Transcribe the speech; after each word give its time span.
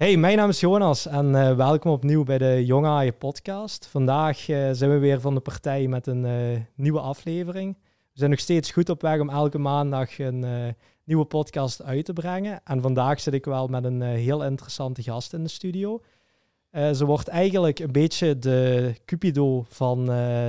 Hey, 0.00 0.16
mijn 0.16 0.36
naam 0.36 0.48
is 0.48 0.60
Jonas 0.60 1.06
en 1.06 1.26
uh, 1.26 1.56
welkom 1.56 1.92
opnieuw 1.92 2.24
bij 2.24 2.38
de 2.38 2.64
Jonge 2.64 2.86
Haaien 2.86 3.16
podcast. 3.16 3.86
Vandaag 3.86 4.48
uh, 4.48 4.68
zijn 4.72 4.90
we 4.90 4.98
weer 4.98 5.20
van 5.20 5.34
de 5.34 5.40
partij 5.40 5.86
met 5.86 6.06
een 6.06 6.24
uh, 6.24 6.60
nieuwe 6.74 7.00
aflevering. 7.00 7.76
We 7.82 8.18
zijn 8.18 8.30
nog 8.30 8.38
steeds 8.38 8.70
goed 8.70 8.88
op 8.88 9.02
weg 9.02 9.20
om 9.20 9.30
elke 9.30 9.58
maandag 9.58 10.18
een 10.18 10.74
nieuwe 11.04 11.24
podcast 11.24 11.82
uit 11.82 12.04
te 12.04 12.12
brengen. 12.12 12.60
En 12.64 12.82
vandaag 12.82 13.20
zit 13.20 13.34
ik 13.34 13.44
wel 13.44 13.66
met 13.66 13.84
een 13.84 14.02
heel 14.02 14.44
interessante 14.44 15.02
gast 15.02 15.32
in 15.32 15.42
de 15.42 15.48
studio. 15.48 16.00
ze 16.72 17.04
wordt 17.04 17.28
eigenlijk 17.28 17.78
een 17.78 17.92
beetje 17.92 18.38
de 18.38 18.94
Cupido 19.04 19.64
van, 19.68 20.00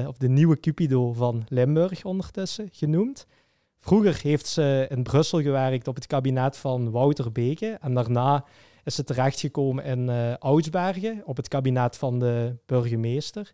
of 0.07 0.17
de 0.17 0.29
nieuwe 0.29 0.59
Cupido 0.59 1.13
van 1.13 1.43
Limburg 1.47 2.05
ondertussen 2.05 2.69
genoemd. 2.71 3.25
Vroeger 3.79 4.19
heeft 4.21 4.47
ze 4.47 4.85
in 4.89 5.03
Brussel 5.03 5.41
gewerkt 5.41 5.87
op 5.87 5.95
het 5.95 6.07
kabinet 6.07 6.57
van 6.57 6.91
Wouter 6.91 7.31
Beke 7.31 7.77
en 7.81 7.93
daarna 7.93 8.45
is 8.83 8.95
ze 8.95 9.03
terechtgekomen 9.03 9.83
in 9.83 10.09
uh, 10.09 11.21
op 11.25 11.37
het 11.37 11.47
kabinet 11.47 11.97
van 11.97 12.19
de 12.19 12.55
burgemeester. 12.65 13.53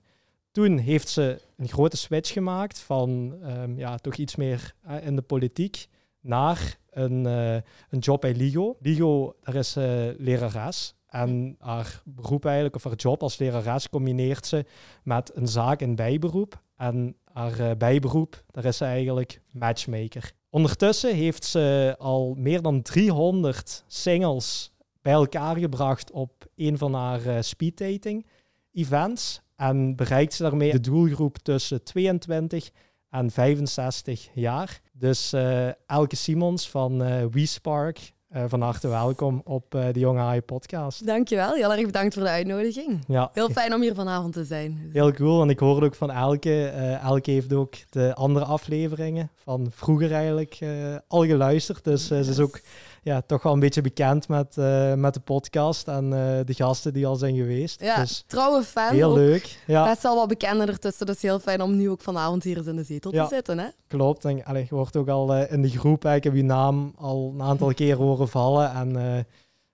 Toen 0.52 0.78
heeft 0.78 1.10
ze 1.10 1.42
een 1.58 1.68
grote 1.68 1.98
switch 1.98 2.32
gemaakt 2.32 2.80
van 2.80 3.36
um, 3.44 3.78
ja, 3.78 3.98
toch 3.98 4.16
iets 4.16 4.36
meer 4.36 4.74
uh, 4.88 5.06
in 5.06 5.16
de 5.16 5.22
politiek 5.22 5.88
naar 6.22 6.78
een, 6.90 7.26
uh, 7.26 7.54
een 7.90 8.00
job 8.00 8.22
bij 8.22 8.36
LIGO. 8.36 8.76
LIGO, 8.80 9.36
daar 9.42 9.56
is 9.56 9.72
ze 9.72 10.16
lerares. 10.18 10.96
En 11.08 11.56
haar 11.60 12.02
beroep 12.06 12.46
eigenlijk, 12.46 12.76
of 12.76 12.84
haar 12.84 12.96
job 12.96 13.22
als 13.22 13.38
lerares, 13.38 13.90
combineert 13.90 14.46
ze 14.46 14.66
met 15.04 15.32
een 15.36 15.48
zaak 15.48 15.82
in 15.82 15.96
bijberoep. 15.96 16.62
En 16.78 17.16
haar 17.34 17.78
bijberoep, 17.78 18.44
daar 18.52 18.66
is 18.66 18.78
ze 18.78 18.86
eigenlijk 18.86 19.40
matchmaker. 19.52 20.34
Ondertussen 20.50 21.16
heeft 21.16 21.46
ze 21.46 21.96
al 21.98 22.36
meer 22.38 22.62
dan 22.62 22.82
300 22.82 23.84
singles 23.88 24.72
bij 25.08 25.16
elkaar 25.16 25.58
gebracht 25.58 26.12
op 26.12 26.32
een 26.56 26.78
van 26.78 26.94
haar 26.94 27.26
uh, 27.26 27.36
speeddating 27.40 28.26
events. 28.74 29.42
En 29.56 29.96
bereikt 29.96 30.34
ze 30.34 30.44
daarmee 30.44 30.72
de 30.72 30.80
doelgroep 30.80 31.38
tussen 31.38 31.84
22 31.84 32.70
en 33.10 33.32
65 33.32 34.30
jaar. 34.34 34.82
Dus 34.94 35.34
uh, 35.34 35.68
Elke 35.86 36.16
Simons 36.16 36.70
van 36.70 37.02
uh, 37.02 37.26
WeSpark, 37.32 38.14
uh, 38.36 38.44
van 38.48 38.62
harte 38.62 38.88
welkom 38.88 39.42
op 39.44 39.76
uh, 39.76 39.86
de 39.92 40.00
Jonge 40.00 40.20
Haai 40.20 40.42
podcast. 40.42 41.06
Dankjewel, 41.06 41.54
heel 41.54 41.74
erg 41.74 41.86
bedankt 41.86 42.14
voor 42.14 42.24
de 42.24 42.30
uitnodiging. 42.30 43.04
Ja. 43.08 43.30
Heel 43.34 43.50
fijn 43.50 43.74
om 43.74 43.82
hier 43.82 43.96
vanavond 43.96 44.34
te 44.34 44.44
zijn. 44.44 44.90
Heel 44.94 45.12
cool, 45.12 45.42
en 45.42 45.50
ik 45.50 45.60
hoorde 45.60 45.86
ook 45.86 45.96
van 45.96 46.12
Elke. 46.12 46.50
Uh, 46.50 47.04
Elke 47.04 47.32
heeft 47.32 47.54
ook 47.54 47.76
de 47.90 48.16
andere 48.16 48.46
afleveringen 48.46 49.32
van 49.36 49.68
vroeger 49.72 50.12
eigenlijk 50.12 50.60
al 51.08 51.26
geluisterd. 51.26 51.84
Dus 51.84 52.08
yes. 52.08 52.26
ze 52.26 52.32
is 52.32 52.40
ook 52.40 52.60
ja, 53.08 53.22
toch 53.22 53.44
wel 53.44 53.54
een 53.54 53.60
beetje 53.60 53.82
bekend 53.82 54.28
met, 54.28 54.56
uh, 54.60 54.94
met 54.94 55.14
de 55.14 55.20
podcast 55.20 55.88
en 55.88 56.04
uh, 56.04 56.40
de 56.46 56.54
gasten 56.54 56.94
die 56.94 57.08
al 57.08 57.16
zijn 57.16 57.36
geweest. 57.36 57.82
Ja, 57.82 58.00
dus 58.00 58.24
trouwe 58.28 58.64
fan. 58.64 58.94
Heel 58.94 59.14
leuk. 59.14 59.60
Ja. 59.68 59.84
Best 59.84 60.04
wel 60.04 60.16
wat 60.16 60.28
bekender 60.28 60.70
ertussen, 60.70 61.06
dus 61.06 61.22
heel 61.22 61.40
fijn 61.40 61.62
om 61.62 61.76
nu 61.76 61.90
ook 61.90 62.02
vanavond 62.02 62.44
hier 62.44 62.58
eens 62.58 62.68
in 62.68 62.76
de 62.76 62.84
zetel 62.84 63.14
ja, 63.14 63.28
te 63.28 63.36
zitten. 63.36 63.60
Hè? 63.60 63.68
Klopt. 63.88 64.26
En 64.26 64.46
allee, 64.46 64.66
je 64.70 64.76
wordt 64.76 64.96
ook 64.96 65.08
al 65.08 65.36
uh, 65.36 65.52
in 65.52 65.62
de 65.62 65.70
groep, 65.70 66.06
ik 66.06 66.24
heb 66.24 66.36
je 66.36 66.44
naam 66.44 66.94
al 66.98 67.32
een 67.34 67.42
aantal 67.42 67.74
keer 67.82 67.96
horen 67.96 68.30
vallen. 68.30 68.72
En 68.72 69.26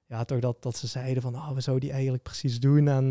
ja, 0.05 0.23
toch 0.23 0.39
dat, 0.39 0.55
dat 0.59 0.77
ze 0.77 0.87
zeiden 0.87 1.21
van, 1.21 1.35
oh, 1.35 1.51
we 1.51 1.61
zouden 1.61 1.85
die 1.85 1.93
eigenlijk 1.93 2.23
precies 2.23 2.59
doen. 2.59 2.87
En, 2.87 3.07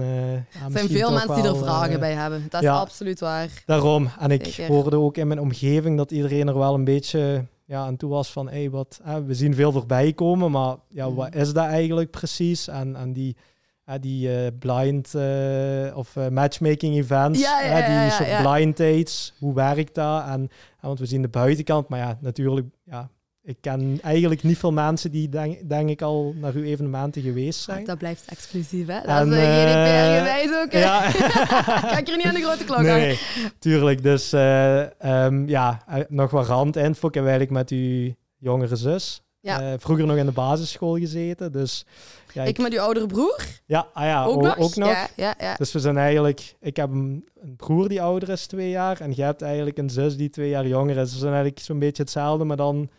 ja, 0.50 0.64
er 0.64 0.72
zijn 0.72 0.88
veel 0.88 1.12
mensen 1.12 1.34
die 1.34 1.44
er 1.44 1.56
vragen 1.56 2.00
bij 2.00 2.12
hebben. 2.12 2.46
Dat 2.48 2.62
is 2.62 2.68
absoluut 2.68 3.20
waar. 3.20 3.62
Daarom. 3.66 4.08
En 4.18 4.30
ik 4.30 4.44
Zeker. 4.44 4.72
hoorde 4.72 4.96
ook 4.96 5.16
in 5.16 5.26
mijn 5.26 5.40
omgeving 5.40 5.96
dat 5.96 6.10
iedereen 6.10 6.48
er 6.48 6.58
wel 6.58 6.74
een 6.74 6.84
beetje 6.84 7.46
ja, 7.64 7.86
en 7.86 7.96
toen 7.96 8.10
was 8.10 8.32
van, 8.32 8.48
hey, 8.48 8.70
wat, 8.70 9.00
hè, 9.02 9.24
we 9.24 9.34
zien 9.34 9.54
veel 9.54 9.72
voorbij 9.72 10.12
komen, 10.12 10.50
maar 10.50 10.76
ja, 10.88 11.12
wat 11.12 11.30
mhm. 11.30 11.38
is 11.38 11.52
dat 11.52 11.66
eigenlijk 11.66 12.10
precies? 12.10 12.68
En, 12.68 12.96
en 12.96 13.12
die, 13.12 13.36
hè, 13.84 13.98
die 13.98 14.28
uh, 14.28 14.46
blind 14.58 15.14
uh, 15.14 15.96
of 15.96 16.16
uh, 16.16 16.28
matchmaking 16.28 16.96
events, 16.96 17.40
ja, 17.40 17.60
ja, 17.60 17.68
hè, 17.68 17.86
die 17.86 17.94
ja, 17.94 18.10
soort 18.10 18.42
blind 18.42 18.76
dates, 18.76 19.34
hoe 19.38 19.54
werkt 19.54 19.94
dat? 19.94 20.26
En, 20.26 20.48
want 20.80 20.98
we 20.98 21.06
zien 21.06 21.22
de 21.22 21.28
buitenkant, 21.28 21.88
maar 21.88 21.98
ja, 21.98 22.18
natuurlijk, 22.20 22.66
ja, 22.84 23.10
ik 23.44 23.56
ken 23.60 23.98
eigenlijk 24.02 24.42
niet 24.42 24.58
veel 24.58 24.72
mensen 24.72 25.10
die 25.10 25.28
denk, 25.28 25.68
denk 25.68 25.88
ik 25.88 26.02
al 26.02 26.34
naar 26.36 26.54
uw 26.54 26.62
evenementen 26.62 27.22
geweest 27.22 27.60
zijn. 27.60 27.80
Ah, 27.80 27.86
dat 27.86 27.98
blijft 27.98 28.24
exclusief, 28.26 28.86
hè? 28.86 29.00
Dat 29.00 29.04
en, 29.04 29.32
is 29.32 29.36
een 29.36 29.66
GDPR-gewijs 29.66 30.50
ook. 30.62 30.72
Ja. 30.72 31.10
Kijk 31.94 32.08
er 32.08 32.16
niet 32.16 32.26
aan 32.26 32.34
de 32.34 32.42
grote 32.42 32.64
klok 32.64 32.80
nee, 32.80 33.06
Nee, 33.06 33.18
tuurlijk. 33.58 34.02
Dus 34.02 34.32
uh, 34.32 34.80
um, 35.24 35.48
ja, 35.48 35.84
nog 36.08 36.30
wat 36.30 36.46
randinfo. 36.46 37.08
Ik 37.08 37.14
heb 37.14 37.22
eigenlijk 37.22 37.52
met 37.52 37.70
uw 37.70 38.14
jongere 38.38 38.76
zus 38.76 39.22
ja. 39.42 39.72
Uh, 39.72 39.78
vroeger 39.78 40.06
nog 40.06 40.16
in 40.16 40.26
de 40.26 40.32
basisschool 40.32 40.96
gezeten. 40.96 41.52
Dus, 41.52 41.86
ja, 42.32 42.42
ik, 42.42 42.58
met 42.58 42.72
uw 42.72 42.80
oudere 42.80 43.06
broer? 43.06 43.38
Ja, 43.66 43.86
ah 43.92 44.04
ja 44.04 44.24
ook, 44.24 44.42
nog. 44.42 44.58
Ook 44.58 44.76
nog. 44.76 44.88
Ja, 44.88 45.08
ja, 45.16 45.34
ja. 45.38 45.54
Dus 45.54 45.72
we 45.72 45.80
zijn 45.80 45.96
eigenlijk... 45.96 46.54
Ik 46.60 46.76
heb 46.76 46.90
een, 46.90 47.28
een, 47.40 47.56
broer 47.56 47.88
die 47.88 48.02
ouder 48.02 48.28
is 48.28 48.46
twee 48.46 48.70
jaar. 48.70 49.00
En 49.00 49.12
je 49.16 49.22
hebt 49.22 49.42
eigenlijk 49.42 49.78
een 49.78 49.90
zus 49.90 50.16
die 50.16 50.30
twee 50.30 50.48
jaar 50.48 50.66
jonger 50.66 50.96
is. 50.96 51.02
Dus 51.02 51.12
we 51.12 51.18
zijn 51.18 51.32
eigenlijk 51.32 51.64
zo'n 51.64 51.78
beetje 51.78 52.02
hetzelfde, 52.02 52.44
maar 52.44 52.56
dan 52.56 52.90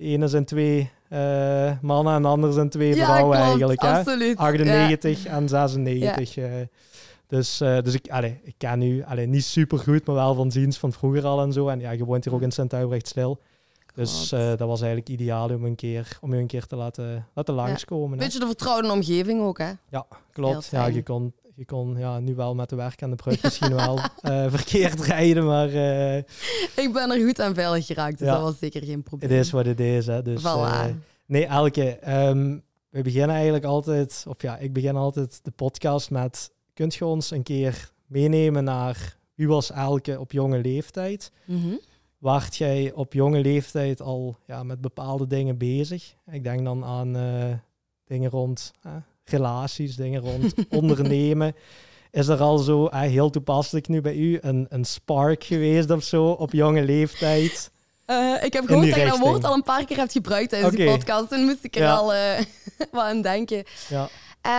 de 0.00 0.06
ene 0.06 0.28
zijn 0.28 0.44
twee 0.44 0.90
uh, 1.12 1.72
mannen 1.82 2.14
en 2.14 2.22
de 2.22 2.28
andere 2.28 2.52
zijn 2.52 2.68
twee 2.68 2.94
ja, 2.94 3.04
vrouwen 3.04 3.36
klopt, 3.36 3.48
eigenlijk. 3.48 3.80
Absoluut, 3.80 4.38
hè? 4.38 4.44
98 4.44 5.22
ja. 5.22 5.30
en 5.30 5.48
96. 5.48 6.34
Ja. 6.34 6.48
Uh, 6.48 6.54
dus, 7.26 7.60
uh, 7.60 7.80
dus 7.80 7.94
ik, 7.94 8.10
allee, 8.10 8.40
ik 8.42 8.54
ken 8.58 8.82
u 8.82 9.04
allee, 9.04 9.26
niet 9.26 9.44
super 9.44 9.78
goed, 9.78 10.06
maar 10.06 10.14
wel 10.14 10.34
van 10.34 10.50
ziens 10.50 10.78
van 10.78 10.92
vroeger 10.92 11.24
al 11.24 11.42
en 11.42 11.52
zo. 11.52 11.68
En 11.68 11.80
ja, 11.80 11.90
je 11.90 12.04
woont 12.04 12.24
hier 12.24 12.34
ook 12.34 12.42
in 12.42 12.50
Sint-Albrecht 12.50 13.08
stil. 13.08 13.40
Dus 13.94 14.28
dat 14.28 14.58
was 14.58 14.80
eigenlijk 14.80 15.08
ideaal 15.08 15.48
om, 15.48 15.64
een 15.64 15.74
keer, 15.74 16.18
om 16.20 16.32
u 16.32 16.38
een 16.38 16.46
keer 16.46 16.66
te 16.66 16.76
laten, 16.76 17.26
laten 17.34 17.54
langskomen. 17.54 18.18
Beetje 18.18 18.38
de 18.38 18.46
vertrouwde 18.46 18.90
omgeving 18.92 19.40
ook, 19.40 19.58
hè? 19.58 19.70
Ja, 19.90 20.06
klopt. 20.32 20.68
Ja, 20.70 20.86
je 20.86 21.02
kon 21.02 21.32
je 21.60 21.66
kon 21.66 21.98
ja, 21.98 22.20
nu 22.20 22.34
wel 22.34 22.54
met 22.54 22.68
de 22.68 22.76
werk 22.76 23.02
aan 23.02 23.10
de 23.10 23.16
brug 23.16 23.42
misschien 23.42 23.74
wel 23.74 23.98
uh, 23.98 24.50
verkeerd 24.56 25.00
rijden, 25.00 25.46
maar... 25.46 25.68
Uh, 25.68 26.16
ik 26.76 26.90
ben 26.92 27.10
er 27.10 27.26
goed 27.26 27.40
aan 27.40 27.54
veilig 27.54 27.86
geraakt, 27.86 28.18
dus 28.18 28.26
ja, 28.26 28.34
dat 28.34 28.42
was 28.42 28.58
zeker 28.58 28.84
geen 28.84 29.02
probleem. 29.02 29.30
Het 29.30 29.40
is 29.40 29.50
wat 29.50 29.66
het 29.66 29.80
is, 29.80 30.06
hè. 30.06 30.22
Dus, 30.22 30.40
voilà. 30.40 30.44
uh, 30.44 30.84
nee, 31.26 31.46
Elke, 31.46 31.98
um, 32.28 32.62
we 32.88 33.02
beginnen 33.02 33.36
eigenlijk 33.36 33.64
altijd, 33.64 34.24
of 34.28 34.42
ja, 34.42 34.56
ik 34.56 34.72
begin 34.72 34.96
altijd 34.96 35.40
de 35.44 35.50
podcast 35.50 36.10
met... 36.10 36.52
Kunt 36.74 36.94
je 36.94 37.04
ons 37.04 37.30
een 37.30 37.42
keer 37.42 37.90
meenemen 38.06 38.64
naar 38.64 39.16
wie 39.34 39.48
was 39.48 39.70
Elke 39.70 40.20
op 40.20 40.32
jonge 40.32 40.58
leeftijd? 40.60 41.32
Mm 41.44 41.62
-hmm. 41.62 41.80
Waart 42.18 42.56
jij 42.56 42.92
op 42.92 43.12
jonge 43.12 43.40
leeftijd 43.40 44.00
al 44.00 44.36
ja, 44.46 44.62
met 44.62 44.80
bepaalde 44.80 45.26
dingen 45.26 45.58
bezig? 45.58 46.14
Ik 46.30 46.44
denk 46.44 46.64
dan 46.64 46.84
aan 46.84 47.12
dingen 48.04 48.30
rond 48.30 48.72
relaties, 49.24 49.96
dingen 49.96 50.20
rond 50.20 50.54
ondernemen. 50.80 51.54
Is 52.10 52.28
er 52.28 52.40
al 52.40 52.58
zo, 52.58 52.86
eh, 52.86 53.00
heel 53.00 53.30
toepasselijk 53.30 53.88
nu 53.88 54.00
bij 54.00 54.16
u, 54.16 54.38
een, 54.40 54.66
een 54.68 54.84
spark 54.84 55.44
geweest 55.44 55.90
of 55.90 56.02
zo 56.02 56.30
op 56.30 56.52
jonge 56.52 56.82
leeftijd? 56.82 57.70
Uh, 58.06 58.42
ik 58.42 58.52
heb 58.52 58.66
gehoord 58.66 58.86
dat 58.86 58.98
je 58.98 59.06
dat 59.06 59.18
woord 59.18 59.44
al 59.44 59.54
een 59.54 59.62
paar 59.62 59.84
keer 59.84 59.96
hebt 59.96 60.12
gebruikt 60.12 60.48
tijdens 60.48 60.72
okay. 60.72 60.86
die 60.86 60.96
podcast. 60.96 61.28
Toen 61.28 61.44
moest 61.44 61.64
ik 61.64 61.76
er 61.76 61.82
ja. 61.82 61.94
al 61.94 62.14
uh, 62.14 62.38
wat 62.92 63.02
aan 63.02 63.22
denken. 63.22 63.64
Ja. 63.88 64.08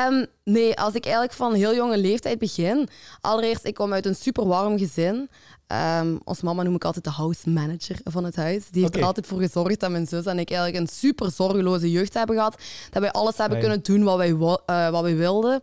Um, 0.07 0.25
nee, 0.43 0.79
als 0.79 0.93
ik 0.93 1.03
eigenlijk 1.03 1.33
van 1.33 1.53
heel 1.53 1.75
jonge 1.75 1.97
leeftijd 1.97 2.39
begin. 2.39 2.89
Allereerst, 3.21 3.65
ik 3.65 3.73
kom 3.73 3.93
uit 3.93 4.05
een 4.05 4.15
super 4.15 4.47
warm 4.47 4.77
gezin. 4.77 5.29
Um, 5.71 6.19
ons 6.23 6.41
mama 6.41 6.63
noem 6.63 6.75
ik 6.75 6.85
altijd 6.85 7.03
de 7.03 7.11
house 7.11 7.49
manager 7.49 7.99
van 8.03 8.23
het 8.23 8.35
huis. 8.35 8.69
Die 8.69 8.81
heeft 8.81 8.87
okay. 8.87 9.01
er 9.01 9.07
altijd 9.07 9.27
voor 9.27 9.39
gezorgd 9.39 9.79
dat 9.79 9.91
mijn 9.91 10.07
zus 10.07 10.25
en 10.25 10.39
ik 10.39 10.51
eigenlijk 10.51 10.81
een 10.81 10.93
super 10.93 11.31
zorgeloze 11.31 11.91
jeugd 11.91 12.13
hebben 12.13 12.35
gehad. 12.35 12.61
Dat 12.89 13.01
wij 13.01 13.11
alles 13.11 13.37
hebben 13.37 13.59
kunnen 13.59 13.83
doen 13.83 14.03
wat 14.03 14.17
wij, 14.17 14.29
uh, 14.29 14.89
wat 14.89 15.01
wij 15.01 15.15
wilden. 15.15 15.61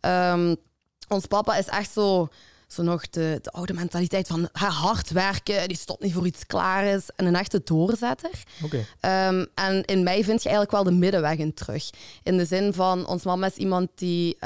Um, 0.00 0.56
ons 1.08 1.26
papa 1.26 1.56
is 1.56 1.66
echt 1.66 1.92
zo, 1.92 2.28
zo 2.66 2.82
nog 2.82 3.10
de, 3.10 3.38
de 3.42 3.50
oude 3.50 3.72
mentaliteit 3.72 4.26
van 4.26 4.48
hard 4.52 5.10
werken, 5.10 5.68
die 5.68 5.76
stopt 5.76 6.02
niet 6.02 6.12
voor 6.12 6.26
iets 6.26 6.46
klaar 6.46 6.84
is. 6.84 7.08
En 7.16 7.26
een 7.26 7.36
echte 7.36 7.60
doorzetter. 7.64 8.42
Okay. 8.62 9.28
Um, 9.28 9.46
en 9.54 9.84
in 9.84 10.02
mij 10.02 10.24
vind 10.24 10.42
je 10.42 10.48
eigenlijk 10.48 10.70
wel 10.70 10.84
de 10.84 10.98
middenweg 10.98 11.36
in 11.36 11.54
terug. 11.54 11.90
In 12.22 12.36
de 12.36 12.44
zin 12.44 12.72
van, 12.72 13.06
ons 13.06 13.22
mama 13.22 13.46
is 13.46 13.56
iemand 13.56 13.88
die 13.94 14.38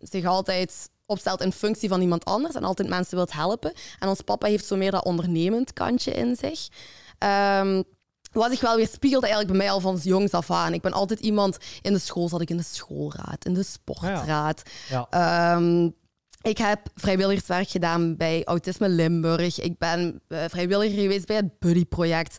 zich 0.00 0.24
altijd 0.24 0.92
opstelt 1.06 1.40
in 1.40 1.52
functie 1.52 1.88
van 1.88 2.00
iemand 2.00 2.24
anders 2.24 2.54
en 2.54 2.64
altijd 2.64 2.88
mensen 2.88 3.16
wilt 3.16 3.32
helpen. 3.32 3.72
En 3.98 4.08
ons 4.08 4.20
papa 4.20 4.46
heeft 4.46 4.66
zo 4.66 4.76
meer 4.76 4.90
dat 4.90 5.04
ondernemend 5.04 5.72
kantje 5.72 6.10
in 6.10 6.36
zich. 6.36 6.68
Um, 7.60 7.84
wat 8.32 8.50
zich 8.50 8.60
wel 8.60 8.76
weer 8.76 8.88
spiegelt 8.88 9.22
eigenlijk 9.22 9.52
bij 9.52 9.62
mij 9.62 9.72
al 9.72 9.80
van 9.80 10.00
jongs 10.02 10.32
af 10.32 10.50
aan. 10.50 10.74
Ik 10.74 10.82
ben 10.82 10.92
altijd 10.92 11.20
iemand... 11.20 11.58
In 11.82 11.92
de 11.92 11.98
school 11.98 12.28
zat 12.28 12.40
ik 12.40 12.50
in 12.50 12.56
de 12.56 12.62
schoolraad, 12.62 13.44
in 13.44 13.54
de 13.54 13.62
sportraad. 13.62 14.62
Ja. 14.88 15.08
Ja. 15.10 15.54
Um, 15.54 15.94
ik 16.42 16.58
heb 16.58 16.80
vrijwilligerswerk 16.94 17.68
gedaan 17.68 18.16
bij 18.16 18.44
Autisme 18.44 18.88
Limburg. 18.88 19.60
Ik 19.60 19.78
ben 19.78 20.22
uh, 20.28 20.44
vrijwilliger 20.48 21.00
geweest 21.00 21.26
bij 21.26 21.36
het 21.36 21.58
Buddy 21.58 21.84
Project. 21.84 22.36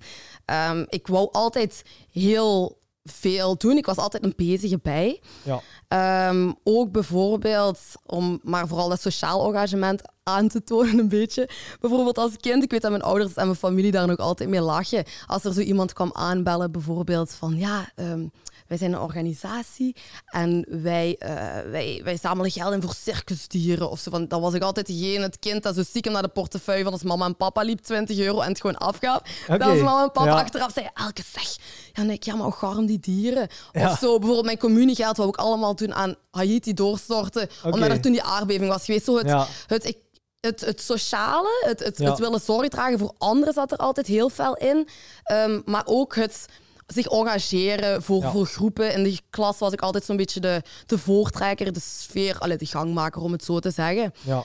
Um, 0.69 0.85
ik 0.89 1.07
wou 1.07 1.29
altijd 1.31 1.81
heel 2.11 2.79
veel 3.05 3.57
doen. 3.57 3.77
Ik 3.77 3.85
was 3.85 3.97
altijd 3.97 4.23
een 4.23 4.33
bezige 4.35 4.79
bij. 4.83 5.21
Ja. 5.43 6.29
Um, 6.29 6.55
ook 6.63 6.91
bijvoorbeeld 6.91 7.79
om 8.05 8.39
maar 8.43 8.67
vooral 8.67 8.89
dat 8.89 9.01
sociaal 9.01 9.53
engagement 9.53 10.01
aan 10.23 10.47
te 10.47 10.63
tonen 10.63 10.99
een 10.99 11.09
beetje. 11.09 11.49
Bijvoorbeeld 11.79 12.17
als 12.17 12.37
kind, 12.37 12.63
ik 12.63 12.71
weet 12.71 12.81
dat 12.81 12.91
mijn 12.91 13.03
ouders 13.03 13.33
en 13.33 13.45
mijn 13.45 13.57
familie 13.57 13.91
daar 13.91 14.07
nog 14.07 14.17
altijd 14.17 14.49
mee 14.49 14.61
lachen. 14.61 15.03
Als 15.25 15.43
er 15.43 15.53
zo 15.53 15.59
iemand 15.59 15.93
kwam 15.93 16.09
aanbellen, 16.13 16.71
bijvoorbeeld 16.71 17.31
van 17.31 17.57
ja, 17.57 17.89
um, 17.95 18.31
wij 18.67 18.77
zijn 18.77 18.93
een 18.93 18.99
organisatie 18.99 19.95
en 20.25 20.65
wij, 20.69 21.15
uh, 21.19 21.29
wij, 21.71 22.01
wij 22.03 22.17
zamelen 22.17 22.51
geld 22.51 22.73
in 22.73 22.81
voor 22.81 22.93
circusdieren. 22.93 23.89
Of 23.89 23.99
zo 23.99 24.11
van, 24.11 24.27
dan 24.27 24.41
was 24.41 24.53
ik 24.53 24.61
altijd 24.61 24.87
degene, 24.87 25.23
het 25.23 25.39
kind 25.39 25.63
dat 25.63 25.75
zo 25.75 25.83
stiekem 25.83 26.11
naar 26.11 26.21
de 26.21 26.27
portefeuille 26.27 26.83
van 26.83 26.91
als 26.91 27.03
mama 27.03 27.25
en 27.25 27.35
papa 27.35 27.61
liep, 27.61 27.79
20 27.79 28.17
euro, 28.17 28.41
en 28.41 28.49
het 28.49 28.61
gewoon 28.61 28.77
afgaf. 28.77 29.21
Okay. 29.43 29.57
Dat 29.57 29.67
was 29.67 29.79
mama 29.79 30.03
en 30.03 30.11
papa 30.11 30.31
achteraf 30.31 30.71
zei, 30.73 30.89
elke 30.93 31.23
zeg. 31.33 31.55
Ja, 31.93 32.03
nee, 32.03 32.17
ja, 32.19 32.35
maar 32.35 32.51
garm 32.51 32.85
die 32.85 32.99
dieren. 32.99 33.47
Of 33.73 33.97
zo, 33.99 34.17
bijvoorbeeld 34.17 34.45
mijn 34.45 34.57
communiegeld, 34.57 35.17
wat 35.17 35.27
ook 35.27 35.37
allemaal 35.37 35.73
toen 35.73 35.93
aan 35.93 36.15
Haiti 36.31 36.73
doorstorten, 36.73 37.49
omdat 37.63 37.89
er 37.89 38.01
toen 38.01 38.11
die 38.11 38.23
aardbeving 38.23 38.69
was 38.69 38.85
geweest. 38.85 39.05
Zo 39.05 39.17
het, 39.17 39.47
het, 39.67 39.85
ik 39.85 39.97
het, 40.45 40.61
het 40.61 40.81
sociale, 40.81 41.63
het, 41.65 41.79
het, 41.79 41.97
het, 41.97 42.19
willen 42.19 42.41
zorg 42.41 42.67
dragen 42.67 42.99
voor 42.99 43.13
anderen 43.17 43.53
zat 43.53 43.71
er 43.71 43.77
altijd 43.77 44.07
heel 44.07 44.29
veel 44.29 44.55
in. 44.55 44.87
Um, 45.31 45.61
maar 45.65 45.83
ook 45.85 46.15
het 46.15 46.45
zich 46.85 47.07
engageren 47.07 48.03
voor, 48.03 48.23
voor 48.23 48.45
groepen. 48.45 48.93
In 48.93 49.03
de 49.03 49.19
klas 49.29 49.57
was 49.57 49.73
ik 49.73 49.81
altijd 49.81 50.03
zo'n 50.03 50.17
beetje 50.17 50.39
de, 50.39 50.61
de 50.85 50.97
voortrekker, 50.97 51.73
de 51.73 51.79
sfeer, 51.79 52.37
allee, 52.39 52.57
de 52.57 52.65
gangmaker 52.65 53.21
om 53.21 53.31
het 53.31 53.43
zo 53.43 53.59
te 53.59 53.71
zeggen. 53.71 54.13
Ja. 54.21 54.37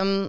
Um, 0.00 0.20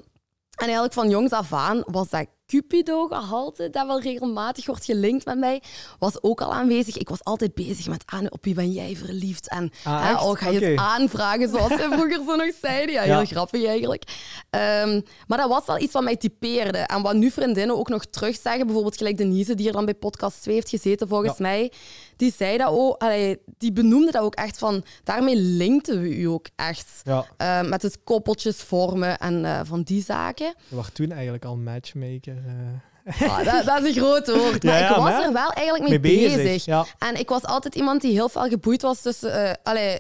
en 0.60 0.66
eigenlijk 0.66 0.94
van 0.94 1.10
jongs 1.10 1.32
af 1.32 1.54
aan 1.54 1.84
was 1.86 2.10
dat 2.10 2.28
Cupido-gehalte, 2.50 3.70
dat 3.70 3.88
wel 3.88 4.02
regelmatig 4.02 4.66
wordt 4.66 4.86
gelinkt 4.86 5.26
met 5.26 5.38
mij, 5.38 5.62
was 6.00 6.24
ook 6.24 6.42
al 6.42 6.54
aanwezig. 6.54 6.98
Ik 6.98 7.10
was 7.10 7.24
altijd 7.24 7.54
bezig 7.54 7.88
met 7.88 8.04
aan, 8.06 8.32
op 8.32 8.44
wie 8.44 8.54
ben 8.54 8.72
jij 8.72 8.96
verliefd? 8.96 9.50
En 9.50 9.72
ah, 9.84 10.04
hè, 10.04 10.14
oh, 10.14 10.38
ga 10.38 10.50
je 10.50 10.60
het 10.60 10.80
aanvragen, 10.80 11.50
zoals 11.50 11.68
ze 11.68 11.88
vroeger 11.92 12.22
zo 12.26 12.36
nog 12.36 12.52
zeiden. 12.62 12.94
Ja, 12.94 13.02
heel 13.02 13.26
grappig 13.26 13.66
eigenlijk. 13.66 14.04
Um, 14.50 15.04
maar 15.28 15.38
dat 15.38 15.50
was 15.50 15.66
wel 15.66 15.80
iets 15.80 15.94
wat 15.94 16.04
mij 16.04 16.16
typeerde. 16.16 16.78
En 16.78 17.02
wat 17.02 17.16
nu 17.16 17.32
vriendinnen 17.32 17.78
ook 17.78 17.90
nog 17.90 18.06
terugzeggen, 18.06 18.66
bijvoorbeeld 18.66 18.98
gelijk 18.98 19.18
Denise, 19.18 19.56
die 19.56 19.68
er 19.68 19.74
dan 19.74 19.86
bij 19.86 19.94
podcast 19.94 20.42
2 20.42 20.56
heeft 20.56 20.70
gezeten 20.70 21.08
volgens 21.08 21.38
mij, 21.38 21.72
die 22.20 22.34
zei 22.38 22.58
dat 22.58 22.68
ook, 22.70 23.02
allee, 23.02 23.42
die 23.58 23.72
benoemde 23.72 24.12
dat 24.12 24.22
ook 24.22 24.36
echt 24.36 24.58
van, 24.58 24.84
daarmee 25.04 25.36
linkten 25.36 26.02
we 26.02 26.18
u 26.18 26.24
ook 26.24 26.48
echt. 26.56 27.02
Ja. 27.04 27.26
Uh, 27.38 27.70
met 27.70 27.82
het 27.82 28.04
koppeltjes 28.04 28.58
vormen 28.58 29.18
en 29.18 29.44
uh, 29.44 29.60
van 29.64 29.82
die 29.82 30.04
zaken. 30.04 30.54
Je 30.68 30.76
was 30.76 30.90
toen 30.94 31.12
eigenlijk 31.12 31.46
al 31.46 31.58
matchmaker. 31.58 32.36
Uh. 32.36 33.30
Ah, 33.30 33.46
dat, 33.46 33.66
dat, 33.66 33.84
is 33.84 33.96
een 33.96 34.02
groot 34.02 34.28
woord. 34.28 34.64
Maar 34.64 34.80
ja, 34.80 34.90
ik 34.90 34.96
was 34.96 35.26
er 35.26 35.34
wel 35.34 35.52
eigenlijk 35.52 35.90
mee, 35.90 36.00
bezig. 36.00 36.66
En 36.98 37.20
ik 37.20 37.30
was 37.30 37.44
altijd 37.44 37.76
iemand 37.76 38.02
die 38.02 38.12
heel 38.12 38.30
veel 38.30 38.48
geboeid 38.48 38.82
was 38.82 39.02
tussen, 39.02 39.60
allee, 39.64 40.00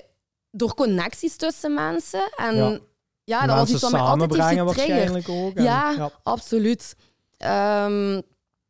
door 0.51 0.74
connecties 0.74 1.36
tussen 1.36 1.74
mensen. 1.74 2.30
En 2.36 2.81
ja, 3.24 3.45
dat 3.45 3.56
was 3.56 3.69
iets 3.69 3.81
wat 3.81 3.92
mij 3.92 4.01
altijd 4.01 4.33
heeft 4.36 4.60
waarschijnlijk 4.60 5.30
ook. 5.30 5.56
En, 5.56 5.63
ja, 5.63 6.12
absoluut. 6.24 6.95
Um, 7.38 8.21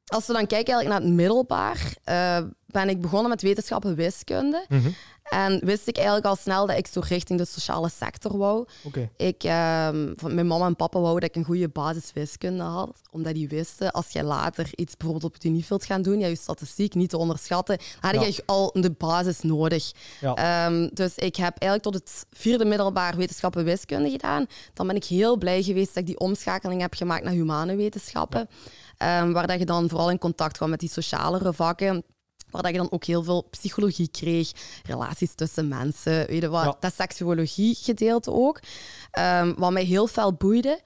als 0.06 0.28
we 0.28 0.34
dan 0.34 0.48
kijken 0.48 0.74
eigenlijk 0.74 0.88
naar 0.88 1.01
het 1.01 1.19
middelbaar, 1.19 1.94
uh, 2.10 2.50
ben 2.71 2.89
ik 2.89 3.01
begonnen 3.01 3.30
met 3.30 3.42
wetenschappen 3.42 3.95
wiskunde. 3.95 4.66
Mm 4.68 4.95
En 5.30 5.60
wist 5.66 5.88
ik 5.88 5.95
eigenlijk 5.95 6.25
al 6.25 6.36
snel 6.36 6.68
dat 6.68 6.77
ik 6.77 6.88
zo 6.88 7.01
richting 7.07 7.39
de 7.39 7.45
sociale 7.45 7.89
sector 7.89 8.38
wou. 8.38 8.68
Okay. 8.83 9.10
Ik, 9.18 9.44
uh, 9.44 9.88
van 10.16 10.33
mijn 10.33 10.48
mama 10.48 10.66
en 10.66 10.75
papa 10.75 11.00
wou 11.00 11.19
dat 11.19 11.30
ik 11.30 11.36
een 11.36 11.44
goede 11.44 11.68
basis 11.69 12.12
wiskunde 12.13 12.63
had. 12.63 13.01
Omdat 13.12 13.33
die 13.33 13.48
wisten, 13.48 13.92
als 13.92 14.10
je 14.10 14.24
later 14.24 14.69
iets 14.75 14.98
bijvoorbeeld 14.98 15.33
op 15.33 15.39
de 15.39 15.48
unie 15.48 15.66
wilt 15.69 15.86
gaan 15.86 16.01
doen, 16.01 16.19
ja, 16.19 16.27
je 16.27 16.36
statistiek 16.36 16.94
niet 16.94 17.10
te 17.10 17.18
onderschatten, 17.18 17.77
dan 18.00 18.16
had 18.16 18.36
je 18.36 18.44
al 18.45 18.72
de 18.74 18.92
basis 18.92 19.42
nodig. 19.42 19.92
Ja. 20.22 20.65
Um, 20.65 20.89
dus 20.94 21.15
ik 21.15 21.36
heb 21.36 21.57
eigenlijk 21.57 21.83
tot 21.83 21.94
het 21.94 22.25
vierde 22.31 22.65
middelbaar 22.65 23.15
wetenschappen 23.15 23.63
wiskunde 23.63 24.10
gedaan. 24.10 24.45
Dan 24.74 24.88
ben 24.88 24.95
ik 24.95 25.06
heel 25.06 25.38
blij 25.38 25.63
geweest 25.63 25.88
dat 25.88 25.98
ik 25.98 26.06
die 26.06 26.19
omschakeling 26.19 26.81
heb 26.81 26.94
gemaakt 26.94 27.24
naar 27.24 27.33
humane 27.33 27.75
wetenschappen. 27.75 28.50
Um, 29.22 29.33
waar 29.33 29.48
dat 29.48 29.60
je 29.60 29.65
dan 29.65 29.89
vooral 29.89 30.10
in 30.10 30.18
contact 30.18 30.57
kwam 30.57 30.69
met 30.69 30.80
die 30.80 30.89
socialere 30.89 31.54
vakken. 31.54 32.04
Waar 32.51 32.62
dat 32.62 32.72
je 32.72 32.78
dan 32.78 32.92
ook 32.92 33.04
heel 33.04 33.24
veel 33.24 33.48
psychologie 33.50 34.07
kreeg, 34.07 34.51
relaties 34.86 35.34
tussen 35.36 35.68
mensen, 35.68 36.28
weet 36.28 36.42
je 36.42 36.50
wat, 36.50 36.78
dat 36.80 36.94
seksuologie 36.96 37.75
gedeelte 37.75 38.31
ook. 38.31 38.60
Um, 39.19 39.56
wat 39.57 39.72
mij 39.72 39.84
heel 39.84 40.07
veel 40.07 40.34
boeide. 40.34 40.80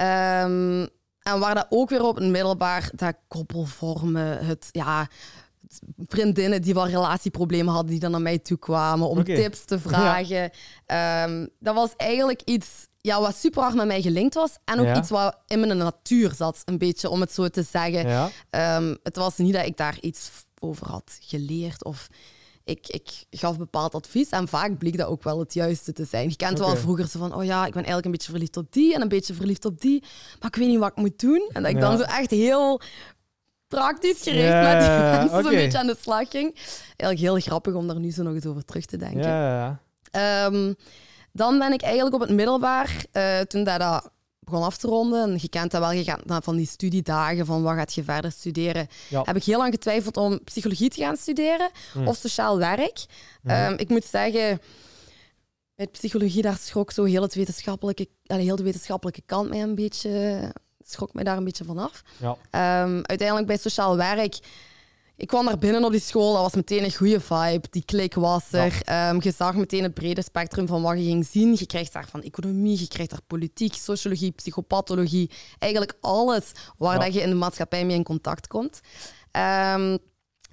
Um, 0.00 0.88
en 1.22 1.38
waar 1.38 1.54
dat 1.54 1.66
ook 1.68 1.88
weer 1.88 2.02
op 2.02 2.16
een 2.16 2.30
middelbaar, 2.30 2.90
dat 2.94 3.16
koppelvormen, 3.28 4.46
het, 4.46 4.68
ja, 4.72 5.08
vriendinnen 6.06 6.62
die 6.62 6.74
wel 6.74 6.88
relatieproblemen 6.88 7.72
hadden, 7.72 7.90
die 7.90 8.00
dan 8.00 8.10
naar 8.10 8.20
mij 8.20 8.38
toe 8.38 8.58
kwamen 8.58 9.08
om 9.08 9.24
tips 9.24 9.64
te 9.64 9.78
vragen. 9.78 10.50
Ja. 10.86 11.28
dat 11.58 11.74
was 11.74 11.90
eigenlijk 11.96 12.42
iets 12.44 12.86
ja, 13.06 13.20
wat 13.20 13.36
super 13.36 13.62
hard 13.62 13.74
met 13.74 13.86
mij 13.86 14.02
gelinkt 14.02 14.34
was. 14.34 14.56
En 14.64 14.80
ook 14.80 14.96
iets 14.96 15.10
wat 15.10 15.38
in 15.46 15.60
mijn 15.60 15.76
natuur 15.76 16.32
zat, 16.34 16.62
een 16.64 16.78
beetje, 16.78 17.08
om 17.08 17.20
het 17.20 17.32
zo 17.32 17.48
te 17.48 17.62
zeggen. 17.62 18.30
Um, 18.50 18.98
het 19.02 19.16
was 19.16 19.36
niet 19.36 19.54
dat 19.54 19.66
ik 19.66 19.76
daar 19.76 19.96
iets 20.00 20.30
over 20.66 20.88
had 20.88 21.18
geleerd 21.20 21.84
of 21.84 22.08
ik, 22.64 22.88
ik 22.88 23.10
gaf 23.30 23.58
bepaald 23.58 23.94
advies. 23.94 24.28
En 24.28 24.48
vaak 24.48 24.78
bleek 24.78 24.96
dat 24.96 25.06
ook 25.06 25.22
wel 25.22 25.38
het 25.38 25.54
juiste 25.54 25.92
te 25.92 26.04
zijn. 26.04 26.28
Je 26.28 26.36
kent 26.36 26.58
wel 26.58 26.76
vroeger 26.76 27.08
zo 27.08 27.18
van, 27.18 27.34
oh 27.34 27.44
ja, 27.44 27.66
ik 27.66 27.72
ben 27.72 27.84
eigenlijk 27.84 28.04
een 28.04 28.10
beetje 28.10 28.30
verliefd 28.30 28.56
op 28.56 28.72
die 28.72 28.94
en 28.94 29.00
een 29.00 29.08
beetje 29.08 29.34
verliefd 29.34 29.64
op 29.64 29.80
die, 29.80 30.02
maar 30.40 30.48
ik 30.48 30.56
weet 30.56 30.68
niet 30.68 30.78
wat 30.78 30.90
ik 30.90 30.96
moet 30.96 31.18
doen. 31.18 31.50
En 31.52 31.62
dat 31.62 31.70
ik 31.70 31.80
dan 31.80 31.98
zo 31.98 32.02
echt 32.02 32.30
heel 32.30 32.80
praktisch 33.68 34.22
gericht 34.22 34.62
met 34.62 34.80
die 34.80 34.88
mensen 34.88 35.28
okay. 35.28 35.42
zo'n 35.42 35.50
beetje 35.50 35.78
aan 35.78 35.86
de 35.86 35.96
slag 36.00 36.30
ging. 36.30 36.54
Eigenlijk 36.96 37.18
heel 37.18 37.40
grappig 37.40 37.74
om 37.74 37.86
daar 37.86 38.00
nu 38.00 38.10
zo 38.10 38.22
nog 38.22 38.34
eens 38.34 38.46
over 38.46 38.64
terug 38.64 38.84
te 38.84 38.96
denken. 38.96 39.80
Um, 40.12 40.74
dan 41.32 41.58
ben 41.58 41.72
ik 41.72 41.82
eigenlijk 41.82 42.14
op 42.14 42.20
het 42.20 42.30
middelbaar, 42.30 43.04
uh, 43.12 43.40
toen 43.40 43.64
dat, 43.64 44.10
begon 44.50 44.62
af 44.62 44.76
te 44.76 44.86
ronden, 44.86 45.30
en 45.30 45.38
je 45.40 45.48
kent 45.48 45.70
dat 45.70 45.80
wel, 45.80 45.92
je 45.92 46.04
gaat 46.04 46.44
van 46.44 46.56
die 46.56 46.66
studiedagen, 46.66 47.46
van 47.46 47.62
wat 47.62 47.74
gaat 47.74 47.94
je 47.94 48.04
verder 48.04 48.32
studeren, 48.32 48.88
heb 49.10 49.36
ik 49.36 49.44
heel 49.44 49.58
lang 49.58 49.72
getwijfeld 49.72 50.16
om 50.16 50.44
psychologie 50.44 50.88
te 50.90 51.00
gaan 51.00 51.16
studeren 51.16 51.70
mm. 51.94 52.08
of 52.08 52.16
sociaal 52.16 52.58
werk. 52.58 53.04
Um, 53.44 53.74
ik 53.76 53.88
moet 53.88 54.04
zeggen, 54.04 54.60
met 55.74 55.92
psychologie, 55.92 56.42
daar 56.42 56.56
schrok 56.56 56.90
zo 56.90 57.04
heel, 57.04 57.22
het 57.22 57.34
wetenschappelijke, 57.34 58.08
heel 58.22 58.56
de 58.56 58.62
wetenschappelijke 58.62 59.22
kant 59.26 59.48
mij 59.48 59.62
een 59.62 59.74
beetje, 59.74 60.52
schrok 60.84 61.14
mij 61.14 61.24
daar 61.24 61.36
een 61.36 61.44
beetje 61.44 61.64
vanaf. 61.64 62.02
Ja. 62.16 62.82
Um, 62.82 63.00
uiteindelijk 63.04 63.46
bij 63.46 63.56
sociaal 63.56 63.96
werk 63.96 64.38
ik 65.16 65.26
kwam 65.26 65.44
daar 65.44 65.58
binnen 65.58 65.84
op 65.84 65.90
die 65.90 66.00
school, 66.00 66.32
dat 66.32 66.42
was 66.42 66.54
meteen 66.54 66.84
een 66.84 66.94
goede 66.94 67.20
vibe. 67.20 67.66
Die 67.70 67.84
klik 67.84 68.14
was 68.14 68.52
er. 68.52 68.80
Ehm, 68.84 69.18
je 69.20 69.32
zag 69.36 69.54
meteen 69.54 69.82
het 69.82 69.94
brede 69.94 70.22
spectrum 70.22 70.66
van 70.66 70.82
wat 70.82 70.98
je 70.98 71.04
ging 71.04 71.26
zien. 71.26 71.56
Je 71.58 71.66
krijgt 71.66 71.92
daar 71.92 72.08
van 72.10 72.22
economie, 72.22 72.78
je 72.80 72.88
krijgt 72.88 73.10
daar 73.10 73.22
politiek, 73.26 73.74
sociologie, 73.74 74.30
psychopathologie. 74.30 75.30
Eigenlijk 75.58 75.94
alles 76.00 76.52
waar 76.78 76.98
dat 76.98 77.14
je 77.14 77.20
in 77.20 77.28
de 77.28 77.34
maatschappij 77.34 77.84
mee 77.84 77.96
in 77.96 78.02
contact 78.02 78.46
komt. 78.46 78.80
Um, 79.32 79.98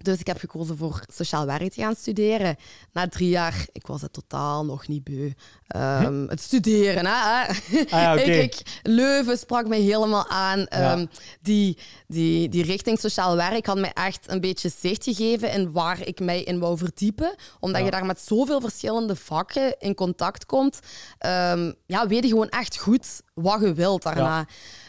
dus 0.04 0.20
ik 0.20 0.28
heb 0.28 0.38
gekozen 0.38 0.78
voor 0.78 1.02
sociaal 1.08 1.46
werk 1.46 1.74
te 1.74 1.82
gaan 1.82 1.96
studeren. 1.96 2.56
Na 2.92 3.08
drie 3.08 3.30
jaar, 3.30 3.66
ik 3.72 3.88
was 3.88 4.02
het 4.02 4.14
totaal 4.14 4.66
nog 4.66 4.88
niet 4.88 5.04
beu. 5.04 5.32
Um, 5.76 6.28
het 6.30 6.42
studeren, 6.42 7.06
hè. 7.06 7.12
Ah, 7.12 7.50
ja, 7.90 8.14
ik, 8.22 8.44
ik, 8.44 8.80
Leuven 8.83 9.38
sprak 9.38 9.68
mij 9.68 9.80
helemaal 9.80 10.28
aan. 10.28 10.66
Um, 11.00 11.10
die, 11.42 11.78
die, 12.07 12.50
die 12.50 12.64
richting 12.64 13.00
sociaal 13.00 13.36
werk 13.36 13.66
had 13.66 13.78
mij 13.78 13.94
echt 13.94 14.31
een 14.31 14.42
beetje 14.42 14.72
zicht 14.80 15.04
gegeven 15.04 15.52
in 15.52 15.72
waar 15.72 16.07
ik 16.07 16.19
mij 16.19 16.44
in 16.44 16.60
wou 16.60 16.78
verdiepen. 16.78 17.36
Omdat 17.60 17.83
je 17.83 17.92
daar 17.92 18.06
met 18.06 18.22
zoveel 18.22 18.62
verschillende 18.62 19.16
vakken 19.16 19.76
in 19.80 19.95
contact 19.95 20.45
komt, 20.45 20.80
um, 21.26 21.74
ja, 21.86 22.07
weet 22.07 22.24
je 22.24 22.30
gewoon 22.30 22.50
echt 22.50 22.78
goed 22.78 23.22
wat 23.33 23.62
je 23.62 23.74
wilt 23.74 24.04
daarna. 24.04 24.48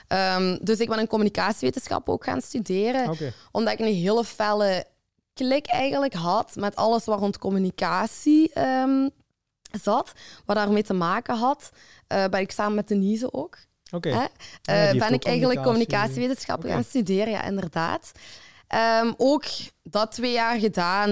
Um, 0.08 0.58
dus 0.62 0.78
ik 0.78 0.88
ben 0.88 0.98
een 0.98 1.06
communicatiewetenschap 1.06 2.08
ook 2.08 2.24
gaan 2.24 2.40
studeren. 2.40 3.10
Okay. 3.10 3.32
Omdat 3.50 3.72
ik 3.72 3.78
een 3.78 3.94
hele 3.94 4.24
felle 4.24 4.86
klik 5.34 5.66
eigenlijk 5.66 6.14
had 6.14 6.56
met 6.56 6.76
alles 6.76 7.04
wat 7.04 7.18
rond 7.18 7.38
communicatie 7.38 8.60
um, 8.60 9.10
zat, 9.82 10.12
wat 10.44 10.56
daarmee 10.56 10.82
te 10.82 10.92
maken 10.92 11.36
had, 11.36 11.70
uh, 12.08 12.24
ben 12.24 12.40
ik 12.40 12.50
samen 12.50 12.74
met 12.74 12.88
Denise 12.88 13.32
ook. 13.32 13.58
Oké. 13.92 14.08
Uh, 14.08 14.26
ben 14.92 15.12
ik 15.12 15.24
eigenlijk 15.24 15.62
communicatiewetenschappen 15.62 16.64
okay. 16.64 16.76
gaan 16.76 16.88
studeren, 16.88 17.32
ja, 17.32 17.42
inderdaad. 17.42 18.12
Um, 19.02 19.14
ook 19.16 19.44
dat 19.82 20.12
twee 20.12 20.32
jaar 20.32 20.58
gedaan. 20.58 21.10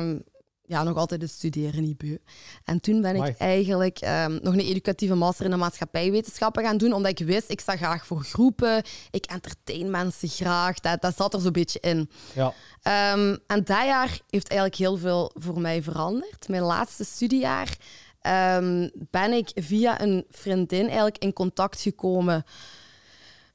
Um, 0.00 0.24
ja, 0.66 0.82
nog 0.82 0.96
altijd 0.96 1.20
het 1.20 1.30
studeren 1.30 1.82
niet 1.82 1.98
beu. 1.98 2.16
En 2.64 2.80
toen 2.80 3.00
ben 3.00 3.16
ik 3.16 3.36
eigenlijk 3.36 4.00
um, 4.00 4.38
nog 4.42 4.52
een 4.52 4.60
educatieve 4.60 5.14
master 5.14 5.44
in 5.44 5.50
de 5.50 5.56
maatschappijwetenschappen 5.56 6.64
gaan 6.64 6.76
doen, 6.76 6.92
omdat 6.92 7.20
ik 7.20 7.26
wist, 7.26 7.50
ik 7.50 7.60
sta 7.60 7.76
graag 7.76 8.06
voor 8.06 8.22
groepen, 8.22 8.82
ik 9.10 9.24
entertain 9.24 9.90
mensen 9.90 10.28
graag, 10.28 10.80
dat, 10.80 11.02
dat 11.02 11.16
zat 11.16 11.34
er 11.34 11.40
zo'n 11.40 11.52
beetje 11.52 11.80
in. 11.80 12.10
Ja. 12.34 12.46
Um, 13.12 13.38
en 13.46 13.64
dat 13.64 13.84
jaar 13.84 14.20
heeft 14.30 14.48
eigenlijk 14.48 14.78
heel 14.80 14.96
veel 14.96 15.30
voor 15.34 15.60
mij 15.60 15.82
veranderd. 15.82 16.48
Mijn 16.48 16.62
laatste 16.62 17.04
studiejaar 17.04 17.76
um, 18.58 18.90
ben 19.10 19.32
ik 19.32 19.50
via 19.54 20.00
een 20.00 20.24
vriendin 20.30 20.86
eigenlijk 20.86 21.18
in 21.18 21.32
contact 21.32 21.80
gekomen 21.80 22.44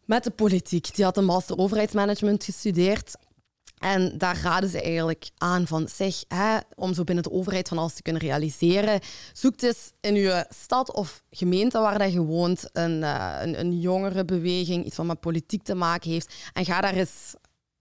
met 0.06 0.24
de 0.24 0.32
politiek. 0.32 0.96
Die 0.96 1.06
had 1.06 1.18
een 1.18 1.25
master 1.25 1.58
overheidsmanagement 1.58 2.44
gestudeerd. 2.44 3.16
En 3.80 4.18
daar 4.18 4.40
raden 4.42 4.70
ze 4.70 4.82
eigenlijk 4.82 5.30
aan 5.38 5.68
van, 5.68 5.88
zeg, 5.88 6.24
hè, 6.28 6.58
om 6.76 6.94
zo 6.94 7.04
binnen 7.04 7.24
de 7.24 7.32
overheid 7.32 7.68
van 7.68 7.78
alles 7.78 7.94
te 7.94 8.02
kunnen 8.02 8.22
realiseren, 8.22 9.00
zoek 9.34 9.62
eens 9.62 9.92
in 10.02 10.16
je 10.16 10.46
stad 10.50 10.94
of 10.94 11.24
gemeente 11.30 11.80
waar 11.80 12.00
dat 12.00 12.14
je 12.14 12.22
woont 12.22 12.70
een, 12.74 13.02
uh, 13.02 13.36
een, 13.42 13.60
een 13.60 13.80
jongerenbeweging, 13.80 14.86
iets 14.86 14.98
wat 14.98 15.06
met 15.06 15.20
politiek 15.20 15.64
te 15.64 15.76
maken 15.76 16.12
heeft, 16.12 16.34
en 16.54 16.66
ga 16.66 16.82
daar 16.82 16.94
eens 16.94 17.34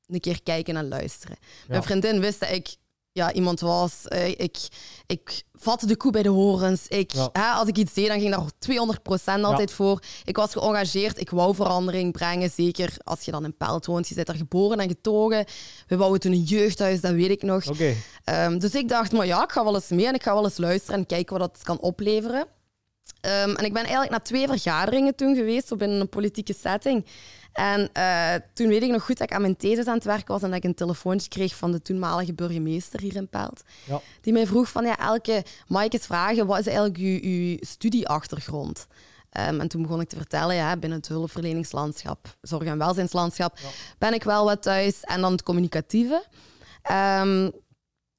een 0.06 0.20
keer 0.20 0.42
kijken 0.42 0.76
en 0.76 0.88
luisteren. 0.88 1.36
Mijn 1.68 1.82
vriendin 1.82 2.20
wist 2.20 2.40
dat 2.40 2.50
ik 2.50 2.76
ja, 3.18 3.32
iemand 3.32 3.60
was. 3.60 3.92
Uh, 4.08 4.28
ik, 4.28 4.58
ik 5.06 5.42
vatte 5.54 5.86
de 5.86 5.96
koe 5.96 6.12
bij 6.12 6.22
de 6.22 6.28
horens. 6.28 6.86
Ik, 6.88 7.12
hè, 7.32 7.50
als 7.50 7.68
ik 7.68 7.76
iets 7.76 7.92
deed, 7.92 8.08
dan 8.08 8.20
ging 8.20 8.34
daar 8.34 9.38
200% 9.38 9.42
altijd 9.42 9.72
voor. 9.72 10.02
Ik 10.24 10.36
was 10.36 10.52
geëngageerd. 10.52 11.20
Ik 11.20 11.30
wou 11.30 11.54
verandering 11.54 12.12
brengen. 12.12 12.50
Zeker 12.50 12.96
als 13.04 13.22
je 13.22 13.30
dan 13.30 13.44
in 13.44 13.56
Pelt 13.56 13.86
woont. 13.86 14.08
Je 14.08 14.14
bent 14.14 14.28
er 14.28 14.34
geboren 14.34 14.78
en 14.78 14.88
getogen. 14.88 15.44
We 15.86 15.96
bouwen 15.96 16.20
toen 16.20 16.32
een 16.32 16.42
jeugdhuis, 16.42 17.00
dat 17.00 17.12
weet 17.12 17.30
ik 17.30 17.42
nog. 17.42 17.64
Um, 18.24 18.58
dus 18.58 18.74
ik 18.74 18.88
dacht, 18.88 19.12
maar 19.12 19.26
ja, 19.26 19.42
ik 19.42 19.52
ga 19.52 19.64
wel 19.64 19.74
eens 19.74 19.88
mee 19.88 20.06
en 20.06 20.14
ik 20.14 20.22
ga 20.22 20.34
wel 20.34 20.44
eens 20.44 20.58
luisteren 20.58 20.98
en 20.98 21.06
kijken 21.06 21.38
wat 21.38 21.54
dat 21.54 21.64
kan 21.64 21.80
opleveren. 21.80 22.46
Um, 23.20 23.56
en 23.56 23.64
ik 23.64 23.72
ben 23.72 23.82
eigenlijk 23.82 24.10
naar 24.10 24.22
twee 24.22 24.46
vergaderingen 24.46 25.14
toen 25.14 25.34
geweest, 25.34 25.72
op 25.72 25.78
binnen 25.78 26.00
een 26.00 26.08
politieke 26.08 26.54
setting. 26.60 27.06
En 27.58 27.90
uh, 27.96 28.34
toen 28.54 28.68
weet 28.68 28.82
ik 28.82 28.90
nog 28.90 29.04
goed 29.04 29.18
dat 29.18 29.30
ik 29.30 29.34
aan 29.34 29.40
mijn 29.40 29.56
thesis 29.56 29.86
aan 29.86 29.94
het 29.94 30.04
werken 30.04 30.32
was 30.32 30.42
en 30.42 30.48
dat 30.48 30.58
ik 30.58 30.64
een 30.64 30.74
telefoontje 30.74 31.28
kreeg 31.28 31.54
van 31.54 31.72
de 31.72 31.82
toenmalige 31.82 32.34
burgemeester 32.34 33.00
hier 33.00 33.16
in 33.16 33.28
Pelt. 33.28 33.62
Ja. 33.84 34.00
Die 34.20 34.32
mij 34.32 34.46
vroeg 34.46 34.68
van, 34.68 34.84
ja, 34.84 34.98
elke, 34.98 35.44
mag 35.66 35.84
ik 35.84 35.92
eens 35.92 36.06
vragen, 36.06 36.46
wat 36.46 36.58
is 36.58 36.66
eigenlijk 36.66 36.98
uw, 36.98 37.18
uw 37.22 37.56
studieachtergrond? 37.60 38.86
Um, 39.48 39.60
en 39.60 39.68
toen 39.68 39.82
begon 39.82 40.00
ik 40.00 40.08
te 40.08 40.16
vertellen, 40.16 40.54
ja, 40.54 40.76
binnen 40.76 40.98
het 40.98 41.08
hulpverleningslandschap, 41.08 42.36
zorg- 42.40 42.64
en 42.64 42.78
welzijnslandschap, 42.78 43.58
ben 43.98 44.14
ik 44.14 44.22
wel 44.22 44.44
wat 44.44 44.62
thuis. 44.62 45.00
En 45.00 45.20
dan 45.20 45.32
het 45.32 45.42
communicatieve. 45.42 46.24
Um, 46.90 47.52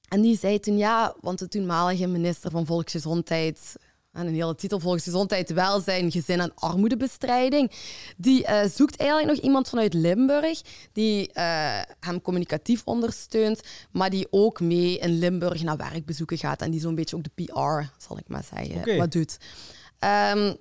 en 0.08 0.20
die 0.20 0.38
zei 0.38 0.60
toen, 0.60 0.76
ja, 0.76 1.14
want 1.20 1.38
de 1.38 1.48
toenmalige 1.48 2.06
minister 2.06 2.50
van 2.50 2.66
Volksgezondheid, 2.66 3.76
en 4.12 4.26
een 4.26 4.34
hele 4.34 4.54
titel 4.54 4.80
volgens 4.80 5.04
gezondheid, 5.04 5.52
welzijn, 5.52 6.10
gezin 6.10 6.40
en 6.40 6.54
armoedebestrijding. 6.54 7.70
Die 8.16 8.42
uh, 8.42 8.62
zoekt 8.64 8.96
eigenlijk 8.96 9.30
nog 9.30 9.40
iemand 9.44 9.68
vanuit 9.68 9.94
Limburg 9.94 10.60
die 10.92 11.30
uh, 11.34 11.80
hem 12.00 12.22
communicatief 12.22 12.82
ondersteunt, 12.84 13.60
maar 13.90 14.10
die 14.10 14.26
ook 14.30 14.60
mee 14.60 14.98
in 14.98 15.18
Limburg 15.18 15.62
naar 15.62 15.76
werkbezoeken 15.76 16.38
gaat 16.38 16.62
en 16.62 16.70
die 16.70 16.80
zo'n 16.80 16.94
beetje 16.94 17.16
ook 17.16 17.24
de 17.24 17.44
PR, 17.44 18.02
zal 18.04 18.18
ik 18.18 18.28
maar 18.28 18.44
zeggen, 18.54 18.96
wat 18.96 19.12
doet. 19.12 19.38
Um, 20.34 20.56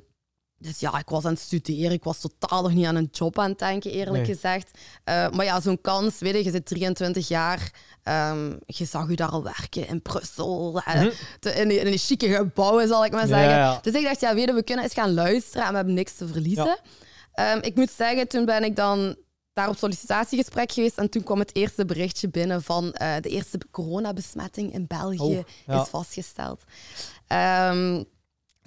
dus 0.60 0.80
ja, 0.80 0.98
ik 0.98 1.10
was 1.10 1.26
aan 1.26 1.32
het 1.32 1.42
studeren. 1.42 1.92
Ik 1.92 2.04
was 2.04 2.20
totaal 2.20 2.62
nog 2.62 2.74
niet 2.74 2.86
aan 2.86 2.96
een 2.96 3.10
job 3.12 3.40
aan 3.40 3.50
het 3.50 3.60
denken, 3.60 3.92
eerlijk 3.92 4.26
gezegd. 4.26 4.78
Uh, 5.06 5.30
maar 5.30 5.46
ja, 5.46 5.62
zo'n 5.62 5.82
kans, 5.82 6.20
weet 6.20 6.34
je, 6.34 6.44
je 6.44 6.52
zit 6.52 6.66
23 6.66 7.28
jaar. 7.28 7.72
Um, 8.04 8.60
je 8.66 8.86
zag 8.86 9.10
je 9.10 9.16
daar 9.16 9.30
al 9.30 9.44
werken 9.44 9.88
in 9.88 10.02
Brussel. 10.02 10.82
In, 11.56 11.68
die, 11.68 11.80
in 11.80 11.86
die 11.86 11.98
chique 11.98 12.30
gebouwen, 12.36 12.88
zal 12.88 13.06
ik 13.06 13.12
maar 13.12 13.28
zeggen. 13.28 13.50
Ja, 13.50 13.80
Dus 13.82 13.94
ik 13.94 14.04
dacht, 14.04 14.20
ja, 14.20 14.34
weet 14.34 14.48
je, 14.48 14.54
we 14.54 14.64
kunnen 14.64 14.84
eens 14.84 14.94
gaan 14.94 15.14
luisteren 15.14 15.64
en 15.64 15.70
we 15.70 15.76
hebben 15.76 15.94
niks 15.94 16.16
te 16.16 16.28
verliezen. 16.28 16.80
Um, 17.40 17.62
ik 17.62 17.76
moet 17.76 17.92
zeggen, 17.92 18.28
toen 18.28 18.46
ben 18.46 18.64
ik 18.64 18.76
dan 18.76 19.16
daar 19.54 19.70
op 19.70 19.78
sollicitatiegesprek 19.78 20.72
geweest 20.72 20.98
en 20.98 21.10
toen 21.10 21.24
kwam 21.24 21.40
het 21.40 21.56
eerste 21.56 21.86
berichtje 21.86 22.30
binnen 22.30 22.64
van 22.64 22.84
uh, 22.84 23.16
de 23.22 23.30
eerste 23.30 23.58
coronabesmetting 23.72 24.74
in 24.74 24.88
België 24.88 25.44
oh, 25.68 25.82
is 25.82 25.88
vastgesteld. 25.90 26.64
Um, 27.28 28.06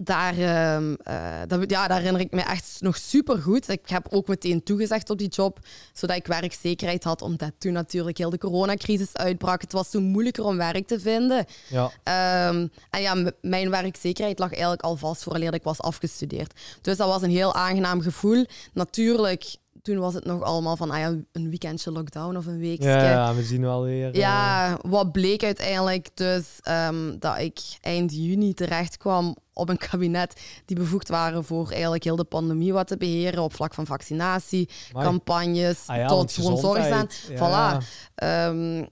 daar, 0.05 0.39
uh, 0.39 1.41
dat, 1.47 1.71
ja, 1.71 1.89
daar 1.89 1.99
herinner 1.99 2.21
ik 2.21 2.31
me 2.31 2.41
echt 2.41 2.77
nog 2.81 2.97
super 2.97 3.39
goed. 3.39 3.69
Ik 3.69 3.89
heb 3.89 4.07
ook 4.11 4.29
meteen 4.29 4.63
toegezegd 4.63 5.11
op 5.11 5.19
die 5.19 5.29
job, 5.29 5.59
zodat 5.93 6.17
ik 6.17 6.27
werkzekerheid 6.27 7.05
had, 7.05 7.23
omdat 7.23 7.53
toen 7.59 7.73
natuurlijk 7.73 8.19
heel 8.19 8.31
de 8.31 8.39
coronacrisis 8.39 9.17
uitbrak. 9.17 9.61
Het 9.61 9.73
was 9.73 9.91
toen 9.91 10.03
moeilijker 10.03 10.45
om 10.45 10.57
werk 10.57 10.87
te 10.87 11.01
vinden. 11.01 11.47
Ja. 11.69 12.49
Um, 12.49 12.71
en 12.91 13.01
ja, 13.01 13.33
mijn 13.41 13.71
werkzekerheid 13.71 14.39
lag 14.39 14.51
eigenlijk 14.51 14.83
al 14.83 14.97
vast 14.97 15.23
vooraleer 15.23 15.55
ik 15.55 15.63
was 15.63 15.81
afgestudeerd. 15.81 16.61
Dus 16.81 16.97
dat 16.97 17.09
was 17.09 17.23
een 17.23 17.31
heel 17.31 17.55
aangenaam 17.55 18.01
gevoel. 18.01 18.47
Natuurlijk 18.73 19.57
toen 19.83 19.99
was 19.99 20.15
het 20.15 20.25
nog 20.25 20.43
allemaal 20.43 20.77
van 20.77 20.91
ah 20.91 20.99
ja, 20.99 21.15
een 21.33 21.49
weekendje 21.49 21.93
lockdown 21.93 22.37
of 22.37 22.47
een 22.47 22.59
weekje. 22.59 22.89
Ja, 22.89 23.35
we 23.35 23.43
zien 23.43 23.61
wel 23.61 23.83
weer. 23.83 24.17
Ja, 24.17 24.71
uh... 24.71 24.75
wat 24.91 25.12
bleek 25.12 25.45
uiteindelijk 25.45 26.09
dus 26.15 26.61
um, 26.69 27.19
dat 27.19 27.39
ik 27.39 27.61
eind 27.81 28.12
juni 28.15 28.55
terecht 28.55 28.97
kwam 28.97 29.37
op 29.53 29.69
een 29.69 29.79
kabinet 29.91 30.41
die 30.65 30.77
bevoegd 30.77 31.09
waren 31.09 31.45
voor 31.45 31.71
eigenlijk 31.71 32.05
heel 32.05 32.17
de 32.17 32.25
pandemie 32.25 32.73
wat 32.73 32.87
te 32.87 32.97
beheren 32.97 33.43
op 33.43 33.55
vlak 33.55 33.75
van 33.75 33.87
vaccinatie, 33.87 34.69
campagnes, 34.93 35.83
ah 35.87 36.09
tot 36.09 36.33
gewoon 36.33 36.59
zorg 36.59 36.89
Ja, 36.89 37.07
voilà. 37.35 37.87
Ja. 38.15 38.49
Um, 38.49 38.89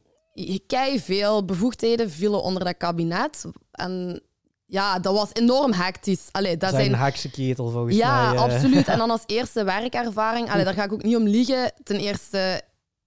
kei 0.66 1.00
veel 1.00 1.44
bevoegdheden 1.44 2.10
vielen 2.10 2.42
onder 2.42 2.64
dat 2.64 2.76
kabinet. 2.76 3.44
En 3.70 4.22
ja, 4.70 4.98
dat 4.98 5.14
was 5.14 5.28
enorm 5.32 5.72
hectisch. 5.72 6.28
Allee, 6.30 6.56
dat 6.56 6.70
zijn, 6.70 6.96
zijn 6.96 7.14
een 7.24 7.30
ketel 7.30 7.70
volgens 7.70 7.96
ja, 7.96 8.24
mij. 8.24 8.34
Ja, 8.34 8.40
absoluut. 8.40 8.88
En 8.88 8.98
dan 8.98 9.10
als 9.16 9.22
eerste 9.26 9.64
werkervaring, 9.64 10.50
allee, 10.50 10.64
daar 10.64 10.74
ga 10.74 10.84
ik 10.84 10.92
ook 10.92 11.02
niet 11.02 11.16
om 11.16 11.26
liegen. 11.26 11.72
Ten 11.82 11.96
eerste, 11.96 12.62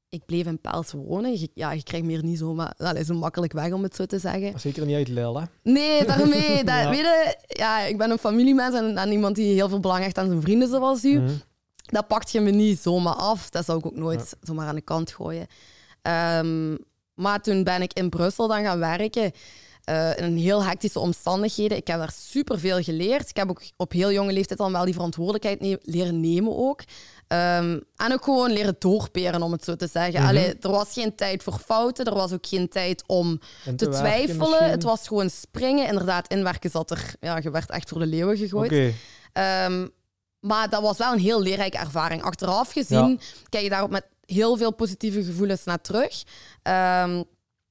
ik 0.10 0.26
bleef 0.26 0.46
in 0.46 0.60
Pels 0.60 0.92
wonen. 0.92 1.40
Je, 1.40 1.50
ja, 1.54 1.72
je 1.72 1.84
krijgt 1.84 2.06
meer 2.06 2.24
niet 2.24 2.38
zo, 2.38 2.54
maar, 2.54 2.74
allee, 2.78 3.04
zo 3.04 3.14
makkelijk 3.14 3.54
weg, 3.54 3.72
om 3.72 3.84
het 3.84 3.96
zo 3.96 4.06
te 4.06 4.20
zeggen. 4.20 4.60
Zeker 4.60 4.86
niet 4.86 4.96
uit 4.96 5.08
Lille, 5.08 5.40
hè? 5.40 5.46
Nee, 5.72 6.06
daarmee. 6.06 6.64
Dat, 6.64 6.76
ja. 6.76 6.90
Weet 6.90 7.00
je, 7.00 7.38
ja, 7.48 7.80
ik 7.80 7.98
ben 7.98 8.12
een 8.12 8.18
familiemens 8.18 8.76
en, 8.76 8.98
en 8.98 9.12
iemand 9.12 9.36
die 9.36 9.54
heel 9.54 9.70
veel 9.70 9.80
belang 9.80 10.04
hecht 10.04 10.18
aan 10.18 10.28
zijn 10.28 10.42
vrienden 10.42 10.70
zoals 10.70 11.04
u. 11.04 11.20
Mm. 11.20 11.42
Dat 11.86 12.08
pakt 12.08 12.32
je 12.32 12.40
me 12.40 12.52
niet 12.52 12.80
zomaar 12.80 13.16
af. 13.16 13.50
Dat 13.50 13.66
zou 13.66 13.78
ik 13.78 13.86
ook 13.86 13.96
nooit 13.96 14.20
ja. 14.20 14.38
zomaar 14.48 14.68
aan 14.68 14.76
de 14.76 14.82
kant 14.82 15.12
gooien. 15.12 15.48
Um, 16.38 16.78
maar 17.14 17.42
toen 17.42 17.64
ben 17.64 17.82
ik 17.82 17.94
in 17.94 18.10
Brussel 18.10 18.48
dan 18.48 18.64
gaan 18.64 18.80
werken. 18.80 19.32
Uh, 19.90 20.18
in 20.18 20.36
heel 20.36 20.64
hectische 20.64 21.00
omstandigheden. 21.00 21.78
Ik 21.78 21.88
heb 21.88 21.98
daar 21.98 22.14
superveel 22.16 22.84
geleerd. 22.84 23.30
Ik 23.30 23.36
heb 23.36 23.50
ook 23.50 23.62
op 23.78 23.92
heel 23.92 24.12
jonge 24.12 24.34
leeftijd 24.34 24.60
al 24.60 24.72
wel 24.72 24.86
die 24.86 24.94
verantwoordelijkheid 24.94 25.62
ne 25.62 25.80
leren 25.82 26.20
nemen 26.20 26.58
ook. 26.58 26.80
Um, 27.28 27.84
en 27.96 28.14
ook 28.14 28.24
gewoon 28.24 28.52
leren 28.52 28.76
doorperen, 28.80 29.42
om 29.42 29.52
het 29.52 29.64
zo 29.64 29.76
te 29.76 29.88
zeggen. 29.88 30.22
Mm 30.22 30.28
Allee, 30.28 30.56
er 30.62 30.72
was 30.72 30.94
geen 30.94 31.16
tijd 31.16 31.44
voor 31.44 31.60
fouten, 31.66 32.06
er 32.06 32.14
was 32.14 32.32
ook 32.32 32.48
geen 32.48 32.70
tijd 32.70 33.04
om 33.08 33.40
te, 33.64 33.76
te 33.76 33.90
twijfelen. 33.90 34.70
Het 34.70 34.84
was 34.84 35.08
gewoon 35.08 35.30
springen. 35.30 35.88
Inderdaad, 35.88 36.28
inwerken 36.28 36.70
zat 36.70 36.92
er... 36.92 37.14
Ja, 37.20 37.40
je 37.42 37.52
werd 37.52 37.70
echt 37.70 37.90
voor 37.90 38.00
de 38.00 38.06
leeuwen 38.06 38.38
gegooid. 38.38 38.72
Okay. 38.72 39.66
Um, 39.66 39.90
maar 40.40 40.70
dat 40.70 40.82
was 40.82 40.98
wel 40.98 41.14
een 41.14 41.20
heel 41.20 41.42
leerrijke 41.42 41.78
ervaring. 41.78 42.24
Achteraf 42.24 42.72
gezien 42.72 43.10
ja. 43.10 43.18
kijk 43.50 43.64
je 43.64 43.70
daarop 43.70 43.90
met 43.90 44.06
heel 44.26 44.58
veel 44.58 44.74
positieve 44.74 45.24
gevoelens 45.24 45.64
naar 45.64 45.82
terug. 45.82 46.24
Um, 46.64 47.24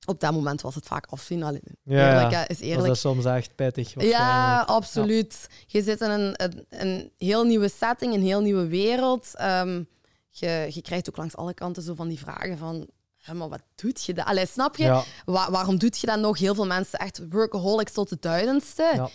op 0.06 0.20
dat 0.20 0.32
moment 0.32 0.60
was 0.60 0.74
het 0.74 0.86
vaak 0.86 1.06
afzien. 1.06 1.42
Allee, 1.42 1.62
ja, 1.82 2.22
eerlijk, 2.22 2.48
is 2.48 2.60
eerlijk. 2.60 2.86
Dat 2.86 2.96
is 2.96 3.00
soms 3.00 3.24
echt 3.24 3.54
pittig. 3.54 4.02
Ja, 4.02 4.60
absoluut. 4.60 5.48
Je 5.66 5.82
zit 5.82 6.00
in 6.00 6.10
een, 6.10 6.34
een, 6.36 6.66
een, 6.68 7.12
heel 7.18 7.44
nieuwe 7.44 7.68
setting, 7.68 8.14
een 8.14 8.22
heel 8.22 8.40
nieuwe 8.40 8.66
wereld. 8.66 9.30
Um, 9.40 9.88
je, 10.30 10.66
je 10.70 10.82
krijgt 10.82 11.08
ook 11.08 11.16
langs 11.16 11.36
alle 11.36 11.54
kanten 11.54 11.82
zo 11.82 11.94
van 11.94 12.08
die 12.08 12.18
vragen 12.18 12.58
van... 12.58 12.88
maar 13.32 13.48
wat 13.48 13.62
doet 13.74 14.04
je 14.04 14.14
dat? 14.14 14.24
Allee, 14.24 14.46
snap 14.46 14.76
je? 14.76 14.84
Ja. 14.84 15.04
Wa 15.24 15.50
waarom 15.50 15.78
doet 15.78 15.98
je 15.98 16.06
dat 16.06 16.18
nog? 16.18 16.38
Heel 16.38 16.54
veel 16.54 16.66
mensen 16.66 16.98
echt 16.98 17.20
workaholics 17.30 17.92
tot 17.92 18.10
het 18.10 18.22
duidendste. 18.22 18.90
Ja. 18.94 19.08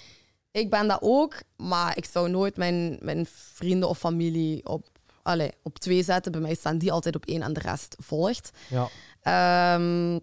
Ik 0.51 0.69
ben 0.69 0.87
dat 0.87 0.99
ook, 1.01 1.35
maar 1.55 1.97
ik 1.97 2.05
zou 2.05 2.29
nooit 2.29 2.57
mijn, 2.57 2.97
mijn 3.01 3.25
vrienden 3.29 3.89
of 3.89 3.97
familie 3.97 4.65
op, 4.65 4.87
allee, 5.23 5.51
op 5.63 5.79
twee 5.79 6.03
zetten. 6.03 6.31
Bij 6.31 6.41
mij 6.41 6.55
staan 6.55 6.77
die 6.77 6.91
altijd 6.91 7.15
op 7.15 7.25
één 7.25 7.41
en 7.41 7.53
de 7.53 7.59
rest 7.59 7.95
volgt. 7.99 8.51
Ja. 8.69 9.75
Um, 9.75 10.21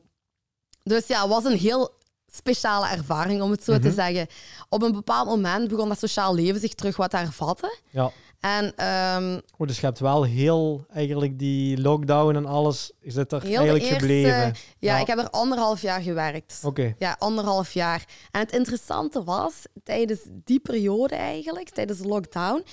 dus 0.84 1.06
ja, 1.06 1.20
het 1.20 1.30
was 1.30 1.44
een 1.44 1.58
heel 1.58 1.90
speciale 2.32 2.88
ervaring, 2.88 3.42
om 3.42 3.50
het 3.50 3.64
zo 3.64 3.72
te 3.72 3.88
mhm. 3.88 3.94
zeggen. 3.94 4.26
Op 4.68 4.82
een 4.82 4.92
bepaald 4.92 5.26
moment 5.26 5.68
begon 5.68 5.88
dat 5.88 5.98
sociaal 5.98 6.34
leven 6.34 6.60
zich 6.60 6.74
terug 6.74 6.96
wat 6.96 7.10
te 7.10 7.16
hervatten. 7.16 7.78
Ja. 7.90 8.10
En, 8.40 8.64
um, 8.64 9.40
oh, 9.56 9.66
dus 9.66 9.80
je 9.80 9.86
hebt 9.86 9.98
wel 9.98 10.24
heel 10.24 10.84
eigenlijk 10.92 11.38
die 11.38 11.80
lockdown 11.80 12.36
en 12.36 12.46
alles, 12.46 12.92
is 13.00 13.14
het 13.14 13.32
er 13.32 13.44
eigenlijk 13.44 13.84
gebleven? 13.84 14.54
Ja, 14.78 14.98
ik 14.98 15.06
heb 15.06 15.18
er 15.18 15.30
anderhalf 15.30 15.82
jaar 15.82 16.00
gewerkt. 16.00 16.60
Oké. 16.62 16.94
Ja, 16.98 17.16
anderhalf 17.18 17.72
jaar. 17.72 18.04
En 18.30 18.40
het 18.40 18.52
interessante 18.52 19.24
was, 19.24 19.52
tijdens 19.82 20.20
die 20.44 20.60
periode 20.60 21.14
eigenlijk, 21.14 21.68
tijdens 21.68 21.98
de 21.98 22.08
lockdown, 22.08 22.64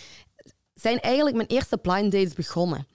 zijn 0.74 1.00
eigenlijk 1.00 1.36
mijn 1.36 1.48
eerste 1.48 1.78
blind 1.78 2.12
dates 2.12 2.34
begonnen. 2.34 2.88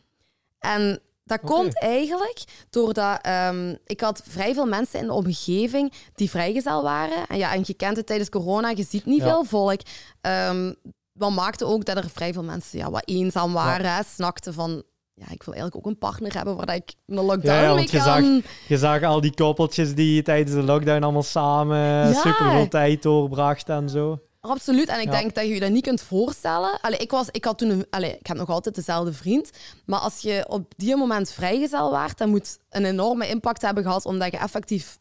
En 0.59 1.01
dat 1.27 1.41
komt 1.41 1.81
eigenlijk 1.81 2.45
doordat 2.71 3.27
um, 3.51 3.79
ik 3.87 4.01
had 4.01 4.23
vrij 4.29 4.55
veel 4.55 4.67
mensen 4.67 5.01
in 5.01 5.07
de 5.07 5.13
omgeving 5.13 5.93
die 6.15 6.31
vrijgezel 6.31 6.83
waren. 6.83 7.27
En 7.29 7.37
ja, 7.37 7.53
en 7.53 7.63
je 7.65 7.75
kent 7.75 7.97
het 7.97 8.07
tijdens 8.07 8.29
corona, 8.29 8.71
je 8.71 8.87
ziet 8.89 9.07
niet 9.07 9.23
veel 9.23 9.45
volk. 9.45 9.81
Um, 10.21 10.75
wat 11.13 11.31
maakte 11.31 11.65
ook 11.65 11.85
dat 11.85 11.97
er 11.97 12.11
vrij 12.11 12.33
veel 12.33 12.43
mensen 12.43 12.79
ja, 12.79 12.91
wat 12.91 13.03
eenzaam 13.05 13.53
waren, 13.53 13.87
ja. 13.87 14.03
snakten 14.03 14.55
van 14.55 14.83
ja, 15.15 15.25
ik 15.31 15.43
wil 15.43 15.55
eigenlijk 15.55 15.77
ook 15.77 15.93
een 15.93 15.99
partner 15.99 16.35
hebben 16.35 16.57
waar 16.57 16.75
ik 16.75 16.95
een 17.07 17.25
lockdown 17.25 17.63
ja, 17.63 17.75
mee 17.75 17.89
kan. 17.89 17.99
Je 17.99 18.41
zag, 18.43 18.53
je 18.69 18.79
zag 18.79 19.03
al 19.03 19.21
die 19.21 19.35
koppeltjes 19.35 19.95
die 19.95 20.23
tijdens 20.23 20.57
de 20.57 20.63
lockdown 20.63 21.03
allemaal 21.03 21.23
samen 21.23 21.79
ja. 21.79 22.13
super 22.13 22.51
veel 22.51 22.69
tijd 22.69 23.03
doorbrachten 23.03 23.77
en 23.77 23.89
zo. 23.89 24.19
Absoluut. 24.51 24.89
En 24.89 25.01
ik 25.01 25.11
denk 25.11 25.35
dat 25.35 25.45
je 25.45 25.55
je 25.55 25.61
dat 25.61 25.71
niet 25.71 25.85
kunt 25.85 26.03
voorstellen. 26.03 26.81
Allee, 26.81 26.99
ik, 26.99 27.11
was, 27.11 27.29
ik 27.31 27.45
had 27.45 27.59
toen 27.59 27.71
een, 27.71 27.87
allee, 27.91 28.19
ik 28.19 28.27
heb 28.27 28.37
nog 28.37 28.49
altijd 28.49 28.75
dezelfde 28.75 29.13
vriend. 29.13 29.51
Maar 29.87 29.99
als 29.99 30.21
je 30.21 30.45
op 30.49 30.73
die 30.77 30.97
moment 30.97 31.31
vrijgezel 31.31 31.91
waart, 31.91 32.19
dan 32.19 32.29
moet 32.29 32.59
een 32.71 32.85
enorme 32.85 33.29
impact 33.29 33.63
hebben 33.63 33.83
gehad, 33.83 34.05
omdat 34.05 34.33
je 34.33 34.39
effectief 34.39 34.99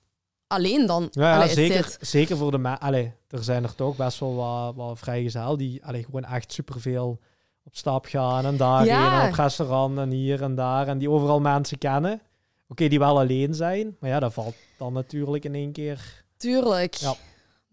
alleen 0.48 0.86
dan. 0.86 1.08
Ja, 1.12 1.36
allee, 1.36 1.50
zeker, 1.50 1.98
zeker 2.00 2.38
voor 2.38 2.52
de 2.52 2.80
allee, 2.80 3.14
Er 3.30 3.44
zijn 3.44 3.64
er 3.64 3.76
toch 3.76 3.96
best 3.96 4.20
wel 4.20 4.36
wat, 4.36 4.76
wat 4.76 5.00
vrijgezel 5.00 5.58
die 5.58 5.86
allee, 5.86 6.04
gewoon 6.04 6.24
echt 6.24 6.54
superveel 6.54 7.20
op 7.64 7.76
stap 7.76 8.06
gaan 8.06 8.46
en 8.46 8.58
daarheen 8.58 8.88
ja. 8.88 9.22
en 9.22 9.30
op 9.30 9.36
restaurant 9.36 9.98
en 9.98 10.10
hier 10.10 10.42
en 10.42 10.56
daar. 10.56 10.88
En 10.88 10.98
die 10.98 11.10
overal 11.10 11.40
mensen 11.40 11.78
kennen. 11.78 12.22
oké, 12.68 12.88
die 12.88 13.00
wel 13.00 13.20
alleen 13.20 13.54
zijn. 13.54 13.98
Maar 14.00 14.10
ja, 14.10 14.20
dat 14.20 14.34
valt 14.34 14.56
dan 14.78 14.94
natuurlijk 14.94 15.46
in 15.46 15.56
één 15.56 15.72
keer. 15.72 16.24
Tuurlijk. 16.38 16.94
Ja. 16.94 17.16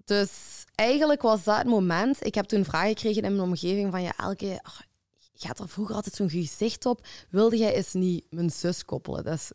Dus 0.05 0.62
eigenlijk 0.75 1.23
was 1.23 1.45
dat 1.45 1.57
het 1.57 1.67
moment. 1.67 2.27
Ik 2.27 2.35
heb 2.35 2.45
toen 2.45 2.65
vragen 2.65 2.89
gekregen 2.89 3.23
in 3.23 3.37
mijn 3.37 3.49
omgeving 3.49 3.91
van 3.91 4.03
ja, 4.03 4.13
elke. 4.17 4.47
je 5.33 5.47
had 5.47 5.59
er 5.59 5.69
vroeger 5.69 5.95
altijd 5.95 6.15
zo'n 6.15 6.31
gezicht 6.31 6.87
op. 6.87 7.07
Wilde 7.31 7.57
jij 7.57 7.75
eens 7.75 7.93
niet 7.93 8.25
mijn 8.31 8.51
zus 8.51 8.85
koppelen? 8.85 9.25
Dat 9.25 9.35
is 9.35 9.51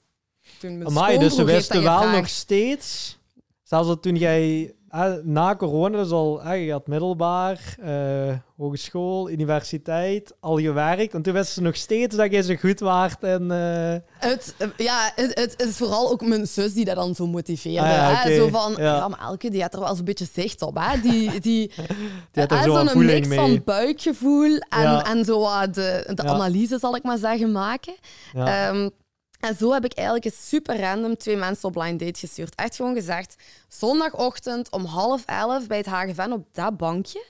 toen 0.60 0.78
mijn 0.78 0.90
Amai, 0.90 1.18
dus 1.18 1.36
ze 1.36 1.44
wisten 1.44 1.84
wel 1.84 2.10
nog 2.10 2.28
steeds. 2.30 3.18
Zelfs 3.64 3.96
toen 4.02 4.16
jij 4.16 4.76
na 5.24 5.56
corona, 5.56 5.98
dus 5.98 6.12
al 6.12 6.42
eh, 6.42 6.66
je 6.66 6.72
had 6.72 6.88
middelbaar, 6.88 7.76
eh, 7.82 8.36
hogeschool, 8.58 9.30
universiteit, 9.30 10.34
al 10.40 10.60
gewerkt. 10.60 11.14
En 11.14 11.22
toen 11.22 11.34
wisten 11.34 11.54
ze 11.54 11.62
nog 11.62 11.76
steeds 11.76 12.16
dat 12.16 12.32
je 12.32 12.44
zo 12.44 12.56
goed 12.56 12.80
waard. 12.80 13.24
En, 13.24 13.52
eh, 13.52 14.30
Het, 14.30 14.56
eh, 14.58 14.68
ja, 14.78 15.12
het, 15.16 15.40
het 15.40 15.68
is 15.68 15.78
vooral 15.78 16.12
ook 16.12 16.26
mijn 16.26 16.48
zus 16.48 16.74
die 16.74 16.86
dat 16.86 16.96
dan 16.96 17.16
zo 17.16 17.28
motiveerde. 17.28 17.80
Ah 17.88 17.94
ja, 17.94 18.14
hè? 18.16 18.36
Zo 18.36 18.48
van, 18.48 18.74
Ja. 18.78 18.96
ja. 18.96 19.08
maar 19.08 19.20
Elke 19.20 19.50
die 19.50 19.62
had 19.62 19.74
er 19.74 19.80
wel 19.80 19.96
zo'n 19.96 20.06
beetje 20.06 20.28
zicht 20.34 20.62
op. 20.62 20.78
Hè? 20.80 21.02
Die, 21.02 21.40
die, 21.40 21.72
die 22.32 22.44
had 22.44 22.52
er 22.52 22.64
zo 22.64 22.76
een 22.76 22.80
zo'n 22.80 22.90
voeling 22.90 23.14
mix 23.20 23.28
mee. 23.28 23.38
van 23.40 23.62
buikgevoel 23.66 24.58
en, 24.70 24.82
Ja. 24.82 25.06
en 25.06 25.26
zo 25.26 25.40
wat 25.40 25.74
de, 25.74 26.12
de 26.16 26.24
analyse, 26.24 26.80
zal 26.80 26.96
ik 26.96 27.04
maar 27.04 27.18
zeggen, 27.18 27.52
maken. 27.52 27.94
ja. 28.34 28.90
En 29.40 29.56
zo 29.56 29.72
heb 29.74 29.86
ik 29.86 29.94
eigenlijk 29.94 30.26
eens 30.26 30.48
super 30.48 30.80
random 30.80 31.18
twee 31.18 31.36
mensen 31.36 31.68
op 31.68 31.74
blind 31.74 32.00
date 32.00 32.20
gestuurd. 32.20 32.56
Echt 32.56 32.76
gewoon 32.76 32.94
gezegd, 32.94 33.36
zondagochtend 33.68 34.72
om 34.72 34.86
half 34.86 35.26
elf 35.26 35.68
bij 35.68 35.78
het 35.78 35.86
HGVN 35.86 36.32
op 36.32 36.48
dat 36.52 36.78
bankje. 36.78 37.26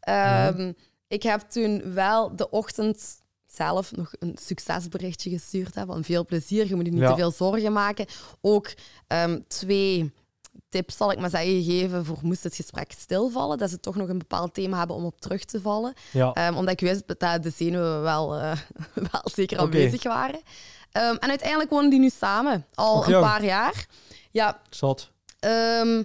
Ehm, 0.00 0.72
Ik 1.08 1.22
heb 1.22 1.40
toen 1.40 1.92
wel 1.94 2.36
de 2.36 2.50
ochtend 2.50 3.18
zelf 3.46 3.92
nog 3.96 4.12
een 4.18 4.36
succesberichtje 4.42 5.30
gestuurd. 5.30 5.74
Hè, 5.74 5.84
van 5.86 6.04
veel 6.04 6.24
plezier, 6.24 6.66
je 6.68 6.74
moet 6.74 6.84
je 6.86 6.90
niet 6.92 7.00
Ja. 7.00 7.08
te 7.10 7.16
veel 7.16 7.30
zorgen 7.30 7.72
maken. 7.72 8.06
Ook 8.40 8.74
ehm, 9.06 9.40
twee 9.48 10.12
tips, 10.68 10.96
zal 10.96 11.12
ik 11.12 11.18
maar 11.18 11.30
zeggen, 11.30 11.62
gegeven 11.62 12.04
voor 12.04 12.18
moest 12.22 12.42
het 12.42 12.54
gesprek 12.54 12.92
stilvallen. 12.98 13.58
Dat 13.58 13.70
ze 13.70 13.80
toch 13.80 13.96
nog 13.96 14.08
een 14.08 14.18
bepaald 14.18 14.54
thema 14.54 14.78
hebben 14.78 14.96
om 14.96 15.04
op 15.04 15.20
terug 15.20 15.44
te 15.44 15.60
vallen. 15.60 15.94
ja. 16.12 16.32
Ehm, 16.32 16.54
omdat 16.56 16.72
ik 16.72 16.88
wist 16.88 17.02
dat 17.18 17.42
de 17.42 17.50
zenuwen 17.56 18.02
wel, 18.02 18.34
eh, 18.36 18.56
wel 19.12 19.22
zeker 19.34 19.56
Oké. 19.56 19.66
aanwezig 19.66 20.02
waren. 20.02 20.40
Ehm, 20.96 21.16
en 21.16 21.28
uiteindelijk 21.28 21.70
wonen 21.70 21.90
die 21.90 21.98
nu 22.00 22.10
samen, 22.10 22.66
al 22.74 22.96
Och, 22.98 23.06
een 23.06 23.20
paar 23.20 23.44
jaar. 23.44 23.86
Ja, 24.30 24.60
Zot. 24.70 25.10
ehm, 25.38 26.02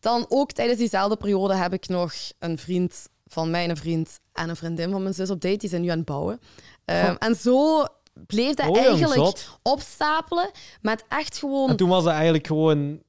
dan 0.00 0.26
ook 0.28 0.52
tijdens 0.52 0.78
diezelfde 0.78 1.16
periode 1.16 1.54
heb 1.54 1.72
ik 1.72 1.88
nog 1.88 2.12
een 2.38 2.58
vriend 2.58 3.08
van 3.26 3.50
mijn 3.50 3.76
vriend 3.76 4.20
en 4.32 4.48
een 4.48 4.56
vriendin 4.56 4.90
van 4.90 5.02
mijn 5.02 5.14
zus 5.14 5.30
op 5.30 5.40
date. 5.40 5.56
Die 5.56 5.68
zijn 5.68 5.82
nu 5.82 5.88
aan 5.88 5.96
het 5.96 6.06
bouwen. 6.06 6.40
Ehm, 6.84 7.14
en 7.18 7.34
zo 7.34 7.84
bleef 8.26 8.54
dat 8.54 8.68
Oh, 8.68 8.78
eigenlijk 8.78 9.44
opstapelen 9.62 10.50
met 10.80 11.04
echt 11.08 11.38
gewoon... 11.38 11.68
En 11.70 11.76
toen 11.76 11.88
was 11.88 12.04
het 12.04 12.12
eigenlijk 12.12 12.46
gewoon... 12.46 13.02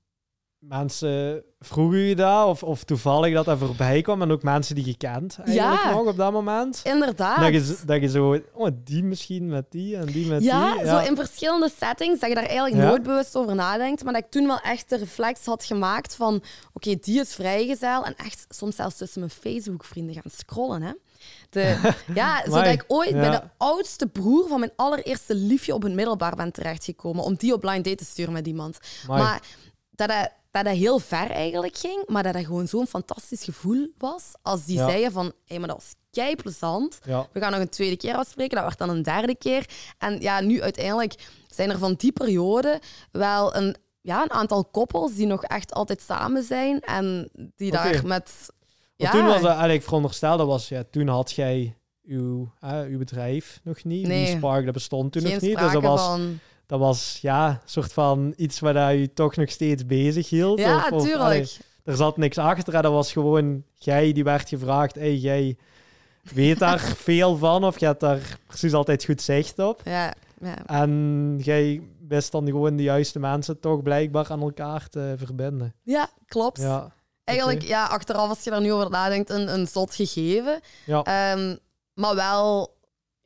Mensen 0.67 1.43
vroegen 1.59 1.97
je 1.99 2.15
dat, 2.15 2.47
of, 2.47 2.63
of 2.63 2.83
toevallig 2.83 3.33
dat 3.33 3.45
dat 3.45 3.57
voorbij 3.57 4.01
kwam. 4.01 4.21
En 4.21 4.31
ook 4.31 4.43
mensen 4.43 4.75
die 4.75 4.85
je 4.85 4.97
kent 4.97 5.37
eigenlijk 5.45 5.81
Ja. 5.83 5.91
nog 5.91 6.07
op 6.07 6.17
dat 6.17 6.31
moment. 6.31 6.81
Inderdaad. 6.83 7.39
Dat 7.39 7.53
je, 7.53 7.77
dat 7.85 8.01
je 8.01 8.09
zo... 8.09 8.41
Oh, 8.53 8.67
die 8.83 9.03
misschien 9.03 9.47
met 9.47 9.65
die 9.71 9.95
en 9.97 10.05
die 10.05 10.27
met 10.27 10.43
Ja, 10.43 10.73
die. 10.77 10.85
zo 10.85 10.97
in 10.97 11.15
verschillende 11.15 11.71
settings, 11.79 12.19
dat 12.19 12.29
je 12.29 12.35
daar 12.35 12.45
eigenlijk 12.45 12.75
Ja. 12.75 12.87
nooit 12.87 13.03
bewust 13.03 13.35
over 13.35 13.55
nadenkt. 13.55 14.03
Maar 14.03 14.13
dat 14.13 14.23
ik 14.23 14.31
toen 14.31 14.47
wel 14.47 14.59
echt 14.59 14.89
de 14.89 14.97
reflex 14.97 15.45
had 15.45 15.63
gemaakt 15.63 16.15
van... 16.15 16.43
Oké, 16.73 16.95
die 16.95 17.19
is 17.19 17.33
vrijgezel. 17.33 18.05
En 18.05 18.15
echt 18.15 18.45
soms 18.49 18.75
zelfs 18.75 18.97
tussen 18.97 19.19
mijn 19.19 19.31
Facebook-vrienden 19.31 20.13
gaan 20.15 20.31
scrollen, 20.37 20.81
hè. 20.81 20.91
De, 21.49 21.93
ja, 22.13 22.41
zodat 22.45 22.65
ik 22.65 22.83
ooit 22.87 23.09
ja. 23.09 23.19
bij 23.19 23.29
de 23.29 23.41
oudste 23.57 24.07
broer 24.07 24.47
van 24.47 24.59
mijn 24.59 24.71
allereerste 24.75 25.35
liefje 25.35 25.73
op 25.73 25.83
een 25.83 25.95
middelbaar 25.95 26.35
ben 26.35 26.51
terechtgekomen. 26.51 27.23
Om 27.23 27.35
die 27.35 27.53
op 27.53 27.59
blind 27.59 27.83
date 27.83 27.95
te 27.97 28.05
sturen 28.05 28.33
met 28.33 28.47
iemand. 28.47 28.79
Amai. 29.07 29.21
Maar 29.23 29.41
dat 29.95 30.07
dat, 30.07 30.31
dat 30.53 30.65
dat 30.65 30.75
heel 30.75 30.99
ver 30.99 31.31
eigenlijk 31.31 31.77
ging, 31.77 32.03
maar 32.07 32.23
dat 32.23 32.33
dat 32.33 32.45
gewoon 32.45 32.67
zo'n 32.67 32.87
fantastisch 32.87 33.43
gevoel 33.43 33.87
was. 33.97 34.31
Als 34.41 34.65
die 34.65 34.77
Ja. 34.77 34.87
zeiden 34.89 35.11
van, 35.11 35.31
hé, 35.45 35.57
maar 35.59 35.67
dat 35.67 35.77
was 35.77 35.93
kei 36.11 36.35
plezant. 36.35 36.99
Ja. 37.05 37.27
We 37.31 37.39
gaan 37.39 37.51
nog 37.51 37.61
een 37.61 37.69
tweede 37.69 37.97
keer 37.97 38.15
afspreken, 38.15 38.55
dat 38.55 38.65
werd 38.65 38.77
dan 38.77 38.89
een 38.89 39.03
derde 39.03 39.35
keer. 39.37 39.65
En 39.97 40.21
ja, 40.21 40.39
nu 40.41 40.61
uiteindelijk 40.61 41.15
zijn 41.47 41.69
er 41.69 41.77
van 41.77 41.93
die 41.93 42.11
periode 42.11 42.81
wel 43.11 43.55
een, 43.55 43.75
ja, 44.01 44.21
een 44.23 44.31
aantal 44.31 44.65
koppels 44.65 45.13
die 45.13 45.25
nog 45.27 45.43
echt 45.43 45.73
altijd 45.73 46.01
samen 46.01 46.43
zijn 46.43 46.79
en 46.79 47.29
die 47.55 47.71
daar 47.71 48.05
met... 48.05 48.31
Ja, 48.95 49.11
Want 49.11 49.23
toen 49.23 49.31
was 49.33 49.41
dat 49.41 49.51
eigenlijk, 49.51 49.83
veronderstel, 49.83 50.37
dat 50.37 50.47
was, 50.47 50.69
ja, 50.69 50.83
toen 50.91 51.07
had 51.07 51.31
jij 51.31 51.77
uw, 52.03 52.51
uw 52.87 52.97
bedrijf 52.97 53.59
nog 53.63 53.83
niet. 53.83 54.07
Nee. 54.07 54.25
Die 54.25 54.35
Spark, 54.35 54.65
dat 54.65 54.73
bestond 54.73 55.11
toen 55.11 55.21
geen 55.21 55.31
nog 55.31 55.41
niet. 55.41 55.57
Dus 55.57 55.71
dat 55.71 55.81
was, 55.81 56.01
van... 56.05 56.39
dat 56.73 56.81
was 56.81 57.17
ja, 57.21 57.49
een 57.49 57.59
soort 57.65 57.93
van 57.93 58.33
iets 58.37 58.59
waar 58.59 58.95
je 58.95 59.13
toch 59.13 59.35
nog 59.35 59.49
steeds 59.49 59.85
bezig 59.85 60.29
hield. 60.29 60.59
Ja, 60.59 60.75
of, 60.77 60.91
of, 60.91 61.01
tuurlijk. 61.01 61.23
allee, 61.23 61.47
er 61.83 61.95
zat 61.95 62.17
niks 62.17 62.37
achter. 62.37 62.73
hè. 62.73 62.81
Dat 62.81 62.91
was 62.91 63.11
gewoon, 63.11 63.63
jij 63.73 64.13
die 64.13 64.23
werd 64.23 64.49
gevraagd, 64.49 64.95
hey, 64.95 65.15
jij 65.15 65.57
weet 66.21 66.59
daar 66.59 66.79
veel 67.09 67.37
van 67.37 67.63
of 67.63 67.79
je 67.79 67.85
hebt 67.85 67.99
daar 67.99 68.39
precies 68.47 68.73
altijd 68.73 69.05
goed 69.05 69.21
zicht 69.21 69.59
op. 69.59 69.81
Ja, 69.85 70.13
ja. 70.39 70.65
En 70.65 71.39
jij 71.41 71.81
wist 72.07 72.31
dan 72.31 72.45
gewoon 72.45 72.75
de 72.75 72.83
juiste 72.83 73.19
mensen 73.19 73.59
toch 73.59 73.81
blijkbaar 73.81 74.31
aan 74.31 74.41
elkaar 74.41 74.89
te 74.89 75.13
verbinden. 75.17 75.73
ja 75.83 76.09
klopt. 76.25 76.61
Ja, 76.61 76.93
Eigenlijk, 77.23 77.61
ja, 77.61 77.85
achteraf, 77.85 78.29
als 78.29 78.43
je 78.43 78.49
daar 78.49 78.61
nu 78.61 78.73
over 78.73 78.89
nadenkt, 78.89 79.29
een, 79.29 79.53
een 79.53 79.67
zot 79.67 79.95
gegeven. 79.95 80.59
ja. 80.85 81.01
Ehm, 81.03 81.55
maar 81.93 82.15
wel 82.15 82.77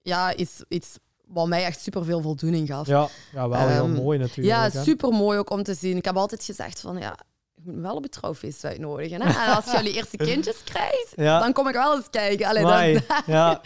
ja, 0.01 0.35
iets, 0.35 0.63
iets 0.67 0.97
wat 1.27 1.47
mij 1.47 1.63
echt 1.65 1.81
super 1.81 2.05
veel 2.05 2.21
voldoening 2.21 2.67
gaf. 2.67 2.87
ja, 2.87 3.07
ja 3.33 3.49
wel 3.49 3.67
heel 3.67 3.83
Ehm, 3.83 3.91
mooi 3.93 4.17
natuurlijk. 4.19 4.73
Ja, 4.73 4.83
super 4.83 5.09
mooi 5.11 5.39
ook 5.39 5.49
om 5.49 5.63
te 5.63 5.73
zien. 5.73 5.97
Ik 5.97 6.05
heb 6.05 6.17
altijd 6.17 6.43
gezegd 6.43 6.79
van 6.79 6.97
ja, 6.97 7.11
ik 7.55 7.63
moet 7.65 7.81
wel 7.81 7.95
op 7.95 8.03
het 8.03 8.11
trouwfeest 8.11 8.65
uitnodigen. 8.65 9.21
Hè? 9.21 9.27
En 9.45 9.55
als 9.55 9.71
jullie 9.71 9.93
eerste 9.93 10.17
kindjes 10.17 10.63
krijgt, 10.63 11.13
Ja. 11.15 11.39
dan 11.39 11.53
kom 11.53 11.67
ik 11.67 11.73
wel 11.73 11.95
eens 11.95 12.09
kijken. 12.09 12.47
Allee, 12.47 12.63
dan, 12.63 13.01
ja. 13.35 13.61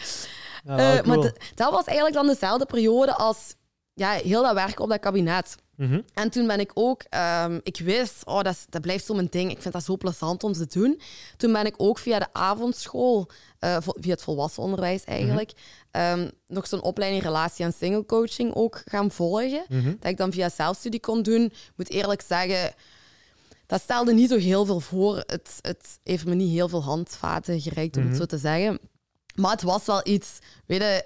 Eh, 0.66 1.02
maar 1.02 1.32
dat 1.54 1.70
was 1.70 1.84
eigenlijk 1.84 2.14
dan 2.16 2.26
dezelfde 2.26 2.66
periode 2.66 3.14
als 3.14 3.54
ja, 3.94 4.10
heel 4.10 4.42
dat 4.42 4.54
werk 4.54 4.80
op 4.80 4.88
dat 4.88 5.00
kabinet. 5.00 5.54
Mhm. 5.76 6.00
En 6.14 6.30
toen 6.30 6.46
ben 6.46 6.60
ik 6.60 6.70
ook, 6.74 7.02
ehm, 7.08 7.60
ik 7.62 7.76
wist, 7.78 8.24
oh, 8.26 8.42
dat, 8.42 8.52
is- 8.54 8.66
dat 8.68 8.80
blijft 8.80 9.04
zo 9.04 9.14
mijn 9.14 9.26
ding. 9.30 9.50
Ik 9.50 9.62
vind 9.62 9.74
dat 9.74 9.84
zo 9.84 9.96
plezant 9.96 10.44
om 10.44 10.52
te 10.52 10.66
doen. 10.66 11.00
Toen 11.36 11.52
ben 11.52 11.66
ik 11.66 11.74
ook 11.76 11.98
via 11.98 12.18
de 12.18 12.26
avondschool, 12.32 13.28
eh, 13.58 13.76
via 13.80 14.10
het 14.12 14.22
volwassen 14.22 14.62
onderwijs 14.62 15.04
eigenlijk, 15.04 15.52
ehm, 15.90 16.28
nog 16.46 16.66
zo'n 16.66 16.82
opleiding 16.82 17.22
relatie- 17.22 17.64
en 17.64 17.72
single 17.72 18.06
coaching 18.06 18.54
ook 18.54 18.82
gaan 18.84 19.10
volgen. 19.10 19.64
Mhm. 19.68 19.94
Dat 20.00 20.10
ik 20.10 20.16
dan 20.16 20.32
via 20.32 20.48
zelfstudie 20.48 21.00
kon 21.00 21.22
doen. 21.22 21.42
Ik 21.44 21.72
moet 21.76 21.90
eerlijk 21.90 22.22
zeggen, 22.26 22.74
dat 23.66 23.80
stelde 23.80 24.12
niet 24.14 24.28
zo 24.30 24.36
heel 24.36 24.64
veel 24.64 24.80
voor. 24.80 25.16
Het, 25.16 25.58
het 25.60 25.98
heeft 26.02 26.24
me 26.24 26.34
niet 26.34 26.50
heel 26.52 26.68
veel 26.68 26.82
handvaten 26.82 27.60
gereikt, 27.60 27.96
om 27.96 28.02
Mhm. 28.02 28.10
het 28.10 28.20
zo 28.20 28.26
te 28.26 28.38
zeggen. 28.38 28.78
Maar 29.34 29.50
het 29.50 29.62
was 29.62 29.84
wel 29.86 30.00
iets, 30.04 30.38
weet 30.66 30.80
je, 30.80 31.04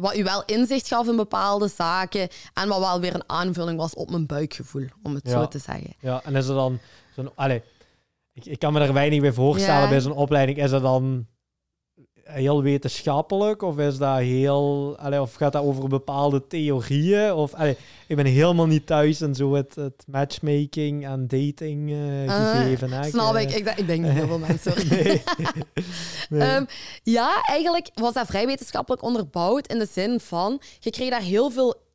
wat 0.00 0.16
u 0.16 0.22
wel 0.24 0.42
inzicht 0.44 0.86
gaf 0.88 1.06
in 1.08 1.16
bepaalde 1.16 1.68
zaken 1.68 2.28
en 2.54 2.68
wat 2.68 2.78
wel 2.78 3.00
weer 3.00 3.14
een 3.14 3.22
aanvulling 3.28 3.78
was 3.78 3.94
op 3.94 4.10
mijn 4.10 4.26
buikgevoel, 4.26 4.86
om 5.02 5.14
het 5.14 5.26
Ja. 5.26 5.30
zo 5.30 5.48
te 5.48 5.58
zeggen. 5.58 5.94
Ja, 6.00 6.22
en 6.24 6.36
is 6.36 6.48
er 6.48 6.54
dan 6.54 6.78
zo'n... 7.14 7.30
Allee, 7.34 7.62
ik, 8.32 8.44
ik 8.44 8.58
kan 8.58 8.72
me 8.72 8.80
er 8.80 8.92
weinig 8.92 9.20
bij 9.20 9.32
voorstellen 9.32 9.82
Ja. 9.82 9.88
bij 9.88 10.00
zo'n 10.00 10.12
opleiding. 10.12 10.58
Is 10.58 10.70
dat 10.70 10.82
dan 10.82 11.26
heel 12.30 12.62
wetenschappelijk? 12.62 13.62
Of 13.62 13.78
is 13.78 13.98
dat 13.98 14.18
heel... 14.18 14.94
Allee, 14.98 15.20
of 15.20 15.34
gaat 15.34 15.52
dat 15.52 15.62
over 15.62 15.88
bepaalde 15.88 16.46
theorieën? 16.46 17.32
Of, 17.32 17.54
allee, 17.54 17.76
ik 18.06 18.16
ben 18.16 18.26
helemaal 18.26 18.66
niet 18.66 18.86
thuis 18.86 19.20
in 19.20 19.34
zo 19.34 19.54
het, 19.54 19.74
het 19.74 20.04
matchmaking 20.06 21.06
en 21.06 21.20
dating 21.28 21.90
eh, 21.90 22.28
Ah, 22.34 22.50
gegeven. 22.56 22.92
hè. 22.92 23.08
Snap 23.08 23.34
eh, 23.34 23.42
ik. 23.42 23.50
Ik, 23.52 23.64
denk- 23.64 23.78
ik 23.78 23.86
denk 23.92 24.02
niet 24.02 24.12
heel 24.12 24.26
veel 24.26 24.38
mensen. 24.38 24.72
hoor. 24.72 24.84
nee. 24.98 25.22
nee. 26.30 26.48
Ehm, 26.48 26.64
ja, 27.02 27.42
eigenlijk 27.46 27.90
was 27.94 28.12
dat 28.14 28.26
vrij 28.26 28.46
wetenschappelijk 28.46 29.02
onderbouwd 29.02 29.66
in 29.66 29.78
de 29.78 29.88
zin 29.92 30.20
van, 30.20 30.60
je 30.78 30.90
kreeg 30.90 31.10
daar 31.10 31.22
heel 31.22 31.50
veel 31.50 31.88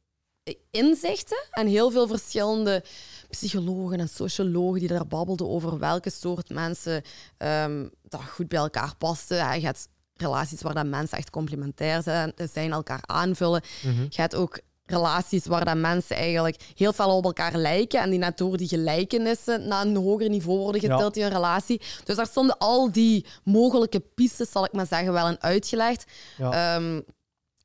inzichten 0.71 1.43
en 1.51 1.67
heel 1.67 1.91
veel 1.91 2.07
verschillende 2.07 2.83
psychologen 3.29 3.99
en 3.99 4.09
sociologen 4.09 4.79
die 4.79 4.87
daar 4.87 5.07
babbelden 5.07 5.47
over 5.49 5.79
welke 5.79 6.09
soort 6.09 6.49
mensen 6.49 7.01
ehm, 7.37 7.87
dat 8.03 8.21
goed 8.23 8.47
bij 8.47 8.59
elkaar 8.59 8.93
pasten. 8.97 9.37
Je 9.59 9.65
hebt 9.65 9.87
relaties 10.17 10.61
waar 10.61 10.73
dat 10.73 10.85
mensen 10.85 11.17
echt 11.17 11.29
complementair 11.29 12.01
zijn, 12.03 12.33
zijn 12.51 12.71
elkaar 12.71 13.01
aanvullen. 13.05 13.61
Mhm. 13.83 14.01
Je 14.09 14.21
hebt 14.21 14.35
ook 14.35 14.59
relaties 14.85 15.45
waar 15.45 15.65
dat 15.65 15.77
mensen 15.77 16.15
eigenlijk 16.15 16.57
heel 16.75 16.93
veel 16.93 17.17
op 17.17 17.23
elkaar 17.25 17.55
lijken 17.55 18.01
en 18.01 18.09
die 18.09 18.19
net 18.19 18.37
door 18.37 18.57
die 18.57 18.67
gelijkenissen 18.67 19.67
naar 19.67 19.85
een 19.85 19.95
hoger 19.95 20.29
niveau 20.29 20.59
worden 20.59 20.81
Ja. 20.81 20.95
getild 20.95 21.17
in 21.17 21.23
een 21.23 21.29
relatie. 21.31 21.81
Dus 22.03 22.15
daar 22.15 22.25
stonden 22.27 22.57
al 22.57 22.91
die 22.91 23.25
mogelijke 23.43 23.99
pistes, 23.99 24.51
zal 24.51 24.65
ik 24.65 24.71
maar 24.73 24.87
zeggen, 24.87 25.13
wel 25.13 25.27
in 25.27 25.41
uitgelegd. 25.41 26.05
Ja. 26.37 26.75
Ehm, 26.75 27.01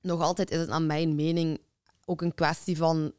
nog 0.01 0.21
altijd 0.21 0.51
is 0.51 0.59
het 0.59 0.69
naar 0.69 0.83
mijn 0.83 1.15
mening 1.15 1.61
ook 2.05 2.23
een 2.23 2.35
kwestie 2.35 2.77
van 2.77 3.05
eh, 3.07 3.11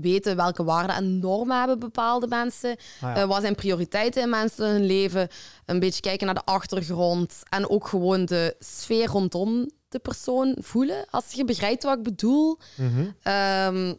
weten 0.00 0.36
welke 0.36 0.64
waarden 0.64 0.96
en 0.96 1.18
normen 1.18 1.58
hebben 1.58 1.78
bepaalde 1.78 2.26
mensen. 2.26 2.70
Ah, 2.70 2.76
ja. 3.00 3.16
Eh, 3.16 3.24
wat 3.24 3.40
zijn 3.40 3.54
prioriteiten 3.54 4.22
in 4.22 4.30
mensen 4.30 4.70
hun 4.70 4.84
leven? 4.84 5.28
Een 5.64 5.78
beetje 5.78 6.00
kijken 6.00 6.26
naar 6.26 6.34
de 6.34 6.44
achtergrond 6.44 7.42
en 7.48 7.68
ook 7.70 7.88
gewoon 7.88 8.24
de 8.24 8.56
sfeer 8.58 9.06
rondom 9.06 9.70
de 9.88 9.98
persoon 9.98 10.56
voelen. 10.60 11.04
Als 11.10 11.32
je 11.32 11.44
begrijpt 11.44 11.82
wat 11.82 11.96
ik 11.96 12.02
bedoel. 12.02 12.58
Mhm. 12.76 13.06
Ehm, 13.22 13.94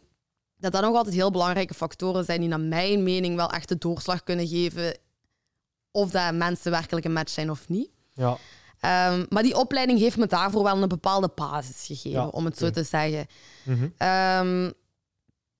dat 0.56 0.72
dat 0.72 0.82
nog 0.82 0.94
altijd 0.96 1.14
heel 1.14 1.30
belangrijke 1.30 1.74
factoren 1.74 2.24
zijn 2.24 2.40
die 2.40 2.48
naar 2.48 2.60
mijn 2.60 3.02
mening 3.02 3.36
wel 3.36 3.50
echt 3.50 3.68
de 3.68 3.78
doorslag 3.78 4.22
kunnen 4.22 4.48
geven 4.48 4.96
of 5.90 6.10
dat 6.10 6.34
mensen 6.34 6.70
werkelijk 6.70 7.06
een 7.06 7.12
match 7.12 7.32
zijn 7.32 7.50
of 7.50 7.68
niet. 7.68 7.90
Ja. 8.12 8.36
Ehm, 8.80 9.24
maar 9.28 9.42
die 9.42 9.56
opleiding 9.56 9.98
heeft 9.98 10.16
me 10.16 10.26
daarvoor 10.26 10.62
wel 10.62 10.82
een 10.82 10.88
bepaalde 10.88 11.30
basis 11.34 11.86
gegeven, 11.86 12.10
Ja, 12.20 12.26
om 12.26 12.44
het 12.44 12.58
zo 12.58 12.70
te 12.70 12.82
zeggen. 12.82 13.26
Mhm. 13.62 13.88
Ehm, 13.96 14.70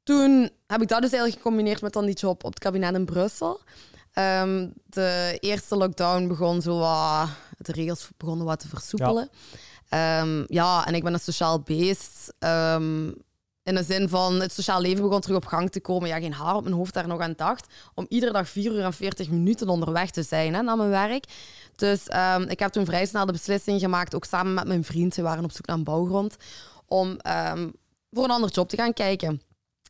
toen 0.02 0.50
heb 0.66 0.82
ik 0.82 0.88
dat 0.88 1.00
dus 1.00 1.10
eigenlijk 1.10 1.42
gecombineerd 1.42 1.82
met 1.82 1.92
dan 1.92 2.04
die 2.04 2.14
job 2.14 2.44
op 2.44 2.50
het 2.50 2.62
kabinet 2.62 2.94
in 2.94 3.04
Brussel. 3.04 3.60
Ehm, 4.12 4.68
de 4.84 5.36
eerste 5.40 5.76
lockdown 5.76 6.26
begon 6.26 6.62
zo 6.62 6.78
wat, 6.78 7.28
de 7.58 7.72
regels 7.72 8.08
begonnen 8.16 8.46
wat 8.46 8.60
te 8.60 8.68
versoepelen. 8.68 9.30
Ja, 9.88 10.24
ja 10.46 10.86
en 10.86 10.94
ik 10.94 11.02
ben 11.02 11.12
een 11.12 11.20
sociaal 11.20 11.60
beest. 11.60 12.32
Ehm, 12.38 13.08
in 13.62 13.74
de 13.74 13.82
zin 13.82 14.08
van 14.08 14.40
het 14.40 14.52
sociaal 14.52 14.80
leven 14.80 15.02
begon 15.02 15.20
terug 15.20 15.36
op 15.36 15.46
gang 15.46 15.70
te 15.70 15.80
komen. 15.80 16.08
Ja, 16.08 16.18
geen 16.18 16.32
haar 16.32 16.54
op 16.54 16.62
mijn 16.62 16.74
hoofd 16.74 16.94
daar 16.94 17.06
nog 17.06 17.20
aan 17.20 17.32
dacht. 17.36 17.66
Om 17.94 18.06
iedere 18.08 18.32
dag 18.32 18.48
4 18.48 18.72
uur 18.72 18.84
en 18.84 18.92
40 18.92 19.30
minuten 19.30 19.68
onderweg 19.68 20.10
te 20.10 20.22
zijn 20.22 20.54
hè, 20.54 20.62
naar 20.62 20.76
mijn 20.76 20.90
werk. 20.90 21.24
Dus 21.76 22.08
ehm, 22.08 22.42
ik 22.42 22.58
heb 22.58 22.72
toen 22.72 22.84
vrij 22.84 23.06
snel 23.06 23.26
de 23.26 23.32
beslissing 23.32 23.80
gemaakt, 23.80 24.14
ook 24.14 24.24
samen 24.24 24.54
met 24.54 24.66
mijn 24.66 24.84
vriend, 24.84 25.14
we 25.14 25.22
waren 25.22 25.44
op 25.44 25.52
zoek 25.52 25.66
naar 25.66 25.76
een 25.76 25.84
bouwgrond, 25.84 26.36
om 26.86 27.16
ehm, 27.16 27.68
voor 28.10 28.24
een 28.24 28.30
ander 28.30 28.50
job 28.50 28.68
te 28.68 28.76
gaan 28.76 28.92
kijken. 28.92 29.42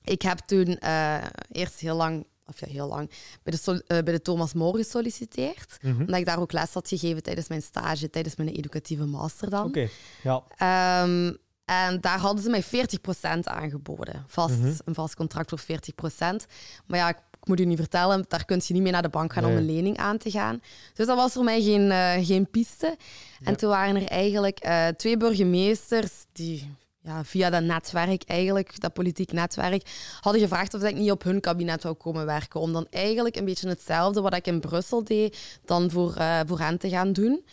Ik 0.04 0.22
heb 0.22 0.38
toen 0.38 0.78
eh, 0.78 1.24
eerst 1.52 1.80
heel 1.80 1.96
lang, 1.96 2.26
of 2.46 2.60
ja, 2.60 2.66
heel 2.66 2.88
lang, 2.88 3.10
bij 3.42 3.52
de, 3.64 3.84
eh, 3.86 4.02
bij 4.02 4.12
de 4.12 4.22
Thomas 4.22 4.52
More 4.52 4.78
gesolliciteerd. 4.78 5.78
Mhm. 5.82 6.00
Omdat 6.00 6.16
ik 6.20 6.26
daar 6.26 6.40
ook 6.40 6.52
les 6.52 6.72
had 6.72 6.88
gegeven 6.88 7.22
tijdens 7.22 7.48
mijn 7.48 7.62
stage, 7.62 8.10
tijdens 8.10 8.36
mijn 8.36 8.48
educatieve 8.48 9.04
master 9.04 9.50
dan. 9.50 9.66
Oké, 9.66 9.88
ja. 10.22 10.42
Ehm, 10.56 11.32
en 11.64 12.00
daar 12.00 12.18
hadden 12.18 12.42
ze 12.44 12.50
mij 12.50 12.62
40% 12.62 13.46
aangeboden. 13.46 14.24
Vast, 14.26 14.58
Mhm. 14.58 14.72
Een 14.84 14.94
vast 14.94 15.14
contract 15.14 15.48
voor 15.48 15.58
40%. 15.58 16.46
Maar 16.86 16.98
ja, 16.98 17.08
ik, 17.08 17.16
ik 17.40 17.46
moet 17.48 17.60
u 17.60 17.64
niet 17.64 17.78
vertellen, 17.78 18.24
daar 18.28 18.44
kun 18.44 18.60
je 18.64 18.72
niet 18.72 18.82
mee 18.82 18.92
naar 18.92 19.02
de 19.02 19.08
bank 19.08 19.32
gaan 19.32 19.44
om 19.44 19.56
een 19.56 19.66
lening 19.66 19.96
aan 19.96 20.18
te 20.18 20.30
gaan. 20.30 20.60
Dus 20.94 21.06
dat 21.06 21.16
was 21.16 21.32
voor 21.32 21.44
mij 21.44 21.62
geen, 21.62 21.90
eh, 21.90 22.26
geen 22.26 22.50
piste. 22.50 22.96
En 23.42 23.56
toen 23.56 23.68
waren 23.68 23.96
er 23.96 24.08
eigenlijk 24.08 24.68
twee 24.96 25.16
burgemeesters 25.16 26.12
die 26.32 26.74
ja, 27.02 27.24
via 27.24 27.50
dat 27.50 27.62
netwerk, 27.62 28.22
eigenlijk, 28.26 28.80
dat 28.80 28.92
politiek 28.92 29.32
netwerk, 29.32 29.90
hadden 30.20 30.42
gevraagd 30.42 30.74
of 30.74 30.82
ik 30.82 30.96
niet 30.96 31.10
op 31.10 31.22
hun 31.22 31.40
kabinet 31.40 31.82
wou 31.82 31.94
komen 31.94 32.26
werken. 32.26 32.60
Om 32.60 32.72
dan 32.72 32.86
eigenlijk 32.90 33.36
een 33.36 33.44
beetje 33.44 33.68
hetzelfde 33.68 34.20
wat 34.20 34.34
ik 34.34 34.46
in 34.46 34.60
Brussel 34.60 35.04
deed, 35.04 35.58
dan 35.64 35.90
voor, 35.90 36.14
eh, 36.14 36.40
voor 36.46 36.58
hen 36.58 36.78
te 36.78 36.88
gaan 36.88 37.12
doen. 37.12 37.44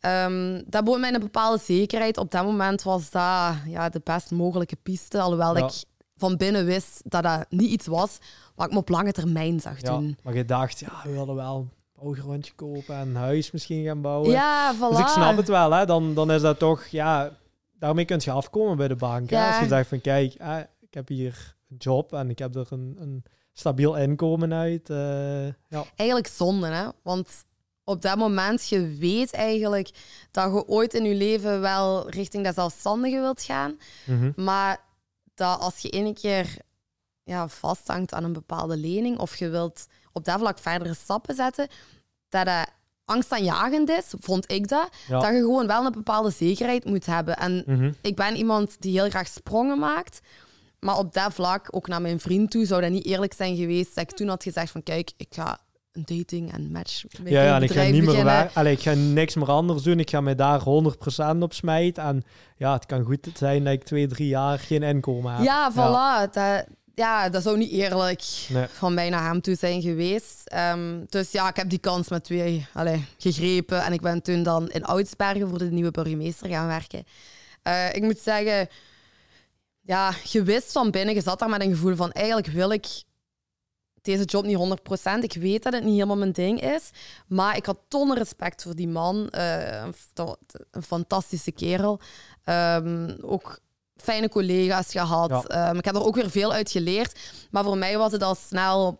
Ehm, 0.00 0.62
dat 0.66 0.84
bood 0.84 0.98
mij 0.98 1.14
een 1.14 1.20
bepaalde 1.20 1.62
zekerheid. 1.62 2.18
Op 2.18 2.30
dat 2.30 2.44
moment 2.44 2.82
was 2.82 3.10
dat 3.10 3.54
ja, 3.66 3.88
de 3.88 4.00
best 4.04 4.30
mogelijke 4.30 4.76
piste. 4.82 5.20
Alhoewel 5.20 5.56
Ja. 5.56 5.66
ik 5.66 5.72
van 6.16 6.36
binnen 6.36 6.64
wist 6.64 7.02
dat 7.04 7.22
dat 7.22 7.46
niet 7.48 7.70
iets 7.70 7.86
was 7.86 8.18
wat 8.54 8.66
ik 8.66 8.72
me 8.72 8.78
op 8.78 8.88
lange 8.88 9.12
termijn 9.12 9.60
zag 9.60 9.80
ja. 9.80 9.90
doen. 9.90 10.18
Maar 10.22 10.34
je 10.34 10.44
dacht, 10.44 10.78
ja, 10.78 11.00
we 11.04 11.10
willen 11.10 11.34
wel 11.34 11.56
een 11.56 11.70
bouwgrondje 12.02 12.52
kopen 12.54 12.94
en 12.94 13.08
een 13.08 13.16
huis 13.16 13.50
misschien 13.50 13.84
gaan 13.84 14.00
bouwen. 14.00 14.30
Ja, 14.30 14.74
voilà. 14.74 14.90
Dus 14.90 14.98
ik 14.98 15.06
snap 15.06 15.36
het 15.36 15.48
wel, 15.48 15.72
hè. 15.72 15.86
Dan, 15.86 16.14
dan 16.14 16.30
is 16.30 16.40
dat 16.40 16.58
toch, 16.58 16.86
ja, 16.86 17.30
daarmee 17.78 18.04
kun 18.04 18.20
je 18.24 18.30
afkomen 18.30 18.76
bij 18.76 18.88
de 18.88 18.96
bank. 18.96 19.30
Ja. 19.30 19.48
Als 19.50 19.58
je 19.60 19.68
zegt 19.68 19.88
van, 19.88 20.00
kijk, 20.00 20.34
eh, 20.34 20.58
ik 20.80 20.94
heb 20.94 21.08
hier 21.08 21.56
een 21.70 21.76
job 21.76 22.12
en 22.12 22.30
ik 22.30 22.38
heb 22.38 22.54
er 22.54 22.66
een, 22.70 22.96
een 23.00 23.24
stabiel 23.52 23.96
inkomen 23.96 24.54
uit. 24.54 24.90
eh, 24.90 25.46
ja. 25.46 25.84
Eigenlijk 25.96 26.28
zonde, 26.28 26.66
hè? 26.66 26.88
Want 27.02 27.44
op 27.84 28.02
dat 28.02 28.16
moment, 28.16 28.68
je 28.68 28.96
weet 28.96 29.32
eigenlijk 29.32 29.90
dat 30.30 30.52
je 30.52 30.68
ooit 30.68 30.94
in 30.94 31.04
je 31.04 31.14
leven 31.14 31.60
wel 31.60 32.10
richting 32.10 32.44
dat 32.44 32.54
zelfstandige 32.54 33.20
wilt 33.20 33.42
gaan. 33.42 33.78
Mhm. 34.06 34.32
Maar 34.36 34.80
dat 35.34 35.60
als 35.60 35.78
je 35.78 35.90
ene 35.90 36.12
keer 36.12 36.56
ja, 37.22 37.48
vasthangt 37.48 38.12
aan 38.12 38.24
een 38.24 38.32
bepaalde 38.32 38.76
lening 38.76 39.18
of 39.18 39.36
je 39.36 39.48
wilt 39.48 39.86
op 40.12 40.24
dat 40.24 40.38
vlak 40.38 40.58
verdere 40.58 40.94
stappen 40.94 41.34
zetten, 41.34 41.68
dat 42.28 42.46
dat 42.46 42.68
angstaanjagend 43.04 43.88
is, 43.88 44.14
vond 44.20 44.52
ik 44.52 44.68
dat. 44.68 44.88
Ja. 45.08 45.20
Dat 45.20 45.30
je 45.32 45.38
gewoon 45.38 45.66
wel 45.66 45.84
een 45.86 45.92
bepaalde 45.92 46.30
zekerheid 46.30 46.84
moet 46.84 47.06
hebben. 47.06 47.36
En 47.36 47.62
Mhm. 47.66 47.92
ik 48.02 48.16
ben 48.16 48.36
iemand 48.36 48.76
die 48.80 49.00
heel 49.00 49.08
graag 49.10 49.26
sprongen 49.28 49.78
maakt. 49.78 50.20
Maar 50.80 50.98
op 50.98 51.12
dat 51.14 51.34
vlak, 51.34 51.68
ook 51.70 51.88
naar 51.88 52.00
mijn 52.02 52.20
vriend 52.20 52.50
toe, 52.50 52.66
zou 52.66 52.80
dat 52.80 52.90
niet 52.90 53.04
eerlijk 53.06 53.32
zijn 53.32 53.56
geweest 53.56 53.94
dat 53.94 54.10
ik 54.10 54.16
toen 54.16 54.28
had 54.28 54.42
gezegd 54.42 54.70
van 54.70 54.82
kijk, 54.82 55.12
ik 55.16 55.26
ga 55.30 55.58
een 55.92 56.02
dating 56.18 56.52
en 56.52 56.72
match 56.72 57.04
Ja, 57.24 57.42
ja, 57.42 57.56
en 57.56 57.62
ik 57.62 57.72
ga 57.72 57.82
niet 57.82 58.04
meer 58.04 58.24
waar, 58.24 58.50
allee, 58.54 58.72
ik 58.72 58.80
ga 58.80 58.92
niks 58.94 59.34
meer 59.34 59.50
anders 59.50 59.82
doen. 59.82 59.98
Ik 59.98 60.10
ga 60.10 60.20
mij 60.20 60.34
daar 60.34 60.60
100% 60.60 61.42
op 61.42 61.52
smijten. 61.52 62.04
En 62.04 62.22
ja, 62.56 62.72
het 62.72 62.86
kan 62.86 63.02
goed 63.04 63.28
zijn 63.34 63.64
dat 63.64 63.72
ik 63.72 63.84
twee, 63.84 64.06
drie 64.06 64.28
jaar 64.28 64.58
geen 64.58 64.82
inkomen 64.82 65.34
heb. 65.34 65.44
Ja, 65.44 65.72
voilà. 65.72 66.30
Dat, 66.32 66.64
ja, 66.94 67.28
dat 67.28 67.42
zou 67.42 67.56
niet 67.56 67.70
eerlijk 67.70 68.24
Nee. 68.48 68.66
van 68.66 68.94
mij 68.94 69.08
naar 69.10 69.24
hem 69.28 69.40
toe 69.40 69.54
zijn 69.54 69.82
geweest. 69.82 70.42
Ehm, 70.44 71.04
dus 71.08 71.30
ja, 71.30 71.48
ik 71.48 71.56
heb 71.56 71.68
die 71.68 71.78
kans 71.78 72.08
met 72.08 72.24
twee 72.24 72.66
allee, 72.72 73.04
gegrepen. 73.18 73.82
En 73.84 73.92
ik 73.92 74.00
ben 74.00 74.22
toen 74.22 74.42
dan 74.42 74.68
in 74.70 74.84
Oudsbergen 74.84 75.48
voor 75.48 75.58
de 75.58 75.70
nieuwe 75.70 75.90
burgemeester 75.90 76.48
gaan 76.48 76.66
werken. 76.66 77.04
Eh, 77.62 77.94
ik 77.94 78.02
moet 78.02 78.18
zeggen, 78.18 78.68
ja, 79.80 80.12
je 80.24 80.42
wist 80.42 80.72
van 80.72 80.90
binnen, 80.90 81.14
je 81.14 81.20
zat 81.22 81.38
daar 81.38 81.48
met 81.48 81.62
een 81.62 81.70
gevoel 81.70 81.96
van 81.96 82.12
eigenlijk 82.12 82.46
wil 82.46 82.70
ik 82.70 82.86
deze 84.02 84.24
job 84.24 84.44
niet 84.44 84.56
100%. 84.56 85.22
Ik 85.24 85.32
weet 85.32 85.62
dat 85.62 85.72
het 85.72 85.84
niet 85.84 85.92
helemaal 85.94 86.16
mijn 86.16 86.32
ding 86.32 86.60
is. 86.60 86.90
Maar 87.26 87.56
ik 87.56 87.66
had 87.66 87.78
tonnen 87.88 88.16
respect 88.16 88.62
voor 88.62 88.74
die 88.74 88.88
man. 88.88 89.28
Eh, 89.30 89.86
een 90.70 90.82
fantastische 90.82 91.52
kerel. 91.52 92.00
Ehm, 92.44 93.14
ook 93.20 93.58
fijne 93.96 94.28
collega's 94.28 94.90
gehad. 94.90 95.30
Ja. 95.30 95.42
Ehm, 95.42 95.76
ik 95.78 95.84
heb 95.84 95.94
er 95.94 96.04
ook 96.04 96.14
weer 96.14 96.30
veel 96.30 96.52
uit 96.52 96.70
geleerd. 96.70 97.18
Maar 97.50 97.64
voor 97.64 97.78
mij 97.78 97.98
was 97.98 98.12
het 98.12 98.22
al 98.22 98.34
snel 98.34 98.98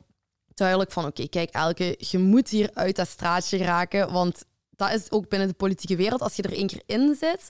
duidelijk 0.54 0.92
van... 0.92 1.04
Oké, 1.06 1.28
kijk 1.28 1.50
Elke, 1.50 1.94
je 1.98 2.18
moet 2.18 2.48
hier 2.48 2.70
uit 2.74 2.96
dat 2.96 3.08
straatje 3.08 3.58
geraken. 3.58 4.12
Want 4.12 4.44
dat 4.70 4.92
is 4.92 5.10
ook 5.10 5.28
binnen 5.28 5.48
de 5.48 5.54
politieke 5.54 5.96
wereld. 5.96 6.20
Als 6.22 6.36
je 6.36 6.42
er 6.42 6.52
één 6.52 6.66
keer 6.66 6.82
in 6.86 7.16
zit... 7.20 7.48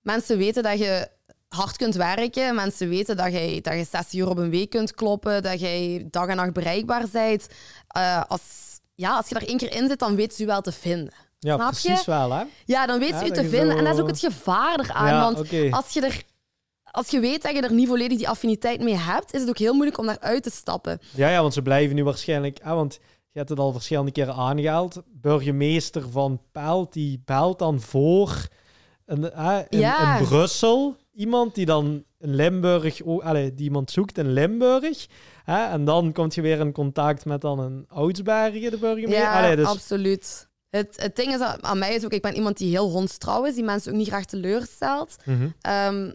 Mensen 0.00 0.38
weten 0.38 0.62
dat 0.62 0.78
je 0.78 1.08
hard 1.48 1.76
kunt 1.76 1.94
werken. 1.94 2.54
Mensen 2.54 2.88
weten 2.88 3.16
dat 3.16 3.32
je, 3.32 3.58
dat 3.62 3.74
je 3.74 3.86
60 3.90 4.12
uur 4.20 4.28
op 4.28 4.38
een 4.38 4.50
week 4.50 4.70
kunt 4.70 4.94
kloppen. 4.94 5.42
Dat 5.42 5.60
je 5.60 6.06
dag 6.10 6.26
en 6.26 6.36
nacht 6.36 6.52
bereikbaar 6.52 7.04
bent. 7.12 7.46
Eh, 7.88 8.22
als, 8.28 8.42
ja, 8.94 9.16
als 9.16 9.28
je 9.28 9.34
er 9.34 9.48
één 9.48 9.56
keer 9.58 9.72
in 9.72 9.88
zit, 9.88 9.98
dan 9.98 10.14
weten 10.16 10.36
ze 10.36 10.42
je 10.42 10.48
wel 10.48 10.60
te 10.60 10.72
vinden. 10.72 11.12
Ja, 11.38 11.54
Snap 11.54 11.72
je? 11.72 11.80
precies 11.88 12.06
wel, 12.06 12.32
hè? 12.32 12.42
Ja, 12.64 12.86
dan 12.86 12.98
weten 12.98 13.14
Ja, 13.14 13.20
ze 13.20 13.26
je 13.26 13.32
dat 13.32 13.44
te 13.44 13.50
vinden. 13.50 13.72
zo- 13.72 13.78
En 13.78 13.84
dat 13.84 13.94
is 13.94 14.00
ook 14.00 14.06
het 14.08 14.18
gevaar 14.18 14.80
eraan. 14.80 15.06
Ja, 15.08 15.20
want 15.20 15.36
als 15.72 15.92
je 15.92 16.00
er... 16.00 16.22
Als 16.90 17.10
je 17.10 17.20
weet 17.20 17.42
dat 17.42 17.52
je 17.54 17.60
er 17.60 17.72
niet 17.72 17.88
volledig 17.88 18.18
die 18.18 18.28
affiniteit 18.28 18.80
mee 18.80 18.96
hebt, 18.96 19.34
is 19.34 19.40
het 19.40 19.48
ook 19.48 19.58
heel 19.58 19.74
moeilijk 19.74 19.98
om 19.98 20.06
daaruit 20.06 20.42
te 20.42 20.50
stappen. 20.50 20.98
Ja, 21.14 21.30
ja, 21.30 21.40
want 21.40 21.54
ze 21.54 21.62
blijven 21.62 21.96
nu 21.96 22.04
waarschijnlijk... 22.04 22.58
Ah, 22.62 22.74
want 22.74 22.98
je 23.32 23.38
hebt 23.38 23.50
het 23.50 23.58
al 23.58 23.72
verschillende 23.72 24.10
keren 24.10 24.34
aangehaald. 24.34 25.02
Burgemeester 25.12 26.10
van 26.10 26.40
Pelt, 26.52 26.92
die 26.92 27.22
belt 27.24 27.58
dan 27.58 27.80
voor 27.80 28.48
een, 29.06 29.32
ah, 29.34 29.58
in, 29.68 29.78
Ja. 29.78 30.18
in 30.18 30.24
Brussel. 30.24 30.96
Iemand 31.12 31.54
die 31.54 31.66
dan 31.66 32.04
in 32.18 32.34
Limburg... 32.34 33.02
Oh, 33.02 33.24
allee, 33.24 33.54
die 33.54 33.64
iemand 33.64 33.90
zoekt 33.90 34.18
in 34.18 34.32
Limburg. 34.32 35.06
Hè, 35.44 35.64
en 35.66 35.84
dan 35.84 36.12
komt 36.12 36.34
je 36.34 36.40
weer 36.40 36.60
in 36.60 36.72
contact 36.72 37.24
met 37.24 37.40
dan 37.40 37.58
een 37.58 37.84
Oudsbergen, 37.88 38.70
de 38.70 38.78
burgemeester. 38.78 39.22
Ja, 39.22 39.56
dus, 39.56 39.66
absoluut. 39.66 40.48
Het, 40.70 40.96
het 41.02 41.16
ding 41.16 41.34
is 41.34 41.40
aan 41.40 41.64
aan 41.64 41.78
mij 41.78 41.94
is 41.94 42.04
ook, 42.04 42.12
ik 42.12 42.22
ben 42.22 42.34
iemand 42.34 42.56
die 42.56 42.70
heel 42.70 42.90
hondstrouw 42.90 43.44
is, 43.44 43.54
die 43.54 43.64
mensen 43.64 43.92
ook 43.92 43.98
niet 43.98 44.08
graag 44.08 44.24
teleurstelt. 44.24 45.16
Mhm. 45.24 45.48
Ehm, 45.60 46.12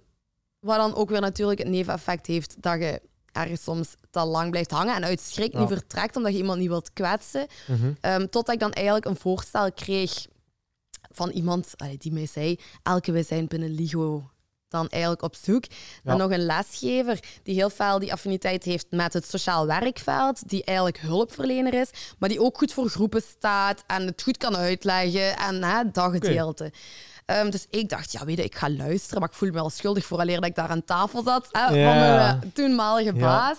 wat 0.66 0.78
dan 0.78 0.96
ook 0.96 1.10
weer 1.10 1.22
natuurlijk 1.22 1.60
het 1.60 1.68
neveneffect 1.68 2.26
heeft 2.26 2.62
dat 2.62 2.80
je 2.80 3.02
ergens 3.32 3.64
soms 3.64 3.96
te 4.12 4.24
lang 4.26 4.52
blijft 4.52 4.72
hangen 4.72 4.96
en 4.96 5.04
uit 5.04 5.22
schrik 5.22 5.54
Ja. 5.54 5.60
niet 5.60 5.68
vertrekt 5.68 6.16
omdat 6.16 6.32
je 6.32 6.38
iemand 6.38 6.60
niet 6.60 6.68
wilt 6.68 6.94
kwetsen. 6.94 7.48
Mhm. 7.68 7.92
Ehm, 8.02 8.20
totdat 8.20 8.54
ik 8.54 8.60
dan 8.60 8.72
eigenlijk 8.74 9.06
een 9.06 9.16
voorstel 9.16 9.72
kreeg 9.72 10.26
van 11.12 11.30
iemand 11.30 11.74
allee, 11.76 11.98
die 11.98 12.12
mij 12.12 12.26
zei: 12.26 12.60
Elke, 12.84 13.12
wij 13.12 13.24
zijn 13.24 13.48
binnen 13.48 13.70
LIGO 13.76 14.30
dan 14.68 14.90
eigenlijk 14.90 15.22
op 15.22 15.36
zoek 15.36 15.64
naar 16.04 16.16
Ja. 16.18 16.22
nog 16.22 16.32
een 16.32 16.46
lesgever 16.46 17.20
die 17.44 17.56
heel 17.56 17.70
veel 17.70 18.00
die 18.00 18.12
affiniteit 18.14 18.64
heeft 18.64 18.86
met 18.90 19.14
het 19.14 19.26
sociaal 19.26 19.66
werkveld, 19.68 20.50
die 20.50 20.64
eigenlijk 20.64 21.00
hulpverlener 21.00 21.74
is, 21.74 21.90
maar 22.20 22.30
die 22.30 22.42
ook 22.42 22.58
goed 22.58 22.74
voor 22.74 22.90
groepen 22.90 23.22
staat 23.22 23.84
en 23.88 24.06
het 24.06 24.22
goed 24.22 24.38
kan 24.38 24.56
uitleggen 24.56 25.38
en 25.38 25.64
hè, 25.64 25.92
dat 25.92 26.12
gedeelte. 26.12 26.72
Ehm, 27.26 27.50
dus 27.50 27.66
ik 27.70 27.90
dacht, 27.90 28.12
ja, 28.12 28.26
weet 28.26 28.38
je, 28.38 28.44
ik 28.44 28.56
ga 28.56 28.70
luisteren, 28.70 29.20
maar 29.20 29.30
ik 29.30 29.36
voelde 29.36 29.54
me 29.54 29.60
wel 29.60 29.70
schuldig 29.70 30.06
voor 30.06 30.18
dat 30.26 30.46
ik 30.46 30.56
daar 30.56 30.70
aan 30.70 30.84
tafel 30.86 31.24
zat 31.24 31.48
hè, 31.52 31.66
van 31.68 31.78
Ja. 31.78 31.94
mijn 32.16 32.42
eh, 32.42 32.50
toenmalige 32.54 33.14
baas. 33.14 33.58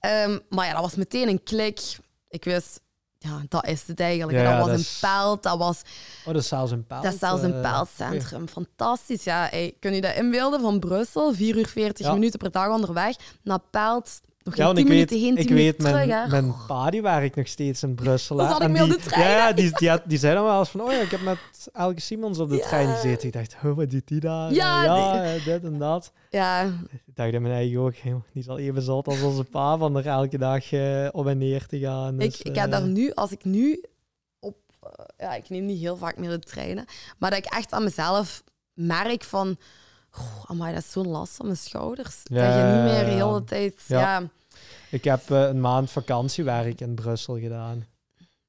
Ehm, 0.00 0.38
maar 0.48 0.66
ja, 0.66 0.72
dat 0.72 0.80
was 0.82 0.94
meteen 0.94 1.28
een 1.28 1.42
klik. 1.42 1.80
Ik 2.28 2.44
wist, 2.44 2.80
ja, 3.18 3.42
dat 3.48 3.66
is 3.66 3.82
het 3.86 4.00
eigenlijk. 4.00 4.38
Ja, 4.38 4.44
dat 4.50 4.58
was 4.66 4.76
dat 4.76 4.78
een 4.78 5.10
peld, 5.10 5.42
dat 5.42 5.58
was 5.58 5.80
Oh, 6.24 6.32
dat 6.32 6.42
is 6.42 6.48
zelfs 6.48 6.72
een 6.72 6.86
pijl. 6.86 7.02
dat 7.02 7.12
is 7.12 7.18
zelfs 7.18 7.42
een 7.42 7.60
pijlcentrum. 7.60 8.48
Fantastisch. 8.48 9.24
Ja, 9.24 9.46
hey, 9.50 9.74
kun 9.80 9.94
je 9.94 10.00
dat 10.00 10.14
inbeelden 10.14 10.60
van 10.60 10.78
Brussel? 10.78 11.34
4 11.34 11.56
uur 11.56 11.68
40 11.68 12.06
Ja. 12.06 12.12
minuten 12.12 12.38
per 12.38 12.50
dag 12.50 12.68
onderweg. 12.68 13.16
Naar 13.42 13.60
Pelt, 13.70 14.20
nog 14.42 14.56
Ja, 14.56 14.64
geen 14.64 14.74
want 14.74 14.76
10 14.76 14.86
ik 14.86 14.92
weet, 14.92 15.10
minuten 15.10 15.18
heen, 15.26 15.34
10 15.34 15.44
ik 15.44 15.50
weet 15.50 15.78
mijn, 15.92 16.08
terug. 16.08 16.30
mijn 16.30 16.54
pa 16.66 16.90
die 16.90 17.02
werkt 17.02 17.36
nog 17.36 17.46
steeds 17.48 17.82
in 17.82 17.94
Brussel. 17.94 18.40
Ik 18.40 18.58
En 18.58 18.72
mee 18.72 18.82
op 18.82 18.88
die- 18.88 18.96
de 18.98 19.02
trein, 19.04 19.30
Ja, 19.30 19.52
die, 19.60 19.70
die, 19.78 19.88
had- 19.88 20.02
die 20.06 20.18
zei 20.18 20.34
dan 20.34 20.44
wel 20.44 20.58
eens 20.58 20.68
van, 20.68 20.80
oh 20.80 20.92
ja, 20.92 21.00
ik 21.00 21.10
heb 21.10 21.20
met 21.20 21.38
Elke 21.72 22.00
Simons 22.00 22.38
op 22.38 22.48
de 22.48 22.56
Ja. 22.56 22.66
trein 22.66 22.88
gezeten. 22.94 23.26
Ik 23.26 23.32
dacht, 23.32 23.56
oh, 23.64 23.76
wat 23.76 23.90
doet 23.90 24.08
die 24.08 24.20
daar? 24.20 24.52
Ja, 24.52 24.82
ja 24.84 25.24
eh, 25.34 25.44
dit 25.44 25.64
en 25.64 25.78
dat. 25.78 26.12
Ja, 26.30 26.62
Ik 26.90 27.14
dacht 27.14 27.32
in 27.32 27.42
mijn 27.42 27.54
eigen 27.54 27.80
ook, 27.80 27.94
die 28.02 28.14
is 28.32 28.48
al 28.48 28.58
even 28.58 28.82
zat 28.82 29.06
als 29.06 29.22
onze 29.22 29.44
pa 29.44 29.76
van 29.76 29.96
er 29.96 30.06
elke 30.06 30.38
dag 30.38 30.72
eh, 30.72 31.08
op 31.12 31.26
en 31.26 31.38
neer 31.38 31.66
te 31.66 31.78
gaan. 31.78 32.20
ik, 32.20 32.30
Dus, 32.30 32.42
ik 32.42 32.54
eh, 32.54 32.60
heb 32.62 32.70
daar 32.70 32.86
nu, 32.86 33.12
als 33.14 33.30
ik 33.30 33.44
nu 33.44 33.84
op... 34.40 34.56
eh, 34.82 34.90
ja, 35.16 35.34
ik 35.34 35.48
neem 35.48 35.64
niet 35.66 35.80
heel 35.80 35.96
vaak 35.96 36.18
meer 36.18 36.30
de 36.30 36.38
treinen. 36.38 36.84
Maar 37.18 37.30
dat 37.30 37.38
ik 37.38 37.52
echt 37.52 37.72
aan 37.72 37.84
mezelf 37.84 38.42
merk 38.74 39.24
van... 39.24 39.56
Goh, 40.10 40.44
amai, 40.46 40.74
dat 40.74 40.82
is 40.82 40.92
zo'n 40.92 41.08
last 41.08 41.36
van 41.36 41.46
mijn 41.46 41.58
schouders. 41.58 42.20
Ja, 42.24 42.46
dat 42.46 42.54
je 42.54 42.76
niet 42.76 42.92
meer 42.92 43.04
de 43.04 43.24
hele 43.24 43.44
tijd... 43.44 43.82
Ja. 43.86 44.00
Ja, 44.00 44.28
Ik 44.90 45.04
heb 45.04 45.30
eh, 45.30 45.42
een 45.42 45.60
maand 45.60 45.90
vakantiewerk 45.90 46.80
in 46.80 46.94
Brussel 46.94 47.38
gedaan. 47.38 47.86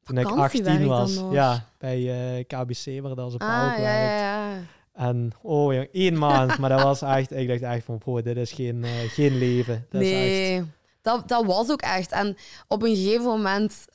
Toen 0.04 0.18
ik 0.18 0.28
Vakantiewerk 0.28 0.78
18 0.78 0.88
dan 0.88 1.26
was. 1.28 1.34
Ja, 1.34 1.66
bij 1.78 1.98
eh, 2.38 2.46
KBC, 2.46 3.02
waar 3.02 3.16
dat 3.16 3.38
paal 3.38 3.70
ah, 3.70 3.78
ja, 3.78 4.18
ja. 4.18 4.60
En 4.94 5.32
oh, 5.42 5.74
jong, 5.74 5.88
één 5.92 6.18
maand. 6.18 6.58
maar 6.58 6.70
dat 6.70 6.82
was 6.82 7.02
echt, 7.02 7.32
ik 7.32 7.48
dacht 7.48 7.62
echt 7.62 7.86
van, 7.86 7.98
bro, 7.98 8.22
dit 8.22 8.38
is 8.38 8.52
geen, 8.52 8.84
eh, 8.84 8.92
geen 8.92 9.38
leven. 9.38 9.86
Dat 9.90 10.02
is 10.02 10.12
echt, 10.12 10.20
Nee, 10.20 10.64
dat, 11.02 11.28
dat 11.28 11.46
was 11.46 11.70
ook 11.70 11.82
echt. 11.82 12.12
En 12.12 12.38
op 12.68 12.84
een 12.84 12.96
gegeven 12.96 13.24
moment, 13.24 13.86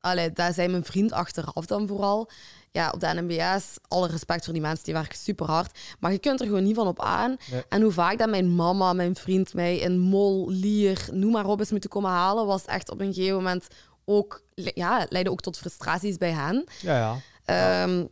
allee, 0.00 0.32
daar 0.32 0.52
zei 0.52 0.68
mijn 0.68 0.84
vriend 0.84 1.12
achteraf 1.12 1.66
dan 1.66 1.86
vooral. 1.86 2.30
Ja, 2.74 2.90
op 2.90 3.00
de 3.00 3.06
NMBS, 3.06 3.76
alle 3.88 4.08
respect 4.08 4.44
voor 4.44 4.52
die 4.52 4.62
mensen, 4.62 4.84
die 4.84 4.94
werken 4.94 5.18
super 5.18 5.46
hard. 5.46 5.78
Maar 6.00 6.12
je 6.12 6.18
kunt 6.18 6.40
er 6.40 6.46
gewoon 6.46 6.62
niet 6.64 6.74
van 6.74 6.86
op 6.86 7.00
aan. 7.00 7.36
Nee. 7.50 7.62
En 7.68 7.82
hoe 7.82 7.92
vaak 7.92 8.18
dat 8.18 8.28
mijn 8.28 8.54
mama, 8.54 8.92
mijn 8.92 9.16
vriend 9.16 9.54
mij 9.54 9.76
in 9.76 9.98
Mol, 9.98 10.50
Lier, 10.50 11.08
noem 11.12 11.32
maar 11.32 11.46
op, 11.46 11.60
is 11.60 11.70
moeten 11.70 11.90
komen 11.90 12.10
halen, 12.10 12.46
was 12.46 12.64
echt 12.64 12.90
op 12.90 13.00
een 13.00 13.14
gegeven 13.14 13.36
moment 13.36 13.66
ook, 14.04 14.42
ja, 14.54 15.06
leidde 15.08 15.30
ook 15.30 15.40
tot 15.40 15.58
frustraties 15.58 16.16
bij 16.16 16.30
hen. 16.32 16.64
ja, 16.80 16.96
ja. 16.98 17.16
Ehm, 17.44 18.04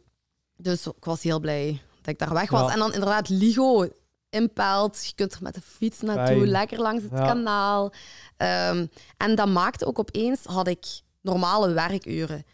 dus 0.56 0.86
ik 0.86 1.04
was 1.04 1.22
heel 1.22 1.40
blij 1.40 1.80
dat 1.96 2.06
ik 2.14 2.18
daar 2.18 2.32
weg 2.34 2.50
was. 2.50 2.66
Ja. 2.66 2.72
En 2.72 2.78
dan 2.78 2.92
inderdaad 2.92 3.28
Ligo 3.28 3.88
impelt. 4.30 5.06
Je 5.06 5.12
kunt 5.14 5.32
er 5.32 5.42
met 5.42 5.54
de 5.54 5.60
fiets 5.60 6.00
naartoe, 6.00 6.36
Fijn. 6.36 6.48
lekker 6.48 6.78
langs 6.80 7.02
het 7.02 7.12
Ja. 7.12 7.24
kanaal. 7.26 7.92
Ehm, 8.36 8.86
en 9.16 9.34
dat 9.34 9.48
maakte 9.48 9.86
ook 9.86 9.98
opeens, 9.98 10.44
had 10.44 10.66
ik 10.68 10.86
normale 11.20 11.72
werkuren. 11.72 12.44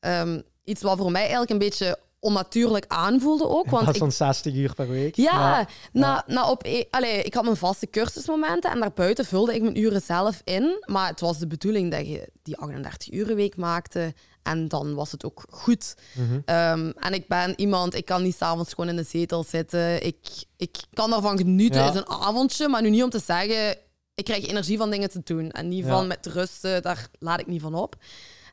Ehm, 0.00 0.40
iets 0.66 0.82
wat 0.82 0.98
voor 0.98 1.10
mij 1.10 1.20
eigenlijk 1.20 1.50
een 1.50 1.58
beetje 1.58 1.98
onnatuurlijk 2.20 2.84
aanvoelde 2.88 3.48
ook. 3.48 3.70
Want 3.70 3.88
ik 3.88 3.96
van 3.96 4.12
60 4.12 4.54
uur 4.54 4.74
per 4.74 4.88
week. 4.88 5.16
ja, 5.16 5.66
Na, 5.92 6.24
na 6.26 6.50
op, 6.50 6.64
e- 6.64 6.84
allee, 6.90 7.22
ik 7.22 7.34
had 7.34 7.44
mijn 7.44 7.56
vaste 7.56 7.90
cursusmomenten 7.90 8.70
en 8.70 8.80
daarbuiten 8.80 9.24
vulde 9.24 9.54
ik 9.54 9.62
mijn 9.62 9.80
uren 9.80 10.00
zelf 10.02 10.40
in. 10.44 10.82
Maar 10.86 11.08
het 11.08 11.20
was 11.20 11.38
de 11.38 11.46
bedoeling 11.46 11.90
dat 11.90 12.06
je 12.06 12.28
die 12.42 12.56
38 12.56 13.12
uren 13.12 13.36
week 13.36 13.56
maakte 13.56 14.14
en 14.42 14.68
dan 14.68 14.94
was 14.94 15.12
het 15.12 15.24
ook 15.24 15.44
goed. 15.50 15.94
Mhm. 16.14 16.40
Ehm, 16.44 16.90
en 16.98 17.12
ik 17.12 17.28
ben 17.28 17.52
iemand, 17.56 17.94
ik 17.94 18.04
kan 18.04 18.22
niet 18.22 18.36
s'avonds 18.36 18.74
gewoon 18.74 18.90
in 18.90 18.96
de 18.96 19.04
zetel 19.08 19.44
zitten. 19.44 20.06
Ik, 20.06 20.16
ik 20.56 20.76
kan 20.92 21.10
daarvan 21.10 21.36
genieten, 21.36 21.80
Ja. 21.80 21.88
is 21.90 21.94
een 21.96 22.08
avondje, 22.08 22.68
maar 22.68 22.82
nu 22.82 22.90
niet 22.90 23.02
om 23.02 23.10
te 23.10 23.20
zeggen, 23.24 23.76
ik 24.14 24.24
krijg 24.24 24.46
energie 24.46 24.76
van 24.78 24.90
dingen 24.90 25.10
te 25.10 25.20
doen. 25.24 25.50
En 25.50 25.68
niet 25.68 25.84
Ja. 25.84 25.90
van 25.90 26.06
met 26.06 26.26
rusten, 26.26 26.82
daar 26.82 27.08
laat 27.18 27.40
ik 27.40 27.46
niet 27.46 27.62
van 27.62 27.74
op. 27.74 27.94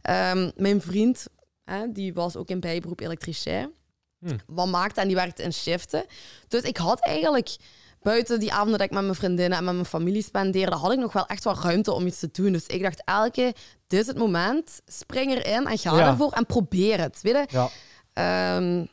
Ehm, 0.01 0.51
mijn 0.55 0.81
vriend, 0.81 1.25
hè, 1.65 1.91
die 1.91 2.13
was 2.13 2.35
ook 2.35 2.49
in 2.49 2.59
bijberoep 2.59 2.99
elektricien. 2.99 3.73
Hm. 4.19 4.37
Wat 4.47 4.67
maakte 4.67 5.01
en 5.01 5.07
die 5.07 5.15
werkte 5.15 5.43
in 5.43 5.53
shiften. 5.53 6.05
Dus 6.47 6.61
ik 6.61 6.77
had 6.77 6.99
eigenlijk 6.99 7.55
buiten 8.01 8.39
die 8.39 8.51
avonden 8.53 8.77
dat 8.77 8.87
ik 8.87 8.93
met 8.93 9.03
mijn 9.03 9.15
vriendinnen 9.15 9.57
en 9.57 9.63
met 9.63 9.73
mijn 9.73 9.85
familie 9.85 10.23
spendeerde, 10.23 10.75
had 10.75 10.91
ik 10.91 10.99
nog 10.99 11.13
wel 11.13 11.25
echt 11.25 11.43
wel 11.43 11.55
ruimte 11.61 11.91
om 11.93 12.05
iets 12.07 12.19
te 12.19 12.29
doen. 12.31 12.51
Dus 12.51 12.65
ik 12.67 12.81
dacht 12.81 13.01
elke, 13.05 13.53
dit 13.87 13.99
is 13.99 14.07
het 14.07 14.17
moment, 14.17 14.81
spring 14.85 15.31
erin 15.31 15.67
en 15.67 15.77
ga 15.77 15.95
Ja. 15.97 16.07
ervoor 16.07 16.31
en 16.31 16.45
probeer 16.45 16.99
het. 16.99 17.19
Weet 17.21 17.51
je? 17.51 17.57
Ja. 17.57 17.69
Ehm, 18.13 18.85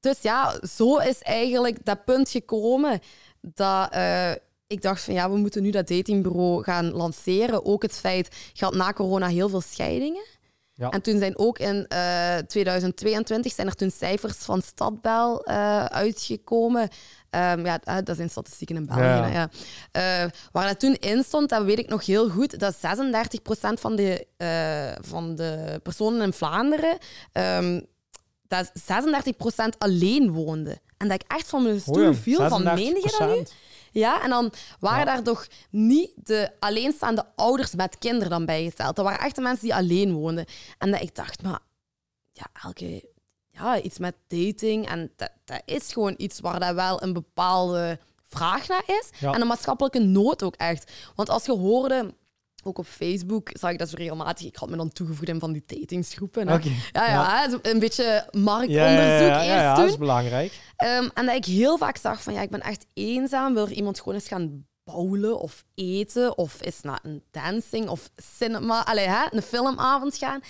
dus 0.00 0.22
ja, 0.22 0.60
zo 0.76 0.96
is 0.96 1.22
eigenlijk 1.22 1.84
dat 1.84 2.04
punt 2.04 2.28
gekomen 2.30 3.00
dat 3.40 3.90
eh, 3.92 4.30
ik 4.66 4.82
dacht 4.82 5.02
van 5.02 5.14
ja, 5.14 5.30
we 5.30 5.36
moeten 5.36 5.62
nu 5.62 5.70
dat 5.70 5.88
datingbureau 5.88 6.62
gaan 6.62 6.90
lanceren. 6.92 7.64
Ook 7.64 7.82
het 7.82 7.94
feit, 7.98 8.36
je 8.52 8.64
had 8.64 8.74
na 8.74 8.92
corona 8.92 9.26
heel 9.26 9.48
veel 9.48 9.60
scheidingen. 9.60 10.24
Ja. 10.76 10.90
En 10.90 11.02
toen 11.02 11.18
zijn 11.18 11.38
ook 11.38 11.58
in 11.58 11.86
eh, 11.88 12.36
2022 12.36 13.52
zijn 13.52 13.66
er 13.66 13.74
toen 13.74 13.90
cijfers 13.90 14.36
van 14.36 14.62
Stadbel 14.62 15.44
eh, 15.44 15.84
uitgekomen. 15.84 16.88
Ehm, 17.30 17.66
ja, 17.66 17.80
eh, 17.82 17.96
dat 18.04 18.16
zijn 18.16 18.30
statistieken 18.30 18.76
in 18.76 18.86
België. 18.86 19.32
Ja. 19.32 19.50
waar 20.52 20.66
dat 20.66 20.80
toen 20.80 20.94
in 20.94 21.22
stond, 21.24 21.48
dat 21.48 21.64
weet 21.64 21.78
ik 21.78 21.88
nog 21.88 22.06
heel 22.06 22.28
goed, 22.28 22.58
dat 22.58 22.74
36% 22.74 23.80
van 23.80 23.96
de, 23.96 24.26
van 25.00 25.34
de 25.34 25.80
personen 25.82 26.22
in 26.22 26.32
Vlaanderen, 26.32 26.98
ehm, 27.32 27.80
dat 28.48 28.70
36% 28.74 29.78
alleen 29.78 30.32
woonde. 30.32 30.78
En 30.96 31.08
dat 31.08 31.22
ik 31.22 31.32
echt 31.32 31.48
van 31.48 31.62
mijn 31.62 31.80
stoel 31.80 32.14
viel, 32.14 32.48
van 32.48 32.62
meende 32.62 33.00
je 33.00 33.16
dat 33.18 33.28
nu? 33.28 33.42
36%. 33.96 33.98
Ja, 33.98 34.22
en 34.22 34.30
dan 34.30 34.52
waren 34.80 34.98
Ja. 34.98 35.04
daar 35.04 35.22
toch 35.22 35.46
niet 35.70 36.10
de 36.14 36.50
alleenstaande 36.60 37.26
ouders 37.36 37.74
met 37.74 37.98
kinderen 37.98 38.30
dan 38.30 38.44
bijgeteld. 38.46 38.96
Dat 38.96 39.04
waren 39.04 39.24
echt 39.24 39.34
de 39.34 39.40
mensen 39.42 39.64
die 39.64 39.74
alleen 39.74 40.12
woonden. 40.12 40.44
En 40.78 40.90
dat 40.90 41.00
ik 41.02 41.14
dacht, 41.14 41.42
maar 41.42 41.58
ja, 42.32 42.46
elke, 42.62 43.08
ja 43.50 43.80
iets 43.80 43.98
met 43.98 44.14
dating. 44.28 44.88
En 44.88 45.12
dat, 45.16 45.30
dat 45.44 45.62
is 45.64 45.92
gewoon 45.92 46.14
iets 46.16 46.40
waar 46.40 46.60
dat 46.60 46.74
wel 46.74 47.02
een 47.02 47.12
bepaalde 47.12 47.98
vraag 48.28 48.68
naar 48.68 48.82
is. 48.86 49.10
Ja. 49.18 49.32
En 49.32 49.40
een 49.40 49.46
maatschappelijke 49.46 49.98
nood 49.98 50.42
ook 50.42 50.54
echt. 50.54 50.92
Want 51.14 51.28
als 51.28 51.44
je 51.44 51.52
hoorde, 51.52 52.14
ook 52.66 52.78
op 52.78 52.86
Facebook 52.86 53.50
zag 53.52 53.70
ik 53.70 53.78
dat 53.78 53.88
zo 53.88 53.96
regelmatig. 53.98 54.46
Ik 54.46 54.56
had 54.56 54.70
me 54.70 54.76
dan 54.76 54.92
toegevoegd 54.92 55.28
in 55.28 55.40
van 55.40 55.52
die 55.52 55.62
datingsgroepen. 55.66 56.52
Oké. 56.52 56.70
Ja, 56.92 57.06
ja, 57.06 57.48
een 57.62 57.78
beetje 57.78 58.28
marktonderzoek 58.30 59.28
ja, 59.28 59.42
ja, 59.42 59.42
eerst 59.42 59.62
ja, 59.62 59.74
doen. 59.74 59.82
dat 59.82 59.92
is 59.92 59.98
belangrijk. 59.98 60.60
Ehm, 60.76 61.08
en 61.14 61.26
dat 61.26 61.34
ik 61.34 61.44
heel 61.44 61.78
vaak 61.78 61.96
zag 61.96 62.22
van 62.22 62.32
ja, 62.32 62.40
ik 62.40 62.50
ben 62.50 62.60
echt 62.60 62.86
eenzaam. 62.94 63.54
Wil 63.54 63.66
er 63.66 63.72
iemand 63.72 63.98
gewoon 63.98 64.14
eens 64.14 64.28
gaan 64.28 64.66
bouwen 64.84 65.40
of 65.40 65.64
eten 65.74 66.38
of 66.38 66.62
eens 66.62 66.80
naar 66.80 67.00
een 67.02 67.22
dancing 67.30 67.88
of 67.88 68.10
cinema, 68.16 68.84
allee, 68.84 69.06
hè, 69.06 69.24
een 69.30 69.42
filmavond 69.42 70.16
gaan. 70.16 70.40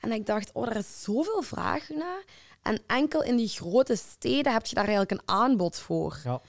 En 0.00 0.12
ik 0.12 0.26
dacht, 0.26 0.50
oh, 0.52 0.66
er 0.66 0.76
is 0.76 1.02
zoveel 1.02 1.42
vraag 1.42 1.88
naar. 1.88 2.24
En 2.62 2.82
enkel 2.86 3.22
in 3.22 3.36
die 3.36 3.48
grote 3.48 3.96
steden 3.96 4.52
heb 4.52 4.66
je 4.66 4.74
daar 4.74 4.88
eigenlijk 4.88 5.12
een 5.12 5.34
aanbod 5.34 5.78
voor. 5.78 6.20
Ja. 6.24 6.40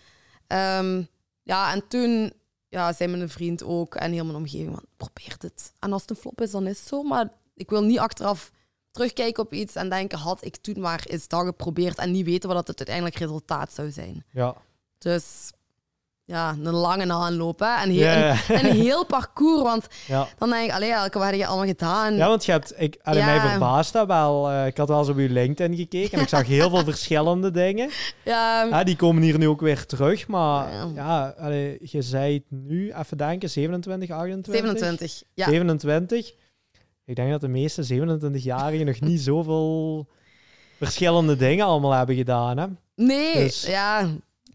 Ehm, 0.47 1.03
ja, 1.43 1.73
en 1.73 1.87
toen 1.87 2.33
ja, 2.69 2.93
zei 2.93 3.11
mijn 3.11 3.29
vriend 3.29 3.63
ook 3.63 3.95
en 3.95 4.11
heel 4.11 4.25
mijn 4.25 4.37
omgeving, 4.37 4.73
van, 4.73 4.85
probeer 4.97 5.35
het. 5.37 5.73
En 5.79 5.93
als 5.93 6.01
het 6.01 6.09
een 6.09 6.15
flop 6.15 6.41
is, 6.41 6.51
dan 6.51 6.67
is 6.67 6.79
het 6.79 6.87
zo. 6.87 7.03
Maar 7.03 7.29
ik 7.53 7.69
wil 7.69 7.83
niet 7.83 7.99
achteraf 7.99 8.51
terugkijken 8.91 9.43
op 9.43 9.53
iets 9.53 9.75
en 9.75 9.89
denken, 9.89 10.17
had 10.17 10.45
ik 10.45 10.55
toen 10.55 10.79
maar 10.79 11.05
eens 11.07 11.27
dat 11.27 11.45
geprobeerd 11.45 11.97
en 11.97 12.11
niet 12.11 12.25
weten 12.25 12.49
wat 12.49 12.67
het 12.67 12.77
uiteindelijk 12.77 13.15
resultaat 13.17 13.73
zou 13.73 13.91
zijn. 13.91 14.25
Ja. 14.31 14.55
Dus 14.97 15.51
ja, 16.27 16.55
een 16.63 16.73
lange 16.73 17.13
aanloop 17.13 17.59
hè? 17.59 17.81
En 17.83 17.89
heel. 17.89 18.07
Een, 18.07 18.65
een 18.65 18.75
heel 18.75 19.05
parcours, 19.05 19.61
want 19.61 19.87
Ja. 20.07 20.27
dan 20.37 20.49
denk 20.49 20.65
ik, 20.65 20.71
allee, 20.75 20.91
elke 20.91 21.19
heb 21.19 21.33
je 21.35 21.45
allemaal 21.47 21.65
gedaan? 21.65 22.15
ja, 22.15 22.27
want 22.27 22.45
je 22.45 22.51
hebt, 22.51 22.73
ik, 22.77 22.97
allee, 23.03 23.19
Ja. 23.19 23.25
mij 23.25 23.39
verbaast 23.49 23.93
dat 23.93 24.07
wel. 24.07 24.49
Eh, 24.51 24.65
ik 24.65 24.77
had 24.77 24.87
wel 24.87 24.99
eens 24.99 25.09
op 25.09 25.17
je 25.19 25.29
LinkedIn 25.29 25.77
gekeken 25.77 26.17
en 26.17 26.23
ik 26.23 26.29
zag 26.29 26.47
heel 26.47 26.69
veel 26.69 26.83
verschillende 26.93 27.51
dingen. 27.51 27.89
Ja, 28.23 28.63
Ja, 28.63 28.83
die 28.83 28.95
komen 28.95 29.21
hier 29.21 29.37
nu 29.37 29.47
ook 29.47 29.61
weer 29.61 29.85
terug, 29.85 30.27
maar 30.27 30.73
Ja. 30.73 30.87
ja, 30.95 31.33
allee, 31.39 31.77
je 31.81 32.01
zei 32.01 32.33
het 32.33 32.43
nu, 32.49 32.91
even 32.93 33.17
denken, 33.17 33.49
27, 33.49 34.09
28? 34.09 34.53
27. 34.79 35.23
Ja. 35.33 35.45
27. 35.49 36.33
Ik 37.05 37.15
denk 37.15 37.31
dat 37.31 37.41
de 37.41 37.47
meeste 37.47 37.83
27-jarigen 37.83 38.85
nog 38.85 38.99
niet 38.99 39.21
zoveel 39.21 40.07
verschillende 40.77 41.35
dingen 41.35 41.65
allemaal 41.65 41.91
hebben 41.91 42.15
gedaan. 42.15 42.57
Hè? 42.57 42.65
Nee, 42.95 43.33
Dus- 43.33 43.65
ja, 43.65 44.07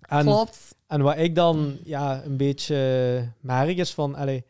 En, 0.09 0.25
klopt. 0.25 0.75
en 0.87 1.01
wat 1.03 1.17
ik 1.19 1.35
dan 1.35 1.77
ja, 1.85 2.23
een 2.25 2.37
beetje 2.37 3.29
merk 3.41 3.77
is 3.77 3.95
van, 3.95 4.15
allee, 4.15 4.45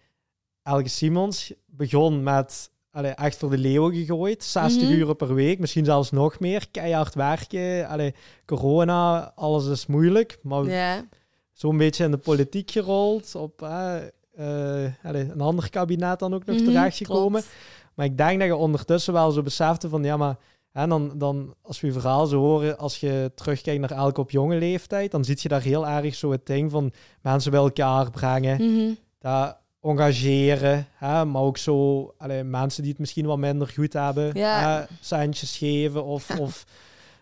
Elke 0.63 0.89
Simons 0.89 1.53
begon 1.67 2.23
met 2.23 2.71
allee, 2.91 3.11
echt 3.11 3.37
voor 3.37 3.51
de 3.51 3.59
leeuwen 3.59 3.95
gegooid, 3.95 4.45
60 4.45 4.89
Mhm. 4.89 4.97
uur 4.99 5.15
per 5.15 5.35
week, 5.35 5.59
misschien 5.59 5.85
zelfs 5.85 6.11
nog 6.11 6.41
meer, 6.41 6.69
keihard 6.71 7.15
werken. 7.15 7.89
Allee, 7.89 8.15
corona, 8.47 9.33
alles 9.35 9.67
is 9.67 9.87
moeilijk, 9.87 10.39
maar 10.43 10.65
Ja. 10.65 11.05
zo'n 11.53 11.77
beetje 11.77 12.05
in 12.05 12.11
de 12.11 12.17
politiek 12.19 12.71
gerold, 12.71 13.35
op 13.35 13.63
eh, 13.63 13.97
eh, 14.35 14.93
allee, 15.03 15.31
een 15.31 15.41
ander 15.41 15.71
kabinet 15.71 16.19
dan 16.19 16.35
ook 16.35 16.45
nog 16.45 16.57
Mhm, 16.57 16.65
terechtgekomen. 16.65 17.41
klopt. 17.41 17.57
Maar 17.95 18.07
ik 18.07 18.17
denk 18.17 18.39
dat 18.39 18.49
je 18.49 18.57
ondertussen 18.57 19.13
wel 19.13 19.31
zo 19.31 19.43
besefte 19.43 19.89
van, 19.89 20.05
ja, 20.05 20.17
maar 20.17 20.37
hè, 20.73 20.87
dan, 20.87 21.13
dan, 21.19 21.55
als 21.63 21.81
we 21.81 21.87
je 21.87 21.93
verhaal 21.93 22.27
zo 22.27 22.39
horen, 22.39 22.79
als 22.79 23.01
je 23.01 23.33
terugkijkt 23.35 23.81
naar 23.81 23.91
elke 23.99 24.21
op 24.21 24.31
jonge 24.31 24.57
leeftijd, 24.57 25.11
dan 25.11 25.25
zie 25.25 25.37
je 25.41 25.49
daar 25.49 25.63
heel 25.63 25.87
erg 25.87 26.15
zo 26.15 26.31
het 26.31 26.47
ding 26.47 26.71
van 26.71 26.93
mensen 27.23 27.51
bij 27.51 27.61
elkaar 27.61 28.11
brengen, 28.11 28.63
Mhm. 28.75 28.93
dat 29.19 29.61
engageren, 29.81 30.87
hè, 30.95 31.25
maar 31.25 31.43
ook 31.43 31.59
zo 31.59 32.07
allee, 32.19 32.43
mensen 32.45 32.83
die 32.83 32.91
het 32.91 33.01
misschien 33.01 33.27
wat 33.27 33.39
minder 33.39 33.69
goed 33.69 33.93
hebben, 33.93 34.31
Ja. 34.35 34.61
hè, 34.81 34.85
centjes 35.01 35.57
geven 35.57 36.05
of, 36.05 36.31
of 36.41 36.65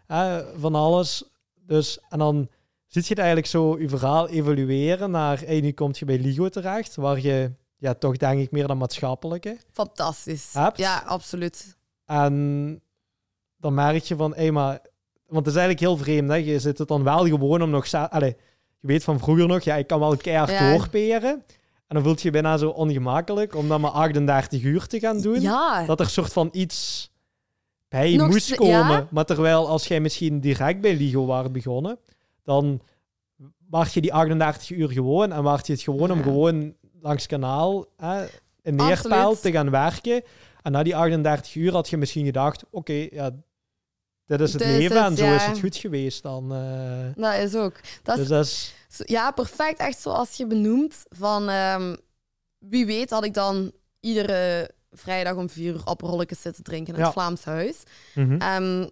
hè, 0.07 0.43
van 0.59 0.75
alles. 0.75 1.25
Dus, 1.67 1.99
en 2.09 2.19
dan 2.19 2.49
zit 2.87 3.03
je 3.03 3.09
het 3.09 3.19
eigenlijk 3.19 3.49
zo 3.49 3.79
je 3.79 3.89
verhaal 3.89 4.29
evolueren 4.29 5.11
naar, 5.11 5.39
hey, 5.41 5.61
nu 5.61 5.73
kom 5.73 5.91
je 5.95 6.05
bij 6.05 6.19
LIGO 6.19 6.49
terecht, 6.49 6.97
waar 6.97 7.21
je 7.21 7.53
ja, 7.77 7.95
toch 7.95 8.17
denk 8.17 8.41
ik 8.41 8.51
meer 8.51 8.67
dat 8.67 8.77
maatschappelijke 8.77 9.57
Fantastisch. 9.73 10.53
hebt. 10.53 10.79
Ja, 10.79 11.03
absoluut. 11.07 11.77
En 12.05 12.81
dan 13.61 13.75
merk 13.75 14.03
je 14.05 14.17
van, 14.17 14.35
hé, 14.35 14.51
maar... 14.51 14.79
Want 15.27 15.47
het 15.47 15.55
is 15.55 15.61
eigenlijk 15.61 15.81
heel 15.81 16.05
vreemd, 16.05 16.29
hè. 16.31 16.35
Je 16.35 16.59
zit 16.59 16.79
het 16.79 16.89
dan 16.89 17.03
wel 17.03 17.27
gewoon 17.27 17.63
om 17.63 17.71
nog... 17.71 17.93
Allee, 17.95 18.37
je 18.81 18.87
weet 18.87 19.05
van 19.05 19.19
vroeger 19.19 19.47
nog, 19.47 19.63
ja, 19.63 19.77
ik 19.77 19.87
kan 19.87 20.01
wel 20.01 20.17
keihard 20.17 20.51
Ja. 20.51 20.71
doorperen. 20.73 21.31
En 21.87 21.97
dan 21.97 22.03
voelt 22.03 22.19
je 22.23 22.27
je 22.27 22.33
bijna 22.33 22.57
zo 22.57 22.69
ongemakkelijk 22.71 23.55
om 23.55 23.69
dan 23.69 23.81
maar 23.81 23.91
38 23.91 24.63
uur 24.63 24.87
te 24.87 24.99
gaan 25.01 25.21
doen. 25.21 25.41
Ja, 25.41 25.85
Dat 25.87 26.01
er 26.01 26.09
soort 26.11 26.33
van 26.33 26.49
iets 26.53 27.11
bij 27.89 28.17
Nog 28.17 28.29
moest 28.29 28.55
komen. 28.55 28.73
ja. 28.73 29.07
Maar 29.11 29.25
terwijl 29.25 29.69
als 29.69 29.87
jij 29.87 30.01
misschien 30.01 30.41
direct 30.41 30.81
bij 30.81 30.97
Ligo 30.97 31.27
waren 31.27 31.53
begonnen, 31.53 31.99
dan 32.45 32.81
wacht 33.69 33.93
je 33.93 34.01
die 34.01 34.13
38 34.15 34.71
uur 34.71 34.89
gewoon 34.91 35.33
en 35.33 35.43
wacht 35.43 35.67
je 35.67 35.73
het 35.73 35.83
gewoon 35.83 36.11
om 36.11 36.23
gewoon 36.23 36.75
langs 37.01 37.27
kanaal 37.27 37.87
hè, 37.97 38.25
in 38.63 38.75
neerpijl 38.75 39.13
Absoluut. 39.19 39.43
te 39.43 39.51
gaan 39.53 39.71
werken. 39.71 40.23
En 40.63 40.73
na 40.73 40.83
die 40.83 40.97
38 40.97 41.55
uur 41.55 41.73
had 41.73 41.89
je 41.89 41.97
misschien 41.97 42.25
gedacht, 42.25 42.65
oké, 42.71 43.07
ja, 43.11 43.31
dit 44.39 44.49
is 44.49 44.53
het 44.53 44.63
is 44.63 44.69
leven 44.69 44.97
het, 44.97 45.11
en 45.11 45.17
zo 45.17 45.25
ja. 45.25 45.35
is 45.37 45.45
het 45.47 45.59
goed 45.61 45.77
geweest 45.77 46.23
dan. 46.23 46.53
eh. 46.55 47.23
dat 47.23 47.35
is 47.35 47.55
ook. 47.55 47.75
Dat 48.03 48.19
is 48.19 48.29
dus 48.29 48.29
dat 48.29 48.45
is... 48.45 48.75
Ja, 49.07 49.31
perfect. 49.31 49.79
Echt 49.79 50.01
zoals 50.01 50.37
je 50.37 50.47
benoemt. 50.47 51.03
Van, 51.09 51.49
ehm, 51.49 51.97
wie 52.59 52.87
weet 52.87 53.11
had 53.11 53.25
ik 53.25 53.35
dan 53.35 53.73
iedere 54.01 54.71
vrijdag 54.91 55.35
om 55.37 55.51
vier 55.51 55.75
uur 55.75 55.81
aperolletjes 55.85 56.41
zitten 56.41 56.63
drinken 56.65 56.93
in 56.93 56.99
Ja. 56.99 57.05
het 57.05 57.15
Vlaams 57.15 57.45
Huis. 57.45 57.77
mhm. 58.15 58.41
En 58.41 58.91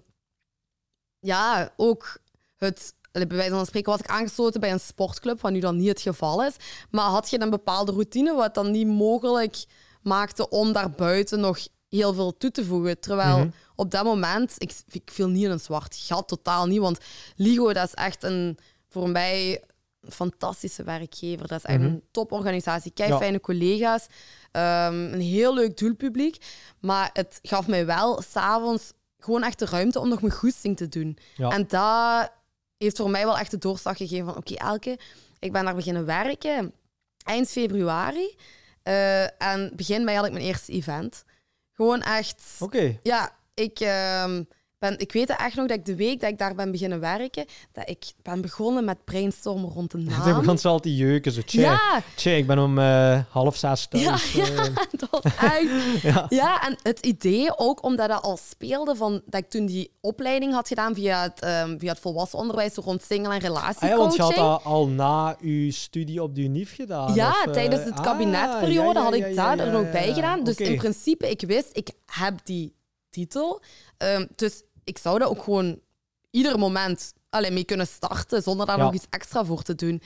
ja, 1.19 1.73
ook 1.77 2.19
het... 2.57 2.97
Bij 3.13 3.27
wijze 3.27 3.51
van 3.51 3.67
spreken 3.67 3.91
was 3.93 4.01
ik 4.01 4.07
aangesloten 4.07 4.61
bij 4.61 4.73
een 4.73 4.81
sportclub, 4.81 5.41
wat 5.41 5.53
nu 5.53 5.61
dan 5.61 5.77
niet 5.77 5.89
het 5.89 6.01
geval 6.01 6.45
is. 6.45 6.57
Maar 6.91 7.05
had 7.05 7.31
je 7.31 7.41
een 7.41 7.51
bepaalde 7.51 7.93
routine, 7.93 8.35
wat 8.35 8.55
dan 8.55 8.71
niet 8.71 8.87
mogelijk 8.87 9.65
maakte 10.03 10.49
om 10.49 10.73
daarbuiten 10.73 11.41
nog 11.41 11.59
heel 11.89 12.15
veel 12.15 12.37
toe 12.37 12.51
te 12.51 12.65
voegen. 12.65 13.01
Terwijl 13.01 13.39
Mhm. 13.39 13.49
op 13.75 13.91
dat 13.91 14.05
moment, 14.05 14.55
ik, 14.59 14.73
ik 14.91 15.11
viel 15.13 15.29
niet 15.29 15.45
in 15.45 15.51
een 15.51 15.61
zwart 15.61 15.97
gat, 15.97 16.29
totaal 16.29 16.67
niet. 16.67 16.79
Want 16.81 16.99
Ligo, 17.37 17.73
dat 17.73 17.87
is 17.87 17.95
echt 17.95 18.23
een, 18.23 18.59
voor 18.89 19.09
mij 19.09 19.63
een 20.01 20.13
fantastische 20.13 20.83
werkgever. 20.83 21.49
Dat 21.49 21.59
is 21.59 21.65
echt 21.65 21.79
Mhm. 21.79 21.87
een 21.89 22.03
toporganisatie, 22.11 22.91
kei 22.91 23.09
Ja. 23.11 23.19
fijne 23.19 23.41
collega's, 23.41 24.07
ehm, 24.53 24.95
een 25.13 25.21
heel 25.21 25.55
leuk 25.55 25.77
doelpubliek. 25.79 26.37
Maar 26.81 27.11
het 27.13 27.39
gaf 27.43 27.67
mij 27.67 27.87
wel 27.87 28.23
s'avonds 28.23 28.93
gewoon 29.19 29.43
echt 29.43 29.59
de 29.59 29.67
ruimte 29.67 30.01
om 30.01 30.09
nog 30.09 30.21
mijn 30.21 30.33
goesting 30.35 30.77
te 30.77 30.89
doen. 30.89 31.19
Ja. 31.37 31.51
En 31.51 31.67
dat 31.69 32.33
heeft 32.79 32.97
voor 32.97 33.11
mij 33.11 33.25
wel 33.25 33.39
echt 33.39 33.51
de 33.51 33.59
doorslag 33.59 33.97
gegeven 33.97 34.27
van 34.27 34.37
oké, 34.37 34.55
Elke, 34.55 34.99
ik 35.39 35.53
ben 35.53 35.65
daar 35.65 35.75
beginnen 35.75 36.05
werken 36.05 36.73
eind 37.25 37.49
februari. 37.51 38.37
eh, 38.83 39.43
en 39.43 39.73
begin 39.77 40.05
mei 40.05 40.17
had 40.17 40.27
ik 40.27 40.33
mijn 40.33 40.45
eerste 40.45 40.73
event. 40.73 41.25
Gewoon 41.79 42.03
echt... 42.03 42.43
Oké. 42.59 42.99
Ja, 43.03 43.31
ik, 43.55 43.81
ehm, 43.81 44.43
ben, 44.79 44.99
ik 44.99 45.13
weet 45.13 45.37
echt 45.37 45.55
nog 45.57 45.67
dat 45.67 45.77
ik 45.77 45.85
de 45.85 45.97
week 45.97 46.21
dat 46.21 46.31
ik 46.31 46.39
daar 46.39 46.55
ben 46.55 46.71
beginnen 46.71 47.01
werken, 47.01 47.45
dat 47.73 47.89
ik 47.89 48.05
ben 48.23 48.41
begonnen 48.41 48.85
met 48.85 49.05
brainstormen 49.05 49.71
rond 49.71 49.91
de 49.91 49.99
naam. 49.99 50.41
begon 50.41 50.59
ze 50.59 50.69
al 50.69 50.81
te 50.81 50.97
jeuken. 50.97 51.33
Zo, 51.33 51.41
tje, 51.41 51.61
Ja, 51.61 52.03
tje, 52.15 52.37
ik 52.37 52.47
ben 52.47 52.59
om 52.59 52.79
eh, 52.79 53.19
half 53.29 53.57
zes 53.57 53.87
thuis. 53.87 54.33
Ja, 54.33 54.43
eh. 54.43 54.75
dat 54.99 55.09
was 55.11 55.23
echt... 55.23 56.03
ja. 56.03 56.27
Ja, 56.29 56.63
en 56.67 56.77
het 56.83 57.07
idee 57.07 57.59
ook, 57.59 57.83
omdat 57.85 58.09
dat 58.09 58.23
al 58.23 58.37
speelde, 58.37 58.95
van, 58.97 59.23
dat 59.27 59.41
ik 59.41 59.51
toen 59.51 59.67
die 59.67 59.91
opleiding 60.01 60.53
had 60.53 60.69
gedaan 60.69 60.95
via 60.95 61.23
het, 61.23 61.41
ehm, 61.41 61.79
via 61.79 61.91
het 61.91 62.01
volwassen 62.01 62.39
onderwijs 62.39 62.75
rond 62.75 63.03
single- 63.03 63.27
en 63.29 63.37
Ah, 63.37 63.41
ja, 63.43 63.47
relatiecoaching. 63.49 63.99
want 63.99 64.17
je 64.17 64.23
had 64.23 64.35
dat 64.35 64.65
al 64.65 64.89
na 64.89 65.37
uw 65.41 65.71
studie 65.71 66.23
op 66.23 66.35
de 66.35 66.41
UNIF 66.41 66.75
gedaan? 66.75 67.15
Ja, 67.15 67.31
of, 67.31 67.47
eh, 67.47 67.53
tijdens 67.53 67.85
het 67.85 67.99
ah, 67.99 68.03
kabinetperiode 68.03 68.93
ja, 68.93 68.93
ja, 68.99 69.03
had 69.03 69.15
ik 69.15 69.29
ja, 69.29 69.35
daar 69.35 69.57
ja, 69.57 69.65
er 69.65 69.73
nog 69.73 69.85
ja, 69.85 69.91
bij 69.91 70.09
ja. 70.09 70.15
gedaan. 70.15 70.45
Dus 70.45 70.57
in 70.57 70.77
principe, 70.77 71.31
ik 71.31 71.41
wist, 71.41 71.69
ik 71.73 71.91
heb 72.07 72.35
die 72.45 72.75
titel. 73.11 73.63
Ehm, 73.97 74.27
dus 74.35 74.63
ik 74.89 74.99
zou 74.99 75.19
dat 75.19 75.29
ook 75.29 75.43
gewoon 75.43 75.79
ieder 76.31 76.59
moment 76.59 77.13
alleen 77.31 77.53
mee 77.53 77.65
kunnen 77.65 77.87
starten, 77.87 78.43
zonder 78.43 78.67
daar 78.67 78.77
Ja. 78.79 78.85
nog 78.85 78.95
iets 78.95 79.07
extra 79.11 79.45
voor 79.45 79.63
te 79.63 79.75
doen. 79.75 80.03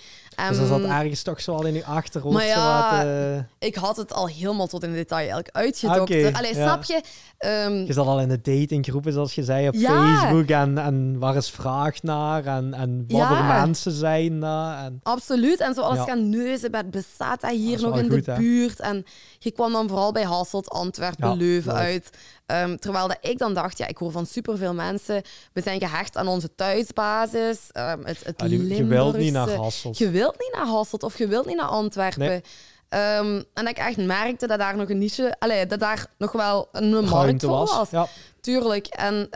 Dus 0.48 0.58
dat 0.58 0.68
zat 0.68 0.80
Ehm, 0.80 0.90
ergens 0.90 1.22
toch 1.22 1.40
zo 1.40 1.54
al 1.54 1.64
in 1.66 1.74
je 1.74 1.84
achterhoofd. 1.84 2.34
Maar 2.34 2.46
ja, 2.46 2.54
zo 2.90 2.96
wat, 2.96 3.06
eh, 3.06 3.68
ik 3.68 3.74
had 3.74 3.96
het 3.96 4.12
al 4.12 4.28
helemaal 4.28 4.66
tot 4.66 4.82
in 4.82 4.92
detail 4.92 5.18
eigenlijk 5.20 5.48
uitgedokterd. 5.56 6.36
Allee, 6.36 6.54
ja. 6.54 6.62
snap 6.66 6.84
je? 6.84 7.00
Ehm, 7.38 7.72
je 7.74 7.92
zat 7.92 8.06
al 8.06 8.20
in 8.20 8.28
de 8.28 8.40
datinggroepen, 8.40 9.12
zoals 9.12 9.34
je 9.34 9.44
zei, 9.44 9.68
op 9.68 9.74
Ja. 9.74 10.18
Facebook. 10.20 10.48
En, 10.48 10.78
en 10.78 11.18
waar 11.18 11.36
is 11.36 11.50
vraag 11.50 12.02
naar? 12.02 12.44
En, 12.46 12.74
en 12.74 13.04
wat 13.08 13.26
voor 13.26 13.44
mensen 13.44 13.92
zijn? 13.92 14.42
En, 14.42 15.00
Absoluut. 15.02 15.60
En 15.60 15.74
zoals 15.74 15.96
Ja. 15.96 16.04
gaan 16.04 16.28
neuzen, 16.28 16.70
met 16.70 16.90
bestaat 16.90 17.40
dat 17.40 17.50
hier 17.50 17.80
Dat 17.80 17.90
nog 17.90 17.98
in 17.98 18.10
goed, 18.10 18.24
de 18.24 18.30
hè? 18.32 18.38
buurt? 18.38 18.80
En 18.80 19.04
je 19.38 19.50
kwam 19.50 19.72
dan 19.72 19.88
vooral 19.88 20.12
bij 20.12 20.24
Hasselt, 20.24 20.68
Antwerpen, 20.70 21.36
Leuven 21.36 21.72
leuk. 21.72 21.82
uit. 21.82 22.10
Ehm, 22.52 22.76
terwijl 22.76 23.08
dat 23.08 23.18
ik 23.20 23.38
dan 23.38 23.54
dacht, 23.54 23.78
ja, 23.78 23.86
ik 23.86 23.96
hoor 23.96 24.10
van 24.10 24.26
superveel 24.26 24.74
mensen, 24.74 25.22
we 25.52 25.60
zijn 25.62 25.80
gehecht 25.80 26.16
aan 26.16 26.28
onze 26.28 26.54
thuisbasis. 26.54 27.58
ehm, 27.70 28.04
het, 28.04 28.24
het 28.24 28.42
ah, 28.42 28.48
die- 28.48 28.74
je 28.74 28.84
wilt 28.84 29.16
niet 29.16 29.32
naar. 29.32 29.50
Hasselt. 29.50 29.98
Je 29.98 30.10
wilt 30.10 30.38
niet 30.38 30.52
naar 30.54 30.66
Hasselt 30.66 31.02
of 31.02 31.18
je 31.18 31.26
wilt 31.26 31.46
niet 31.46 31.56
naar 31.56 31.66
Antwerpen. 31.66 32.18
Nee. 32.18 32.42
Ehm, 32.88 33.34
en 33.54 33.64
dat 33.64 33.68
ik 33.68 33.78
echt 33.78 33.96
merkte 33.96 34.46
dat 34.46 34.58
daar 34.58 34.76
nog 34.76 34.88
een 34.88 34.98
niche, 34.98 35.36
allee, 35.38 35.66
dat 35.66 35.80
daar 35.80 36.06
nog 36.18 36.32
wel 36.32 36.68
een 36.72 37.04
markt 37.04 37.42
voor 37.42 37.50
was. 37.50 37.74
was. 37.76 37.90
Ja. 37.90 38.06
Tuurlijk. 38.40 38.86
En 38.86 39.28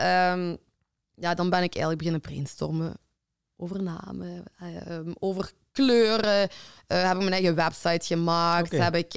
ja, 1.15 1.33
dan 1.33 1.49
ben 1.49 1.63
ik 1.63 1.73
eigenlijk 1.73 1.97
beginnen 1.97 2.21
brainstormen 2.21 2.93
over 3.57 3.83
namen, 3.83 4.43
over 5.19 5.51
kleuren. 5.71 6.49
Eh, 6.87 7.03
heb 7.03 7.11
ik 7.13 7.17
mijn 7.17 7.31
eigen 7.31 7.55
website 7.55 8.05
gemaakt. 8.05 8.71
Heb 8.71 8.95
ik 8.95 9.13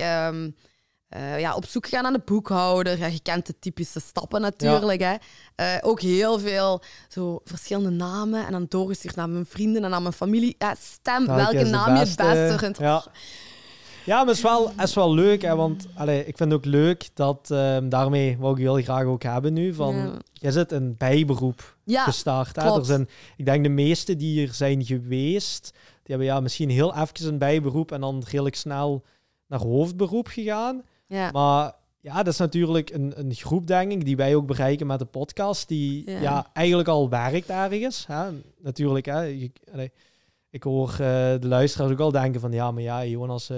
eh, 1.11 1.41
ja, 1.41 1.55
op 1.55 1.67
zoek 1.67 1.85
gegaan 1.85 2.03
naar 2.03 2.13
de 2.13 2.23
boekhouder. 2.25 2.99
Ja, 2.99 3.07
je 3.07 3.21
kent 3.23 3.47
de 3.47 3.55
typische 3.59 4.01
stappen 4.01 4.41
natuurlijk. 4.41 5.01
Hè. 5.01 5.15
Eh, 5.55 5.77
ook 5.81 6.01
heel 6.01 6.39
veel 6.39 6.83
zo 7.09 7.41
verschillende 7.45 7.91
namen. 7.91 8.47
En 8.47 8.53
dan 8.53 8.67
doorgestuurd 8.69 9.17
naar 9.17 9.29
mijn 9.29 9.47
vrienden 9.47 9.85
en 9.85 9.91
naar 9.91 10.03
mijn 10.03 10.15
familie. 10.15 10.55
Ja, 10.59 10.75
stem 10.81 11.27
Welke 11.27 11.65
naam 11.65 11.95
je 11.95 12.01
het 12.01 12.17
beste? 12.17 12.55
vindt. 12.59 12.79
Ja. 12.79 13.05
Ja, 14.05 14.17
maar 14.17 14.27
het 14.27 14.37
is 14.37 14.43
wel, 14.43 14.69
het 14.77 14.89
is 14.89 14.95
wel 14.95 15.15
leuk, 15.15 15.43
hè, 15.43 15.57
want 15.57 15.87
allee, 15.95 16.19
ik 16.27 16.37
vind 16.37 16.51
het 16.53 16.53
ook 16.53 16.65
leuk 16.65 17.09
dat, 17.15 17.51
ehm, 17.51 17.89
daarmee 17.89 18.37
wou 18.39 18.53
ik 18.55 18.59
heel 18.61 18.83
graag 18.83 19.05
ook 19.05 19.23
hebben 19.23 19.53
nu, 19.53 19.75
van, 19.75 19.97
Ja. 19.97 20.13
jij 20.33 20.51
zit 20.51 20.73
een 20.73 20.95
bijberoep 20.99 21.77
gestart. 21.87 22.57
Hè? 22.57 22.79
Er 22.79 22.85
zijn, 22.85 23.09
ik 23.37 23.45
denk 23.45 23.63
de 23.63 23.71
meeste 23.71 24.17
die 24.17 24.33
hier 24.33 24.53
zijn 24.53 24.85
geweest, 24.85 25.71
die 25.73 26.17
hebben 26.17 26.27
ja, 26.27 26.41
misschien 26.41 26.71
heel 26.71 26.95
even 26.97 27.29
een 27.29 27.39
bijberoep 27.39 27.93
en 27.93 28.01
dan 28.01 28.23
redelijk 28.31 28.57
snel 28.57 29.05
naar 29.47 29.61
hoofdberoep 29.61 30.27
gegaan. 30.27 30.83
Ja. 31.11 31.31
Maar 31.31 31.73
ja, 32.01 32.17
dat 32.23 32.33
is 32.33 32.39
natuurlijk 32.39 32.91
een, 32.91 33.13
een 33.17 33.35
groep, 33.35 33.67
denk 33.67 33.93
ik, 33.93 34.05
die 34.05 34.17
wij 34.17 34.35
ook 34.35 34.47
bereiken 34.47 34.87
met 34.87 34.99
de 34.99 35.05
podcast, 35.05 35.69
die 35.69 36.11
Ja. 36.11 36.21
ja. 36.21 36.47
eigenlijk 36.53 36.89
al 36.89 37.09
werkt 37.09 37.49
ergens. 37.49 38.07
Hè? 38.07 38.29
Natuurlijk, 38.63 39.07
hè? 39.07 39.21
Je- 39.21 39.91
ik 40.51 40.63
hoor 40.63 40.91
eh, 40.91 40.97
de 40.99 41.39
luisteraars 41.47 41.93
ook 41.93 42.01
al 42.01 42.11
denken 42.13 42.41
van, 42.41 42.53
ja, 42.53 42.71
maar 42.71 42.83
ja, 42.83 43.05
Jonas, 43.05 43.51
eh, 43.51 43.57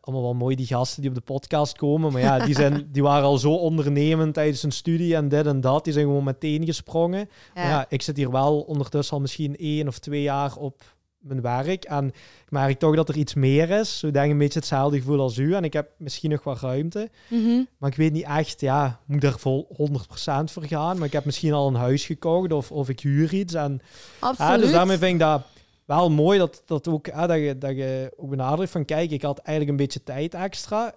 allemaal 0.00 0.22
wel 0.24 0.34
mooi 0.34 0.56
die 0.56 0.66
gasten 0.66 1.00
die 1.00 1.10
op 1.10 1.16
de 1.16 1.22
podcast 1.22 1.76
komen, 1.76 2.12
maar 2.12 2.20
ja, 2.22 2.44
die, 2.44 2.54
zijn, 2.54 2.88
die 2.92 3.02
waren 3.02 3.24
al 3.24 3.38
zo 3.38 3.52
ondernemend 3.54 4.34
tijdens 4.34 4.62
hun 4.62 4.72
studie 4.72 5.14
en 5.16 5.28
dit 5.28 5.46
en 5.46 5.60
dat, 5.60 5.84
die 5.84 5.92
zijn 5.92 6.04
gewoon 6.06 6.24
meteen 6.24 6.64
gesprongen. 6.64 7.18
Ja. 7.18 7.26
Maar 7.54 7.64
ja, 7.70 7.86
ik 7.88 8.02
zit 8.02 8.16
hier 8.16 8.30
wel 8.30 8.60
ondertussen 8.60 9.14
al 9.14 9.20
misschien 9.20 9.56
één 9.56 9.88
of 9.88 9.98
twee 9.98 10.22
jaar 10.22 10.56
op 10.56 10.82
mijn 11.20 11.40
werk. 11.40 11.84
En 11.84 12.06
ik 12.44 12.50
merk 12.50 12.78
toch 12.78 12.96
dat 12.96 13.08
er 13.08 13.16
iets 13.16 13.34
meer 13.34 13.70
is. 13.70 13.98
Zo 13.98 14.10
denk 14.10 14.24
ik 14.24 14.32
een 14.32 14.38
beetje 14.38 14.58
hetzelfde 14.58 14.98
gevoel 14.98 15.20
als 15.20 15.38
u. 15.38 15.54
En 15.54 15.64
ik 15.64 15.72
heb 15.72 15.90
misschien 15.96 16.30
nog 16.30 16.44
wat 16.44 16.60
ruimte. 16.60 17.10
Mhm. 17.28 17.62
Maar 17.78 17.90
ik 17.90 17.96
weet 17.96 18.12
niet 18.12 18.24
echt, 18.24 18.60
ja, 18.60 19.00
moet 19.06 19.24
er 19.24 19.38
vol 19.38 19.68
100% 19.68 20.50
voor 20.52 20.64
gaan? 20.64 20.98
Maar 20.98 21.06
ik 21.06 21.12
heb 21.12 21.24
misschien 21.24 21.52
al 21.52 21.68
een 21.68 21.74
huis 21.74 22.06
gekocht 22.06 22.52
of, 22.52 22.72
of 22.72 22.88
ik 22.88 23.00
huur 23.00 23.34
iets. 23.34 23.54
En, 23.54 23.80
ja, 24.20 24.26
Absoluut. 24.26 24.60
dus 24.60 24.72
daarmee 24.72 24.98
vind 24.98 25.12
ik 25.12 25.18
dat 25.18 25.42
wel 25.84 26.10
mooi 26.10 26.38
dat, 26.38 26.62
dat, 26.66 26.88
ook, 26.88 27.06
ja, 27.06 27.26
dat, 27.26 27.38
je, 27.38 27.58
dat 27.58 27.76
je 27.76 28.12
ook 28.16 28.30
benadrukt 28.30 28.70
van, 28.70 28.84
kijk, 28.84 29.10
ik 29.10 29.22
had 29.22 29.38
eigenlijk 29.38 29.78
een 29.78 29.84
beetje 29.84 30.02
tijd 30.02 30.34
extra. 30.34 30.94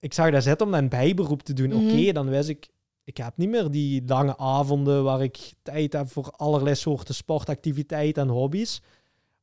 Ik 0.00 0.14
zag 0.14 0.30
dat 0.30 0.42
zitten 0.42 0.66
om 0.66 0.74
een 0.74 0.88
bijberoep 0.88 1.42
te 1.42 1.52
doen. 1.52 1.68
Mhm. 1.68 1.88
Oké, 1.88 2.12
dan 2.12 2.28
wist 2.28 2.48
ik, 2.48 2.68
ik 3.04 3.16
heb 3.16 3.32
niet 3.36 3.48
meer 3.48 3.70
die 3.70 4.02
lange 4.06 4.38
avonden 4.38 5.04
waar 5.04 5.22
ik 5.22 5.52
tijd 5.62 5.92
heb 5.92 6.10
voor 6.10 6.30
allerlei 6.36 6.74
soorten 6.74 7.14
sportactiviteiten 7.14 8.22
en 8.22 8.28
hobby's. 8.28 8.82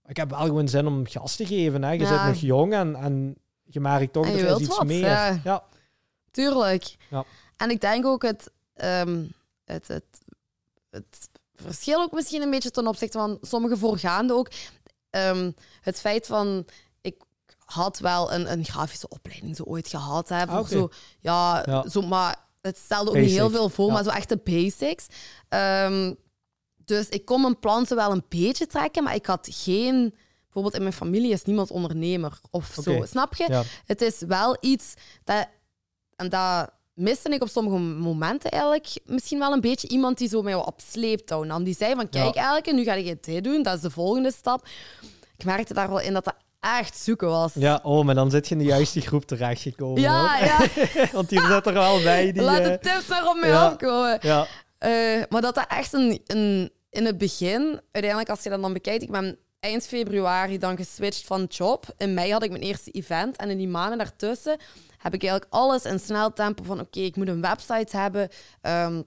Ik 0.08 0.18
heb 0.18 0.30
wel 0.30 0.40
gewoon 0.40 0.68
zin 0.68 0.88
om 0.88 1.08
gas 1.08 1.36
te 1.36 1.46
geven. 1.46 1.84
Hè. 1.84 1.92
Je 1.92 2.00
Ja. 2.00 2.08
zit 2.08 2.34
nog 2.34 2.42
jong 2.42 2.74
en, 2.74 2.96
en 2.96 3.36
je 3.64 3.80
merkt 3.80 4.14
toch 4.14 4.26
dat 4.26 4.36
er 4.36 4.60
iets 4.60 4.68
wat, 4.78 4.86
meer. 4.86 5.00
ja. 5.00 5.40
Ja. 5.44 5.64
Tuurlijk. 6.32 6.96
Ja. 7.10 7.24
En 7.58 7.70
ik 7.70 7.82
denk 7.82 8.06
ook 8.06 8.22
het, 8.24 8.52
ehm, 8.74 9.24
het, 9.66 9.88
het, 9.88 10.04
het 10.90 11.30
verschil 11.56 12.02
ook 12.02 12.12
misschien 12.12 12.42
een 12.42 12.50
beetje 12.50 12.72
ten 12.72 12.88
opzichte 12.88 13.18
van 13.18 13.38
sommige 13.42 13.78
voorgaande 13.78 14.34
ook. 14.34 14.50
Ehm, 15.10 15.52
het 15.82 16.00
feit 16.00 16.26
van, 16.26 16.66
ik 17.02 17.16
had 17.66 18.00
wel 18.00 18.34
een, 18.34 18.52
een 18.52 18.66
grafische 18.66 19.08
opleiding 19.10 19.56
zo 19.56 19.64
ooit 19.64 19.88
gehad. 19.88 20.30
Hè, 20.30 20.46
Ah, 20.48 20.60
oké. 20.60 20.70
zo, 20.70 20.90
ja, 21.20 21.64
Ja. 21.66 21.90
Zo, 21.90 22.02
maar 22.02 22.36
het 22.62 22.78
stelde 22.78 23.10
ook 23.10 23.16
niet 23.16 23.30
heel 23.30 23.50
veel 23.50 23.70
voor, 23.70 23.88
ja. 23.88 23.94
maar 23.94 24.04
zo 24.04 24.10
echt 24.10 24.30
de 24.30 24.38
basics. 24.44 25.06
Ehm, 25.50 26.14
dus 26.86 27.10
ik 27.10 27.26
kon 27.26 27.42
mijn 27.42 27.60
plan 27.60 27.86
zo 27.86 27.96
wel 27.96 28.12
een 28.12 28.26
beetje 28.30 28.68
trekken, 28.68 29.04
maar 29.04 29.16
ik 29.16 29.26
had 29.26 29.48
geen 29.52 30.14
bijvoorbeeld 30.44 30.76
in 30.76 30.82
mijn 30.82 30.94
familie 30.94 31.32
is 31.32 31.44
niemand 31.44 31.72
ondernemer 31.72 32.40
of 32.52 32.78
zo. 32.82 33.06
Snap 33.06 33.36
je? 33.36 33.46
Ja. 33.48 33.64
Het 33.86 34.02
is 34.02 34.20
wel 34.28 34.58
iets 34.60 34.94
dat, 35.24 35.48
en 36.16 36.30
dat 36.30 36.70
miste 36.94 37.30
ik 37.30 37.42
op 37.42 37.50
sommige 37.50 37.78
momenten 37.78 38.52
eigenlijk 38.52 39.00
misschien 39.06 39.40
wel 39.40 39.54
een 39.54 39.62
beetje 39.62 39.88
iemand 39.88 40.18
die 40.18 40.28
zo 40.28 40.42
mij 40.42 40.56
op 40.56 40.80
sleeptouw 40.92 41.44
nam. 41.44 41.64
Die 41.64 41.76
zei 41.76 41.96
van, 41.96 42.10
kijk 42.10 42.36
Ja. 42.36 42.56
Elke, 42.56 42.74
nu 42.74 42.84
ga 42.84 42.94
je 42.94 43.18
dit 43.22 43.44
doen, 43.44 43.64
dat 43.64 43.76
is 43.76 43.82
de 43.82 43.90
volgende 43.90 44.32
stap. 44.32 44.68
Ik 45.38 45.46
merkte 45.46 45.74
daar 45.74 45.90
wel 45.90 46.00
in 46.00 46.14
dat 46.14 46.24
dat 46.24 46.36
echt 46.60 46.98
zoeken 46.98 47.28
was. 47.28 47.54
Ja, 47.54 47.80
oh, 47.84 48.06
maar 48.06 48.16
dan 48.16 48.32
zit 48.32 48.48
je 48.48 48.56
in 48.56 48.60
de 48.60 48.68
juiste 48.68 49.02
groep 49.02 49.26
terechtgekomen. 49.26 50.02
ja. 50.02 50.38
hoor. 50.38 50.46
ja. 50.46 51.08
Want 51.18 51.30
hier 51.30 51.46
zit 51.46 51.66
er 51.66 51.74
wel 51.74 52.02
bij 52.02 52.32
die... 52.32 52.42
Laat 52.42 52.60
eh, 52.60 52.66
de 52.66 52.80
tips 52.80 53.08
maar 53.08 53.28
op 53.28 53.38
mij 53.40 53.50
ja. 53.50 53.66
afkomen. 53.66 54.18
ja, 54.22 54.48
Eh, 54.78 55.24
maar 55.30 55.42
dat 55.42 55.56
dat 55.56 55.68
echt 55.68 55.94
een, 55.94 56.22
een, 56.26 56.72
in 56.96 57.06
het 57.06 57.18
begin, 57.18 57.82
uiteindelijk 57.92 58.30
als 58.30 58.44
je 58.44 58.50
dat 58.50 58.62
dan 58.62 58.74
bekijkt, 58.74 59.04
ik 59.04 59.12
ben 59.12 59.38
eind 59.60 59.88
februari 59.88 60.58
dan 60.58 60.78
geswitcht 60.78 61.26
van 61.26 61.44
job. 61.44 61.86
In 61.98 62.14
mei 62.14 62.32
had 62.32 62.44
ik 62.44 62.52
mijn 62.52 62.64
eerste 62.64 62.92
event 62.92 63.36
en 63.36 63.50
in 63.50 63.58
die 63.58 63.68
maanden 63.68 63.98
daartussen 63.98 64.58
heb 64.98 65.14
ik 65.14 65.24
eigenlijk 65.24 65.54
alles 65.54 65.86
in 65.86 66.00
snel 66.00 66.34
tempo 66.34 66.64
van 66.64 66.80
oké, 66.80 67.00
ik 67.00 67.16
moet 67.16 67.28
een 67.28 67.42
website 67.42 67.98
hebben. 67.98 68.30
Ehm, 68.62 69.02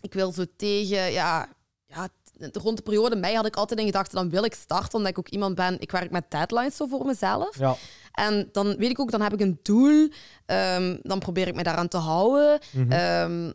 ik 0.00 0.14
wil 0.14 0.32
zo 0.32 0.44
tegen, 0.56 1.12
ja, 1.12 1.48
ja, 1.86 2.08
rond 2.52 2.76
de 2.76 2.82
periode 2.82 3.16
mei 3.16 3.34
had 3.36 3.46
ik 3.46 3.56
altijd 3.56 3.80
in 3.80 3.86
gedachten, 3.86 4.16
dan 4.16 4.30
wil 4.30 4.44
ik 4.44 4.54
starten, 4.54 4.94
omdat 4.94 5.10
ik 5.10 5.18
ook 5.18 5.28
iemand 5.28 5.54
ben, 5.54 5.80
ik 5.80 5.90
werk 5.90 6.10
met 6.10 6.30
deadlines 6.30 6.76
zo 6.76 6.86
voor 6.86 7.06
mezelf. 7.06 7.58
ja. 7.58 7.76
En 8.12 8.48
dan 8.52 8.76
weet 8.76 8.90
ik 8.90 9.00
ook, 9.00 9.10
dan 9.10 9.20
heb 9.20 9.32
ik 9.32 9.40
een 9.40 9.58
doel. 9.62 10.08
Ehm, 10.46 10.96
dan 11.02 11.18
probeer 11.18 11.48
ik 11.48 11.54
me 11.54 11.62
daaraan 11.62 11.88
te 11.88 11.96
houden. 11.96 12.58
Mhm. 12.72 12.92
Ehm, 12.92 13.52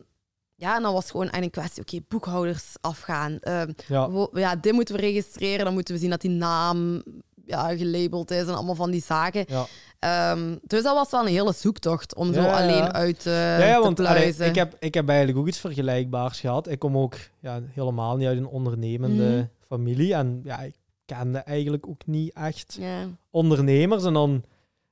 ja, 0.60 0.76
en 0.76 0.82
dan 0.82 0.92
was 0.92 1.02
het 1.02 1.10
gewoon 1.10 1.28
een 1.30 1.50
kwestie, 1.50 1.82
oké, 1.82 1.98
boekhouders 2.08 2.74
afgaan. 2.80 3.38
Ehm, 3.40 3.72
ja. 3.86 4.08
ja, 4.32 4.56
dit 4.56 4.72
moeten 4.72 4.94
we 4.94 5.00
registreren. 5.00 5.64
Dan 5.64 5.74
moeten 5.74 5.94
we 5.94 6.00
zien 6.00 6.10
dat 6.10 6.20
die 6.20 6.30
naam 6.30 7.02
ja, 7.46 7.76
gelabeld 7.76 8.30
is 8.30 8.42
en 8.46 8.54
allemaal 8.54 8.74
van 8.74 8.90
die 8.90 9.02
zaken. 9.02 9.44
ja. 9.48 9.66
Ehm, 9.98 10.56
dus 10.62 10.82
dat 10.82 10.94
was 10.94 11.10
wel 11.10 11.20
een 11.20 11.26
hele 11.32 11.52
zoektocht 11.52 12.14
om 12.14 12.32
zo 12.34 12.40
Ja, 12.40 12.62
alleen 12.62 12.92
uit 12.92 13.26
eh 13.26 13.32
ja, 13.32 13.58
ja, 13.66 13.74
te 13.76 13.82
want 13.82 14.00
allee, 14.00 14.34
ik, 14.36 14.54
heb, 14.54 14.76
ik 14.78 14.94
heb 14.94 15.08
eigenlijk 15.08 15.38
ook 15.38 15.46
iets 15.48 15.58
vergelijkbaars 15.58 16.40
gehad. 16.40 16.68
Ik 16.68 16.78
kom 16.78 16.96
ook 16.98 17.14
ja, 17.40 17.60
helemaal 17.72 18.16
niet 18.16 18.26
uit 18.28 18.38
een 18.38 18.46
ondernemende 18.46 19.22
Mhm. 19.24 19.44
familie. 19.68 20.14
En 20.14 20.40
ja, 20.44 20.60
ik 20.60 20.74
kende 21.04 21.38
eigenlijk 21.38 21.86
ook 21.88 22.06
niet 22.06 22.32
echt 22.34 22.76
Ja. 22.80 23.06
ondernemers. 23.30 24.04
En 24.04 24.12
dan, 24.12 24.42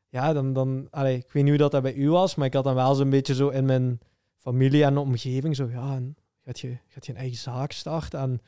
ja, 0.09 0.33
dan, 0.33 0.53
dan 0.53 0.87
allee, 0.91 1.17
ik 1.17 1.33
weet 1.33 1.43
niet 1.43 1.53
hoe 1.53 1.63
dat, 1.63 1.71
dat 1.71 1.83
bij 1.83 1.95
u 1.95 2.11
was, 2.11 2.35
maar 2.35 2.47
ik 2.47 2.55
had 2.55 2.65
dan 2.65 2.75
wel 2.75 2.95
zo'n 2.95 3.11
beetje 3.11 3.35
zo 3.35 3.49
in 3.49 3.65
mijn 3.65 4.01
familie 4.49 4.85
en 4.85 4.97
omgeving 4.97 5.57
zo, 5.57 5.69
ja, 5.73 5.95
en 5.95 6.17
gaat 6.45 6.61
je, 6.61 6.77
gaat 6.89 7.07
je 7.07 7.13
een 7.13 7.19
eigen 7.19 7.39
zaak 7.39 7.73
starten? 7.73 8.21
En 8.21 8.41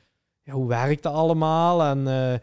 ja, 0.42 0.52
hoe 0.52 0.68
werkt 0.68 1.02
dat 1.02 1.12
allemaal? 1.12 1.82
En 1.82 1.98
eh, 2.08 2.38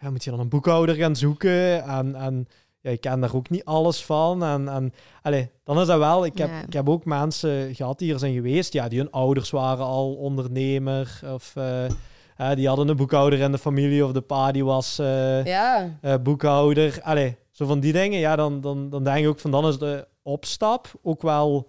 ja, 0.00 0.10
moet 0.10 0.24
je 0.24 0.30
dan 0.30 0.40
een 0.40 0.48
boekhouder 0.48 0.94
gaan 0.94 1.16
zoeken? 1.16 1.82
En, 1.84 2.14
en 2.14 2.46
ja, 2.80 2.90
ik 2.90 3.00
ken 3.00 3.20
daar 3.20 3.34
ook 3.34 3.50
niet 3.50 3.64
alles 3.64 4.04
van. 4.04 4.44
En, 4.44 4.68
en 4.68 4.92
allee, 5.22 5.50
dan 5.64 5.80
is 5.80 5.86
dat 5.86 5.98
wel, 5.98 6.24
ik 6.24 6.38
heb, 6.38 6.48
Ja. 6.48 6.62
ik 6.62 6.72
heb 6.72 6.88
ook 6.88 7.04
mensen 7.04 7.74
gehad 7.74 7.98
die 7.98 8.12
er 8.12 8.18
zijn 8.18 8.34
geweest, 8.34 8.72
ja, 8.72 8.88
die 8.88 8.98
hun 8.98 9.10
ouders 9.10 9.50
waren 9.50 9.84
al 9.84 10.14
ondernemer 10.14 11.20
of... 11.34 11.56
eh, 11.56 12.54
die 12.54 12.68
hadden 12.68 12.88
een 12.88 12.96
boekhouder 12.96 13.38
in 13.40 13.52
de 13.52 13.58
familie 13.58 14.04
of 14.04 14.12
de 14.12 14.20
pa 14.20 14.52
die 14.52 14.64
was 14.64 14.98
eh, 14.98 15.44
ja. 15.44 15.90
boekhouder. 16.22 16.98
Allee, 17.02 17.36
zo 17.50 17.66
van 17.66 17.80
die 17.80 17.92
dingen. 17.92 18.18
Ja, 18.18 18.36
dan, 18.36 18.60
dan, 18.60 18.90
dan 18.90 19.04
denk 19.04 19.18
ik 19.18 19.28
ook 19.28 19.40
van 19.40 19.50
dan 19.50 19.66
is 19.66 19.78
de 19.78 20.06
opstap 20.22 20.90
ook 21.02 21.22
wel 21.22 21.68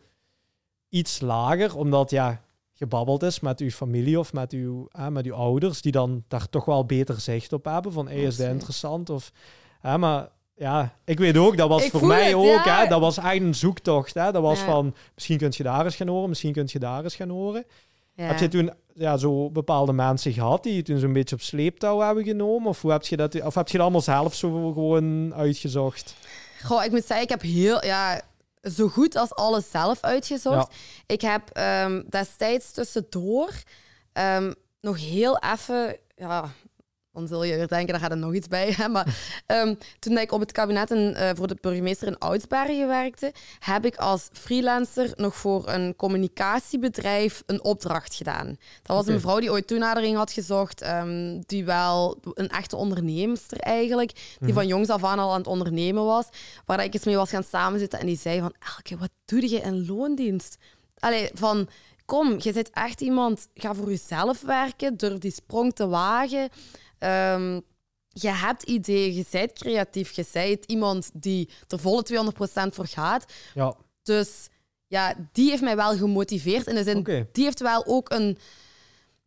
iets 0.93 1.19
lager. 1.21 1.77
Omdat 1.77 2.09
ja, 2.09 2.41
gebabbeld 2.73 3.23
is 3.23 3.39
met 3.39 3.59
uw 3.59 3.69
familie 3.69 4.19
of 4.19 4.33
met 4.33 4.51
uw, 4.51 4.87
eh, 4.91 5.07
met 5.07 5.25
uw 5.25 5.33
ouders. 5.33 5.81
Die 5.81 5.91
dan 5.91 6.23
daar 6.27 6.49
toch 6.49 6.65
wel 6.65 6.85
beter 6.85 7.19
zicht 7.19 7.53
op 7.53 7.65
hebben. 7.65 7.91
Van 7.93 8.07
hey, 8.07 8.17
is 8.17 8.25
Absoluut. 8.27 8.51
interessant? 8.51 9.09
Of, 9.09 9.31
hè, 9.79 9.97
maar 9.97 10.29
ja, 10.55 10.93
ik 11.05 11.19
weet 11.19 11.37
ook, 11.37 11.57
dat 11.57 11.69
was 11.69 11.83
Ik 11.85 11.91
voor 11.91 12.07
mij 12.07 12.25
het, 12.25 12.33
ook. 12.35 12.63
ja. 12.65 12.81
Hè, 12.81 12.87
dat 12.87 12.99
was 12.99 13.17
echt 13.17 13.41
een 13.41 13.55
zoektocht. 13.55 14.13
Hè. 14.13 14.31
Dat 14.31 14.41
was 14.41 14.59
Ja. 14.59 14.65
van, 14.65 14.95
misschien 15.15 15.37
kun 15.37 15.51
je 15.55 15.63
daar 15.63 15.85
eens 15.85 15.95
gaan 15.95 16.07
horen. 16.07 16.29
Misschien 16.29 16.53
kun 16.53 16.63
je 16.67 16.79
daar 16.79 17.03
eens 17.03 17.15
gaan 17.15 17.29
horen. 17.29 17.65
ja. 18.15 18.23
Heb 18.25 18.37
je 18.39 18.47
toen 18.47 18.71
ja, 18.93 19.17
zo 19.17 19.49
bepaalde 19.49 19.93
mensen 19.93 20.31
gehad 20.33 20.63
die 20.63 20.75
je 20.75 20.81
toen 20.81 20.97
zo'n 20.99 21.13
beetje 21.13 21.35
op 21.35 21.41
sleeptouw 21.41 21.99
hebben 21.99 22.23
genomen? 22.23 22.69
Of, 22.69 22.81
hoe 22.81 22.91
heb 22.91 23.03
je 23.03 23.17
dat, 23.17 23.41
of 23.41 23.55
heb 23.55 23.67
je 23.67 23.73
dat 23.73 23.81
allemaal 23.81 24.01
zelf 24.01 24.35
zo 24.35 24.71
gewoon 24.73 25.33
uitgezocht? 25.33 26.15
Goh, 26.63 26.83
ik 26.83 26.91
moet 26.91 27.05
zeggen, 27.05 27.21
ik 27.21 27.29
heb 27.29 27.41
heel, 27.41 27.85
ja, 27.85 28.21
zo 28.71 28.87
goed 28.87 29.15
als 29.15 29.33
alles 29.35 29.71
zelf 29.71 30.01
uitgezocht. 30.01 30.73
Ik 31.05 31.21
heb 31.21 31.49
ehm, 31.49 32.01
destijds 32.09 32.71
tussendoor 32.71 33.51
ehm, 34.13 34.53
nog 34.81 34.99
heel 34.99 35.37
even, 35.53 35.97
ja, 36.15 36.51
dan 37.13 37.27
zul 37.27 37.43
je 37.43 37.55
weer 37.55 37.67
denken, 37.67 37.87
daar 37.87 37.99
gaat 38.01 38.11
er 38.11 38.17
nog 38.17 38.33
iets 38.33 38.47
bij. 38.47 38.71
Hè? 38.77 38.87
Maar 38.87 39.15
ehm, 39.45 39.75
toen 39.99 40.17
ik 40.17 40.31
op 40.31 40.39
het 40.39 40.51
kabinet 40.51 40.91
in, 40.91 41.13
eh, 41.15 41.29
voor 41.35 41.47
de 41.47 41.57
burgemeester 41.61 42.07
in 42.07 42.17
Oudsbergen 42.17 42.87
werkte, 42.87 43.31
heb 43.59 43.85
ik 43.85 43.95
als 43.95 44.27
freelancer 44.31 45.11
nog 45.15 45.35
voor 45.35 45.67
een 45.69 45.95
communicatiebedrijf 45.95 47.43
een 47.45 47.63
opdracht 47.63 48.15
gedaan. 48.15 48.57
Dat 48.81 48.95
was 48.95 49.07
een 49.07 49.13
mevrouw 49.13 49.39
die 49.39 49.51
ooit 49.51 49.67
toenadering 49.67 50.15
had 50.15 50.31
gezocht, 50.31 50.81
ehm, 50.81 51.41
die 51.45 51.65
wel 51.65 52.17
een 52.33 52.49
echte 52.49 52.75
onderneemster 52.75 53.57
eigenlijk, 53.59 54.11
die 54.13 54.37
Mhm. 54.39 54.53
van 54.53 54.67
jongs 54.67 54.89
af 54.89 55.03
aan 55.03 55.19
al 55.19 55.31
aan 55.31 55.37
het 55.37 55.47
ondernemen 55.47 56.05
was, 56.05 56.25
waar 56.65 56.83
ik 56.83 56.93
eens 56.93 57.03
mee 57.05 57.15
was 57.15 57.29
gaan 57.29 57.43
samenzitten 57.43 57.99
en 57.99 58.05
die 58.05 58.17
zei 58.17 58.39
van, 58.39 58.53
Elke, 58.75 58.97
wat 58.97 59.09
doe 59.25 59.49
je 59.49 59.59
in 59.59 59.85
loondienst? 59.85 60.57
Allee, 60.99 61.29
van, 61.33 61.67
kom, 62.05 62.35
je 62.39 62.53
bent 62.53 62.69
echt 62.69 63.01
iemand, 63.01 63.47
ga 63.53 63.73
voor 63.73 63.89
jezelf 63.89 64.41
werken, 64.41 64.97
durf 64.97 65.17
die 65.17 65.31
sprong 65.31 65.73
te 65.73 65.87
wagen. 65.87 66.49
Ehm, 67.03 67.59
je 68.07 68.29
hebt 68.29 68.63
ideeën, 68.63 69.13
je 69.13 69.25
bent 69.31 69.53
creatief, 69.53 70.11
je 70.11 70.25
bent 70.33 70.65
iemand 70.65 71.09
die 71.13 71.49
er 71.67 71.79
volle 71.79 72.03
200% 72.03 72.73
voor 72.75 72.87
gaat. 72.87 73.25
Ja, 73.53 73.75
Dus 74.03 74.47
ja, 74.87 75.15
die 75.31 75.49
heeft 75.49 75.61
mij 75.61 75.75
wel 75.75 75.97
gemotiveerd. 75.97 76.67
In 76.67 76.75
de 76.75 76.83
zin, 76.83 77.03
die 77.31 77.43
heeft 77.43 77.59
wel 77.59 77.85
ook 77.85 78.09
een... 78.11 78.37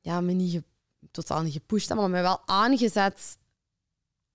Ja, 0.00 0.20
me 0.20 0.32
niet 0.32 0.62
totaal 1.10 1.42
niet 1.42 1.52
gepusht, 1.52 1.94
maar 1.94 2.10
mij 2.10 2.22
wel 2.22 2.40
aangezet 2.46 3.38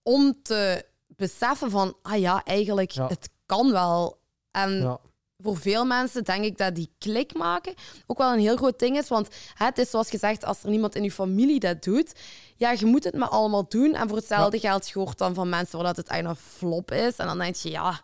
om 0.04 0.42
te 0.44 0.86
beseffen 1.08 1.72
van... 1.72 1.98
Ah 2.02 2.20
ja, 2.20 2.44
eigenlijk, 2.44 2.92
Ja. 2.92 3.08
het 3.08 3.30
kan 3.46 3.72
wel. 3.72 4.20
En 4.52 4.72
ja, 4.82 5.00
voor 5.42 5.58
veel 5.58 5.86
mensen 5.86 6.24
denk 6.24 6.44
ik 6.44 6.58
dat 6.58 6.76
die 6.76 6.90
klik 6.98 7.34
maken 7.34 7.74
ook 8.08 8.18
wel 8.18 8.34
een 8.34 8.40
heel 8.40 8.56
groot 8.56 8.80
ding 8.80 8.98
is. 8.98 9.08
Want 9.08 9.28
het 9.54 9.78
is 9.78 9.90
zoals 9.90 10.10
gezegd, 10.10 10.46
als 10.46 10.64
er 10.64 10.70
niemand 10.70 10.96
in 10.96 11.04
je 11.04 11.12
familie 11.12 11.60
dat 11.60 11.84
doet, 11.84 12.14
ja, 12.56 12.72
je 12.72 12.86
moet 12.86 13.04
het 13.04 13.16
maar 13.16 13.30
allemaal 13.30 13.66
doen. 13.70 13.94
En 13.94 14.08
voor 14.08 14.18
hetzelfde 14.18 14.60
geld 14.60 14.90
je 14.90 15.00
hoort 15.00 15.18
dan 15.18 15.34
van 15.34 15.50
mensen 15.50 15.78
waar 15.78 15.88
dat 15.88 15.98
het 15.98 16.08
eigenlijk 16.08 16.42
een 16.42 16.48
flop 16.58 16.92
is. 16.92 17.16
En 17.16 17.26
dan 17.28 17.38
denk 17.38 17.56
je, 17.56 17.70
ja, 17.70 18.02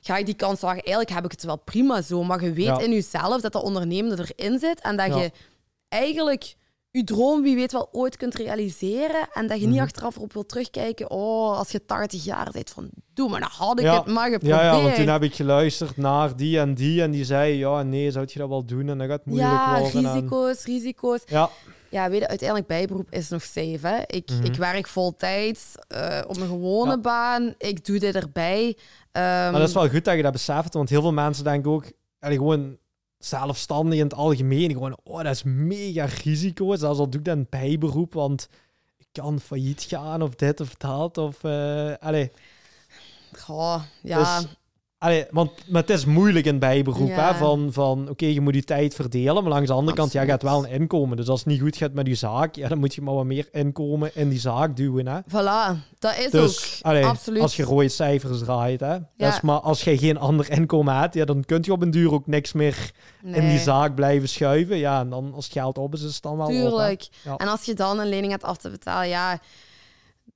ga 0.00 0.16
ik 0.16 0.26
die 0.26 0.34
kans 0.34 0.60
wagen? 0.60 0.82
Eigenlijk 0.82 1.14
heb 1.14 1.24
ik 1.24 1.30
het 1.30 1.42
wel 1.44 1.56
prima 1.58 2.02
zo. 2.02 2.24
Maar 2.24 2.44
je 2.44 2.52
weet 2.52 2.64
Ja. 2.64 2.78
in 2.78 2.90
jezelf 2.92 3.40
dat 3.40 3.52
dat 3.52 3.62
ondernemende 3.62 4.28
erin 4.36 4.58
zit. 4.58 4.80
En 4.80 4.96
dat 4.96 5.06
Ja. 5.06 5.16
je 5.18 5.32
eigenlijk 5.88 6.54
je 6.90 7.04
droom, 7.04 7.42
wie 7.42 7.54
weet 7.54 7.72
wel, 7.72 7.88
ooit 7.92 8.16
kunt 8.16 8.34
realiseren. 8.34 9.28
En 9.32 9.46
dat 9.46 9.56
je 9.58 9.62
Mhm. 9.64 9.72
niet 9.72 9.80
achteraf 9.82 10.16
erop 10.16 10.32
wilt 10.32 10.48
terugkijken. 10.48 11.10
Oh, 11.10 11.58
als 11.58 11.70
je 11.70 11.84
80 11.84 12.24
jaar 12.24 12.48
bent, 12.52 12.70
van 12.70 12.90
doe 13.14 13.28
maar, 13.28 13.40
dan 13.40 13.48
had 13.52 13.78
ik 13.78 13.84
Ja. 13.84 13.96
het 13.96 14.06
maar 14.06 14.30
geprobeerd. 14.30 14.60
ja, 14.60 14.64
ja, 14.76 14.82
want 14.82 14.94
toen 14.94 15.06
heb 15.08 15.22
ik 15.22 15.34
geluisterd 15.34 15.96
naar 15.96 16.36
die 16.36 16.58
en 16.58 16.74
die. 16.74 17.02
En 17.02 17.10
die 17.10 17.24
zei, 17.24 17.54
ja, 17.58 17.82
nee, 17.82 18.10
zou 18.10 18.26
je 18.28 18.38
dat 18.38 18.48
wel 18.48 18.64
doen? 18.64 18.88
En 18.88 18.98
dat 18.98 19.08
gaat 19.08 19.24
moeilijk 19.26 19.50
Ja, 19.50 19.80
worden. 19.80 20.04
en- 20.04 20.12
risico's, 20.14 20.64
risico's. 20.64 21.20
Ja, 21.26 21.50
Ja, 21.90 22.10
weet 22.10 22.20
je, 22.20 22.28
uiteindelijk 22.28 22.68
bijberoep 22.68 23.06
is 23.10 23.28
nog 23.28 23.42
safe. 23.42 23.78
Hè? 23.86 23.98
Ik, 24.06 24.30
Mhm. 24.30 24.44
ik 24.44 24.54
werk 24.54 24.86
voltijds 24.86 25.74
eh, 25.88 26.20
op 26.26 26.36
mijn 26.36 26.48
gewone 26.50 26.90
Ja. 26.90 26.98
baan. 27.00 27.54
Ik 27.58 27.84
doe 27.84 27.98
dit 27.98 28.14
erbij. 28.14 28.76
Ehm, 29.12 29.24
maar 29.24 29.52
dat 29.52 29.68
is 29.68 29.74
wel 29.74 29.88
goed 29.88 30.04
dat 30.04 30.16
je 30.16 30.22
dat 30.22 30.32
beseft. 30.32 30.74
Want 30.74 30.88
heel 30.88 31.00
veel 31.00 31.12
mensen 31.12 31.44
denken 31.44 31.70
ook, 31.70 31.84
allee, 32.20 32.36
gewoon 32.36 32.76
zelfstandig 33.18 33.98
in 33.98 34.04
het 34.04 34.14
algemeen. 34.14 34.72
Gewoon, 34.72 34.98
oh, 35.04 35.22
dat 35.22 35.34
is 35.34 35.42
mega 35.42 36.04
risico. 36.04 36.76
Zelfs 36.76 36.98
al 36.98 37.10
doe 37.10 37.20
ik 37.20 37.26
dat 37.26 37.36
een 37.36 37.46
bijberoep, 37.50 38.14
want 38.14 38.48
ik 38.96 39.06
kan 39.12 39.40
failliet 39.40 39.82
gaan 39.82 40.22
of 40.22 40.34
dit 40.34 40.60
of 40.60 40.74
dat. 40.74 41.18
Of, 41.18 41.44
eh 41.44 41.92
allee, 41.98 42.30
goh, 43.32 43.82
ja, 44.02 44.40
Dus, 44.40 44.48
allee, 44.98 45.26
want 45.30 45.50
maar 45.68 45.80
het 45.80 45.90
is 45.90 46.04
moeilijk 46.04 46.46
in 46.46 46.58
bijberoep. 46.58 47.08
Ja. 47.08 47.32
Hè, 47.32 47.38
van, 47.38 47.72
van 47.72 48.08
oké, 48.08 48.26
je 48.26 48.40
moet 48.40 48.54
je 48.54 48.64
tijd 48.64 48.94
verdelen. 48.94 49.42
Maar 49.42 49.52
langs 49.52 49.66
de 49.68 49.72
andere 49.74 49.96
kant, 49.96 50.12
ja, 50.12 50.24
hebt 50.24 50.42
wel 50.42 50.64
een 50.64 50.70
inkomen. 50.70 51.16
Dus 51.16 51.28
als 51.28 51.38
het 51.38 51.48
niet 51.48 51.60
goed 51.60 51.76
gaat 51.76 51.92
met 51.92 52.06
je 52.06 52.14
zaak, 52.14 52.54
ja, 52.54 52.68
dan 52.68 52.78
moet 52.78 52.94
je 52.94 53.02
maar 53.02 53.14
wat 53.14 53.24
meer 53.24 53.48
inkomen 53.52 54.10
in 54.14 54.28
die 54.28 54.38
zaak 54.38 54.76
duwen. 54.76 55.06
Hè. 55.06 55.20
voilà. 55.20 55.78
Dat 55.98 56.18
is 56.18 56.30
Dus 56.30 56.76
ook 56.78 56.86
allee, 56.86 57.04
absoluut. 57.06 57.42
als 57.42 57.56
je 57.56 57.62
rode 57.62 57.88
cijfers 57.88 58.38
draait, 58.38 58.80
hè. 58.80 58.92
Ja. 58.92 59.02
Dus, 59.16 59.40
maar 59.40 59.60
als 59.60 59.84
je 59.84 59.98
geen 59.98 60.18
ander 60.18 60.50
inkomen 60.50 60.94
hebt, 60.94 61.14
ja, 61.14 61.24
dan 61.24 61.44
kun 61.44 61.58
je 61.62 61.72
op 61.72 61.82
een 61.82 61.90
duur 61.90 62.12
ook 62.12 62.26
niks 62.26 62.52
meer 62.52 62.90
in 63.22 63.48
die 63.48 63.58
zaak 63.58 63.94
blijven 63.94 64.28
schuiven. 64.28 64.76
Ja, 64.76 65.00
en 65.00 65.10
dan 65.10 65.32
als 65.34 65.44
het 65.44 65.52
geld 65.52 65.78
op 65.78 65.94
is, 65.94 66.02
is 66.02 66.14
het 66.14 66.22
dan 66.22 66.36
wel 66.36 66.46
op. 66.46 66.52
Tuurlijk. 66.52 67.08
Ja. 67.24 67.36
En 67.36 67.48
als 67.48 67.64
je 67.64 67.74
dan 67.74 67.98
een 67.98 68.08
lening 68.08 68.30
hebt 68.30 68.44
af 68.44 68.56
te 68.56 68.70
betalen, 68.70 69.08
ja, 69.08 69.38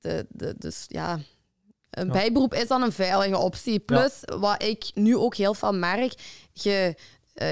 de, 0.00 0.26
de, 0.28 0.54
dus 0.58 0.84
ja. 0.88 1.18
Een 1.92 2.06
Ja. 2.06 2.12
bijberoep 2.12 2.54
is 2.54 2.66
dan 2.68 2.82
een 2.82 2.92
veilige 2.92 3.38
optie. 3.38 3.78
Plus, 3.78 4.12
wat 4.38 4.62
ik 4.62 4.90
nu 4.94 5.16
ook 5.16 5.34
heel 5.34 5.54
veel 5.54 5.72
merk, 5.74 6.14
je, 6.52 6.94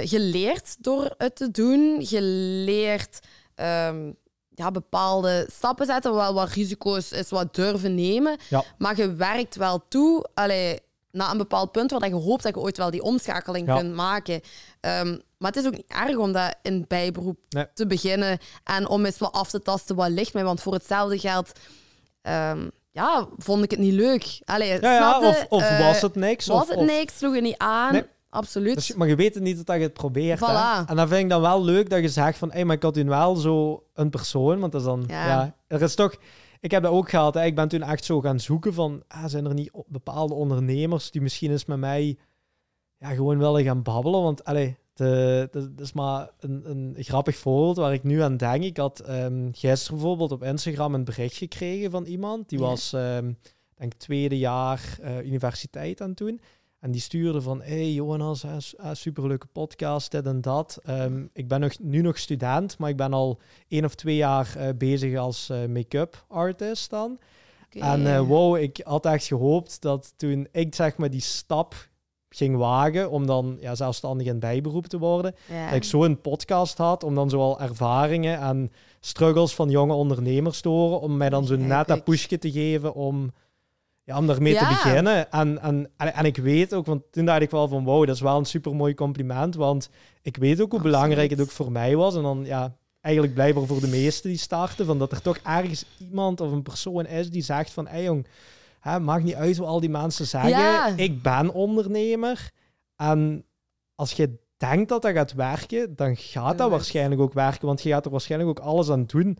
je 0.05 0.20
leert 0.20 0.76
door 0.78 1.14
het 1.18 1.36
te 1.36 1.51
doen. 1.51 2.07
Je 2.09 2.20
leert 2.64 3.18
ehm, 3.55 4.12
ja, 4.49 4.70
bepaalde 4.70 5.49
stappen 5.53 5.86
zetten, 5.86 6.14
wel 6.14 6.34
wat 6.34 6.49
risico's 6.51 7.12
is 7.12 7.30
wat 7.30 7.55
durven 7.55 7.95
nemen. 7.95 8.36
Ja. 8.49 8.64
Maar 8.78 8.97
je 8.97 9.14
werkt 9.14 9.57
wel 9.57 9.82
toe, 9.88 10.26
allee, 10.34 10.78
naar 11.12 11.30
een 11.30 11.38
bepaald 11.38 11.72
punt 11.72 11.91
waar 11.91 12.09
je 12.09 12.14
hoopt 12.14 12.43
dat 12.43 12.55
je 12.55 12.61
ooit 12.61 12.76
wel 12.76 12.91
die 12.91 13.03
omschakeling 13.03 13.66
Ja. 13.66 13.76
kunt 13.76 13.95
maken. 13.95 14.41
Ehm, 14.80 15.18
maar 15.38 15.51
het 15.53 15.57
is 15.61 15.66
ook 15.66 15.76
niet 15.76 15.86
erg 15.91 16.16
om 16.16 16.32
dat 16.32 16.55
in 16.62 16.84
bijberoep 16.88 17.38
Nee. 17.49 17.66
te 17.74 17.86
beginnen 17.86 18.38
en 18.64 18.88
om 18.88 19.05
eens 19.05 19.18
wat 19.18 19.32
af 19.32 19.51
te 19.51 19.62
tasten 19.62 19.97
wat 19.97 20.09
ligt 20.11 20.34
mij. 20.34 20.45
Want 20.45 20.61
voor 20.62 20.72
hetzelfde 20.72 21.18
geld 21.18 21.53
ehm, 22.22 22.68
ja, 22.91 23.28
vond 23.36 23.64
ik 23.64 23.70
het 23.70 23.80
niet 23.80 23.93
leuk. 23.93 24.41
Allee, 24.45 24.80
Ja, 24.80 24.95
ja, 24.95 25.20
of, 25.20 25.47
of 25.49 25.62
Eh, 25.62 25.86
was 25.86 26.01
het 26.03 26.14
niks? 26.14 26.47
was 26.47 26.62
of, 26.62 26.68
het 26.68 26.80
niks? 26.80 27.18
Sloeg 27.18 27.34
je 27.34 27.41
niet 27.41 27.59
aan? 27.59 27.93
Nee. 27.93 28.03
Absoluut. 28.30 28.74
Dus, 28.74 28.95
maar 28.95 29.09
je 29.09 29.14
weet 29.16 29.34
het 29.34 29.43
niet 29.43 29.57
totdat 29.57 29.76
je 29.76 29.82
het 29.82 29.93
probeert. 29.93 30.38
Voilà. 30.38 30.88
En 30.88 30.97
dan 30.97 31.09
vind 31.09 31.20
ik 31.20 31.28
dan 31.28 31.41
wel 31.41 31.64
leuk 31.64 31.91
dat 31.91 32.01
je 32.01 32.09
zegt 32.09 32.38
van, 32.38 32.53
hé, 32.53 32.64
maar 32.64 32.76
ik 32.76 32.82
had 32.82 32.95
toen 32.95 33.09
wel 33.09 33.34
zo 33.36 33.84
een 33.95 34.11
persoon, 34.11 34.59
want 34.61 34.72
dat 34.72 34.80
is 34.80 34.86
dan, 34.86 35.05
Ja. 35.07 35.26
ja. 35.26 35.55
er 35.66 35.82
is 35.82 35.95
toch, 35.95 36.14
ik 36.61 36.70
heb 36.70 36.82
dat 36.82 36.93
ook 36.93 37.11
gehad, 37.11 37.34
hè. 37.34 37.45
ik 37.45 37.55
ben 37.55 37.68
toen 37.68 37.82
echt 37.82 38.05
zo 38.05 38.20
gaan 38.20 38.41
zoeken 38.41 38.74
van, 38.74 39.03
ah, 39.09 39.24
zijn 39.26 39.47
er 39.47 39.55
niet 39.55 39.70
bepaalde 39.86 40.34
ondernemers 40.34 41.11
die 41.11 41.20
misschien 41.20 41.51
eens 41.51 41.64
met 41.64 41.78
mij 41.78 42.18
ja, 42.99 43.09
gewoon 43.09 43.38
willen 43.38 43.64
gaan 43.64 43.82
babbelen, 43.82 44.22
want, 44.22 44.45
allee, 44.45 44.78
dat 44.95 45.70
is 45.76 45.93
maar 45.93 46.30
een, 46.38 46.70
een 46.70 46.95
grappig 46.99 47.36
voorbeeld 47.36 47.76
waar 47.76 47.93
ik 47.93 48.03
nu 48.03 48.20
aan 48.20 48.36
denk. 48.36 48.64
Ik 48.64 48.76
had 48.76 49.01
ehm, 49.01 49.49
gisteren 49.53 49.97
bijvoorbeeld 49.99 50.32
op 50.32 50.43
Instagram 50.43 50.95
een 50.95 51.05
bericht 51.05 51.36
gekregen 51.36 51.91
van 51.91 52.05
iemand, 52.05 52.49
die 52.49 52.59
Ja. 52.59 52.64
was, 52.64 52.93
ehm 52.93 53.32
denk 53.80 53.95
tweede 53.95 54.38
jaar 54.38 54.99
eh, 55.03 55.24
universiteit 55.24 56.01
aan 56.01 56.14
toen. 56.14 56.41
En 56.80 56.91
die 56.91 57.01
stuurde 57.01 57.41
van, 57.43 57.62
hey 57.62 57.93
Jonas, 57.93 58.45
ah, 58.76 58.95
superleuke 58.95 59.47
podcast, 59.47 60.11
dit 60.11 60.26
en 60.26 60.41
dat. 60.41 60.78
Ehm, 60.84 61.26
ik 61.32 61.49
ben 61.49 61.61
nog, 61.61 61.78
nu 61.78 62.01
nog 62.01 62.18
student, 62.18 62.78
maar 62.78 62.91
ik 62.91 62.97
ben 62.97 63.12
al 63.12 63.41
één 63.68 63.84
of 63.84 63.95
twee 63.95 64.16
jaar 64.16 64.57
eh, 64.57 64.68
bezig 64.78 65.18
als 65.18 65.49
eh, 65.51 65.66
make-up 65.66 66.24
artist 66.28 66.91
dan. 66.91 67.18
En 67.70 68.07
eh, 68.07 68.20
wow, 68.20 68.57
ik 68.57 68.80
had 68.84 69.07
echt 69.07 69.26
gehoopt 69.26 69.82
dat 69.82 70.12
toen 70.16 70.49
ik 70.53 70.74
zeg 70.74 70.97
maar 70.97 71.11
die 71.11 71.20
stap 71.20 71.88
ging 72.35 72.57
wagen 72.57 73.11
om 73.11 73.26
dan 73.26 73.57
ja, 73.61 73.74
zelfstandig 73.74 74.26
in 74.26 74.39
bijberoep 74.39 74.87
te 74.87 74.99
worden, 74.99 75.35
Ja. 75.49 75.64
dat 75.66 75.74
ik 75.76 75.85
zo'n 75.85 76.20
podcast 76.20 76.78
had 76.78 77.05
om 77.05 77.14
dan 77.14 77.31
zoal 77.31 77.61
ervaringen 77.61 78.39
en 78.41 78.72
struggles 79.01 79.55
van 79.55 79.70
jonge 79.70 79.93
ondernemers 79.95 80.61
te 80.61 80.68
horen, 80.68 81.01
om 81.01 81.16
mij 81.16 81.28
dan 81.28 81.47
zo 81.47 81.57
net 81.57 81.87
dat 81.89 82.05
pushje 82.05 82.39
te 82.39 82.51
geven 82.51 82.95
om, 82.95 83.31
ja, 84.05 84.18
om 84.18 84.26
daarmee 84.26 84.57
te 84.57 84.66
beginnen. 84.68 85.31
En, 85.31 85.62
en, 85.62 85.91
en, 85.97 86.14
en 86.14 86.24
ik 86.24 86.37
weet 86.37 86.74
ook, 86.74 86.87
want 86.87 87.03
toen 87.11 87.24
dacht 87.24 87.41
ik 87.41 87.51
wel 87.51 87.68
van 87.68 87.85
wow, 87.85 88.07
dat 88.07 88.14
is 88.14 88.20
wel 88.20 88.39
een 88.39 88.45
super 88.45 88.74
mooi 88.74 88.95
compliment, 88.95 89.55
want 89.55 89.91
ik 90.22 90.37
weet 90.37 90.53
ook 90.61 90.70
hoe 90.70 90.78
Absoluut. 90.78 90.93
belangrijk 90.97 91.31
het 91.31 91.41
ook 91.41 91.51
voor 91.51 91.72
mij 91.72 91.97
was. 91.97 92.16
En 92.16 92.22
dan 92.22 92.43
ja, 92.45 92.74
eigenlijk 93.01 93.35
blijkbaar 93.35 93.66
voor 93.66 93.81
de 93.81 93.89
meesten 93.89 94.31
die 94.31 94.39
starten, 94.39 94.87
van 94.87 94.99
dat 94.99 95.12
er 95.12 95.22
toch 95.22 95.37
ergens 95.37 95.85
iemand 95.99 96.41
of 96.41 96.53
een 96.53 96.62
persoon 96.62 97.07
is 97.07 97.31
die 97.31 97.43
zegt 97.43 97.70
van, 97.70 97.87
hé 97.87 97.99
jong, 97.99 98.26
hè, 98.81 99.01
maakt 99.01 99.24
niet 99.24 99.35
uit 99.35 99.57
wat 99.57 99.68
al 99.68 99.81
die 99.81 99.91
mensen 99.91 100.26
zeggen, 100.26 100.51
Ja. 100.51 100.87
ik 100.97 101.22
ben 101.22 101.53
ondernemer. 101.53 102.51
En 102.97 103.45
als 103.95 104.12
je 104.12 104.39
denkt 104.57 104.89
dat 104.89 105.03
dat 105.03 105.12
gaat 105.12 105.33
werken, 105.33 105.97
dan 105.97 106.16
gaat 106.16 106.59
dat 106.59 106.70
waarschijnlijk 106.70 107.20
ook 107.20 107.33
werken, 107.33 107.66
want 107.66 107.83
je 107.83 107.89
gaat 107.91 108.05
er 108.05 108.11
waarschijnlijk 108.11 108.51
ook 108.51 108.66
alles 108.66 108.91
aan 108.91 109.05
doen. 109.07 109.39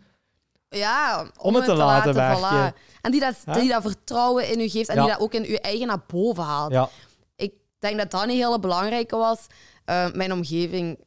Ja, 0.69 1.25
Om 1.37 1.55
het 1.55 1.65
te 1.65 1.73
laten 1.73 2.13
werken. 2.13 2.71
voilà. 2.73 2.77
En 3.01 3.11
die 3.11 3.19
dat, 3.19 3.35
die 3.53 3.69
dat 3.69 3.81
vertrouwen 3.81 4.51
in 4.51 4.59
u 4.59 4.67
geeft 4.69 4.89
en 4.89 4.95
Ja. 4.95 5.01
die 5.01 5.11
dat 5.11 5.21
ook 5.21 5.33
in 5.33 5.45
uw 5.45 5.55
eigen 5.55 5.87
naar 5.87 6.03
boven 6.07 6.43
haalt. 6.43 6.71
Ja, 6.71 6.89
Ik 7.35 7.53
denk 7.79 7.97
dat 7.97 8.11
dat 8.11 8.23
een 8.23 8.29
hele 8.29 8.59
belangrijke 8.59 9.15
was. 9.15 9.47
Eh, 9.85 10.11
mijn 10.11 10.33
omgeving, 10.33 10.99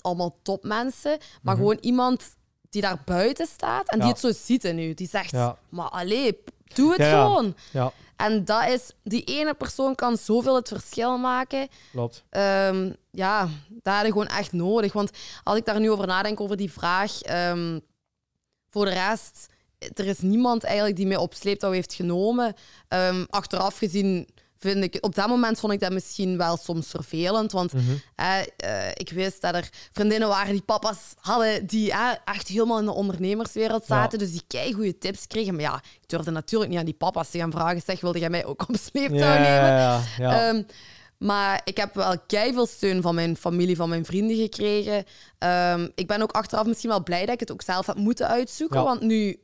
allemaal 0.00 0.38
topmensen, 0.42 1.18
maar 1.42 1.54
Mhm. 1.54 1.62
gewoon 1.62 1.78
iemand 1.80 2.36
die 2.70 2.82
daar 2.82 3.02
buiten 3.04 3.46
staat 3.46 3.88
en 3.90 3.98
die 4.00 4.08
het 4.08 4.18
zo 4.18 4.32
ziet 4.32 4.64
in 4.64 4.78
u. 4.78 4.94
Die 4.94 5.08
zegt, 5.08 5.32
maar 5.68 5.88
allee, 5.88 6.32
p- 6.32 6.50
doe 6.74 6.90
het 6.90 7.00
Ja, 7.00 7.10
gewoon. 7.24 7.54
ja, 7.72 7.92
En 8.16 8.44
dat 8.44 8.66
is, 8.68 8.90
die 9.02 9.24
ene 9.24 9.54
persoon 9.54 9.94
kan 9.94 10.16
zoveel 10.16 10.54
het 10.54 10.68
verschil 10.68 11.18
maken. 11.18 11.68
klopt. 11.90 12.24
Ehm, 12.30 12.92
ja, 13.10 13.48
dat 13.68 13.94
had 13.94 14.04
je 14.04 14.12
gewoon 14.12 14.26
echt 14.26 14.52
nodig. 14.52 14.92
Want 14.92 15.10
als 15.42 15.56
ik 15.56 15.64
daar 15.64 15.80
nu 15.80 15.90
over 15.90 16.06
nadenk, 16.06 16.40
over 16.40 16.56
die 16.56 16.72
vraag... 16.72 17.20
ehm, 17.22 17.78
voor 18.70 18.84
de 18.84 18.90
rest, 18.92 19.46
er 19.94 20.06
is 20.06 20.18
niemand 20.18 20.64
eigenlijk 20.64 20.96
die 20.96 21.06
mij 21.06 21.16
op 21.16 21.34
sleeptouw 21.34 21.70
heeft 21.70 21.94
genomen. 21.94 22.54
Ehm, 22.88 23.24
achteraf 23.28 23.78
gezien 23.78 24.28
vind 24.58 24.84
ik... 24.84 24.96
Op 25.00 25.14
dat 25.14 25.28
moment 25.28 25.58
vond 25.60 25.72
ik 25.72 25.80
dat 25.80 25.92
misschien 25.92 26.36
wel 26.36 26.56
soms 26.56 26.86
vervelend. 26.88 27.52
Want 27.52 27.72
Mhm. 27.72 27.82
eh, 28.14 28.38
eh, 28.56 28.90
ik 28.94 29.10
wist 29.10 29.40
dat 29.40 29.54
er 29.54 29.68
vriendinnen 29.92 30.28
waren 30.28 30.52
die 30.52 30.62
papa's 30.62 30.98
hadden... 31.20 31.66
die 31.66 31.90
eh, 31.92 32.10
echt 32.24 32.48
helemaal 32.48 32.78
in 32.78 32.84
de 32.84 32.92
ondernemerswereld 32.92 33.84
zaten. 33.86 34.18
Dus 34.18 34.30
die 34.32 34.42
kei 34.46 34.72
goede 34.72 34.98
tips 34.98 35.26
kregen. 35.26 35.52
Maar 35.54 35.62
ja, 35.62 35.74
ik 36.00 36.08
durfde 36.08 36.30
natuurlijk 36.30 36.70
niet 36.70 36.78
aan 36.78 36.84
die 36.84 36.94
papa's 36.94 37.30
te 37.30 37.38
gaan 37.38 37.50
vragen... 37.52 37.82
zeg, 37.86 38.00
wilde 38.00 38.18
jij 38.18 38.30
mij 38.30 38.44
ook 38.44 38.68
op 38.68 38.76
sleeptouw 38.90 39.18
Ja, 39.18 39.38
nemen? 39.38 40.04
ja. 40.18 40.48
Ehm, 40.48 40.62
maar 41.18 41.60
ik 41.64 41.76
heb 41.76 41.94
wel 41.94 42.14
veel 42.28 42.66
steun 42.66 43.02
van 43.02 43.14
mijn 43.14 43.36
familie, 43.36 43.76
van 43.76 43.88
mijn 43.88 44.04
vrienden 44.04 44.36
gekregen. 44.36 45.04
Ehm, 45.38 45.88
ik 45.94 46.06
ben 46.06 46.22
ook 46.22 46.32
achteraf 46.32 46.66
misschien 46.66 46.90
wel 46.90 47.02
blij 47.02 47.24
dat 47.24 47.34
ik 47.34 47.40
het 47.40 47.52
ook 47.52 47.62
zelf 47.62 47.86
heb 47.86 47.96
moeten 47.96 48.28
uitzoeken. 48.28 48.82
Want 48.82 49.00
nu 49.00 49.36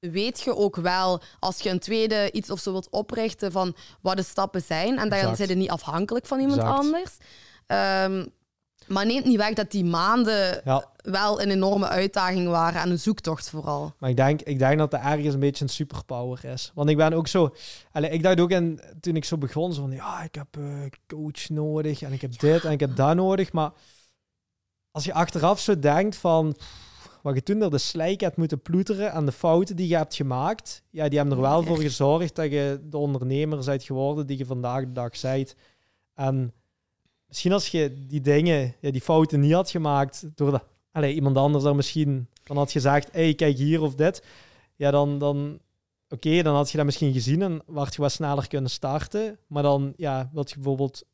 weet 0.00 0.40
je 0.40 0.56
ook 0.56 0.76
wel, 0.76 1.20
als 1.38 1.60
je 1.60 1.70
een 1.70 1.78
tweede 1.78 2.30
iets 2.32 2.50
of 2.50 2.60
zo 2.60 2.72
wilt 2.72 2.90
oprichten, 2.90 3.52
van 3.52 3.74
wat 4.00 4.16
de 4.16 4.22
stappen 4.22 4.62
zijn. 4.62 4.98
En 4.98 5.08
dan 5.08 5.36
zijn 5.36 5.48
je 5.48 5.54
niet 5.54 5.70
afhankelijk 5.70 6.26
van 6.26 6.40
iemand 6.40 6.60
Exact. 6.60 6.78
anders. 6.78 7.16
Ehm, 7.66 8.26
maar 8.86 9.06
neemt 9.06 9.24
niet 9.24 9.36
weg 9.36 9.54
dat 9.54 9.70
die 9.70 9.84
maanden 9.84 10.60
ja. 10.64 10.84
wel 10.96 11.42
een 11.42 11.50
enorme 11.50 11.88
uitdaging 11.88 12.48
waren 12.48 12.80
en 12.80 12.90
een 12.90 12.98
zoektocht 12.98 13.50
vooral. 13.50 13.92
Maar 13.98 14.10
ik 14.10 14.16
denk, 14.16 14.42
ik 14.42 14.58
denk 14.58 14.78
dat 14.78 14.90
dat 14.90 15.00
ergens 15.00 15.34
een 15.34 15.40
beetje 15.40 15.64
een 15.64 15.70
superpower 15.70 16.44
is. 16.44 16.72
Want 16.74 16.90
ik 16.90 16.96
ben 16.96 17.12
ook 17.12 17.28
zo... 17.28 17.54
Ik 17.92 18.22
dacht 18.22 18.40
ook 18.40 18.50
in, 18.50 18.80
toen 19.00 19.16
ik 19.16 19.24
zo 19.24 19.38
begon, 19.38 19.72
zo 19.72 19.80
van... 19.80 19.90
Ja, 19.90 20.22
ik 20.22 20.34
heb 20.34 20.56
eh, 20.56 20.64
coach 21.06 21.48
nodig 21.48 22.02
en 22.02 22.12
ik 22.12 22.20
heb 22.20 22.38
dit 22.38 22.64
en 22.64 22.72
ik 22.72 22.80
heb 22.80 22.96
dat 22.96 23.14
nodig. 23.14 23.52
Maar 23.52 23.70
als 24.90 25.04
je 25.04 25.12
achteraf 25.12 25.60
zo 25.60 25.78
denkt 25.78 26.16
van... 26.16 26.56
Wat 27.22 27.34
je 27.34 27.42
toen 27.42 27.58
door 27.58 27.70
de 27.70 27.78
slijk 27.78 28.20
hebt 28.20 28.36
moeten 28.36 28.60
ploeteren 28.62 29.12
en 29.12 29.24
de 29.24 29.32
fouten 29.32 29.76
die 29.76 29.88
je 29.88 29.96
hebt 29.96 30.14
gemaakt... 30.14 30.82
Ja, 30.90 31.08
die 31.08 31.18
hebben 31.18 31.36
er 31.36 31.42
wel 31.42 31.62
voor 31.62 31.78
gezorgd 31.78 32.36
dat 32.36 32.50
je 32.50 32.80
de 32.82 32.96
ondernemer 32.96 33.64
bent 33.64 33.82
geworden 33.82 34.26
die 34.26 34.38
je 34.38 34.46
vandaag 34.46 34.80
de 34.80 34.92
dag 34.92 35.20
bent. 35.20 35.54
En 36.14 36.52
misschien 37.28 37.52
als 37.52 37.68
je 37.68 38.06
die 38.06 38.20
dingen, 38.20 38.74
ja, 38.80 38.90
die 38.90 39.00
fouten 39.00 39.40
niet 39.40 39.52
had 39.52 39.70
gemaakt... 39.70 40.24
Door 40.34 40.50
de, 40.50 40.60
allee, 40.92 41.14
iemand 41.14 41.36
anders 41.36 41.64
dan 41.64 41.76
misschien... 41.76 42.28
Dan 42.44 42.56
had 42.56 42.72
gezegd, 42.72 43.08
hey, 43.12 43.34
kijk 43.34 43.56
hier 43.56 43.82
of 43.82 43.94
dit. 43.94 44.24
Ja, 44.76 44.90
dan... 44.90 45.18
dan 45.18 45.60
Oké, 46.12 46.42
dan 46.42 46.54
had 46.54 46.70
je 46.70 46.76
dat 46.76 46.86
misschien 46.86 47.12
gezien 47.12 47.42
en 47.42 47.62
had 47.74 47.94
je 47.94 48.00
wat 48.00 48.12
sneller 48.12 48.48
kunnen 48.48 48.70
starten. 48.70 49.38
Maar 49.46 49.62
dan, 49.62 49.92
ja, 49.96 50.30
wilt 50.32 50.50
je 50.50 50.54
bijvoorbeeld... 50.54 51.04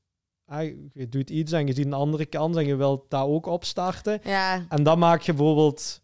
ah, 0.46 0.62
je 0.92 1.08
doet 1.08 1.30
iets 1.30 1.52
en 1.52 1.66
je 1.66 1.74
ziet 1.74 1.86
een 1.86 1.92
andere 1.92 2.26
kans 2.26 2.56
en 2.56 2.66
je 2.66 2.76
wilt 2.76 3.04
daar 3.08 3.26
ook 3.26 3.46
opstarten. 3.46 4.20
Ja, 4.24 4.64
En 4.68 4.82
dan 4.82 4.98
maak 4.98 5.22
je 5.22 5.32
bijvoorbeeld 5.32 6.00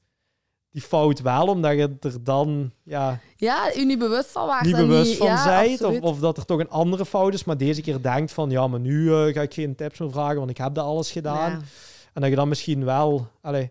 die 0.72 0.82
fout 0.82 1.20
wel, 1.20 1.46
omdat 1.46 1.72
je 1.72 1.96
er 2.00 2.24
dan 2.24 2.72
ja, 2.82 3.20
ja 3.36 3.74
u 3.76 3.84
niet 3.84 3.98
bewust 3.98 4.30
van 4.30 4.46
waart. 4.46 4.64
niet 4.64 4.76
bewust 4.76 5.16
van 5.16 5.26
ja, 5.26 5.42
zijt. 5.42 5.82
Of, 5.82 6.00
of 6.00 6.18
dat 6.18 6.36
er 6.36 6.44
toch 6.44 6.60
een 6.60 6.70
andere 6.70 7.06
fout 7.06 7.34
is, 7.34 7.44
maar 7.44 7.56
deze 7.56 7.80
keer 7.80 8.02
denkt 8.02 8.32
van... 8.32 8.50
Ja, 8.50 8.66
maar 8.66 8.80
nu 8.80 9.14
eh, 9.14 9.34
ga 9.34 9.40
ik 9.42 9.54
geen 9.54 9.74
tips 9.74 9.98
meer 9.98 10.10
vragen, 10.10 10.36
want 10.36 10.50
ik 10.50 10.56
heb 10.56 10.74
dat 10.74 10.84
alles 10.84 11.10
gedaan. 11.10 11.50
Ja. 11.50 11.60
En 12.12 12.20
dat 12.20 12.30
je 12.30 12.36
dan 12.36 12.48
misschien 12.48 12.84
wel... 12.84 13.26
Allee, 13.40 13.70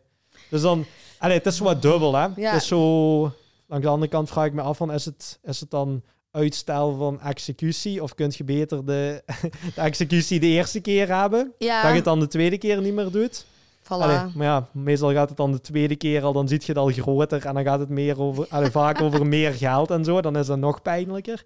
dus 0.49 0.61
dan... 0.61 0.85
Allee, 1.17 1.37
het 1.37 1.45
is 1.45 1.57
zo 1.57 1.63
wat 1.63 1.81
dubbel, 1.81 2.15
hè. 2.15 2.27
Ja. 2.35 2.51
Het 2.51 2.61
is 2.61 2.67
zo... 2.67 3.19
Langs 3.67 3.85
de 3.85 3.91
andere 3.91 4.11
kant 4.11 4.29
vraag 4.29 4.45
ik 4.45 4.53
me 4.53 4.61
af 4.61 4.77
van... 4.77 4.91
Is 4.91 5.05
het, 5.05 5.39
is 5.43 5.59
het 5.59 5.69
dan 5.69 6.01
uitstel 6.31 6.95
van 6.97 7.21
executie? 7.21 8.03
Of 8.03 8.15
kun 8.15 8.31
je 8.35 8.43
beter 8.43 8.85
de, 8.85 9.23
de 9.75 9.81
executie 9.81 10.39
de 10.39 10.45
eerste 10.47 10.79
keer 10.79 11.15
hebben? 11.15 11.53
Ja, 11.57 11.81
Dat 11.81 11.89
je 11.89 11.95
het 11.95 12.05
dan 12.05 12.19
de 12.19 12.27
tweede 12.27 12.57
keer 12.57 12.81
niet 12.81 12.93
meer 12.93 13.11
doet? 13.11 13.45
voilà. 13.83 13.87
Allee, 13.87 14.19
maar 14.35 14.45
ja, 14.47 14.67
meestal 14.73 15.11
gaat 15.13 15.27
het 15.29 15.37
dan 15.37 15.51
de 15.51 15.61
tweede 15.61 15.95
keer 15.95 16.23
al, 16.23 16.33
dan 16.33 16.47
ziet 16.47 16.65
je 16.65 16.71
het 16.71 16.81
al 16.81 16.87
groter 16.89 17.45
en 17.45 17.53
dan 17.53 17.63
gaat 17.63 17.79
het 17.79 17.89
meer 17.89 18.21
over, 18.21 18.45
allee, 18.49 18.71
vaak 18.81 19.01
over 19.01 19.25
meer 19.27 19.53
geld 19.53 19.91
en 19.91 20.03
zo. 20.05 20.21
Dan 20.21 20.37
is 20.37 20.45
dat 20.47 20.57
nog 20.57 20.81
pijnlijker. 20.81 21.45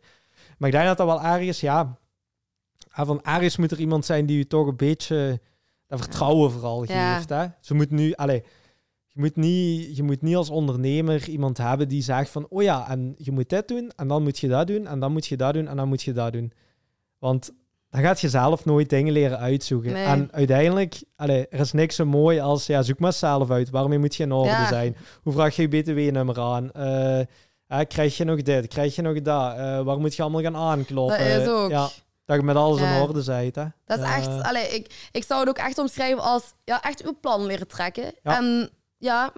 Maar 0.58 0.70
ik 0.70 0.76
denk 0.76 0.88
dat 0.88 0.98
dat 0.98 1.08
wel 1.08 1.22
ergens, 1.22 1.60
ja, 1.60 1.98
van 2.90 3.22
ergens 3.24 3.58
moet 3.58 3.72
er 3.72 3.80
iemand 3.80 4.06
zijn 4.06 4.26
die 4.26 4.38
je 4.38 4.48
toch 4.48 4.68
een 4.68 4.76
beetje 4.76 5.40
dat 5.88 6.00
vertrouwen 6.00 6.52
vooral 6.52 6.86
Ja. 6.88 7.16
geeft. 7.16 7.30
Hè? 7.30 7.46
Ze 7.62 7.74
moet 7.74 7.90
nu, 7.92 8.14
allee, 8.14 8.44
je 9.16 9.22
moet, 9.22 9.36
niet, 9.36 9.96
je 9.98 10.04
moet 10.04 10.22
niet 10.22 10.36
als 10.36 10.50
ondernemer 10.50 11.30
iemand 11.30 11.58
hebben 11.58 11.88
die 11.88 12.04
zegt 12.04 12.30
van, 12.30 12.46
oh 12.50 12.62
ja, 12.64 12.90
en 12.90 13.16
je 13.18 13.32
moet 13.32 13.50
dit 13.50 13.68
doen, 13.68 13.92
en 13.96 14.08
dan 14.08 14.24
moet 14.24 14.38
je 14.40 14.48
dat 14.48 14.68
doen, 14.68 14.88
en 14.88 15.00
dan 15.00 15.12
moet 15.12 15.26
je 15.28 15.38
dat 15.38 15.54
doen, 15.54 15.68
en 15.68 15.76
dan 15.78 15.88
moet 15.88 16.02
je 16.04 16.12
dat 16.14 16.34
doen. 16.34 16.52
Want 17.20 17.52
dan 17.90 18.02
gaat 18.02 18.22
je 18.22 18.30
zelf 18.30 18.66
nooit 18.66 18.90
dingen 18.90 19.14
leren 19.14 19.40
uitzoeken. 19.40 19.94
Nee. 19.94 20.06
En 20.06 20.28
uiteindelijk, 20.32 21.04
allee, 21.16 21.48
er 21.48 21.60
is 21.60 21.72
niks 21.72 21.96
zo 21.96 22.06
mooi 22.06 22.40
als, 22.40 22.66
ja, 22.66 22.82
zoek 22.82 23.00
maar 23.00 23.14
zelf 23.14 23.52
uit. 23.52 23.70
Waarmee 23.70 23.98
moet 24.00 24.16
je 24.16 24.24
in 24.24 24.32
orde 24.32 24.50
Ja. 24.50 24.68
zijn? 24.68 24.96
Hoe 25.24 25.34
vraag 25.34 25.56
je 25.56 25.62
je 25.62 25.68
BTW-nummer 25.68 26.40
aan? 26.40 26.72
Eh, 26.72 27.20
eh, 27.20 27.26
krijg 27.88 28.18
je 28.18 28.24
nog 28.24 28.42
dit? 28.42 28.68
Krijg 28.68 28.96
je 28.96 29.02
nog 29.02 29.22
dat? 29.22 29.56
Eh, 29.58 29.82
waar 29.82 30.00
moet 30.00 30.16
je 30.16 30.22
allemaal 30.22 30.42
gaan 30.42 30.56
aankloppen? 30.56 31.18
Dat 31.30 31.42
is 31.42 31.48
ook. 31.48 31.70
Ja, 31.70 31.90
dat 32.26 32.38
je 32.38 32.44
met 32.44 32.56
alles 32.56 32.80
Ja. 32.80 32.96
in 32.96 33.02
orde 33.02 33.24
bent. 33.24 33.56
Hè? 33.56 33.66
Dat 33.86 33.98
is 34.00 34.04
Eh, 34.06 34.18
echt, 34.18 34.44
allee, 34.44 34.68
ik, 34.68 35.10
ik 35.12 35.24
zou 35.24 35.40
het 35.40 35.50
ook 35.50 35.58
echt 35.58 35.78
omschrijven 35.78 36.24
als 36.24 36.54
ja, 36.64 36.82
echt 36.84 37.06
uw 37.06 37.18
plan 37.22 37.46
leren 37.46 37.68
trekken. 37.68 38.14
En 38.24 38.70
ja, 39.06 39.34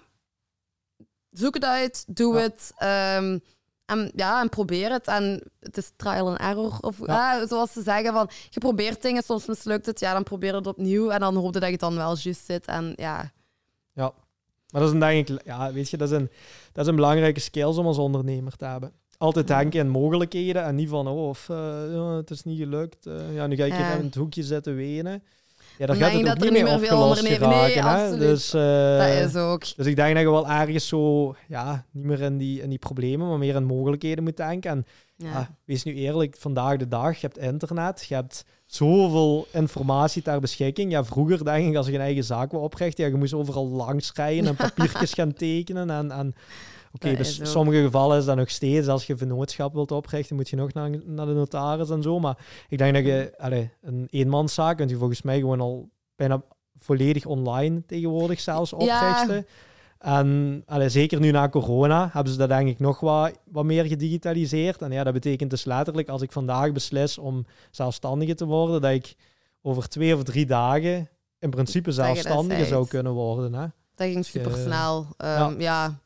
zoek 1.32 1.54
het 1.54 1.66
uit, 1.66 2.04
doe 2.08 2.38
het. 2.38 2.72
ehm, 2.78 3.38
en, 3.86 4.12
ja, 4.16 4.42
en 4.42 4.50
probeer 4.50 4.92
het. 4.92 5.08
En 5.08 5.44
het 5.60 5.78
is 5.78 5.92
trial 5.96 6.28
and 6.28 6.40
error. 6.40 6.78
Of, 6.82 6.98
Ja. 7.06 7.40
ah, 7.42 7.48
zoals 7.48 7.72
ze 7.72 7.82
zeggen, 7.82 8.14
van, 8.14 8.30
je 8.50 8.60
probeert 8.60 9.02
dingen, 9.02 9.24
soms 9.24 9.46
mislukt 9.46 9.86
het. 9.86 10.00
Ja, 10.00 10.14
dan 10.14 10.24
probeer 10.24 10.56
het 10.56 10.68
opnieuw. 10.68 11.10
En 11.10 11.20
dan 11.20 11.36
hoop 11.36 11.54
je 11.54 11.60
dat 11.60 11.64
je 11.64 11.72
het 11.72 11.80
dan 11.80 11.96
wel 11.96 12.16
juist 12.18 12.46
zit. 12.46 12.66
En 12.66 12.94
ja, 12.96 13.32
Ja. 13.94 14.14
Maar 14.72 14.82
dat 14.82 14.90
is 14.90 14.94
een, 14.94 15.00
denk 15.00 15.30
ik, 15.30 15.46
ja, 15.46 15.72
weet 15.74 15.90
je, 15.90 15.98
dat 15.98 16.12
is, 16.12 16.18
een, 16.18 16.30
dat 16.72 16.84
is 16.84 16.90
een 16.90 16.96
belangrijke 16.96 17.40
skills 17.40 17.78
om 17.78 17.86
als 17.86 17.98
ondernemer 17.98 18.56
te 18.56 18.66
hebben. 18.66 18.92
Altijd 19.18 19.48
denken 19.48 19.80
in 19.80 19.90
mogelijkheden 19.90 20.64
en 20.64 20.76
niet 20.76 20.90
van, 20.90 21.08
oh, 21.08 21.28
of, 21.28 21.50
eh, 21.50 22.16
het 22.16 22.30
is 22.30 22.44
niet 22.44 22.58
gelukt. 22.60 23.06
eh, 23.06 23.36
ja, 23.36 23.48
nu 23.48 23.56
ga 23.56 23.64
ik 23.66 23.74
hier 23.74 23.98
in 24.00 24.06
het 24.06 24.16
hoekje 24.16 24.44
zitten 24.44 24.76
wenen. 24.76 25.24
Ja, 25.78 25.86
Dan 25.86 25.96
gaat 25.96 26.12
het 26.12 26.26
dat 26.26 26.36
niet 26.36 26.46
er 26.46 26.52
meer 26.52 26.64
niet 26.64 26.72
meer 26.72 26.80
veel 26.88 26.98
opgelost 26.98 27.20
ondernemen- 27.22 27.50
Nee, 27.58 27.72
geraken. 27.72 27.90
hè. 28.00 28.04
absoluut. 28.04 28.28
Dus, 28.28 28.54
eh, 28.54 28.98
dat 28.98 29.30
is 29.30 29.36
ook. 29.36 29.76
dus 29.76 29.86
ik 29.86 29.96
denk 29.96 30.14
dat 30.14 30.24
je 30.24 30.30
wel 30.32 30.48
ergens 30.50 30.88
zo, 30.88 31.36
ja, 31.48 31.86
niet 31.92 32.04
meer 32.04 32.22
in 32.22 32.38
die, 32.38 32.62
in 32.62 32.70
die 32.70 32.78
problemen, 32.80 33.28
maar 33.28 33.38
meer 33.38 33.56
in 33.56 33.64
mogelijkheden 33.66 34.24
moet 34.24 34.38
denken. 34.38 34.72
En 34.72 34.86
Ja. 35.20 35.32
Ah, 35.34 35.46
wees 35.66 35.84
nu 35.84 35.94
eerlijk, 35.96 36.36
vandaag 36.40 36.78
de 36.78 36.88
dag, 36.88 37.14
je 37.18 37.28
hebt 37.28 37.38
internet, 37.38 38.06
je 38.08 38.14
hebt 38.16 38.46
zoveel 38.66 39.48
informatie 39.52 40.22
ter 40.22 40.40
beschikking. 40.40 40.92
Ja, 40.92 41.04
vroeger 41.04 41.44
denk 41.46 41.70
ik, 41.70 41.76
als 41.76 41.88
je 41.88 41.94
een 41.94 42.00
eigen 42.02 42.24
zaak 42.24 42.52
wil 42.52 42.60
oprichten, 42.62 43.04
ja, 43.04 43.10
je 43.10 43.16
moest 43.18 43.34
overal 43.34 43.68
langs 43.68 44.12
rijden 44.14 44.48
en 44.48 44.56
papiertjes 44.66 45.14
gaan 45.14 45.34
tekenen. 45.34 45.90
En, 45.90 46.12
en 46.12 46.36
oké, 46.94 47.16
dus 47.16 47.40
in 47.40 47.46
sommige 47.48 47.82
gevallen 47.82 48.18
is 48.18 48.26
dat 48.26 48.36
nog 48.36 48.50
steeds, 48.50 48.88
als 48.88 49.06
je 49.08 49.18
vennootschap 49.18 49.74
wilt 49.74 49.92
oprichten, 49.92 50.36
moet 50.36 50.50
je 50.50 50.56
nog 50.56 50.74
naar, 50.74 50.90
naar 51.06 51.26
de 51.26 51.34
notaris 51.34 51.90
en 51.90 52.02
zo. 52.02 52.20
Maar 52.20 52.38
ik 52.70 52.78
denk 52.78 52.94
dat 52.94 53.06
je, 53.06 53.34
allee, 53.38 53.72
een 53.82 54.08
eenmanszaak 54.10 54.78
kunt 54.78 54.90
je 54.90 54.98
volgens 54.98 55.22
mij 55.22 55.40
gewoon 55.40 55.62
al 55.62 55.90
bijna 56.16 56.42
volledig 56.80 57.26
online 57.26 57.86
tegenwoordig 57.86 58.40
zelfs 58.40 58.74
Ja. 58.78 58.78
oprichten. 58.78 59.46
En 59.98 60.64
allee, 60.66 60.90
zeker 60.90 61.20
nu 61.20 61.32
na 61.32 61.50
corona 61.50 62.10
hebben 62.14 62.32
ze 62.32 62.38
dat 62.38 62.50
denk 62.50 62.68
ik 62.68 62.80
nog 62.80 63.00
wat, 63.00 63.32
wat 63.52 63.66
meer 63.66 63.86
gedigitaliseerd. 63.86 64.82
En 64.82 64.92
ja, 64.92 65.04
dat 65.04 65.14
betekent 65.14 65.50
dus 65.50 65.66
letterlijk 65.66 66.10
als 66.10 66.22
ik 66.22 66.32
vandaag 66.32 66.72
beslis 66.72 67.18
om 67.18 67.46
zelfstandige 67.72 68.34
te 68.36 68.46
worden, 68.46 68.82
dat 68.82 68.92
ik 68.92 69.16
over 69.62 69.90
twee 69.90 70.16
of 70.16 70.24
drie 70.24 70.46
dagen 70.46 71.10
in 71.40 71.50
principe 71.50 71.92
zelfstandige 71.92 72.66
zou 72.66 72.88
kunnen 72.88 73.12
worden. 73.12 73.54
Hè? 73.54 73.66
Dat 73.96 74.08
ging 74.08 74.16
je- 74.16 74.24
super 74.24 74.58
snel. 74.58 75.08
ja. 75.18 75.54
ja. 75.58 76.00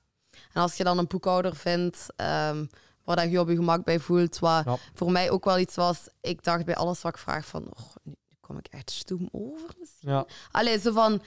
En 0.54 0.62
als 0.62 0.76
je 0.76 0.84
dan 0.84 0.98
een 0.98 1.08
boekhouder 1.08 1.56
vindt 1.56 2.06
ehm, 2.16 2.66
waar 3.04 3.16
dat 3.16 3.32
je 3.32 3.40
op 3.40 3.50
je 3.50 3.56
gemak 3.56 3.84
bij 3.84 4.00
voelt, 4.00 4.40
wat 4.40 4.66
Ja. 4.66 4.78
voor 4.94 5.12
mij 5.12 5.30
ook 5.30 5.46
wel 5.46 5.60
iets 5.60 5.76
was, 5.76 6.08
ik 6.22 6.44
dacht 6.44 6.66
bij 6.66 6.76
alles 6.76 7.02
wat 7.02 7.14
ik 7.14 7.22
vraag 7.22 7.46
van, 7.46 7.64
oh, 7.64 7.96
nu 8.04 8.14
kom 8.40 8.58
ik 8.58 8.68
echt 8.68 8.92
stoem 8.92 9.30
over 9.32 9.70
misschien. 9.80 10.10
Ja, 10.10 10.26
Allee, 10.52 10.80
zo 10.80 10.92
van, 10.92 11.22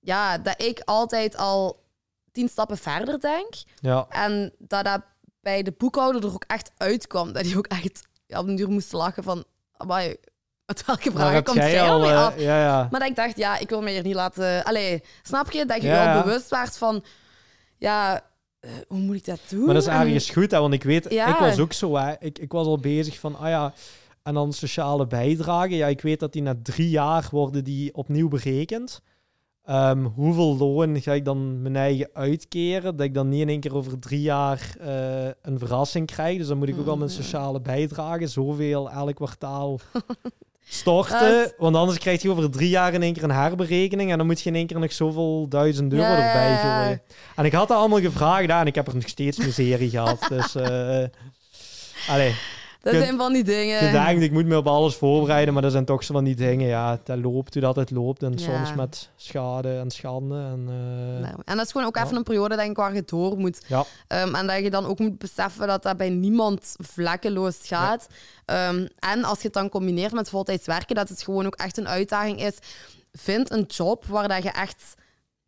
ja, 0.00 0.38
dat 0.38 0.62
ik 0.62 0.80
altijd 0.84 1.36
al 1.36 1.82
tien 2.32 2.48
stappen 2.48 2.78
verder 2.78 3.20
denk 3.20 3.54
ja, 3.80 4.06
en 4.08 4.54
dat 4.58 4.84
dat 4.84 5.00
bij 5.40 5.62
de 5.62 5.72
boekhouder 5.72 6.24
er 6.24 6.32
ook 6.34 6.44
echt 6.46 6.70
uitkwam. 6.76 7.32
Dat 7.32 7.46
hij 7.46 7.56
ook 7.56 7.66
echt 7.66 8.08
op 8.26 8.46
een 8.48 8.56
duur 8.56 8.68
moest 8.70 8.92
lachen 8.92 9.22
van, 9.22 9.44
amai, 9.76 10.16
met 10.66 10.84
welke 10.84 11.18
heb 11.18 11.44
komt 11.44 11.56
jij 11.56 11.90
al... 11.90 12.00
mee 12.00 12.10
eh, 12.10 12.24
af? 12.24 12.38
ja, 12.38 12.60
ja. 12.60 12.88
Maar 12.90 13.00
dat 13.00 13.08
ik 13.08 13.16
dacht, 13.16 13.36
ja, 13.36 13.58
ik 13.58 13.68
wil 13.68 13.82
me 13.82 13.90
hier 13.90 14.02
niet 14.02 14.14
laten... 14.14 14.64
Allee, 14.64 15.02
snap 15.22 15.50
je? 15.50 15.66
Dat 15.66 15.82
je 15.82 15.88
Ja, 15.88 16.14
al 16.16 16.22
bewust 16.22 16.50
werd 16.50 16.76
van... 16.76 17.04
Ja, 17.76 18.24
eh, 18.60 18.70
hoe 18.88 18.98
moet 18.98 19.16
ik 19.16 19.24
dat 19.24 19.40
doen? 19.48 19.64
Maar 19.64 19.74
dat 19.74 19.82
is 19.82 19.88
En- 19.88 20.00
ergens 20.00 20.30
goed, 20.30 20.50
hè, 20.50 20.60
want 20.60 20.74
ik 20.74 20.82
weet, 20.82 21.10
Ja. 21.12 21.26
ik 21.28 21.36
was 21.38 21.58
ook 21.58 21.72
zo. 21.72 21.96
Hè. 21.96 22.12
Ik, 22.18 22.38
ik 22.38 22.52
was 22.52 22.66
al 22.66 22.78
bezig 22.78 23.18
van, 23.18 23.38
ah 23.38 23.48
ja, 23.48 23.72
en 24.22 24.34
dan 24.34 24.52
sociale 24.52 25.06
bijdragen. 25.06 25.76
Ja, 25.76 25.86
ik 25.86 26.00
weet 26.00 26.20
dat 26.20 26.32
die 26.32 26.42
na 26.42 26.54
drie 26.62 26.90
jaar 26.90 27.28
worden 27.30 27.64
die 27.64 27.94
opnieuw 27.94 28.28
berekend. 28.28 29.00
Ehm, 29.64 30.04
hoeveel 30.04 30.56
loon 30.56 31.00
ga 31.00 31.12
ik 31.12 31.24
dan 31.24 31.62
mijn 31.62 31.76
eigen 31.76 32.08
uitkeren? 32.12 32.96
Dat 32.96 33.06
ik 33.06 33.14
dan 33.14 33.28
niet 33.28 33.40
in 33.40 33.48
één 33.48 33.60
keer 33.60 33.74
over 33.74 33.98
drie 33.98 34.20
jaar 34.20 34.74
eh, 34.80 35.24
een 35.42 35.58
verrassing 35.58 36.06
krijg. 36.06 36.38
Dus 36.38 36.46
dan 36.46 36.58
moet 36.58 36.68
ik 36.68 36.78
ook 36.78 36.86
al 36.86 36.96
mijn 36.96 37.10
Mhm. 37.10 37.20
sociale 37.22 37.60
bijdragen, 37.60 38.28
zoveel 38.28 38.90
elk 38.90 39.14
kwartaal 39.14 39.78
storten. 40.68 41.52
Want 41.58 41.76
anders 41.76 41.98
krijg 41.98 42.22
je 42.22 42.30
over 42.30 42.50
drie 42.50 42.68
jaar 42.68 42.94
in 42.94 43.02
één 43.02 43.12
keer 43.12 43.22
een 43.22 43.30
herberekening. 43.30 44.10
En 44.10 44.18
dan 44.18 44.26
moet 44.26 44.40
je 44.40 44.48
in 44.48 44.54
één 44.54 44.66
keer 44.66 44.78
nog 44.78 44.92
zoveel 44.92 45.48
duizend 45.48 45.92
euro 45.92 46.04
Ja, 46.04 46.26
erbij 46.26 46.50
ja. 46.50 46.82
gooien. 46.82 47.02
En 47.36 47.44
ik 47.44 47.52
had 47.52 47.68
dat 47.68 47.78
allemaal 47.78 48.00
gevraagd 48.00 48.48
en 48.48 48.66
ik 48.66 48.74
heb 48.74 48.86
er 48.86 48.94
nog 48.94 49.08
steeds 49.08 49.38
miserie 49.38 49.90
gehad. 49.90 50.26
Dus, 50.28 50.54
eh 50.54 51.04
allee, 52.14 52.34
Dat 52.82 52.94
zijn 52.94 53.16
van 53.16 53.32
die 53.32 53.44
dingen. 53.44 53.84
je 53.84 53.90
denkt, 53.90 54.22
ik 54.22 54.32
moet 54.32 54.46
me 54.46 54.56
op 54.56 54.66
alles 54.66 54.94
voorbereiden, 54.94 55.52
maar 55.54 55.62
dat 55.62 55.72
zijn 55.72 55.84
toch 55.84 56.04
zo 56.04 56.14
van 56.14 56.24
die 56.24 56.34
dingen. 56.34 56.66
Ja, 56.68 57.00
dat 57.04 57.18
loopt 57.18 57.52
hoe 57.54 57.62
dat 57.62 57.76
het 57.76 57.90
loopt 57.90 58.22
en 58.22 58.32
Ja. 58.32 58.38
soms 58.38 58.74
met 58.74 59.10
schade 59.16 59.78
en 59.78 59.90
schande. 59.90 60.34
En, 60.34 60.64
eh, 60.68 61.20
Nou, 61.22 61.34
en 61.44 61.56
dat 61.56 61.66
is 61.66 61.72
gewoon 61.72 61.86
ook 61.86 61.96
Ja. 61.96 62.04
even 62.04 62.16
een 62.16 62.22
periode 62.22 62.56
denk 62.56 62.70
ik, 62.70 62.76
waar 62.76 62.94
je 62.94 63.02
door 63.06 63.38
moet. 63.38 63.60
Ja, 63.66 63.84
Ehm, 64.06 64.34
en 64.34 64.46
dat 64.46 64.62
je 64.62 64.70
dan 64.70 64.86
ook 64.86 64.98
moet 64.98 65.18
beseffen 65.18 65.66
dat 65.66 65.82
dat 65.82 65.96
bij 65.96 66.10
niemand 66.10 66.74
vlekkeloos 66.78 67.56
gaat. 67.62 68.06
Ehm, 68.44 68.86
en 68.98 69.24
als 69.24 69.38
je 69.38 69.44
het 69.44 69.52
dan 69.54 69.68
combineert 69.68 70.12
met 70.12 70.28
voltijds 70.28 70.66
werken, 70.66 70.94
dat 70.94 71.08
het 71.08 71.22
gewoon 71.22 71.46
ook 71.46 71.54
echt 71.56 71.76
een 71.78 71.88
uitdaging 71.88 72.42
is. 72.42 72.58
Vind 73.12 73.50
een 73.50 73.64
job 73.68 74.04
waar 74.06 74.28
dat 74.28 74.42
je 74.42 74.50
echt 74.50 74.94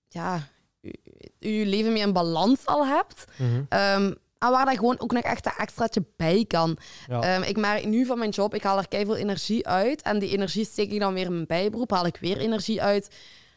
ja, 0.09 0.49
je, 0.81 0.99
je 1.39 1.67
leven 1.67 1.93
mee 1.93 2.03
in 2.03 2.13
balans 2.13 2.67
al 2.67 2.87
hebt. 2.87 3.25
mhm, 3.39 3.63
Ehm, 3.69 4.13
en 4.43 4.51
waar 4.51 4.65
dat 4.65 4.77
gewoon 4.77 5.01
ook 5.01 5.13
nog 5.13 5.23
echt 5.23 5.47
een 5.47 5.53
extraatje 5.57 6.05
bij 6.17 6.45
kan. 6.49 6.79
ja. 7.09 7.21
Ehm, 7.21 7.43
ik 7.43 7.57
merk 7.57 7.85
nu 7.87 8.07
van 8.07 8.19
mijn 8.19 8.31
job, 8.31 8.55
ik 8.55 8.63
haal 8.63 8.79
er 8.79 8.87
veel 8.89 9.17
energie 9.17 9.67
uit. 9.67 10.03
En 10.03 10.19
die 10.19 10.31
energie 10.31 10.65
steek 10.65 10.93
ik 10.93 11.01
dan 11.01 11.15
weer 11.15 11.25
in 11.25 11.33
mijn 11.35 11.47
bijberoep, 11.47 11.91
haal 11.91 12.07
ik 12.07 12.17
weer 12.21 12.39
energie 12.39 12.83
uit. 12.83 13.11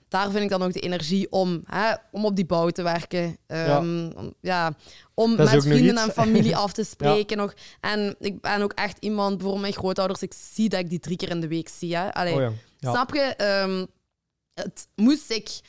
Daar 0.07 0.31
vind 0.31 0.43
ik 0.43 0.49
dan 0.49 0.63
ook 0.63 0.73
de 0.73 0.79
energie 0.79 1.31
om, 1.31 1.61
hè, 1.65 1.93
om 2.11 2.25
op 2.25 2.36
die 2.36 2.45
bouw 2.45 2.69
te 2.69 2.81
werken. 2.81 3.38
Ehm, 3.47 4.11
om, 4.15 4.33
ja, 4.41 4.73
om 5.13 5.36
met 5.36 5.49
vrienden 5.63 5.97
en 5.97 6.11
familie 6.11 6.55
af 6.55 6.73
te 6.73 6.83
spreken. 6.93 7.38
nog. 7.38 7.53
En 7.81 8.15
ik 8.19 8.41
ben 8.41 8.61
ook 8.61 8.73
echt 8.73 8.97
iemand, 8.99 9.29
bijvoorbeeld 9.29 9.61
mijn 9.61 9.73
grootouders, 9.73 10.21
ik 10.21 10.33
zie 10.53 10.69
dat 10.69 10.79
ik 10.79 10.89
die 10.89 10.99
drie 10.99 11.17
keer 11.17 11.29
in 11.29 11.41
de 11.41 11.47
week 11.47 11.69
zie. 11.69 11.95
Hè. 11.95 12.13
Allee, 12.13 12.33
Oh. 12.33 12.47
Snap 12.79 13.13
je? 13.13 13.19
Ehm, 13.21 13.86
het 14.53 14.88
moest 14.95 15.31
ik 15.31 15.59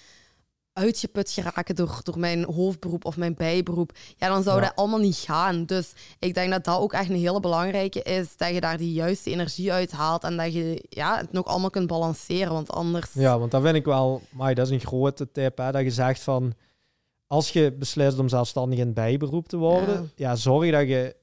uitgeput 0.76 1.30
geraken 1.30 1.74
door, 1.74 2.00
door 2.02 2.18
mijn 2.18 2.44
hoofdberoep 2.44 3.04
of 3.04 3.16
mijn 3.16 3.34
bijberoep, 3.34 3.92
ja, 4.16 4.28
dan 4.28 4.42
zou 4.42 4.56
Ja. 4.60 4.62
dat 4.66 4.76
allemaal 4.76 4.98
niet 4.98 5.16
gaan. 5.16 5.64
Dus 5.64 5.92
ik 6.18 6.34
denk 6.34 6.50
dat 6.50 6.64
dat 6.64 6.78
ook 6.78 6.92
echt 6.92 7.08
een 7.10 7.16
hele 7.16 7.40
belangrijke 7.40 8.02
is, 8.02 8.36
dat 8.36 8.48
je 8.54 8.60
daar 8.60 8.76
die 8.76 8.92
juiste 8.92 9.30
energie 9.30 9.72
uit 9.72 9.92
haalt 9.92 10.22
en 10.24 10.36
dat 10.36 10.52
je 10.52 10.84
ja, 10.88 11.16
het 11.16 11.32
nog 11.32 11.44
allemaal 11.44 11.70
kunt 11.70 11.86
balanceren, 11.86 12.52
want 12.52 12.70
anders... 12.70 13.10
Ja, 13.12 13.38
want 13.38 13.50
dat 13.50 13.62
vind 13.62 13.76
ik 13.76 13.84
wel, 13.84 14.22
maar 14.30 14.54
dat 14.54 14.66
is 14.66 14.72
een 14.72 14.80
grote 14.86 15.30
tip, 15.32 15.58
hè, 15.58 15.72
dat 15.72 15.82
je 15.82 15.90
zegt 15.90 16.20
van, 16.22 16.52
als 17.26 17.50
je 17.50 17.72
beslist 17.72 18.18
om 18.18 18.28
zelfstandig 18.28 18.78
in 18.78 18.92
bijberoep 18.92 19.48
te 19.48 19.56
worden, 19.56 20.10
ja, 20.16 20.36
zorg 20.36 20.70
dat 20.70 20.88
je 20.88 21.16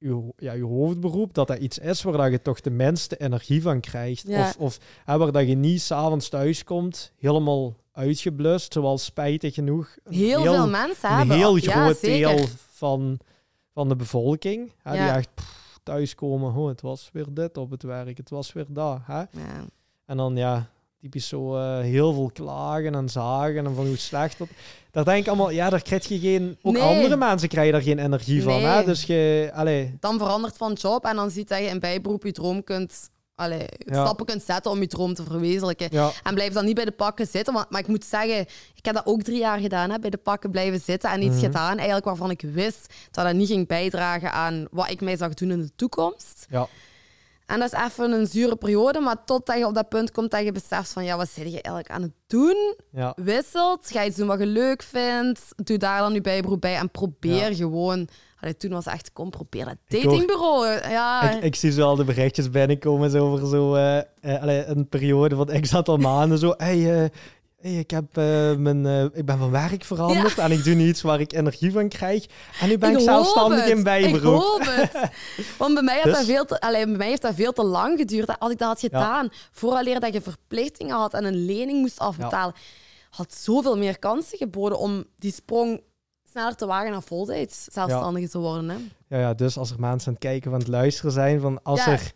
je, 0.00 0.32
ja, 0.36 0.52
je 0.52 0.64
hoofdberoep, 0.64 1.34
dat 1.34 1.46
dat 1.46 1.58
iets 1.58 1.78
is 1.78 2.02
waar 2.02 2.16
dat 2.16 2.30
je 2.30 2.42
toch 2.42 2.60
de 2.60 2.70
minste 2.70 3.16
energie 3.16 3.62
van 3.62 3.80
krijgt. 3.80 4.26
Ja. 4.26 4.40
Of, 4.48 4.56
of 4.56 4.78
hè, 5.04 5.18
waar 5.18 5.32
dat 5.32 5.48
je 5.48 5.54
niet 5.54 5.80
s'avonds 5.80 6.28
thuis 6.28 6.64
komt, 6.64 7.12
helemaal 7.18 7.76
uitgeblust, 7.92 8.72
zoals 8.72 9.04
spijtig 9.04 9.54
genoeg 9.54 9.96
Heel, 10.04 10.42
veel 10.42 10.68
mensen 10.68 11.10
een 11.10 11.16
hebben... 11.16 11.36
heel 11.36 11.56
groot 11.56 12.00
deel 12.00 12.46
van, 12.70 13.18
van 13.72 13.88
de 13.88 13.96
bevolking, 13.96 14.72
hè, 14.82 14.92
die 14.92 15.00
echt 15.00 15.34
pff, 15.34 15.78
thuiskomen, 15.82 16.54
oh, 16.54 16.68
het 16.68 16.80
was 16.80 17.10
weer 17.12 17.26
dit 17.30 17.56
op 17.56 17.70
het 17.70 17.82
werk, 17.82 18.16
het 18.16 18.30
was 18.30 18.52
weer 18.52 18.66
dat. 18.68 18.98
Hè? 19.02 19.18
Ja. 19.18 19.64
En 20.06 20.16
dan 20.16 20.36
ja, 20.36 20.70
typisch 21.00 21.28
zo 21.28 21.56
eh, 21.56 21.80
heel 21.80 22.12
veel 22.12 22.30
klagen 22.32 22.94
en 22.94 23.08
zagen 23.08 23.66
en 23.66 23.74
van 23.74 23.86
hoe 23.86 23.96
slecht 23.96 24.38
dat. 24.38 24.48
Daar 24.90 25.04
denk 25.04 25.20
ik 25.22 25.28
allemaal, 25.28 25.50
ja, 25.50 25.70
daar 25.70 25.82
krijg 25.82 26.08
je 26.08 26.18
geen. 26.18 26.58
Ook 26.62 26.72
Nee. 26.72 26.82
andere 26.82 27.16
mensen 27.16 27.48
krijgen 27.48 27.72
daar 27.72 27.82
geen 27.82 27.98
energie 27.98 28.42
van. 28.42 28.62
Hè? 28.62 28.84
Dus 28.84 29.02
je, 29.04 29.50
allee, 29.54 29.96
Dan 30.00 30.18
verandert 30.18 30.56
van 30.56 30.72
job 30.72 31.04
en 31.04 31.16
dan 31.16 31.30
ziet 31.30 31.48
dat 31.48 31.58
je 31.58 31.64
in 31.64 31.80
bijberoep 31.80 32.24
je 32.24 32.32
droom 32.32 32.64
kunt... 32.64 33.10
Allee, 33.34 33.64
Ja. 33.78 34.04
stappen 34.04 34.26
kunt 34.26 34.42
zetten 34.42 34.70
om 34.70 34.80
je 34.80 34.86
droom 34.86 35.14
te 35.14 35.22
verwezenlijken. 35.24 35.88
ja, 35.90 36.10
En 36.22 36.34
blijf 36.34 36.52
dan 36.52 36.64
niet 36.64 36.74
bij 36.74 36.84
de 36.84 36.90
pakken 36.90 37.26
zitten. 37.26 37.54
Want, 37.54 37.70
maar 37.70 37.80
ik 37.80 37.86
moet 37.88 38.04
zeggen, 38.04 38.40
ik 38.74 38.84
heb 38.84 38.94
dat 38.94 39.06
ook 39.06 39.22
drie 39.22 39.38
jaar 39.38 39.58
gedaan. 39.58 39.90
Hè, 39.90 39.98
bij 39.98 40.10
de 40.10 40.16
pakken 40.16 40.50
blijven 40.50 40.80
zitten. 40.80 41.10
En 41.10 41.22
iets 41.22 41.34
Mhm. 41.36 41.44
gedaan 41.44 41.76
eigenlijk 41.76 42.04
waarvan 42.06 42.30
ik 42.30 42.40
wist 42.52 42.94
dat 43.10 43.24
dat 43.24 43.34
niet 43.34 43.48
ging 43.48 43.66
bijdragen 43.66 44.32
aan 44.32 44.66
wat 44.70 44.90
ik 44.90 45.00
mij 45.00 45.16
zag 45.16 45.34
doen 45.34 45.50
in 45.50 45.60
de 45.60 45.70
toekomst. 45.76 46.46
ja, 46.50 46.66
En 47.50 47.58
dat 47.60 47.72
is 47.72 47.78
even 47.86 48.12
een 48.12 48.26
zure 48.26 48.56
periode. 48.56 49.00
Maar 49.00 49.24
totdat 49.24 49.58
je 49.58 49.66
op 49.66 49.74
dat 49.74 49.88
punt 49.88 50.10
komt 50.10 50.30
dat 50.30 50.44
je 50.44 50.52
beseft 50.52 50.92
van... 50.92 51.04
Ja, 51.04 51.16
wat 51.16 51.28
zit 51.28 51.44
je 51.44 51.50
eigenlijk 51.50 51.90
aan 51.90 52.02
het 52.02 52.12
doen? 52.26 52.74
ja. 52.92 53.12
Wisselt. 53.16 53.90
Ga 53.90 54.04
iets 54.04 54.16
doen 54.16 54.26
wat 54.26 54.38
je 54.38 54.46
leuk 54.46 54.82
vindt. 54.82 55.40
Doe 55.56 55.76
daar 55.78 56.00
dan 56.00 56.12
je 56.12 56.20
bijberoep 56.20 56.60
bij. 56.60 56.76
En 56.76 56.90
probeer 56.90 57.48
Ja. 57.50 57.54
gewoon... 57.54 58.08
Allee, 58.40 58.56
toen 58.56 58.70
was 58.70 58.86
echt, 58.86 59.12
kom, 59.12 59.30
probeer 59.30 59.64
dat 59.64 59.76
Ik 59.88 60.02
datingbureau. 60.02 60.66
Ja, 60.90 61.30
Ik, 61.30 61.42
ik 61.42 61.54
zie 61.54 61.72
zo 61.72 61.82
al 61.82 61.96
de 61.96 62.04
berichtjes 62.04 62.50
binnenkomen 62.50 63.10
zo 63.10 63.32
over 63.32 63.48
zo, 63.48 63.74
allee, 64.40 64.64
een 64.64 64.88
periode 64.88 65.36
van 65.36 65.46
x 65.60 65.74
aantal 65.74 65.96
maanden. 65.96 66.38
Zo, 66.38 66.54
hey, 66.56 67.02
eh, 67.02 67.08
hey, 67.60 67.74
ik, 67.74 67.90
heb, 67.90 68.16
eh, 68.16 68.54
mijn, 68.54 68.86
eh, 68.86 69.04
ik 69.04 69.24
ben 69.24 69.38
van 69.38 69.50
werk 69.50 69.84
veranderd 69.84 70.38
en 70.38 70.50
ik 70.50 70.64
doe 70.64 70.74
nu 70.74 70.88
iets 70.88 71.02
waar 71.02 71.20
ik 71.20 71.32
energie 71.32 71.72
van 71.72 71.88
krijg. 71.88 72.26
En 72.60 72.68
nu 72.68 72.78
ben 72.78 72.92
ik, 72.92 73.00
zelfstandig 73.00 73.60
het. 73.60 73.70
in 73.70 73.78
Ik 73.78 73.84
bijberoep. 73.84 74.40
hoop 74.40 74.60
het. 74.62 75.10
Want 75.58 75.74
bij 75.74 75.82
mij, 75.82 76.02
Dus? 76.02 76.12
dat 76.12 76.24
veel 76.24 76.44
te, 76.44 76.56
bij 76.60 76.86
mij 76.86 77.08
heeft 77.08 77.22
dat 77.22 77.34
veel 77.34 77.52
te 77.52 77.64
lang 77.64 77.98
geduurd. 77.98 78.38
Als 78.38 78.52
ik 78.52 78.58
dat 78.58 78.68
had 78.68 78.80
gedaan, 78.80 79.28
vooraleer 79.52 80.00
dat 80.00 80.12
je 80.12 80.20
verplichtingen 80.20 80.96
had 80.96 81.14
en 81.14 81.24
een 81.24 81.44
lening 81.44 81.80
moest 81.80 81.98
afbetalen, 81.98 82.54
had 83.10 83.34
zoveel 83.34 83.76
meer 83.76 83.98
kansen 83.98 84.38
geboden 84.38 84.78
om 84.78 85.04
die 85.16 85.32
sprong 85.32 85.80
sneller 86.30 86.54
te 86.54 86.66
wagen 86.66 86.90
naar 86.90 87.02
voltijds 87.02 87.64
zelfstandige 87.64 88.28
te 88.28 88.38
worden. 88.38 88.68
Hè? 88.68 88.76
Ja, 89.08 89.20
ja, 89.20 89.34
dus 89.34 89.58
als 89.58 89.70
er 89.70 89.80
mensen 89.80 90.08
aan 90.08 90.12
het 90.12 90.22
kijken 90.22 90.50
van 90.50 90.60
het 90.60 90.68
luisteren 90.68 91.12
zijn, 91.12 91.40
van 91.40 91.62
als 91.62 91.86
er 91.86 92.12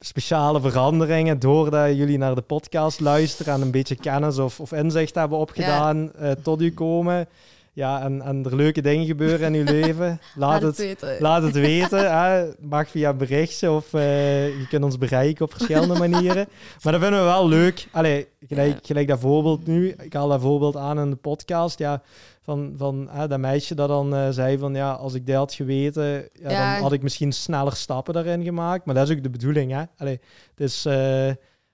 speciale 0.00 0.60
veranderingen 0.60 1.38
doordat 1.38 1.96
jullie 1.96 2.18
naar 2.18 2.34
de 2.34 2.40
podcast 2.40 3.00
luisteren 3.00 3.54
en 3.54 3.60
een 3.60 3.70
beetje 3.70 3.96
kennis 3.96 4.38
of, 4.38 4.60
of 4.60 4.72
inzicht 4.72 5.14
hebben 5.14 5.38
opgedaan 5.38 6.12
eh, 6.12 6.30
tot 6.42 6.62
u 6.62 6.72
komen, 6.72 7.28
ja, 7.72 8.02
en, 8.02 8.22
en 8.22 8.44
er 8.44 8.56
leuke 8.56 8.80
dingen 8.80 9.06
gebeuren 9.06 9.54
in 9.54 9.66
uw 9.66 9.72
leven, 9.80 10.20
laat, 10.34 10.62
het, 10.62 10.76
weten. 10.76 11.16
laat 11.20 11.42
het 11.42 11.54
weten. 11.54 12.12
Hè. 12.12 12.48
Mag 12.60 12.88
via 12.88 13.12
berichtje 13.12 13.70
of 13.70 13.92
uh, 13.92 14.48
je 14.48 14.66
kunt 14.68 14.84
ons 14.84 14.98
bereiken 14.98 15.44
op 15.44 15.52
verschillende 15.52 15.98
manieren. 16.08 16.48
Maar 16.82 16.92
dat 16.92 17.02
vinden 17.02 17.20
we 17.20 17.26
wel 17.26 17.48
leuk. 17.48 17.88
Allee, 17.92 18.26
gelijk, 18.48 18.78
gelijk 18.82 19.08
dat 19.08 19.20
voorbeeld 19.20 19.66
nu. 19.66 19.94
Ik 20.02 20.12
haal 20.12 20.28
dat 20.28 20.40
voorbeeld 20.40 20.76
aan 20.76 20.98
in 20.98 21.10
de 21.10 21.16
podcast. 21.16 21.78
Ja, 21.78 22.02
van, 22.50 22.72
van 22.76 23.10
dat 23.28 23.38
meisje 23.38 23.74
dat 23.74 23.88
dan 23.88 24.14
uh, 24.14 24.28
zei 24.30 24.58
van 24.58 24.74
ja, 24.74 24.92
als 24.92 25.14
ik 25.14 25.26
dat 25.26 25.36
had 25.36 25.54
geweten, 25.54 26.04
ja, 26.04 26.50
ja. 26.50 26.72
dan 26.72 26.82
had 26.82 26.92
ik 26.92 27.02
misschien 27.02 27.32
sneller 27.32 27.76
stappen 27.76 28.14
daarin 28.14 28.44
gemaakt. 28.44 28.84
Maar 28.84 28.94
dat 28.94 29.08
is 29.08 29.16
ook 29.16 29.22
de 29.22 29.30
bedoeling. 29.30 29.72
Hè. 29.72 29.84
Allee, 29.96 30.20
het 30.50 30.60
is... 30.60 30.86
Uh, 30.86 31.30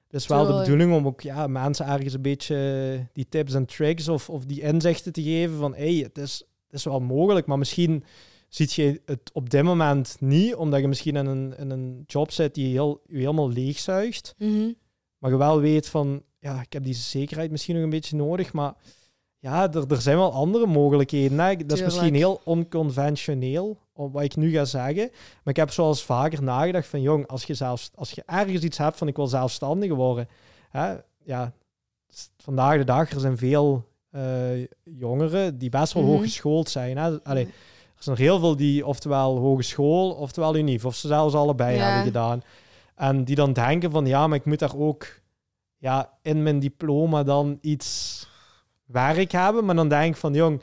het 0.07 0.21
is 0.21 0.27
wel 0.27 0.47
de 0.47 0.59
bedoeling 0.59 0.93
om 0.93 1.07
ook 1.07 1.21
ja, 1.21 1.47
mensen 1.47 1.87
ergens 1.87 2.15
een 2.15 2.23
beetje 2.23 3.09
die 3.13 3.27
tips 3.29 3.55
en 3.55 3.67
tricks 3.67 4.09
of, 4.09 4.31
of 4.31 4.45
die 4.45 4.61
inzichten 4.61 5.13
te 5.13 5.23
geven 5.23 5.57
van 5.57 5.75
hey, 5.75 5.95
het 5.95 6.19
is, 6.19 6.43
het 6.67 6.75
is 6.75 6.85
wel 6.85 7.01
mogelijk, 7.01 7.47
maar 7.47 7.59
misschien 7.59 8.05
ziet 8.49 8.73
je 8.73 9.01
het 9.05 9.31
op 9.33 9.51
dit 9.51 9.63
moment 9.63 10.17
niet, 10.21 10.55
omdat 10.55 10.81
je 10.81 10.89
misschien 10.89 11.17
in 11.17 11.27
een, 11.27 11.57
in 11.59 11.71
een 11.71 12.05
job 12.07 12.31
zit 12.31 12.55
die 12.55 12.73
heel, 12.73 13.01
je 13.07 13.19
helemaal 13.19 13.51
leegzuigt. 13.51 14.35
Mm 14.39 14.75
Maar 15.19 15.31
je 15.31 15.37
wel 15.37 15.61
weet 15.61 15.89
van, 15.89 16.23
ja, 16.39 16.61
ik 16.61 16.73
heb 16.73 16.85
die 16.85 16.95
zekerheid 16.95 17.51
misschien 17.51 17.75
nog 17.75 17.85
een 17.85 17.91
beetje 17.91 18.17
nodig, 18.17 18.53
maar 18.53 18.75
ja, 19.47 19.73
er, 19.73 19.85
er 19.89 20.01
zijn 20.01 20.17
wel 20.17 20.33
andere 20.33 20.67
mogelijkheden. 20.67 21.39
Hè? 21.39 21.57
Dat 21.57 21.77
is 21.79 21.85
misschien 21.85 22.15
heel 22.15 22.41
onconventioneel, 22.45 23.79
wat 23.95 24.23
ik 24.23 24.37
nu 24.37 24.51
ga 24.51 24.65
zeggen. 24.65 25.11
Maar 25.13 25.55
ik 25.55 25.57
heb 25.57 25.71
zoals 25.71 26.05
vaker 26.05 26.43
nagedacht 26.43 26.87
van, 26.87 27.01
jong, 27.01 27.27
als 27.27 27.45
je, 27.45 27.55
zelfs, 27.55 27.91
als 27.95 28.11
je 28.11 28.23
ergens 28.27 28.63
iets 28.63 28.79
hebt 28.79 28.97
van 28.97 29.09
ik 29.09 29.17
wil 29.17 29.27
zelfstandig 29.27 29.95
worden. 29.95 30.29
Hè? 30.71 30.95
Ja, 31.25 31.53
vandaag 32.37 32.79
de 32.79 32.85
dag, 32.85 33.11
er 33.11 33.21
zijn 33.21 33.39
veel 33.39 33.85
uh, 34.11 34.67
jongeren 34.85 35.59
die 35.59 35.71
best 35.71 35.93
wel 35.93 36.03
mm 36.03 36.09
hooggeschoold 36.09 36.69
zijn. 36.69 36.97
Hè? 36.97 37.23
Allee, 37.23 37.45
er 37.45 38.03
zijn 38.03 38.17
er 38.17 38.23
heel 38.23 38.39
veel 38.39 38.57
die 38.57 38.87
oftewel 38.87 39.39
hogeschool, 39.39 40.11
oftewel 40.11 40.57
unief, 40.57 40.85
of 40.85 40.95
ze 40.95 41.07
zelfs 41.07 41.35
allebei 41.35 41.79
hebben 41.79 42.05
gedaan. 42.05 42.43
En 42.95 43.25
die 43.25 43.37
dan 43.37 43.53
denken 43.53 43.91
van, 43.91 44.07
ja, 44.07 44.27
maar 44.27 44.39
ik 44.39 44.45
moet 44.45 44.59
daar 44.59 44.77
ook 44.77 45.07
ja, 45.77 46.19
in 46.23 46.43
mijn 46.43 46.59
diploma 46.59 47.23
dan 47.23 47.59
iets 47.61 48.25
werk 48.87 49.33
hebben. 49.33 49.65
Maar 49.65 49.75
dan 49.75 49.89
denk 49.89 50.15
ik 50.15 50.21
van, 50.21 50.35
jong, 50.35 50.63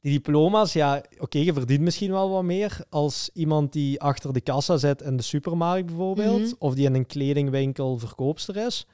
die 0.00 0.12
diploma's, 0.12 0.72
ja, 0.72 1.02
oké, 1.18 1.38
je 1.38 1.52
verdient 1.52 1.80
misschien 1.80 2.10
wel 2.10 2.30
wat 2.30 2.42
meer 2.42 2.84
als 2.90 3.30
iemand 3.32 3.72
die 3.72 4.00
achter 4.00 4.32
de 4.32 4.40
kassa 4.40 4.76
zit 4.76 5.02
in 5.02 5.16
de 5.16 5.22
supermarkt 5.22 5.86
bijvoorbeeld, 5.86 6.42
mhm. 6.42 6.54
of 6.58 6.74
die 6.74 6.86
in 6.86 6.94
een 6.94 7.06
kledingwinkel 7.06 7.98
verkoopster 7.98 8.56
is. 8.56 8.86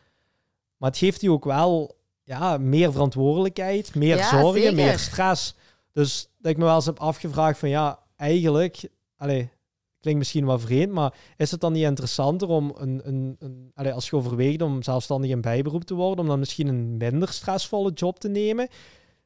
Maar 0.76 0.90
het 0.90 0.98
geeft 0.98 1.20
je 1.20 1.30
ook 1.30 1.44
wel 1.44 1.96
ja, 2.22 2.58
meer 2.58 2.92
verantwoordelijkheid, 2.92 3.94
meer 3.94 4.24
zorgen, 4.24 4.74
meer 4.74 4.98
stress. 4.98 5.54
Dus 5.92 6.28
dat 6.38 6.50
ik 6.50 6.58
me 6.58 6.64
wel 6.64 6.74
eens 6.74 6.86
heb 6.86 6.98
afgevraagd 6.98 7.58
van 7.58 7.68
ja, 7.68 7.98
eigenlijk, 8.16 8.88
allez, 9.16 9.46
klinkt 10.00 10.18
misschien 10.18 10.44
wat 10.44 10.60
vreemd, 10.60 10.92
maar 10.92 11.14
is 11.36 11.50
het 11.50 11.60
dan 11.60 11.72
niet 11.72 11.84
interessanter 11.84 12.48
om 12.48 12.74
een, 12.76 13.00
een, 13.04 13.36
een 13.38 13.70
allez, 13.74 13.92
als 13.92 14.10
je 14.10 14.16
overweegt 14.16 14.62
om 14.62 14.82
zelfstandig 14.82 15.30
in 15.30 15.40
bijberoep 15.40 15.84
te 15.84 15.94
worden, 15.94 16.18
om 16.18 16.26
dan 16.26 16.38
misschien 16.38 16.66
een 16.66 16.96
minder 16.96 17.28
stressvolle 17.28 17.92
job 17.92 18.18
te 18.18 18.28
nemen, 18.28 18.68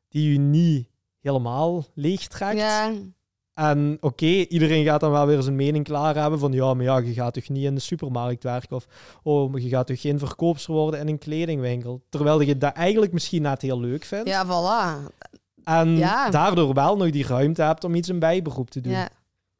die 0.08 0.32
je 0.32 0.38
niet 0.38 0.88
helemaal 1.20 1.84
leegtrekt? 1.94 2.58
Ja. 2.58 2.92
En 3.54 3.96
oké, 4.00 4.26
iedereen 4.26 4.84
gaat 4.84 5.00
dan 5.00 5.10
wel 5.10 5.26
weer 5.26 5.42
zijn 5.42 5.56
mening 5.56 5.84
klaar 5.84 6.14
hebben 6.14 6.38
van 6.38 6.52
ja, 6.52 6.74
maar 6.74 6.84
ja, 6.84 6.98
je 6.98 7.12
gaat 7.12 7.34
toch 7.34 7.48
niet 7.48 7.64
in 7.64 7.74
de 7.74 7.80
supermarkt 7.80 8.42
werken 8.42 8.76
of 8.76 8.86
oh, 9.22 9.50
maar 9.50 9.60
je 9.60 9.68
gaat 9.68 9.86
toch 9.86 10.00
geen 10.00 10.18
verkoopster 10.18 10.74
worden 10.74 11.00
in 11.00 11.08
een 11.08 11.18
kledingwinkel. 11.18 12.02
Terwijl 12.08 12.40
je 12.40 12.58
dat 12.58 12.72
eigenlijk 12.72 13.12
misschien 13.12 13.42
net 13.42 13.62
heel 13.62 13.80
leuk 13.80 14.04
vindt. 14.04 14.28
Ja, 14.28 14.46
voilà. 14.46 15.12
En 15.64 15.96
daardoor 16.30 16.74
wel 16.74 16.96
nog 16.96 17.10
die 17.10 17.26
ruimte 17.26 17.62
hebt 17.62 17.84
om 17.84 17.94
iets 17.94 18.08
in 18.08 18.18
bijberoep 18.18 18.70
te 18.70 18.80
doen. 18.80 18.92
Ja. 18.92 19.08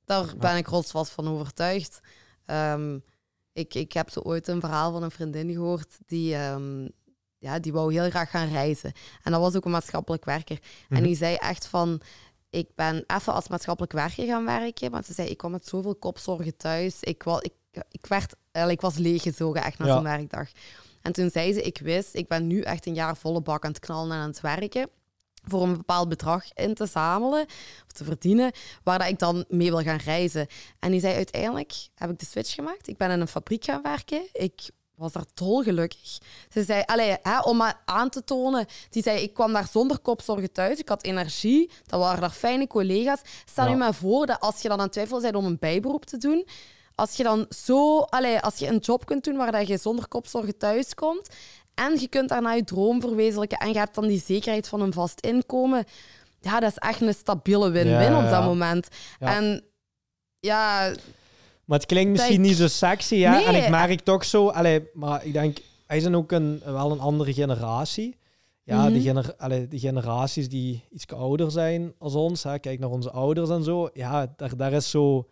Daar 0.05 0.37
ben 0.37 0.57
ik 0.57 0.67
rotsvast 0.67 1.13
van 1.13 1.29
overtuigd. 1.29 2.01
Um, 2.47 3.05
ik, 3.53 3.75
ik 3.75 3.93
heb 3.93 4.11
zo 4.11 4.21
ooit 4.21 4.49
een 4.49 4.61
verhaal 4.61 4.93
van 4.93 5.03
een 5.03 5.11
vriendin 5.11 5.53
gehoord 5.53 5.99
die, 6.07 6.37
um, 6.37 6.89
ja, 7.39 7.59
die 7.59 7.73
wou 7.73 7.93
heel 7.93 8.11
graag 8.11 8.31
gaan 8.31 8.49
reizen. 8.49 8.93
En 9.23 9.33
dat 9.33 9.41
was 9.41 9.57
ook 9.57 9.65
een 9.65 9.71
maatschappelijk 9.71 10.25
werker. 10.25 10.59
En 10.89 10.97
mhm. 10.97 11.03
die 11.03 11.17
zei 11.17 11.35
echt 11.35 11.67
van, 11.67 12.01
ik 12.51 12.69
ben 12.75 13.05
even 13.07 13.33
als 13.33 13.49
maatschappelijk 13.49 13.93
werker 13.93 14.27
gaan 14.27 14.45
werken, 14.45 14.91
maar 14.91 15.05
ze 15.05 15.13
zei, 15.13 15.29
ik 15.29 15.37
kwam 15.37 15.51
met 15.51 15.67
zoveel 15.67 15.95
kopzorgen 15.95 16.57
thuis. 16.57 17.01
Ik, 17.01 17.23
was, 17.23 17.41
ik, 17.41 17.53
ik, 17.91 18.07
werd, 18.07 18.35
ik 18.69 18.81
was 18.81 18.97
leeggezogen 18.97 19.63
echt 19.63 19.79
na 19.79 19.87
zo'n 19.87 20.03
werkdag. 20.03 20.49
En 21.03 21.13
toen 21.13 21.31
zei 21.31 21.53
ze, 21.53 21.63
ik 21.63 21.79
wist, 21.79 22.15
ik 22.15 22.29
ben 22.29 22.47
nu 22.47 22.61
echt 22.61 22.87
een 22.87 22.95
jaar 22.95 23.17
volle 23.17 23.41
bak 23.41 23.65
aan 23.65 23.71
het 23.71 23.81
knallen 23.81 24.13
en 24.13 24.19
aan 24.19 24.29
het 24.29 24.41
werken 24.41 24.89
voor 25.47 25.63
een 25.63 25.77
bepaald 25.77 26.09
bedrag 26.09 26.53
in 26.53 26.75
te 26.75 26.87
zamelen 26.87 27.43
of 27.87 27.93
te 27.93 28.05
verdienen, 28.05 28.53
waar 28.83 28.99
dat 28.99 29.09
ik 29.09 29.19
dan 29.19 29.45
mee 29.49 29.71
wil 29.71 29.83
gaan 29.83 30.01
reizen. 30.05 30.47
En 30.79 30.91
die 30.91 31.01
zei 31.01 31.15
uiteindelijk 31.15 31.73
heb 31.95 32.11
ik 32.11 32.19
de 32.19 32.27
switch 32.27 32.55
gemaakt. 32.55 32.89
Ik 32.89 32.97
ben 32.97 33.11
in 33.11 33.21
een 33.21 33.29
fabriek 33.29 33.65
gaan 33.65 33.83
werken. 33.83 34.23
Ik 34.33 34.71
was 34.95 35.13
daar 35.13 35.25
dolgelukkig. 35.35 36.19
Ze 36.49 36.63
zei, 36.63 36.83
allee, 36.87 37.17
hè, 37.23 37.41
om 37.41 37.57
maar 37.57 37.83
aan 37.85 38.11
te 38.11 38.25
tonen, 38.25 38.67
die 38.91 39.03
zei, 39.03 39.23
ik 39.23 39.35
kwam 39.35 39.53
daar 39.53 39.69
zonder 39.71 39.99
kopzorgen 39.99 40.53
thuis. 40.53 40.79
Ik 40.79 40.89
had 40.89 41.05
energie, 41.05 41.71
dat 41.87 42.01
waren 42.01 42.21
daar 42.21 42.31
fijne 42.31 42.67
collega's. 42.67 43.21
Stel 43.45 43.69
je 43.69 43.77
maar 43.77 43.95
voor 43.95 44.27
dat 44.27 44.41
als 44.41 44.63
je 44.63 44.69
dan 44.69 44.81
aan 44.81 44.89
twijfel 44.89 45.21
bent 45.21 45.35
om 45.35 45.45
een 45.45 45.59
bijberoep 45.59 46.05
te 46.05 46.17
doen, 46.17 46.47
als 46.95 47.17
je 47.17 47.23
dan 47.23 47.47
zo, 47.49 47.99
als 48.41 48.59
je 48.59 48.67
een 48.67 48.79
job 48.79 49.07
kunt 49.07 49.25
doen 49.25 49.37
waar 49.37 49.53
dat 49.53 49.69
je 49.69 49.77
zonder 49.77 50.09
kopzorgen 50.09 50.59
thuis 50.59 50.95
komt 50.95 51.29
en 51.75 52.01
je 52.01 52.09
kunt 52.09 52.29
daarna 52.29 52.53
je 52.53 52.65
droom 52.65 53.01
verwezenlijken 53.01 53.59
en 53.59 53.69
je 53.69 53.79
hebt 53.79 53.95
dan 53.95 54.07
die 54.07 54.23
zekerheid 54.25 54.69
van 54.69 54.81
een 54.81 54.93
vast 54.93 55.21
inkomen. 55.21 55.85
Ja, 56.41 56.61
dat 56.61 56.71
is 56.71 56.79
echt 56.79 57.01
een 57.01 57.15
stabiele 57.15 57.71
win-win 57.71 58.17
op 58.17 58.31
dat 58.31 58.45
moment. 58.45 58.89
En 59.19 59.65
ja... 60.41 60.95
Maar 61.65 61.79
het 61.79 61.87
klinkt 61.87 62.11
misschien 62.11 62.41
niet 62.41 62.57
zo 62.57 62.69
sexy, 62.69 63.15
ja. 63.15 63.45
En 63.45 63.55
ik 63.55 63.69
merk 63.69 64.01
toch 64.01 64.25
zo... 64.25 64.49
Allee, 64.49 64.89
maar 64.95 65.25
ik 65.25 65.33
denk, 65.33 65.59
wij 65.87 66.01
zijn 66.01 66.17
ook 66.17 66.33
een, 66.33 66.61
wel 66.65 66.91
een 66.91 67.01
andere 67.01 67.33
generatie. 67.33 68.17
Ja, 68.63 68.85
de, 68.85 68.91
mhm. 68.91 69.03
gener 69.03 69.35
allee, 69.39 69.69
de 69.69 69.79
generaties 69.79 70.49
die 70.49 70.85
iets 70.91 71.07
ouder 71.07 71.51
zijn 71.51 71.95
als 71.99 72.15
ons. 72.15 72.43
Hè. 72.43 72.59
Kijk 72.59 72.79
naar 72.79 72.91
onze 72.91 73.11
ouders 73.11 73.51
en 73.51 73.63
zo. 73.65 73.91
Ja, 73.93 74.33
daar, 74.37 74.57
daar 74.57 74.73
is 74.73 74.91
zo 74.91 75.29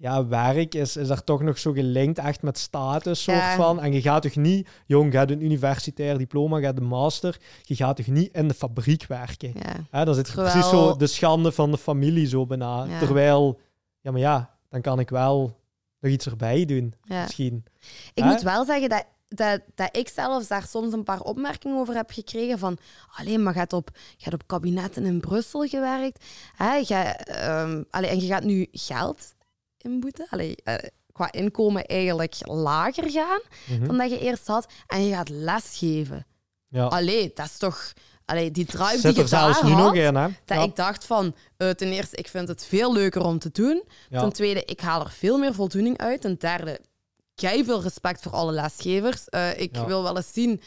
ja, 0.00 0.26
werk 0.26 0.74
is, 0.74 0.96
is 0.96 1.08
daar 1.08 1.24
toch 1.24 1.42
nog 1.42 1.58
zo 1.58 1.72
gelinkt 1.72 2.18
echt 2.18 2.42
met 2.42 2.58
status 2.58 3.22
soort 3.22 3.54
van. 3.56 3.80
En 3.80 3.92
je 3.92 4.00
gaat 4.00 4.22
toch 4.22 4.36
niet, 4.36 4.68
jong, 4.86 5.12
gaat 5.12 5.30
een 5.30 5.44
universitair 5.44 6.18
diploma, 6.18 6.60
gaat 6.60 6.76
de 6.76 6.82
master, 6.82 7.36
je 7.62 7.74
gaat 7.74 7.96
toch 7.96 8.06
niet 8.06 8.34
in 8.34 8.48
de 8.48 8.54
fabriek 8.54 9.06
werken. 9.06 9.52
Ja. 9.54 9.76
Hè, 9.90 10.04
dan 10.04 10.14
zit 10.14 10.32
precies 10.32 10.68
zo 10.68 10.96
de 10.96 11.06
schande 11.06 11.52
van 11.52 11.70
de 11.70 11.78
familie 11.78 12.26
zo 12.26 12.46
bijna. 12.46 12.98
Terwijl, 12.98 13.60
ja, 14.00 14.10
maar 14.10 14.20
ja, 14.20 14.50
dan 14.68 14.80
kan 14.80 14.98
ik 14.98 15.10
wel 15.10 15.58
nog 16.00 16.12
iets 16.12 16.26
erbij 16.26 16.64
doen, 16.64 16.94
misschien. 17.06 17.64
Ik 18.14 18.24
moet 18.24 18.42
wel 18.42 18.64
zeggen 18.64 18.88
dat 18.88 19.04
dat, 19.28 19.60
dat 19.74 19.96
ik 19.96 20.08
zelfs 20.08 20.48
daar 20.48 20.66
soms 20.66 20.92
een 20.92 21.04
paar 21.04 21.20
opmerkingen 21.20 21.78
over 21.78 21.94
heb 21.94 22.10
gekregen 22.10 22.58
van 22.58 22.78
alleen 23.16 23.42
maar 23.42 23.54
gaat 23.54 23.72
op, 23.72 23.90
gaat 24.16 24.34
op 24.34 24.46
kabinetten 24.46 25.04
in 25.04 25.20
Brussel 25.20 25.66
gewerkt. 25.66 26.24
Hè, 26.56 26.74
je, 26.74 27.16
um, 27.48 27.84
allee, 27.90 28.10
en 28.10 28.20
je 28.20 28.26
gaat 28.26 28.44
nu 28.44 28.66
geld 28.72 29.34
inboete, 29.82 30.26
allee, 30.30 30.56
uh, 30.64 30.74
qua 31.12 31.32
inkomen 31.32 31.86
eigenlijk 31.86 32.36
lager 32.40 33.10
gaan 33.10 33.40
mhm. 33.66 33.86
dan 33.86 33.98
dat 33.98 34.10
je 34.10 34.18
eerst 34.18 34.46
had. 34.46 34.68
En 34.86 35.04
je 35.04 35.14
gaat 35.14 35.28
lesgeven. 35.28 36.26
Ja. 36.68 36.84
Allee, 36.84 37.30
dat 37.34 37.46
is 37.46 37.56
toch... 37.56 37.92
Allee, 38.24 38.50
die 38.50 38.64
drive 38.64 39.12
die 39.12 39.22
je 39.22 39.28
daar 39.28 39.50
had, 39.50 39.62
nog 39.62 39.94
in, 39.94 40.14
hè? 40.14 40.28
dat 40.44 40.64
ik 40.64 40.76
dacht 40.76 41.04
van, 41.04 41.34
uh, 41.58 41.70
ten 41.70 41.92
eerste, 41.92 42.16
ik 42.16 42.28
vind 42.28 42.48
het 42.48 42.66
veel 42.66 42.92
leuker 42.92 43.24
om 43.24 43.38
te 43.38 43.50
doen. 43.52 43.84
Ten 44.10 44.32
tweede, 44.32 44.64
ik 44.64 44.80
haal 44.80 45.00
er 45.00 45.10
veel 45.10 45.38
meer 45.38 45.54
voldoening 45.54 45.98
uit. 45.98 46.20
Ten 46.20 46.38
derde, 46.38 46.80
jij 47.34 47.64
veel 47.64 47.82
respect 47.82 48.22
voor 48.22 48.32
alle 48.32 48.52
lesgevers. 48.52 49.24
Uh, 49.30 49.60
ik 49.60 49.76
wil 49.76 50.02
wel 50.02 50.16
eens 50.16 50.32
zien, 50.32 50.60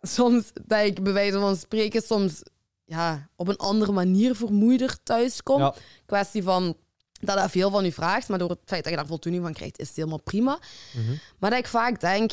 soms 0.00 0.50
dat 0.64 0.84
ik 0.84 1.02
bij 1.02 1.12
wijze 1.12 1.38
van 1.38 1.56
spreken 1.56 2.02
soms 2.02 2.42
ja, 2.84 3.28
op 3.36 3.48
een 3.48 3.56
andere 3.56 3.92
manier 3.92 4.34
vermoeider 4.34 5.02
thuis 5.02 5.42
kom. 5.42 5.72
Kwestie 6.06 6.42
van 6.42 6.76
dat 7.20 7.36
dat 7.36 7.50
veel 7.50 7.70
van 7.70 7.84
u 7.84 7.92
vraagt, 7.92 8.28
maar 8.28 8.38
door 8.38 8.50
het 8.50 8.58
feit 8.64 8.82
dat 8.82 8.92
je 8.92 8.98
daar 8.98 9.06
voldoening 9.06 9.44
van 9.44 9.52
krijgt, 9.52 9.78
is 9.78 9.86
het 9.86 9.96
helemaal 9.96 10.22
prima. 10.22 10.58
Mhm. 10.92 11.14
Maar 11.38 11.50
dat 11.50 11.58
ik 11.58 11.66
vaak 11.66 12.00
denk, 12.00 12.32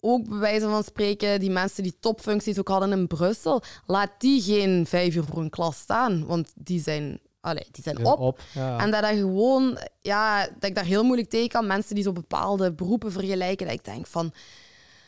ook 0.00 0.28
bij 0.28 0.38
wijze 0.38 0.68
van 0.68 0.84
spreken, 0.84 1.40
die 1.40 1.50
mensen 1.50 1.82
die 1.82 1.96
topfuncties 2.00 2.58
ook 2.58 2.68
hadden 2.68 2.92
in 2.92 3.06
Brussel, 3.06 3.62
laat 3.86 4.10
die 4.18 4.42
geen 4.42 4.86
vijf 4.86 5.14
uur 5.14 5.24
voor 5.24 5.42
een 5.42 5.50
klas 5.50 5.78
staan, 5.78 6.26
want 6.26 6.52
die 6.54 6.82
zijn, 6.82 7.20
allee, 7.40 7.66
die 7.70 7.82
zijn 7.82 8.04
op. 8.04 8.40
En 8.54 8.90
dat, 8.90 9.02
dat 9.02 9.16
gewoon, 9.16 9.78
ja, 10.00 10.42
dat 10.42 10.68
ik 10.68 10.74
daar 10.74 10.84
heel 10.84 11.04
moeilijk 11.04 11.30
tegen 11.30 11.48
kan, 11.48 11.66
mensen 11.66 11.94
die 11.94 12.04
zo 12.04 12.12
bepaalde 12.12 12.72
beroepen 12.72 13.12
vergelijken, 13.12 13.66
dat 13.66 13.74
ik 13.74 13.84
denk 13.84 14.06
van, 14.06 14.32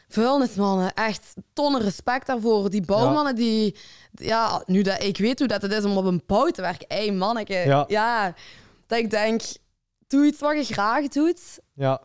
vuilnismannen, 0.09 0.95
echt 0.95 1.35
tonnen 1.53 1.81
respect 1.81 2.27
daarvoor. 2.27 2.71
Die 2.71 2.85
bouwmannen 2.85 3.35
die, 3.35 3.77
ja, 4.13 4.63
nu 4.67 4.83
dat 4.83 5.03
ik 5.03 5.17
weet 5.19 5.39
hoe 5.39 5.49
dat 5.49 5.63
het 5.63 5.73
is 5.73 5.85
om 5.85 5.97
op 5.97 6.05
een 6.05 6.23
bouw 6.27 6.51
te 6.51 6.63
werken, 6.63 6.87
hé 6.89 7.11
manneke, 7.11 7.55
Ja. 7.55 7.85
ja. 7.89 8.35
Dat 8.87 8.99
ik 8.99 9.11
denk, 9.11 9.43
doe 10.07 10.27
iets 10.27 10.41
wat 10.41 10.67
je 10.69 10.75
graag 10.75 11.09
doet. 11.09 11.59
Ja, 11.75 12.01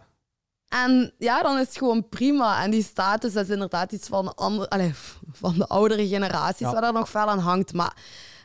En 0.67 1.13
ja, 1.17 1.41
dan 1.41 1.57
is 1.59 1.65
het 1.67 1.77
gewoon 1.77 2.09
prima. 2.09 2.63
En 2.63 2.71
die 2.71 2.84
status, 2.84 3.34
dat 3.34 3.43
is 3.43 3.49
inderdaad 3.53 3.91
iets 3.91 4.07
van, 4.07 4.36
andere, 4.36 4.91
van 5.32 5.53
de 5.57 5.67
oudere 5.67 6.07
generaties, 6.07 6.59
Ja. 6.59 6.71
waar 6.71 6.82
daar 6.82 6.93
nog 6.93 7.09
veel 7.09 7.21
aan 7.29 7.39
hangt. 7.39 7.73
Maar 7.73 7.95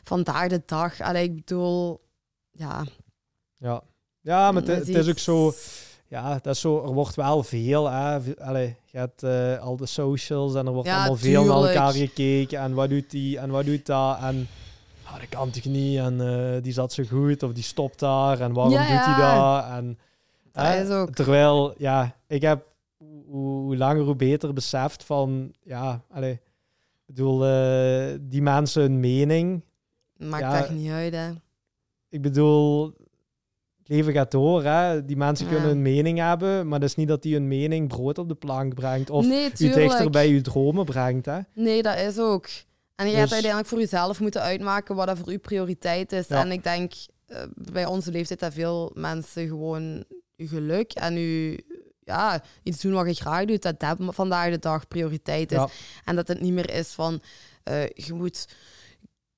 vandaag 0.03 0.47
de 0.47 0.61
dag, 0.65 1.01
allee, 1.01 1.23
ik 1.23 1.35
bedoel, 1.35 2.01
ja. 2.51 2.85
ja. 3.57 3.81
Ja, 4.21 4.51
maar 4.51 4.63
het, 4.63 4.87
is 4.87 5.09
ook 5.09 5.19
zo... 5.19 5.53
Ja, 6.09 6.39
dat 6.41 6.55
is 6.55 6.61
zo, 6.61 6.83
er 6.83 6.93
wordt 6.93 7.15
wel 7.15 7.43
veel, 7.43 7.89
hè. 7.89 8.19
Allee, 8.39 8.75
je 8.85 8.97
hebt 8.97 9.23
eh, 9.23 9.59
al 9.59 9.77
de 9.77 9.85
socials 9.85 10.55
en 10.55 10.65
er 10.65 10.71
wordt 10.71 10.87
Ja, 10.87 10.97
allemaal 10.97 11.15
veel 11.15 11.43
naar 11.45 11.69
elkaar 11.69 11.93
gekeken. 11.93 12.59
En 12.59 12.73
wat 12.73 12.89
doet 12.89 13.11
die 13.11 13.39
en 13.39 13.49
wat 13.49 13.65
doet 13.65 13.85
dat? 13.85 14.17
En 14.19 14.47
dat 15.19 15.29
kan 15.29 15.49
toch 15.49 15.65
niet? 15.65 15.97
En 15.97 16.21
eh, 16.21 16.61
die 16.63 16.73
zat 16.73 16.93
zo 16.93 17.03
goed 17.03 17.43
of 17.43 17.51
die 17.53 17.63
stopt 17.63 17.99
daar. 17.99 18.39
En 18.39 18.53
waarom 18.53 18.73
Ja, 18.73 18.79
doet 18.79 19.05
hij 19.05 19.15
dat? 19.35 19.65
En, 19.77 19.97
Dat 20.87 20.91
ook- 20.97 21.13
Terwijl, 21.15 21.73
ja, 21.77 22.15
ik 22.27 22.41
heb 22.41 22.65
hoe, 22.97 23.23
hoe 23.61 23.77
langer 23.77 24.03
hoe 24.03 24.15
beter 24.15 24.53
beseft 24.53 25.03
van... 25.03 25.53
Ja, 25.63 26.01
allee, 26.11 26.31
ik 26.33 27.15
bedoel, 27.15 27.45
eh, 27.45 28.17
die 28.21 28.41
mensen 28.41 28.81
hun 28.81 28.99
mening... 28.99 29.63
Maakt 30.17 30.43
Ja. 30.43 30.57
echt 30.57 30.69
niet 30.71 30.91
uit, 30.91 31.13
hè. 31.13 31.29
Ik 32.09 32.21
bedoel, 32.21 32.85
het 33.77 33.87
leven 33.87 34.13
gaat 34.13 34.31
door. 34.31 34.63
Hè? 34.63 35.05
Die 35.05 35.17
mensen 35.17 35.45
Ja. 35.47 35.51
kunnen 35.53 35.69
een 35.71 35.81
mening 35.81 36.19
hebben, 36.19 36.67
maar 36.67 36.79
dat 36.79 36.89
is 36.89 36.95
niet 36.95 37.07
dat 37.07 37.21
die 37.21 37.33
hun 37.33 37.47
mening 37.47 37.87
brood 37.87 38.17
op 38.17 38.27
de 38.27 38.35
plank 38.35 38.73
brengt. 38.73 39.09
Of 39.09 39.25
nee, 39.27 39.45
u 39.59 39.69
dichter 39.73 40.09
bij 40.09 40.27
uw 40.29 40.41
dromen 40.41 40.85
brengt. 40.85 41.25
Hè? 41.25 41.39
Nee, 41.53 41.81
dat 41.81 41.97
is 41.97 42.19
ook. 42.19 42.47
En 42.97 43.05
je 43.05 43.11
Dus- 43.11 43.21
gaat 43.21 43.31
uiteindelijk 43.31 43.69
voor 43.69 43.79
jezelf 43.79 44.19
moeten 44.19 44.41
uitmaken 44.41 44.95
wat 44.95 45.07
dat 45.07 45.17
voor 45.17 45.31
u 45.31 45.37
prioriteit 45.37 46.11
is. 46.11 46.27
Ja. 46.27 46.41
En 46.41 46.51
ik 46.51 46.63
denk 46.63 46.93
eh, 47.25 47.43
bij 47.53 47.85
onze 47.85 48.11
leeftijd 48.11 48.39
dat 48.39 48.53
veel 48.53 48.91
mensen 48.93 49.47
gewoon 49.47 50.05
je 50.35 50.47
geluk 50.47 50.93
en 50.93 51.13
je, 51.13 51.63
ja, 51.99 52.43
iets 52.63 52.81
doen 52.81 52.93
wat 52.93 53.17
je 53.17 53.23
graag 53.23 53.45
doet, 53.45 53.61
dat 53.61 53.79
dat 53.79 53.97
vandaag 53.99 54.49
de 54.51 54.59
dag 54.59 54.87
prioriteit 54.87 55.51
is. 55.51 55.57
Ja. 55.57 55.69
En 56.03 56.15
dat 56.15 56.27
het 56.27 56.41
niet 56.41 56.53
meer 56.53 56.69
is 56.73 56.87
van 56.87 57.21
eh, 57.63 57.87
je 57.87 58.13
moet, 58.13 58.47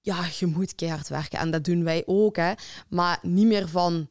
ja, 0.01 0.25
je 0.39 0.45
moet 0.45 0.75
keihard 0.75 1.07
werken. 1.07 1.39
En 1.39 1.51
dat 1.51 1.63
doen 1.63 1.83
wij 1.83 2.03
ook, 2.05 2.35
hè. 2.35 2.53
Maar 2.89 3.19
niet 3.21 3.47
meer 3.47 3.67
van 3.67 4.09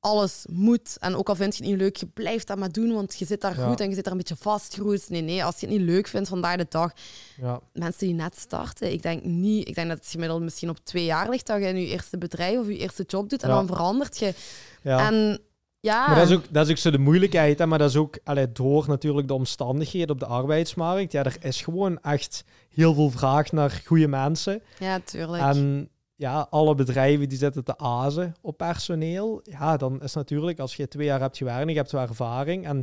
alles 0.00 0.44
moet. 0.50 0.96
En 1.00 1.16
ook 1.16 1.28
al 1.28 1.34
vind 1.36 1.56
je 1.56 1.62
het 1.62 1.70
niet 1.72 1.80
leuk, 1.80 1.96
je 1.96 2.06
blijft 2.06 2.46
dat 2.46 2.58
maar 2.58 2.72
doen, 2.72 2.92
want 2.92 3.18
je 3.18 3.24
zit 3.24 3.40
daar 3.40 3.58
Ja. 3.58 3.68
goed 3.68 3.80
en 3.80 3.88
je 3.88 3.94
zit 3.94 4.04
daar 4.04 4.12
een 4.12 4.18
beetje 4.18 4.36
vastgeroest. 4.36 5.10
Nee, 5.10 5.20
nee, 5.22 5.44
als 5.44 5.60
je 5.60 5.66
het 5.66 5.76
niet 5.76 5.86
leuk 5.86 6.06
vindt 6.06 6.28
vandaag 6.28 6.56
de 6.56 6.66
dag, 6.68 6.92
Ja. 7.40 7.60
mensen 7.72 8.06
die 8.06 8.14
net 8.14 8.38
starten, 8.38 8.92
ik 8.92 9.02
denk 9.02 9.24
niet, 9.24 9.68
ik 9.68 9.74
denk 9.74 9.88
dat 9.88 9.98
het 9.98 10.06
gemiddeld 10.08 10.42
misschien 10.42 10.70
op 10.70 10.78
twee 10.82 11.04
jaar 11.04 11.28
ligt 11.30 11.46
dat 11.46 11.60
je 11.60 11.66
in 11.68 11.76
je 11.80 11.86
eerste 11.86 12.18
bedrijf 12.18 12.58
of 12.58 12.66
je 12.66 12.76
eerste 12.78 13.04
job 13.06 13.28
doet 13.30 13.42
en 13.42 13.48
Ja. 13.48 13.54
dan 13.54 13.66
verandert 13.66 14.18
je. 14.18 14.34
Ja. 14.82 15.06
En 15.10 15.40
ja, 15.80 16.06
Maar 16.06 16.16
dat 16.18 16.30
is, 16.30 16.36
ook, 16.36 16.44
dat 16.50 16.64
is 16.64 16.70
ook 16.70 16.78
zo 16.78 16.90
de 16.90 16.98
moeilijkheid. 16.98 17.58
Hè? 17.58 17.66
Maar 17.66 17.78
dat 17.78 17.90
is 17.90 17.96
ook 17.96 18.18
allee, 18.24 18.52
door 18.52 18.84
natuurlijk 18.88 19.28
de 19.28 19.34
omstandigheden 19.34 20.10
op 20.10 20.18
de 20.20 20.26
arbeidsmarkt. 20.26 21.12
Ja, 21.12 21.24
er 21.24 21.36
is 21.40 21.62
gewoon 21.62 22.00
echt 22.02 22.44
heel 22.68 22.94
veel 22.94 23.10
vraag 23.10 23.52
naar 23.52 23.82
goede 23.86 24.08
mensen. 24.08 24.62
ja, 24.78 25.00
tuurlijk. 25.04 25.42
En 25.42 25.88
ja, 26.20 26.46
alle 26.50 26.74
bedrijven 26.74 27.28
die 27.28 27.38
zitten 27.38 27.64
te 27.64 27.78
azen 27.78 28.34
op 28.40 28.56
personeel. 28.56 29.40
Ja, 29.42 29.76
dan 29.76 30.02
is 30.02 30.14
natuurlijk, 30.14 30.58
als 30.58 30.76
je 30.76 30.88
twee 30.88 31.06
jaar 31.06 31.20
hebt 31.20 31.36
gewerkt, 31.36 31.70
je 31.70 31.76
hebt 31.76 31.92
wel 31.92 32.02
ervaring 32.02 32.66
en 32.66 32.78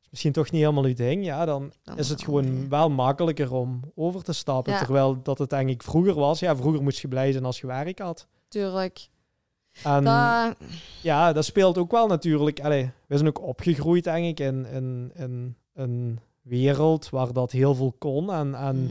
is 0.00 0.10
misschien 0.10 0.32
toch 0.32 0.50
niet 0.50 0.60
helemaal 0.60 0.86
je 0.86 0.94
ding, 0.94 1.24
ja, 1.24 1.44
dan 1.44 1.72
is 1.96 2.08
het 2.08 2.22
gewoon 2.22 2.68
wel 2.68 2.90
makkelijker 2.90 3.52
om 3.52 3.80
over 3.94 4.22
te 4.22 4.32
stappen. 4.32 4.72
Ja. 4.72 4.78
Terwijl 4.78 5.22
dat 5.22 5.38
het 5.38 5.52
ik 5.52 5.82
vroeger 5.82 6.14
was. 6.14 6.40
Ja, 6.40 6.56
vroeger 6.56 6.82
moest 6.82 7.00
je 7.00 7.08
blij 7.08 7.32
zijn 7.32 7.44
als 7.44 7.60
je 7.60 7.66
werk 7.66 7.98
had. 7.98 8.26
tuurlijk. 8.48 9.08
En 9.82 10.04
ja, 11.02 11.32
dat 11.32 11.44
speelt 11.44 11.78
ook 11.78 11.90
wel 11.90 12.06
natuurlijk. 12.06 12.60
Allee, 12.60 12.90
we 13.06 13.16
zijn 13.16 13.28
ook 13.28 13.42
opgegroeid, 13.42 14.04
denk 14.04 14.26
ik, 14.26 14.40
in, 14.40 14.66
in, 14.66 15.12
in 15.14 15.56
een 15.74 16.20
wereld 16.42 17.10
waar 17.10 17.32
dat 17.32 17.50
heel 17.50 17.74
veel 17.74 17.94
kon. 17.98 18.32
En, 18.32 18.54
en 18.54 18.76
Mm. 18.76 18.90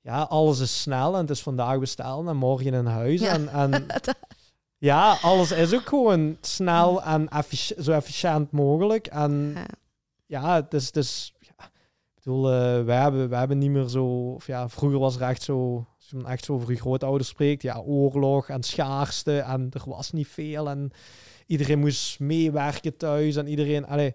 Ja, 0.00 0.22
alles 0.22 0.58
is 0.58 0.80
snel 0.82 1.14
en 1.14 1.20
het 1.20 1.30
is 1.30 1.42
vandaag 1.42 1.78
bestellen 1.78 2.28
en 2.28 2.36
morgen 2.36 2.74
in 2.74 2.86
huis. 2.86 3.20
Ja. 3.20 3.32
En, 3.32 3.48
en 3.48 3.86
ja, 4.90 5.18
alles 5.22 5.50
is 5.52 5.74
ook 5.74 5.88
gewoon 5.88 6.36
snel 6.40 7.02
en 7.02 7.28
effici- 7.28 7.82
zo 7.82 7.92
efficiënt 7.92 8.50
mogelijk. 8.50 9.06
En 9.06 9.52
Ja. 9.54 9.66
ja, 10.26 10.54
het 10.54 10.74
is, 10.74 10.90
is 10.90 11.34
ja, 11.38 11.64
ik 11.64 12.14
bedoel, 12.24 12.52
eh, 12.52 12.84
wij, 12.84 13.00
hebben, 13.00 13.28
wij 13.28 13.38
hebben 13.38 13.58
niet 13.58 13.70
meer 13.70 13.88
zo, 13.88 14.32
of 14.34 14.46
ja, 14.46 14.68
vroeger 14.68 14.98
was 14.98 15.16
er 15.16 15.22
echt 15.22 15.42
zo, 15.42 15.86
als 15.96 16.08
je 16.10 16.24
echt 16.24 16.44
zo 16.44 16.52
over 16.52 16.70
je 16.70 16.76
grootouders 16.80 17.28
spreekt, 17.28 17.62
ja, 17.62 17.78
oorlog 17.78 18.48
en 18.48 18.62
schaarste 18.62 19.38
en 19.38 19.68
er 19.72 19.82
was 19.86 20.10
niet 20.12 20.28
veel 20.28 20.68
en 20.68 20.90
iedereen 21.46 21.78
moest 21.78 22.20
meewerken 22.20 22.96
thuis 22.96 23.36
en 23.36 23.46
iedereen, 23.48 23.86
allee, 23.86 24.14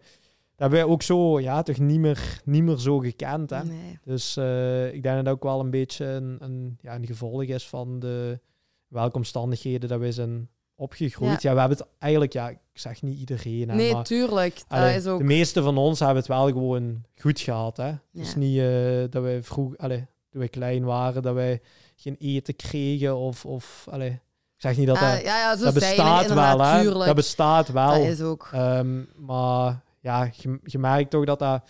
dat 0.55 0.69
hebben 0.69 0.79
wij 0.79 0.87
ook 0.93 1.01
zo, 1.01 1.39
ja, 1.39 1.63
toch 1.63 1.77
niet 1.77 1.99
meer, 1.99 2.41
niet 2.45 2.63
meer 2.63 2.77
zo 2.77 2.99
gekend, 2.99 3.49
hè. 3.49 3.63
Nee. 3.63 3.99
Dus 4.03 4.37
eh, 4.37 4.93
ik 4.93 5.03
denk 5.03 5.15
dat 5.15 5.25
dat 5.25 5.33
ook 5.33 5.43
wel 5.43 5.59
een 5.59 5.69
beetje 5.69 6.05
een, 6.05 6.37
een, 6.39 6.77
ja, 6.81 6.95
een 6.95 7.05
gevolg 7.05 7.43
is 7.43 7.67
van 7.67 7.99
de 7.99 8.39
welke 8.87 9.15
omstandigheden 9.15 9.89
dat 9.89 9.99
wij 9.99 10.11
zijn 10.11 10.49
opgegroeid. 10.75 11.41
Ja. 11.41 11.53
we 11.53 11.59
hebben 11.59 11.77
het 11.77 11.87
eigenlijk, 11.99 12.33
ja, 12.33 12.49
ik 12.49 12.57
zeg 12.73 13.01
niet 13.01 13.19
iedereen, 13.19 13.69
hè, 13.69 13.75
Nee, 13.75 13.93
maar 13.93 14.03
tuurlijk. 14.03 14.63
Dat 14.67 14.95
is 14.95 15.07
ook... 15.07 15.17
de 15.19 15.23
meeste 15.25 15.63
van 15.63 15.77
ons 15.77 15.99
hebben 15.99 16.17
het 16.17 16.27
wel 16.27 16.45
gewoon 16.47 17.03
goed 17.21 17.39
gehad. 17.39 17.77
Hè? 17.77 17.91
Dus 18.11 18.31
Ja. 18.31 18.37
niet 18.37 18.59
eh, 18.59 19.11
dat 19.11 19.23
wij 19.23 19.43
vroeg, 19.43 19.77
allee, 19.77 20.05
toen 20.29 20.39
wij 20.39 20.49
klein 20.49 20.83
waren, 20.83 21.21
dat 21.21 21.33
wij 21.33 21.61
geen 21.95 22.15
eten 22.19 22.55
kregen 22.55 23.15
of, 23.15 23.45
of 23.45 23.87
allee, 23.89 24.09
ik 24.09 24.61
zeg 24.61 24.77
niet 24.77 24.87
dat 24.87 24.97
Ah, 24.97 25.11
dat, 25.11 25.21
ja, 25.21 25.37
ja, 25.39 25.57
zo 25.57 25.63
dat 25.63 25.73
bestaat 25.73 26.33
wel, 26.33 26.61
hè? 26.61 26.83
Dat 27.05 27.15
bestaat 27.15 27.71
wel. 27.71 27.89
Dat 27.89 28.07
is 28.07 28.21
ook... 28.21 28.49
Ehm, 28.51 29.03
maar 29.15 29.83
ja, 30.05 30.29
je, 30.35 30.59
je 30.63 30.79
merkt 30.79 31.09
toch 31.09 31.25
dat 31.25 31.39
dat, 31.39 31.63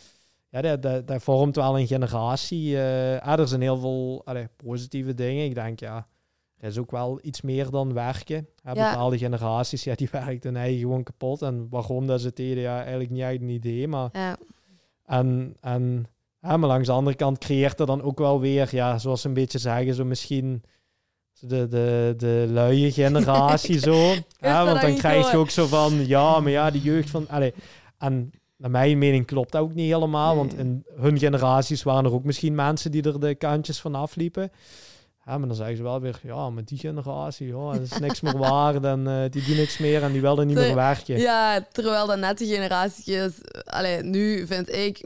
ja, 0.50 0.62
dat, 0.62 0.82
dat, 0.82 1.08
dat 1.08 1.24
vormt 1.24 1.56
wel 1.56 1.80
een 1.80 1.88
generatie. 1.88 2.78
eh 2.82 3.22
ah, 3.28 3.40
er 3.40 3.48
zijn 3.48 3.62
heel 3.62 3.78
veel 3.78 4.22
allee, 4.26 4.48
positieve 4.56 5.14
dingen. 5.14 5.46
Ik 5.46 5.56
denk, 5.56 5.80
ja, 5.80 6.08
er 6.58 6.68
is 6.68 6.78
ook 6.78 6.92
wel 6.92 7.20
iets 7.22 7.42
meer 7.42 7.70
dan 7.70 7.94
werken. 7.94 8.48
Ja. 8.64 8.74
Bepaalde 8.74 9.18
generaties, 9.18 9.84
ja, 9.84 9.96
die 9.96 10.10
werken 10.22 10.40
hun 10.54 10.56
eigen 10.62 10.80
gewoon 10.80 11.04
kapot. 11.04 11.42
En 11.42 11.68
waarom 11.70 12.08
dat 12.08 12.20
ze 12.22 12.28
het 12.28 12.36
deden, 12.36 12.64
ja, 12.64 12.80
eigenlijk 12.80 13.10
niet 13.10 13.22
echt 13.22 13.42
een 13.42 13.50
idee. 13.50 13.88
Maar, 13.88 14.10
Ja. 14.14 14.38
en, 15.06 15.56
en, 15.62 16.06
ja, 16.42 16.58
maar 16.58 16.70
langs 16.70 16.88
de 16.88 16.94
andere 16.94 17.16
kant 17.16 17.38
creëert 17.38 17.80
er 17.80 17.86
dan 17.86 18.02
ook 18.02 18.18
wel 18.20 18.40
weer, 18.40 18.68
ja, 18.72 18.98
zoals 18.98 19.22
ze 19.22 19.28
een 19.28 19.34
beetje 19.34 19.60
zeggen, 19.60 19.94
zo 19.94 20.06
misschien 20.06 20.64
de, 21.40 21.68
de, 21.68 22.14
de 22.18 22.46
luie 22.50 22.92
generatie 23.02 23.80
zo. 23.80 24.14
Ja, 24.40 24.66
want 24.66 24.82
dan 24.82 24.96
krijg 24.96 25.32
je 25.32 25.38
ook 25.38 25.50
zo 25.50 25.66
van, 25.68 26.08
ja, 26.08 26.40
maar 26.40 26.52
ja, 26.52 26.72
die 26.72 26.82
jeugd 26.82 27.10
van... 27.10 27.28
Allee, 27.30 27.54
en 27.98 28.32
naar 28.58 28.72
mijn 28.72 28.98
mening 28.98 29.26
klopt 29.26 29.52
dat 29.52 29.62
ook 29.62 29.74
niet 29.74 29.92
helemaal, 29.92 30.36
want 30.36 30.54
in 30.54 30.86
hun 30.96 31.20
generaties 31.20 31.84
waren 31.84 32.06
er 32.06 32.14
ook 32.14 32.24
misschien 32.24 32.56
mensen 32.56 32.92
die 32.92 33.04
er 33.04 33.20
de 33.20 33.36
kantjes 33.36 33.80
van 33.80 33.96
afliepen. 33.96 34.52
Ja, 35.26 35.38
maar 35.38 35.48
dan 35.48 35.58
zeggen 35.58 35.78
ze 35.78 35.84
wel 35.84 36.02
weer, 36.02 36.20
ja, 36.24 36.50
maar 36.50 36.66
die 36.66 36.78
generatie, 36.78 37.48
ja, 37.48 37.72
dat 37.72 37.82
is 37.82 37.98
niks 37.98 38.22
meer 38.22 38.38
waard 38.48 38.84
en 38.84 39.08
eh, 39.08 39.30
die 39.30 39.44
doen 39.46 39.56
niks 39.56 39.78
meer 39.78 40.04
en 40.04 40.12
die 40.12 40.22
wilden 40.22 40.48
niet 40.48 40.56
meer 40.56 40.76
werken. 40.76 41.18
Ja, 41.18 41.68
terwijl 41.72 42.08
dat 42.08 42.20
net 42.20 42.38
de 42.38 42.46
generatie 42.46 43.16
is. 43.16 43.32
Allee, 43.66 44.04
nu 44.04 44.48
vind 44.48 44.70
ik, 44.70 45.06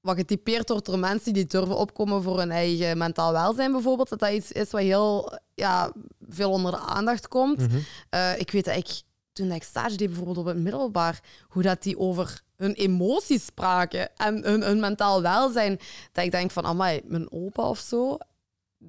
wat 0.00 0.16
getypeerd 0.16 0.68
wordt 0.68 0.86
door 0.86 0.98
mensen 0.98 1.32
die 1.32 1.46
durven 1.46 1.76
opkomen 1.76 2.22
voor 2.22 2.38
hun 2.38 2.50
eigen 2.50 2.98
mentaal 2.98 3.32
welzijn 3.32 3.72
bijvoorbeeld, 3.72 4.08
dat 4.08 4.18
dat 4.18 4.32
iets 4.32 4.52
is 4.52 4.70
wat 4.70 4.80
heel 4.80 5.38
ja, 5.54 5.92
veel 6.28 6.50
onder 6.50 6.70
de 6.70 6.78
aandacht 6.78 7.28
komt. 7.28 7.58
Mhm. 7.58 7.78
Eh, 8.10 8.38
ik 8.38 8.50
weet 8.50 8.64
dat 8.64 8.76
ik, 8.76 9.02
toen 9.38 9.52
ik 9.52 9.62
stage 9.62 9.96
deed 9.96 10.08
bijvoorbeeld 10.08 10.38
op 10.38 10.44
het 10.44 10.56
middelbaar, 10.56 11.20
hoe 11.48 11.62
dat 11.62 11.82
die 11.82 11.98
over 11.98 12.42
hun 12.56 12.72
emoties 12.72 13.44
spraken 13.44 14.16
en 14.16 14.44
hun, 14.44 14.62
hun 14.62 14.80
mentaal 14.80 15.22
welzijn, 15.22 15.78
dat 16.12 16.24
ik 16.24 16.30
denk 16.30 16.50
van, 16.50 16.64
amai, 16.64 17.00
mijn 17.04 17.32
opa 17.32 17.68
of 17.68 17.78
zo, 17.78 18.18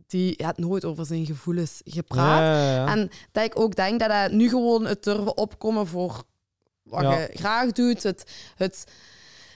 die 0.07 0.39
had 0.43 0.57
nooit 0.57 0.85
over 0.85 1.05
zijn 1.05 1.25
gevoelens 1.25 1.81
gepraat. 1.85 2.39
Ja, 2.39 2.63
ja, 2.63 2.73
ja. 2.73 2.87
En 2.87 3.09
dat 3.31 3.43
ik 3.43 3.59
ook 3.59 3.75
denk 3.75 3.99
dat 3.99 4.09
hij 4.09 4.27
nu 4.27 4.49
gewoon 4.49 4.85
het 4.85 5.03
durven 5.03 5.37
opkomen 5.37 5.87
voor 5.87 6.23
wat 6.83 7.01
je 7.01 7.29
graag 7.33 7.71
doet. 7.71 8.03
Het, 8.03 8.31
het, 8.55 8.83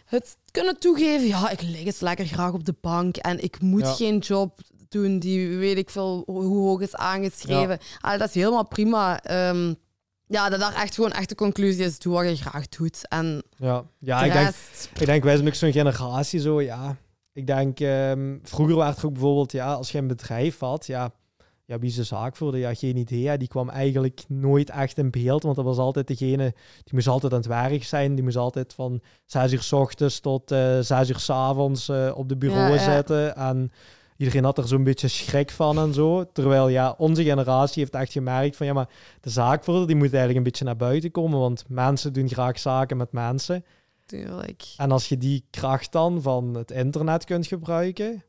het 0.06 0.38
kunnen 0.52 0.80
toegeven, 0.80 1.28
ja, 1.28 1.50
ik 1.50 1.62
lig 1.62 1.86
eens 1.86 2.00
lekker 2.00 2.26
graag 2.26 2.54
op 2.54 2.66
de 2.66 2.76
bank 2.82 3.18
en 3.18 3.44
ik 3.44 3.62
moet 3.62 3.88
geen 3.88 4.18
job 4.18 4.60
doen 4.90 5.20
die 5.20 5.58
weet 5.58 5.78
ik 5.78 5.90
veel 5.90 6.24
hoe 6.26 6.44
hoog 6.44 6.82
is 6.82 6.96
aangeschreven. 6.96 7.80
Ah, 8.00 8.20
dat 8.20 8.28
is 8.28 8.34
helemaal 8.34 8.68
prima. 8.68 9.22
Ehm, 9.24 9.74
ja, 10.34 10.50
dat 10.50 10.60
daar 10.60 10.74
echt 10.74 10.96
gewoon 10.96 11.12
echt 11.12 11.30
de 11.30 11.36
conclusie 11.36 11.86
is, 11.86 12.00
doe 12.00 12.14
wat 12.14 12.38
je 12.38 12.50
graag 12.50 12.68
doet. 12.68 13.08
En 13.08 13.44
ja. 13.56 13.84
ja 14.00 14.20
de 14.20 14.26
ik 14.26 14.34
denk. 14.34 14.54
Ik 15.00 15.06
denk, 15.06 15.24
wij 15.24 15.36
zijn 15.36 15.48
ook 15.48 15.54
zo'n 15.54 15.72
generatie 15.72 16.40
zo, 16.40 16.62
ja. 16.62 16.96
Ik 17.34 17.48
denk, 17.48 17.80
ehm, 17.80 18.38
vroeger 18.44 18.76
werd 18.76 18.98
er 18.98 19.06
ook 19.06 19.14
bijvoorbeeld, 19.14 19.52
ja, 19.52 19.74
als 19.74 19.92
je 19.92 19.98
een 19.98 20.08
bedrijf 20.08 20.60
had, 20.60 20.86
ja, 20.86 21.12
ja, 21.66 21.80
wie 21.80 21.92
ze 21.92 22.04
zaak 22.04 22.36
voerde, 22.36 22.58
ja, 22.58 22.74
geen 22.74 22.98
idee. 22.98 23.38
Die 23.38 23.48
kwam 23.48 23.70
eigenlijk 23.70 24.24
nooit 24.28 24.70
echt 24.70 24.98
in 24.98 25.12
beeld, 25.12 25.44
want 25.44 25.56
dat 25.56 25.66
was 25.66 25.78
altijd 25.78 26.08
degene, 26.08 26.54
die 26.84 26.94
moest 26.94 27.08
altijd 27.08 27.32
aan 27.34 27.38
het 27.38 27.48
werk 27.48 27.84
zijn. 27.84 28.16
Die 28.16 28.24
moest 28.24 28.38
altijd 28.38 28.74
van 28.74 29.02
zes 29.26 29.52
uur 29.52 29.62
s 29.62 29.72
ochtends 29.72 30.20
tot 30.20 30.52
uh, 30.52 30.80
zes 30.80 31.10
uur 31.10 31.20
s 31.20 31.30
avonds 31.30 31.90
uh, 31.90 32.12
op 32.16 32.30
de 32.30 32.38
bureau 32.38 32.80
zitten. 32.80 33.36
En 33.36 33.72
iedereen 34.18 34.44
had 34.44 34.58
er 34.58 34.68
zo'n 34.68 34.84
beetje 34.84 35.08
schrik 35.08 35.52
van 35.52 35.80
en 35.80 35.94
zo. 35.94 36.32
Terwijl 36.32 36.68
ja, 36.68 36.96
onze 36.98 37.24
generatie 37.24 37.82
heeft 37.82 37.96
echt 37.96 38.12
gemerkt 38.12 38.56
van 38.56 38.66
ja, 38.66 38.74
maar 38.74 38.90
de 39.22 39.30
zaakvoerder 39.30 39.88
die 39.88 39.96
moet 39.96 40.06
eigenlijk 40.06 40.38
een 40.38 40.44
beetje 40.44 40.66
naar 40.66 40.76
buiten 40.76 41.12
komen, 41.12 41.40
want 41.40 41.64
mensen 41.68 42.14
doen 42.14 42.30
graag 42.30 42.60
zaken 42.60 42.98
met 42.98 43.12
mensen. 43.12 43.66
Tuurlijk. 44.06 44.64
En 44.78 44.92
als 44.92 45.10
je 45.10 45.18
die 45.18 45.46
kracht 45.50 45.92
dan 45.92 46.22
van 46.22 46.54
het 46.54 46.72
internet 46.72 47.26
kunt 47.26 47.48
gebruiken, 47.48 48.24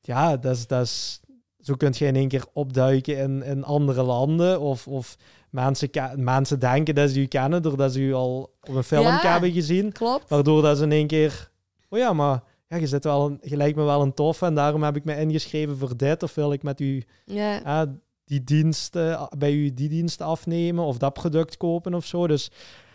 ja, 0.00 0.36
dat 0.36 0.56
is, 0.56 0.66
dat 0.66 0.82
is, 0.82 1.20
zo 1.60 1.74
kun 1.74 1.92
je 1.96 2.06
in 2.06 2.16
één 2.16 2.28
keer 2.28 2.44
opduiken 2.52 3.16
in, 3.16 3.42
in 3.42 3.64
andere 3.64 4.02
landen. 4.02 4.60
Of, 4.60 4.88
of 4.88 5.16
mensen, 5.50 5.90
mensen 6.16 6.58
denken 6.58 6.94
dat 6.94 7.10
ze 7.10 7.20
u 7.20 7.26
kennen 7.26 7.62
doordat 7.62 7.92
ze 7.92 8.00
u 8.00 8.14
al 8.14 8.54
op 8.60 8.74
een 8.74 8.84
film 8.84 9.06
hebben 9.06 9.52
gezien. 9.52 9.92
Klopt. 9.92 10.30
Waardoor 10.30 10.62
dat 10.62 10.76
ze 10.76 10.84
in 10.84 10.92
één 10.92 11.06
keer, 11.06 11.50
oh 11.88 11.98
ja, 11.98 12.12
maar 12.12 12.42
ja, 12.74 12.80
je, 12.80 12.86
zit 12.86 13.04
wel 13.04 13.26
een, 13.26 13.38
je 13.42 13.56
lijkt 13.56 13.76
me 13.76 13.82
wel 13.82 14.02
een 14.02 14.14
tof 14.14 14.42
en 14.42 14.54
daarom 14.54 14.82
heb 14.82 14.96
ik 14.96 15.04
me 15.04 15.20
ingeschreven 15.20 15.78
voor 15.78 15.96
dit. 15.96 16.22
Of 16.22 16.34
wil 16.34 16.52
ik 16.52 16.62
met 16.62 16.80
u 16.80 17.04
die 18.24 18.44
diensten, 18.44 19.28
bij 19.38 19.52
u 19.52 19.74
die 19.74 19.88
dienst 19.88 20.20
afnemen 20.20 20.84
of 20.84 20.98
dat 20.98 21.12
product 21.12 21.56
kopen 21.56 21.94
of 21.94 22.06
zo. 22.06 22.26
Dus 22.26 22.50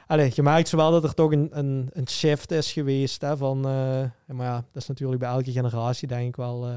Allee, 0.09 0.32
je 0.36 0.43
merkt 0.43 0.71
wel 0.71 0.91
dat 0.91 1.03
er 1.03 1.13
toch 1.13 1.32
een, 1.32 1.49
een, 1.51 1.89
een 1.93 2.07
shift 2.07 2.51
is 2.51 2.71
geweest. 2.71 3.21
Hè, 3.21 3.38
van, 3.38 3.57
uh, 3.57 4.03
maar 4.25 4.45
ja, 4.45 4.55
dat 4.55 4.82
is 4.82 4.88
natuurlijk 4.88 5.19
bij 5.19 5.30
elke 5.30 5.51
generatie 5.51 6.07
denk 6.07 6.27
ik 6.27 6.36
wel, 6.36 6.69
uh, 6.69 6.75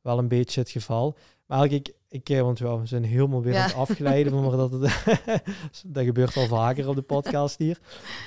wel 0.00 0.18
een 0.18 0.28
beetje 0.28 0.60
het 0.60 0.70
geval. 0.70 1.16
Maar 1.46 1.58
eigenlijk, 1.58 1.88
ik, 1.88 1.94
ik 2.08 2.36
eh, 2.36 2.42
want 2.42 2.58
ja, 2.58 2.78
we 2.78 2.86
zijn 2.86 3.04
helemaal 3.04 3.42
weer 3.42 3.52
ja. 3.52 3.62
aan 3.62 3.68
het 3.68 3.76
afgeleiden, 3.76 4.42
maar 4.42 4.56
dat, 4.56 4.72
het, 4.72 4.82
dat 5.94 6.04
gebeurt 6.04 6.36
al 6.36 6.46
vaker 6.46 6.88
op 6.88 6.94
de 6.94 7.02
podcast 7.02 7.58
hier. 7.58 7.78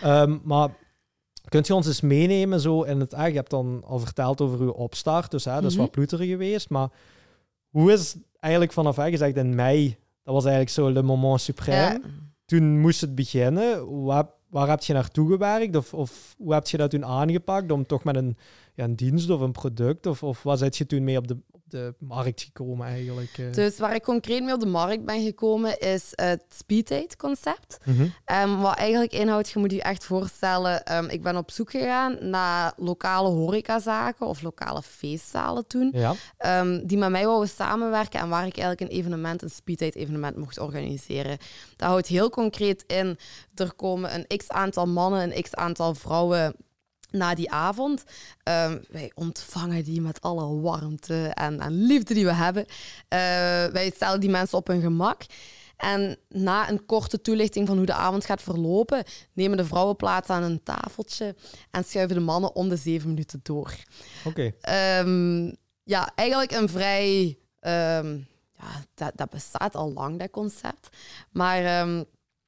Um, 0.06 0.42
maar 0.44 0.70
kunt 1.52 1.68
je 1.68 1.76
ons 1.76 1.88
eens 1.88 2.02
meenemen 2.02 2.60
zo 2.60 2.82
in 2.82 3.00
het... 3.00 3.14
Ah, 3.14 3.28
je 3.28 3.36
hebt 3.36 3.50
dan 3.50 3.84
al 3.86 4.00
verteld 4.00 4.42
over 4.42 4.60
uw 4.60 4.72
opstart, 4.72 5.32
dus 5.32 5.46
hè, 5.46 5.54
dat 5.54 5.72
is 5.72 5.76
wat 5.76 5.96
mhm. 5.96 6.06
wat 6.06 6.20
geweest. 6.20 6.70
Maar 6.70 6.90
hoe 7.70 7.92
is 7.92 8.16
eigenlijk 8.40 8.74
vanaf, 8.74 8.96
hè, 8.96 9.10
gezegd 9.10 9.36
in 9.36 9.56
mei, 9.56 9.98
dat 10.24 10.34
was 10.34 10.46
eigenlijk 10.46 10.74
zo 10.74 10.92
le 10.92 11.02
moment 11.02 11.52
suprême 11.52 12.00
toen 12.46 12.80
moest 12.80 13.02
het 13.02 13.16
beginnen. 13.16 14.04
Waar, 14.04 14.26
waar 14.50 14.70
heb 14.70 14.82
je 14.82 14.94
naartoe 14.94 15.32
gewerkt? 15.32 15.76
Of, 15.76 15.94
of 15.94 16.36
hoe 16.38 16.54
heb 16.54 16.68
je 16.68 16.78
dat 16.78 16.90
toen 16.90 17.06
aangepakt 17.06 17.72
om 17.72 17.86
toch 17.86 18.04
met 18.04 18.16
een, 18.16 18.38
ja, 18.74 18.84
een 18.84 18.96
dienst 18.96 19.30
of 19.30 19.42
een 19.42 19.52
product? 19.52 20.06
Of, 20.06 20.24
of 20.24 20.44
waar 20.44 20.58
zit 20.58 20.78
je 20.78 20.86
toen 20.86 21.04
mee 21.04 21.18
op 21.18 21.28
de, 21.28 21.38
de 21.72 21.94
markt 22.00 22.42
gekomen 22.42 22.88
eigenlijk? 22.88 23.38
Eh? 23.38 23.52
Dus 23.52 23.78
waar 23.78 23.96
ik 23.96 24.04
concreet 24.04 24.44
mee 24.44 24.54
op 24.54 24.60
de 24.60 24.66
markt 24.66 25.06
ben 25.06 25.24
gekomen 25.24 25.80
is 25.80 26.12
het 26.12 26.44
speeddate 26.56 27.18
concept. 27.18 27.78
Ehm, 28.26 28.58
wat 28.58 28.76
eigenlijk 28.76 29.14
inhoudt, 29.14 29.50
je 29.50 29.60
moet 29.60 29.72
je 29.72 29.82
echt 29.82 30.06
voorstellen, 30.06 30.98
um, 30.98 31.10
ik 31.10 31.22
ben 31.22 31.38
op 31.38 31.52
zoek 31.52 31.72
gegaan 31.72 32.18
naar 32.30 32.74
lokale 32.78 33.30
horecazaken 33.30 34.28
of 34.28 34.42
lokale 34.42 34.82
feestzalen 34.82 35.68
toen, 35.68 35.94
ja. 35.94 36.16
um, 36.60 36.88
die 36.88 36.98
met 36.98 37.10
mij 37.10 37.26
wouden 37.26 37.50
samenwerken 37.50 38.20
en 38.20 38.30
waar 38.30 38.46
ik 38.46 38.58
eigenlijk 38.58 38.92
een 38.92 38.98
evenement, 38.98 39.42
een 39.42 39.50
speeddate 39.50 40.00
evenement 40.00 40.38
mocht 40.38 40.60
organiseren. 40.60 41.38
Dat 41.76 41.90
houdt 41.90 42.08
heel 42.08 42.30
concreet 42.30 42.84
in, 42.88 43.18
er 43.56 43.74
komen 43.74 44.16
een 44.16 44.38
x 44.38 44.50
aantal 44.50 44.88
mannen, 44.88 45.22
een 45.22 45.42
x 45.42 45.56
aantal 45.56 45.96
vrouwen 45.96 46.56
na 47.12 47.36
die 47.36 47.52
avond. 47.52 48.04
Um, 48.44 48.82
wij 48.90 49.12
ontvangen 49.14 49.84
die 49.84 50.02
met 50.02 50.22
alle 50.22 50.62
warmte 50.62 51.28
en, 51.28 51.60
en 51.60 51.86
liefde 51.86 52.14
die 52.14 52.26
we 52.26 52.34
hebben. 52.34 52.66
Uh, 52.66 52.70
wij 53.74 53.92
stellen 53.96 54.20
die 54.20 54.30
mensen 54.30 54.58
op 54.58 54.68
hun 54.68 54.82
gemak. 54.82 55.26
En 55.78 56.18
na 56.30 56.70
een 56.70 56.86
korte 56.86 57.22
toelichting 57.22 57.68
van 57.68 57.78
hoe 57.78 57.86
de 57.86 57.94
avond 57.94 58.26
gaat 58.26 58.42
verlopen, 58.42 59.04
nemen 59.34 59.58
de 59.58 59.66
vrouwen 59.66 59.96
plaats 59.96 60.30
aan 60.30 60.44
een 60.44 60.64
tafeltje 60.64 61.36
en 61.72 61.84
schuiven 61.84 62.16
de 62.16 62.22
mannen 62.22 62.56
om 62.56 62.70
de 62.70 62.76
zeven 62.76 63.10
minuten 63.10 63.40
door. 63.44 63.76
Oké. 64.26 64.54
Okay. 64.64 65.00
Um, 65.00 65.46
ehm, 65.48 65.56
ja, 65.84 66.12
eigenlijk 66.16 66.52
een 66.52 66.70
vrij. 66.70 67.38
Um, 67.60 68.30
ja, 68.54 68.84
dat, 68.94 69.12
dat, 69.16 69.30
bestaat 69.30 69.76
al 69.76 69.94
lang, 69.94 70.20
dat 70.20 70.30
concept. 70.30 70.90
Maar 71.32 71.88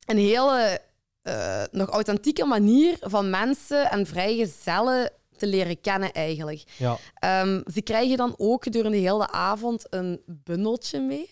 een 0.06 0.18
hele 0.18 0.82
uh, 1.24 1.64
nog 1.72 1.90
authentieke 1.90 2.46
manier 2.46 2.98
van 3.00 3.30
mensen 3.30 3.92
en 3.92 4.06
vrijgezellen 4.06 5.12
te 5.38 5.48
leren 5.48 5.82
kennen 5.82 6.12
eigenlijk. 6.12 6.64
Ja. 6.78 6.98
Um, 7.42 7.64
ze 7.74 7.82
krijgen 7.82 8.18
dan 8.18 8.34
ook 8.38 8.64
gedurende 8.64 8.98
de 8.98 9.04
hele 9.04 9.32
avond 9.32 9.86
een 9.90 10.22
bundeltje 10.26 11.00
mee. 11.00 11.30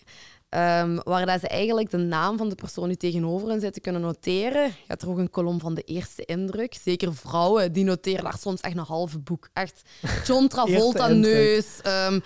Um, 0.54 1.00
waar 1.04 1.26
dat 1.26 1.40
ze 1.40 1.48
eigenlijk 1.48 1.90
de 1.90 1.96
naam 1.96 2.36
van 2.36 2.48
de 2.48 2.54
persoon 2.54 2.88
die 2.88 2.96
tegenover 2.96 3.48
hen 3.48 3.60
zitten 3.60 3.82
kunnen 3.82 4.00
noteren. 4.00 4.64
Je 4.64 4.72
hebt 4.86 5.02
er 5.02 5.10
ook 5.10 5.18
een 5.18 5.30
kolom 5.30 5.60
van 5.60 5.74
de 5.74 5.82
eerste 5.82 6.24
indruk. 6.24 6.74
Zeker 6.82 7.14
vrouwen, 7.14 7.72
die 7.72 7.84
noteren 7.84 8.24
daar 8.24 8.38
soms 8.40 8.60
echt 8.60 8.76
een 8.76 8.84
halve 8.84 9.18
boek. 9.18 9.48
Echt 9.52 9.82
John 10.26 10.46
Travolta 10.52 11.08
neus. 11.08 11.66
Um, 12.08 12.22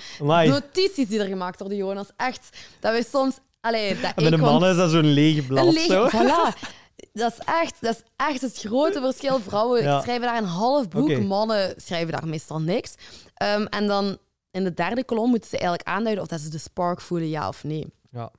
notities 0.48 1.08
die 1.08 1.20
er 1.20 1.26
gemaakt 1.26 1.58
worden, 1.58 1.78
Jonas. 1.78 2.08
Echt, 2.16 2.58
dat 2.80 2.92
we 2.92 3.06
soms... 3.10 3.38
Allee, 3.60 4.00
dat 4.00 4.12
en 4.16 4.22
met 4.22 4.32
een 4.32 4.40
man 4.40 4.64
is 4.64 4.76
dat 4.76 4.90
zo'n 4.90 5.12
lege 5.12 5.42
blad. 5.42 5.66
Een 5.66 5.72
lege, 5.72 5.92
zo. 5.92 6.08
Voilà. 6.08 6.58
Dat 7.16 7.32
is, 7.32 7.38
echt, 7.44 7.76
dat 7.80 7.94
is 7.94 8.02
echt 8.16 8.40
het 8.40 8.56
grote 8.58 9.00
verschil. 9.00 9.40
Vrouwen 9.40 10.02
schrijven 10.02 10.20
daar 10.20 10.36
een 10.36 10.44
half 10.44 10.88
boek, 10.88 11.20
mannen 11.20 11.74
schrijven 11.76 12.12
daar 12.12 12.28
meestal 12.28 12.60
niks. 12.60 12.94
Um, 13.42 13.66
en 13.66 13.86
dan 13.86 14.18
in 14.50 14.64
de 14.64 14.74
derde 14.74 15.04
kolom 15.04 15.30
moeten 15.30 15.48
ze 15.48 15.58
eigenlijk 15.58 15.88
aanduiden 15.88 16.24
of 16.24 16.30
dat 16.30 16.40
ze 16.40 16.48
de 16.48 16.58
spark 16.58 17.00
voelen, 17.00 17.28
ja 17.28 17.48
of 17.48 17.64
nee. 17.64 17.86
Ja. 18.10 18.30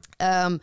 Um, 0.45 0.59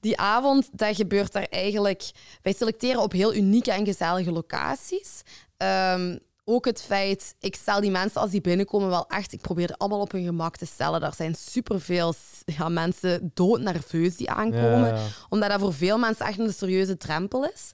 die 0.00 0.18
avond, 0.18 0.68
dat 0.72 0.96
gebeurt 0.96 1.32
daar 1.32 1.46
eigenlijk... 1.50 2.10
Wij 2.42 2.52
selecteren 2.52 3.02
op 3.02 3.12
heel 3.12 3.34
unieke 3.34 3.72
en 3.72 3.84
gezellige 3.84 4.32
locaties. 4.32 5.22
Um, 5.56 6.18
ook 6.44 6.64
het 6.64 6.82
feit, 6.82 7.34
ik 7.40 7.54
stel 7.54 7.80
die 7.80 7.90
mensen 7.90 8.20
als 8.20 8.30
die 8.30 8.40
binnenkomen 8.40 8.88
wel 8.88 9.06
echt, 9.08 9.32
ik 9.32 9.40
probeer 9.40 9.68
het 9.68 9.78
allemaal 9.78 10.00
op 10.00 10.12
hun 10.12 10.24
gemak 10.24 10.56
te 10.56 10.66
stellen. 10.66 11.02
Er 11.02 11.14
zijn 11.14 11.34
superveel 11.34 12.14
ja, 12.44 12.68
mensen 12.68 13.30
doodnerveus 13.34 14.16
die 14.16 14.30
aankomen, 14.30 14.98
omdat 15.28 15.50
dat 15.50 15.60
voor 15.60 15.74
veel 15.74 15.98
mensen 15.98 16.26
echt 16.26 16.38
een 16.38 16.52
serieuze 16.52 16.96
drempel 16.96 17.44
is. 17.44 17.72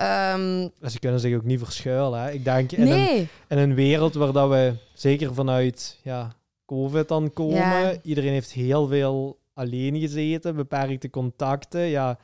Um, 0.00 0.70
ze 0.88 0.98
kunnen 0.98 1.20
zich 1.20 1.36
ook 1.36 1.44
niet 1.44 1.58
verschuilen. 1.58 2.20
Hè? 2.20 2.30
Ik 2.30 2.44
denk 2.44 2.72
in, 2.72 2.86
een, 2.86 3.28
in 3.48 3.58
een 3.58 3.74
wereld 3.74 4.14
waar 4.14 4.32
dat 4.32 4.48
we 4.48 4.74
zeker 4.94 5.34
vanuit 5.34 5.98
ja, 6.02 6.32
COVID 6.66 7.08
dan 7.08 7.32
komen, 7.32 8.00
iedereen 8.02 8.32
heeft 8.32 8.52
heel 8.52 8.86
veel 8.86 9.38
alleen 9.54 10.00
gezeten, 10.00 10.56
beperkte 10.56 11.10
contacten. 11.10 11.80
Ja, 11.80 12.18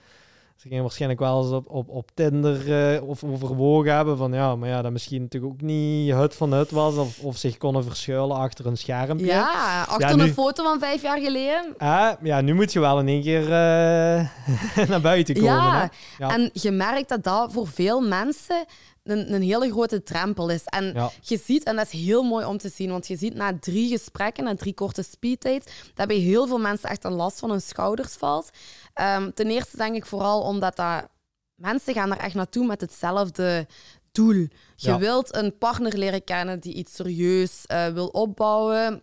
ze 0.57 0.69
gingen 0.69 0.83
waarschijnlijk 0.83 1.21
wel 1.21 1.43
eens 1.43 1.53
op, 1.53 1.69
op, 1.69 1.89
op 1.89 2.11
Tinder 2.15 2.69
uh, 2.95 3.09
of 3.09 3.25
overwogen 3.25 3.95
hebben 3.95 4.17
van 4.17 4.33
ja, 4.33 4.57
maar 4.57 4.69
ja, 4.69 4.83
dat 4.83 4.93
misschien 4.93 5.23
natuurlijk 5.23 5.53
ook 5.53 5.61
niet 5.61 6.13
het 6.13 6.35
van 6.35 6.53
het 6.53 6.71
was 6.71 6.97
of, 6.97 7.19
of 7.21 7.37
zich 7.37 7.57
konden 7.57 7.85
verschuilen 7.85 8.37
achter 8.37 8.67
een 8.67 8.77
schermpje. 8.77 9.27
Ja, 9.27 9.85
achter 9.89 10.21
een 10.21 10.33
foto 10.33 10.65
van 10.65 10.79
vijf 10.79 11.03
jaar 11.03 11.21
geleden. 11.21 11.75
Uh, 11.79 12.11
ja, 12.23 12.41
nu 12.41 12.55
moet 12.55 12.73
je 12.73 12.81
wel 12.81 12.99
in 13.01 13.09
één 13.09 13.23
keer 13.23 13.43
uh, 13.43 13.49
naar 14.91 15.01
buiten 15.01 15.35
komen. 15.35 15.51
Ja. 15.51 15.91
ja, 16.19 16.35
en 16.35 16.51
je 16.53 16.71
merkt 16.71 17.09
dat 17.09 17.25
dat 17.25 17.53
voor 17.53 17.67
veel 17.67 18.01
mensen 18.01 18.65
een, 19.07 19.33
een 19.33 19.43
hele 19.43 19.71
grote 19.71 20.03
drempel 20.03 20.49
is. 20.49 20.65
En 20.65 21.11
je 21.21 21.41
ziet, 21.45 21.65
en 21.65 21.77
dat 21.77 21.87
is 21.87 22.01
heel 22.01 22.23
mooi 22.23 22.45
om 22.45 22.59
te 22.59 22.69
zien, 22.69 22.91
want 22.91 23.07
je 23.07 23.17
ziet 23.17 23.35
na 23.35 23.59
drie 23.59 23.89
gesprekken, 23.89 24.45
na 24.45 24.55
drie 24.55 24.75
korte 24.75 25.03
speeddates, 25.03 25.73
dat 25.95 26.07
bij 26.07 26.17
heel 26.17 26.47
veel 26.47 26.59
mensen 26.59 26.89
echt 26.89 27.05
een 27.05 27.13
last 27.13 27.39
van 27.39 27.51
hun 27.51 27.63
schouders 27.63 28.13
valt. 28.13 28.51
Um, 28.95 29.35
ten 29.35 29.51
eerste 29.51 29.77
denk 29.77 29.95
ik 29.97 30.07
vooral 30.07 30.43
omdat 30.43 30.77
dat, 30.77 31.09
mensen 31.55 31.95
gaan 31.95 32.13
er 32.13 32.19
echt 32.19 32.35
naartoe 32.35 32.67
met 32.67 32.81
hetzelfde 32.81 33.67
doel. 34.13 34.49
Je 34.77 34.99
wilt 34.99 35.35
een 35.35 35.59
partner 35.59 35.99
leren 35.99 36.25
kennen 36.25 36.61
die 36.61 36.75
iets 36.75 36.95
serieus 36.95 37.65
uh, 37.73 37.87
wil 37.87 38.07
opbouwen. 38.07 39.03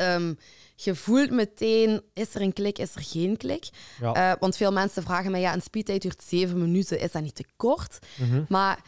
Um, 0.00 0.38
je 0.76 0.94
voelt 0.94 1.30
meteen, 1.30 2.02
is 2.12 2.34
er 2.34 2.40
een 2.40 2.52
klik, 2.52 2.78
is 2.78 2.94
er 2.94 3.02
geen 3.02 3.36
klik? 3.36 3.68
Ja. 4.00 4.32
Uh, 4.32 4.40
want 4.40 4.56
veel 4.56 4.72
mensen 4.72 5.02
vragen 5.02 5.30
mij, 5.30 5.40
ja, 5.40 5.54
een 5.54 5.62
speeddate 5.62 5.98
duurt 5.98 6.22
zeven 6.22 6.58
minuten, 6.58 7.00
is 7.00 7.12
dat 7.12 7.22
niet 7.22 7.34
te 7.34 7.44
kort? 7.56 7.98
Mm 8.16 8.30
-hmm. 8.30 8.46
Maar 8.48 8.80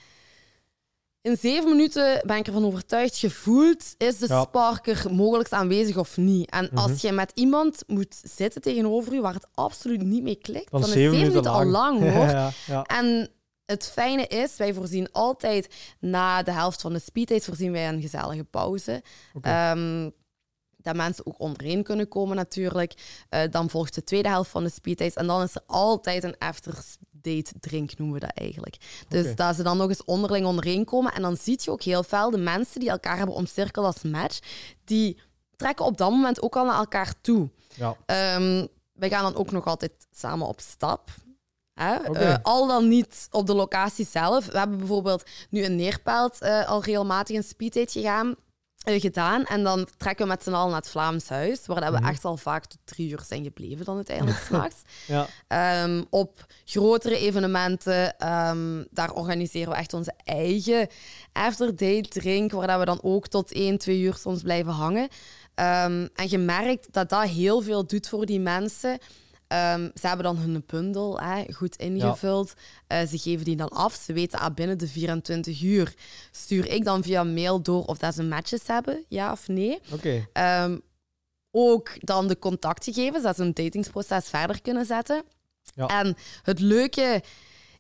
in 1.23 1.37
zeven 1.37 1.71
minuten 1.71 2.23
ben 2.27 2.37
ik 2.37 2.47
ervan 2.47 2.65
overtuigd, 2.65 3.17
gevoeld 3.17 3.95
is 3.97 4.19
de 4.19 4.27
ja. 4.29 4.43
sparker 4.43 5.07
mogelijk 5.15 5.53
aanwezig 5.53 5.97
of 5.97 6.17
niet. 6.17 6.51
En 6.51 6.71
als 6.71 6.91
mhm. 6.91 7.07
je 7.07 7.13
met 7.13 7.33
iemand 7.35 7.83
moet 7.87 8.21
zitten 8.23 8.63
tegenover 8.63 9.15
je 9.15 9.21
waar 9.21 9.35
het 9.35 9.47
absoluut 9.55 10.03
niet 10.03 10.23
mee 10.23 10.37
klikt, 10.37 10.71
dan, 10.71 10.81
is 10.81 10.93
zeven 10.93 11.19
minuten, 11.19 11.51
al 11.51 11.65
lang 11.65 12.01
hoor. 12.13 12.27
ja, 12.67 12.83
en 12.83 13.31
het 13.65 13.91
fijne 13.93 14.27
is, 14.27 14.57
wij 14.57 14.75
voorzien 14.75 15.13
altijd 15.13 15.75
na 16.01 16.43
de 16.43 16.53
helft 16.53 16.81
van 16.81 16.93
de 16.93 16.99
speeddates 16.99 17.45
voorzien 17.45 17.73
wij 17.73 17.89
een 17.89 18.01
gezellige 18.01 18.45
pauze. 18.45 19.03
Okay. 19.35 19.71
Um, 19.71 20.13
dat 20.77 20.97
mensen 20.97 21.27
ook 21.27 21.41
ondereen 21.41 21.83
kunnen 21.83 22.09
komen 22.09 22.37
natuurlijk. 22.37 22.95
Uh, 23.31 23.41
dan 23.51 23.71
volgt 23.71 23.95
de 23.95 24.05
tweede 24.05 24.29
helft 24.29 24.51
van 24.51 24.65
de 24.65 24.71
speeddates 24.71 25.15
en 25.15 25.27
dan 25.27 25.43
is 25.43 25.55
er 25.55 25.63
altijd 25.67 26.25
een 26.25 26.39
after 26.39 26.75
date 27.35 27.53
drink 27.61 27.99
noemen 27.99 28.21
we 28.21 28.27
dat 28.27 28.37
eigenlijk. 28.37 28.77
Dus 29.09 29.23
okay. 29.23 29.35
dat 29.35 29.57
ze 29.57 29.63
dan 29.63 29.77
nog 29.77 29.89
eens 29.89 30.05
onderling 30.05 30.47
ondereen 30.47 30.85
komen. 30.85 31.13
En 31.13 31.23
dan 31.23 31.37
zie 31.37 31.61
je 31.63 31.71
ook 31.71 31.83
heel 31.83 32.03
veel 32.03 32.31
de 32.31 32.39
mensen 32.39 32.81
die 32.81 32.91
elkaar 32.91 33.17
hebben 33.17 33.35
omcirkeld 33.35 33.87
als 33.87 34.03
match, 34.03 34.39
die 34.85 35.21
trekken 35.57 35.85
op 35.85 35.97
dat 35.97 36.11
moment 36.11 36.43
ook 36.43 36.57
al 36.57 36.65
naar 36.65 36.79
elkaar 36.79 37.15
toe. 37.21 37.51
Ja. 37.75 37.97
Um, 38.37 38.69
wij 38.93 39.09
gaan 39.09 39.23
dan 39.23 39.37
ook 39.37 39.51
nog 39.51 39.65
altijd 39.65 39.93
samen 40.11 40.47
op 40.47 40.61
stap. 40.61 41.11
Hè? 41.75 42.13
al 42.43 42.67
dan 42.67 42.89
niet 42.89 43.29
op 43.31 43.47
de 43.47 43.55
locatie 43.55 44.07
zelf. 44.07 44.47
We 44.47 44.59
hebben 44.59 44.79
bijvoorbeeld 44.79 45.23
nu 45.51 45.65
een 45.65 45.77
Neerpelt 45.77 46.41
al 46.67 46.83
regelmatig 46.83 47.37
een 47.37 47.43
speeddate 47.43 47.93
gegaan 47.93 48.37
gedaan. 48.97 49.45
En 49.45 49.63
dan 49.63 49.89
trekken 49.97 50.25
we 50.25 50.31
met 50.31 50.43
z'n 50.43 50.53
allen 50.53 50.71
naar 50.71 50.81
het 50.81 50.91
Vlaams 50.91 51.29
Huis, 51.29 51.67
waar 51.67 51.93
we 51.93 51.99
mhm. 51.99 52.09
echt 52.09 52.25
al 52.25 52.37
vaak 52.37 52.67
tot 52.67 52.79
drie 52.85 53.11
uur 53.11 53.23
zijn 53.27 53.45
gebleven 53.45 53.85
dan 53.85 53.97
uiteindelijk 53.97 54.39
s'nachts. 54.49 54.83
ja. 55.07 55.27
Ehm, 55.49 56.03
op 56.11 56.47
grotere 56.65 57.19
evenementen, 57.19 58.29
um, 58.29 58.87
daar 58.91 59.13
organiseren 59.13 59.73
we 59.73 59.79
echt 59.79 59.95
onze 59.95 60.13
eigen 60.25 60.89
after-date 61.33 62.09
drink, 62.09 62.53
waar 62.53 62.79
we 62.79 62.85
dan 62.85 63.03
ook 63.03 63.27
tot 63.27 63.53
één, 63.53 63.79
twee 63.79 64.01
uur 64.01 64.15
soms 64.15 64.43
blijven 64.43 64.73
hangen. 64.73 65.09
Um, 65.55 66.09
en 66.15 66.27
je 66.29 66.39
merkt 66.39 66.87
dat 66.91 67.09
dat 67.09 67.29
heel 67.29 67.63
veel 67.63 67.87
doet 67.87 68.09
voor 68.09 68.27
die 68.27 68.41
mensen. 68.41 68.99
Um, 69.53 69.91
ze 69.95 70.07
hebben 70.07 70.25
dan 70.25 70.37
hun 70.37 70.63
bundel 70.67 71.21
hè, 71.21 71.53
goed 71.53 71.77
ingevuld. 71.77 72.55
Ja. 72.89 73.03
Uh, 73.03 73.09
ze 73.09 73.19
geven 73.19 73.45
die 73.45 73.57
dan 73.57 73.69
af. 73.69 73.95
Ze 73.95 74.13
weten 74.13 74.39
ah, 74.39 74.55
binnen 74.55 74.79
de 74.79 74.89
24 74.89 75.63
uur 75.63 75.95
stuur 76.31 76.67
ik 76.67 76.85
dan 76.85 77.03
via 77.03 77.25
mail 77.25 77.63
door 77.63 77.85
of 77.85 77.99
dat 77.99 78.15
ze 78.15 78.23
matches 78.23 78.67
hebben, 78.67 79.05
ja 79.09 79.33
of 79.33 79.49
nee. 79.49 79.79
Okay. 79.93 80.65
Um, 80.65 80.81
ook 81.51 81.91
dan 82.01 82.29
de 82.29 82.39
contactgegevens, 82.39 83.23
dat 83.23 83.37
ze 83.37 83.43
een 83.43 83.55
datingsproces 83.55 84.29
verder 84.29 84.63
kunnen 84.63 84.87
zetten. 84.87 85.23
Ja. 85.75 85.87
En 85.87 86.17
het 86.43 86.61
leuke 86.61 87.23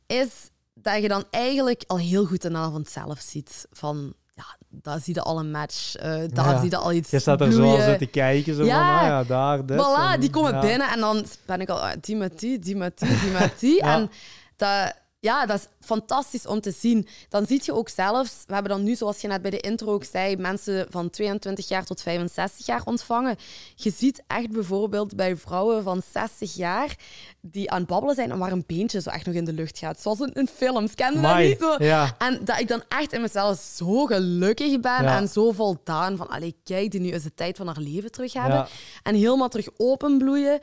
is 0.06 0.50
dat 0.74 1.02
je 1.02 1.08
dan 1.08 1.24
eigenlijk 1.30 1.84
al 1.86 1.98
heel 1.98 2.24
goed 2.24 2.44
een 2.44 2.56
avond 2.56 2.88
zelf 2.88 3.20
ziet 3.20 3.66
van 3.70 4.14
ja, 4.38 4.56
daar 4.68 5.00
zie 5.00 5.14
je 5.14 5.22
al 5.22 5.38
een 5.38 5.50
match. 5.50 6.02
Uh, 6.04 6.22
daar 6.28 6.58
zie 6.60 6.70
je 6.70 6.76
al 6.76 6.92
iets 6.92 7.10
Je 7.10 7.18
staat 7.18 7.40
er 7.40 7.52
zo 7.52 7.76
al 7.76 7.96
te 7.96 8.06
kijken, 8.06 8.54
zo 8.54 8.64
ja. 8.64 8.74
van, 8.74 8.98
ah 8.98 9.06
ja, 9.06 9.24
daar, 9.24 9.66
dit. 9.66 9.76
Voilà, 9.76 10.20
die 10.20 10.30
komen 10.30 10.60
binnen 10.60 10.90
en 10.90 11.00
dan 11.00 11.24
ben 11.46 11.60
ik 11.60 11.68
al, 11.68 11.80
ah, 11.80 11.92
die 12.00 12.16
met 12.16 12.38
die, 12.38 12.58
die 12.58 12.76
met 12.76 12.98
die, 12.98 13.20
die 13.20 13.30
met 13.30 13.60
die. 13.60 13.82
En 13.94 14.10
dat 14.56 14.94
ja, 15.20 15.46
dat 15.46 15.58
is 15.58 15.66
fantastisch 15.80 16.46
om 16.46 16.60
te 16.60 16.70
zien. 16.70 17.08
Dan 17.28 17.46
zie 17.46 17.60
je 17.64 17.74
ook 17.74 17.88
zelfs, 17.88 18.42
we 18.46 18.54
hebben 18.54 18.72
dan 18.72 18.82
nu, 18.82 18.94
zoals 18.94 19.20
je 19.20 19.28
net 19.28 19.42
bij 19.42 19.50
de 19.50 19.60
intro 19.60 19.92
ook 19.92 20.04
zei, 20.04 20.36
mensen 20.36 20.86
van 20.90 21.10
22 21.10 21.68
jaar 21.68 21.84
tot 21.84 22.02
65 22.02 22.66
jaar 22.66 22.82
ontvangen. 22.84 23.36
Je 23.74 23.90
ziet 23.90 24.22
echt 24.26 24.50
bijvoorbeeld 24.50 25.16
bij 25.16 25.36
vrouwen 25.36 25.82
van 25.82 26.02
60 26.12 26.54
jaar 26.54 26.96
die 27.40 27.70
aan 27.70 27.78
het 27.78 27.88
babbelen 27.88 28.14
zijn 28.14 28.30
en 28.30 28.38
waar 28.38 28.52
een 28.52 28.64
beentje 28.66 29.00
zo 29.00 29.10
echt 29.10 29.26
nog 29.26 29.34
in 29.34 29.44
de 29.44 29.52
lucht 29.52 29.78
gaat. 29.78 30.00
Zoals 30.00 30.20
in, 30.20 30.32
in 30.32 30.48
films, 30.48 30.94
ken 30.94 31.14
je 31.14 31.20
dat 31.20 31.38
niet? 31.38 31.58
Zo? 31.60 31.74
Ja. 31.78 32.14
En 32.18 32.44
dat 32.44 32.58
ik 32.58 32.68
dan 32.68 32.82
echt 32.88 33.12
in 33.12 33.20
mezelf 33.20 33.58
zo 33.58 34.04
gelukkig 34.04 34.80
ben 34.80 35.06
en 35.06 35.28
zo 35.28 35.52
voldaan 35.52 36.16
van, 36.16 36.28
allee, 36.28 36.56
kijk, 36.64 36.90
die 36.90 37.00
nu 37.00 37.08
is 37.08 37.22
de 37.22 37.34
tijd 37.34 37.56
van 37.56 37.66
haar 37.66 37.78
leven 37.78 38.10
terug 38.10 38.32
hebben. 38.32 38.66
En 39.02 39.14
helemaal 39.14 39.48
terug 39.48 39.68
openbloeien. 39.76 40.60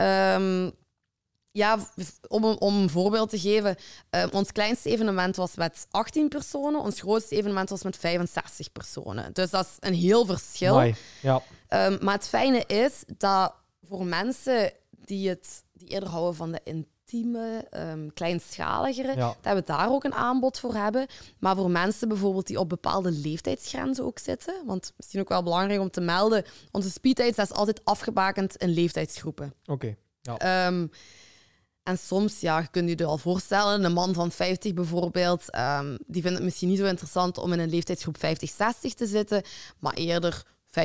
Um, 0.00 0.72
ja, 1.56 1.78
om, 2.28 2.44
om 2.44 2.76
een 2.76 2.90
voorbeeld 2.90 3.30
te 3.30 3.38
geven. 3.38 3.76
Uh, 4.10 4.24
ons 4.32 4.52
kleinste 4.52 4.90
evenement 4.90 5.36
was 5.36 5.54
met 5.54 5.86
18 5.90 6.28
personen. 6.28 6.80
Ons 6.80 7.00
grootste 7.00 7.36
evenement 7.36 7.68
was 7.68 7.82
met 7.82 7.96
65 7.96 8.72
personen. 8.72 9.32
Dus 9.32 9.50
dat 9.50 9.64
is 9.64 9.88
een 9.88 9.94
heel 9.94 10.26
verschil. 10.26 10.92
ja. 11.22 11.42
Um, 11.68 11.98
maar 12.00 12.14
het 12.14 12.28
fijne 12.28 12.64
is 12.66 12.92
dat 13.18 13.54
voor 13.82 14.04
mensen 14.04 14.72
die, 14.90 15.28
het, 15.28 15.64
die 15.72 15.88
eerder 15.88 16.08
houden 16.08 16.34
van 16.34 16.52
de 16.52 16.60
intieme, 16.64 17.66
um, 17.70 18.12
kleinschaligere, 18.12 19.16
ja. 19.16 19.36
dat 19.40 19.54
we 19.54 19.62
daar 19.64 19.90
ook 19.90 20.04
een 20.04 20.14
aanbod 20.14 20.58
voor 20.58 20.74
hebben. 20.74 21.06
Maar 21.38 21.56
voor 21.56 21.70
mensen 21.70 22.08
bijvoorbeeld 22.08 22.46
die 22.46 22.58
op 22.60 22.68
bepaalde 22.68 23.10
leeftijdsgrenzen 23.10 24.04
ook 24.04 24.18
zitten, 24.18 24.54
want 24.66 24.92
misschien 24.96 25.20
ook 25.20 25.28
wel 25.28 25.42
belangrijk 25.42 25.80
om 25.80 25.90
te 25.90 26.00
melden, 26.00 26.44
onze 26.70 26.90
speeddates 26.90 27.50
is 27.50 27.52
altijd 27.52 27.84
afgebakend 27.84 28.56
in 28.56 28.68
leeftijdsgroepen. 28.68 29.54
Oké. 29.66 29.96
Ja. 30.20 30.66
Um, 30.66 30.90
en 31.86 31.98
soms, 31.98 32.40
ja, 32.40 32.58
je 32.58 32.68
kunt 32.70 32.88
je 32.88 32.98
je 32.98 33.04
al 33.04 33.18
voorstellen, 33.18 33.84
een 33.84 33.92
man 33.92 34.14
van 34.14 34.30
50 34.30 34.74
bijvoorbeeld, 34.74 35.56
um, 35.56 35.98
die 36.06 36.22
vindt 36.22 36.36
het 36.36 36.46
misschien 36.46 36.68
niet 36.68 36.78
zo 36.78 36.84
interessant 36.84 37.38
om 37.38 37.52
in 37.52 37.58
een 37.58 37.70
leeftijdsgroep 37.70 38.16
50-60 38.16 38.20
te 38.94 39.06
zitten, 39.06 39.42
maar 39.78 39.94
eerder 39.94 40.42
35-50, 40.70 40.80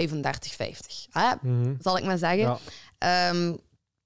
mm 1.41 1.77
zal 1.79 1.97
ik 1.97 2.03
maar 2.03 2.17
zeggen. 2.17 2.57
Ehm, 2.97 3.53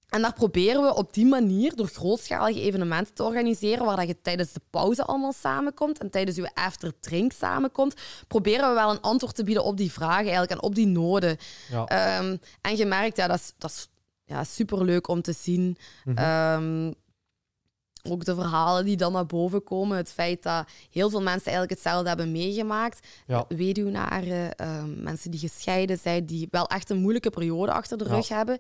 en 0.09 0.21
daar 0.21 0.33
proberen 0.33 0.81
we 0.81 0.95
op 0.95 1.13
die 1.13 1.25
manier, 1.25 1.75
door 1.75 1.87
grootschalige 1.87 2.61
evenementen 2.61 3.13
te 3.13 3.23
organiseren, 3.23 3.85
waar 3.85 3.95
dat 3.95 4.07
je 4.07 4.21
tijdens 4.21 4.51
de 4.51 4.61
pauze 4.69 5.03
allemaal 5.03 5.33
samenkomt 5.33 5.99
en 5.99 6.09
tijdens 6.09 6.37
je 6.37 6.53
after 6.53 6.99
drink 6.99 7.31
samenkomt, 7.31 7.93
proberen 8.27 8.69
we 8.69 8.75
wel 8.75 8.91
een 8.91 9.01
antwoord 9.01 9.35
te 9.35 9.43
bieden 9.43 9.63
op 9.63 9.77
die 9.77 9.91
vragen 9.91 10.23
eigenlijk 10.23 10.51
en 10.51 10.61
op 10.61 10.75
die 10.75 10.87
noden. 10.87 11.37
Ja. 11.69 11.85
Ehm, 11.85 12.37
en 12.61 12.77
je 12.77 12.85
merkt, 12.85 13.17
ja, 13.17 13.27
dat 13.27 13.39
is, 13.39 13.53
dat 13.57 13.69
is 13.69 13.87
ja, 14.25 14.43
superleuk 14.43 15.07
om 15.07 15.21
te 15.21 15.33
zien. 15.33 15.77
Mhm. 16.03 16.17
Ehm, 16.17 16.91
ook 18.07 18.25
de 18.25 18.35
verhalen 18.35 18.85
die 18.85 18.97
dan 18.97 19.11
naar 19.11 19.25
boven 19.25 19.63
komen. 19.63 19.97
Het 19.97 20.11
feit 20.11 20.43
dat 20.43 20.67
heel 20.89 21.09
veel 21.09 21.21
mensen 21.21 21.51
eigenlijk 21.51 21.71
hetzelfde 21.71 22.07
hebben 22.07 22.31
meegemaakt. 22.31 23.07
Ja. 23.27 23.45
Weduwnaren, 23.47 24.55
ehm, 24.55 25.03
mensen 25.03 25.31
die 25.31 25.39
gescheiden 25.39 25.97
zijn, 25.97 26.25
die 26.25 26.47
wel 26.51 26.67
echt 26.67 26.89
een 26.89 26.97
moeilijke 26.97 27.29
periode 27.29 27.71
achter 27.71 27.97
de 27.97 28.03
rug 28.03 28.27
hebben. 28.27 28.57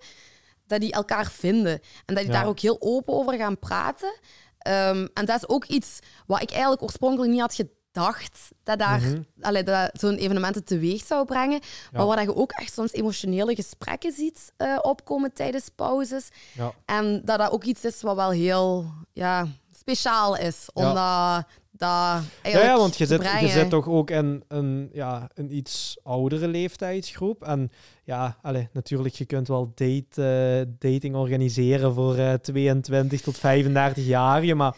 Dat 0.67 0.79
die 0.79 0.91
elkaar 0.91 1.31
vinden. 1.31 1.79
En 2.05 2.15
dat 2.15 2.23
die 2.23 2.33
daar 2.33 2.47
ook 2.47 2.59
heel 2.59 2.77
open 2.79 3.13
over 3.13 3.33
gaan 3.33 3.59
praten. 3.59 4.19
Ehm, 4.57 5.07
en 5.13 5.25
dat 5.25 5.35
is 5.35 5.47
ook 5.47 5.65
iets 5.65 5.99
wat 6.25 6.41
ik 6.41 6.51
eigenlijk 6.51 6.81
oorspronkelijk 6.81 7.31
niet 7.31 7.41
had 7.41 7.53
gedaan 7.55 7.83
dacht 7.95 8.51
dat, 8.63 8.79
daar, 8.79 9.01
mm 9.01 9.25
dat 9.65 9.89
zo'n 9.93 10.15
evenementen 10.15 10.63
teweeg 10.63 11.05
zou 11.05 11.25
brengen. 11.25 11.59
Maar 11.91 12.05
waar 12.05 12.21
je 12.21 12.35
ook 12.35 12.51
echt 12.51 12.73
soms 12.73 12.93
emotionele 12.93 13.55
gesprekken 13.55 14.11
ziet 14.11 14.53
uh, 14.57 14.77
opkomen 14.81 15.33
tijdens 15.33 15.69
pauzes. 15.75 16.29
Ja. 16.53 16.73
En 16.85 17.21
dat 17.25 17.39
dat 17.39 17.51
ook 17.51 17.63
iets 17.63 17.85
is 17.85 18.01
wat 18.01 18.15
wel 18.15 18.31
heel 18.31 18.85
ja, 19.13 19.47
speciaal 19.77 20.37
is. 20.37 20.67
Om 20.73 20.83
dat, 20.83 21.45
dat 21.71 22.21
ja, 22.43 22.63
ja, 22.63 22.77
want 22.77 22.97
je 22.97 23.05
zit, 23.05 23.21
je 23.39 23.47
zit 23.47 23.69
toch 23.69 23.87
ook 23.87 24.09
in 24.09 24.43
een, 24.47 24.89
ja, 24.93 25.29
een 25.33 25.55
iets 25.55 25.97
oudere 26.03 26.47
leeftijdsgroep. 26.47 27.43
En 27.43 27.71
ja, 28.03 28.37
allez, 28.41 28.65
natuurlijk, 28.71 29.15
je 29.15 29.25
kunt 29.25 29.47
wel 29.47 29.71
date, 29.75 30.67
uh, 30.67 30.73
dating 30.79 31.15
organiseren 31.15 31.93
voor 31.93 32.17
uh, 32.17 32.33
22 32.33 33.21
tot 33.21 33.37
35 33.37 34.05
jaar. 34.05 34.55
Maar 34.55 34.75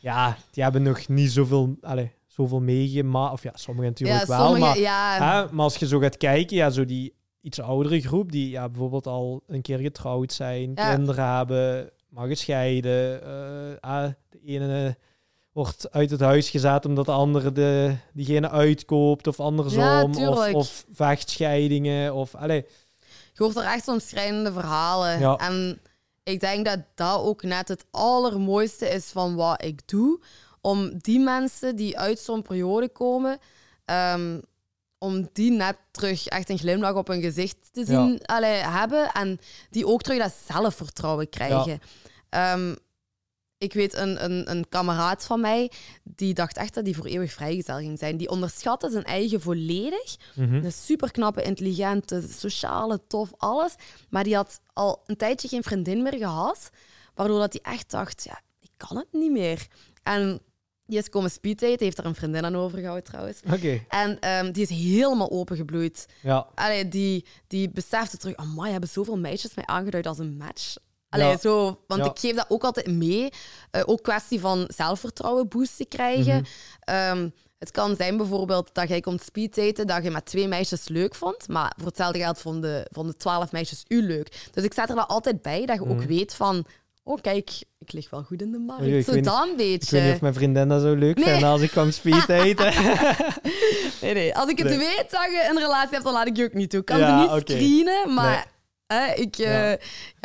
ja, 0.00 0.36
die 0.50 0.62
hebben 0.62 0.82
nog 0.82 1.08
niet 1.08 1.30
zoveel... 1.30 1.76
Allez, 1.80 2.08
zoveel 2.34 2.60
meegemaakt. 2.60 3.32
Of 3.32 3.42
ja, 3.42 3.52
sommigen 3.54 3.90
natuurlijk 3.90 4.24
wel. 4.24 4.58
maar, 4.58 4.76
hè, 4.76 5.52
maar 5.52 5.64
als 5.64 5.76
je 5.76 5.86
zo 5.86 5.98
gaat 5.98 6.16
kijken, 6.16 6.56
ja, 6.56 6.70
zo 6.70 6.84
die 6.84 7.14
iets 7.40 7.60
oudere 7.60 8.00
groep, 8.00 8.32
die 8.32 8.50
ja, 8.50 8.68
bijvoorbeeld 8.68 9.06
al 9.06 9.42
een 9.46 9.62
keer 9.62 9.78
getrouwd 9.78 10.32
zijn, 10.32 10.74
kinderen 10.74 11.36
hebben, 11.36 11.90
maar 12.08 12.26
gescheiden. 12.26 13.20
Uh, 13.82 14.04
de 14.30 14.40
ene 14.44 14.96
wordt 15.52 15.90
uit 15.90 16.10
het 16.10 16.20
huis 16.20 16.50
gezet 16.50 16.86
omdat 16.86 17.06
de 17.06 17.12
andere 17.12 17.52
de, 17.52 17.96
diegene 18.12 18.50
uitkoopt 18.50 19.26
of 19.26 19.40
andersom. 19.40 20.14
of, 20.14 20.52
of 20.52 20.84
vechtscheidingen. 20.92 22.14
Of, 22.14 22.34
allez. 22.34 22.64
Je 23.32 23.42
hoort 23.42 23.56
er 23.56 23.62
echt 23.62 23.84
zo'n 23.84 24.00
schrijnende 24.00 24.52
verhalen. 24.52 25.38
En 25.38 25.80
ik 26.22 26.40
denk 26.40 26.64
dat 26.64 26.78
dat 26.94 27.20
ook 27.20 27.42
net 27.42 27.68
het 27.68 27.86
allermooiste 27.90 28.88
is 28.88 29.04
van 29.04 29.34
wat 29.34 29.64
ik 29.64 29.88
doe 29.88 30.20
om 30.66 30.98
die 30.98 31.20
mensen 31.20 31.76
die 31.76 31.98
uit 31.98 32.18
zo'n 32.18 32.42
periode 32.42 32.88
komen, 32.88 33.38
um, 33.84 34.42
om 34.98 35.28
die 35.32 35.50
net 35.50 35.76
terug 35.90 36.26
echt 36.26 36.48
een 36.48 36.58
glimlach 36.58 36.94
op 36.94 37.06
hun 37.06 37.22
gezicht 37.22 37.56
te 37.72 37.84
zien 37.84 38.20
ja. 38.22 38.40
hebben 38.80 39.12
en 39.12 39.38
die 39.70 39.86
ook 39.86 40.02
terug 40.02 40.18
dat 40.18 40.34
zelfvertrouwen 40.46 41.28
krijgen. 41.28 41.80
Ja. 42.30 42.52
Um, 42.52 42.76
ik 43.58 43.72
weet 43.72 43.94
een, 43.94 44.24
een, 44.24 44.50
een 44.50 44.68
kameraad 44.68 45.24
van 45.24 45.40
mij, 45.40 45.70
die 46.02 46.34
dacht 46.34 46.56
echt 46.56 46.74
dat 46.74 46.84
hij 46.84 46.94
voor 46.94 47.06
eeuwig 47.06 47.32
vrijgezel 47.32 47.76
ging 47.76 47.98
zijn. 47.98 48.16
Die 48.16 48.28
onderschatte 48.28 48.90
zijn 48.90 49.04
eigen 49.04 49.40
volledig. 49.40 50.16
Mm 50.34 50.64
Een 50.64 50.72
superknappe, 50.72 51.42
intelligente, 51.42 52.22
sociale, 52.30 53.00
tof, 53.06 53.32
alles. 53.36 53.74
Maar 54.10 54.24
die 54.24 54.34
had 54.34 54.60
al 54.72 55.02
een 55.06 55.16
tijdje 55.16 55.48
geen 55.48 55.62
vriendin 55.62 56.02
meer 56.02 56.16
gehad, 56.16 56.70
waardoor 57.14 57.38
dat 57.38 57.52
hij 57.52 57.72
echt 57.72 57.90
dacht, 57.90 58.24
ja, 58.24 58.40
ik 58.60 58.70
kan 58.76 58.96
het 58.96 59.12
niet 59.12 59.30
meer. 59.30 59.66
En 60.02 60.40
die 60.86 60.98
is 60.98 61.08
komen 61.08 61.30
speeddaten, 61.30 61.84
heeft 61.84 61.98
er 61.98 62.06
een 62.06 62.14
vriendin 62.14 62.44
aan 62.44 62.56
overgehouden 62.56 63.04
trouwens. 63.04 63.40
Oké. 63.52 63.80
En 63.88 64.28
um, 64.28 64.52
die 64.52 64.62
is 64.62 64.68
helemaal 64.68 65.30
opengebloeid. 65.30 66.06
Ja. 66.22 66.46
Allee, 66.54 66.88
die, 66.88 67.24
die 67.46 67.70
besefte 67.70 68.16
terug, 68.16 68.36
oh 68.36 68.56
my, 68.56 68.70
hebben 68.70 68.88
zoveel 68.88 69.18
meisjes 69.18 69.54
mij 69.54 69.66
aangeduid 69.66 70.06
als 70.06 70.18
een 70.18 70.36
match. 70.36 70.74
Allee, 71.08 71.26
ja. 71.26 71.38
zo, 71.38 71.80
want 71.86 72.06
ik 72.06 72.18
geef 72.18 72.36
dat 72.36 72.46
ook 72.48 72.64
altijd 72.64 72.86
mee. 72.86 73.32
Uh, 73.72 73.82
ook 73.84 74.02
kwestie 74.02 74.40
van 74.40 74.70
zelfvertrouwen 74.76 75.48
boosten 75.48 75.88
krijgen. 75.88 76.36
Mm 76.36 76.44
-hmm. 76.84 77.32
het 77.58 77.70
kan 77.70 77.96
zijn 77.96 78.16
bijvoorbeeld 78.16 78.74
dat 78.74 78.88
jij 78.88 79.00
komt 79.00 79.22
speeddaten, 79.22 79.86
dat 79.86 80.04
je 80.04 80.10
met 80.10 80.26
twee 80.26 80.48
meisjes 80.48 80.88
leuk 80.88 81.14
vond, 81.14 81.48
maar 81.48 81.72
voor 81.76 81.86
hetzelfde 81.86 82.18
geld 82.18 82.38
vonden, 82.38 82.86
vonden 82.90 83.18
twaalf 83.18 83.52
meisjes 83.52 83.84
u 83.88 84.02
leuk. 84.02 84.48
Dus 84.52 84.64
ik 84.64 84.74
zet 84.74 84.88
er 84.88 84.94
wel 84.94 85.06
altijd 85.06 85.42
bij 85.42 85.66
dat 85.66 85.76
je 85.76 85.88
ook 85.88 85.96
mhm. 85.96 86.06
weet 86.06 86.34
van 86.34 86.66
oh 87.04 87.20
kijk, 87.20 87.50
ik 87.78 87.92
lig 87.92 88.10
wel 88.10 88.22
goed 88.22 88.42
in 88.42 88.52
de 88.52 88.58
markt. 88.58 89.04
Zo 89.04 89.20
dan 89.20 89.48
een 89.48 89.56
beetje. 89.56 89.74
Ik 89.74 89.90
weet 89.90 90.02
niet 90.02 90.14
of 90.14 90.20
mijn 90.20 90.34
vriendin 90.34 90.68
dat 90.68 90.82
zo 90.82 90.94
leuk 90.94 91.24
nee. 91.24 91.44
als 91.44 91.60
ik 91.60 91.70
kwam 91.70 91.90
speed 91.90 92.28
eten. 92.44 92.72
nee, 94.00 94.14
nee. 94.14 94.36
Als 94.36 94.50
ik 94.50 94.58
het 94.58 94.76
weet 94.76 95.06
dat 95.10 95.24
je 95.24 95.46
een 95.50 95.58
relatie 95.58 95.90
hebt, 95.90 96.04
dan 96.04 96.12
laat 96.12 96.26
ik 96.26 96.36
je 96.36 96.44
ook 96.44 96.54
niet 96.54 96.70
toe. 96.70 96.80
Ik 96.80 96.86
kan 96.86 96.98
ze 96.98 97.28
niet 97.28 97.48
screenen, 97.48 98.14
maar... 98.14 98.52
Hè, 98.86 99.14
ik 99.14 99.38
uh, 99.38 99.70
ja. 99.70 99.78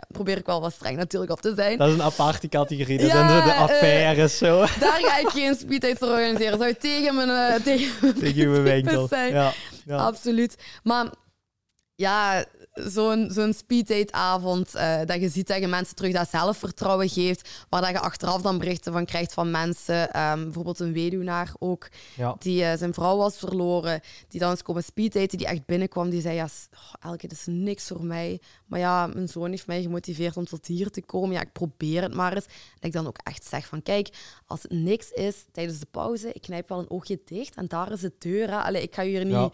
probeer 0.08 0.38
ik 0.38 0.46
wel 0.46 0.62
wat 0.62 0.74
streng 0.74 0.98
natuurlijk 0.98 1.32
op 1.32 1.42
te 1.42 1.54
zijn. 1.56 1.78
Dat 1.78 1.88
is 1.88 1.94
een 1.94 2.02
aparte 2.02 2.50
categorie. 2.50 2.98
Dat 2.98 3.12
zijn 3.12 3.30
zo 3.30 3.44
de 3.44 3.54
affaires. 3.54 4.38
zo. 4.38 4.60
Daar 4.60 5.00
ga 5.02 5.18
ik 5.18 5.28
geen 5.28 5.56
speeddates 5.56 6.08
organiseren. 6.08 6.58
Zou 6.58 6.70
je 6.70 6.78
tegen 6.78 7.16
mijn, 7.16 7.30
uh, 7.30 7.56
tegen, 7.64 8.20
tegen 8.20 8.52
mijn 8.52 8.64
winkel 8.64 9.08
zijn. 9.08 9.34
Ja, 9.34 9.54
ja. 9.86 9.96
Absoluut. 9.96 10.56
Maar 10.84 11.10
ja, 11.96 12.46
zo'n 12.86 13.30
zo'n 13.32 13.54
speeddate-avond, 13.54 14.76
uh, 14.76 15.00
dat 15.06 15.22
je 15.22 15.30
ziet 15.30 15.48
dat 15.48 15.60
je 15.60 15.68
mensen 15.68 15.96
terug 15.96 16.14
dat 16.14 16.30
zelfvertrouwen 16.30 17.10
geeft, 17.10 17.50
waar 17.70 17.82
dat 17.82 17.90
je 17.90 18.00
achteraf 18.00 18.42
dan 18.42 18.58
berichten 18.58 18.94
van 18.94 19.06
krijgt 19.06 19.34
van 19.34 19.52
mensen, 19.52 20.22
um, 20.22 20.44
bijvoorbeeld 20.44 20.80
een 20.80 20.94
weduwnaar 20.94 21.54
ook, 21.60 21.88
die 22.40 22.62
uh, 22.62 22.74
zijn 22.78 22.94
vrouw 22.94 23.18
was 23.18 23.38
verloren, 23.38 24.02
die 24.28 24.40
dan 24.40 24.50
eens 24.50 24.62
komen 24.62 24.84
speeddaten, 24.84 25.38
die 25.38 25.48
echt 25.48 25.66
binnenkwam, 25.66 26.10
die 26.10 26.22
zei, 26.22 26.36
ja, 26.36 26.48
oh, 26.74 27.10
Elke, 27.10 27.28
dat 27.28 27.38
is 27.38 27.46
niks 27.46 27.88
voor 27.88 28.04
mij, 28.04 28.42
maar 28.66 28.80
ja, 28.80 29.08
mijn 29.08 29.28
zoon 29.28 29.50
heeft 29.50 29.68
mij 29.68 29.82
gemotiveerd 29.82 30.38
om 30.38 30.46
tot 30.46 30.66
hier 30.66 30.90
te 30.90 31.02
komen, 31.02 31.36
ja, 31.36 31.42
ik 31.42 31.52
probeer 31.52 32.02
het 32.02 32.14
maar 32.14 32.34
eens. 32.34 32.46
Dat 32.46 32.84
ik 32.84 32.92
dan 32.92 33.08
ook 33.08 33.20
echt 33.24 33.46
zeg 33.46 33.68
van, 33.68 33.84
kijk, 33.84 34.10
als 34.46 34.62
het 34.62 34.72
niks 34.72 35.12
is 35.12 35.46
tijdens 35.52 35.80
de 35.80 35.88
pauze, 35.92 36.32
ik 36.34 36.42
knijp 36.42 36.70
wel 36.70 36.80
een 36.80 36.90
oogje 36.90 37.20
dicht 37.26 37.56
en 37.56 37.68
daar 37.68 37.92
is 37.92 38.00
de 38.00 38.14
deur, 38.20 38.52
Allee, 38.52 38.82
ik 38.82 38.96
ga 38.96 39.04
hier 39.04 39.26
niet... 39.26 39.54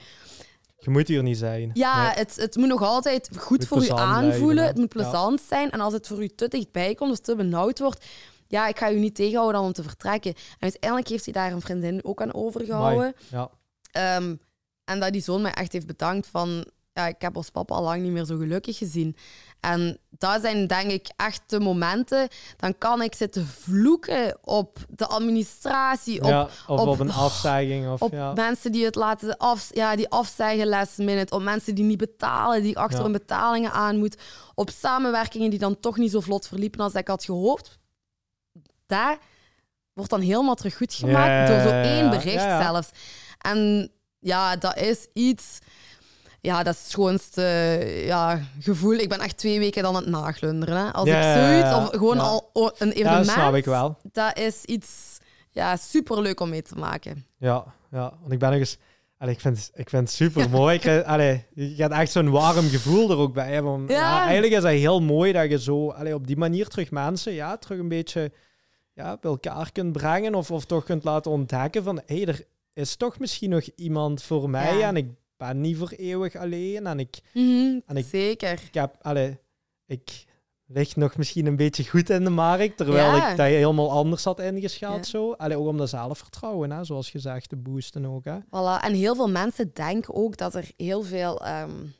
Je 0.77 0.89
moet 0.89 1.07
hier 1.07 1.23
niet 1.23 1.37
zijn. 1.37 1.71
Ja, 1.73 2.11
het, 2.15 2.35
het 2.35 2.55
moet 2.55 2.67
nog 2.67 2.81
altijd 2.81 3.29
goed 3.37 3.67
voor 3.67 3.83
je 3.83 3.95
aanvoelen. 3.95 4.65
het 4.65 4.77
moet 4.77 4.89
plezant 4.89 5.41
zijn. 5.41 5.71
En 5.71 5.79
als 5.79 5.93
het 5.93 6.07
voor 6.07 6.23
u 6.23 6.27
te 6.27 6.47
dichtbij 6.47 6.95
komt 6.95 7.11
of 7.11 7.19
te 7.19 7.35
benauwd 7.35 7.79
wordt, 7.79 8.05
ja, 8.47 8.67
ik 8.67 8.77
ga 8.77 8.91
u 8.91 8.99
niet 8.99 9.15
tegenhouden 9.15 9.61
om 9.61 9.73
te 9.73 9.83
vertrekken. 9.83 10.33
En 10.33 10.59
uiteindelijk 10.59 11.09
heeft 11.09 11.25
hij 11.25 11.33
daar 11.33 11.51
een 11.51 11.61
vriendin 11.61 12.05
ook 12.05 12.21
aan 12.21 12.33
overgehouden. 12.33 13.13
Ja. 13.29 13.49
Um, 14.17 14.39
en 14.83 14.99
dat 14.99 15.13
die 15.13 15.21
zoon 15.21 15.41
mij 15.41 15.53
echt 15.53 15.71
heeft 15.71 15.87
bedankt 15.87 16.27
van 16.27 16.65
ja, 16.95 17.07
ik 17.07 17.21
heb 17.21 17.35
als 17.35 17.49
papa 17.49 17.75
al 17.75 17.83
lang 17.83 18.01
niet 18.01 18.11
meer 18.11 18.25
zo 18.25 18.37
gelukkig 18.37 18.77
gezien. 18.77 19.15
En 19.59 19.97
dat 20.09 20.41
zijn 20.41 20.67
denk 20.67 20.91
ik 20.91 21.09
echt 21.15 21.41
de 21.45 21.59
momenten, 21.59 22.27
dan 22.57 22.77
kan 22.77 23.01
ik 23.01 23.15
zitten 23.15 23.47
vloeken 23.47 24.37
op 24.41 24.77
de 24.89 25.07
administratie, 25.07 26.21
op, 26.21 26.29
ja, 26.29 26.49
of 26.67 26.79
op, 26.79 26.99
een 26.99 27.11
afzegging. 27.11 27.91
Of, 27.91 28.01
op 28.01 28.11
ja. 28.11 28.33
mensen 28.33 28.71
die 28.71 28.85
het 28.85 28.95
laten 28.95 29.37
af, 29.37 29.69
ja, 29.71 29.95
die 29.95 30.09
afzeggen 30.09 30.67
last 30.67 30.97
minute, 30.97 31.35
op 31.35 31.41
mensen 31.41 31.75
die 31.75 31.83
niet 31.83 31.97
betalen, 31.97 32.63
die 32.63 32.77
achter 32.77 33.03
hun 33.03 33.11
betalingen 33.11 33.71
aan 33.71 33.97
moet, 33.97 34.17
op 34.53 34.69
samenwerkingen 34.69 35.49
die 35.49 35.59
dan 35.59 35.79
toch 35.79 35.97
niet 35.97 36.11
zo 36.11 36.19
vlot 36.19 36.47
verliepen 36.47 36.79
als 36.79 36.93
ik 36.93 37.07
had 37.07 37.23
gehoopt. 37.25 37.79
Daar 38.85 39.17
wordt 39.93 40.11
dan 40.11 40.21
helemaal 40.21 40.55
terug 40.55 40.77
goed 40.77 40.93
gemaakt 40.93 41.47
door 41.47 41.59
zo 41.59 41.69
één 41.69 42.09
bericht 42.09 42.41
zelfs. 42.41 42.89
En 43.37 43.91
ja, 44.19 44.55
dat 44.55 44.77
is 44.77 45.07
iets 45.13 45.59
ja, 46.45 46.63
dat 46.63 46.73
is 46.73 46.79
het 46.79 46.89
schoonste 46.89 47.41
ja, 48.05 48.41
gevoel. 48.59 48.93
Ik 48.93 49.09
ben 49.09 49.19
echt 49.19 49.37
twee 49.37 49.59
weken 49.59 49.83
dan 49.83 49.95
aan 49.95 50.01
het 50.01 50.11
naglunderen. 50.11 50.77
Hè. 50.77 50.91
Als 50.93 51.09
ik 51.09 51.23
zoiets, 51.23 51.75
of 51.75 51.89
gewoon 51.99 52.19
al 52.19 52.49
een 52.53 52.91
evenement... 52.91 53.25
dat 53.25 53.35
snap 53.35 53.55
ik 53.55 53.65
wel. 53.65 53.97
Dat 54.11 54.37
is 54.37 54.63
iets 54.63 55.17
ja, 55.51 55.75
superleuk 55.75 56.39
om 56.39 56.49
mee 56.49 56.61
te 56.61 56.75
maken. 56.75 57.25
Ja, 57.37 57.65
ja. 57.91 58.13
want 58.19 58.31
ik 58.31 58.39
ben 58.39 58.49
nog 58.49 58.59
eens... 58.59 58.77
Allee, 59.17 59.33
ik, 59.33 59.39
vind, 59.39 59.71
ik 59.73 59.89
vind 59.89 60.01
het 60.01 60.11
super 60.11 60.49
mooi. 60.49 60.75
Ik, 60.75 61.05
allee, 61.05 61.45
je 61.53 61.75
gaat 61.75 61.91
echt 61.91 62.11
zo'n 62.11 62.29
warm 62.29 62.69
gevoel 62.69 63.11
er 63.11 63.17
ook 63.17 63.33
bij 63.33 63.51
hebben. 63.51 63.85
Ja. 63.87 64.23
eigenlijk 64.23 64.53
is 64.53 64.63
het 64.63 64.71
heel 64.71 65.01
mooi 65.01 65.31
dat 65.31 65.49
je 65.49 65.59
zo 65.59 65.89
allee, 65.89 66.13
op 66.13 66.27
die 66.27 66.37
manier 66.37 66.67
terug 66.67 66.91
mensen 66.91 67.33
ja, 67.33 67.57
terug 67.57 67.79
een 67.79 67.87
beetje 67.87 68.31
ja, 68.93 69.17
bij 69.21 69.31
elkaar 69.31 69.71
kunt 69.71 69.91
brengen. 69.91 70.35
Of, 70.35 70.51
of 70.51 70.65
toch 70.65 70.83
kunt 70.83 71.03
laten 71.03 71.31
ontdekken 71.31 71.83
van 71.83 72.01
hé, 72.05 72.15
hey, 72.15 72.25
er 72.25 72.45
is 72.73 72.95
toch 72.95 73.19
misschien 73.19 73.49
nog 73.49 73.63
iemand 73.75 74.23
voor 74.23 74.49
mij. 74.49 74.81
En 74.81 74.95
ik 74.95 75.07
ben 75.37 75.61
niet 75.61 75.77
voor 75.77 75.89
eeuwig 75.89 76.35
alleen. 76.35 76.87
En 76.87 76.99
ik, 76.99 77.19
mm 77.33 77.81
en 77.85 77.97
ik 77.97 78.05
Zeker. 78.05 78.51
Ik, 78.51 78.73
heb, 78.73 78.95
allee, 79.01 79.39
ik 79.85 80.25
lig 80.67 80.95
nog 80.95 81.17
misschien 81.17 81.45
een 81.45 81.55
beetje 81.55 81.89
goed 81.89 82.09
in 82.09 82.23
de 82.23 82.29
markt, 82.29 82.77
terwijl 82.77 83.15
ik 83.15 83.37
dat 83.37 83.45
helemaal 83.45 83.91
anders 83.91 84.23
had 84.23 84.39
ingeschat. 84.39 84.95
Ja. 84.95 85.03
Zo. 85.03 85.31
Allee, 85.31 85.57
ook 85.57 85.67
om 85.67 85.77
dat 85.77 85.89
zelfvertrouwen, 85.89 86.71
hè, 86.71 86.83
zoals 86.83 87.09
gezegd, 87.09 87.49
te 87.49 87.55
boosten 87.55 88.05
ook. 88.05 88.25
Hè. 88.25 88.37
Voilà. 88.39 88.83
En 88.83 88.93
heel 88.93 89.15
veel 89.15 89.29
mensen 89.29 89.71
denken 89.73 90.13
ook 90.13 90.37
dat 90.37 90.55
er 90.55 90.71
heel 90.77 91.03
veel, 91.03 91.47
um, 91.47 91.93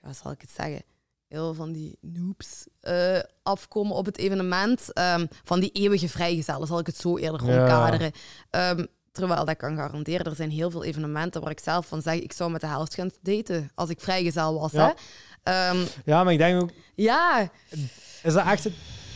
wat 0.00 0.16
zal 0.16 0.30
ik 0.30 0.40
het 0.40 0.50
zeggen, 0.50 0.82
heel 1.28 1.54
van 1.54 1.72
die 1.72 1.98
noobs 2.00 2.66
uh, 2.82 3.18
afkomen 3.42 3.96
op 3.96 4.06
het 4.06 4.18
evenement. 4.18 4.98
Um, 4.98 5.28
van 5.44 5.60
die 5.60 5.70
eeuwige 5.70 6.08
vrijgezellen, 6.08 6.66
zal 6.66 6.78
ik 6.78 6.86
het 6.86 6.96
zo 6.96 7.16
eerder 7.16 7.42
omkaderen. 7.42 8.12
Ja. 8.50 8.70
Um, 8.70 8.86
Terwijl 9.12 9.44
dat 9.44 9.56
kan 9.56 9.76
garanderen. 9.76 10.26
Er 10.26 10.34
zijn 10.34 10.50
heel 10.50 10.70
veel 10.70 10.84
evenementen 10.84 11.40
waar 11.40 11.50
ik 11.50 11.60
zelf 11.60 11.86
van 11.86 12.02
zeg, 12.02 12.14
ik 12.14 12.32
zou 12.32 12.50
met 12.50 12.60
de 12.60 12.66
helft 12.66 12.94
gaan 12.94 13.10
daten 13.22 13.70
als 13.74 13.90
ik 13.90 14.00
vrijgezel 14.00 14.60
was. 14.60 14.72
Ja, 14.72 14.94
hè? 15.42 15.70
Um, 15.70 15.86
ja 16.04 16.24
maar 16.24 16.32
ik 16.32 16.38
denk 16.38 16.62
ook... 16.62 16.70
Ja. 16.94 17.50
Is 18.22 18.32
dat 18.32 18.46
echt 18.46 18.64
het, 18.64 18.72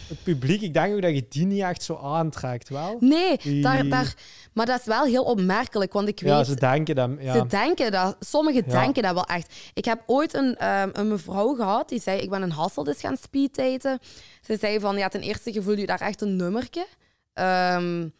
het, 0.09 0.23
publiek? 0.23 0.61
Ik 0.61 0.75
denk 0.75 0.95
ook 0.95 1.03
dat 1.03 1.15
je 1.15 1.27
die 1.29 1.47
niet 1.47 1.63
echt 1.63 1.83
zo 1.83 1.97
aantrekt, 1.97 2.69
wel? 2.69 2.97
Nee, 3.01 3.63
daar, 3.63 3.89
daar, 3.89 4.15
maar 4.53 4.67
dat 4.67 4.81
is 4.81 4.87
wel 4.87 5.05
heel 5.05 5.25
opmerkelijk, 5.25 5.93
want 5.93 6.09
ik 6.09 6.21
weet... 6.21 6.31
Ja, 6.31 6.45
ze 6.45 6.55
denken 6.55 6.95
dat... 6.95 7.11
Ja. 7.19 7.33
Ze 7.33 7.47
denken 7.47 7.93
dat. 7.93 8.17
Sommigen 8.21 8.69
denken 8.69 9.03
dat 9.03 9.15
wel 9.15 9.27
echt. 9.27 9.55
Ik 9.75 9.85
heb 9.85 10.03
ooit 10.07 10.35
een, 10.35 10.67
um, 10.69 10.91
een 10.93 11.09
mevrouw 11.09 11.55
gehad, 11.55 11.89
die 11.89 12.01
zei, 12.01 12.21
ik 12.21 12.31
ben 12.31 12.43
een 12.43 12.53
Hasseldes 12.53 13.01
gaan 13.01 13.17
speeddaten. 13.17 13.99
Ze 14.41 14.57
zei 14.61 14.81
van, 14.81 14.97
ja, 14.97 15.09
ten 15.09 15.21
eerste, 15.21 15.53
je 15.53 15.63
voelt 15.63 15.79
je 15.79 15.87
daar 15.87 16.01
echt 16.01 16.21
een 16.21 16.37
nummerke. 16.37 16.87
Um, 17.35 18.13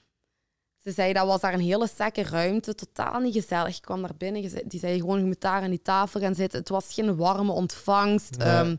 ze 0.87 0.93
zei 0.93 1.13
dat 1.13 1.27
was 1.27 1.41
daar 1.41 1.55
een 1.55 1.61
hele 1.61 1.89
sekke 1.97 2.23
ruimte, 2.23 2.75
totaal 2.75 3.21
niet 3.21 3.35
gezellig. 3.35 3.77
Ik 3.77 3.83
kwam 3.83 4.03
daar 4.03 4.17
binnen, 4.17 4.69
die 4.69 4.81
zei 4.81 5.01
gewoon, 5.01 5.19
je 5.19 5.25
moet 5.25 5.41
daar 5.41 5.63
aan 5.63 5.71
die 5.71 5.83
tafel 5.83 6.21
gaan 6.21 6.35
zitten. 6.35 6.59
Het 6.59 6.69
was 6.69 6.95
geen 6.95 7.17
warme 7.17 7.53
ontvangst. 7.53 8.37
Ehm, 8.37 8.77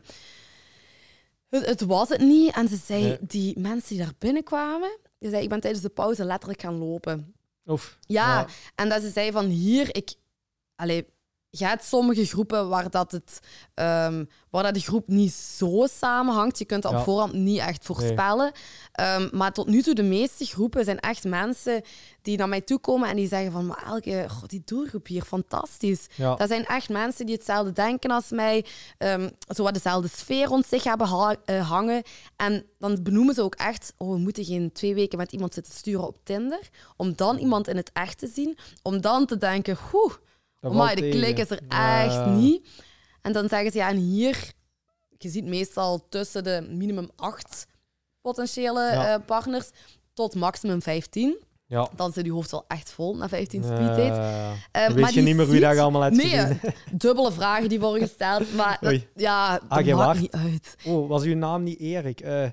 het, 1.48 1.66
het, 1.66 1.80
was 1.80 2.08
het 2.08 2.20
niet. 2.20 2.54
En 2.54 2.68
ze 2.68 2.76
zei, 2.76 3.18
die 3.20 3.58
mensen 3.58 3.96
die 3.96 4.04
daar 4.04 4.14
binnenkwamen, 4.18 4.98
ze 5.20 5.30
zei, 5.30 5.42
ik 5.42 5.48
ben 5.48 5.60
tijdens 5.60 5.82
de 5.82 5.88
pauze 5.88 6.24
letterlijk 6.24 6.60
gaan 6.60 6.78
lopen. 6.78 7.34
Oef. 7.66 7.98
Ja, 8.00 8.46
en 8.74 8.88
dat 8.88 9.02
ze 9.02 9.10
zei 9.10 9.32
van 9.32 9.46
hier, 9.46 9.96
ik... 9.96 10.14
Allee, 10.74 11.06
je 11.50 11.66
hebt 11.66 11.84
sommige 11.84 12.26
groepen 12.26 12.68
waar, 12.68 12.90
dat 12.90 13.12
het, 13.12 13.40
um, 13.74 14.28
waar 14.50 14.62
dat 14.62 14.74
de 14.74 14.80
groep 14.80 15.08
niet 15.08 15.32
zo 15.32 15.86
samenhangt. 15.90 16.58
Je 16.58 16.64
kunt 16.64 16.82
dat 16.82 16.92
op 16.92 17.02
voorhand 17.02 17.32
niet 17.32 17.58
echt 17.58 17.84
voorspellen. 17.84 18.52
Um, 19.00 19.28
maar 19.32 19.52
tot 19.52 19.66
nu 19.66 19.82
toe, 19.82 19.94
de 19.94 20.02
meeste 20.02 20.44
groepen 20.44 20.84
zijn 20.84 21.00
echt 21.00 21.24
mensen 21.24 21.82
die 22.22 22.36
naar 22.36 22.48
mij 22.48 22.60
toe 22.60 22.78
komen 22.78 23.08
en 23.08 23.16
die 23.16 23.28
zeggen 23.28 23.52
van, 23.52 23.66
maar 23.66 23.82
elke, 23.86 24.26
god, 24.28 24.50
die 24.50 24.62
doelgroep 24.64 25.06
hier, 25.06 25.22
fantastisch. 25.22 26.06
Dat 26.16 26.48
zijn 26.48 26.66
echt 26.66 26.88
mensen 26.88 27.26
die 27.26 27.34
hetzelfde 27.34 27.72
denken 27.72 28.10
als 28.10 28.30
mij, 28.30 28.64
um, 28.98 29.30
zo 29.54 29.62
wat 29.62 29.74
dezelfde 29.74 30.08
sfeer 30.08 30.46
rond 30.46 30.66
zich 30.66 30.84
hebben 30.84 31.06
ha 31.06 31.36
uh, 31.46 31.68
hangen. 31.70 32.02
En 32.36 32.66
dan 32.78 33.02
benoemen 33.02 33.34
ze 33.34 33.42
ook 33.42 33.54
echt, 33.54 33.92
oh, 33.96 34.10
we 34.10 34.18
moeten 34.18 34.44
geen 34.44 34.72
twee 34.72 34.94
weken 34.94 35.18
met 35.18 35.32
iemand 35.32 35.54
zitten 35.54 35.72
sturen 35.72 36.06
op 36.06 36.16
Tinder, 36.24 36.68
om 36.96 37.12
dan 37.16 37.38
iemand 37.38 37.68
in 37.68 37.76
het 37.76 37.90
echt 37.92 38.18
te 38.18 38.26
zien, 38.26 38.58
om 38.82 39.00
dan 39.00 39.26
te 39.26 39.38
denken, 39.38 39.78
oeh, 39.92 40.14
maar 40.60 40.96
de 40.96 41.08
klik 41.08 41.38
is 41.38 41.50
er 41.50 41.60
echt 41.68 42.26
niet. 42.26 42.68
En 43.22 43.32
dan 43.32 43.48
zeggen 43.48 43.70
ze, 43.70 43.78
ja, 43.78 43.88
en 43.88 43.96
hier, 43.96 44.52
je 45.18 45.28
ziet 45.28 45.44
meestal 45.44 46.08
tussen 46.08 46.44
de 46.44 46.66
minimum 46.70 47.10
acht 47.16 47.66
potentiële 48.20 48.86
eh, 48.86 49.14
partners 49.26 49.70
tot 50.12 50.34
maximum 50.34 50.82
15. 50.82 51.46
Ja. 51.66 51.88
Dan 51.96 52.12
zit 52.12 52.24
je 52.24 52.32
hoofd 52.32 52.50
wel 52.50 52.64
echt 52.68 52.90
vol 52.90 53.16
na 53.16 53.28
15 53.28 53.64
speeddates. 53.64 54.18
Uh, 54.18 54.88
uh, 54.88 54.94
weet 54.94 55.14
je 55.14 55.20
niet 55.20 55.36
meer 55.36 55.48
wie 55.48 55.60
dat 55.60 55.78
allemaal 55.78 56.02
heeft 56.02 56.16
nee, 56.16 56.60
dubbele 57.02 57.32
vragen 57.32 57.68
die 57.68 57.80
worden 57.80 58.08
gesteld. 58.08 58.54
Maar 58.54 58.78
dat, 58.80 59.00
ja, 59.14 59.58
dat 59.68 59.86
ah, 59.86 59.96
maakt 59.96 60.20
niet 60.20 60.32
uit. 60.32 60.76
Oh, 60.86 61.08
was 61.08 61.22
uw 61.22 61.34
naam 61.34 61.62
niet 61.62 61.78
Erik? 61.78 62.24
Uh, 62.24 62.42
ja. 62.42 62.50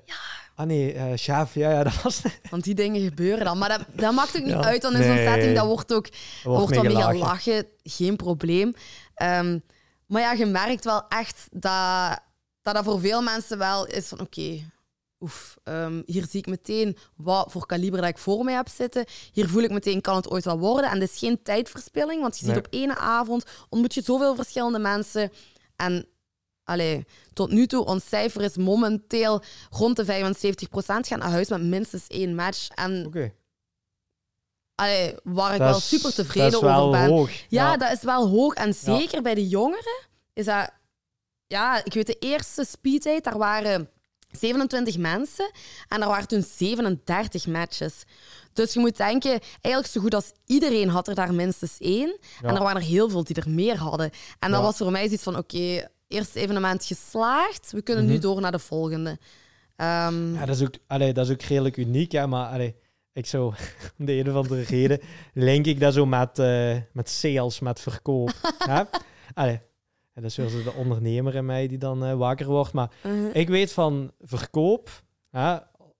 Ah 0.56 0.66
nee, 0.66 0.94
uh, 0.94 1.04
chef, 1.14 1.54
ja, 1.54 1.70
ja, 1.70 1.82
dat 1.90 2.02
was... 2.02 2.22
Want 2.50 2.64
die 2.64 2.74
dingen 2.74 3.00
gebeuren 3.00 3.44
dan. 3.44 3.58
Maar 3.58 3.68
dat, 3.68 3.80
dat 3.92 4.14
maakt 4.14 4.36
ook 4.36 4.44
niet 4.44 4.54
uit 4.54 4.82
dan 4.82 4.94
in 4.94 5.02
zo'n 5.02 5.32
setting. 5.32 5.56
Dat 5.56 5.66
wordt 5.66 5.92
ook 5.92 6.08
wordt, 6.42 6.58
wordt 6.60 6.74
dan 6.74 6.86
mega 6.86 7.14
lachen. 7.14 7.66
Geen 7.82 8.16
probleem. 8.16 8.74
Um, 9.22 9.62
maar 10.06 10.20
ja, 10.20 10.32
je 10.32 10.46
merkt 10.46 10.84
wel 10.84 11.08
echt 11.08 11.46
dat 11.50 12.20
dat, 12.66 12.74
dat 12.74 12.84
voor 12.84 13.00
veel 13.00 13.22
mensen 13.22 13.58
wel 13.58 13.86
is 13.86 14.08
van 14.08 14.20
oké, 14.20 14.70
oef, 15.20 15.56
um, 15.64 16.02
hier 16.06 16.26
zie 16.30 16.40
ik 16.40 16.46
meteen 16.46 16.96
wat 17.16 17.52
voor 17.52 17.66
kaliber 17.66 18.00
dat 18.00 18.08
ik 18.08 18.18
voor 18.18 18.44
mij 18.44 18.54
heb 18.54 18.68
zitten. 18.68 19.04
Hier 19.32 19.48
voel 19.48 19.62
ik 19.62 19.70
meteen, 19.70 20.00
kan 20.00 20.16
het 20.16 20.30
ooit 20.30 20.44
wel 20.44 20.58
worden? 20.58 20.90
En 20.90 21.00
dat 21.00 21.08
is 21.08 21.18
geen 21.18 21.42
tijdverspilling, 21.42 22.20
want 22.20 22.38
je 22.38 22.46
ziet 22.46 22.56
op 22.56 22.66
één 22.70 22.96
avond 22.96 23.44
ontmoet 23.68 23.94
je 23.94 24.02
zoveel 24.02 24.34
verschillende 24.34 24.78
mensen. 24.78 25.32
En 25.76 26.06
Allee, 26.66 27.04
tot 27.32 27.50
nu 27.50 27.66
toe, 27.66 27.84
ons 27.84 28.08
cijfer 28.08 28.42
is 28.42 28.56
momenteel 28.56 29.42
rond 29.70 29.96
de 29.96 30.04
75%. 30.04 30.06
Gaan 30.76 31.18
naar 31.18 31.30
huis 31.30 31.48
met 31.48 31.62
minstens 31.62 32.06
één 32.06 32.34
match. 32.34 32.68
En 32.68 33.06
okay. 33.06 33.34
allee, 34.74 35.14
waar 35.22 35.52
ik 35.52 35.58
wel 35.58 35.80
super 35.80 36.14
tevreden 36.14 36.62
over 36.62 36.90
ben. 36.90 37.08
Hoog. 37.08 37.30
Ja, 37.48 37.76
dat 37.76 37.92
is 37.92 38.02
wel 38.02 38.28
hoog. 38.28 38.54
En 38.54 38.74
zeker 38.74 39.22
bij 39.22 39.34
de 39.34 39.48
jongeren 39.48 40.08
is 40.32 40.44
dat... 40.44 40.70
Ja, 41.46 41.84
ik 41.84 41.92
weet, 41.92 42.06
de 42.06 42.18
eerste 42.18 42.64
speeddate, 42.64 43.20
daar 43.22 43.38
waren 43.38 43.90
27 44.30 44.98
mensen 44.98 45.50
en 45.88 46.02
er 46.02 46.08
waren 46.08 46.28
toen 46.28 46.42
37 46.42 47.46
matches. 47.46 48.04
Dus 48.52 48.72
je 48.72 48.80
moet 48.80 48.96
denken, 48.96 49.40
eigenlijk 49.60 49.94
zo 49.94 50.00
goed 50.00 50.14
als 50.14 50.32
iedereen 50.46 50.88
had 50.88 51.08
er 51.08 51.14
daar 51.14 51.34
minstens 51.34 51.76
één. 51.78 52.18
En 52.42 52.54
er 52.54 52.62
waren 52.62 52.80
er 52.80 52.86
heel 52.86 53.08
veel 53.08 53.24
die 53.24 53.36
er 53.36 53.50
meer 53.50 53.76
hadden. 53.76 54.10
En 54.38 54.50
dat 54.50 54.62
was 54.62 54.76
voor 54.76 54.90
mij 54.90 55.04
zoiets 55.04 55.22
van, 55.22 55.36
oké, 55.36 55.88
eerste 56.08 56.40
evenement 56.40 56.84
geslaagd. 56.84 57.72
We 57.72 57.82
kunnen 57.82 58.06
nu 58.06 58.12
Mhm. 58.12 58.20
door 58.20 58.40
naar 58.40 58.52
de 58.52 58.58
volgende. 58.58 59.18
Ehm, 59.76 60.34
Ja, 60.34 60.46
dat 60.46 60.56
is 60.56 60.62
ook, 60.62 60.74
allee, 60.86 61.12
dat 61.12 61.26
is 61.26 61.32
ook 61.32 61.42
redelijk 61.42 61.76
uniek, 61.76 62.12
hè, 62.12 62.26
maar 62.26 62.48
allee, 62.52 62.74
ik 63.12 63.26
zo, 63.26 63.46
om 63.98 64.04
de 64.06 64.12
een 64.12 64.28
of 64.30 64.34
andere 64.34 64.62
reden, 64.62 65.00
link 65.34 65.66
ik 65.66 65.80
dat 65.80 65.94
zo 65.94 66.06
met, 66.06 66.38
eh, 66.38 66.76
met 66.92 67.08
sales, 67.08 67.60
met 67.60 67.80
verkoop. 67.80 68.32
Allee, 69.34 69.60
ja, 70.14 70.20
dat 70.22 70.24
is 70.24 70.34
zo 70.34 70.46
de 70.62 70.72
ondernemer 70.76 71.34
in 71.34 71.44
mij 71.46 71.66
die 71.68 71.78
dan 71.78 72.04
eh, 72.04 72.14
wakker 72.14 72.46
wordt. 72.46 72.72
Maar 72.72 72.90
uh, 73.06 73.34
ik 73.34 73.48
weet 73.48 73.72
van 73.72 74.12
verkoop, 74.20 75.02
hè, 75.30 75.58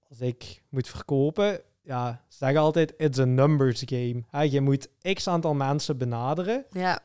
als 0.09 0.21
ik 0.21 0.63
moet 0.69 0.89
verkopen, 0.89 1.61
ja, 1.83 2.25
ze 2.29 2.37
zeggen 2.37 2.59
altijd, 2.61 2.95
it's 2.97 3.19
a 3.19 3.25
numbers 3.25 3.83
game. 3.87 4.49
Je 4.49 4.61
moet 4.61 4.89
x 5.13 5.29
aantal 5.29 5.55
mensen 5.55 5.99
benaderen 5.99 6.65
ja, 6.71 7.01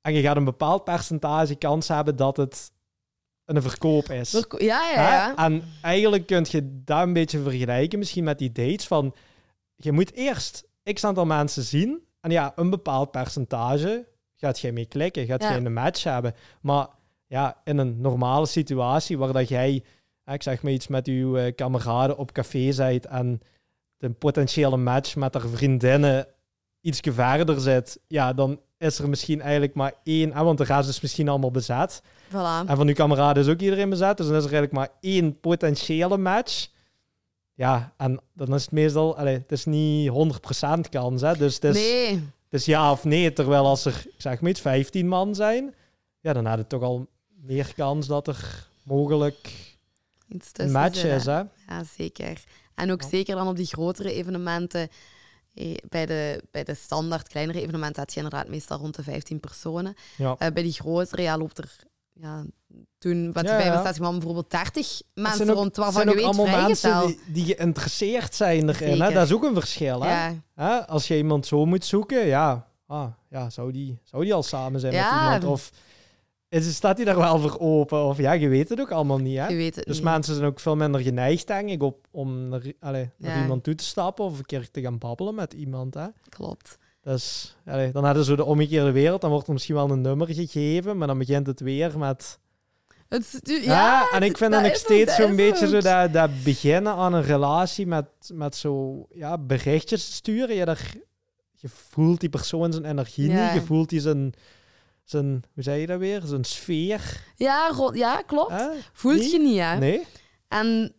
en 0.00 0.12
je 0.12 0.22
gaat 0.22 0.36
een 0.36 0.44
bepaald 0.44 0.84
percentage 0.84 1.54
kans 1.54 1.88
hebben 1.88 2.16
dat 2.16 2.36
het 2.36 2.72
een 3.44 3.62
verkoop 3.62 4.10
is. 4.10 4.30
Verko- 4.30 4.64
ja, 4.64 4.90
ja, 4.90 4.94
Hè? 5.02 5.08
ja. 5.08 5.36
En 5.36 5.62
eigenlijk 5.82 6.26
kun 6.26 6.46
je 6.48 6.82
dat 6.84 7.02
een 7.02 7.12
beetje 7.12 7.42
vergelijken 7.42 7.98
misschien 7.98 8.24
met 8.24 8.38
die 8.38 8.52
dates 8.52 8.86
van... 8.86 9.14
Je 9.76 9.92
moet 9.92 10.12
eerst 10.12 10.68
x 10.92 11.04
aantal 11.04 11.26
mensen 11.26 11.62
zien. 11.62 12.02
En 12.20 12.30
ja, 12.30 12.52
een 12.56 12.70
bepaald 12.70 13.10
percentage 13.10 14.06
gaat 14.36 14.60
jij 14.60 14.72
mee 14.72 14.86
klikken. 14.86 15.26
Gaat 15.26 15.42
Ja. 15.42 15.48
jij 15.48 15.64
een 15.64 15.72
match 15.72 16.02
hebben. 16.02 16.34
Maar 16.60 16.86
ja, 17.26 17.60
in 17.64 17.78
een 17.78 18.00
normale 18.00 18.46
situatie 18.46 19.18
waar 19.18 19.32
dat 19.32 19.48
jij... 19.48 19.84
Ik 20.24 20.42
zeg 20.42 20.62
maar 20.62 20.72
iets 20.72 20.86
met 20.88 21.06
uw 21.06 21.36
eh, 21.36 21.54
kameraden 21.54 22.18
op 22.18 22.32
café 22.32 22.72
zijt 22.72 23.06
en 23.06 23.40
de 23.96 24.10
potentiële 24.10 24.76
match 24.76 25.16
met 25.16 25.34
haar 25.34 25.48
vriendinnen 25.48 26.26
iets 26.80 27.00
verder 27.02 27.60
zit, 27.60 28.00
ja, 28.06 28.32
dan 28.32 28.60
is 28.78 28.98
er 28.98 29.08
misschien 29.08 29.40
eigenlijk 29.40 29.74
maar 29.74 29.92
één, 30.04 30.32
hè, 30.32 30.42
want 30.42 30.58
de 30.58 30.64
rest 30.64 30.88
is 30.88 31.00
misschien 31.00 31.28
allemaal 31.28 31.50
bezet. 31.50 32.02
Voilà. 32.28 32.66
En 32.66 32.76
van 32.76 32.88
uw 32.88 32.94
kameraden 32.94 33.42
is 33.42 33.48
ook 33.48 33.60
iedereen 33.60 33.90
bezet. 33.90 34.16
Dus 34.16 34.26
dan 34.26 34.36
is 34.36 34.44
er 34.44 34.52
eigenlijk 34.52 34.72
maar 34.72 34.88
één 35.00 35.40
potentiële 35.40 36.16
match. 36.16 36.68
Ja, 37.54 37.92
en 37.96 38.20
dan 38.34 38.54
is 38.54 38.62
het 38.62 38.72
meestal... 38.72 39.16
Allee, 39.16 39.34
het 39.34 39.52
is 39.52 39.64
niet 39.64 40.10
100% 40.86 40.88
kans, 40.90 41.20
hè. 41.22 41.36
Dus 41.36 41.54
het 41.54 41.64
is, 41.64 41.74
Nee, 41.74 42.10
het 42.14 42.60
is 42.60 42.64
ja 42.64 42.90
of 42.90 43.04
nee. 43.04 43.32
Terwijl 43.32 43.66
als 43.66 43.84
er, 43.84 44.02
ik 44.06 44.14
zeg 44.20 44.40
maar 44.40 44.50
iets, 44.50 44.60
15 44.60 45.08
man 45.08 45.34
zijn... 45.34 45.74
Ja, 46.20 46.32
dan 46.32 46.44
had 46.46 46.58
het 46.58 46.68
toch 46.68 46.82
al 46.82 47.06
meer 47.42 47.72
kans 47.74 48.06
dat 48.06 48.26
er 48.26 48.68
mogelijk 48.82 49.52
een 50.52 50.70
match 50.72 51.04
is, 51.04 51.24
hè. 51.24 51.38
Ja, 51.68 51.84
zeker. 51.96 52.42
En 52.74 52.90
ook 52.92 53.02
Ja. 53.02 53.08
zeker 53.08 53.36
dan 53.36 53.48
op 53.48 53.56
die 53.56 53.66
grotere 53.66 54.12
evenementen. 54.12 54.88
Eh, 55.58 55.74
Bij 55.88 56.06
de, 56.06 56.42
bij 56.50 56.64
de 56.64 56.74
standaard 56.74 57.28
kleinere 57.28 57.60
evenementen 57.60 58.02
had 58.02 58.12
je 58.12 58.20
inderdaad 58.20 58.48
meestal 58.48 58.78
rond 58.78 58.94
de 58.96 59.02
15 59.02 59.40
personen. 59.40 59.94
Ja. 60.16 60.34
Eh, 60.38 60.52
bij 60.52 60.62
die 60.62 60.72
grotere 60.72 61.22
ja, 61.22 61.36
loopt 61.38 61.58
er 61.58 61.76
ja, 62.12 62.44
toen 62.98 63.12
die 63.32 63.42
Ja, 63.44 63.50
ja. 63.50 63.60
65 63.60 64.02
man 64.02 64.12
bijvoorbeeld 64.12 64.50
30 64.50 64.96
Het 64.98 65.04
mensen 65.14 65.50
ook- 65.50 65.56
rond, 65.56 65.76
waarvan 65.76 66.02
je 66.04 66.08
ook 66.08 66.14
weet 66.14 66.24
allemaal 66.24 66.62
mensen 66.66 67.06
die, 67.06 67.20
die 67.26 67.44
geïnteresseerd 67.54 68.34
zijn 68.34 68.68
erin. 68.68 69.00
Hè? 69.00 69.12
Dat 69.12 69.26
is 69.26 69.32
ook 69.32 69.42
een 69.44 69.54
verschil, 69.54 70.02
hè. 70.02 70.10
Ja, 70.10 70.34
Hè? 70.54 70.86
Als 70.86 71.08
je 71.08 71.16
iemand 71.16 71.46
zo 71.46 71.64
moet 71.66 71.84
zoeken, 71.84 72.26
ja, 72.26 72.66
ah, 72.86 73.06
ja 73.30 73.50
zou, 73.50 73.72
die, 73.72 73.98
zou 74.04 74.22
die 74.24 74.34
al 74.34 74.42
samen 74.42 74.80
zijn 74.80 74.92
Ja. 74.92 75.14
met 75.14 75.22
iemand? 75.42 75.44
Of 75.44 75.70
is, 76.48 76.74
staat 76.74 76.96
hij 76.96 77.04
daar 77.06 77.16
wel 77.16 77.38
voor 77.38 77.58
open? 77.58 78.04
Of 78.04 78.18
ja, 78.18 78.32
je 78.32 78.48
weet 78.48 78.68
het 78.68 78.80
ook 78.80 78.90
allemaal 78.90 79.18
niet. 79.18 79.36
Hè? 79.38 79.46
je 79.48 79.56
weet 79.56 79.76
het 79.76 79.84
Dus 79.86 79.94
niet. 79.96 80.04
mensen 80.04 80.34
zijn 80.34 80.46
ook 80.46 80.60
veel 80.60 80.76
minder 80.76 81.00
geneigd, 81.00 81.46
denk 81.46 81.68
ik, 81.68 81.82
op, 81.82 82.06
om 82.10 82.48
naar, 82.48 82.72
allee, 82.80 83.10
naar 83.18 83.36
Ja. 83.36 83.42
iemand 83.42 83.64
toe 83.64 83.74
te 83.74 83.84
stappen 83.84 84.24
of 84.24 84.38
een 84.38 84.44
keer 84.46 84.70
te 84.70 84.80
gaan 84.80 84.98
babbelen 84.98 85.34
met 85.34 85.52
iemand. 85.52 85.94
Hè? 85.94 86.06
Klopt. 86.28 86.78
Dus 87.02 87.56
allee, 87.66 87.92
dan 87.92 88.04
hadden 88.04 88.24
ze 88.24 88.36
de 88.36 88.44
omgekeerde 88.44 88.90
wereld, 88.92 89.20
dan 89.20 89.30
wordt 89.30 89.46
er 89.46 89.52
misschien 89.52 89.74
wel 89.74 89.90
een 89.90 90.00
nummer 90.00 90.26
gegeven, 90.34 90.98
maar 90.98 91.06
dan 91.06 91.18
begint 91.18 91.46
het 91.46 91.60
weer 91.60 91.98
met... 91.98 92.38
Het, 93.08 93.40
Ja, 93.42 93.56
ja, 93.62 94.10
en 94.10 94.22
ik 94.22 94.36
vind 94.36 94.50
dat 94.52 94.60
dan 94.60 94.70
nog 94.70 94.78
steeds 94.78 95.14
zo'n 95.14 95.36
beetje 95.36 95.68
zo 95.68 95.80
dat, 95.80 96.12
dat 96.12 96.30
beginnen 96.44 96.92
aan 96.92 97.12
een 97.14 97.22
relatie 97.22 97.86
met, 97.86 98.06
met 98.32 98.56
zo 98.56 99.06
ja, 99.14 99.38
berichtjes 99.38 100.14
sturen. 100.14 100.54
Ja, 100.56 100.64
daar, 100.64 100.94
je 101.54 101.68
voelt 101.68 102.20
die 102.20 102.28
persoon 102.28 102.72
zijn 102.72 102.84
energie 102.84 103.30
Ja. 103.30 103.44
niet, 103.44 103.60
je 103.60 103.66
voelt 103.66 103.88
die 103.88 104.00
zijn, 104.00 104.32
zijn, 105.10 105.44
hoe 105.54 105.62
zei 105.62 105.80
je 105.80 105.86
dat 105.86 105.98
weer, 105.98 106.22
zijn 106.24 106.44
sfeer. 106.44 107.22
Ja, 107.36 107.72
ja, 107.92 108.22
klopt. 108.22 108.50
Hè? 108.50 108.68
Voelt 108.92 109.30
je 109.30 109.38
niet, 109.38 109.58
hè? 109.58 109.76
Nee? 109.78 110.06
En 110.48 110.94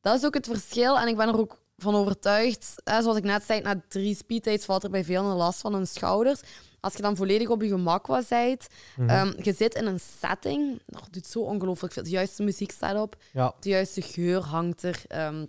dat 0.00 0.18
is 0.18 0.24
ook 0.24 0.34
het 0.34 0.46
verschil. 0.46 0.98
En 0.98 1.08
ik 1.08 1.16
ben 1.16 1.28
er 1.28 1.38
ook 1.38 1.60
van 1.76 1.94
overtuigd. 1.94 2.74
Hè, 2.84 3.02
zoals 3.02 3.16
ik 3.16 3.24
net 3.24 3.42
zei, 3.44 3.60
na 3.60 3.82
drie 3.88 4.14
speeddates 4.16 4.64
valt 4.64 4.84
er 4.84 4.90
bij 4.90 5.04
velen 5.04 5.24
last 5.36 5.60
van 5.60 5.74
hun 5.74 5.86
schouders. 5.86 6.40
Als 6.80 6.94
je 6.94 7.02
dan 7.02 7.16
volledig 7.16 7.48
op 7.48 7.62
je 7.62 7.68
gemak 7.68 8.06
was, 8.06 8.26
zijt, 8.26 8.66
Mhm. 8.96 9.08
ehm, 9.08 9.32
je 9.42 9.52
zit 9.52 9.74
in 9.74 9.86
een 9.86 10.00
setting, 10.20 10.82
dat 10.86 11.08
doet 11.10 11.26
zo 11.26 11.38
ongelooflijk 11.40 11.92
veel. 11.92 12.02
De 12.02 12.10
juiste 12.10 12.42
muziek 12.42 12.70
staat 12.70 13.00
op, 13.00 13.16
ja, 13.32 13.54
de 13.60 13.68
juiste 13.68 14.02
geur 14.02 14.40
hangt 14.42 14.82
er, 14.82 15.02
ehm, 15.06 15.46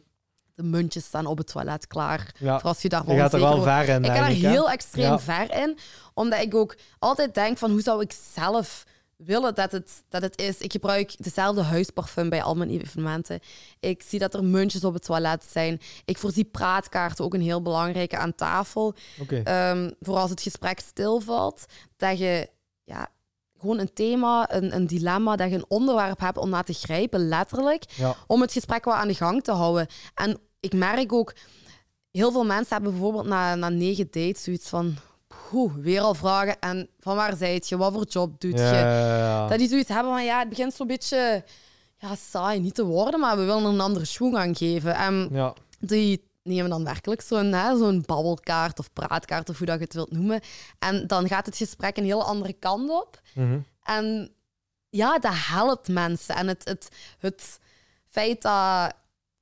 de 0.59 0.65
muntjes 0.65 1.05
staan 1.05 1.25
op 1.25 1.37
het 1.37 1.47
toilet 1.47 1.87
klaar. 1.87 2.31
ja. 2.39 2.59
Voor 2.59 2.69
als 2.69 2.81
je 2.81 2.89
daar 2.89 3.03
Je 3.11 3.15
gaat 3.17 3.33
er 3.33 3.39
wel 3.39 3.61
ver 3.61 3.89
in, 3.89 4.03
ik 4.03 4.11
ga 4.11 4.17
er 4.29 4.35
heel 4.35 4.69
extreem 4.69 5.05
Ja. 5.05 5.19
ver 5.19 5.53
in, 5.63 5.77
omdat 6.13 6.41
ik 6.41 6.55
ook 6.55 6.75
altijd 6.99 7.33
denk 7.33 7.57
van 7.57 7.71
hoe 7.71 7.81
zou 7.81 8.01
ik 8.01 8.13
zelf 8.33 8.83
willen 9.15 9.55
dat 9.55 9.71
het, 9.71 10.03
dat 10.09 10.21
het 10.21 10.41
is. 10.41 10.57
Ik 10.57 10.71
gebruik 10.71 11.13
dezelfde 11.23 11.61
huisparfum 11.61 12.29
bij 12.29 12.43
al 12.43 12.55
mijn 12.55 12.69
evenementen. 12.69 13.39
Ik 13.79 14.03
zie 14.07 14.19
dat 14.19 14.33
er 14.33 14.43
muntjes 14.43 14.83
op 14.83 14.93
het 14.93 15.03
toilet 15.03 15.45
zijn. 15.51 15.79
Ik 16.05 16.17
voorzie 16.17 16.43
praatkaarten, 16.45 17.25
ook 17.25 17.33
een 17.33 17.41
heel 17.41 17.61
belangrijke 17.61 18.17
aan 18.17 18.35
tafel. 18.35 18.93
Oké. 19.21 19.41
Ehm, 19.43 19.91
voor 19.99 20.15
als 20.17 20.29
het 20.29 20.41
gesprek 20.41 20.79
stilvalt, 20.79 21.65
dat 21.97 22.17
je 22.19 22.49
ja, 22.83 23.07
gewoon 23.59 23.79
een 23.79 23.93
thema, 23.93 24.53
een, 24.53 24.75
een 24.75 24.87
dilemma, 24.87 25.35
dat 25.35 25.49
je 25.49 25.55
een 25.55 25.65
onderwerp 25.67 26.19
hebt 26.19 26.37
om 26.37 26.49
naar 26.49 26.63
te 26.63 26.73
grijpen, 26.73 27.27
letterlijk 27.27 27.83
Ja. 27.95 28.15
om 28.27 28.41
het 28.41 28.51
gesprek 28.51 28.85
wel 28.85 28.93
aan 28.93 29.07
de 29.07 29.13
gang 29.15 29.43
te 29.43 29.51
houden. 29.51 29.87
En 30.15 30.39
ik 30.59 30.73
merk 30.73 31.13
ook, 31.13 31.33
heel 32.11 32.31
veel 32.31 32.45
mensen 32.45 32.73
hebben 32.73 32.91
bijvoorbeeld 32.91 33.25
na, 33.25 33.55
na 33.55 33.69
negen 33.69 34.05
dates 34.11 34.43
zoiets 34.43 34.69
van, 34.69 34.95
poeh, 35.27 35.73
weer 35.75 36.01
al 36.01 36.13
vragen. 36.13 36.59
En 36.59 36.89
van 36.99 37.15
waar 37.15 37.35
zijt 37.35 37.69
je? 37.69 37.77
Wat 37.77 37.93
voor 37.93 38.05
job 38.07 38.39
doet 38.41 38.57
je? 38.57 38.63
ja. 38.65 39.47
Dat 39.47 39.57
die 39.57 39.67
zoiets 39.69 39.89
hebben 39.89 40.11
van, 40.13 40.23
ja, 40.23 40.39
het 40.39 40.49
begint 40.49 40.73
zo'n 40.73 40.87
beetje 40.87 41.43
ja, 41.97 42.15
saai 42.15 42.59
niet 42.59 42.75
te 42.75 42.85
worden, 42.85 43.19
maar 43.19 43.37
we 43.37 43.43
willen 43.43 43.63
een 43.63 43.79
andere 43.79 44.05
schoen 44.05 44.37
aan 44.37 44.55
geven. 44.55 44.95
En 44.95 45.29
Ja. 45.31 45.53
die 45.79 46.27
nemen 46.43 46.69
dan 46.69 46.83
werkelijk 46.83 47.21
zo'n 47.21 47.55
zo'n 47.77 48.03
babbelkaart 48.05 48.79
of 48.79 48.93
praatkaart 48.93 49.49
of 49.49 49.57
hoe 49.57 49.67
dat 49.67 49.77
je 49.77 49.83
het 49.83 49.93
wilt 49.93 50.11
noemen. 50.11 50.41
En 50.79 51.07
dan 51.07 51.27
gaat 51.27 51.45
het 51.45 51.57
gesprek 51.57 51.97
een 51.97 52.03
heel 52.03 52.23
andere 52.25 52.53
kant 52.53 52.89
op. 52.89 53.21
Mhm. 53.33 53.59
En 53.83 54.31
ja, 54.89 55.19
dat 55.19 55.33
helpt 55.35 55.87
mensen. 55.87 56.35
En 56.35 56.47
het, 56.47 56.61
het, 56.67 56.89
het 57.19 57.59
feit 58.05 58.41
dat 58.41 58.93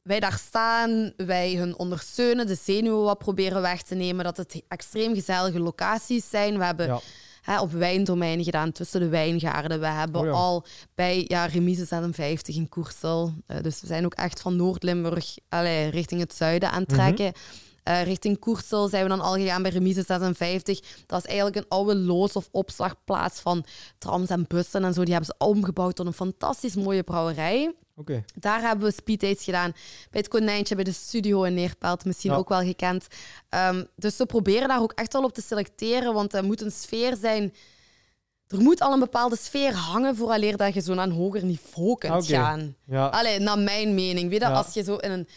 wij 0.07 0.19
daar 0.19 0.37
staan, 0.47 1.11
wij 1.17 1.55
hun 1.55 1.77
ondersteunen, 1.77 2.47
de 2.47 2.57
zenuwen 2.63 3.03
wat 3.03 3.17
proberen 3.17 3.61
weg 3.61 3.81
te 3.81 3.95
nemen, 3.95 4.23
dat 4.25 4.37
het 4.37 4.61
extreem 4.67 5.13
gezellige 5.15 5.59
locaties 5.59 6.29
zijn. 6.29 6.57
We 6.57 6.63
hebben 6.65 6.87
Ja. 6.87 6.99
hè, 7.41 7.59
op 7.61 7.71
wijndomeinen 7.71 8.45
gedaan, 8.45 8.71
tussen 8.71 8.99
de 8.99 9.07
wijngaarden. 9.07 9.79
We 9.79 9.85
hebben 9.87 10.21
Oh 10.21 10.27
ja. 10.27 10.31
al 10.33 10.65
bij 10.95 11.25
ja, 11.27 11.45
Remise 11.45 11.85
56 11.85 12.55
in 12.55 12.69
Koersel. 12.69 13.33
eh, 13.47 13.61
dus 13.61 13.81
we 13.81 13.87
zijn 13.87 14.05
ook 14.05 14.13
echt 14.13 14.41
van 14.41 14.55
Noord-Limburg 14.55 15.35
allee, 15.49 15.89
richting 15.89 16.21
het 16.21 16.33
zuiden 16.35 16.71
aan 16.71 16.81
het 16.81 16.91
Mhm. 16.91 16.99
trekken. 16.99 17.33
Eh, 17.83 18.03
richting 18.03 18.39
Koersel 18.39 18.87
zijn 18.87 19.03
we 19.03 19.09
dan 19.09 19.21
al 19.21 19.33
gegaan 19.33 19.61
bij 19.61 19.71
Remise 19.71 20.03
56. 20.03 20.79
Dat 21.05 21.19
is 21.19 21.25
eigenlijk 21.25 21.55
een 21.57 21.65
oude 21.67 21.95
loos- 21.95 22.33
of 22.35 22.47
opslagplaats 22.51 23.39
van 23.39 23.65
trams 23.97 24.29
en 24.29 24.45
bussen 24.47 24.83
en 24.83 24.93
zo. 24.93 25.03
Die 25.03 25.13
hebben 25.13 25.35
ze 25.37 25.45
omgebouwd 25.45 25.95
tot 25.95 26.05
een 26.05 26.13
fantastisch 26.13 26.75
mooie 26.75 27.03
brouwerij. 27.03 27.73
Daar 28.35 28.61
hebben 28.61 28.85
we 28.87 28.93
speeddates 28.93 29.43
gedaan. 29.43 29.71
Bij 30.11 30.21
het 30.21 30.27
Konijntje, 30.27 30.75
bij 30.75 30.83
de 30.83 30.91
studio 30.91 31.43
in 31.43 31.53
Neerpelt, 31.53 32.05
misschien 32.05 32.31
Ja. 32.31 32.37
ook 32.37 32.49
wel 32.49 32.61
gekend. 32.61 33.07
Ehm, 33.49 33.83
dus 33.95 34.17
we 34.17 34.25
proberen 34.25 34.67
daar 34.67 34.81
ook 34.81 34.91
echt 34.91 35.13
wel 35.13 35.23
op 35.23 35.33
te 35.33 35.41
selecteren, 35.41 36.13
want 36.13 36.33
er 36.33 36.43
moet 36.43 36.61
een 36.61 36.71
sfeer 36.71 37.15
zijn... 37.15 37.53
Er 38.47 38.59
moet 38.61 38.81
al 38.81 38.93
een 38.93 38.99
bepaalde 38.99 39.37
sfeer 39.37 39.73
hangen 39.73 40.15
vooraleer 40.15 40.57
dat 40.57 40.73
je 40.73 40.81
zo 40.81 40.93
naar 40.93 41.05
een 41.07 41.11
hoger 41.13 41.43
niveau 41.43 41.97
kunt 41.97 42.13
Oké. 42.13 42.23
gaan. 42.33 42.75
Ja. 42.85 43.07
Allee, 43.07 43.39
naar 43.39 43.59
mijn 43.59 43.93
mening. 43.95 44.29
Weet 44.29 44.41
je, 44.41 44.47
Ja. 44.47 44.53
als 44.53 44.73
je 44.73 44.83
zo 44.83 44.95
in 44.95 45.11
een 45.11 45.27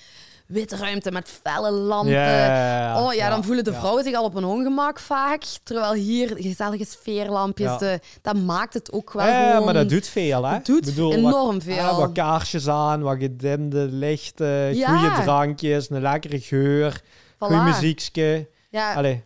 witte 0.51 0.77
ruimte 0.77 1.11
met 1.13 1.29
felle 1.43 1.71
lampen... 1.71 2.13
Ja, 2.13 2.37
ja, 2.47 2.81
ja. 2.81 3.05
Oh 3.07 3.13
ja, 3.15 3.29
dan 3.29 3.45
voelen 3.45 3.65
de 3.65 3.71
ja. 3.71 3.79
vrouwen 3.79 4.05
zich 4.05 4.15
al 4.15 4.25
op 4.25 4.35
een 4.35 4.45
ongemak 4.45 4.99
vaak. 4.99 5.43
Terwijl 5.63 5.93
hier 5.93 6.33
gezellige 6.37 6.85
sfeerlampjes, 6.85 7.71
Ja. 7.71 7.79
de- 7.79 8.01
dat 8.23 8.37
maakt 8.37 8.75
het 8.75 8.93
ook 8.93 9.13
wel 9.13 9.27
Ja, 9.27 9.51
gewoon... 9.51 9.65
maar 9.65 9.75
dat 9.75 9.89
doet 9.89 10.09
veel, 10.09 10.45
hè? 10.45 10.59
Doet 10.63 10.85
bedoel, 10.85 11.13
enorm 11.15 11.55
wat, 11.55 11.63
veel. 11.63 11.75
ja, 11.75 11.95
wat 11.97 12.13
kaarsjes 12.13 12.69
aan, 12.69 13.03
wat 13.03 13.17
gedimde 13.19 13.79
lichten, 13.91 14.75
goede 14.75 15.13
drankjes, 15.23 15.91
een 15.91 16.01
lekkere 16.01 16.41
geur, 16.41 17.01
Voilà. 17.01 17.37
goede 17.39 17.63
muziekje. 17.63 18.49
Ja, 18.71 18.95
Allee, 18.95 19.25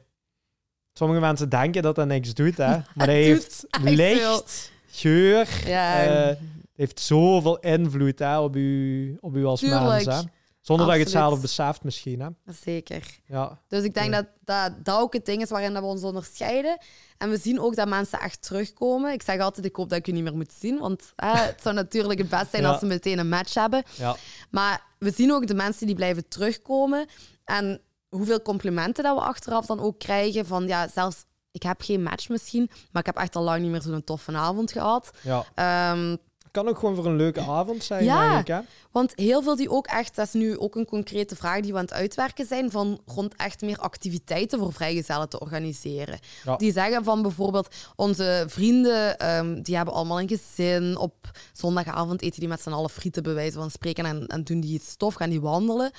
sommige 0.92 1.20
mensen 1.20 1.48
denken 1.48 1.82
dat 1.82 1.94
dat 1.94 2.06
niks 2.06 2.34
doet, 2.34 2.56
hè? 2.56 2.66
Maar 2.94 3.06
dat 3.06 3.06
heeft 3.06 3.66
licht, 3.82 4.70
geur, 4.90 5.48
ja. 5.66 6.02
eh, 6.05 6.36
heeft 6.76 7.01
zoveel 7.01 7.59
invloed 7.59 8.18
hè, 8.18 8.38
op, 8.38 8.56
u, 8.56 9.18
op 9.20 9.34
u 9.36 9.44
als 9.44 9.60
Tuurlijk. 9.60 10.05
mens. 10.05 10.05
Hè? 10.05 10.22
Zonder 10.65 10.86
dat 10.86 10.95
je 10.95 11.01
het 11.03 11.11
zelf 11.11 11.41
beseft 11.41 11.82
misschien, 11.85 12.20
hè? 12.20 12.28
Zeker. 12.65 13.19
Ja. 13.27 13.59
Dus 13.69 13.82
ik 13.82 13.95
denk 13.95 14.12
Ja. 14.12 14.23
dat, 14.23 14.27
dat 14.45 14.85
dat 14.85 15.01
ook 15.01 15.12
het 15.12 15.27
ding 15.27 15.43
is 15.43 15.49
waarin 15.51 15.73
dat 15.73 15.82
we 15.82 15.89
ons 15.89 16.03
onderscheiden. 16.03 16.78
En 17.19 17.31
we 17.31 17.36
zien 17.39 17.61
ook 17.61 17.77
dat 17.77 17.89
mensen 17.89 18.20
echt 18.20 18.43
terugkomen. 18.43 19.12
Ik 19.12 19.23
zeg 19.23 19.41
altijd, 19.41 19.66
ik 19.66 19.77
hoop 19.77 19.89
dat 19.89 19.99
ik 19.99 20.07
u 20.09 20.12
niet 20.12 20.23
meer 20.23 20.36
moet 20.36 20.53
zien. 20.59 20.78
Want 20.78 21.12
eh, 21.16 21.32
het 21.35 21.62
zou 21.62 21.74
natuurlijk 21.74 22.19
het 22.19 22.28
best 22.28 22.51
zijn 22.51 22.62
Ja. 22.62 22.69
als 22.70 22.78
ze 22.78 22.86
meteen 22.86 23.19
een 23.19 23.28
match 23.28 23.55
hebben. 23.55 23.82
Ja. 23.97 24.16
Maar 24.51 24.82
we 24.99 25.11
zien 25.11 25.32
ook 25.32 25.47
de 25.47 25.55
mensen 25.55 25.86
die 25.86 25.95
blijven 25.97 26.28
terugkomen. 26.28 27.07
En 27.45 27.81
hoeveel 28.09 28.43
complimenten 28.43 29.05
dat 29.05 29.16
we 29.16 29.23
achteraf 29.23 29.66
dan 29.66 29.81
ook 29.81 29.99
krijgen. 29.99 30.47
Van 30.47 30.66
ja, 30.66 30.89
zelfs 30.89 31.24
ik 31.51 31.62
heb 31.62 31.81
geen 31.82 32.03
match 32.03 32.28
misschien, 32.28 32.70
maar 32.93 33.01
ik 33.01 33.07
heb 33.15 33.16
echt 33.16 33.36
al 33.36 33.43
lang 33.43 33.62
niet 33.62 33.70
meer 33.70 33.82
zo'n 33.82 34.05
toffe 34.05 34.36
avond 34.36 34.73
gehad. 34.73 35.11
ja. 35.23 35.45
Ehm, 35.55 36.16
Kan 36.55 36.68
ook 36.68 36.78
gewoon 36.78 36.94
voor 36.94 37.06
een 37.06 37.16
leuke 37.16 37.40
avond 37.40 37.85
zijn, 37.85 38.05
Ja. 38.05 38.28
denk 38.28 38.40
ik, 38.40 38.47
hè? 38.55 38.60
want 38.90 39.12
heel 39.14 39.43
veel 39.43 39.56
die 39.56 39.70
ook 39.70 39.86
echt, 39.86 40.14
dat 40.16 40.26
is 40.26 40.32
nu 40.32 40.59
ook 40.59 40.74
een 40.76 40.86
concrete 40.86 41.36
vraag 41.36 41.60
die 41.60 41.72
we 41.72 41.78
aan 41.78 41.85
het 41.85 41.93
uitwerken 41.94 42.47
zijn, 42.47 42.70
van 42.70 43.01
rond 43.06 43.35
echt 43.36 43.60
meer 43.62 43.78
activiteiten 43.78 44.59
voor 44.59 44.72
vrijgezellen 44.72 45.28
te 45.28 45.40
organiseren. 45.40 46.18
Ja. 46.44 46.56
Die 46.56 46.72
zeggen 46.72 47.05
van 47.05 47.22
bijvoorbeeld, 47.22 47.74
onze 47.97 48.44
vrienden, 48.48 49.18
ehm, 49.18 49.62
die 49.62 49.76
hebben 49.76 49.94
allemaal 49.94 50.20
een 50.20 50.28
gezin. 50.28 50.97
Op 50.97 51.31
zondagavond 51.52 52.22
eten 52.22 52.40
die 52.40 52.48
met 52.48 52.60
z'n 52.60 52.70
allen 52.72 52.90
frieten, 52.90 53.22
bij 53.22 53.35
wijze 53.35 53.59
van 53.59 53.70
spreken, 53.70 54.05
en, 54.06 54.26
en 54.26 54.44
doen 54.44 54.60
die 54.60 54.74
iets 54.74 54.97
tof, 54.97 55.14
gaan 55.14 55.31
die 55.31 55.40
wandelen. 55.40 55.90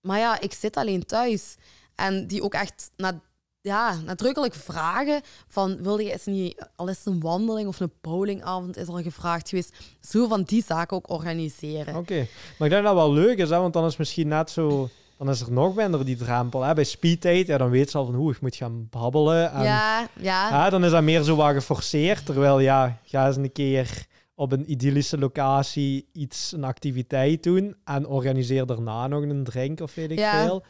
Maar 0.00 0.18
ja, 0.18 0.40
ik 0.40 0.52
zit 0.52 0.76
alleen 0.76 1.06
thuis. 1.06 1.54
En 1.94 2.26
die 2.26 2.42
ook 2.42 2.54
echt 2.54 2.90
na, 2.96 3.20
ja, 3.62 3.94
nadrukkelijk 4.04 4.54
vragen 4.54 5.20
van, 5.48 5.82
wil 5.82 5.98
je 5.98 6.12
eens 6.12 6.24
niet, 6.24 6.68
al 6.76 6.88
is 6.88 6.96
het 6.96 7.06
een 7.06 7.20
wandeling 7.20 7.68
of 7.68 7.80
een 7.80 7.92
bowlingavond 8.00 8.76
is 8.76 8.86
al 8.86 9.02
gevraagd 9.02 9.48
geweest, 9.48 9.76
zo 10.00 10.28
van 10.28 10.42
die 10.42 10.64
zaken 10.66 10.96
ook 10.96 11.10
organiseren. 11.10 11.96
Oké. 11.96 12.26
Maar 12.58 12.68
ik 12.68 12.74
denk 12.74 12.84
dat 12.84 12.84
dat 12.84 12.94
wel 12.94 13.12
leuk 13.12 13.38
is, 13.38 13.50
hè? 13.50 13.58
Want 13.58 13.72
dan 13.72 13.84
is 13.86 13.96
misschien 13.96 14.28
net 14.28 14.50
zo... 14.50 14.88
Dan 15.18 15.30
is 15.30 15.40
er 15.40 15.52
nog 15.52 15.74
minder 15.74 16.04
die 16.04 16.16
drempel. 16.16 16.62
Hè? 16.62 16.74
Bij 16.74 16.84
speeddate, 16.84 17.46
ja, 17.46 17.58
dan 17.58 17.70
weet 17.70 17.90
ze 17.90 17.98
al 17.98 18.04
van 18.04 18.14
hoe 18.14 18.32
ik 18.32 18.40
moet 18.40 18.56
gaan 18.56 18.86
babbelen. 18.90 19.52
En, 19.52 19.62
ja, 19.62 20.08
ja. 20.20 20.48
ja, 20.50 20.70
dan 20.70 20.84
is 20.84 20.90
dat 20.90 21.02
meer 21.02 21.22
zo 21.22 21.36
wat 21.36 21.52
geforceerd. 21.52 22.26
Terwijl, 22.26 22.60
ja, 22.60 22.98
ga 23.04 23.26
eens 23.26 23.36
een 23.36 23.52
keer 23.52 24.06
op 24.34 24.52
een 24.52 24.70
idyllische 24.70 25.18
locatie 25.18 26.08
iets, 26.12 26.52
een 26.52 26.64
activiteit 26.64 27.42
doen. 27.42 27.76
En 27.84 28.06
organiseer 28.06 28.66
daarna 28.66 29.06
nog 29.06 29.22
een 29.22 29.44
drink 29.44 29.80
of 29.80 29.94
weet 29.94 30.10
ik 30.10 30.18
Ja. 30.18 30.44
veel. 30.44 30.62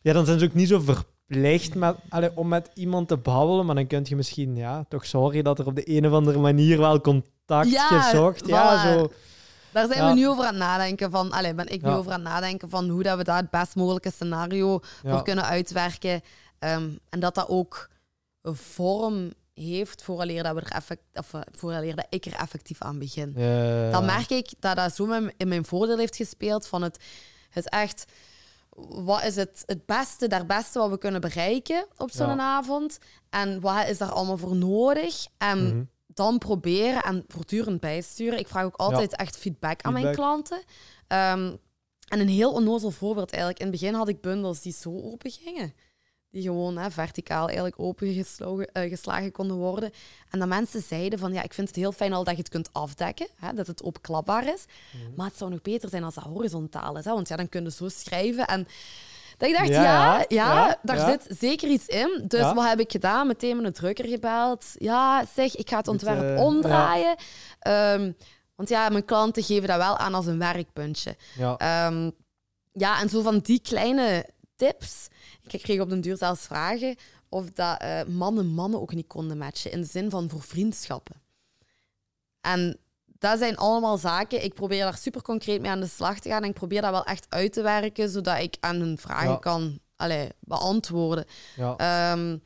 Ja, 0.00 0.12
dan 0.12 0.26
zijn 0.26 0.38
ze 0.38 0.44
ook 0.44 0.54
niet 0.54 0.68
zo 0.68 0.78
verplicht 0.78 1.14
met, 1.26 1.96
allee, 2.08 2.30
om 2.34 2.48
met 2.48 2.70
iemand 2.74 3.08
te 3.08 3.16
babbelen. 3.16 3.66
Maar 3.66 3.74
dan 3.74 3.86
kun 3.86 4.00
je 4.04 4.16
misschien, 4.16 4.56
ja, 4.56 4.84
toch 4.88 5.06
zorgen 5.06 5.44
dat 5.44 5.58
er 5.58 5.66
op 5.66 5.74
de 5.76 5.96
een 5.96 6.06
of 6.06 6.12
andere 6.12 6.38
manier 6.38 6.78
wel 6.78 7.00
contact 7.00 7.70
Ja, 7.70 7.86
gezocht. 8.00 8.46
Ja, 8.46 8.92
zo. 8.92 9.10
Daar 9.72 9.86
zijn 9.86 9.98
Ja. 10.02 10.08
we 10.08 10.14
nu 10.14 10.28
over 10.28 10.44
aan 10.44 10.54
het 10.54 10.62
nadenken 10.62 11.10
van, 11.10 11.30
allee, 11.32 11.54
ben 11.54 11.68
ik 11.68 11.82
nu 11.82 11.90
over 11.90 12.12
aan 12.12 12.20
het 12.20 12.28
nadenken 12.28 12.68
van 12.70 12.88
hoe 12.88 13.02
dat 13.02 13.16
we 13.16 13.24
daar 13.24 13.36
het 13.36 13.50
best 13.50 13.74
mogelijke 13.76 14.10
scenario 14.10 14.80
voor 15.04 15.22
kunnen 15.22 15.44
uitwerken. 15.44 16.20
Ehm, 16.58 16.90
en 17.08 17.20
dat 17.20 17.34
dat 17.34 17.48
ook 17.48 17.90
een 18.42 18.56
vorm 18.56 19.32
heeft 19.54 20.02
vooraleer 20.02 20.42
dat, 20.42 20.54
we 20.54 20.60
er 20.60 20.70
effect, 20.70 21.02
of, 21.14 21.34
eh, 21.34 21.40
vooraleer 21.52 21.96
dat 21.96 22.06
ik 22.08 22.24
er 22.24 22.32
effectief 22.34 22.80
aan 22.82 22.98
begin. 22.98 23.32
Dan 23.90 24.04
merk 24.04 24.30
ik 24.30 24.52
dat 24.60 24.76
dat 24.76 24.94
zo 24.94 25.12
in 25.36 25.48
mijn 25.48 25.64
voordeel 25.64 25.98
heeft 25.98 26.16
gespeeld 26.16 26.66
van 26.66 26.82
het, 26.82 27.04
het 27.50 27.70
echt... 27.70 28.04
Wat 28.88 29.22
is 29.24 29.36
het, 29.36 29.62
het 29.66 29.86
beste, 29.86 30.28
daar 30.28 30.46
beste 30.46 30.78
wat 30.78 30.90
we 30.90 30.98
kunnen 30.98 31.20
bereiken 31.20 31.86
op 31.96 32.10
zo'n 32.10 32.26
Ja. 32.26 32.38
avond? 32.38 32.98
En 33.30 33.60
wat 33.60 33.88
is 33.88 33.98
daar 33.98 34.10
allemaal 34.12 34.36
voor 34.38 34.56
nodig? 34.56 35.26
En 35.38 35.66
Mhm. 35.66 35.82
dan 36.06 36.38
proberen 36.38 37.02
en 37.02 37.24
voortdurend 37.28 37.80
bijsturen. 37.80 38.38
Ik 38.38 38.48
vraag 38.48 38.64
ook 38.64 38.76
altijd 38.76 39.16
echt 39.16 39.36
feedback, 39.36 39.82
aan 39.82 39.92
mijn 39.92 40.14
klanten. 40.14 40.62
Ehm, 41.06 41.54
en 42.08 42.20
een 42.20 42.28
heel 42.28 42.52
onnozel 42.52 42.90
voorbeeld 42.90 43.30
eigenlijk. 43.30 43.60
In 43.62 43.66
het 43.70 43.80
begin 43.80 43.94
had 43.94 44.08
ik 44.08 44.20
bundels 44.20 44.60
die 44.60 44.72
zo 44.72 45.00
open 45.02 45.30
gingen. 45.30 45.72
Die 46.36 46.44
gewoon 46.44 46.76
hè, 46.76 46.90
verticaal 46.90 47.46
eigenlijk 47.46 47.78
opengeslagen 47.78 48.72
eh, 48.72 48.88
geslagen 48.88 49.32
konden 49.32 49.56
worden. 49.56 49.92
En 50.30 50.38
dat 50.38 50.48
mensen 50.48 50.82
zeiden 50.82 51.18
van, 51.18 51.32
ja, 51.32 51.42
ik 51.42 51.54
vind 51.54 51.68
het 51.68 51.76
heel 51.76 51.92
fijn 51.92 52.12
al 52.12 52.24
dat 52.24 52.34
je 52.34 52.40
het 52.40 52.48
kunt 52.48 52.68
afdekken. 52.72 53.26
Hè, 53.36 53.52
dat 53.52 53.66
het 53.66 53.82
opklapbaar 53.82 54.46
is. 54.46 54.64
Mhm. 54.92 55.14
Maar 55.16 55.26
het 55.26 55.36
zou 55.36 55.50
nog 55.50 55.62
beter 55.62 55.88
zijn 55.88 56.04
als 56.04 56.14
dat 56.14 56.24
horizontaal 56.24 56.98
is. 56.98 57.04
Hè, 57.04 57.12
want 57.12 57.28
ja, 57.28 57.36
dan 57.36 57.48
kun 57.48 57.64
je 57.64 57.70
zo 57.70 57.88
schrijven. 57.88 58.46
En 58.46 58.68
dat 59.36 59.48
ik 59.48 59.56
dacht, 59.56 59.68
Ja, 59.68 59.82
ja, 59.82 60.18
ja, 60.18 60.24
ja, 60.28 60.66
ja, 60.66 60.78
daar 60.82 60.96
ja. 60.96 61.10
zit 61.10 61.38
zeker 61.38 61.68
iets 61.68 61.86
in. 61.86 62.24
Dus 62.28 62.52
wat 62.52 62.68
heb 62.68 62.80
ik 62.80 62.90
gedaan? 62.90 63.26
Meteen 63.26 63.56
met 63.56 63.66
een 63.66 63.72
drukker 63.72 64.08
gebeld. 64.08 64.66
Ja, 64.74 65.24
zeg, 65.34 65.56
ik 65.56 65.68
ga 65.68 65.76
het 65.76 65.88
ontwerp 65.88 66.36
eh, 66.36 66.44
omdraaien. 66.44 67.16
Ehm, 67.60 68.12
want 68.54 68.68
ja, 68.68 68.88
mijn 68.88 69.04
klanten 69.04 69.42
geven 69.42 69.68
dat 69.68 69.76
wel 69.76 69.96
aan 69.96 70.14
als 70.14 70.26
een 70.26 70.38
werkpuntje. 70.38 71.16
Ja. 71.36 71.56
Ehm, 71.56 72.10
ja, 72.72 73.00
en 73.00 73.08
zo 73.08 73.22
van 73.22 73.38
die 73.38 73.60
kleine 73.60 74.26
tips. 74.56 75.08
Ik 75.46 75.62
kreeg 75.62 75.80
op 75.80 75.88
den 75.88 76.00
duur 76.00 76.16
zelfs 76.16 76.46
vragen 76.46 76.96
of 77.28 77.50
dat 77.50 77.80
eh, 77.80 78.04
mannen 78.04 78.46
mannen 78.46 78.80
ook 78.80 78.94
niet 78.94 79.06
konden 79.06 79.38
matchen. 79.38 79.70
In 79.70 79.80
de 79.80 79.86
zin 79.86 80.10
van 80.10 80.28
voor 80.28 80.42
vriendschappen. 80.42 81.16
En 82.40 82.78
dat 83.18 83.38
zijn 83.38 83.56
allemaal 83.56 83.98
zaken. 83.98 84.44
Ik 84.44 84.54
probeer 84.54 84.82
daar 84.82 84.96
super 84.96 85.22
concreet 85.22 85.60
mee 85.60 85.70
aan 85.70 85.80
de 85.80 85.86
slag 85.86 86.18
te 86.18 86.28
gaan. 86.28 86.42
En 86.42 86.48
ik 86.48 86.54
probeer 86.54 86.80
dat 86.82 86.90
wel 86.90 87.04
echt 87.04 87.26
uit 87.28 87.52
te 87.52 87.62
werken, 87.62 88.08
zodat 88.08 88.38
ik 88.40 88.56
aan 88.60 88.76
hun 88.76 88.98
vragen 88.98 89.28
Ja. 89.28 89.36
kan 89.36 89.78
allee, 89.96 90.28
beantwoorden. 90.40 91.24
ja. 91.56 91.76
Ehm, 91.76 92.36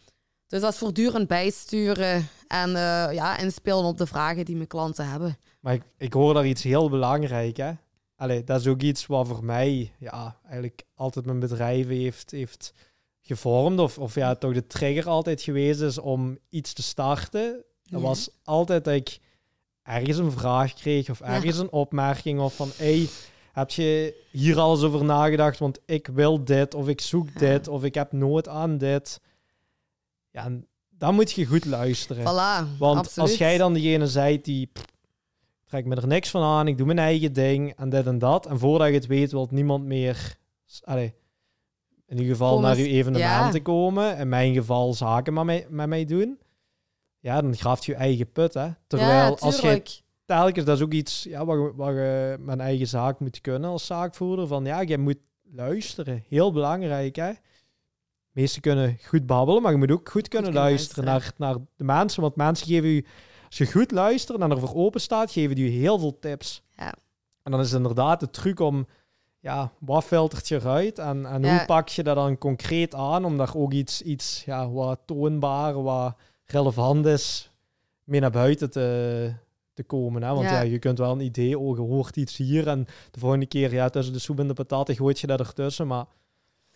dus 0.47 0.61
dat 0.61 0.73
is 0.73 0.79
voortdurend 0.79 1.29
bijsturen 1.29 2.29
en 2.49 2.69
eh, 2.69 3.13
ja, 3.13 3.37
inspelen 3.39 3.85
op 3.85 3.99
de 3.99 4.07
vragen 4.07 4.45
die 4.45 4.57
mijn 4.57 4.69
klanten 4.69 5.09
hebben. 5.11 5.39
Maar 5.61 5.75
ik, 5.75 5.83
ik 5.97 6.13
hoor 6.13 6.35
daar 6.35 6.47
iets 6.47 6.63
heel 6.63 6.89
belangrijk, 6.91 7.57
hè. 7.57 7.73
Allee, 8.21 8.45
dat 8.45 8.61
is 8.61 8.67
ook 8.67 8.83
iets 8.83 9.07
wat 9.07 9.27
voor 9.27 9.45
mij, 9.45 9.93
ja, 9.99 10.37
eigenlijk 10.45 10.83
altijd 10.95 11.25
mijn 11.27 11.39
bedrijf 11.41 11.89
heeft, 11.89 12.31
heeft 12.31 12.73
gevormd. 13.21 13.79
Of, 13.79 13.99
of 13.99 14.15
ja, 14.15 14.35
toch 14.35 14.53
de 14.53 14.67
trigger 14.67 15.09
altijd 15.09 15.43
geweest 15.43 15.81
is 15.81 15.99
om 15.99 16.39
iets 16.49 16.73
te 16.73 16.83
starten. 16.83 17.65
Dat 17.83 18.01
Ja. 18.01 18.07
was 18.07 18.31
altijd 18.45 18.85
dat 18.85 18.95
ik 18.95 19.19
ergens 19.83 20.17
een 20.19 20.33
vraag 20.33 20.73
kreeg 20.75 21.11
of 21.11 21.21
ergens 21.21 21.59
een 21.59 21.71
opmerking 21.73 22.41
of 22.41 22.55
van, 22.57 22.71
hey, 22.77 23.09
heb 23.53 23.71
je 23.71 24.15
hier 24.31 24.59
alles 24.59 24.83
over 24.83 25.05
nagedacht? 25.05 25.59
Want 25.59 25.79
ik 25.87 26.07
wil 26.07 26.45
dit 26.45 26.75
of 26.75 26.89
ik 26.89 27.01
zoek 27.01 27.29
Ja. 27.33 27.39
dit 27.39 27.69
of 27.69 27.85
ik 27.85 27.95
heb 27.95 28.13
nood 28.13 28.49
aan 28.49 28.79
dit. 28.79 29.21
Ja, 30.31 30.51
dan 30.89 31.15
moet 31.15 31.33
je 31.33 31.47
goed 31.47 31.65
luisteren. 31.65 32.23
Voilà, 32.23 32.79
Want 32.79 32.99
absoluut. 32.99 33.29
als 33.31 33.39
jij 33.39 33.59
dan 33.59 33.73
degene 33.75 34.07
zijt 34.07 34.45
die 34.45 34.71
pff, 35.71 35.83
trek 35.83 35.85
me 35.87 35.95
er 36.03 36.07
niks 36.07 36.31
van 36.31 36.43
aan, 36.43 36.69
ik 36.69 36.77
doe 36.77 36.87
mijn 36.87 36.99
eigen 36.99 37.33
ding 37.33 37.73
en 37.77 37.89
dit 37.89 38.07
en 38.07 38.19
dat. 38.19 38.47
En 38.47 38.59
voordat 38.59 38.89
je 38.89 38.95
het 38.95 39.07
weet, 39.07 39.31
wil 39.33 39.49
niemand 39.51 39.85
meer, 39.85 40.37
allee, 40.85 41.15
in 42.07 42.17
ieder 42.17 42.33
geval 42.33 42.61
naar 42.61 42.75
s- 42.75 42.79
uw 42.79 42.85
evenement 42.85 43.25
ja. 43.25 43.51
te 43.51 43.61
komen. 43.63 44.17
In 44.19 44.29
mijn 44.29 44.55
geval 44.55 44.95
zaken 44.95 45.33
met 45.35 45.45
mij, 45.45 45.67
met 45.69 45.89
mij 45.89 46.05
doen. 46.05 46.39
Ja, 47.19 47.41
dan 47.43 47.57
graaft 47.57 47.85
je 47.85 47.93
je 47.93 47.99
eigen 47.99 48.33
put, 48.33 48.55
hè. 48.55 48.69
Terwijl 48.87 49.11
ja, 49.11 49.29
als 49.29 49.61
je 49.61 49.83
telkens, 50.25 50.65
dat 50.65 50.77
is 50.77 50.83
ook 50.83 50.93
iets 50.93 51.23
ja, 51.23 51.45
wat, 51.45 51.75
je- 51.95 52.37
met 52.41 52.55
een 52.55 52.61
eigen 52.61 52.87
zaak 52.87 53.21
moet 53.21 53.41
kunnen 53.41 53.71
als 53.71 53.87
zaakvoerder. 53.87 54.47
Van 54.47 54.65
ja, 54.65 54.81
je 54.81 54.99
moet 54.99 55.19
luisteren. 55.53 56.25
Heel 56.29 56.53
belangrijk, 56.53 57.17
hè. 57.17 57.31
Meesten 58.31 58.61
kunnen 58.63 58.99
goed 59.07 59.27
babbelen, 59.27 59.63
maar 59.63 59.73
je 59.73 59.79
moet 59.79 59.91
ook 59.91 60.09
goed 60.11 60.29
kunnen 60.29 60.51
kunnen 60.53 60.69
luisteren, 60.69 61.05
Naar, 61.05 61.33
naar 61.37 61.57
de 61.77 61.85
mensen. 61.85 62.23
Want 62.23 62.37
mensen 62.37 62.67
geven 62.67 62.89
je, 62.89 63.05
als 63.51 63.59
je 63.59 63.67
goed 63.79 63.91
luistert 63.91 64.41
en 64.41 64.51
ervoor 64.51 64.75
open 64.75 65.01
staat, 65.01 65.31
geven 65.33 65.57
die 65.57 65.73
je 65.73 65.79
heel 65.79 65.99
veel 65.99 66.19
tips. 66.19 66.63
Ja. 66.77 66.95
En 67.43 67.51
dan 67.51 67.61
is 67.61 67.67
het 67.71 67.77
inderdaad 67.77 68.21
de 68.21 68.31
truc 68.31 68.61
om, 68.61 68.87
ja, 69.41 69.73
wat 69.79 70.05
filtert 70.05 70.49
je 70.49 70.55
eruit 70.55 70.99
en, 70.99 71.27
en 71.27 71.43
Ja. 71.43 71.57
hoe 71.57 71.67
pak 71.67 71.89
je 71.89 72.03
dat 72.03 72.15
dan 72.17 72.39
concreet 72.39 72.95
aan 72.95 73.25
om 73.25 73.37
daar 73.37 73.57
ook 73.57 73.73
iets, 73.73 74.03
iets 74.03 74.43
ja, 74.45 74.71
wat 74.71 75.01
toonbaar, 75.05 75.83
wat 75.83 76.15
relevant 76.45 77.07
is, 77.07 77.51
mee 78.05 78.21
naar 78.21 78.31
buiten 78.31 78.71
te, 78.71 79.33
te 79.75 79.83
komen. 79.83 80.23
Hè? 80.23 80.29
Want 80.35 80.49
ja. 80.49 80.53
Ja. 80.53 80.61
je 80.61 80.79
kunt 80.79 80.99
wel 80.99 81.13
een 81.13 81.21
idee, 81.21 81.59
oh, 81.59 81.77
je 81.77 81.83
hoort 81.83 82.17
iets 82.17 82.37
hier 82.37 82.69
en 82.69 82.87
de 83.11 83.19
volgende 83.21 83.47
keer, 83.47 83.73
ja, 83.73 83.89
tussen 83.89 84.13
de 84.13 84.19
soep 84.19 84.39
en 84.39 84.49
de 84.49 84.55
patat 84.55 84.91
gooit 84.93 85.21
je 85.21 85.27
dat 85.27 85.39
ertussen, 85.41 85.87
maar 85.87 86.05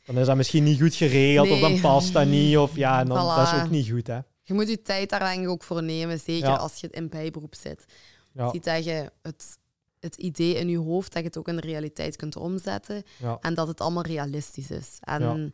dan 0.04 0.18
is 0.18 0.26
dat 0.26 0.36
misschien 0.36 0.64
niet 0.64 0.80
goed 0.80 0.94
geregeld 0.94 1.50
of 1.50 1.60
dan 1.60 1.80
past 1.80 2.12
dat 2.12 2.26
niet 2.26 2.58
of 2.58 2.76
ja, 2.76 3.00
en 3.00 3.06
dan, 3.06 3.36
dat 3.36 3.46
is 3.46 3.62
ook 3.62 3.70
niet 3.70 3.90
goed, 3.90 4.06
hè. 4.06 4.18
Je 4.46 4.54
moet 4.54 4.68
je 4.68 4.82
tijd 4.82 5.10
daar 5.10 5.20
denk 5.20 5.42
ik 5.42 5.48
ook 5.48 5.62
voor 5.62 5.82
nemen, 5.82 6.18
zeker 6.20 6.48
Ja. 6.48 6.54
als 6.56 6.80
je 6.80 6.88
in 6.90 7.08
bijberoep 7.08 7.54
zit. 7.54 7.84
Ja, 8.32 8.50
Ziet 8.50 8.64
dat 8.64 8.84
je 8.84 9.10
het, 9.22 9.58
het 10.00 10.16
idee 10.16 10.54
in 10.54 10.68
je 10.68 10.78
hoofd, 10.78 11.12
dat 11.12 11.22
je 11.22 11.28
het 11.28 11.36
ook 11.38 11.48
in 11.48 11.56
de 11.56 11.62
realiteit 11.66 12.16
kunt 12.16 12.36
omzetten. 12.36 13.02
ja, 13.18 13.38
En 13.40 13.54
dat 13.54 13.68
het 13.68 13.80
allemaal 13.80 14.02
realistisch 14.02 14.70
is. 14.70 14.96
En 15.00 15.52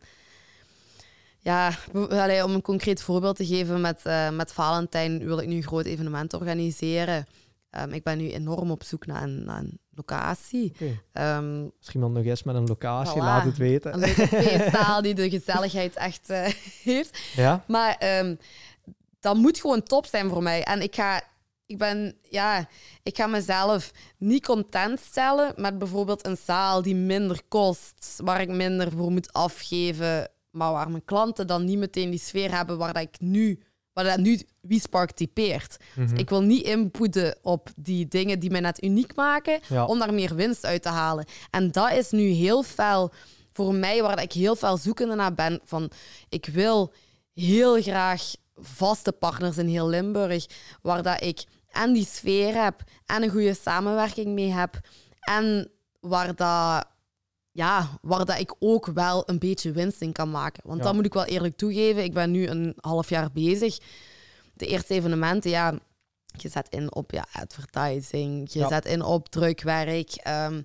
Ja. 1.43 1.73
allee, 2.09 2.45
om 2.45 2.55
een 2.55 2.63
concreet 2.63 3.03
voorbeeld 3.03 3.37
te 3.37 3.47
geven, 3.47 3.81
met, 3.81 4.01
eh, 4.05 4.31
met 4.31 4.53
Valentijn 4.53 5.25
wil 5.25 5.39
ik 5.39 5.47
nu 5.49 5.57
een 5.57 5.63
groot 5.63 5.85
evenement 5.85 6.33
organiseren. 6.35 7.27
Ehm, 7.71 7.93
ik 7.93 8.03
ben 8.03 8.19
nu 8.19 8.31
enorm 8.31 8.71
op 8.71 8.83
zoek 8.85 9.07
naar 9.07 9.23
een, 9.23 9.45
naar 9.45 9.59
een 9.59 9.79
locatie. 9.95 10.71
oké. 10.75 11.01
Ehm, 11.13 11.63
Als 11.79 11.95
iemand 11.95 12.15
nog 12.15 12.25
eens 12.25 12.43
met 12.43 12.55
een 12.55 12.67
locatie, 12.67 13.15
Voilà. 13.21 13.25
laat 13.25 13.45
het 13.45 13.57
weten. 13.57 13.93
een 13.93 13.99
leuke 14.01 14.27
feestzaal 14.43 15.03
die 15.03 15.15
de 15.15 15.31
gezelligheid 15.31 15.97
echt 15.97 16.31
eh, 16.31 16.47
heeft. 16.83 17.19
Ja? 17.37 17.65
Maar 17.67 17.97
ehm, 17.99 18.35
dat 19.21 19.37
moet 19.37 19.61
gewoon 19.61 19.83
top 19.83 20.07
zijn 20.07 20.29
voor 20.29 20.43
mij. 20.43 20.63
En 20.63 20.83
ik 20.83 20.95
ga 20.95 21.23
ik 21.67 21.79
ben, 21.79 22.17
ja, 22.23 22.69
ik 23.03 23.17
ga 23.17 23.27
mezelf 23.27 23.91
niet 24.19 24.47
content 24.47 25.01
stellen 25.01 25.53
met 25.57 25.79
bijvoorbeeld 25.79 26.27
een 26.27 26.37
zaal 26.45 26.83
die 26.83 26.95
minder 26.95 27.41
kost, 27.49 28.17
waar 28.25 28.41
ik 28.41 28.49
minder 28.49 28.91
voor 28.93 29.11
moet 29.13 29.33
afgeven, 29.33 30.29
maar 30.51 30.73
waar 30.73 30.91
mijn 30.91 31.05
klanten 31.05 31.47
dan 31.47 31.65
niet 31.65 31.79
meteen 31.79 32.11
die 32.11 32.19
sfeer 32.19 32.57
hebben 32.57 32.79
waar 32.79 32.93
dat 32.93 33.03
ik 33.03 33.21
nu, 33.21 33.61
waar 33.93 34.05
dat 34.05 34.19
nu 34.19 34.41
WeSpark 34.61 35.11
typeert. 35.11 35.77
Dus 35.95 36.11
ik 36.13 36.29
wil 36.29 36.43
niet 36.43 36.65
inpoeden 36.65 37.39
op 37.43 37.69
die 37.77 38.09
dingen 38.09 38.39
die 38.39 38.51
mij 38.51 38.61
net 38.61 38.83
uniek 38.85 39.15
maken, 39.15 39.61
Ja. 39.69 39.85
om 39.87 39.99
daar 39.99 40.15
meer 40.15 40.35
winst 40.35 40.65
uit 40.65 40.83
te 40.83 40.89
halen. 40.89 41.25
En 41.51 41.71
dat 41.73 41.93
is 41.93 42.11
nu 42.11 42.23
heel 42.29 42.63
fel 42.63 43.13
voor 43.53 43.75
mij, 43.75 44.03
waar 44.03 44.17
dat 44.17 44.25
ik 44.25 44.33
heel 44.33 44.57
veel 44.57 44.77
zoekende 44.77 45.15
naar 45.15 45.35
ben. 45.35 45.61
Van, 45.65 45.91
ik 46.29 46.47
wil 46.47 46.93
heel 47.35 47.83
graag 47.83 48.31
vaste 48.61 49.13
partners 49.13 49.59
in 49.59 49.67
heel 49.67 49.89
Limburg, 49.89 50.47
waar 50.83 51.03
dat 51.03 51.23
ik 51.23 51.45
en 51.69 51.93
die 51.93 52.07
sfeer 52.07 52.63
heb 52.63 52.83
en 53.07 53.23
een 53.23 53.31
goede 53.31 53.55
samenwerking 53.55 54.27
mee 54.27 54.51
heb 54.53 54.81
en 55.21 55.71
waar 56.01 56.35
dat, 56.35 56.85
ja, 57.51 57.89
waar 58.03 58.25
dat 58.25 58.39
ik 58.39 58.55
ook 58.59 58.87
wel 58.87 59.23
een 59.27 59.39
beetje 59.39 59.73
winst 59.73 60.01
in 60.01 60.13
kan 60.13 60.31
maken. 60.31 60.63
Want 60.67 60.79
Ja. 60.79 60.85
dat 60.85 60.95
moet 60.95 61.05
ik 61.07 61.13
wel 61.15 61.25
eerlijk 61.25 61.57
toegeven. 61.57 62.03
Ik 62.05 62.13
ben 62.15 62.31
nu 62.31 62.47
een 62.47 62.77
half 62.81 63.09
jaar 63.09 63.33
bezig. 63.33 63.79
De 64.55 64.67
eerste 64.67 64.95
evenementen, 64.95 65.51
ja, 65.51 65.79
je 66.37 66.49
zet 66.49 66.69
in 66.69 66.95
op 66.95 67.11
ja, 67.11 67.27
advertising, 67.33 68.53
je 68.53 68.59
Ja. 68.59 68.69
zet 68.69 68.85
in 68.85 69.03
op 69.03 69.29
drukwerk. 69.29 70.11
ehm, 70.15 70.63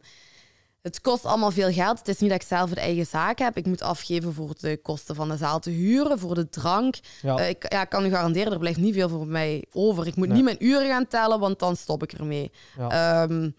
het 0.85 1.01
kost 1.01 1.25
allemaal 1.25 1.51
veel 1.51 1.71
geld. 1.71 1.97
Het 1.97 2.07
is 2.07 2.19
niet 2.19 2.29
dat 2.29 2.41
ik 2.41 2.47
zelf 2.47 2.71
een 2.71 2.77
eigen 2.77 3.05
zaak 3.05 3.39
heb. 3.39 3.57
Ik 3.57 3.65
moet 3.65 3.81
afgeven 3.81 4.33
voor 4.33 4.53
de 4.59 4.77
kosten 4.77 5.15
van 5.15 5.29
de 5.29 5.37
zaal 5.37 5.59
te 5.59 5.69
huren, 5.69 6.19
voor 6.19 6.35
de 6.35 6.49
drank. 6.49 6.95
Ja. 7.21 7.35
Eh, 7.37 7.49
ik 7.49 7.71
ja, 7.71 7.83
kan 7.85 8.05
u 8.05 8.09
garanderen, 8.09 8.51
er 8.53 8.59
blijft 8.59 8.79
niet 8.79 8.93
veel 8.93 9.09
voor 9.09 9.27
mij 9.27 9.65
over. 9.73 10.07
Ik 10.07 10.15
moet 10.15 10.27
Nee. 10.27 10.35
niet 10.35 10.45
mijn 10.45 10.65
uren 10.65 10.87
gaan 10.87 11.07
tellen, 11.07 11.39
want 11.39 11.59
dan 11.59 11.75
stop 11.75 12.03
ik 12.03 12.13
ermee. 12.13 12.51
Ja. 12.77 13.23
Ehm, 13.23 13.49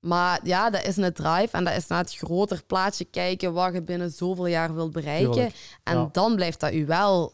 maar 0.00 0.40
ja, 0.42 0.70
dat 0.70 0.86
is 0.86 0.96
een 0.96 1.12
drive 1.12 1.48
en 1.56 1.64
dat 1.64 1.76
is 1.76 1.86
naar 1.86 1.98
het 2.02 2.14
groter 2.14 2.62
plaatje 2.66 3.04
kijken 3.04 3.52
wat 3.52 3.72
je 3.72 3.82
binnen 3.82 4.10
zoveel 4.10 4.46
jaar 4.46 4.74
wilt 4.74 4.92
bereiken. 4.92 5.32
Tuurlijk, 5.32 5.54
En 5.82 5.96
ja. 5.98 6.08
dan 6.12 6.34
blijft 6.34 6.60
dat 6.60 6.72
u 6.72 6.86
wel 6.86 7.32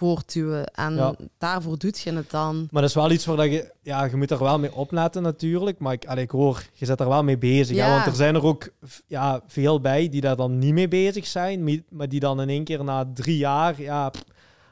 voortduwen. 0.00 0.66
En 0.66 0.94
Ja. 0.94 1.14
daarvoor 1.38 1.78
doet 1.78 1.98
je 2.00 2.12
het 2.12 2.30
dan. 2.30 2.68
Maar 2.70 2.80
dat 2.82 2.90
is 2.90 2.96
wel 2.96 3.10
iets 3.10 3.24
waar 3.26 3.36
dat 3.36 3.46
je, 3.52 3.72
ja, 3.82 4.04
je 4.04 4.16
moet 4.16 4.30
er 4.30 4.38
wel 4.38 4.58
mee 4.58 4.74
opletten 4.74 5.22
natuurlijk. 5.22 5.78
Maar 5.78 5.92
ik, 5.92 6.06
allee, 6.06 6.24
ik 6.24 6.30
hoor, 6.30 6.62
je 6.72 6.86
zit 6.86 7.00
er 7.00 7.08
wel 7.08 7.24
mee 7.24 7.38
bezig. 7.38 7.76
hè, 7.76 7.86
Ja. 7.86 7.94
want 7.94 8.06
er 8.06 8.14
zijn 8.14 8.34
er 8.34 8.44
ook 8.44 8.68
ja, 9.06 9.40
veel 9.46 9.80
bij 9.80 10.08
die 10.08 10.20
daar 10.20 10.36
dan 10.36 10.58
niet 10.58 10.74
mee 10.74 10.88
bezig 10.88 11.26
zijn. 11.26 11.84
Maar 11.88 12.08
die 12.08 12.20
dan 12.20 12.40
in 12.40 12.48
één 12.48 12.64
keer 12.64 12.84
na 12.84 13.10
drie 13.14 13.36
jaar 13.36 13.80
ja, 13.80 14.10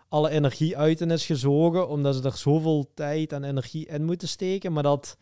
alle 0.08 0.30
energie 0.30 0.76
uit 0.76 0.98
hen 0.98 1.10
is 1.10 1.26
gezogen. 1.26 1.88
Omdat 1.88 2.14
ze 2.14 2.22
er 2.22 2.36
zoveel 2.36 2.90
tijd 2.94 3.32
en 3.32 3.44
energie 3.44 3.86
in 3.86 4.04
moeten 4.04 4.28
steken. 4.28 4.72
Maar 4.72 4.82
dat, 4.82 5.16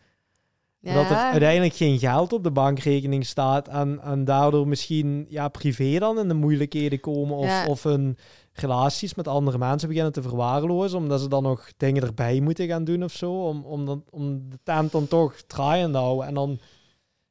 Ja, 0.79 0.93
dat 0.93 1.09
er 1.09 1.15
uiteindelijk 1.17 1.75
geen 1.75 1.99
geld 1.99 2.33
op 2.33 2.43
de 2.43 2.51
bankrekening 2.51 3.25
staat. 3.25 3.67
En, 3.67 3.99
en 4.03 4.25
daardoor 4.25 4.67
misschien 4.67 5.25
ja, 5.29 5.47
privé 5.47 5.99
dan 5.99 6.19
in 6.19 6.27
de 6.27 6.33
moeilijkheden 6.33 6.99
komen. 6.99 7.35
Of, 7.37 7.45
Ja. 7.45 7.65
of 7.67 7.83
hun 7.83 8.17
relaties 8.59 9.15
met 9.15 9.27
andere 9.27 9.57
mensen 9.57 9.87
beginnen 9.87 10.13
te 10.13 10.21
verwaarlozen. 10.21 10.97
Omdat 10.97 11.21
ze 11.21 11.27
dan 11.29 11.43
nog 11.43 11.69
dingen 11.77 12.03
erbij 12.03 12.39
moeten 12.39 12.67
gaan 12.67 12.83
doen 12.83 13.03
of 13.03 13.11
zo. 13.11 13.47
Om, 13.47 13.63
om, 13.65 13.85
dan, 13.85 14.03
om 14.09 14.49
de 14.49 14.59
tent 14.63 14.91
dan 14.91 15.07
toch 15.07 15.41
draaiend 15.41 15.93
te 15.93 15.99
houden. 15.99 16.27
En 16.27 16.33
dan, 16.33 16.59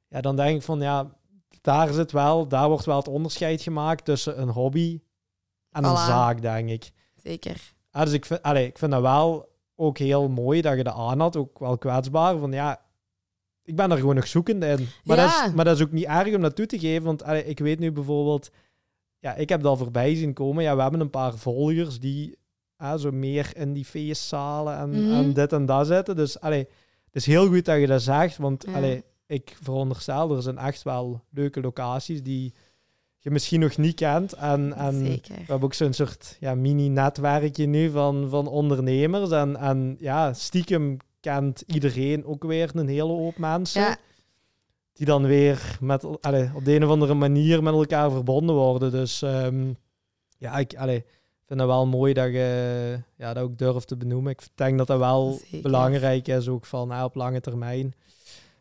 ja, 0.09 0.21
dan 0.21 0.37
denk 0.37 0.57
ik 0.57 0.63
van 0.63 0.81
ja, 0.81 1.11
daar 1.61 1.93
zit 1.93 2.13
wel, 2.13 2.49
daar 2.49 2.69
wordt 2.69 2.85
wel 2.85 2.97
het 2.97 3.09
onderscheid 3.09 3.63
gemaakt 3.63 4.05
tussen 4.05 4.41
een 4.41 4.49
hobby 4.49 5.01
en 5.71 5.85
een 5.85 5.91
Voilà. 5.91 6.07
zaak, 6.07 6.43
denk 6.43 6.69
ik. 6.69 6.91
Zeker. 7.23 7.75
Ja, 7.91 8.05
dus 8.05 8.13
ik 8.13 8.25
vind, 8.27 8.43
allee, 8.43 8.67
ik 8.67 8.79
vind 8.79 8.91
dat 8.93 9.01
wel 9.01 9.49
ook 9.77 9.99
heel 9.99 10.29
mooi 10.29 10.61
dat 10.61 10.77
je 10.77 10.83
dat 10.85 10.95
aan 10.95 11.21
had. 11.21 11.37
Ook 11.37 11.59
wel 11.59 11.79
kwetsbaar. 11.79 12.39
Van 12.39 12.53
ja, 12.53 12.81
ik 13.65 13.77
ben 13.77 13.91
er 13.91 13.97
gewoon 13.99 14.15
nog 14.15 14.27
zoekend 14.27 14.65
in. 14.65 14.89
Maar, 15.05 15.17
dat, 15.17 15.31
Ja. 15.31 15.47
is, 15.47 15.53
maar 15.53 15.65
dat 15.65 15.77
is 15.77 15.83
ook 15.83 15.93
niet 15.93 16.05
erg 16.05 16.35
om 16.35 16.43
dat 16.43 16.57
toe 16.57 16.67
te 16.67 16.79
geven. 16.79 17.05
Want 17.05 17.23
allee, 17.23 17.45
ik 17.45 17.59
weet 17.59 17.79
nu 17.79 17.93
bijvoorbeeld... 17.93 18.51
Ja, 19.19 19.35
ik 19.35 19.49
heb 19.49 19.63
dat 19.63 19.71
al 19.71 19.77
voorbij 19.77 20.15
zien 20.15 20.33
komen. 20.33 20.63
Ja, 20.63 20.77
we 20.77 20.83
hebben 20.83 21.01
een 21.01 21.11
paar 21.11 21.35
volgers 21.35 22.01
die 22.01 22.37
ah, 22.77 22.99
zo 23.01 23.11
meer 23.13 23.51
in 23.57 23.73
die 23.73 23.85
feestzalen 23.85 24.77
en, 24.79 24.91
Mhm. 24.91 25.13
en 25.13 25.33
dit 25.33 25.53
en 25.53 25.67
dat 25.67 25.87
zitten. 25.87 26.17
Dus 26.17 26.41
allee, 26.41 26.67
het 27.05 27.15
is 27.15 27.27
heel 27.27 27.47
goed 27.47 27.65
dat 27.65 27.81
je 27.81 27.87
dat 27.87 28.03
zegt. 28.03 28.37
Want 28.37 28.65
Ja. 28.69 28.73
allee, 28.75 29.05
ik 29.27 29.57
veronderstel, 29.63 30.37
er 30.37 30.43
zijn 30.43 30.59
echt 30.59 30.83
wel 30.83 31.25
leuke 31.31 31.61
locaties 31.61 32.23
die 32.23 32.55
je 33.19 33.31
misschien 33.31 33.61
nog 33.61 33.77
niet 33.77 33.95
kent. 33.95 34.33
En, 34.33 34.73
en 34.77 35.07
Zeker. 35.07 35.35
we 35.35 35.41
hebben 35.47 35.63
ook 35.63 35.75
zo'n 35.75 35.93
soort 35.93 36.37
ja, 36.41 36.55
mini-netwerkje 36.55 37.67
nu 37.67 37.91
van, 37.91 38.29
van 38.29 38.47
ondernemers. 38.47 39.31
En, 39.31 39.57
en 39.57 39.97
ja, 40.01 40.33
stiekem 40.33 40.97
kent 41.21 41.63
iedereen 41.67 42.25
ook 42.25 42.45
weer 42.45 42.71
een 42.75 42.89
hele 42.89 43.13
hoop 43.13 43.39
mensen. 43.39 43.81
Ja, 43.83 43.97
Die 44.97 45.07
dan 45.07 45.27
weer 45.27 45.79
met, 45.81 46.23
allee, 46.23 46.51
op 46.55 46.65
de 46.65 46.75
een 46.75 46.85
of 46.85 46.91
andere 46.91 47.15
manier 47.15 47.63
met 47.63 47.75
elkaar 47.75 48.11
verbonden 48.11 48.55
worden. 48.55 48.91
Dus 48.91 49.23
ehm, 49.23 49.73
ja, 50.39 50.59
ik 50.59 50.77
allee, 50.77 51.05
vind 51.47 51.61
het 51.61 51.69
wel 51.69 51.87
mooi 51.87 52.13
dat 52.13 52.27
je 52.27 53.01
ja, 53.17 53.35
dat 53.35 53.43
ook 53.43 53.59
durft 53.59 53.89
te 53.89 53.97
benoemen. 53.97 54.33
Ik 54.33 54.49
denk 54.55 54.79
dat 54.79 54.87
dat 54.87 54.99
wel 54.99 55.33
Zeker. 55.33 55.63
belangrijk 55.63 56.29
is, 56.29 56.49
ook 56.49 56.67
van 56.67 56.91
ah, 56.91 57.05
op 57.05 57.15
lange 57.15 57.41
termijn. 57.41 57.95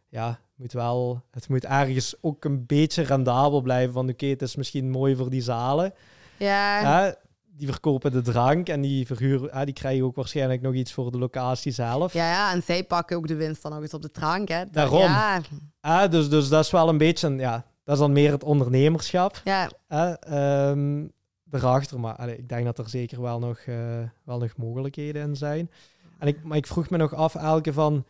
Ja, 0.09 0.39
moet 0.55 0.73
wel, 0.73 1.21
het 1.31 1.49
moet 1.49 1.65
ergens 1.65 2.15
ook 2.21 2.45
een 2.45 2.65
beetje 2.65 3.03
rendabel 3.03 3.61
blijven. 3.61 3.93
Van 3.93 4.09
oké, 4.09 4.25
het 4.25 4.41
is 4.41 4.55
misschien 4.55 4.89
mooi 4.89 5.15
voor 5.15 5.29
die 5.29 5.41
zalen. 5.41 5.93
ja. 6.37 6.81
Ja, 6.81 7.15
die 7.57 7.67
verkopen 7.67 8.11
de 8.11 8.21
drank 8.21 8.69
en 8.69 8.81
die 8.81 9.05
verhuren, 9.05 9.49
ja, 9.53 9.65
die 9.65 9.73
krijgen 9.73 10.05
ook 10.05 10.15
waarschijnlijk 10.15 10.61
nog 10.61 10.73
iets 10.73 10.93
voor 10.93 11.11
de 11.11 11.17
locatie 11.17 11.71
zelf. 11.71 12.13
Ja, 12.13 12.29
ja, 12.31 12.53
en 12.53 12.63
zij 12.63 12.83
pakken 12.83 13.17
ook 13.17 13.27
de 13.27 13.35
winst 13.35 13.61
dan 13.61 13.71
nog 13.71 13.81
eens 13.81 13.93
op 13.93 14.01
de 14.01 14.11
drank. 14.11 14.47
Hè. 14.47 14.63
Daarom. 14.71 14.99
Ja, 14.99 15.41
Ah, 15.79 16.11
dus, 16.11 16.29
dus 16.29 16.49
dat 16.49 16.63
is 16.63 16.71
wel 16.71 16.89
een 16.89 16.97
beetje, 16.97 17.35
ja, 17.35 17.65
dat 17.83 17.95
is 17.95 18.01
dan 18.01 18.11
meer 18.11 18.31
het 18.31 18.43
ondernemerschap. 18.43 19.41
ja, 19.43 19.69
hè, 19.87 20.11
ehm, 20.13 21.05
erachter. 21.51 21.99
Maar 21.99 22.15
allee, 22.15 22.37
ik 22.37 22.49
denk 22.49 22.65
dat 22.65 22.77
er 22.77 22.89
zeker 22.89 23.21
wel 23.21 23.39
nog, 23.39 23.57
eh, 23.57 23.75
wel 24.23 24.39
nog 24.39 24.57
mogelijkheden 24.57 25.27
in 25.27 25.35
zijn. 25.35 25.71
En 26.19 26.27
ik, 26.27 26.43
maar 26.43 26.57
ik 26.57 26.67
vroeg 26.67 26.89
me 26.89 26.97
nog 26.97 27.13
af, 27.13 27.35
Elke, 27.35 27.73
van... 27.73 28.05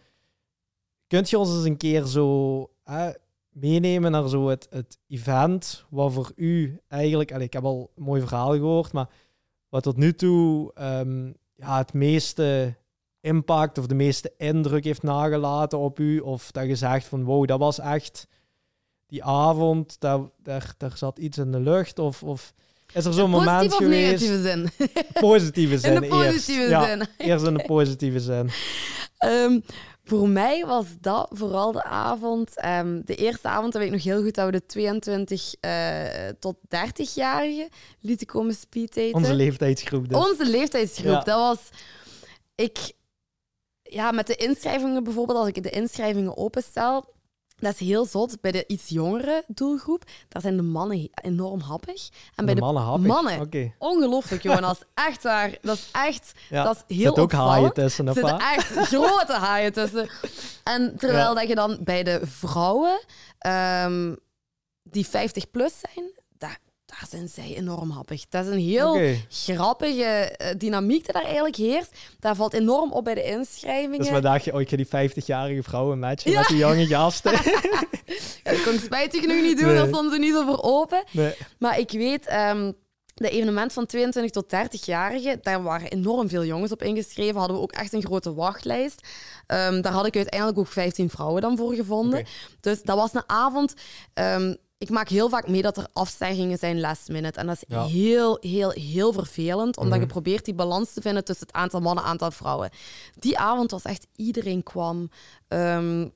Kunt 1.08 1.30
je 1.30 1.40
ons 1.40 1.56
eens 1.56 1.66
een 1.66 1.78
keer 1.78 2.06
zo 2.06 2.70
hè, 2.84 3.10
meenemen 3.50 4.12
naar 4.12 4.28
zo 4.30 4.48
het, 4.48 4.68
het 4.70 4.98
event 5.08 5.86
wat 5.90 6.14
voor 6.14 6.32
u 6.36 6.80
eigenlijk... 6.88 7.32
Allee, 7.32 7.46
ik 7.46 7.54
heb 7.54 7.64
al 7.64 7.92
een 7.96 8.04
mooi 8.04 8.22
verhaal 8.22 8.52
gehoord, 8.52 8.92
maar 8.92 9.10
wat 9.76 9.84
tot 9.84 9.98
nu 9.98 10.14
toe 10.14 10.72
ehm, 10.74 11.26
ja, 11.56 11.78
het 11.78 11.94
meeste 11.94 12.76
impact 13.22 13.78
of 13.78 13.88
de 13.88 13.96
meeste 13.96 14.34
indruk 14.38 14.84
heeft 14.84 15.04
nagelaten 15.04 15.80
op 15.80 16.00
u? 16.00 16.20
Of 16.20 16.52
dat 16.52 16.68
je 16.68 16.76
zegt 16.76 17.06
van, 17.06 17.24
wow, 17.24 17.48
dat 17.48 17.60
was 17.60 17.80
echt 17.80 18.28
die 19.08 19.24
avond, 19.24 20.00
daar, 20.00 20.20
daar, 20.44 20.74
daar 20.78 20.98
zat 20.98 21.20
iets 21.20 21.38
in 21.38 21.52
de 21.52 21.60
lucht? 21.60 22.00
Of, 22.00 22.24
of 22.24 22.54
is 22.94 23.06
er 23.06 23.14
zo'n 23.14 23.30
moment 23.30 23.70
positieve 23.70 23.84
of 23.84 23.84
geweest? 23.84 24.30
negatieve 24.30 24.42
zin? 24.42 24.90
Positieve 25.22 25.78
zin 25.78 25.94
In 25.96 26.02
de 26.02 26.08
positieve 26.08 26.62
eerst. 26.62 26.72
Ja, 26.72 26.86
zin. 26.86 27.08
eerst 27.18 27.46
in 27.46 27.54
de 27.54 27.64
positieve 27.66 28.20
zin. 28.20 28.50
Ehm, 29.18 29.60
voor 30.06 30.30
mij 30.30 30.66
was 30.66 30.86
dat 31.02 31.30
vooral 31.34 31.72
de 31.72 31.84
avond. 31.84 32.56
ehm, 32.56 33.02
de 33.06 33.16
eerste 33.16 33.48
avond, 33.48 33.72
dat 33.74 33.82
weet 33.82 33.92
ik 33.92 33.96
nog 33.96 34.04
heel 34.04 34.24
goed, 34.24 34.36
dat 34.36 34.46
we 34.46 34.52
de 34.52 34.66
22 34.66 35.56
eh, 35.60 36.04
tot 36.40 36.56
30-jarigen 36.68 37.70
lieten 38.00 38.28
komen 38.28 38.56
speeddaten. 38.56 39.14
Onze 39.14 39.36
leeftijdsgroep 39.36 40.10
dus. 40.10 40.18
Onze 40.18 40.46
leeftijdsgroep. 40.46 41.12
Ja. 41.12 41.24
Dat 41.24 41.40
was... 41.40 41.60
Ik... 42.56 42.78
Ja, 43.84 44.12
met 44.12 44.28
de 44.28 44.36
inschrijvingen 44.36 45.04
bijvoorbeeld, 45.04 45.38
als 45.38 45.48
ik 45.48 45.64
de 45.64 45.70
inschrijvingen 45.70 46.38
openstel... 46.38 47.15
Dat 47.66 47.74
is 47.82 47.88
heel 47.88 48.06
zot. 48.06 48.42
Bij 48.42 48.52
de 48.52 48.64
iets 48.68 48.90
jongere 48.90 49.44
doelgroep, 49.48 50.04
daar 50.30 50.42
zijn 50.42 50.56
de 50.56 50.62
mannen 50.64 51.10
enorm 51.14 51.60
happig. 51.60 52.10
En 52.36 52.46
bij 52.46 52.54
de 52.54 52.60
de 52.60 52.66
mannen 52.66 52.84
happig. 52.84 53.08
mannen, 53.08 53.40
Oké. 53.42 53.74
ongelooflijk, 53.78 54.44
jongen. 54.44 54.62
Dat 54.62 54.76
is 54.78 55.04
echt 55.04 55.24
waar. 55.24 55.58
Dat 55.62 55.78
is 55.78 55.90
echt... 55.92 56.32
Ja. 56.50 56.64
Dat 56.64 56.84
is 56.88 56.96
heel 56.98 57.06
Zit 57.14 57.20
ook 57.24 57.32
haaien 57.32 57.74
tussen, 57.74 58.06
Er 58.06 58.12
of 58.12 58.18
zitten 58.18 58.34
wat? 58.38 58.42
echt 58.56 58.68
grote 58.88 59.34
haaien 59.34 59.74
tussen. 59.74 60.10
En 60.64 60.98
terwijl 60.98 61.28
Ja. 61.30 61.34
dat 61.40 61.48
je 61.48 61.56
dan 61.56 61.78
bij 61.84 62.04
de 62.04 62.20
vrouwen 62.24 63.00
ehm, 63.38 64.16
die 64.84 65.08
50 65.08 65.52
plus 65.52 65.74
zijn, 65.94 66.12
daar, 66.86 67.06
zijn 67.10 67.28
zij 67.28 67.56
enorm 67.56 67.90
happig. 67.90 68.26
Dat 68.30 68.46
is 68.46 68.52
een 68.52 68.60
heel 68.60 69.16
grappige 69.30 70.04
eh, 70.04 70.56
dynamiek 70.58 71.04
die 71.04 71.14
daar 71.14 71.24
eigenlijk 71.24 71.56
heerst. 71.56 71.98
Dat 72.20 72.36
valt 72.36 72.54
enorm 72.54 72.92
op 72.92 73.04
bij 73.04 73.14
de 73.16 73.24
inschrijvingen. 73.24 74.12
Dus 74.12 74.22
dacht 74.22 74.44
je, 74.44 74.54
oh, 74.54 74.62
ik 74.62 74.70
ga 74.70 74.76
die 74.76 75.10
50-jarige 75.10 75.64
vrouwen 75.64 76.00
matchen 76.00 76.32
Ja. 76.32 76.40
met 76.40 76.48
die 76.48 76.58
jonge 76.58 76.86
gasten? 76.88 77.32
Ja, 78.44 78.52
dat 78.52 78.64
kon 78.64 78.74
ik 78.74 78.80
spijtig 78.80 79.26
nog 79.26 79.42
niet 79.42 79.58
doen, 79.58 79.68
Nee. 79.68 79.76
daar 79.76 79.88
stonden 79.88 80.12
ze 80.14 80.20
niet 80.20 80.34
zo 80.34 80.46
voor 80.46 80.62
open. 80.62 81.04
nee. 81.12 81.34
Maar 81.60 81.80
ik 81.80 81.92
weet, 81.92 82.26
ehm 82.26 82.72
de 83.14 83.30
evenement 83.30 83.74
van 83.74 83.86
22 83.86 84.32
tot 84.32 84.46
30-jarigen, 84.56 85.42
daar 85.42 85.64
waren 85.64 85.90
enorm 85.92 86.30
veel 86.30 86.46
jongens 86.46 86.72
op 86.72 86.84
ingeschreven. 86.84 87.36
Hadden 87.38 87.56
we 87.58 87.62
ook 87.64 87.72
echt 87.72 87.94
een 87.94 88.06
grote 88.06 88.34
wachtlijst. 88.34 89.08
Ehm, 89.48 89.82
daar 89.82 89.92
had 89.94 90.06
ik 90.06 90.16
uiteindelijk 90.16 90.60
ook 90.60 90.68
15 90.68 91.10
vrouwen 91.10 91.42
dan 91.42 91.58
voor 91.58 91.74
gevonden. 91.74 92.26
Dus 92.62 92.82
dat 92.82 92.98
was 92.98 93.14
een 93.14 93.24
avond. 93.30 93.74
ehm, 94.14 94.56
ik 94.86 94.92
maak 94.94 95.10
heel 95.10 95.30
vaak 95.30 95.48
mee 95.48 95.62
dat 95.62 95.78
er 95.78 95.88
afzeggingen 95.94 96.58
zijn 96.58 96.80
last 96.80 97.08
minute. 97.10 97.40
En 97.40 97.48
dat 97.48 97.64
is 97.68 97.76
heel, 97.92 98.38
heel, 98.42 98.70
heel 98.72 99.14
vervelend, 99.14 99.78
omdat 99.78 99.94
je 99.94 100.00
Mhm. 100.00 100.10
probeert 100.12 100.46
die 100.46 100.54
balans 100.54 100.94
te 100.94 101.02
vinden 101.02 101.24
tussen 101.24 101.48
het 101.48 101.56
aantal 101.56 101.80
mannen 101.80 102.04
en 102.04 102.12
het 102.12 102.22
aantal 102.22 102.38
vrouwen. 102.38 102.70
Die 103.14 103.38
avond 103.38 103.72
was 103.72 103.84
echt 103.84 104.08
iedereen 104.16 104.64
kwam. 104.64 105.10
Ehm, 105.48 106.08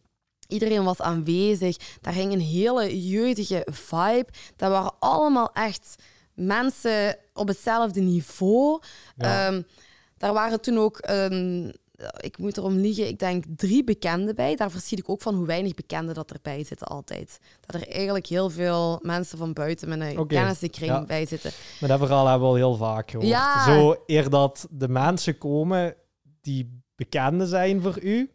iedereen 0.48 0.84
was 0.84 1.00
aanwezig. 1.02 1.78
Daar 2.02 2.14
ging 2.14 2.34
een 2.34 2.40
hele 2.42 3.08
jeugdige 3.08 3.68
vibe. 3.72 4.28
Dat 4.56 4.70
waren 4.72 4.94
allemaal 5.00 5.52
echt 5.54 5.96
mensen 6.34 7.18
op 7.34 7.48
hetzelfde 7.48 8.02
niveau. 8.02 8.82
Ja. 9.18 9.48
Ehm, 9.48 9.62
daar 10.18 10.34
waren 10.34 10.62
toen 10.62 10.78
ook, 10.78 10.98
ehm, 10.98 11.72
ik 12.20 12.38
moet 12.38 12.58
erom 12.58 12.76
liegen, 12.76 13.08
ik 13.08 13.20
denk 13.20 13.44
drie 13.56 13.84
bekenden 13.84 14.36
bij. 14.36 14.56
Daar 14.56 14.72
verschiet 14.72 15.00
ik 15.00 15.10
ook 15.10 15.22
van 15.22 15.36
hoe 15.36 15.46
weinig 15.46 15.74
bekenden 15.74 16.16
dat 16.16 16.32
erbij 16.32 16.64
zitten 16.64 16.88
altijd. 16.88 17.40
Dat 17.66 17.82
er 17.82 17.88
eigenlijk 17.88 18.26
heel 18.26 18.50
veel 18.50 19.00
mensen 19.02 19.38
van 19.38 19.54
buiten 19.54 19.98
mijn 19.98 20.20
Oké, 20.20 20.36
kennissenkring 20.36 20.92
ja. 20.92 21.06
bij 21.06 21.26
zitten. 21.26 21.52
Maar 21.80 21.90
dat 21.90 22.00
verhaal 22.00 22.28
hebben 22.28 22.48
we 22.48 22.54
al 22.54 22.56
heel 22.56 22.76
vaak 22.76 23.12
gehoord. 23.12 23.30
Ja. 23.30 23.66
Zo 23.66 23.96
eer 24.06 24.30
dat 24.30 24.68
de 24.72 24.90
mensen 24.90 25.38
komen 25.38 25.96
die 26.42 26.82
bekenden 26.96 27.48
zijn 27.48 27.82
voor 27.82 28.00
u, 28.02 28.32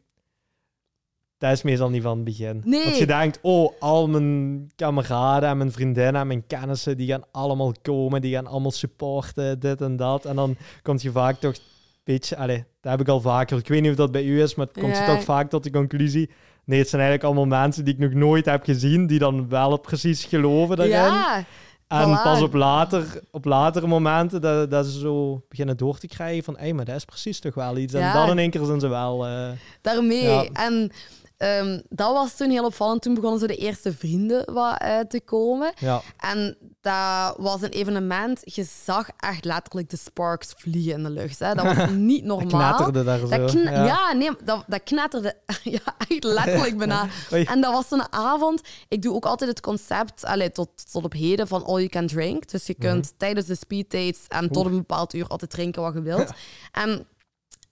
dat 1.39 1.53
is 1.53 1.63
meestal 1.63 1.91
niet 1.91 2.03
van 2.03 2.17
het 2.17 2.25
begin. 2.25 2.63
Nee. 2.65 2.85
Dat 2.85 2.99
je 2.99 3.07
denkt, 3.07 3.39
oh, 3.43 3.73
al 3.79 4.09
mijn 4.09 4.71
kameraden 4.77 5.49
en 5.49 5.57
mijn 5.57 5.73
vriendinnen 5.73 6.21
en 6.21 6.27
mijn 6.27 6.47
kennissen, 6.47 6.97
die 6.97 7.09
gaan 7.09 7.25
allemaal 7.33 7.73
komen, 7.83 8.21
die 8.21 8.35
gaan 8.35 8.47
allemaal 8.47 8.71
supporten, 8.71 9.61
dit 9.61 9.81
en 9.81 9.97
dat. 9.97 10.25
En 10.25 10.37
dan 10.37 10.57
komt 10.83 11.03
je 11.03 11.11
vaak 11.11 11.41
toch 11.41 11.55
een 11.55 11.63
beetje, 12.05 12.37
allee, 12.37 12.65
dat 12.85 12.93
heb 12.93 13.01
ik 13.01 13.09
al 13.09 13.21
vaker, 13.21 13.59
ik 13.59 13.69
weet 13.69 13.81
niet 13.83 13.91
of 13.91 13.97
dat 13.97 14.13
bij 14.13 14.25
u 14.25 14.43
is, 14.43 14.55
maar 14.55 14.67
het 14.67 14.79
komt 14.83 14.97
Ja. 14.97 15.07
toch 15.07 15.23
vaak 15.25 15.51
tot 15.51 15.63
de 15.63 15.71
conclusie, 15.71 16.31
nee, 16.65 16.79
het 16.79 16.89
zijn 16.89 17.03
eigenlijk 17.03 17.33
allemaal 17.35 17.59
mensen 17.61 17.85
die 17.85 17.95
ik 17.95 18.01
nog 18.01 18.13
nooit 18.13 18.45
heb 18.45 18.65
gezien, 18.65 19.07
die 19.07 19.19
dan 19.19 19.49
wel 19.49 19.77
precies 19.77 20.25
geloven 20.25 20.77
daarin. 20.77 20.95
Ja, 20.95 21.45
En 21.89 22.09
Voilà. 22.19 22.23
pas 22.23 22.43
op, 22.43 22.55
later, 22.55 23.21
op 23.31 23.45
latere 23.45 23.87
momenten 23.87 24.41
dat, 24.41 24.71
dat 24.71 24.87
ze 24.87 24.99
zo 24.99 25.43
beginnen 25.49 25.77
door 25.77 25.99
te 25.99 26.07
krijgen 26.07 26.45
van 26.45 26.57
hé, 26.59 26.73
maar 26.73 26.85
dat 26.85 26.97
is 26.97 27.05
precies 27.05 27.41
toch 27.41 27.55
wel 27.55 27.77
iets. 27.77 27.95
En 27.95 28.13
dan 28.13 28.31
in 28.31 28.39
één 28.39 28.51
keer 28.51 28.65
zijn 28.65 28.81
ze 28.81 28.89
wel... 28.89 29.27
eh, 29.27 29.49
daarmee. 29.81 30.23
Ja. 30.23 30.45
En 30.53 30.91
ehm, 31.45 31.81
dat 31.89 32.13
was 32.13 32.37
toen 32.37 32.51
heel 32.51 32.65
opvallend. 32.65 33.03
Toen 33.03 33.15
begonnen 33.15 33.41
ze 33.41 33.47
de 33.47 33.57
eerste 33.57 33.93
vrienden 33.93 34.53
wat, 34.53 34.79
eh, 34.79 34.99
te 35.01 35.21
komen. 35.21 35.73
ja. 35.79 36.03
En 36.19 36.57
dat 36.81 37.35
was 37.37 37.63
een 37.63 37.69
evenement. 37.71 38.41
Je 38.45 38.65
zag 38.85 39.09
echt 39.17 39.45
letterlijk 39.45 39.91
de 39.91 39.97
sparks 39.97 40.53
vliegen 40.57 40.93
in 40.93 41.03
de 41.03 41.11
lucht. 41.11 41.39
Hè. 41.39 41.55
Dat 41.55 41.65
was 41.77 41.89
niet 41.91 42.27
Dat 42.27 42.43
normaal. 42.43 42.75
knetterde 42.75 43.05
daar 43.05 43.19
zo. 43.19 43.29
Dat 43.29 43.51
kn- 43.51 43.59
ja. 43.59 43.85
ja. 43.85 44.13
nee, 44.13 44.31
dat, 44.45 44.65
dat 44.67 44.83
knetterde 44.85 45.37
ja, 45.63 45.81
echt 46.09 46.25
letterlijk 46.25 46.77
bijna. 46.77 47.07
En 47.53 47.61
dat 47.61 47.73
was 47.73 47.89
zo'n 47.89 48.13
avond. 48.13 48.61
Ik 48.89 49.03
doe 49.03 49.15
ook 49.15 49.27
altijd 49.27 49.51
het 49.51 49.61
concept, 49.61 50.25
allee, 50.25 50.51
tot, 50.51 50.93
tot 50.93 51.05
op 51.05 51.13
heden, 51.13 51.49
van 51.49 51.65
all 51.65 51.77
you 51.77 51.89
can 51.89 52.07
drink. 52.07 52.49
Dus 52.51 52.67
je 52.67 52.75
kunt 52.75 53.05
Mhm. 53.05 53.15
tijdens 53.17 53.47
de 53.47 53.55
speed 53.55 53.91
dates 53.91 54.21
en 54.29 54.51
tot 54.51 54.67
een 54.67 54.77
bepaald 54.77 55.15
uur 55.15 55.27
altijd 55.27 55.51
drinken 55.51 55.83
wat 55.83 55.95
je 55.95 56.01
wilt. 56.03 56.31
en 56.73 57.07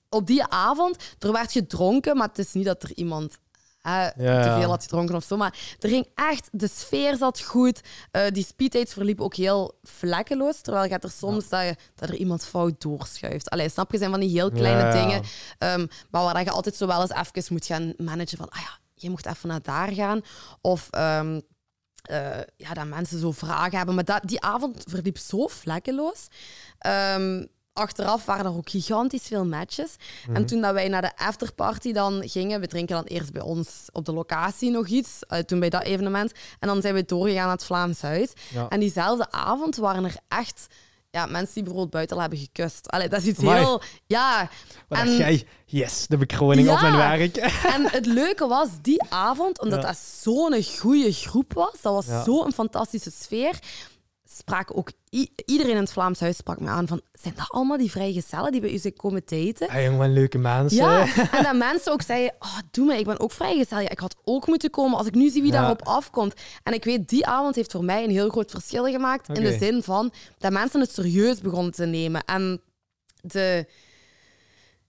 op 0.08 0.26
die 0.26 0.44
avond, 0.44 0.96
er 1.18 1.32
werd 1.32 1.52
gedronken, 1.52 2.16
maar 2.16 2.28
het 2.28 2.38
is 2.38 2.52
niet 2.52 2.64
dat 2.64 2.82
er 2.82 2.92
iemand 2.94 3.38
hè, 3.82 4.02
Ja. 4.04 4.42
te 4.42 4.54
veel 4.60 4.68
had 4.70 4.82
gedronken 4.82 5.14
of 5.14 5.24
zo. 5.24 5.36
Maar 5.36 5.76
er 5.80 5.88
ging 5.88 6.06
echt, 6.14 6.48
de 6.52 6.68
sfeer 6.68 7.16
zat 7.16 7.40
goed. 7.40 7.80
Eh, 8.10 8.22
die 8.32 8.44
speeddates 8.44 8.92
verliepen 8.92 9.24
ook 9.24 9.34
heel 9.34 9.78
vlekkeloos. 9.82 10.60
Terwijl 10.60 10.88
gaat 10.88 11.04
er 11.04 11.10
soms 11.10 11.48
dat, 11.48 11.62
je, 11.62 11.76
dat 11.94 12.08
er 12.08 12.14
iemand 12.14 12.46
fout 12.46 12.80
doorschuift. 12.82 13.50
Allee, 13.50 13.68
snap 13.68 13.92
je, 13.92 13.98
zijn 13.98 14.10
van 14.10 14.20
die 14.20 14.30
heel 14.30 14.50
kleine 14.50 14.82
Ja. 14.82 14.92
dingen. 14.92 15.22
Ehm, 15.58 15.86
maar 16.10 16.22
waar 16.22 16.44
je 16.44 16.50
altijd 16.50 16.74
zo 16.74 16.86
wel 16.86 17.00
eens 17.00 17.10
even 17.28 17.52
moet 17.52 17.66
gaan 17.66 17.94
managen 17.96 18.38
van, 18.38 18.48
ah 18.48 18.60
ja, 18.60 18.78
je 18.94 19.10
mocht 19.10 19.26
even 19.26 19.48
naar 19.48 19.62
daar 19.62 19.92
gaan. 19.92 20.20
Of 20.60 20.88
ehm, 20.90 21.40
eh, 22.02 22.38
ja, 22.56 22.72
dat 22.74 22.86
mensen 22.86 23.18
zo 23.18 23.32
vragen 23.32 23.76
hebben. 23.76 23.94
Maar 23.94 24.04
dat, 24.04 24.20
die 24.24 24.40
avond 24.40 24.82
verliep 24.88 25.18
zo 25.18 25.46
vlekkeloos. 25.46 26.26
Ehm, 26.78 27.44
achteraf 27.72 28.24
waren 28.24 28.44
er 28.44 28.56
ook 28.56 28.70
gigantisch 28.70 29.26
veel 29.26 29.44
matches. 29.44 29.96
En 30.32 30.46
toen 30.46 30.60
dat 30.60 30.72
wij 30.72 30.88
naar 30.88 31.02
de 31.02 31.16
afterparty 31.16 31.92
dan 31.92 32.28
gingen, 32.28 32.60
we 32.60 32.66
drinken 32.66 32.94
dan 32.94 33.04
eerst 33.04 33.32
bij 33.32 33.42
ons 33.42 33.68
op 33.92 34.04
de 34.04 34.12
locatie 34.12 34.70
nog 34.70 34.86
iets, 34.86 35.18
eh, 35.28 35.38
toen 35.38 35.60
bij 35.60 35.68
dat 35.70 35.82
evenement. 35.82 36.32
En 36.58 36.68
dan 36.68 36.80
zijn 36.80 36.94
we 36.94 37.04
doorgegaan 37.04 37.42
naar 37.46 37.52
het 37.54 37.64
Vlaams 37.64 38.00
Huis. 38.02 38.32
Ja. 38.52 38.68
En 38.68 38.80
diezelfde 38.80 39.30
avond 39.30 39.76
waren 39.76 40.04
er 40.04 40.14
echt 40.28 40.66
ja, 41.10 41.26
mensen 41.26 41.54
die 41.54 41.62
bijvoorbeeld 41.62 41.90
buiten 41.92 42.16
al 42.16 42.22
hebben 42.22 42.38
gekust. 42.38 42.90
Allee, 42.90 43.08
dat 43.08 43.20
is 43.20 43.26
iets 43.26 43.38
Amai. 43.38 43.58
heel... 43.58 43.82
Ja, 44.06 44.48
Maar 44.88 45.00
en- 45.00 45.06
dacht 45.06 45.18
jij, 45.18 45.46
yes, 45.64 46.06
de 46.06 46.16
bekroning 46.16 46.68
op 46.70 46.80
mijn 46.80 46.96
werk. 46.96 47.36
en 47.74 47.90
het 47.90 48.06
leuke 48.06 48.46
was, 48.46 48.68
die 48.82 49.02
avond, 49.08 49.60
omdat 49.60 49.80
Ja. 49.80 49.86
dat 49.86 49.96
zo'n 50.20 50.64
goede 50.78 51.12
groep 51.12 51.52
was, 51.52 51.72
dat 51.80 51.92
was 51.92 52.06
Ja. 52.06 52.22
zo'n 52.24 52.52
fantastische 52.52 53.10
sfeer, 53.20 53.58
sprak 54.36 54.76
ook 54.76 54.90
iedereen 55.44 55.74
in 55.74 55.80
het 55.80 55.92
Vlaams 55.92 56.20
Huis 56.20 56.36
sprak 56.36 56.60
me 56.60 56.68
aan 56.68 56.86
van, 56.86 57.00
zijn 57.12 57.34
dat 57.36 57.50
allemaal 57.50 57.76
die 57.76 57.90
vrijgezellen 57.90 58.52
die 58.52 58.60
bij 58.60 58.72
u 58.72 58.78
zijn 58.78 58.96
komen 58.96 59.22
daten? 59.24 59.68
Ah, 59.68 59.84
jongen, 59.84 60.12
leuke 60.12 60.38
mensen. 60.38 60.78
Ja, 60.78 61.06
en 61.36 61.42
dat 61.42 61.56
mensen 61.56 61.92
ook 61.92 62.02
zeiden, 62.02 62.34
oh, 62.38 62.58
doe 62.70 62.86
me, 62.86 62.98
ik 62.98 63.04
ben 63.04 63.20
ook 63.20 63.32
vrijgezel. 63.32 63.78
Ja, 63.78 63.88
ik 63.88 63.98
had 63.98 64.16
ook 64.24 64.46
moeten 64.46 64.70
komen 64.70 64.98
als 64.98 65.06
ik 65.06 65.14
nu 65.14 65.28
zie 65.28 65.42
wie 65.42 65.52
Ja. 65.52 65.58
daarop 65.58 65.82
afkomt. 65.82 66.34
En 66.62 66.72
ik 66.72 66.84
weet, 66.84 67.08
die 67.08 67.26
avond 67.26 67.54
heeft 67.54 67.72
voor 67.72 67.84
mij 67.84 68.04
een 68.04 68.10
heel 68.10 68.28
groot 68.28 68.50
verschil 68.50 68.84
gemaakt. 68.84 69.28
In 69.28 69.44
de 69.44 69.58
zin 69.58 69.82
van 69.82 70.12
dat 70.38 70.52
mensen 70.52 70.80
het 70.80 70.92
serieus 70.92 71.40
begonnen 71.40 71.72
te 71.72 71.84
nemen. 71.84 72.24
En 72.24 72.60
de... 73.20 73.66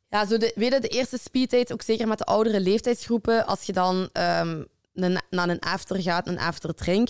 Ja, 0.09 0.25
zo 0.25 0.37
de, 0.37 0.51
weet 0.55 0.73
je, 0.73 0.79
de 0.79 0.87
eerste 0.87 1.17
speeddate, 1.23 1.73
ook 1.73 1.81
zeker 1.81 2.07
met 2.07 2.17
de 2.17 2.23
oudere 2.23 2.59
leeftijdsgroepen, 2.59 3.45
als 3.45 3.63
je 3.63 3.73
dan 3.73 4.09
ehm, 4.11 4.63
een, 4.93 5.21
naar 5.29 5.49
een 5.49 5.59
after 5.59 6.01
gaat, 6.01 6.27
een 6.27 6.39
after 6.39 6.75
drink, 6.75 7.09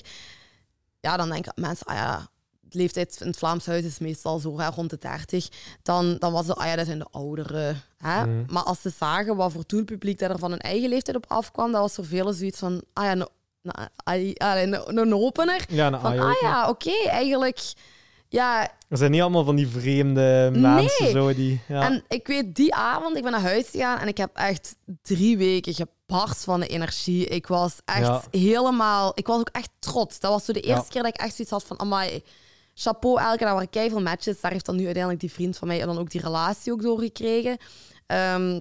ja, 1.03 1.17
dan 1.17 1.30
denken 1.30 1.53
mensen, 1.55 1.85
ah 1.85 1.95
ja, 1.95 2.27
de 2.59 2.77
leeftijd 2.77 3.17
in 3.21 3.27
het 3.27 3.38
Vlaams 3.38 3.65
huis 3.65 3.84
is 3.84 3.99
meestal 3.99 4.39
zo 4.39 4.59
hè, 4.59 4.67
rond 4.69 4.89
de 4.89 4.97
30. 4.97 5.47
Dan, 5.81 6.15
dan 6.19 6.31
was 6.34 6.47
het, 6.47 6.57
ah 6.57 6.65
ja, 6.65 6.75
dat 6.75 6.85
zijn 6.85 6.99
de 6.99 7.07
ouderen. 7.11 7.81
Hè? 7.97 8.25
Mhm. 8.25 8.53
Maar 8.53 8.63
als 8.63 8.81
ze 8.81 8.89
zagen 8.97 9.35
wat 9.35 9.51
voor 9.51 9.63
doelpubliek 9.67 10.19
dat 10.19 10.30
er 10.30 10.39
van 10.39 10.49
hun 10.51 10.59
eigen 10.59 10.89
leeftijd 10.89 11.17
op 11.17 11.25
afkwam, 11.27 11.71
dat 11.71 11.81
was 11.81 11.93
voor 11.93 12.05
velen 12.05 12.34
zoiets 12.34 12.59
van, 12.59 12.81
ah 12.93 13.03
ja, 13.03 13.11
een 13.11 13.27
ai- 14.03 14.34
allee, 14.38 14.63
een- 14.65 14.97
een 14.97 15.15
opener. 15.15 15.65
Ja, 15.67 15.99
Van, 15.99 16.19
ah, 16.19 16.25
ah 16.25 16.41
ja, 16.41 16.69
oké, 16.69 16.91
eigenlijk, 17.09 17.73
ja, 18.30 18.61
Er 18.89 18.97
zijn 18.97 19.11
niet 19.11 19.21
allemaal 19.21 19.43
van 19.43 19.55
die 19.55 19.67
vreemde 19.67 20.49
mensen 20.53 21.03
Nee. 21.03 21.11
zo 21.11 21.34
die... 21.34 21.61
Ja. 21.67 21.81
En 21.81 22.03
ik 22.07 22.27
weet, 22.27 22.55
die 22.55 22.73
avond, 22.75 23.15
ik 23.17 23.23
ben 23.23 23.31
naar 23.31 23.41
huis 23.41 23.69
gegaan 23.69 23.97
en 23.99 24.07
ik 24.07 24.17
heb 24.17 24.30
echt 24.35 24.75
drie 25.01 25.38
weken 25.38 25.73
gebarst 26.14 26.44
van 26.44 26.60
de 26.60 26.68
energie. 26.68 27.26
Ik 27.26 27.48
was 27.48 27.76
echt 27.85 28.06
Ja. 28.06 28.22
helemaal... 28.31 29.11
Ik 29.15 29.27
was 29.27 29.40
ook 29.40 29.49
echt 29.52 29.69
trots. 29.80 30.19
Dat 30.19 30.31
was 30.31 30.45
zo 30.45 30.53
de 30.53 30.60
eerste 30.61 30.84
Ja. 30.85 30.90
keer 30.90 31.03
dat 31.03 31.14
ik 31.14 31.22
echt 31.22 31.35
zoiets 31.35 31.53
had 31.53 31.64
van... 31.64 31.80
Amai, 31.80 32.23
chapeau, 32.73 33.19
elke 33.22 33.44
dag 33.44 33.53
waren 33.53 33.69
keiveel 33.69 34.02
matches. 34.02 34.41
Daar 34.41 34.52
heeft 34.52 34.65
dan 34.65 34.76
nu 34.76 34.84
uiteindelijk 34.84 35.22
die 35.23 35.31
vriend 35.31 35.57
van 35.57 35.68
mij 35.68 35.85
dan 35.85 35.98
ook 35.98 36.10
die 36.10 36.22
relatie 36.22 36.72
ook 36.72 36.81
doorgekregen. 36.81 37.57
Ehm, 38.06 38.60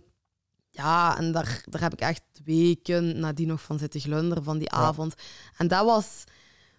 ja, 0.70 1.19
en 1.19 1.33
daar, 1.33 1.62
daar 1.65 1.81
heb 1.81 1.93
ik 1.93 2.01
echt 2.01 2.23
weken 2.45 3.19
nadien 3.20 3.49
nog 3.49 3.62
van 3.62 3.79
zitten 3.79 4.01
glunderen 4.01 4.45
van 4.45 4.59
die 4.59 4.70
avond. 4.70 5.15
En 5.57 5.69
dat 5.69 5.85
was... 5.85 6.24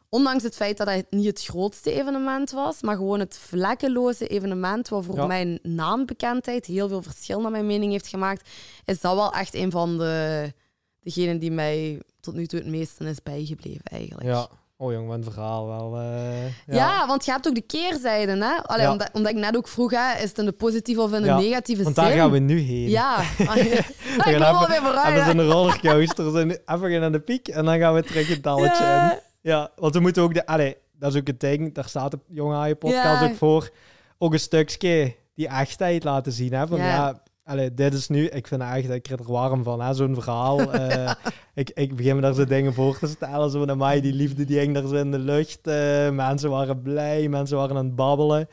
Ondanks 0.09 0.43
het 0.43 0.55
feit 0.55 0.77
dat 0.77 0.87
het 0.87 1.05
niet 1.11 1.25
het 1.25 1.43
grootste 1.43 1.91
evenement 1.91 2.51
was, 2.51 2.81
maar 2.81 2.95
gewoon 2.95 3.19
het 3.19 3.37
vlekkeloze 3.37 4.27
evenement, 4.27 4.89
wat 4.89 5.05
voor 5.05 5.15
Ja. 5.15 5.25
mijn 5.25 5.59
naambekendheid 5.61 6.65
heel 6.65 6.87
veel 6.87 7.01
verschil 7.01 7.41
naar 7.41 7.51
mijn 7.51 7.65
mening 7.65 7.91
heeft 7.91 8.07
gemaakt, 8.07 8.49
is 8.85 9.01
dat 9.01 9.15
wel 9.15 9.31
echt 9.33 9.53
een 9.53 9.71
van 9.71 9.97
de 9.97 10.53
degenen 11.03 11.39
die 11.39 11.51
mij 11.51 12.01
tot 12.19 12.33
nu 12.33 12.45
toe 12.45 12.59
het 12.59 12.67
meeste 12.67 13.05
is 13.09 13.23
bijgebleven 13.23 13.83
eigenlijk. 13.83 14.23
ja. 14.29 14.47
Oh 14.77 14.91
jong, 14.91 15.11
een 15.11 15.23
verhaal 15.23 15.67
wel. 15.67 15.97
eh, 15.99 16.43
ja. 16.45 16.51
Ja, 16.65 17.07
want 17.07 17.25
je 17.25 17.31
hebt 17.31 17.47
ook 17.47 17.55
de 17.55 17.61
keerzijde, 17.61 18.31
hè? 18.45 18.55
Allee, 18.63 18.85
Ja. 18.85 18.91
omdat, 18.91 19.09
omdat 19.13 19.31
ik 19.31 19.37
net 19.37 19.55
ook 19.57 19.67
vroeg, 19.67 19.91
hè, 19.91 20.13
is 20.15 20.29
het 20.29 20.37
in 20.37 20.45
de 20.45 20.51
positieve 20.51 21.01
of 21.01 21.13
in 21.13 21.21
de 21.21 21.27
Ja, 21.27 21.37
negatieve 21.37 21.83
Want 21.83 21.95
zin? 21.95 22.03
daar 22.05 22.13
gaan 22.13 22.31
we 22.31 22.39
nu 22.39 22.59
heen. 22.59 22.89
Ja. 22.89 23.15
Ah, 23.47 23.55
ik 23.57 23.85
gaan 24.23 24.39
wel 24.39 24.55
even- 24.55 24.67
weer 24.69 24.81
vooruit. 24.81 25.13
Even 25.19 25.25
zo'n 25.25 25.51
rollercoaster. 25.51 26.31
zijn 26.31 26.49
even 26.65 26.99
naar 26.99 27.11
de 27.11 27.19
piek 27.19 27.47
en 27.47 27.65
dan 27.65 27.79
gaan 27.79 27.93
we 27.93 28.03
terug 28.03 28.27
het 28.27 28.43
dalletje 28.43 28.83
Ja. 28.83 29.11
in. 29.11 29.19
Ja, 29.41 29.71
want 29.75 29.93
we 29.93 29.99
moeten 29.99 30.23
ook 30.23 30.33
de... 30.33 30.45
Allee, 30.45 30.77
dat 30.99 31.13
is 31.13 31.19
ook 31.19 31.27
het 31.27 31.39
ding. 31.39 31.73
Daar 31.73 31.87
staat 31.89 32.11
de 32.11 32.19
Jonge 32.27 32.55
Haaien 32.55 32.77
podcast 32.77 33.23
ook 33.23 33.35
voor. 33.35 33.69
Ook 34.17 34.33
een 34.33 34.39
stukje 34.39 35.15
die 35.35 35.47
echtheid 35.47 36.03
laten 36.03 36.31
zien. 36.31 36.53
Hè? 36.53 36.67
Van, 36.67 36.77
Ja. 36.77 37.21
Allee, 37.43 37.73
dit 37.73 37.93
is 37.93 38.07
nu... 38.07 38.27
Ik 38.27 38.47
vind 38.47 38.61
echt... 38.61 38.89
Ik 38.89 39.07
er 39.09 39.31
warm 39.31 39.63
van, 39.63 39.81
hè? 39.81 39.93
Zo'n 39.93 40.13
verhaal. 40.13 40.59
Eh, 40.73 41.11
ik, 41.53 41.69
ik 41.69 41.95
begin 41.95 42.15
me 42.15 42.21
daar 42.21 42.33
zo 42.33 42.45
dingen 42.45 42.73
voor 42.73 42.97
te 42.97 43.07
stellen. 43.07 43.49
Zo 43.49 43.65
van, 43.65 43.77
mij 43.77 44.01
die 44.01 44.13
liefde 44.13 44.45
die 44.45 44.59
hing 44.59 44.73
daar 44.73 44.87
zo 44.87 44.95
in 44.95 45.11
de 45.11 45.19
lucht. 45.19 45.67
Eh, 45.67 46.09
mensen 46.09 46.49
waren 46.49 46.81
blij. 46.81 47.29
Mensen 47.29 47.57
waren 47.57 47.77
aan 47.77 47.85
het 47.85 47.95
babbelen. 47.95 48.47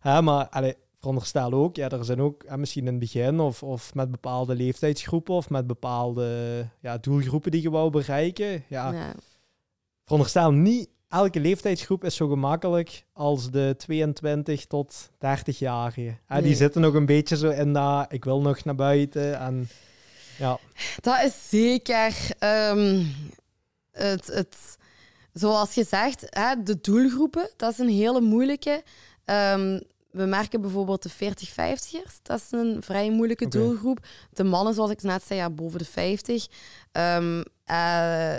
Hè, 0.00 0.22
maar 0.22 0.48
allee, 0.48 0.74
veronderstel 1.02 1.52
ook, 1.52 1.76
ja, 1.76 1.88
er 1.88 2.04
zijn 2.04 2.20
ook 2.20 2.44
hè, 2.46 2.58
misschien 2.58 2.82
in 2.86 2.90
het 2.90 2.98
begin 2.98 3.40
of, 3.40 3.62
of 3.62 3.94
met 3.94 4.10
bepaalde 4.10 4.54
leeftijdsgroepen 4.54 5.34
of 5.34 5.50
met 5.50 5.66
bepaalde 5.66 6.26
ja, 6.80 6.98
doelgroepen 6.98 7.50
die 7.50 7.62
je 7.62 7.70
wou 7.70 7.90
bereiken. 7.90 8.64
Ja, 8.68 8.92
Ja. 8.92 9.12
veronderstel 10.04 10.52
niet 10.52 10.88
elke 11.12 11.40
leeftijdsgroep 11.40 12.04
is 12.04 12.14
zo 12.16 12.28
gemakkelijk 12.28 13.04
als 13.12 13.50
de 13.50 13.74
22 13.78 14.66
tot 14.66 15.10
30-jarigen. 15.18 16.18
Hè, 16.26 16.36
Die 16.36 16.42
Nee. 16.44 16.54
zitten 16.54 16.80
nog 16.80 16.94
een 16.94 17.06
beetje 17.06 17.36
zo 17.36 17.48
in 17.50 17.72
dat 17.72 18.06
ik 18.12 18.24
wil 18.24 18.40
nog 18.40 18.64
naar 18.64 18.74
buiten 18.74 19.38
en 19.38 19.68
ja, 20.38 20.58
Dat 21.00 21.22
is 21.24 21.48
zeker 21.48 22.14
ehm, 22.38 23.02
het, 23.90 24.26
het, 24.26 24.56
zoals 25.32 25.74
je 25.74 25.84
zegt, 25.84 26.26
hè, 26.30 26.62
de 26.62 26.78
doelgroepen, 26.80 27.50
dat 27.56 27.72
is 27.72 27.78
een 27.78 27.88
hele 27.88 28.20
moeilijke. 28.20 28.82
Ehm, 29.24 29.80
we 30.10 30.24
merken 30.24 30.60
bijvoorbeeld 30.60 31.02
de 31.02 31.10
40-50ers. 31.10 32.22
Dat 32.22 32.38
is 32.40 32.46
een 32.50 32.82
vrij 32.82 33.10
moeilijke 33.10 33.48
doelgroep. 33.48 33.98
De 34.32 34.44
mannen, 34.44 34.74
zoals 34.74 34.90
ik 34.90 35.02
net 35.02 35.22
zei, 35.26 35.38
ja, 35.38 35.50
boven 35.50 35.78
de 35.78 35.84
50. 35.84 36.46
Um, 36.92 37.44
uh, 37.70 38.34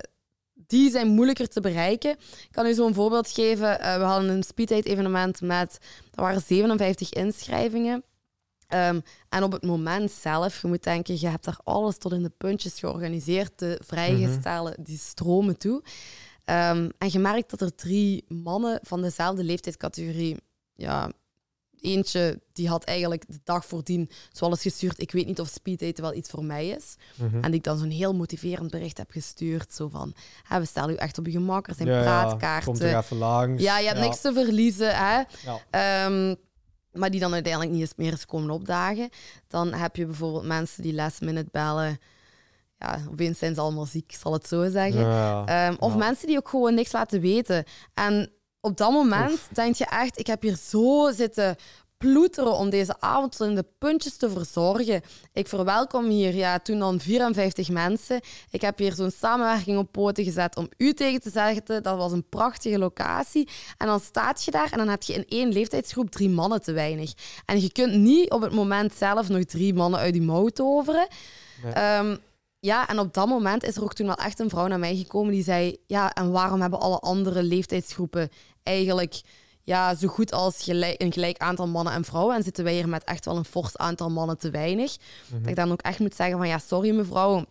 die 0.68 0.92
zijn 0.92 1.08
moeilijker 1.08 1.48
te 1.48 1.62
bereiken. 1.62 2.12
Ik 2.12 2.52
kan 2.52 2.66
u 2.66 2.74
zo 2.74 2.88
een 2.88 2.94
voorbeeld 2.94 3.32
geven. 3.32 3.80
Uh, 3.82 3.98
we 3.98 4.04
hadden 4.04 4.30
een 4.30 4.44
speeddate 4.44 4.90
evenement 4.90 5.42
met, 5.42 5.78
er 6.14 6.22
waren 6.22 6.42
57 6.42 7.14
inschrijvingen. 7.14 8.04
Um, 8.74 9.02
en 9.30 9.44
op 9.44 9.52
het 9.52 9.64
moment 9.64 10.12
zelf, 10.12 10.62
je 10.62 10.68
moet 10.68 10.84
denken, 10.84 11.20
je 11.20 11.28
hebt 11.28 11.46
daar 11.46 11.60
alles 11.64 11.98
tot 11.98 12.12
in 12.12 12.24
de 12.24 12.32
puntjes 12.38 12.80
georganiseerd. 12.80 13.60
De 13.60 13.80
vrijgestellen, 13.86 14.76
mm 14.78 14.84
die 14.84 14.98
stromen 14.98 15.58
toe. 15.58 15.84
Um, 16.46 16.92
en 16.98 17.10
je 17.12 17.20
merkt 17.20 17.50
dat 17.50 17.62
er 17.62 17.76
drie 17.76 18.26
mannen 18.28 18.80
van 18.82 19.02
dezelfde 19.02 19.44
leeftijdscategorie 19.44 20.38
ja, 20.76 21.12
eentje 21.84 22.42
die 22.54 22.68
had 22.68 22.84
eigenlijk 22.84 23.24
de 23.28 23.40
dag 23.44 23.66
voordien 23.66 24.10
zoals 24.32 24.62
gestuurd, 24.62 25.02
ik 25.02 25.12
weet 25.12 25.26
niet 25.26 25.40
of 25.40 25.48
speeddaten 25.48 26.04
wel 26.04 26.14
iets 26.14 26.30
voor 26.30 26.46
mij 26.46 26.68
is. 26.68 26.96
Mhm. 27.16 27.44
En 27.44 27.54
ik 27.54 27.64
dan 27.64 27.78
zo'n 27.78 27.90
heel 27.90 28.14
motiverend 28.14 28.72
bericht 28.72 28.98
heb 28.98 29.12
gestuurd, 29.12 29.74
zo 29.74 29.88
van, 29.88 30.14
hè, 30.44 30.60
we 30.60 30.66
stellen 30.66 30.94
u 30.94 30.96
echt 30.96 31.18
op 31.18 31.26
je 31.26 31.32
gemak, 31.32 31.68
er 31.68 31.76
zijn 31.76 31.88
ja, 31.88 32.02
praatkaarten. 32.02 32.74
Ja, 32.74 32.80
komt 32.80 32.80
er 32.82 32.98
even 32.98 33.18
langs. 33.18 33.64
Ja, 33.64 33.80
je 33.80 33.88
hebt 33.88 34.00
niks 34.00 34.22
te 34.22 34.34
verliezen. 34.34 34.96
Hè. 34.96 35.20
Um, 36.06 36.36
maar 36.92 37.12
die 37.12 37.20
dan 37.20 37.34
uiteindelijk 37.34 37.74
niet 37.74 37.82
eens 37.82 37.96
meer 37.96 38.12
eens 38.12 38.26
komen 38.26 38.50
opdagen. 38.50 39.10
Dan 39.48 39.74
heb 39.74 39.96
je 39.96 40.06
bijvoorbeeld 40.06 40.46
mensen 40.46 40.84
die 40.84 40.94
last 40.94 41.22
minute 41.22 41.50
bellen. 41.52 42.00
Ja, 42.78 43.00
opeens 43.12 43.40
zijn 43.40 43.56
ze 43.56 43.62
allemaal 43.62 43.86
ziek, 43.86 44.16
zal 44.20 44.34
het 44.34 44.48
zo 44.48 44.70
zeggen. 44.70 45.06
Um, 45.68 45.76
of 45.80 45.96
mensen 45.96 46.28
die 46.28 46.38
ook 46.38 46.50
gewoon 46.50 46.74
niks 46.74 46.92
laten 46.92 47.22
weten. 47.22 47.64
En 47.94 48.32
op 48.66 48.78
dat 48.78 48.92
moment 48.92 49.40
denk 49.52 49.76
je 49.76 49.86
echt, 49.86 50.20
ik 50.20 50.28
heb 50.28 50.42
hier 50.42 50.58
zo 50.58 51.12
zitten 51.12 51.56
ploeteren 51.98 52.54
om 52.54 52.70
deze 52.70 52.96
avond 53.00 53.40
in 53.40 53.56
de 53.56 53.66
puntjes 53.78 54.18
te 54.18 54.30
verzorgen. 54.30 55.02
Ik 55.34 55.48
verwelkom 55.48 56.06
hier 56.06 56.36
ja, 56.36 56.60
toen 56.60 56.80
dan 56.80 57.00
54 57.00 57.70
mensen. 57.70 58.22
Ik 58.50 58.62
heb 58.62 58.78
hier 58.78 58.94
zo'n 58.94 59.12
samenwerking 59.12 59.78
op 59.78 59.92
poten 59.92 60.24
gezet 60.24 60.56
om 60.56 60.70
u 60.78 60.94
tegen 60.94 61.22
te 61.22 61.30
zeggen. 61.30 61.84
Dat 61.84 61.98
was 61.98 62.12
een 62.12 62.30
prachtige 62.30 62.78
locatie. 62.78 63.50
En 63.78 63.88
dan 63.88 64.00
staat 64.00 64.44
je 64.44 64.52
daar 64.52 64.72
en 64.72 64.78
dan 64.78 64.88
heb 64.88 65.04
je 65.04 65.14
in 65.14 65.26
één 65.28 65.52
leeftijdsgroep 65.52 66.10
drie 66.10 66.30
mannen 66.30 66.62
te 66.62 66.72
weinig. 66.72 67.14
En 67.46 67.62
je 67.62 67.72
kunt 67.72 67.94
niet 67.94 68.32
op 68.32 68.42
het 68.42 68.54
moment 68.54 68.94
zelf 68.94 69.30
nog 69.30 69.44
drie 69.44 69.74
mannen 69.74 70.00
uit 70.00 70.14
die 70.14 70.22
mouw 70.22 70.48
toveren. 70.48 71.08
Ehm, 71.74 72.16
ja, 72.66 72.88
en 72.88 73.00
op 73.00 73.14
dat 73.14 73.28
moment 73.28 73.64
is 73.64 73.76
er 73.76 73.84
ook 73.84 73.94
toen 73.94 74.06
wel 74.06 74.16
echt 74.16 74.40
een 74.40 74.50
vrouw 74.50 74.68
naar 74.68 74.80
mij 74.80 74.96
gekomen 74.96 75.32
die 75.32 75.44
zei: 75.44 75.78
Ja, 75.88 76.14
en 76.14 76.32
waarom 76.32 76.62
hebben 76.62 76.80
alle 76.80 77.00
andere 77.00 77.44
leeftijdsgroepen 77.44 78.30
eigenlijk 78.64 79.22
ja, 79.64 79.96
zo 79.96 80.08
goed 80.08 80.32
als 80.32 80.64
gelijk, 80.64 81.02
een 81.02 81.12
gelijk 81.14 81.38
aantal 81.38 81.68
mannen 81.68 81.94
en 81.94 82.04
vrouwen. 82.04 82.36
En 82.36 82.44
zitten 82.44 82.64
wij 82.64 82.74
hier 82.74 82.90
met 82.90 83.04
echt 83.04 83.26
wel 83.26 83.38
een 83.38 83.46
fors 83.46 83.78
aantal 83.78 84.10
mannen 84.10 84.38
te 84.38 84.50
weinig. 84.50 84.98
Dat 84.98 85.40
ik 85.40 85.46
mhm. 85.46 85.54
dan 85.54 85.72
ook 85.72 85.82
echt 85.82 86.00
moet 86.00 86.16
zeggen 86.16 86.38
van 86.38 86.48
ja, 86.48 86.58
sorry 86.58 86.96
mevrouw. 86.96 87.46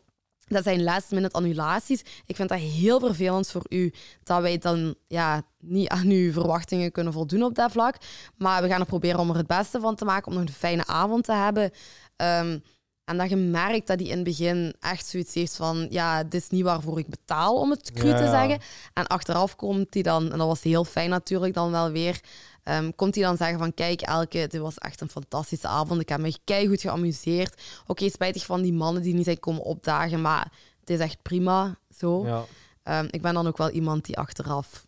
Dat 0.47 0.64
zijn 0.64 0.82
last 0.82 1.10
minute 1.10 1.34
annulaties. 1.34 2.02
Ik 2.26 2.36
vind 2.36 2.48
dat 2.48 2.59
heel 2.59 3.01
vervelend 3.01 3.51
voor 3.51 3.64
u 3.68 3.93
dat 4.22 4.40
wij 4.43 4.59
dan 4.59 4.94
ja, 5.06 5.43
niet 5.59 5.89
aan 5.89 6.09
uw 6.09 6.32
verwachtingen 6.32 6.93
kunnen 6.93 7.12
voldoen 7.12 7.43
op 7.43 7.55
dat 7.55 7.72
vlak. 7.72 7.97
Maar 8.36 8.62
we 8.62 8.68
gaan 8.68 8.80
er 8.80 8.86
proberen 8.86 9.20
om 9.20 9.30
er 9.30 9.36
het 9.36 9.47
beste 9.47 9.80
van 9.80 9.94
te 9.94 10.05
maken, 10.05 10.26
om 10.32 10.39
nog 10.39 10.43
een 10.43 10.52
fijne 10.52 10.86
avond 10.86 11.24
te 11.24 11.32
hebben. 11.32 11.70
Um, 12.16 12.62
en 13.04 13.18
dat 13.18 13.28
je 13.28 13.36
merkt 13.36 13.86
dat 13.86 13.98
hij 13.98 14.08
in 14.08 14.14
het 14.14 14.24
begin 14.24 14.74
echt 14.80 15.06
zoiets 15.06 15.34
heeft 15.34 15.56
van... 15.56 15.86
Ja, 15.90 16.24
dit 16.24 16.42
is 16.42 16.48
niet 16.48 16.62
waarvoor 16.62 16.98
ik 16.98 17.08
betaal, 17.08 17.60
om 17.60 17.70
het 17.70 17.92
cru 17.92 18.10
te 18.10 18.28
zeggen. 18.30 18.58
En 18.94 19.06
achteraf 19.06 19.56
komt 19.56 19.94
hij 19.94 20.02
dan, 20.02 20.32
en 20.32 20.38
dat 20.38 20.46
was 20.46 20.62
heel 20.62 20.84
fijn 20.84 21.10
natuurlijk 21.10 21.54
dan 21.54 21.70
wel 21.70 21.90
weer... 21.90 22.20
Um, 22.64 22.94
komt 22.94 23.14
hij 23.14 23.24
dan 23.24 23.36
zeggen 23.36 23.58
van, 23.58 23.74
kijk 23.74 24.00
Elke, 24.00 24.46
dit 24.48 24.60
was 24.60 24.78
echt 24.78 25.00
een 25.00 25.08
fantastische 25.08 25.68
avond. 25.68 26.00
Ik 26.00 26.08
heb 26.08 26.20
me 26.20 26.66
goed 26.68 26.80
geamuseerd. 26.80 27.62
Oké, 27.86 28.08
spijtig 28.08 28.46
van 28.46 28.62
die 28.62 28.72
mannen 28.72 29.02
die 29.02 29.14
niet 29.14 29.24
zijn 29.24 29.40
komen 29.40 29.62
opdagen, 29.62 30.20
maar 30.20 30.52
het 30.80 30.90
is 30.90 30.98
echt 30.98 31.22
prima 31.22 31.78
zo. 31.96 32.26
Ja. 32.26 33.00
Um, 33.00 33.08
ik 33.10 33.22
ben 33.22 33.34
dan 33.34 33.46
ook 33.46 33.56
wel 33.56 33.70
iemand 33.70 34.04
die 34.04 34.18
achteraf 34.18 34.86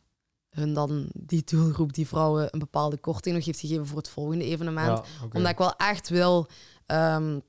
hun 0.50 0.74
dan 0.74 1.08
die 1.12 1.42
doelgroep, 1.44 1.92
die 1.92 2.08
vrouwen, 2.08 2.48
een 2.50 2.58
bepaalde 2.58 2.96
korting 2.96 3.34
nog 3.34 3.44
heeft 3.44 3.60
gegeven 3.60 3.86
voor 3.86 3.98
het 3.98 4.08
volgende 4.08 4.44
evenement. 4.44 5.00
Omdat 5.32 5.52
ik 5.52 5.58
wel 5.58 5.76
echt 5.76 6.08
wil... 6.08 6.46
Um, 6.86 7.42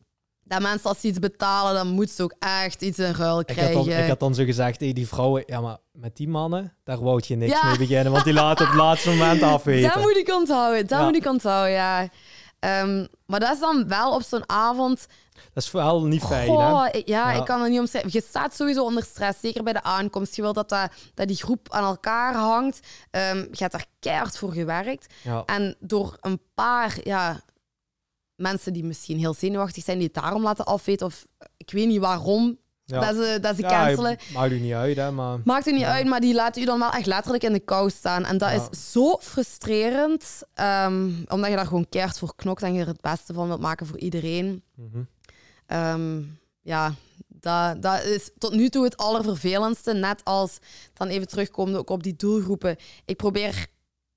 dat 0.48 0.62
mensen 0.62 0.90
als 0.90 1.00
ze 1.00 1.08
iets 1.08 1.20
betalen, 1.20 1.74
dan 1.74 1.88
moeten 1.88 2.16
ze 2.16 2.24
ook 2.24 2.36
echt 2.40 2.82
iets 2.82 3.00
in 3.00 3.14
ruil 3.14 3.44
krijgen. 3.44 3.70
Ik 3.70 3.76
had 3.76 3.86
dan, 3.86 3.98
ik 3.98 4.08
had 4.08 4.20
dan 4.20 4.36
zo 4.36 4.44
gezegd, 4.44 4.80
hey, 4.80 4.94
die 4.94 5.08
vrouwen, 5.08 5.44
ja, 5.46 5.62
maar 5.62 5.78
met 5.92 6.16
die 6.18 6.28
mannen, 6.28 6.74
daar 6.84 7.04
wou 7.04 7.22
je 7.28 7.36
niks 7.36 7.64
mee 7.64 7.78
beginnen, 7.78 8.12
want 8.12 8.24
die 8.24 8.34
laten 8.34 8.66
op 8.66 8.72
het 8.72 8.82
laatste 8.82 9.10
moment 9.10 9.42
afweten. 9.54 9.92
Dat 9.94 10.02
moet 10.02 10.18
ik 10.18 10.34
onthouden, 10.34 10.88
dat 10.88 11.02
moet 11.02 11.16
ik 11.16 11.26
onthouden, 11.26 11.74
ja. 11.74 12.10
Um, 12.82 13.08
maar 13.26 13.40
dat 13.40 13.54
is 13.54 13.60
dan 13.60 13.88
wel 13.88 14.14
op 14.14 14.22
zo'n 14.22 14.50
avond... 14.50 15.08
Dat 15.54 15.64
is 15.64 15.70
vooral 15.70 16.04
niet 16.04 16.24
fijn, 16.24 16.50
hè? 16.52 16.56
Ja, 16.56 16.92
ja, 17.06 17.32
ik 17.32 17.46
kan 17.46 17.62
er 17.62 17.70
niet 17.70 17.80
omschrijven. 17.80 18.12
Je 18.14 18.22
staat 18.28 18.56
sowieso 18.56 18.84
onder 18.84 19.04
stress, 19.04 19.40
zeker 19.40 19.64
bij 19.64 19.74
de 19.74 19.84
aankomst. 19.84 20.36
Je 20.36 20.42
wil 20.42 20.54
dat, 20.54 20.70
dat, 20.70 20.92
dat 21.14 21.28
die 21.28 21.38
groep 21.38 21.72
aan 21.72 21.84
elkaar 21.84 22.36
hangt. 22.36 22.80
Um, 23.12 23.38
je 23.38 23.58
hebt 23.58 23.72
daar 23.72 23.86
keihard 24.00 24.38
voor 24.38 24.52
gewerkt. 24.52 25.14
En 25.46 25.76
door 25.80 26.18
een 26.22 26.40
paar 26.54 26.98
ja, 27.04 27.40
mensen 28.36 28.74
die 28.74 28.84
misschien 28.84 29.18
heel 29.18 29.34
zenuwachtig 29.34 29.84
zijn, 29.84 29.98
die 29.98 30.10
het 30.14 30.24
daarom 30.24 30.44
laten 30.44 30.66
afweten. 30.66 31.06
Of 31.06 31.26
ik 31.58 31.72
weet 31.72 31.88
niet 31.88 32.00
waarom 32.00 32.58
dat 32.86 33.16
ze, 33.16 33.38
dat 33.42 33.56
ze 33.56 33.62
cancelen. 33.62 34.18
Maakt 34.34 34.52
u 34.52 34.60
niet 34.60 34.74
uit, 34.74 34.98
hè? 34.98 35.12
Maar... 35.12 35.40
Maakt 35.44 35.68
u 35.68 35.72
niet 35.72 35.84
uit, 35.84 36.06
maar 36.06 36.20
die 36.20 36.34
laten 36.34 36.62
u 36.62 36.66
dan 36.66 36.80
wel 36.80 36.92
echt 36.92 37.06
letterlijk 37.06 37.44
in 37.44 37.54
de 37.54 37.60
kou 37.60 37.90
staan. 37.90 38.26
En 38.26 38.38
dat 38.38 38.52
is 38.52 38.92
zo 38.92 39.18
frustrerend, 39.22 40.42
ehm, 40.54 41.10
omdat 41.28 41.50
je 41.50 41.56
daar 41.56 41.66
gewoon 41.66 41.90
keert 41.90 42.20
voor 42.20 42.36
knokt 42.36 42.64
en 42.64 42.74
je 42.74 42.82
er 42.82 42.88
het 42.88 43.02
beste 43.02 43.34
van 43.34 43.48
wilt 43.48 43.62
maken 43.62 43.86
voor 43.86 43.98
iedereen. 43.98 44.64
Mhm. 44.76 45.04
Ehm, 45.66 46.22
ja, 46.62 46.94
dat, 47.28 47.82
dat 47.82 48.04
is 48.04 48.30
tot 48.38 48.54
nu 48.54 48.70
toe 48.70 48.84
het 48.84 48.98
allervervelendste. 48.98 49.94
Net 49.94 50.24
als, 50.24 50.58
dan 50.94 51.08
even 51.08 51.28
terugkomen 51.28 51.80
ook 51.80 51.90
op 51.90 52.04
die 52.04 52.16
doelgroepen. 52.16 52.76
Ik 53.06 53.18
probeer 53.18 53.68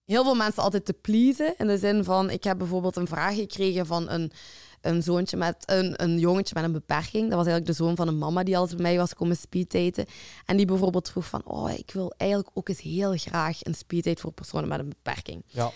heel 0.09 0.25
veel 0.25 0.35
mensen 0.35 0.63
altijd 0.63 0.85
te 0.85 0.93
pleasen. 0.93 1.55
In 1.59 1.67
de 1.67 1.79
zin 1.79 2.05
van, 2.05 2.31
ik 2.31 2.45
heb 2.45 2.59
bijvoorbeeld 2.59 2.97
een 2.97 3.07
vraag 3.07 3.35
gekregen 3.35 3.87
van 3.87 4.11
een, 4.11 4.33
een 4.81 5.03
zoontje 5.03 5.37
met 5.37 5.57
een, 5.67 6.03
een 6.03 6.19
jongetje 6.19 6.55
met 6.55 6.65
een 6.65 6.73
beperking. 6.73 7.29
Dat 7.29 7.39
was 7.39 7.47
eigenlijk 7.47 7.67
de 7.67 7.85
zoon 7.85 7.97
van 7.97 8.09
een 8.09 8.19
mama 8.19 8.43
die 8.43 8.57
altijd 8.57 8.77
bij 8.77 8.91
mij 8.91 8.99
was 8.99 9.15
komen 9.15 9.37
speeddaten. 9.37 10.07
En 10.45 10.57
die 10.57 10.67
bijvoorbeeld 10.67 11.11
vroeg 11.11 11.27
van, 11.27 11.43
oh, 11.45 11.71
ik 11.71 11.91
wil 11.93 12.13
eigenlijk 12.17 12.51
ook 12.55 12.69
eens 12.69 12.81
heel 12.81 13.17
graag 13.17 13.59
een 13.65 13.75
speeddate 13.75 14.21
voor 14.21 14.33
personen 14.33 14.69
met 14.69 14.79
een 14.79 14.89
beperking. 14.89 15.43
Ja. 15.47 15.71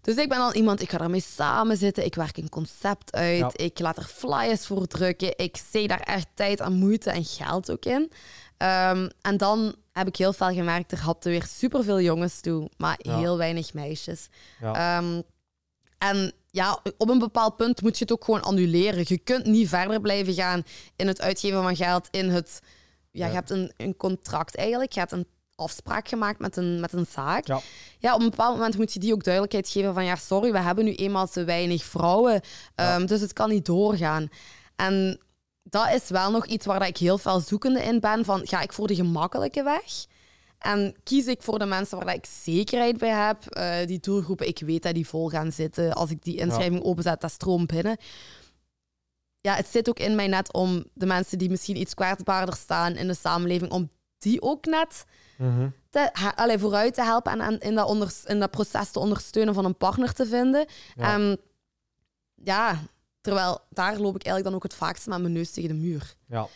Dus 0.00 0.16
ik 0.16 0.28
ben 0.28 0.38
al 0.38 0.54
iemand, 0.54 0.82
ik 0.82 0.90
ga 0.90 0.98
daarmee 0.98 1.20
samen 1.20 1.76
zitten, 1.76 2.04
ik 2.04 2.14
werk 2.14 2.36
een 2.36 2.48
concept 2.48 3.12
uit, 3.12 3.60
ik 3.60 3.78
laat 3.78 3.96
er 3.96 4.04
flyers 4.04 4.66
voor 4.66 4.86
drukken, 4.86 5.32
ik 5.36 5.56
zie 5.70 5.88
daar 5.88 6.00
echt 6.00 6.26
tijd 6.34 6.60
en 6.60 6.72
moeite 6.72 7.10
en 7.10 7.24
geld 7.24 7.70
ook 7.70 7.84
in. 7.84 8.12
Ehm, 8.56 9.08
en 9.20 9.36
dan 9.36 9.74
heb 9.92 10.06
ik 10.06 10.16
heel 10.16 10.32
veel 10.32 10.52
gemerkt, 10.52 10.92
er 10.92 11.00
hadden 11.00 11.32
weer 11.32 11.46
superveel 11.48 12.00
jongens 12.00 12.40
toe, 12.40 12.70
maar 12.76 12.98
heel 13.02 13.36
weinig 13.36 13.74
meisjes. 13.74 14.28
Ehm, 14.60 15.20
en 15.98 16.32
ja, 16.50 16.80
op 16.98 17.08
een 17.08 17.18
bepaald 17.18 17.56
punt 17.56 17.82
moet 17.82 17.98
je 17.98 18.04
het 18.04 18.12
ook 18.12 18.24
gewoon 18.24 18.42
annuleren. 18.42 19.04
Je 19.06 19.18
kunt 19.18 19.46
niet 19.46 19.68
verder 19.68 20.00
blijven 20.00 20.34
gaan 20.34 20.62
in 20.96 21.06
het 21.06 21.20
uitgeven 21.20 21.62
van 21.62 21.76
geld, 21.76 22.08
in 22.10 22.30
het... 22.30 22.60
Ja, 23.10 23.26
je 23.26 23.32
hebt 23.32 23.50
een, 23.50 23.72
een 23.76 23.96
contract 23.96 24.56
eigenlijk, 24.56 24.92
je 24.92 24.98
hebt 24.98 25.12
een 25.12 25.26
afspraak 25.54 26.08
gemaakt 26.08 26.38
met 26.38 26.56
een, 26.56 26.80
met 26.80 26.92
een 26.92 27.06
zaak. 27.06 27.46
Ja. 27.46 27.60
ja, 27.98 28.14
op 28.14 28.20
een 28.20 28.30
bepaald 28.30 28.56
moment 28.56 28.76
moet 28.76 28.92
je 28.92 28.98
die 28.98 29.12
ook 29.12 29.24
duidelijkheid 29.24 29.68
geven 29.68 29.94
van 29.94 30.04
ja, 30.04 30.16
sorry, 30.16 30.52
we 30.52 30.58
hebben 30.58 30.84
nu 30.84 30.94
eenmaal 30.94 31.28
te 31.28 31.44
weinig 31.44 31.84
vrouwen, 31.84 32.40
um, 32.76 33.06
dus 33.06 33.20
het 33.20 33.32
kan 33.32 33.48
niet 33.48 33.66
doorgaan. 33.66 34.28
En 34.76 35.20
dat 35.72 35.92
is 35.92 36.08
wel 36.08 36.30
nog 36.30 36.46
iets 36.46 36.66
waar 36.66 36.86
ik 36.86 36.96
heel 36.96 37.18
veel 37.18 37.40
zoekende 37.40 37.82
in 37.82 38.00
ben. 38.00 38.24
Van, 38.24 38.46
ga 38.46 38.60
ik 38.60 38.72
voor 38.72 38.86
de 38.86 38.94
gemakkelijke 38.94 39.62
weg? 39.62 40.06
En 40.58 40.96
kies 41.02 41.26
ik 41.26 41.42
voor 41.42 41.58
de 41.58 41.66
mensen 41.66 41.98
waar 41.98 42.14
ik 42.14 42.26
zekerheid 42.26 42.98
bij 42.98 43.26
heb. 43.26 43.56
Uh, 43.56 43.86
die 43.86 44.00
doelgroepen, 44.00 44.48
ik 44.48 44.58
weet 44.58 44.82
dat 44.82 44.94
die 44.94 45.08
vol 45.08 45.28
gaan 45.28 45.52
zitten. 45.52 45.92
Als 45.92 46.10
ik 46.10 46.22
die 46.22 46.36
inschrijving 46.36 46.82
openzet, 46.82 47.20
dat 47.20 47.30
stroomt 47.30 47.66
binnen. 47.66 47.96
Ja, 49.40 49.54
het 49.54 49.66
zit 49.66 49.88
ook 49.88 49.98
in 49.98 50.14
mij 50.14 50.26
net 50.26 50.52
om 50.52 50.84
de 50.94 51.06
mensen 51.06 51.38
die 51.38 51.50
misschien 51.50 51.76
iets 51.76 51.94
kwetsbaarder 51.94 52.56
staan 52.56 52.96
in 52.96 53.06
de 53.06 53.14
samenleving, 53.14 53.70
om 53.70 53.90
die 54.18 54.42
ook 54.42 54.64
net 54.64 55.04
mm 55.38 55.72
te, 55.90 56.56
vooruit 56.58 56.94
te 56.94 57.02
helpen 57.02 57.40
en, 57.40 57.58
in, 57.58 57.74
dat 57.74 57.88
onder, 57.88 58.14
in 58.24 58.40
dat 58.40 58.50
proces 58.50 58.90
te 58.90 58.98
ondersteunen 58.98 59.54
van 59.54 59.64
een 59.64 59.76
partner 59.76 60.12
te 60.12 60.26
vinden. 60.26 60.66
Ja. 60.96 61.14
Um, 61.14 61.36
ja, 62.34 62.78
Terwijl 63.22 63.60
daar 63.70 63.98
loop 63.98 64.14
ik 64.14 64.24
eigenlijk 64.24 64.44
dan 64.44 64.54
ook 64.54 64.62
het 64.62 64.74
vaakst 64.74 65.06
met 65.06 65.20
mijn 65.20 65.32
neus 65.32 65.50
tegen 65.50 65.68
de 65.68 65.74
muur. 65.74 66.14
Ja. 66.26 66.46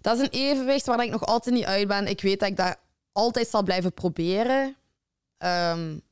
Dat 0.00 0.18
is 0.18 0.22
een 0.22 0.32
evenwicht 0.32 0.86
waar 0.86 1.04
ik 1.04 1.10
nog 1.10 1.26
altijd 1.26 1.54
niet 1.54 1.64
uit 1.64 1.88
ben. 1.88 2.06
Ik 2.06 2.20
weet 2.20 2.40
dat 2.40 2.48
ik 2.48 2.56
dat 2.56 2.78
altijd 3.12 3.48
zal 3.48 3.62
blijven 3.62 3.92
proberen. 3.92 4.76
Um, 5.38 6.02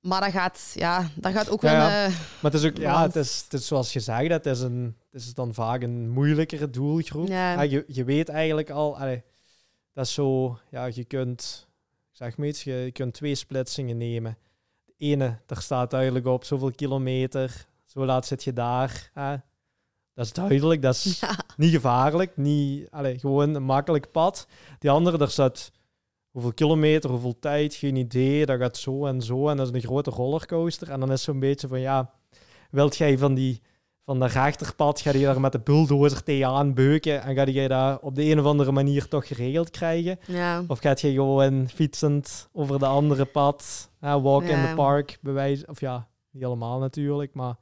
maar 0.00 0.20
dat 0.20 0.30
gaat, 0.30 0.72
ja, 0.74 1.10
dat 1.14 1.32
gaat 1.32 1.50
ook 1.50 1.60
wel. 1.60 1.72
Ja. 1.72 2.08
maar 2.40 2.52
het 2.52 2.54
is 2.54 2.64
ook, 2.64 2.76
ja, 2.76 3.02
het 3.02 3.16
is, 3.16 3.40
het 3.44 3.60
is 3.60 3.66
zoals 3.66 3.92
je 3.92 4.00
zegt, 4.00 4.30
het 4.30 4.46
is, 4.46 4.60
een, 4.60 4.96
het 5.10 5.20
is 5.20 5.34
dan 5.34 5.54
vaak 5.54 5.82
een 5.82 6.10
moeilijkere 6.10 6.70
doelgroep. 6.70 7.28
Ja. 7.28 7.62
je, 7.62 7.84
je 7.86 8.04
weet 8.04 8.28
eigenlijk 8.28 8.70
al, 8.70 8.98
allee, 8.98 9.22
dat 9.92 10.06
is 10.06 10.14
zo, 10.14 10.58
ja, 10.70 10.84
je 10.84 11.04
kunt 11.04 11.68
zeg 12.10 12.36
maar 12.36 12.46
iets, 12.46 12.64
je 12.64 12.90
kunt 12.92 13.14
twee 13.14 13.34
splitsingen 13.34 13.96
nemen. 13.96 14.38
De 14.84 14.92
ene, 14.96 15.38
daar 15.46 15.62
staat 15.62 15.90
duidelijk 15.90 16.26
op 16.26 16.44
zoveel 16.44 16.72
kilometer, 16.72 17.66
zo 17.90 18.04
laat 18.04 18.26
zit 18.26 18.44
je 18.44 18.52
daar. 18.52 19.10
Hè? 19.14 19.36
Dat 20.14 20.24
is 20.24 20.32
duidelijk, 20.32 20.82
dat 20.82 20.94
is 20.94 21.22
niet 21.56 21.70
gevaarlijk, 21.70 22.36
niet, 22.36 22.90
allez, 22.90 23.20
gewoon 23.20 23.54
een 23.54 23.62
makkelijk 23.62 24.10
pad. 24.10 24.46
Die 24.78 24.90
andere, 24.90 25.18
daar 25.18 25.30
staat 25.30 25.72
hoeveel 26.30 26.52
kilometer, 26.52 27.10
hoeveel 27.10 27.38
tijd, 27.38 27.74
geen 27.74 27.96
idee. 27.96 28.46
Dat 28.46 28.58
gaat 28.58 28.76
zo 28.76 29.06
en 29.06 29.22
zo 29.22 29.48
en 29.48 29.56
dat 29.56 29.66
is 29.66 29.72
een 29.74 29.88
grote 29.88 30.10
rollercoaster. 30.10 30.90
En 30.90 31.00
dan 31.00 31.12
is 31.12 31.22
zo'n 31.22 31.40
beetje 31.40 31.68
van, 31.68 31.80
ja, 31.80 32.10
wilt 32.70 32.96
jij 32.96 33.18
van 33.18 33.34
die 33.34 33.62
van 34.04 34.18
dat 34.18 34.32
rechterpad, 34.32 35.00
ga 35.00 35.12
je 35.12 35.24
daar 35.24 35.40
met 35.40 35.52
de 35.52 35.58
bulldozer 35.58 36.22
tegenaan 36.22 36.74
beuken 36.74 37.22
en 37.22 37.34
ga 37.34 37.46
je 37.46 37.68
dat 37.68 38.00
op 38.00 38.14
de 38.14 38.24
een 38.24 38.38
of 38.38 38.44
andere 38.44 38.72
manier 38.72 39.08
toch 39.08 39.26
geregeld 39.26 39.70
krijgen? 39.70 40.18
Ja. 40.26 40.64
Of 40.66 40.78
gaat 40.78 41.00
je 41.00 41.12
gewoon 41.12 41.68
fietsend 41.68 42.48
over 42.52 42.78
de 42.78 42.86
andere 42.86 43.24
pad, 43.24 43.90
walk 44.00 44.42
in 44.42 44.66
the 44.66 44.72
park, 44.74 45.18
bewijzen? 45.20 45.68
Of 45.68 45.80
ja, 45.80 46.08
niet 46.30 46.44
allemaal 46.44 46.78
natuurlijk, 46.78 47.34
maar... 47.34 47.56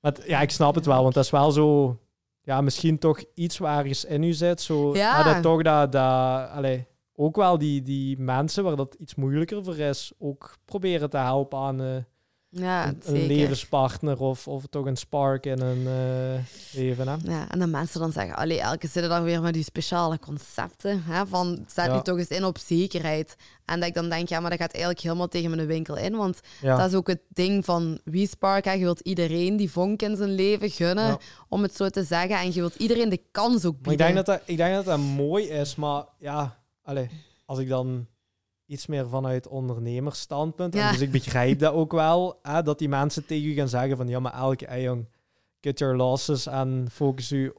maar 0.00 0.16
ja, 0.26 0.40
ik 0.40 0.50
snap 0.50 0.74
het 0.74 0.86
wel, 0.86 1.02
want 1.02 1.14
dat 1.14 1.24
is 1.24 1.30
wel 1.30 1.50
zo... 1.50 1.98
Ja, 2.42 2.60
misschien 2.60 2.98
toch 2.98 3.24
iets 3.34 3.58
waar 3.58 3.86
is 3.86 4.04
in 4.04 4.22
u 4.22 4.32
zit. 4.32 4.60
Zo, 4.60 4.94
ja. 4.94 5.22
dat 5.22 5.42
toch 5.42 5.62
dat... 5.62 5.92
dat 5.92 6.50
allez, 6.50 6.82
ook 7.14 7.36
wel 7.36 7.58
die, 7.58 7.82
die 7.82 8.18
mensen 8.18 8.64
waar 8.64 8.76
dat 8.76 8.94
iets 8.94 9.14
moeilijker 9.14 9.64
voor 9.64 9.78
is, 9.78 10.12
ook 10.18 10.56
proberen 10.64 11.10
te 11.10 11.16
helpen 11.16 11.58
aan... 11.58 11.82
Uh, 11.82 11.96
ja, 12.52 12.88
een, 12.88 13.00
een 13.04 13.26
levenspartner 13.26 14.20
of, 14.20 14.48
of 14.48 14.64
toch 14.70 14.86
een 14.86 14.96
spark 14.96 15.46
in 15.46 15.60
een 15.60 15.78
uh, 15.78 16.44
leven. 16.72 17.08
Hè? 17.08 17.16
Ja, 17.22 17.50
en 17.50 17.58
dan 17.58 17.70
mensen 17.70 18.00
dan 18.00 18.12
zeggen, 18.12 18.36
allee, 18.36 18.60
elke 18.60 18.86
zitten 18.86 19.10
dan 19.10 19.22
weer 19.22 19.42
met 19.42 19.54
die 19.54 19.64
speciale 19.64 20.18
concepten. 20.18 21.02
Hè, 21.02 21.26
van, 21.26 21.64
zet 21.68 21.86
ja. 21.86 21.94
nu 21.94 22.02
toch 22.02 22.18
eens 22.18 22.28
in 22.28 22.44
op 22.44 22.58
zekerheid. 22.58 23.36
En 23.64 23.80
dat 23.80 23.88
ik 23.88 23.94
dan 23.94 24.08
denk, 24.08 24.28
ja, 24.28 24.40
maar 24.40 24.50
dat 24.50 24.58
gaat 24.58 24.72
eigenlijk 24.72 25.02
helemaal 25.02 25.28
tegen 25.28 25.50
mijn 25.50 25.66
winkel 25.66 25.96
in. 25.96 26.16
Want 26.16 26.40
dat 26.60 26.88
is 26.88 26.94
ook 26.94 27.06
het 27.06 27.22
ding 27.28 27.64
van 27.64 28.00
wie 28.04 28.28
spark. 28.28 28.64
Hè. 28.64 28.72
Je 28.72 28.84
wilt 28.84 29.00
iedereen 29.00 29.56
die 29.56 29.70
vonk 29.70 30.02
in 30.02 30.16
zijn 30.16 30.34
leven 30.34 30.70
gunnen, 30.70 31.18
om 31.48 31.62
het 31.62 31.76
zo 31.76 31.88
te 31.88 32.04
zeggen. 32.04 32.38
En 32.38 32.46
je 32.46 32.60
wilt 32.60 32.74
iedereen 32.74 33.08
de 33.08 33.22
kans 33.30 33.64
ook 33.64 33.82
bieden. 33.82 33.82
Maar 33.82 33.92
ik 33.92 33.98
denk 33.98 34.14
dat 34.14 34.26
dat, 34.26 34.40
ik 34.44 34.56
denk 34.56 34.74
dat, 34.74 34.84
dat 34.84 34.98
mooi 34.98 35.48
is, 35.48 35.74
maar 35.74 36.04
ja, 36.18 36.58
allee, 36.82 37.10
als 37.44 37.58
ik 37.58 37.68
dan 37.68 38.06
iets 38.70 38.86
meer 38.86 39.08
vanuit 39.08 39.48
ondernemersstandpunt. 39.48 40.74
Ja. 40.74 40.86
En 40.86 40.92
dus 40.92 41.00
ik 41.00 41.10
begrijp 41.10 41.58
dat 41.58 41.72
ook 41.72 41.92
wel, 41.92 42.38
hè, 42.42 42.62
dat 42.62 42.78
die 42.78 42.88
mensen 42.88 43.26
tegen 43.26 43.48
u 43.48 43.54
gaan 43.54 43.68
zeggen 43.68 43.96
van 43.96 44.08
ja, 44.08 44.20
maar 44.20 44.34
elke 44.34 44.64
hey, 44.68 44.82
jong, 44.82 45.08
cut 45.60 45.78
your 45.78 45.96
losses 45.96 46.46
en 46.46 46.88
focus 46.92 47.32
u 47.32 47.52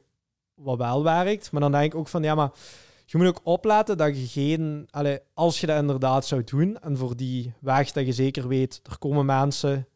wat 0.54 0.78
wel 0.78 1.02
werkt. 1.02 1.52
Maar 1.52 1.60
dan 1.60 1.72
denk 1.72 1.92
ik 1.92 1.98
ook 1.98 2.08
van 2.08 2.22
ja, 2.22 2.34
maar 2.34 2.50
je 3.04 3.18
moet 3.18 3.26
ook 3.26 3.40
opletten 3.42 3.98
dat 3.98 4.18
je 4.18 4.26
geen, 4.26 4.88
allez, 4.90 5.18
als 5.34 5.60
je 5.60 5.66
dat 5.66 5.78
inderdaad 5.78 6.26
zou 6.26 6.44
doen 6.44 6.78
en 6.80 6.96
voor 6.96 7.16
die 7.16 7.52
weg 7.60 7.92
dat 7.92 8.06
je 8.06 8.12
zeker 8.12 8.48
weet, 8.48 8.80
er 8.82 8.98
komen 8.98 9.26
mensen, 9.26 9.88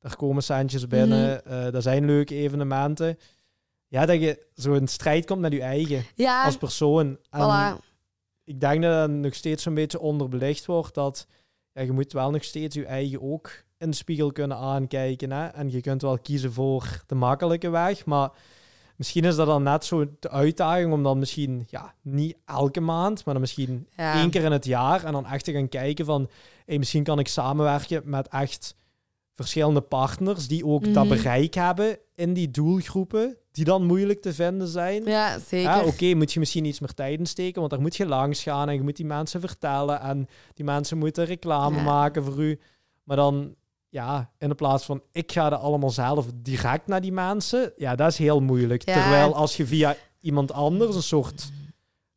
er 0.00 0.16
komen 0.16 0.42
centjes 0.42 0.86
binnen, 0.86 1.42
mm. 1.44 1.52
uh, 1.52 1.74
er 1.74 1.82
zijn 1.82 2.04
leuke 2.04 2.34
evenementen. 2.34 3.18
Ja, 3.88 4.06
dat 4.06 4.20
je 4.20 4.46
zo 4.54 4.72
in 4.72 4.88
strijd 4.88 5.26
komt 5.26 5.40
met 5.40 5.52
je 5.52 5.62
eigen 5.62 6.04
ja. 6.14 6.44
als 6.44 6.56
persoon. 6.56 7.18
En 7.30 7.40
voilà 7.40 7.87
ik 8.48 8.60
denk 8.60 8.82
dat 8.82 9.00
het 9.00 9.10
nog 9.10 9.34
steeds 9.34 9.64
een 9.64 9.74
beetje 9.74 10.00
onderbelicht 10.00 10.66
wordt. 10.66 10.94
Dat 10.94 11.26
ja, 11.72 11.82
je 11.82 11.92
moet 11.92 12.12
wel 12.12 12.30
nog 12.30 12.44
steeds 12.44 12.74
je 12.74 12.86
eigen 12.86 13.22
ook 13.22 13.50
in 13.78 13.90
de 13.90 13.96
spiegel 13.96 14.32
kunnen 14.32 14.56
aankijken. 14.56 15.32
Hè? 15.32 15.46
En 15.46 15.70
je 15.70 15.80
kunt 15.80 16.02
wel 16.02 16.18
kiezen 16.18 16.52
voor 16.52 17.02
de 17.06 17.14
makkelijke 17.14 17.70
weg. 17.70 18.04
Maar 18.04 18.30
misschien 18.96 19.24
is 19.24 19.36
dat 19.36 19.46
dan 19.46 19.62
net 19.62 19.84
zo 19.84 20.06
de 20.18 20.30
uitdaging 20.30 20.92
om 20.92 21.02
dan 21.02 21.18
misschien, 21.18 21.66
ja, 21.70 21.94
niet 22.02 22.36
elke 22.44 22.80
maand, 22.80 23.24
maar 23.24 23.34
dan 23.34 23.42
misschien 23.42 23.88
één 23.96 24.30
keer 24.30 24.44
in 24.44 24.52
het 24.52 24.64
jaar. 24.64 25.04
En 25.04 25.12
dan 25.12 25.26
echt 25.26 25.44
te 25.44 25.52
gaan 25.52 25.68
kijken 25.68 26.04
van, 26.04 26.30
hey, 26.66 26.78
misschien 26.78 27.04
kan 27.04 27.18
ik 27.18 27.28
samenwerken 27.28 28.02
met 28.04 28.28
echt 28.28 28.76
verschillende 29.38 29.80
partners 29.80 30.48
die 30.48 30.66
ook 30.66 30.94
dat 30.94 31.04
mhm. 31.04 31.16
bereik 31.16 31.54
hebben 31.54 31.98
in 32.14 32.32
die 32.32 32.50
doelgroepen 32.50 33.36
die 33.52 33.64
dan 33.64 33.86
moeilijk 33.86 34.22
te 34.22 34.34
vinden 34.34 34.68
zijn. 34.68 35.04
Ja, 35.04 35.38
zeker. 35.38 35.84
Oké, 35.84 36.14
moet 36.14 36.32
je 36.32 36.38
misschien 36.38 36.64
iets 36.64 36.80
meer 36.80 36.94
tijd 36.94 37.18
in 37.18 37.26
steken, 37.26 37.58
want 37.58 37.70
daar 37.70 37.80
moet 37.80 37.96
je 37.96 38.06
langs 38.06 38.42
gaan 38.42 38.68
en 38.68 38.74
je 38.74 38.82
moet 38.82 38.96
die 38.96 39.06
mensen 39.06 39.40
vertellen 39.40 40.00
en 40.00 40.28
die 40.54 40.64
mensen 40.64 40.98
moeten 40.98 41.24
reclame 41.24 41.82
maken 41.82 42.24
voor 42.24 42.42
u. 42.42 42.60
Maar 43.04 43.16
dan, 43.16 43.54
ja, 43.88 44.30
in 44.38 44.48
de 44.48 44.54
plaats 44.54 44.84
van 44.84 45.02
ik 45.12 45.32
ga 45.32 45.46
er 45.46 45.58
allemaal 45.58 45.90
zelf 45.90 46.26
direct 46.34 46.86
naar 46.86 47.00
die 47.00 47.12
mensen, 47.12 47.72
ja, 47.76 47.94
dat 47.94 48.10
is 48.10 48.18
heel 48.18 48.40
moeilijk. 48.40 48.82
Terwijl 48.82 49.34
als 49.34 49.56
je 49.56 49.66
via 49.66 49.96
iemand 50.20 50.52
anders, 50.52 50.96
een 50.96 51.02
soort 51.02 51.50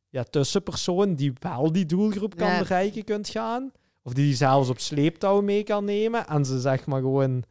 ja, 0.09 0.23
tussenpersoon 0.23 1.15
die 1.15 1.33
wel 1.39 1.71
die 1.71 1.85
doelgroep 1.85 2.35
kan 2.35 2.57
bereiken, 2.57 3.03
kunt 3.03 3.29
gaan, 3.29 3.71
of 4.03 4.13
die, 4.13 4.25
die 4.25 4.35
zelfs 4.35 4.69
op 4.69 4.79
sleeptouw 4.79 5.41
mee 5.41 5.63
kan 5.63 5.85
nemen 5.85 6.27
en 6.27 6.45
ze 6.45 6.59
zeg 6.59 6.85
maar 6.85 7.01
gewoon 7.01 7.43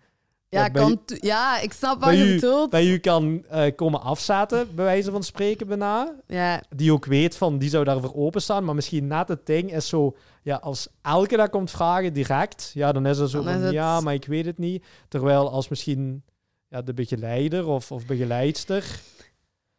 ja, 0.51 0.69
kan 0.69 1.01
ja, 1.07 1.61
ik 1.61 1.73
snap 1.73 2.01
wat 2.01 2.17
je 2.17 2.35
bedoelt. 2.35 2.71
Dat 2.71 2.83
je 2.83 2.99
kan 2.99 3.45
uh, 3.53 3.65
komen 3.77 4.03
afzetten, 4.03 4.75
bij 4.75 4.85
wijze 4.85 5.11
van 5.11 5.23
spreken, 5.23 5.67
bijna. 5.67 6.15
Ja. 6.27 6.63
Die 6.77 6.93
ook 6.93 7.05
weet 7.05 7.37
van, 7.37 7.59
die 7.59 7.69
zou 7.69 7.85
daarvoor 7.85 8.15
openstaan. 8.15 8.65
Maar 8.65 8.75
misschien 8.75 9.07
net 9.07 9.29
het 9.29 9.47
ding 9.47 9.73
is 9.75 9.89
zo... 9.89 10.17
Ja, 10.43 10.57
als 10.57 10.89
elke 11.03 11.37
dat 11.37 11.51
komt 11.51 11.71
vragen 11.71 12.13
direct, 12.13 12.71
ja, 12.75 12.93
dan 12.93 13.07
is 13.07 13.19
er 13.19 13.29
zo 13.29 13.43
van, 13.43 13.73
ja, 13.73 14.01
maar 14.01 14.15
ik 14.15 14.25
weet 14.25 14.47
het 14.47 14.59
niet. 14.59 14.85
Terwijl 15.09 15.51
als 15.51 15.69
misschien 15.69 16.25
ja, 16.69 16.83
de 16.83 16.95
begeleider 16.95 17.67
of, 17.67 17.93
of 17.93 18.07
begeleidster... 18.07 19.01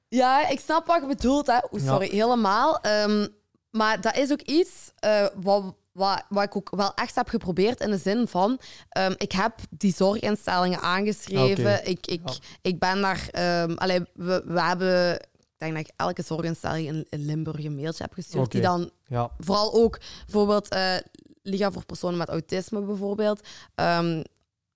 Ja, 0.07 0.49
ik 0.49 0.60
snap 0.60 0.88
wat 0.88 1.02
je 1.02 1.07
bedoelt, 1.07 1.48
hè. 1.48 1.80
sorry, 1.80 2.10
helemaal. 2.10 2.80
Um, 3.06 3.27
maar 3.72 4.02
dat 4.02 4.18
is 4.18 4.31
ook 4.31 4.41
iets 4.41 4.91
uh, 5.06 5.26
wat 5.35 5.76
wat, 5.91 6.23
wat 6.30 6.43
ik 6.43 6.55
ook 6.55 6.76
wel 6.76 6.93
echt 6.93 7.15
heb 7.15 7.30
geprobeerd 7.30 7.80
in 7.80 7.91
de 7.91 7.97
zin 7.97 8.27
van, 8.27 8.59
um, 8.97 9.13
ik 9.18 9.31
heb 9.31 9.53
die 9.69 9.93
zorginstellingen 9.93 10.80
aangeschreven. 10.80 11.88
Ik, 11.88 12.07
ik, 12.07 12.22
ik 12.61 12.80
ben 12.80 13.01
daar, 13.01 13.30
um, 13.63 13.77
allee, 13.77 13.99
we, 14.13 14.43
we 14.45 14.61
hebben, 14.61 15.13
ik 15.15 15.57
denk 15.57 15.73
dat 15.73 15.88
ik 15.88 15.93
elke 15.95 16.22
zorginstelling 16.22 16.88
in, 16.88 17.05
in 17.09 17.26
Limburg 17.26 17.63
een 17.63 17.76
mailtje 17.76 18.03
heb 18.03 18.13
gestuurd, 18.13 18.51
die 18.51 18.61
dan 18.61 18.91
ja. 19.07 19.31
vooral 19.39 19.73
ook 19.73 19.99
bijvoorbeeld 20.26 20.73
uh, 20.73 20.95
Liga 21.41 21.72
voor 21.72 21.85
Personen 21.85 22.18
met 22.18 22.30
Autisme 22.30 22.81
bijvoorbeeld, 22.81 23.47
um, 23.76 24.23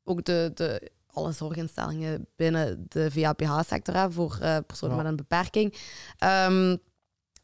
ook 0.03 0.23
de, 0.23 0.51
de, 0.53 0.91
alle 1.07 1.31
zorginstellingen 1.31 2.27
binnen 2.35 2.85
de 2.87 3.11
VAPH-sector 3.11 4.11
voor 4.11 4.37
uh, 4.41 4.57
personen 4.67 4.95
met 4.95 5.05
een 5.05 5.15
beperking. 5.15 5.75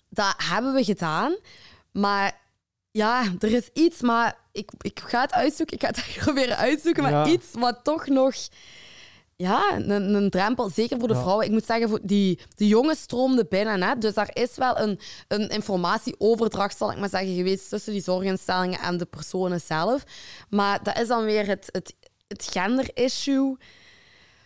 dat 0.09 0.33
hebben 0.37 0.73
we 0.73 0.83
gedaan, 0.83 1.37
maar 1.91 2.40
ja, 2.91 3.23
er 3.39 3.51
is 3.51 3.69
iets, 3.73 4.01
maar 4.01 4.37
ik, 4.51 4.71
ik 4.81 4.99
ga 4.99 5.21
het 5.21 5.33
uitzoeken. 5.33 5.75
Ik 5.75 5.81
ga 5.81 5.87
het 5.87 6.05
proberen 6.23 6.57
uitzoeken, 6.57 7.03
maar 7.03 7.29
iets 7.29 7.47
wat 7.51 7.79
toch 7.83 8.07
nog... 8.07 8.33
Ja, 9.35 9.75
een, 9.75 10.13
een 10.13 10.29
drempel, 10.29 10.69
zeker 10.69 10.99
voor 10.99 11.07
de 11.07 11.15
vrouwen. 11.15 11.45
Ik 11.45 11.51
moet 11.51 11.65
zeggen, 11.65 11.89
voor 11.89 11.99
die, 12.01 12.39
die 12.55 12.67
jongens 12.67 12.99
stroomden 12.99 13.47
binnen. 13.49 13.83
Hè? 13.83 13.97
Dus 13.97 14.13
daar 14.13 14.29
is 14.33 14.55
wel 14.55 14.79
een, 14.79 14.99
een 15.27 15.49
informatieoverdracht, 15.49 16.77
zal 16.77 16.91
ik 16.91 16.97
maar 16.97 17.09
zeggen, 17.09 17.35
geweest 17.35 17.69
tussen 17.69 17.93
die 17.93 18.01
zorginstellingen 18.01 18.79
en 18.79 18.97
de 18.97 19.05
personen 19.05 19.61
zelf. 19.61 20.03
Maar 20.49 20.83
dat 20.83 20.99
is 20.99 21.07
dan 21.07 21.23
weer 21.23 21.47
het, 21.47 21.69
het, 21.71 21.95
het 22.27 22.49
gender-issue. 22.51 23.57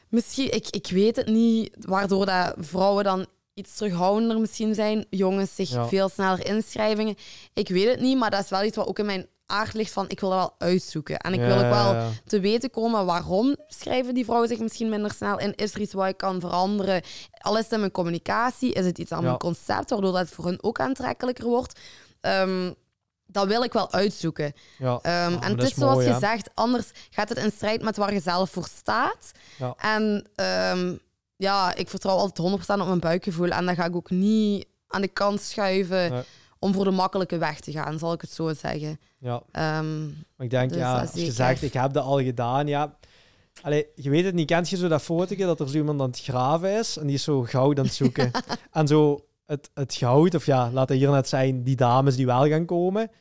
Misschien, 0.10 0.54
ik, 0.54 0.68
ik 0.70 0.88
weet 0.90 1.16
het 1.16 1.28
niet, 1.28 1.76
waardoor 1.80 2.26
dat 2.26 2.54
vrouwen 2.58 3.04
dan 3.04 3.26
iets 3.56 3.76
terughoudender 3.76 4.40
misschien 4.40 4.74
zijn. 4.74 5.06
Jongens 5.10 5.56
zich 5.56 5.88
veel 5.88 6.10
sneller 6.10 6.46
inschrijvingen. 6.46 7.16
Ik 7.54 7.70
weet 7.70 7.90
het 7.90 8.00
niet, 8.00 8.18
maar 8.18 8.32
dat 8.32 8.44
is 8.44 8.50
wel 8.50 8.64
iets 8.64 8.78
wat 8.78 8.88
ook 8.88 9.00
in 9.00 9.06
mijn 9.06 9.28
aard 9.46 9.74
ligt 9.74 9.92
van 9.92 10.10
ik 10.10 10.20
wil 10.20 10.30
dat 10.30 10.40
wel 10.40 10.70
uitzoeken. 10.70 11.18
En 11.18 11.34
ik 11.34 11.40
wil 11.40 11.56
ook 11.56 11.70
wel 11.70 12.12
te 12.26 12.40
weten 12.40 12.70
komen 12.70 13.06
waarom 13.06 13.56
schrijven 13.68 14.14
die 14.14 14.26
vrouwen 14.26 14.50
zich 14.50 14.60
misschien 14.60 14.90
minder 14.90 15.12
snel 15.12 15.40
in. 15.40 15.56
Is 15.56 15.74
er 15.74 15.82
iets 15.82 15.94
wat 15.94 16.08
ik 16.08 16.18
kan 16.18 16.40
veranderen? 16.40 17.02
Al 17.32 17.58
is 17.58 17.64
het 17.64 17.72
in 17.72 17.80
mijn 17.80 17.92
communicatie, 17.92 18.74
is 18.74 18.86
het 18.86 18.98
iets 18.98 19.12
aan 19.12 19.24
mijn 19.24 19.38
concept, 19.38 19.90
waardoor 19.90 20.12
dat 20.12 20.30
voor 20.30 20.46
hun 20.46 20.64
ook 20.64 20.80
aantrekkelijker 20.80 21.46
wordt. 21.46 21.80
Um, 22.22 22.76
dat 23.28 23.48
wil 23.48 23.64
ik 23.64 23.74
wel 23.74 23.92
uitzoeken. 23.92 24.54
Ja. 24.78 24.94
Um, 24.94 25.42
en 25.42 25.52
het 25.52 25.64
is, 25.64 25.74
zoals 25.74 26.04
je 26.04 26.18
zegt, 26.20 26.50
anders 26.54 26.92
gaat 27.10 27.30
het 27.30 27.38
in 27.38 27.52
strijd 27.52 27.82
met 27.82 27.98
waar 27.98 28.14
je 28.14 28.20
zelf 28.20 28.50
voor 28.50 28.68
staat. 28.78 29.32
En 29.78 30.30
um, 30.36 31.00
ja, 31.36 31.76
ik 31.76 31.90
vertrouw 31.90 32.16
altijd 32.16 32.60
100% 32.62 32.66
op 32.68 32.88
mijn 32.88 33.00
buikgevoel. 33.00 33.50
En 33.50 33.66
dan 33.66 33.76
ga 33.76 33.86
ik 33.86 33.96
ook 33.96 34.10
niet 34.10 34.68
aan 34.88 35.02
de 35.02 35.08
kant 35.08 35.42
schuiven 35.42 36.26
om 36.60 36.74
voor 36.74 36.84
de 36.84 36.92
makkelijke 36.92 37.38
weg 37.38 37.60
te 37.60 37.72
gaan, 37.72 38.00
zal 38.00 38.14
ik 38.14 38.22
het 38.22 38.32
zo 38.32 38.54
zeggen. 38.54 39.00
Ja. 39.20 39.34
Um, 39.80 40.06
maar 40.36 40.46
ik 40.46 40.50
denk, 40.50 40.70
dus 40.70 40.78
ja, 40.78 41.00
als 41.00 41.14
je 41.14 41.32
zegt, 41.32 41.62
ik 41.62 41.74
heb 41.74 41.94
dat 41.94 42.04
al 42.04 42.24
gedaan, 42.24 42.68
ja. 42.68 42.98
Allee, 43.62 43.88
je 43.96 44.10
weet 44.10 44.26
het 44.26 44.34
niet, 44.34 44.48
kent 44.48 44.70
je 44.70 44.78
zo 44.78 44.88
dat 44.88 45.02
fotootje 45.02 45.46
dat 45.46 45.60
er 45.60 45.70
zo 45.70 45.78
iemand 45.78 46.02
aan 46.02 46.08
het 46.08 46.20
graven 46.20 46.78
is 46.80 46.98
en 46.98 47.06
die 47.06 47.16
is 47.16 47.24
zo 47.24 47.42
goud 47.42 47.78
aan 47.78 47.86
het 47.86 47.94
zoeken. 47.94 48.32
en 48.72 48.88
zo 48.88 49.26
het, 49.46 49.70
het 49.74 49.94
goud, 49.94 50.36
of 50.36 50.46
ja, 50.46 50.72
laat 50.72 50.90
het 50.90 50.98
hier 50.98 51.10
net 51.10 51.30
zijn, 51.30 51.64
die 51.64 51.76
dames 51.76 52.16
die 52.16 52.26
wel 52.26 52.48
gaan 52.48 52.66
komen, 52.66 53.12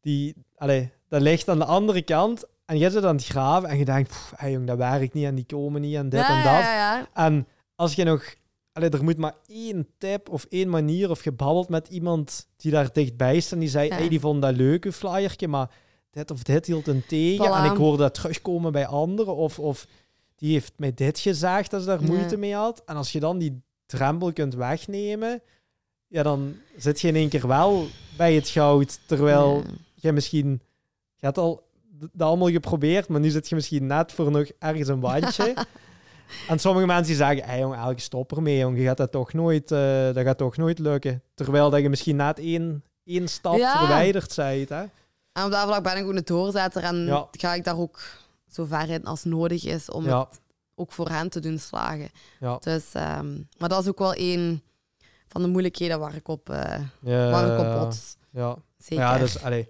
die, 0.00 0.34
allee, 0.56 0.90
dat 1.08 1.20
ligt 1.20 1.48
aan 1.48 1.58
de 1.58 1.64
andere 1.64 2.02
kant 2.02 2.44
en 2.64 2.78
je 2.78 2.90
zit 2.90 3.04
aan 3.04 3.16
het 3.16 3.24
graven 3.24 3.68
en 3.68 3.78
je 3.78 3.84
denkt, 3.84 4.32
hey 4.34 4.52
jong, 4.52 4.66
dat 4.66 4.76
werkt 4.76 5.14
niet 5.14 5.24
en 5.24 5.34
die 5.34 5.44
komen 5.44 5.80
niet 5.80 5.94
en 5.96 6.08
dit 6.08 6.20
en 6.20 6.42
dat. 6.42 6.44
Ja, 6.44 7.08
en 7.14 7.46
als 7.74 7.94
je 7.94 8.04
nog 8.04 8.34
allee, 8.72 8.90
er 8.90 9.04
moet 9.04 9.16
maar 9.18 9.34
één 9.46 9.88
tip 9.98 10.28
of 10.28 10.44
één 10.48 10.68
manier 10.68 11.10
of 11.10 11.20
gebabbeld 11.20 11.68
met 11.68 11.88
iemand 11.88 12.48
die 12.56 12.70
daar 12.72 12.92
dichtbij 12.92 13.36
is 13.36 13.52
en 13.52 13.58
die 13.58 13.68
zei, 13.68 13.88
hey, 13.88 14.08
die 14.08 14.20
vond 14.20 14.42
dat 14.42 14.56
leuk, 14.56 14.84
een 14.84 14.92
flyertje, 14.92 15.48
maar 15.48 15.70
dit 16.10 16.30
of 16.30 16.42
dit 16.42 16.66
hield 16.66 16.86
een 16.86 17.06
tegen 17.06 17.46
Voilà. 17.46 17.54
en 17.64 17.64
ik 17.70 17.76
hoorde 17.76 18.02
dat 18.02 18.14
terugkomen 18.14 18.72
bij 18.72 18.86
anderen 18.86 19.34
of, 19.36 19.58
of 19.58 19.86
die 20.36 20.52
heeft 20.52 20.72
mij 20.76 20.94
dit 20.94 21.18
gezegd 21.18 21.70
dat 21.70 21.80
ze 21.80 21.86
daar 21.86 22.02
moeite 22.02 22.36
mee 22.36 22.54
had. 22.54 22.82
En 22.86 22.96
als 22.96 23.12
je 23.12 23.20
dan 23.20 23.38
die 23.38 23.62
drempel 23.86 24.32
kunt 24.32 24.54
wegnemen, 24.54 25.42
ja, 26.06 26.22
dan 26.22 26.54
zit 26.76 27.00
je 27.00 27.08
in 27.08 27.14
één 27.16 27.28
keer 27.28 27.46
wel 27.46 27.86
bij 28.16 28.34
het 28.34 28.48
goud, 28.48 28.98
terwijl 29.06 29.56
Ja. 29.56 29.62
je 29.94 30.12
misschien, 30.12 30.48
je 31.16 31.26
hebt 31.26 31.38
al 31.38 31.70
dat 32.12 32.28
allemaal 32.28 32.50
geprobeerd, 32.50 33.08
maar 33.08 33.20
nu 33.20 33.30
zit 33.30 33.48
je 33.48 33.54
misschien 33.54 33.86
net 33.86 34.12
voor 34.12 34.30
nog 34.30 34.46
ergens 34.58 34.88
een 34.88 35.00
wandje. 35.00 35.54
en 36.48 36.58
sommige 36.58 36.86
mensen 36.86 37.14
zeggen, 37.14 37.44
hey, 37.44 37.58
jong, 37.58 37.74
elke 37.76 38.00
stop 38.00 38.32
ermee, 38.36 38.58
jong, 38.58 38.78
je 38.78 38.84
gaat 38.84 38.96
dat 38.96 39.12
toch 39.12 39.32
nooit, 39.32 39.70
eh, 39.70 40.12
dat 40.12 40.24
gaat 40.24 40.38
toch 40.38 40.56
nooit 40.56 40.78
lukken. 40.78 41.22
Terwijl 41.34 41.70
dat 41.70 41.80
je 41.80 41.88
misschien 41.88 42.16
net 42.16 42.38
één, 42.38 42.84
één 43.04 43.28
stap 43.28 43.56
Ja. 43.56 43.78
verwijderd 43.78 44.36
bent, 44.36 44.68
hè? 44.68 44.82
En 45.32 45.44
op 45.44 45.50
dat 45.50 45.62
vlak 45.66 45.82
ben 45.82 45.96
ik 45.96 46.04
ook 46.04 46.10
een 46.14 46.22
doorzetter 46.24 46.82
en 46.82 46.96
Ja. 47.06 47.28
ga 47.30 47.54
ik 47.54 47.64
daar 47.64 47.78
ook 47.78 48.00
zo 48.50 48.64
ver 48.64 48.90
in 48.90 49.04
als 49.04 49.24
nodig 49.24 49.64
is 49.64 49.90
om 49.90 50.04
Ja, 50.04 50.18
het 50.20 50.40
ook 50.74 50.92
voor 50.92 51.08
hen 51.08 51.28
te 51.28 51.40
doen 51.40 51.58
slagen. 51.58 52.08
ja. 52.40 52.56
Dus, 52.60 52.84
ehm, 52.92 53.32
maar 53.58 53.68
dat 53.68 53.82
is 53.82 53.88
ook 53.88 53.98
wel 53.98 54.14
een 54.16 54.62
van 55.28 55.42
de 55.42 55.48
moeilijkheden 55.48 55.98
waar 55.98 56.14
ik 56.14 56.28
op, 56.28 56.48
ja, 57.00 57.30
waar 57.30 57.52
ik 57.52 57.58
op 57.66 57.80
bots. 57.80 58.16
ja. 58.30 58.56
Zeker. 58.78 59.04
Ja, 59.04 59.18
dus 59.18 59.42
allee, 59.42 59.68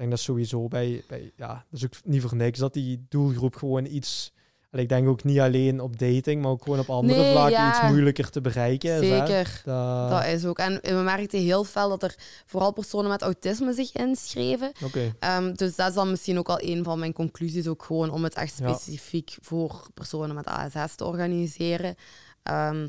ik 0.00 0.06
denk 0.06 0.18
dat 0.18 0.20
sowieso 0.26 0.68
bij, 0.68 1.02
bij 1.08 1.32
ja, 1.36 1.64
dat 1.70 1.80
is 1.80 1.84
ook 1.84 1.92
niet 2.04 2.22
voor 2.22 2.36
niks 2.36 2.58
dat 2.58 2.72
die 2.72 3.06
doelgroep 3.08 3.56
gewoon 3.56 3.86
iets. 3.86 4.32
allee, 4.70 4.84
ik 4.84 4.90
denk 4.90 5.08
ook 5.08 5.24
niet 5.24 5.38
alleen 5.38 5.80
op 5.80 5.98
dating, 5.98 6.42
maar 6.42 6.50
ook 6.50 6.62
gewoon 6.62 6.78
op 6.78 6.90
andere 6.90 7.20
Nee, 7.20 7.30
vlakken 7.32 7.52
ja. 7.52 7.68
iets 7.70 7.90
moeilijker 7.90 8.30
te 8.30 8.40
bereiken 8.40 8.90
is. 9.02 9.08
Zeker. 9.08 9.62
Dat- 9.64 10.10
Dat 10.10 10.24
is 10.24 10.44
ook. 10.44 10.58
En 10.58 10.80
we 10.82 10.92
merkten 11.02 11.40
heel 11.40 11.64
fel 11.64 11.88
dat 11.88 12.02
er 12.02 12.14
vooral 12.46 12.72
personen 12.72 13.10
met 13.10 13.22
autisme 13.22 13.72
zich 13.72 13.92
inschreven. 13.92 14.72
Oké, 14.84 15.14
Ehm, 15.18 15.52
dus 15.54 15.76
dat 15.76 15.88
is 15.88 15.94
dan 15.94 16.10
misschien 16.10 16.38
ook 16.38 16.48
al 16.48 16.60
een 16.62 16.84
van 16.84 16.98
mijn 16.98 17.12
conclusies, 17.12 17.66
ook 17.66 17.82
gewoon 17.82 18.10
om 18.10 18.24
het 18.24 18.34
echt 18.34 18.58
Ja. 18.58 18.68
specifiek 18.68 19.36
voor 19.40 19.86
personen 19.94 20.34
met 20.34 20.46
ASS 20.46 20.94
te 20.94 21.04
organiseren. 21.04 21.94
Ehm, 22.42 22.88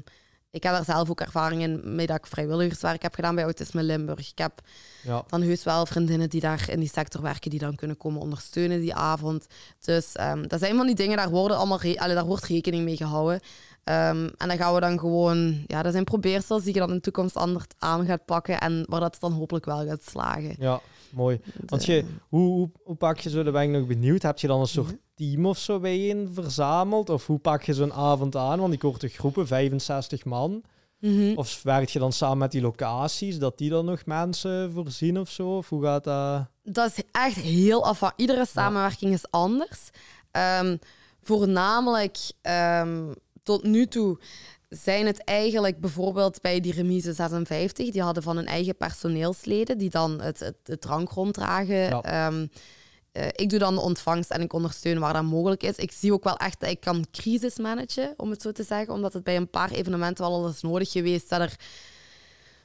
ik 0.51 0.63
heb 0.63 0.73
daar 0.73 0.85
zelf 0.85 1.09
ook 1.09 1.21
ervaring 1.21 1.61
in 1.61 1.95
mee 1.95 2.07
dat 2.07 2.17
ik 2.17 2.25
vrijwilligerswerk 2.25 3.01
heb 3.01 3.15
gedaan 3.15 3.35
bij 3.35 3.43
Autisme 3.43 3.83
Limburg. 3.83 4.31
Ik 4.31 4.37
heb 4.37 4.61
ja. 5.03 5.23
dan 5.27 5.41
heus 5.41 5.63
wel 5.63 5.85
vriendinnen 5.85 6.29
die 6.29 6.41
daar 6.41 6.65
in 6.69 6.79
die 6.79 6.89
sector 6.89 7.21
werken, 7.21 7.49
die 7.49 7.59
dan 7.59 7.75
kunnen 7.75 7.97
komen 7.97 8.21
ondersteunen 8.21 8.79
die 8.79 8.93
avond. 8.93 9.47
Dus 9.79 10.15
ehm, 10.15 10.47
dat 10.47 10.59
zijn 10.59 10.75
van 10.75 10.85
die 10.85 10.95
dingen, 10.95 11.17
daar, 11.17 11.29
worden 11.29 11.57
allemaal 11.57 11.79
daar 11.95 12.25
wordt 12.25 12.45
rekening 12.45 12.83
mee 12.83 12.97
gehouden. 12.97 13.39
Ehm, 13.83 14.29
en 14.37 14.47
dan 14.47 14.57
gaan 14.57 14.73
we 14.73 14.79
dan 14.79 14.99
gewoon, 14.99 15.63
ja, 15.67 15.83
dat 15.83 15.91
zijn 15.91 16.03
probeersels 16.03 16.63
die 16.63 16.73
je 16.73 16.79
dan 16.79 16.89
in 16.89 16.95
de 16.95 17.01
toekomst 17.01 17.35
anders 17.35 17.65
aan 17.77 18.05
gaat 18.05 18.25
pakken 18.25 18.59
en 18.59 18.85
waar 18.87 18.99
dat 18.99 19.17
dan 19.19 19.31
hopelijk 19.31 19.65
wel 19.65 19.85
gaat 19.85 20.03
slagen. 20.03 20.55
ja, 20.59 20.81
mooi. 21.09 21.39
Want 21.65 21.85
je, 21.85 22.05
hoe, 22.29 22.47
hoe, 22.47 22.69
hoe 22.83 22.95
pak 22.95 23.19
je 23.19 23.29
zo, 23.29 23.43
daar 23.43 23.53
ben 23.53 23.61
ik 23.61 23.69
nog 23.69 23.87
benieuwd. 23.87 24.21
Heb 24.21 24.39
je 24.39 24.47
dan 24.47 24.59
een 24.59 24.67
soort 24.67 24.87
Mhm. 24.87 24.95
Team 25.21 25.45
of 25.45 25.57
zo 25.57 25.79
bijeen 25.79 26.29
verzameld? 26.33 27.09
Of 27.09 27.27
hoe 27.27 27.39
pak 27.39 27.61
je 27.63 27.73
zo'n 27.73 27.93
avond 27.93 28.35
aan? 28.35 28.59
Want 28.59 28.73
ik 28.73 28.81
hoor 28.81 28.97
toch 28.97 29.13
groepen, 29.13 29.47
65 29.47 30.25
man. 30.25 30.63
Mhm. 30.99 31.33
Of 31.35 31.63
werk 31.63 31.89
je 31.89 31.99
dan 31.99 32.13
samen 32.13 32.37
met 32.37 32.51
die 32.51 32.61
locaties, 32.61 33.39
dat 33.39 33.57
die 33.57 33.69
dan 33.69 33.85
nog 33.85 34.05
mensen 34.05 34.71
voorzien 34.71 35.19
of 35.19 35.29
zo? 35.29 35.57
Of 35.57 35.69
hoe 35.69 35.83
gaat 35.83 36.03
dat? 36.03 36.45
Dat 36.63 36.91
is 36.97 37.03
echt 37.11 37.35
heel 37.35 37.85
afhankelijk. 37.85 38.29
Iedere 38.29 38.45
samenwerking 38.45 39.13
is 39.13 39.31
anders. 39.31 39.89
Ehm, 40.31 40.77
voornamelijk 41.21 42.17
ehm, 42.41 43.13
tot 43.43 43.63
nu 43.63 43.87
toe 43.87 44.19
zijn 44.69 45.05
het 45.05 45.23
eigenlijk 45.23 45.79
bijvoorbeeld 45.79 46.41
bij 46.41 46.59
die 46.59 46.73
remise 46.73 47.13
56, 47.13 47.91
die 47.91 48.01
hadden 48.01 48.23
van 48.23 48.35
hun 48.35 48.45
eigen 48.45 48.77
personeelsleden 48.77 49.77
die 49.77 49.89
dan 49.89 50.21
het, 50.21 50.39
het, 50.39 50.57
het 50.63 50.81
drank 50.81 51.09
ronddragen. 51.09 51.75
Ja. 51.75 52.01
Ehm, 52.01 52.45
eh, 53.11 53.27
ik 53.31 53.49
doe 53.49 53.59
dan 53.59 53.75
de 53.75 53.81
ontvangst 53.81 54.29
en 54.31 54.41
ik 54.41 54.53
ondersteun 54.53 54.99
waar 54.99 55.13
dat 55.13 55.23
mogelijk 55.23 55.63
is. 55.63 55.75
Ik 55.75 55.91
zie 55.91 56.13
ook 56.13 56.23
wel 56.23 56.37
echt 56.37 56.59
dat 56.59 56.69
ik 56.69 56.79
kan 56.79 57.05
crisis 57.11 57.57
managen, 57.57 58.13
om 58.17 58.29
het 58.29 58.41
zo 58.41 58.51
te 58.51 58.63
zeggen. 58.63 58.93
Omdat 58.93 59.13
het 59.13 59.23
bij 59.23 59.35
een 59.35 59.49
paar 59.49 59.71
evenementen 59.71 60.23
wel 60.25 60.33
al 60.33 60.47
is 60.47 60.61
nodig 60.61 60.91
geweest 60.91 61.29
dat 61.29 61.39
er 61.39 61.55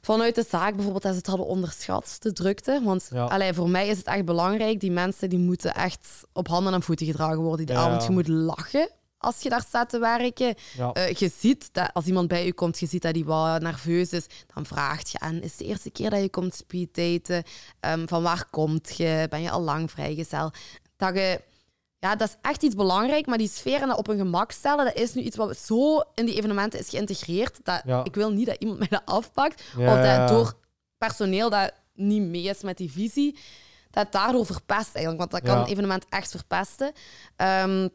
vanuit 0.00 0.34
de 0.34 0.44
zaak 0.48 0.72
bijvoorbeeld 0.74 1.02
dat 1.02 1.12
ze 1.12 1.18
het 1.18 1.26
hadden 1.26 1.46
onderschat, 1.46 2.16
de 2.20 2.32
drukte. 2.32 2.80
Want 2.84 3.08
Ja. 3.12 3.24
allee, 3.24 3.52
voor 3.52 3.70
mij 3.70 3.88
is 3.88 3.96
het 3.96 4.06
echt 4.06 4.24
belangrijk, 4.24 4.80
die 4.80 4.90
mensen 4.90 5.28
die 5.30 5.38
moeten 5.38 5.74
echt 5.74 6.08
op 6.32 6.48
handen 6.48 6.72
en 6.74 6.82
voeten 6.82 7.06
gedragen 7.06 7.40
worden 7.42 7.66
die 7.66 7.74
Ja. 7.74 7.82
avond. 7.82 8.04
Je 8.04 8.10
moet 8.10 8.28
lachen 8.28 8.88
als 9.26 9.40
je 9.42 9.48
daar 9.48 9.60
staat 9.68 9.88
te 9.88 9.98
werken. 9.98 10.54
Ja, 10.76 10.92
Eh, 10.92 11.12
je 11.12 11.30
ziet 11.38 11.68
dat 11.72 11.90
als 11.92 12.04
iemand 12.04 12.28
bij 12.28 12.44
je 12.44 12.52
komt, 12.52 12.78
je 12.78 12.86
ziet 12.86 13.02
dat 13.02 13.14
hij 13.14 13.24
wat 13.24 13.60
nerveus 13.62 14.10
is, 14.12 14.26
dan 14.54 14.66
vraagt 14.66 15.10
je 15.10 15.18
aan, 15.18 15.34
is 15.42 15.50
het 15.50 15.58
de 15.58 15.64
eerste 15.64 15.90
keer 15.90 16.10
dat 16.10 16.20
je 16.20 16.30
komt 16.30 16.54
speeddaten? 16.54 17.42
Ehm 17.80 18.06
van 18.06 18.22
waar 18.22 18.44
komt 18.50 18.96
je? 18.96 19.26
Ben 19.30 19.42
je 19.42 19.50
al 19.50 19.60
lang 19.60 19.90
vrijgezel? 19.90 20.50
Dat 20.96 21.14
je... 21.14 21.40
Ja, 21.98 22.16
dat 22.16 22.28
is 22.28 22.36
echt 22.42 22.62
iets 22.62 22.74
belangrijk, 22.74 23.26
maar 23.26 23.38
die 23.38 23.48
sfeer 23.48 23.80
en 23.82 23.88
dat 23.88 23.98
op 23.98 24.08
een 24.08 24.16
gemak 24.18 24.50
stellen, 24.52 24.84
dat 24.84 24.94
is 24.94 25.14
nu 25.14 25.22
iets 25.22 25.36
wat 25.36 25.56
zo 25.56 26.00
in 26.14 26.26
die 26.26 26.34
evenementen 26.34 26.78
is 26.78 26.88
geïntegreerd. 26.88 27.58
Dat 27.62 27.82
Ja. 27.84 28.04
Ik 28.04 28.14
wil 28.14 28.30
niet 28.32 28.46
dat 28.46 28.56
iemand 28.58 28.78
mij 28.78 28.88
dat 28.88 29.02
afpakt, 29.04 29.62
Ja, 29.76 29.92
of 29.98 30.04
dat 30.06 30.28
door 30.28 30.54
personeel 30.98 31.50
dat 31.50 31.72
niet 31.94 32.22
mee 32.22 32.42
is 32.42 32.62
met 32.62 32.76
die 32.76 32.90
visie, 32.92 33.38
dat 33.90 34.12
daardoor 34.12 34.46
verpest 34.46 34.94
eigenlijk. 34.94 35.18
Want 35.18 35.30
dat 35.30 35.42
kan 35.42 35.54
Ja. 35.58 35.60
een 35.64 35.70
evenement 35.72 36.04
echt 36.08 36.30
verpesten. 36.30 36.92
Ehm, 37.36 37.88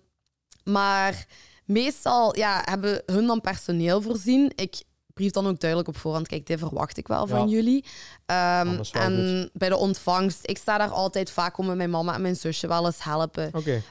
maar 0.63 1.25
meestal 1.65 2.37
ja, 2.37 2.61
hebben 2.65 3.01
hun 3.05 3.25
dan 3.27 3.41
personeel 3.41 4.01
voorzien. 4.01 4.51
Ik 4.55 4.81
brief 5.13 5.31
dan 5.31 5.47
ook 5.47 5.59
duidelijk 5.59 5.89
op 5.89 5.97
voorhand, 5.97 6.27
kijk, 6.27 6.47
dit 6.47 6.59
verwacht 6.59 6.97
ik 6.97 7.07
wel 7.07 7.27
van 7.27 7.49
jullie. 7.49 7.85
Wel 8.25 9.01
en 9.01 9.49
bij 9.53 9.69
de 9.69 9.77
ontvangst, 9.77 10.39
ik 10.41 10.57
sta 10.57 10.77
daar 10.77 10.89
altijd 10.89 11.31
vaak 11.31 11.57
om 11.57 11.65
met 11.65 11.75
mijn 11.75 11.89
mama 11.89 12.13
en 12.13 12.21
mijn 12.21 12.35
zusje 12.35 12.67
wel 12.67 12.85
eens 12.85 13.03
helpen. 13.03 13.49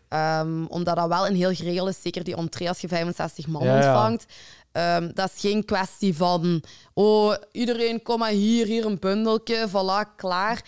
Ehm, 0.09 0.65
omdat 0.65 0.97
dat 0.97 1.09
wel 1.09 1.27
een 1.27 1.35
heel 1.37 1.55
geregeld 1.55 1.89
is, 1.89 2.03
zeker 2.03 2.25
die 2.25 2.37
entree 2.37 2.69
als 2.69 2.81
je 2.81 2.89
65 2.89 3.47
man 3.47 3.65
Ja, 3.65 3.69
ja. 3.71 3.77
ontvangt. 3.77 4.25
Ehm, 4.73 5.11
dat 5.15 5.31
is 5.35 5.41
geen 5.41 5.65
kwestie 5.65 6.17
van, 6.17 6.63
oh, 6.95 7.35
iedereen 7.53 8.03
kom 8.03 8.19
maar 8.19 8.31
hier, 8.31 8.67
hier 8.67 8.85
een 8.87 8.99
bundeltje, 8.99 9.69
voilà, 9.69 10.17
klaar. 10.17 10.63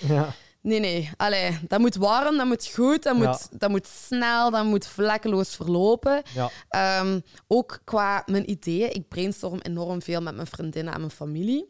Nee, 0.62 0.80
nee. 0.80 1.10
Allee, 1.16 1.58
dat 1.68 1.80
moet 1.80 1.94
warm, 1.96 2.36
dat 2.36 2.46
moet 2.46 2.66
goed, 2.74 3.02
dat 3.02 3.16
moet, 3.16 3.48
dat 3.60 3.70
moet 3.70 3.86
snel, 3.86 4.50
dat 4.50 4.64
moet 4.64 4.86
vlekkeloos 4.86 5.56
verlopen. 5.56 6.22
ja, 6.34 6.50
Ehm, 6.68 7.20
ook 7.46 7.80
qua 7.84 8.22
mijn 8.26 8.50
ideeën. 8.50 8.94
Ik 8.94 9.08
brainstorm 9.08 9.58
enorm 9.62 10.02
veel 10.02 10.20
met 10.20 10.34
mijn 10.34 10.46
vriendinnen 10.46 10.92
en 10.94 10.98
mijn 11.00 11.12
familie. 11.12 11.68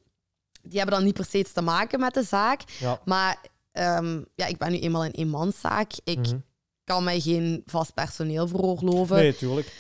Die 0.62 0.78
hebben 0.78 0.94
dan 0.96 1.04
niet 1.04 1.14
per 1.14 1.24
se 1.24 1.38
iets 1.38 1.52
te 1.52 1.60
maken 1.62 2.00
met 2.00 2.14
de 2.14 2.22
zaak. 2.22 2.60
ja. 2.78 3.00
Maar 3.04 3.38
ehm, 3.72 4.22
ja, 4.34 4.46
ik 4.46 4.58
ben 4.58 4.70
nu 4.70 4.78
eenmaal 4.78 5.04
een 5.04 5.10
eenmanszaak. 5.10 5.92
Ik 6.04 6.18
Mhm. 6.18 6.38
kan 6.84 7.04
mij 7.04 7.20
geen 7.20 7.62
vast 7.66 7.94
personeel 7.94 8.48
veroorloven. 8.48 9.16
Nee, 9.16 9.36
tuurlijk. 9.36 9.72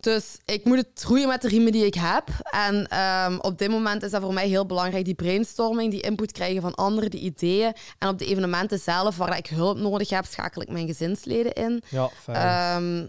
Dus 0.00 0.38
ik 0.44 0.64
moet 0.64 0.76
het 0.76 1.04
roeien 1.04 1.28
met 1.28 1.42
de 1.42 1.48
riemen 1.48 1.72
die 1.72 1.86
ik 1.86 1.94
heb. 1.94 2.28
En 2.50 2.88
ehm, 2.88 3.38
op 3.38 3.58
dit 3.58 3.70
moment 3.70 4.02
is 4.02 4.10
dat 4.10 4.22
voor 4.22 4.34
mij 4.34 4.48
heel 4.48 4.66
belangrijk, 4.66 5.04
die 5.04 5.14
brainstorming, 5.14 5.90
die 5.90 6.00
input 6.00 6.32
krijgen 6.32 6.62
van 6.62 6.74
anderen, 6.74 7.10
die 7.10 7.20
ideeën. 7.20 7.72
En 7.98 8.08
op 8.08 8.18
de 8.18 8.26
evenementen 8.26 8.78
zelf, 8.78 9.16
waar 9.16 9.36
ik 9.36 9.46
hulp 9.46 9.78
nodig 9.78 10.08
heb, 10.08 10.24
schakel 10.24 10.62
ik 10.62 10.70
mijn 10.70 10.86
gezinsleden 10.86 11.52
in. 11.52 11.82
Ja, 11.88 12.08
fijn. 12.08 12.36
Ehm, 12.36 13.06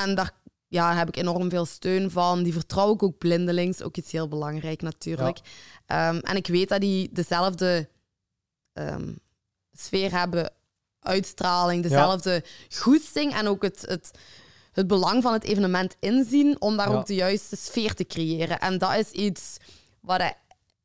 en 0.00 0.14
daar 0.14 0.30
ja, 0.68 0.94
heb 0.94 1.08
ik 1.08 1.16
enorm 1.16 1.50
veel 1.50 1.66
steun 1.66 2.10
van. 2.10 2.42
Die 2.42 2.52
vertrouw 2.52 2.94
ik 2.94 3.02
ook 3.02 3.18
blindelings, 3.18 3.82
ook 3.82 3.96
iets 3.96 4.12
heel 4.12 4.28
belangrijk 4.28 4.82
natuurlijk. 4.82 5.38
Ehm, 5.86 6.18
en 6.18 6.36
ik 6.36 6.46
weet 6.46 6.68
dat 6.68 6.80
die 6.80 7.08
dezelfde 7.12 7.88
sfeer 9.72 10.10
hebben, 10.10 10.52
uitstraling, 11.00 11.82
dezelfde 11.82 12.44
goesting 12.76 13.34
en 13.34 13.48
ook 13.48 13.62
het, 13.62 13.84
het, 13.86 14.10
het 14.74 14.86
belang 14.86 15.22
van 15.22 15.32
het 15.32 15.44
evenement 15.44 15.96
inzien 16.00 16.56
om 16.60 16.76
daar 16.76 16.90
Ja. 16.90 16.96
ook 16.96 17.06
de 17.06 17.14
juiste 17.14 17.56
sfeer 17.56 17.94
te 17.94 18.04
creëren. 18.06 18.58
En 18.58 18.78
dat 18.78 18.94
is 18.96 19.10
iets 19.10 19.56
waar, 20.00 20.36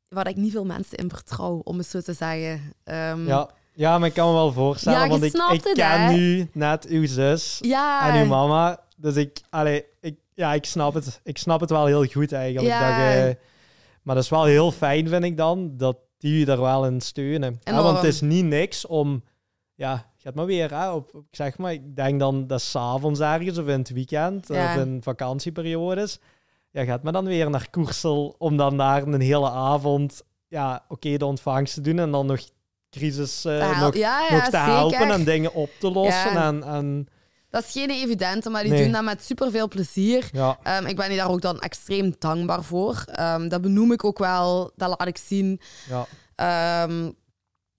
ik- 0.08 0.28
ik 0.28 0.36
niet 0.36 0.52
veel 0.52 0.64
mensen 0.64 0.98
in 0.98 1.08
vertrouw, 1.10 1.60
om 1.64 1.78
het 1.78 1.86
zo 1.86 2.00
te 2.00 2.12
zeggen. 2.12 2.72
Ehm, 2.84 3.26
ja. 3.26 3.50
ja, 3.74 3.98
maar 3.98 4.08
ik 4.08 4.14
kan 4.14 4.26
me 4.28 4.32
wel 4.34 4.52
voorstellen, 4.52 5.00
Ja, 5.00 5.08
want 5.08 5.22
ik, 5.22 5.32
ik 5.34 5.64
het, 5.64 5.72
ken 5.72 6.00
hè? 6.00 6.12
nu 6.12 6.48
net 6.52 6.86
uw 6.86 7.06
zus 7.06 7.58
ja. 7.60 8.08
en 8.14 8.20
uw 8.22 8.26
mama. 8.28 8.80
Dus 8.96 9.16
ik, 9.16 9.40
allee, 9.50 9.84
ik, 10.00 10.18
ja, 10.34 10.52
ik 10.52 10.64
snap 10.64 10.94
het. 10.94 11.20
Ik 11.24 11.38
snap 11.38 11.60
het 11.60 11.70
wel 11.70 11.86
heel 11.86 12.04
goed 12.06 12.32
eigenlijk. 12.32 12.74
Ja. 12.74 12.88
Dat 12.88 13.14
je, 13.28 13.36
maar 14.02 14.14
dat 14.14 14.24
is 14.24 14.30
wel 14.30 14.44
heel 14.44 14.70
fijn, 14.72 15.08
vind 15.08 15.24
ik 15.24 15.36
dan, 15.36 15.76
dat 15.76 15.96
die 16.18 16.38
je 16.38 16.44
daar 16.44 16.60
wel 16.60 16.86
in 16.86 17.00
steunen. 17.00 17.60
Want 17.64 17.96
het 17.96 18.06
is 18.06 18.20
niet 18.20 18.44
niks 18.44 18.86
om, 18.86 19.24
ja, 19.74 20.09
gaat 20.22 20.34
maar 20.34 20.46
weer, 20.46 20.70
hè, 20.78 20.90
op, 20.90 21.08
ik 21.14 21.36
zeg 21.36 21.58
maar, 21.58 21.72
ik 21.72 21.96
denk 21.96 22.20
dan 22.20 22.46
dat 22.46 22.58
is 22.60 22.70
's 22.70 22.76
avonds 22.76 23.20
ergens 23.20 23.58
of 23.58 23.66
in 23.66 23.78
het 23.78 23.90
weekend 23.92 24.48
Ja. 24.48 24.74
of 24.74 24.80
in 24.80 25.02
vakantieperiodes. 25.02 26.18
Ja, 26.70 26.84
gaat 26.84 27.02
maar 27.02 27.12
dan 27.12 27.24
weer 27.24 27.50
naar 27.50 27.70
Koersel 27.70 28.34
om 28.38 28.56
dan 28.56 28.76
daar 28.76 29.02
een 29.02 29.20
hele 29.20 29.50
avond, 29.50 30.22
ja, 30.48 30.84
oké, 30.88 31.16
de 31.16 31.24
ontvangst 31.24 31.74
te 31.74 31.80
doen 31.80 31.98
en 31.98 32.10
dan 32.10 32.26
nog 32.26 32.40
crisis, 32.90 33.44
eh, 33.44 33.72
Te 33.72 33.80
nog, 33.80 33.94
ja, 33.94 34.20
ja, 34.28 34.34
nog 34.36 34.48
te 34.48 34.56
helpen 34.56 35.10
en 35.10 35.24
dingen 35.24 35.54
op 35.54 35.70
te 35.78 35.90
lossen. 35.90 36.36
En, 36.36 36.62
en 36.62 37.08
Dat 37.50 37.64
is 37.64 37.72
geen 37.72 37.90
evidente, 37.90 38.50
maar 38.50 38.62
die 38.62 38.72
Nee. 38.72 38.82
doen 38.82 38.92
dat 38.92 39.02
met 39.04 39.24
superveel 39.24 39.68
plezier. 39.68 40.28
Ja, 40.32 40.58
Ehm, 40.62 40.86
ik 40.86 40.96
ben 40.96 41.16
daar 41.16 41.30
ook 41.30 41.40
dan 41.42 41.60
extreem 41.60 42.14
dankbaar 42.18 42.62
voor. 42.64 43.02
Ehm, 43.06 43.48
dat 43.48 43.60
benoem 43.60 43.92
ik 43.92 44.04
ook 44.04 44.18
wel, 44.18 44.70
dat 44.76 44.88
laat 44.88 45.06
ik 45.08 45.18
zien. 45.18 45.60
ja. 45.88 46.06
Ehm, 46.34 47.10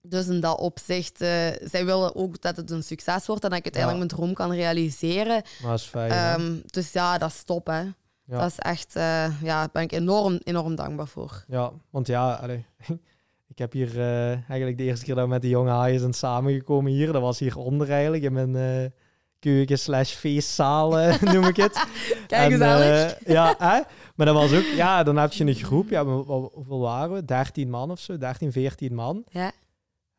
dus 0.02 0.26
in 0.26 0.40
dat 0.40 0.58
opzicht, 0.58 1.20
eh, 1.20 1.28
zij 1.62 1.84
willen 1.84 2.14
ook 2.14 2.40
dat 2.40 2.56
het 2.56 2.70
een 2.70 2.82
succes 2.82 3.26
wordt 3.26 3.44
en 3.44 3.50
dat 3.50 3.58
ik 3.58 3.64
uiteindelijk 3.64 4.04
mijn 4.06 4.20
droom 4.20 4.34
kan 4.34 4.52
realiseren. 4.52 5.42
Dat 5.62 5.78
is 5.78 5.82
fijn. 5.84 6.10
Ehm, 6.10 6.56
dus 6.66 6.92
ja, 6.92 7.18
dat 7.18 7.30
is 7.30 7.42
top, 7.42 7.66
hè. 7.66 7.80
Ja. 8.24 8.38
Dat 8.38 8.50
is 8.50 8.58
echt, 8.58 8.96
eh, 8.96 9.42
ja, 9.42 9.58
daar 9.60 9.68
ben 9.72 9.82
ik 9.82 9.92
enorm, 9.92 10.40
enorm 10.44 10.74
dankbaar 10.74 11.06
voor. 11.08 11.44
Ja, 11.48 11.72
want 11.90 12.06
ja, 12.06 12.32
allee, 12.34 12.66
ik 13.52 13.58
heb 13.58 13.72
hier 13.72 14.00
eh, 14.00 14.28
eigenlijk 14.30 14.78
de 14.78 14.84
eerste 14.84 15.04
keer 15.04 15.14
dat 15.14 15.24
we 15.24 15.30
met 15.30 15.42
de 15.42 15.48
jonge 15.48 15.70
haaien 15.70 16.00
zijn 16.00 16.12
samengekomen 16.12 16.92
hier. 16.92 17.12
Dat 17.12 17.22
was 17.22 17.38
hieronder 17.38 17.90
eigenlijk, 17.90 18.22
in 18.22 18.32
mijn 18.32 18.92
keuken 19.38 19.78
slash 19.78 20.12
feestzaal, 20.12 20.90
noem 21.32 21.44
ik 21.44 21.56
het. 21.56 21.72
Kijk, 22.26 22.42
En, 22.44 22.50
gezellig. 22.50 23.14
eh, 23.14 23.32
ja, 23.32 23.54
hè? 23.58 23.80
maar 24.14 24.26
dat 24.26 24.34
was 24.34 24.52
ook, 24.52 24.64
ja, 24.74 25.02
dan 25.02 25.16
heb 25.16 25.32
je 25.32 25.44
een 25.44 25.54
groep, 25.54 25.88
ja, 25.90 26.04
hoe- 26.04 26.24
hoe- 26.24 26.50
hoeveel 26.54 26.80
waren 26.80 27.12
we? 27.14 27.24
13 27.24 27.70
man 27.70 27.90
of 27.90 28.00
zo, 28.00 28.18
13, 28.18 28.52
14 28.52 28.94
man. 28.94 29.24
Ja. 29.28 29.50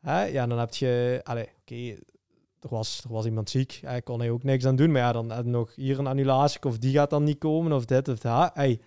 Hè? 0.04 0.24
Ja, 0.24 0.46
dan 0.46 0.58
heb 0.58 0.74
je, 0.74 1.20
oké, 1.20 1.74
er, 2.60 2.68
was, 2.68 3.00
er 3.04 3.12
was 3.12 3.24
iemand 3.24 3.50
ziek, 3.50 3.80
hij 3.84 4.02
kon 4.02 4.18
hij 4.18 4.30
ook 4.30 4.42
niks 4.42 4.64
aan 4.64 4.76
doen, 4.76 4.92
maar 4.92 5.00
ja, 5.00 5.12
dan 5.12 5.28
je 5.28 5.42
nog 5.42 5.74
hier 5.74 5.98
een 5.98 6.06
annulatie, 6.06 6.62
of 6.62 6.78
die 6.78 6.92
gaat 6.92 7.10
dan 7.10 7.24
niet 7.24 7.38
komen, 7.38 7.72
of 7.72 7.84
dit 7.84 8.08
of 8.08 8.18
dat. 8.18 8.50
Hey, 8.54 8.80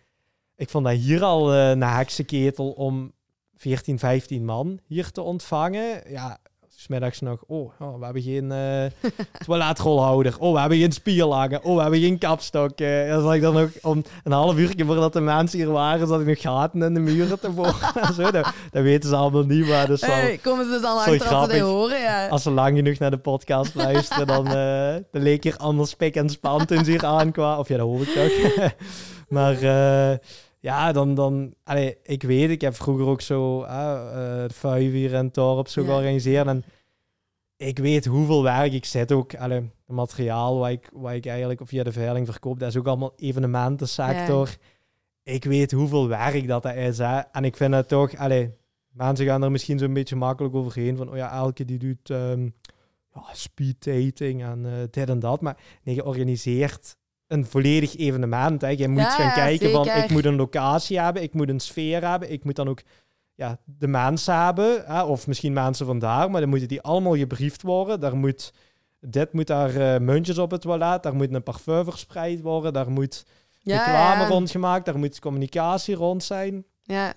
ik 0.55 0.69
vond 0.69 0.85
dat 0.85 0.95
hier 0.95 1.23
al 1.23 1.53
eh, 1.53 1.69
een 1.69 1.83
heksenketel 1.83 2.71
om 2.71 3.11
14, 3.55 3.99
15 3.99 4.45
man 4.45 4.79
hier 4.85 5.11
te 5.11 5.21
ontvangen. 5.21 6.11
Ja, 6.11 6.39
smiddags 6.79 7.19
nog, 7.19 7.43
oh, 7.47 7.71
oh, 7.79 7.99
we 7.99 8.05
hebben 8.05 8.21
geen 8.21 8.51
eh 8.51 9.09
toiletrolhouder. 9.45 10.35
Oh, 10.39 10.53
we 10.53 10.59
hebben 10.59 10.77
geen 10.77 10.91
spierlagen. 10.91 11.63
Oh, 11.63 11.75
we 11.75 11.81
hebben 11.81 11.99
geen 11.99 12.17
kapstok. 12.17 12.79
Eh, 12.79 13.09
dan 13.09 13.21
zat 13.21 13.33
ik 13.33 13.41
dan 13.41 13.53
nog 13.53 13.69
om 13.81 14.03
een 14.23 14.31
half 14.31 14.57
uur 14.57 14.73
voordat 14.85 15.13
de 15.13 15.19
mensen 15.19 15.59
hier 15.59 15.71
waren, 15.71 16.07
zat 16.07 16.19
ik 16.19 16.27
nog 16.27 16.41
gaten 16.41 16.81
in 16.81 16.93
de 16.93 16.99
muren 16.99 17.39
te 17.39 17.49
boren. 17.49 17.73
en 18.07 18.13
zo. 18.13 18.31
Dat, 18.31 18.53
dat 18.71 18.83
weten 18.83 19.09
ze 19.09 19.15
allemaal 19.15 19.43
niet, 19.43 19.67
maar 19.67 19.87
dat 19.87 20.01
is 20.01 20.07
wel... 20.07 20.15
Hey, 20.15 20.37
komen 20.37 20.65
ze 20.65 20.79
dan 20.79 20.99
Sorry, 20.99 21.19
achter 21.19 21.35
als 21.35 21.51
ze 21.51 21.59
horen? 21.59 21.99
Ja. 21.99 22.27
Als 22.27 22.43
ze 22.43 22.51
lang 22.51 22.75
genoeg 22.77 22.97
naar 22.97 23.11
de 23.11 23.17
podcast 23.17 23.75
luisteren, 23.75 24.27
dan, 24.27 24.47
eh 24.47 24.95
dan 25.11 25.21
leek 25.21 25.43
hier 25.43 25.57
anders 25.57 25.89
spik 25.89 26.15
en 26.15 26.29
span 26.29 26.65
toen 26.65 26.85
ze 26.85 26.91
hier 26.91 27.05
aankwamen. 27.05 27.59
Of 27.59 27.67
ja, 27.67 27.77
dat 27.77 27.87
hoor 27.87 28.01
ik 28.01 28.07
toch. 28.07 28.71
maar 29.37 29.61
eh, 29.61 30.17
ja, 30.67 30.91
dan... 30.91 31.15
dan 31.15 31.53
allee, 31.63 31.97
ik 32.03 32.23
weet, 32.23 32.49
ik 32.49 32.61
heb 32.61 32.75
vroeger 32.75 33.05
ook 33.05 33.21
zo 33.21 33.63
eh 33.63 34.43
eh, 34.43 34.49
vijf 34.49 35.11
het 35.11 35.33
dorp 35.33 35.67
zo 35.67 35.81
Ja. 35.81 35.87
georganiseerd. 35.87 36.47
En 36.47 36.63
ik 37.57 37.79
weet 37.79 38.05
hoeveel 38.05 38.43
werk 38.43 38.73
ik 38.73 38.85
zet 38.85 39.11
ook. 39.11 39.35
Allee, 39.35 39.59
het 39.59 39.95
materiaal 39.95 40.57
wat 40.57 40.69
ik, 40.69 40.89
wat 40.93 41.13
ik 41.13 41.25
eigenlijk 41.25 41.61
via 41.63 41.83
de 41.83 41.91
veiling 41.91 42.27
verkoop, 42.27 42.59
dat 42.59 42.69
is 42.69 42.77
ook 42.77 42.87
allemaal 42.87 43.13
evenementensector. 43.15 44.55
Ik 45.23 45.43
weet 45.43 45.71
hoeveel 45.71 46.07
werk 46.07 46.47
dat, 46.47 46.63
dat 46.63 46.75
is. 46.75 46.97
Hè. 46.97 47.17
En 47.19 47.43
ik 47.43 47.57
vind 47.57 47.73
het 47.73 47.87
toch... 47.87 48.15
Allee, 48.15 48.53
mensen 48.91 49.25
gaan 49.25 49.43
er 49.43 49.51
misschien 49.51 49.79
zo'n 49.79 49.93
beetje 49.93 50.15
makkelijk 50.15 50.55
overheen 50.55 50.97
van, 50.97 51.09
oh 51.09 51.15
ja, 51.15 51.31
elke 51.31 51.65
die 51.65 51.77
doet 51.77 52.09
ja, 53.17 53.33
speed 53.33 53.83
dating 53.83 54.43
en 54.43 54.65
eh, 54.65 54.71
dit 54.91 55.09
en 55.09 55.19
dat. 55.19 55.41
Maar 55.41 55.57
nee, 55.83 55.95
je 55.95 56.05
organiseert 56.05 56.97
een 57.27 57.45
volledig 57.45 57.97
evenement. 57.97 58.61
Hè. 58.61 58.67
Je 58.67 58.87
moet 58.87 59.01
Ja, 59.01 59.09
gaan 59.09 59.33
kijken 59.33 59.71
van, 59.71 59.87
ik 59.89 60.09
moet 60.09 60.25
een 60.25 60.35
locatie 60.35 60.99
hebben, 60.99 61.23
ik 61.23 61.33
moet 61.33 61.49
een 61.49 61.59
sfeer 61.59 62.09
hebben, 62.09 62.31
ik 62.31 62.43
moet 62.43 62.55
dan 62.55 62.69
ook 62.69 62.81
ja, 63.33 63.59
de 63.65 63.87
mensen 63.87 64.43
hebben, 64.45 64.83
hè, 64.85 65.03
of 65.03 65.27
misschien 65.27 65.53
mensen 65.53 65.85
vandaar, 65.85 66.31
maar 66.31 66.41
dan 66.41 66.49
moeten 66.49 66.67
die 66.67 66.81
allemaal 66.81 67.15
gebriefd 67.15 67.61
worden. 67.61 67.99
Daar 67.99 68.15
moet, 68.17 68.53
dit 68.99 69.33
moet 69.33 69.47
daar 69.47 69.75
eh, 69.75 69.99
muntjes 69.99 70.37
op 70.37 70.51
het 70.51 70.61
toilet, 70.61 71.03
daar 71.03 71.15
moet 71.15 71.33
een 71.33 71.43
parfum 71.43 71.83
verspreid 71.83 72.41
worden, 72.41 72.73
daar 72.73 72.91
moet 72.91 73.25
Ja, 73.59 73.77
reclame 73.77 74.21
ja. 74.21 74.27
rondgemaakt, 74.27 74.85
daar 74.85 74.97
moet 74.99 75.19
communicatie 75.19 75.95
rond 75.95 76.23
zijn. 76.23 76.65
Ja. 76.83 77.13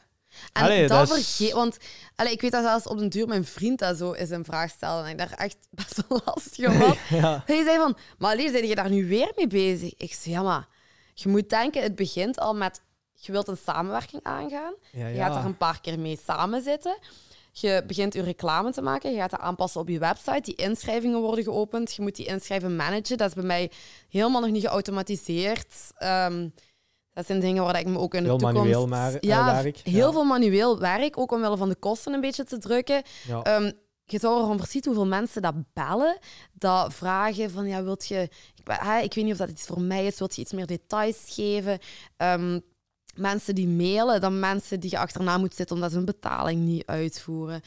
En 0.52 0.62
Allee, 0.62 0.86
dat, 0.88 1.08
dat 1.08 1.16
is- 1.18 1.36
vergeet, 1.36 1.52
want 1.54 1.76
allee, 2.16 2.32
ik 2.32 2.40
weet 2.40 2.52
dat 2.52 2.62
zelfs 2.64 2.86
op 2.86 2.98
den 2.98 3.08
duur 3.08 3.26
mijn 3.28 3.44
vriend 3.44 3.78
dat 3.78 3.96
zo 3.96 4.12
is 4.12 4.30
een 4.30 4.44
vraag 4.44 4.70
stelde 4.70 5.04
en 5.04 5.10
ik 5.10 5.18
daar 5.18 5.32
echt 5.32 5.56
best 5.70 6.02
wel 6.08 6.20
lastig 6.24 6.66
om 6.68 6.74
had. 6.80 6.96
ja. 7.20 7.42
Hij 7.46 7.64
zei 7.64 7.76
van, 7.78 7.96
maar 8.18 8.36
Lies, 8.36 8.52
ben 8.52 8.66
je 8.66 8.74
daar 8.74 8.90
nu 8.90 9.08
weer 9.08 9.32
mee 9.36 9.46
bezig? 9.46 9.94
Ik 9.96 10.12
zei, 10.14 10.34
ja, 10.34 10.42
maar 10.42 10.68
je 11.14 11.28
moet 11.28 11.48
denken, 11.48 11.82
het 11.82 11.94
begint 11.94 12.38
al 12.38 12.54
met, 12.54 12.80
je 13.14 13.32
wilt 13.32 13.48
een 13.48 13.58
samenwerking 13.64 14.22
aangaan. 14.22 14.74
Ja, 14.92 15.06
Je 15.06 15.16
gaat 15.18 15.36
er 15.36 15.44
een 15.44 15.56
paar 15.56 15.80
keer 15.80 15.98
mee 15.98 16.18
samen 16.24 16.62
zitten. 16.62 16.98
Je 17.52 17.84
begint 17.86 18.14
je 18.14 18.22
reclame 18.22 18.72
te 18.72 18.82
maken. 18.82 19.10
Je 19.12 19.16
gaat 19.18 19.30
het 19.30 19.40
aanpassen 19.40 19.80
op 19.80 19.88
je 19.88 19.98
website. 19.98 20.40
Die 20.40 20.54
inschrijvingen 20.54 21.20
worden 21.20 21.44
geopend. 21.44 21.94
Je 21.94 22.02
moet 22.02 22.16
die 22.16 22.26
inschrijven 22.26 22.76
managen. 22.76 23.16
Dat 23.18 23.28
is 23.28 23.34
bij 23.34 23.44
mij 23.44 23.70
helemaal 24.08 24.40
nog 24.40 24.50
niet 24.50 24.62
geautomatiseerd. 24.66 25.74
Ehm, 25.96 26.48
dat 27.20 27.28
zijn 27.28 27.40
dingen 27.40 27.64
waar 27.64 27.78
ik 27.78 27.86
me 27.86 27.98
ook 27.98 28.14
in 28.14 28.22
de 28.22 28.28
Heel 28.28 28.38
toekomst... 28.38 28.62
manueel 28.62 28.86
maar- 28.86 29.16
ja, 29.20 29.62
werk, 29.62 29.78
heel 29.82 30.06
ja. 30.06 30.12
veel 30.12 30.24
manueel 30.24 30.78
werk. 30.78 31.18
Ook 31.18 31.32
omwille 31.32 31.56
van 31.56 31.68
de 31.68 31.74
kosten 31.76 32.12
een 32.12 32.20
beetje 32.20 32.44
te 32.44 32.58
drukken. 32.58 33.02
Ja. 33.28 33.42
Ehm, 33.42 33.70
je 34.04 34.18
zou 34.18 34.40
ervan 34.40 34.58
voorzien 34.58 34.82
hoeveel 34.84 35.06
mensen 35.06 35.42
dat 35.42 35.54
bellen, 35.72 36.18
dat 36.52 36.94
vragen 36.94 37.50
van, 37.50 37.66
ja, 37.66 37.82
wilt 37.82 38.06
je... 38.06 38.28
Ik, 38.64 39.02
ik 39.02 39.14
weet 39.14 39.24
niet 39.24 39.32
of 39.32 39.38
dat 39.38 39.50
iets 39.50 39.66
voor 39.66 39.80
mij 39.80 40.06
is, 40.06 40.18
wilt 40.18 40.34
je 40.34 40.42
iets 40.42 40.52
meer 40.52 40.66
details 40.66 41.16
geven? 41.26 41.78
Ehm, 42.16 42.60
mensen 43.20 43.54
die 43.54 43.68
mailen, 43.68 44.20
dan 44.20 44.38
mensen 44.38 44.80
die 44.80 44.90
je 44.90 44.98
achterna 44.98 45.38
moet 45.38 45.54
zitten 45.54 45.76
omdat 45.76 45.90
ze 45.90 45.96
hun 45.96 46.06
betaling 46.06 46.60
niet 46.60 46.86
uitvoeren. 46.86 47.60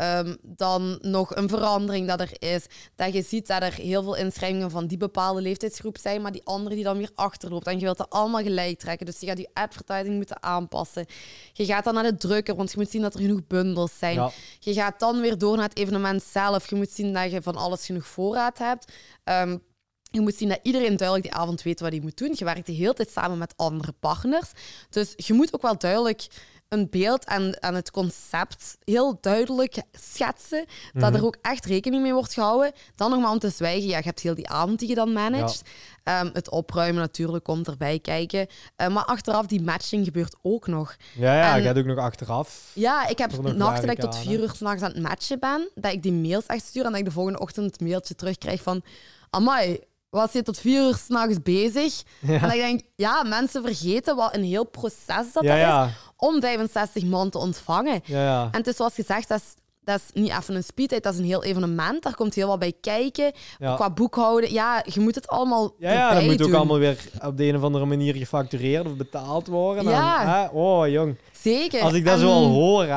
Ehm, 0.00 0.36
dan 0.42 0.98
nog 1.00 1.36
een 1.36 1.48
verandering 1.48 2.08
dat 2.08 2.20
er 2.20 2.32
is. 2.38 2.66
Dat 2.94 3.12
je 3.12 3.22
ziet 3.22 3.46
dat 3.46 3.62
er 3.62 3.74
heel 3.74 4.02
veel 4.02 4.16
inschrijvingen 4.16 4.70
van 4.70 4.86
die 4.86 4.98
bepaalde 4.98 5.40
leeftijdsgroep 5.40 5.98
zijn, 5.98 6.22
maar 6.22 6.32
die 6.32 6.44
andere 6.44 6.74
die 6.74 6.84
dan 6.84 6.98
weer 6.98 7.10
achterloopt. 7.14 7.66
En 7.66 7.78
je 7.78 7.84
wilt 7.84 7.98
dat 7.98 8.10
allemaal 8.10 8.42
gelijk 8.42 8.78
trekken. 8.78 9.06
Dus 9.06 9.20
je 9.20 9.26
gaat 9.26 9.38
je 9.38 9.50
advertising 9.52 10.16
moeten 10.16 10.42
aanpassen. 10.42 11.06
Je 11.52 11.64
gaat 11.64 11.84
dan 11.84 11.94
naar 11.94 12.02
de 12.02 12.16
drukker, 12.16 12.56
want 12.56 12.70
je 12.70 12.78
moet 12.78 12.90
zien 12.90 13.02
dat 13.02 13.14
er 13.14 13.20
genoeg 13.20 13.46
bundels 13.46 13.98
zijn. 13.98 14.14
Ja. 14.14 14.30
Je 14.58 14.72
gaat 14.72 15.00
dan 15.00 15.20
weer 15.20 15.38
door 15.38 15.56
naar 15.56 15.68
het 15.68 15.78
evenement 15.78 16.22
zelf. 16.22 16.70
Je 16.70 16.76
moet 16.76 16.90
zien 16.90 17.12
dat 17.12 17.30
je 17.30 17.42
van 17.42 17.56
alles 17.56 17.86
genoeg 17.86 18.06
voorraad 18.06 18.58
hebt. 18.58 18.92
Ehm, 19.24 19.56
je 20.10 20.20
moet 20.20 20.34
zien 20.34 20.48
dat 20.48 20.60
iedereen 20.62 20.96
duidelijk 20.96 21.28
die 21.28 21.40
avond 21.40 21.62
weet 21.62 21.80
wat 21.80 21.90
hij 21.90 22.00
moet 22.00 22.16
doen. 22.18 22.34
Je 22.36 22.44
werkt 22.44 22.66
de 22.66 22.72
hele 22.72 22.94
tijd 22.94 23.10
samen 23.10 23.38
met 23.38 23.54
andere 23.56 23.92
partners. 24.00 24.50
Dus 24.90 25.14
je 25.16 25.32
moet 25.34 25.54
ook 25.54 25.62
wel 25.62 25.78
duidelijk 25.78 26.26
een 26.68 26.86
beeld 26.90 27.24
en, 27.24 27.60
en 27.60 27.74
het 27.74 27.90
concept 27.90 28.76
heel 28.84 29.18
duidelijk 29.20 29.82
schetsen. 29.92 30.64
Dat 30.92 31.14
er 31.14 31.24
ook 31.24 31.36
echt 31.42 31.64
rekening 31.64 32.02
mee 32.02 32.12
wordt 32.12 32.34
gehouden. 32.34 32.72
Dan 32.96 33.10
nog 33.10 33.20
maar 33.20 33.30
om 33.30 33.38
te 33.38 33.50
zwijgen, 33.50 33.88
ja, 33.88 33.96
je 33.96 34.04
hebt 34.04 34.20
heel 34.20 34.34
die 34.34 34.48
avond 34.48 34.78
die 34.78 34.88
je 34.88 34.94
dan 34.94 35.12
managt. 35.12 35.62
Ehm, 36.04 36.30
het 36.32 36.50
opruimen 36.50 37.00
natuurlijk 37.00 37.44
komt 37.44 37.66
erbij 37.68 37.98
kijken. 37.98 38.46
Eh, 38.76 38.88
maar 38.88 39.04
achteraf, 39.04 39.46
die 39.46 39.62
matching 39.62 40.04
gebeurt 40.04 40.36
ook 40.42 40.66
nog. 40.66 40.96
Ja, 41.14 41.34
ja, 41.34 41.56
En- 41.56 41.62
gaat 41.62 41.78
ook 41.78 41.84
nog 41.84 41.98
achteraf. 41.98 42.70
Ja, 42.74 43.06
ik 43.08 43.18
heb 43.18 43.42
nachten 43.42 43.86
dat 43.86 43.96
ik 43.96 44.00
tot 44.00 44.16
vier 44.16 44.40
uur 44.40 44.52
s'nachts 44.54 44.82
aan 44.82 44.90
het 44.92 45.02
matchen 45.02 45.38
ben. 45.38 45.70
Dat 45.74 45.92
ik 45.92 46.02
die 46.02 46.12
mails 46.12 46.46
echt 46.46 46.64
stuur 46.64 46.84
en 46.84 46.90
dat 46.90 47.00
ik 47.00 47.06
de 47.06 47.12
volgende 47.12 47.38
ochtend 47.38 47.70
het 47.70 47.80
mailtje 47.80 48.14
terugkrijg 48.14 48.62
van... 48.62 48.82
Amai, 49.30 49.78
was 50.10 50.32
je 50.32 50.42
tot 50.42 50.58
vier 50.58 50.86
uur 50.86 50.94
s'nachts 50.96 51.42
bezig? 51.42 52.02
En 52.26 52.44
ik 52.50 52.60
denk, 52.60 52.80
ja, 52.96 53.22
mensen 53.22 53.62
vergeten 53.62 54.16
wat 54.16 54.34
een 54.34 54.44
heel 54.44 54.64
proces 54.64 55.32
dat 55.32 55.42
Ja, 55.44 55.48
dat 55.54 55.58
ja. 55.58 55.84
is 55.86 55.90
om 56.16 56.40
65 56.40 57.04
man 57.04 57.30
te 57.30 57.38
ontvangen. 57.38 58.02
En 58.04 58.48
het 58.52 58.66
is 58.66 58.76
zoals 58.76 58.94
gezegd, 58.94 59.28
dat 59.28 59.38
is, 59.38 59.54
dat 59.84 60.00
is 60.00 60.22
niet 60.22 60.30
even 60.30 60.54
een 60.54 60.64
speedtijd, 60.64 61.02
dat 61.02 61.12
is 61.12 61.18
een 61.18 61.24
heel 61.24 61.44
evenement. 61.44 62.02
Daar 62.02 62.14
komt 62.14 62.34
heel 62.34 62.48
wat 62.48 62.58
bij 62.58 62.72
kijken. 62.80 63.32
Qua 63.58 63.90
boekhouden, 63.90 64.52
ja, 64.52 64.82
je 64.86 65.00
moet 65.00 65.14
het 65.14 65.28
allemaal 65.28 65.74
Ja, 65.78 65.92
ja, 65.92 66.14
dat 66.14 66.22
moet 66.24 66.42
ook 66.42 66.52
allemaal 66.52 66.78
weer 66.78 66.98
op 67.24 67.36
de 67.36 67.44
een 67.44 67.56
of 67.56 67.62
andere 67.62 67.84
manier 67.84 68.14
gefactureerd 68.14 68.86
of 68.86 68.96
betaald 68.96 69.46
worden. 69.46 69.84
En, 69.84 69.90
Ja. 69.90 70.26
hè, 70.26 70.58
oh, 70.58 70.88
jong. 70.88 71.16
Zeker. 71.40 71.80
Als 71.82 71.92
ik 71.92 72.04
dat 72.04 72.14
En- 72.14 72.20
zo 72.20 72.30
al 72.30 72.46
hoor, 72.46 72.82
hè, 72.82 72.88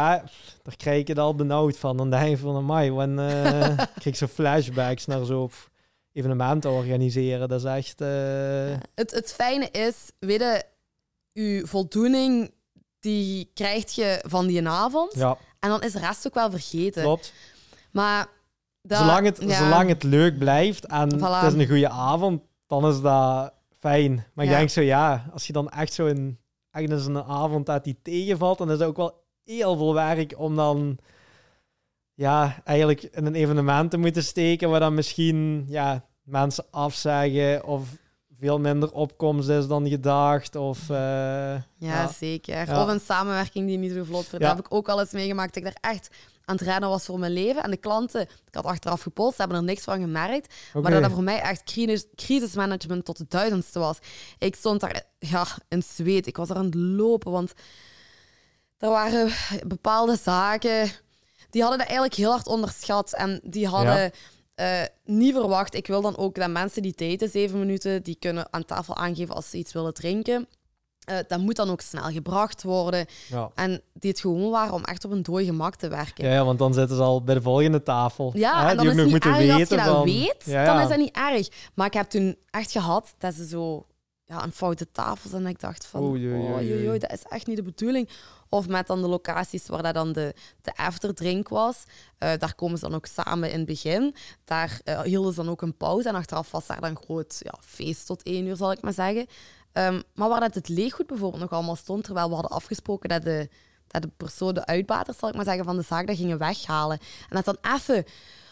daar 0.63 0.75
krijg 0.77 0.99
ik 0.99 1.07
het 1.07 1.19
al 1.19 1.35
benauwd 1.35 1.77
van. 1.77 1.97
Dan 1.97 2.09
denk 2.09 2.27
ik 2.33 2.37
van, 2.37 2.55
amai, 2.55 2.91
wan, 2.91 3.19
eh, 3.19 3.69
ik 3.79 3.87
krijg 3.99 4.15
zo 4.17 4.27
flashbacks 4.27 5.05
naar 5.05 5.25
zo 5.25 5.45
pff, 5.47 5.69
evenementen 6.13 6.71
organiseren. 6.71 7.49
Dat 7.49 7.59
is 7.59 7.65
echt... 7.65 8.01
eh, 8.01 8.77
Het, 8.95 9.11
het 9.11 9.33
fijne 9.33 9.69
is, 9.71 9.95
weet 10.19 10.39
je, 10.39 10.63
je 11.31 11.61
voldoening 11.67 12.53
die 12.99 13.51
krijg 13.53 13.91
je 13.91 14.23
van 14.27 14.47
die 14.47 14.67
avond. 14.67 15.13
ja, 15.15 15.37
En 15.59 15.69
dan 15.69 15.81
is 15.81 15.91
de 15.91 15.99
rest 15.99 16.27
ook 16.27 16.33
wel 16.33 16.49
vergeten. 16.51 17.03
klopt. 17.03 17.33
Maar 17.91 18.27
dat, 18.81 18.97
zolang, 18.97 19.25
het, 19.25 19.37
ja. 19.41 19.57
zolang 19.57 19.89
het 19.89 20.03
leuk 20.03 20.37
blijft 20.37 20.85
en 20.85 21.17
Voilà. 21.17 21.21
het 21.21 21.53
is 21.53 21.59
een 21.61 21.67
goede 21.67 21.89
avond, 21.89 22.41
dan 22.67 22.87
is 22.87 23.01
dat 23.01 23.53
fijn. 23.79 24.25
Maar 24.33 24.45
ik 24.45 24.51
denk 24.51 24.69
zo, 24.69 24.81
ja, 24.81 25.25
als 25.33 25.47
je 25.47 25.53
dan 25.53 25.69
echt 25.69 25.93
zo 25.93 26.05
een, 26.05 26.39
echt 26.71 26.89
eens 26.91 27.05
een 27.05 27.23
avond 27.23 27.65
dat 27.65 27.83
die 27.83 27.99
tegenvalt, 28.01 28.57
dan 28.57 28.71
is 28.71 28.79
het 28.79 28.87
ook 28.87 28.97
wel 28.97 29.23
heel 29.43 29.77
veel 29.77 29.93
werk 29.93 30.33
om 30.37 30.55
dan 30.55 30.97
ja, 32.13 32.61
eigenlijk 32.63 33.03
in 33.03 33.25
een 33.25 33.35
evenement 33.35 33.91
te 33.91 33.97
moeten 33.97 34.23
steken 34.23 34.69
waar 34.69 34.79
dan 34.79 34.93
misschien 34.93 35.65
ja, 35.67 36.05
mensen 36.23 36.65
afzeggen 36.71 37.65
of 37.65 37.87
veel 38.39 38.59
minder 38.59 38.91
opkomst 38.91 39.49
is 39.49 39.67
dan 39.67 39.89
gedacht. 39.89 40.55
Of, 40.55 40.81
uh, 40.89 40.97
ja, 40.97 41.63
ja, 41.77 42.07
zeker. 42.07 42.79
Of 42.79 42.87
een 42.87 42.99
samenwerking 42.99 43.67
die 43.67 43.77
niet 43.77 43.91
zo 43.91 44.03
vlot. 44.03 44.31
Dat 44.31 44.41
heb 44.41 44.59
ik 44.59 44.73
ook 44.73 44.89
al 44.89 44.99
eens 44.99 45.11
meegemaakt. 45.11 45.55
Ik 45.55 45.63
daar 45.63 45.77
echt 45.81 46.09
aan 46.45 46.55
het 46.55 46.63
rennen 46.65 46.89
was 46.89 47.05
voor 47.05 47.19
mijn 47.19 47.31
leven. 47.31 47.63
En 47.63 47.71
de 47.71 47.77
klanten, 47.77 48.21
ik 48.21 48.55
had 48.55 48.65
achteraf 48.65 49.01
gepolst, 49.01 49.37
hebben 49.37 49.57
er 49.57 49.63
niks 49.63 49.83
van 49.83 49.99
gemerkt. 49.99 50.53
Maar 50.73 50.91
dat 50.91 51.01
dat 51.01 51.11
voor 51.11 51.23
mij 51.23 51.39
echt 51.41 51.63
crisis, 51.63 52.05
crisismanagement 52.15 53.05
tot 53.05 53.17
de 53.17 53.25
duizendste 53.27 53.79
was. 53.79 53.97
Ik 54.37 54.55
stond 54.55 54.79
daar 54.79 55.03
ja, 55.19 55.45
in 55.67 55.83
zweet. 55.83 56.27
Ik 56.27 56.37
was 56.37 56.49
er 56.49 56.55
aan 56.55 56.65
het 56.65 56.75
lopen, 56.75 57.31
want 57.31 57.53
er 58.77 58.89
waren 58.89 59.31
bepaalde 59.67 60.17
zaken... 60.17 60.91
Die 61.53 61.61
hadden 61.61 61.79
dat 61.79 61.87
eigenlijk 61.87 62.17
heel 62.17 62.31
hard 62.31 62.47
onderschat. 62.47 63.13
En 63.13 63.39
die 63.43 63.67
hadden... 63.67 64.11
Uh, 64.61 64.81
niet 65.05 65.33
verwacht. 65.33 65.75
Ik 65.75 65.87
wil 65.87 66.01
dan 66.01 66.17
ook 66.17 66.35
dat 66.35 66.49
mensen 66.49 66.81
die 66.81 66.93
daten, 66.95 67.29
zeven 67.29 67.59
minuten, 67.59 68.03
die 68.03 68.17
kunnen 68.19 68.47
aan 68.51 68.65
tafel 68.65 68.95
aangeven 68.95 69.35
als 69.35 69.49
ze 69.49 69.57
iets 69.57 69.73
willen 69.73 69.93
drinken. 69.93 70.47
Uh, 71.09 71.17
dat 71.27 71.39
moet 71.39 71.55
dan 71.55 71.69
ook 71.69 71.81
snel 71.81 72.03
gebracht 72.03 72.63
worden. 72.63 73.05
Ja. 73.29 73.51
En 73.55 73.81
die 73.93 74.09
het 74.09 74.19
gewoon 74.19 74.49
waren 74.49 74.73
om 74.73 74.83
echt 74.83 75.05
op 75.05 75.11
een 75.11 75.23
dooi 75.23 75.45
gemak 75.45 75.75
te 75.75 75.87
werken. 75.87 76.29
Ja, 76.29 76.45
want 76.45 76.59
dan 76.59 76.73
zitten 76.73 76.97
ze 76.97 77.03
al 77.03 77.23
bij 77.23 77.35
de 77.35 77.41
volgende 77.41 77.83
tafel. 77.83 78.31
Ja, 78.35 78.69
en 78.69 78.77
dan 78.77 78.89
is 78.89 78.95
het 78.95 79.05
niet 79.05 79.25
erg 79.25 79.37
weten 79.37 79.59
als 79.59 79.69
je 79.69 79.75
dat 79.75 80.03
weet. 80.03 80.65
Dan 80.65 80.79
is 80.79 80.87
dat 80.87 80.97
niet 80.97 81.15
erg. 81.15 81.47
Maar 81.73 81.87
ik 81.87 81.93
heb 81.93 82.09
toen 82.09 82.37
echt 82.49 82.71
gehad 82.71 83.13
dat 83.17 83.33
ze 83.33 83.47
zo 83.47 83.85
ja, 84.25 84.43
een 84.43 84.51
foute 84.51 84.91
tafels 84.91 85.33
en 85.33 85.47
ik 85.47 85.59
dacht 85.59 85.85
van, 85.85 86.01
oh, 86.01 86.99
dat 86.99 87.11
is 87.11 87.23
echt 87.29 87.47
niet 87.47 87.55
de 87.55 87.63
bedoeling. 87.63 88.09
Of 88.49 88.67
met 88.67 88.87
dan 88.87 89.01
de 89.01 89.07
locaties 89.07 89.67
waar 89.67 89.83
dat 89.83 89.93
dan 89.93 90.13
de, 90.13 90.33
de 90.61 90.75
afterdrink 90.75 91.49
was. 91.49 91.83
Uh, 92.19 92.31
daar 92.37 92.55
komen 92.55 92.77
ze 92.77 92.85
dan 92.85 92.95
ook 92.95 93.05
samen 93.05 93.51
in 93.51 93.57
het 93.57 93.67
begin. 93.67 94.15
Daar 94.43 94.81
uh, 94.85 95.01
hielden 95.01 95.33
ze 95.33 95.41
dan 95.41 95.49
ook 95.49 95.61
een 95.61 95.77
pauze. 95.77 96.09
En 96.09 96.15
achteraf 96.15 96.51
was 96.51 96.67
daar 96.67 96.81
dan 96.81 96.97
groot 97.03 97.39
ja, 97.39 97.53
feest 97.61 98.05
tot 98.05 98.23
één 98.23 98.45
uur, 98.45 98.55
zal 98.55 98.71
ik 98.71 98.81
maar 98.81 98.93
zeggen. 98.93 99.27
Um, 99.73 100.03
maar 100.13 100.29
waar 100.29 100.39
dat 100.39 100.55
het 100.55 100.69
leeggoed 100.69 101.07
bijvoorbeeld 101.07 101.41
nog 101.41 101.51
allemaal 101.51 101.75
stond, 101.75 102.03
terwijl 102.03 102.27
we 102.27 102.33
hadden 102.33 102.51
afgesproken 102.51 103.09
dat 103.09 103.23
de, 103.23 103.49
dat 103.87 104.01
de 104.01 104.11
persoon, 104.17 104.53
de 104.53 104.65
uitbaters, 104.65 105.17
zal 105.17 105.29
ik 105.29 105.35
maar 105.35 105.45
zeggen, 105.45 105.63
van 105.63 105.75
de 105.75 105.81
zaak 105.81 106.07
dat 106.07 106.17
gingen 106.17 106.37
weghalen. 106.37 106.99
En 107.29 107.41
dat 107.41 107.45
dan 107.45 107.73
even 107.75 108.05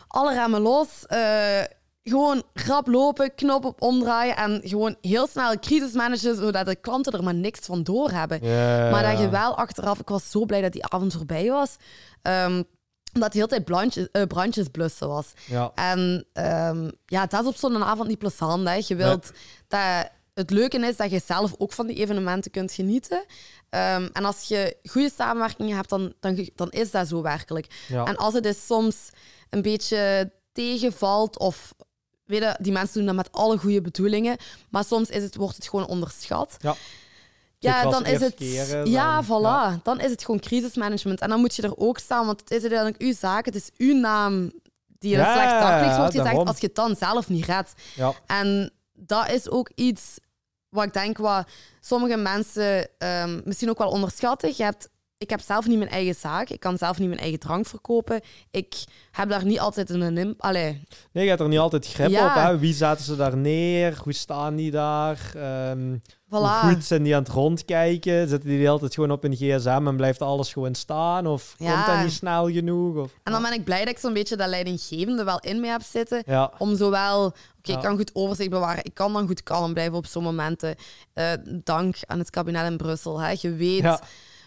alle 0.08 0.34
remmen 0.34 0.62
los, 0.62 1.06
uh, 1.10 1.62
gewoon 2.04 2.44
grap 2.54 2.88
lopen, 2.88 3.36
knop 3.36 3.66
op 3.66 3.82
omdraaien 3.82 4.36
en 4.36 4.62
gewoon 4.64 4.96
heel 5.02 5.28
snel 5.28 5.60
crisis 5.60 5.92
managen, 5.92 6.36
zodat 6.36 6.66
de 6.66 6.76
klanten 6.76 7.14
er 7.14 7.24
maar 7.24 7.34
niks 7.34 7.60
van 7.60 7.84
doorhebben. 7.84 8.40
Yeah. 8.42 8.92
Maar 8.92 9.04
dat 9.04 9.20
je 9.20 9.30
wel 9.30 9.58
achteraf, 9.58 10.00
ik 10.00 10.10
was 10.10 10.32
zo 10.32 10.46
blij 10.46 10.62
dat 10.62 10.72
die 10.72 10.86
avond 10.86 11.14
voorbij 11.14 11.50
was. 11.50 11.76
Um, 12.22 12.64
omdat 13.14 13.32
de 13.32 13.38
hele 13.38 13.50
tijd 13.50 13.66
brandjes, 13.66 14.08
uh, 14.12 14.24
brandjes 14.24 14.68
blussen 14.68 15.08
was. 15.08 15.34
Ja. 15.46 15.72
En 15.76 16.26
um, 16.34 16.92
ja, 17.06 17.26
dat 17.26 17.42
is 17.42 17.48
op 17.48 17.56
zo'n 17.56 17.84
avond 17.84 18.08
niet 18.08 18.20
plezant. 18.20 18.68
Hè. 18.68 18.82
Je 18.88 18.96
wilt 18.96 19.32
dat 19.68 20.10
het 20.34 20.50
leuke 20.50 20.88
is 20.88 20.96
dat 20.96 21.12
je 21.12 21.22
zelf 21.26 21.54
ook 21.58 21.74
van 21.74 21.88
die 21.88 21.96
evenementen 21.96 22.52
kunt 22.52 22.72
genieten. 22.72 23.18
Um, 23.18 24.10
en 24.14 24.26
als 24.26 24.48
je 24.48 24.78
goede 24.84 25.12
samenwerking 25.16 25.74
hebt, 25.74 25.90
dan, 25.90 26.14
dan, 26.20 26.50
dan 26.56 26.70
is 26.70 26.92
dat 26.92 27.08
zo 27.08 27.22
werkelijk. 27.22 27.86
Ja. 27.88 28.06
En 28.06 28.16
als 28.18 28.34
het 28.34 28.46
is 28.46 28.66
soms 28.66 29.10
een 29.50 29.62
beetje 29.62 30.32
tegenvalt 30.52 31.40
of 31.40 31.74
weet 32.32 32.42
je, 32.42 32.56
die 32.60 32.72
mensen 32.72 32.98
doen 32.98 33.06
dat 33.06 33.16
met 33.16 33.32
alle 33.32 33.58
goede 33.58 33.82
bedoelingen, 33.82 34.38
maar 34.70 34.84
soms 34.84 35.10
is 35.10 35.24
het, 35.24 35.36
wordt 35.36 35.56
het 35.56 35.70
gewoon 35.70 35.88
onderschat. 35.88 36.58
Ja. 36.60 36.76
Ja, 37.58 37.84
dan 37.90 38.06
is 38.06 38.20
het. 38.20 38.34
ja, 38.84 39.24
voilà. 39.24 39.82
Dan 39.84 40.00
is 40.00 40.12
het 40.12 40.26
gewoon 40.26 40.40
crisismanagement. 40.40 41.20
En 41.20 41.30
dan 41.30 41.40
moet 41.40 41.56
je 41.56 41.62
er 41.62 41.78
ook 41.78 41.98
staan, 41.98 42.26
want 42.26 42.40
het 42.40 42.52
is 42.52 42.62
uiteindelijk 42.62 43.02
uw 43.02 43.14
zaak. 43.14 43.46
Het 43.46 43.56
is 43.56 43.70
uw 43.78 43.94
naam 43.96 44.52
die 45.00 45.18
een 45.18 45.26
slecht 45.26 45.60
daglicht 45.60 45.98
wordt 45.98 46.16
gezegd 46.16 46.48
als 46.48 46.60
je 46.60 46.66
het 46.66 46.76
dan 46.76 46.96
zelf 46.96 47.30
niet 47.30 47.46
redt. 47.46 47.74
Ja. 47.96 48.14
En 48.26 48.72
dat 48.94 49.30
is 49.30 49.50
ook 49.50 49.70
iets 49.76 50.20
wat 50.70 50.84
ik 50.84 50.94
denk 50.94 51.18
wat 51.18 51.48
sommige 51.80 52.18
mensen 52.18 52.88
um, 52.98 53.42
misschien 53.46 53.70
ook 53.70 53.78
wel 53.78 53.90
onderschatten. 53.90 54.54
Je 54.58 54.64
hebt 54.64 54.90
ik 55.22 55.30
heb 55.30 55.42
zelf 55.42 55.68
niet 55.68 55.78
mijn 55.78 55.90
eigen 55.90 56.16
zaak. 56.16 56.50
Ik 56.50 56.60
kan 56.60 56.78
zelf 56.78 57.00
niet 57.00 57.08
mijn 57.08 57.20
eigen 57.20 57.40
drank 57.40 57.66
verkopen. 57.66 58.22
Ik 58.52 58.84
heb 59.12 59.30
daar 59.30 59.46
niet 59.46 59.60
altijd 59.60 59.90
een. 59.90 60.36
Allee. 60.38 60.84
Nee, 61.12 61.24
je 61.24 61.30
hebt 61.30 61.42
er 61.42 61.48
niet 61.48 61.60
altijd 61.60 61.88
grip 61.88 62.08
op. 62.08 62.34
Hè? 62.34 62.58
Wie 62.58 62.74
zaten 62.74 63.06
ze 63.06 63.16
daar 63.16 63.38
neer? 63.38 64.00
Hoe 64.04 64.14
staan 64.14 64.56
die 64.56 64.72
daar? 64.72 65.32
Um, 65.70 66.02
voilà. 66.02 66.30
Hoe 66.30 66.74
goed 66.74 66.86
zijn 66.86 67.04
die 67.04 67.16
aan 67.16 67.24
het 67.24 67.32
rondkijken? 67.32 68.28
Zitten 68.28 68.50
die 68.50 68.70
altijd 68.70 68.94
gewoon 68.94 69.12
op 69.12 69.24
een 69.24 69.36
gsm 69.36 69.84
en 69.88 69.96
blijft 69.96 70.22
alles 70.22 70.54
gewoon 70.54 70.76
staan? 70.76 71.28
Of 71.28 71.56
komt 71.58 71.86
dat 71.86 72.04
niet 72.04 72.12
snel 72.12 72.52
genoeg? 72.52 72.96
Of, 72.96 73.12
en 73.24 73.32
dan 73.32 73.42
ben 73.42 73.54
ik 73.54 73.64
blij 73.64 73.80
dat 73.80 73.94
ik 73.94 74.00
zo'n 74.00 74.14
beetje 74.14 74.36
dat 74.36 74.50
leidinggevende 74.50 75.24
wel 75.24 75.40
in 75.40 75.60
me 75.60 75.68
heb 75.68 75.82
zitten. 75.82 76.24
Ja. 76.26 76.52
Om 76.58 76.76
zowel... 76.76 77.26
Oké, 77.58 77.72
ik 77.72 77.82
kan 77.82 77.96
goed 77.98 78.12
overzicht 78.14 78.50
bewaren. 78.50 78.84
Ik 78.84 78.94
kan 78.94 79.14
dan 79.14 79.28
goed 79.28 79.44
kalm 79.44 79.74
blijven 79.74 79.98
op 79.98 80.06
zo'n 80.06 80.24
momenten. 80.24 80.76
Uh, 81.16 81.32
dank 81.64 81.96
aan 82.06 82.20
het 82.20 82.30
kabinet 82.30 82.66
in 82.66 82.78
Brussel. 82.78 83.20
Hè. 83.20 83.34
Je 83.40 83.56
weet 83.56 84.00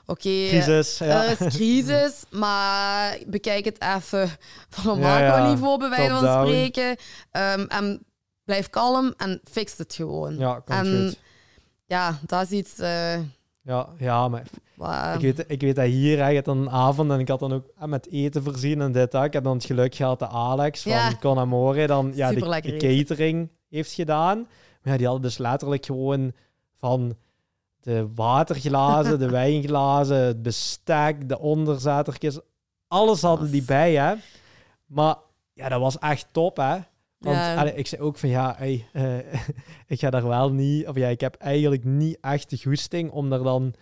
oké, 0.07 0.47
crisis, 0.49 1.01
er 1.01 1.41
is 1.41 1.57
crisis, 1.57 2.25
maar 2.41 3.19
bekijk 3.27 3.65
het 3.65 3.81
even 3.97 4.29
van 4.69 4.93
een 4.93 4.99
macro-niveau, 4.99 5.79
bij 5.79 5.89
wijze 5.89 6.15
van 6.15 6.45
spreken. 6.45 6.89
Um, 7.33 7.67
en 7.69 8.07
blijf 8.45 8.71
kalm 8.71 9.15
en 9.17 9.41
fix 9.51 9.77
het 9.77 9.95
gewoon. 9.95 10.39
Ja, 10.39 10.63
en, 10.67 11.07
goed. 11.07 11.19
Ja, 11.87 12.19
dat 12.27 12.43
is 12.43 12.51
iets... 12.51 12.79
Uh, 12.79 13.19
ja, 13.63 13.89
ja, 13.99 14.29
maar 14.29 14.43
ik, 15.15 15.21
weet, 15.21 15.45
ik 15.47 15.61
weet 15.61 15.77
dat 15.77 15.85
hier 15.85 16.21
eigenlijk 16.21 16.47
een 16.47 16.71
avond 16.71 17.11
en 17.11 17.19
ik 17.19 17.29
had 17.29 17.41
dan 17.41 17.53
ook 17.53 17.67
eh, 17.79 17.85
met 17.85 18.11
eten 18.11 18.43
voorzien 18.43 18.81
en 18.81 18.93
dit. 18.93 19.15
Ik 19.15 19.33
heb 19.33 19.45
dan 19.45 19.57
het 19.57 19.65
geluk 19.65 19.95
gehad 19.95 20.19
dat 20.19 20.31
Alex 20.31 20.83
van 20.83 20.93
ja. 20.93 21.13
Conamore 21.21 21.87
dan 21.87 22.13
ja, 22.15 22.33
de, 22.33 22.61
de 22.61 22.77
catering 22.77 23.51
heeft 23.69 23.93
gedaan. 23.93 24.39
Maar 24.83 24.93
ja, 24.93 24.97
die 24.97 25.07
hadden 25.07 25.25
dus 25.25 25.39
letterlijk 25.39 25.87
gewoon 25.87 26.33
van 26.75 27.17
de 27.85 28.09
waterglazen, 28.15 29.19
de 29.19 29.31
wijnglazen, 29.41 30.17
het 30.17 30.43
bestek, 30.43 31.29
de 31.29 31.39
onderzetertjes. 31.39 32.39
Alles 32.89 33.23
hadden 33.23 33.51
die 33.51 33.63
bij, 33.63 33.95
hè. 33.95 34.15
Maar 34.87 35.17
ja, 35.53 35.69
dat 35.69 35.81
was 35.81 35.99
echt 35.99 36.27
top, 36.31 36.57
hè. 36.57 36.77
Want 37.19 37.77
ik 37.77 37.87
zei 37.87 38.03
ook 38.03 38.17
van 38.17 38.29
ja, 38.29 38.63
uh, 38.63 38.79
ik 39.87 40.01
ga 40.01 40.11
daar 40.11 40.29
wel 40.29 40.53
niet, 40.53 40.89
of 40.89 40.97
ja, 40.97 41.09
ik 41.09 41.21
heb 41.21 41.35
eigenlijk 41.35 41.85
niet 41.85 42.19
echt 42.21 42.51
de 42.51 42.59
goesting 42.63 43.11
om 43.11 43.33
er 43.33 43.43
dan 43.43 43.75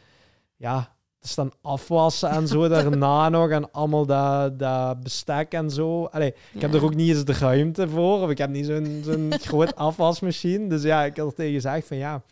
ja, 0.57 0.95
te 1.19 1.29
staan 1.29 1.51
afwassen 1.63 2.31
en 2.31 2.49
zo 2.49 2.69
daarna 2.69 3.29
nog 3.29 3.51
en 3.51 3.71
allemaal 3.71 4.07
dat, 4.07 4.59
dat 4.59 5.03
bestek 5.03 5.53
en 5.53 5.71
zo. 5.71 6.05
Allee, 6.05 6.35
ik 6.53 6.61
heb 6.61 6.75
er 6.75 6.85
ook 6.85 6.95
niet 6.95 7.09
eens 7.09 7.25
de 7.25 7.33
ruimte 7.33 7.89
voor, 7.89 8.23
of 8.23 8.31
ik 8.31 8.39
heb 8.39 8.51
niet 8.51 8.67
zo'n 8.67 9.03
zo'n 9.05 9.33
groot 9.41 9.77
afwasmachine. 9.77 10.67
Dus 10.67 10.83
ja, 10.83 11.05
ik 11.05 11.17
had 11.17 11.27
er 11.27 11.35
tegen 11.35 11.53
gezegd 11.53 11.87
van 11.87 11.97
ja, 11.97 12.23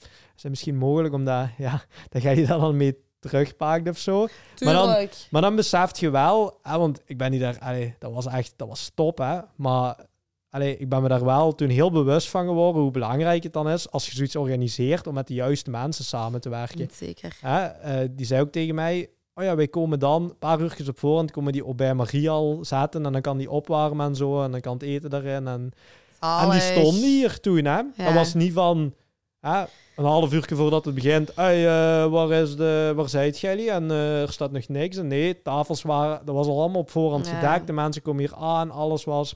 is 0.41 0.47
het 0.47 0.51
misschien 0.51 0.77
mogelijk 0.77 1.15
om 1.15 1.25
dat, 1.25 1.49
ja, 1.59 1.83
dan 2.09 2.21
ga 2.21 2.31
je 2.31 2.47
dan 2.47 2.61
al 2.61 2.73
mee 2.73 2.97
terugpakt 3.19 3.89
of 3.89 3.99
zo. 3.99 4.27
Maar 4.61 4.75
dan, 4.75 5.09
maar 5.31 5.43
dan 5.43 5.57
beseft 5.57 5.99
je 5.99 6.11
wel, 6.11 6.59
hè, 6.63 6.79
want 6.79 7.01
ik 7.05 7.19
ben 7.19 7.31
niet 7.31 7.41
daar, 7.41 7.59
allee, 7.59 7.95
dat 7.99 8.13
was 8.13 8.27
echt, 8.27 8.53
dat 8.57 8.69
was 8.69 8.91
top, 8.95 9.19
hè. 9.19 9.39
Maar 9.57 10.07
allee, 10.51 10.77
ik 10.77 10.89
ben 10.89 11.03
me 11.03 11.09
daar 11.09 11.25
wel 11.25 11.55
toen 11.55 11.69
heel 11.69 11.91
bewust 11.91 12.29
van 12.29 12.47
geworden 12.47 12.83
hoe 12.83 12.91
belangrijk 12.91 13.43
het 13.43 13.53
dan 13.53 13.69
is 13.69 13.91
als 13.91 14.07
je 14.07 14.15
zoiets 14.15 14.37
organiseert 14.37 15.07
om 15.07 15.15
met 15.15 15.27
de 15.27 15.35
juiste 15.35 15.71
mensen 15.71 16.05
samen 16.05 16.41
te 16.41 16.49
werken. 16.49 16.89
Zeker. 16.93 17.37
Hè, 17.41 18.03
uh, 18.03 18.09
die 18.11 18.27
zei 18.27 18.41
ook 18.41 18.53
tegen 18.53 18.75
mij, 18.75 19.09
oh 19.35 19.45
ja, 19.45 19.57
wij 19.57 19.69
komen 19.69 19.99
dan 19.99 20.23
een 20.23 20.39
paar 20.39 20.61
uurtjes 20.61 20.89
op 20.89 20.99
voorhand, 20.99 21.31
komen 21.31 21.53
die 21.53 21.65
op 21.65 21.77
bij 21.77 21.95
Marie 21.95 22.31
al 22.31 22.59
zetten 22.63 23.07
en 23.07 23.13
dan 23.13 23.21
kan 23.21 23.39
die 23.39 23.51
opwarmen 23.51 24.07
en 24.07 24.17
zo 24.17 24.43
en 24.43 24.51
dan 24.51 24.61
kan 24.61 24.73
het 24.73 24.83
eten 24.83 25.15
erin 25.15 25.47
en... 25.47 25.73
En 26.21 26.51
die 26.51 26.61
stond 26.61 26.97
hier 26.97 27.41
toen, 27.41 27.65
hè. 27.65 27.83
Dat 27.97 28.15
was 28.15 28.35
niet 28.35 28.53
van... 28.53 28.95
Een 29.41 30.05
half 30.05 30.33
uur 30.33 30.49
voordat 30.55 30.85
het 30.85 30.95
begint. 30.95 31.33
Hey, 31.35 31.59
uh, 31.59 32.11
waar, 32.11 32.31
is 32.31 32.57
de, 32.57 32.93
waar 32.97 33.09
zijt 33.09 33.41
jullie? 33.41 33.71
En 33.71 33.85
uh, 33.85 34.23
er 34.23 34.33
staat 34.33 34.51
nog 34.51 34.69
niks. 34.69 34.97
En 34.97 35.07
nee, 35.07 35.43
tafels 35.43 35.83
waren, 35.83 36.21
dat 36.25 36.35
was 36.35 36.47
al 36.47 36.61
allemaal 36.61 36.81
op 36.81 36.91
voorhand 36.91 37.27
ja. 37.27 37.35
gedekt. 37.35 37.67
De 37.67 37.73
mensen 37.73 38.03
komen 38.03 38.21
hier 38.21 38.35
aan, 38.35 38.71
alles 38.71 39.05
was. 39.05 39.35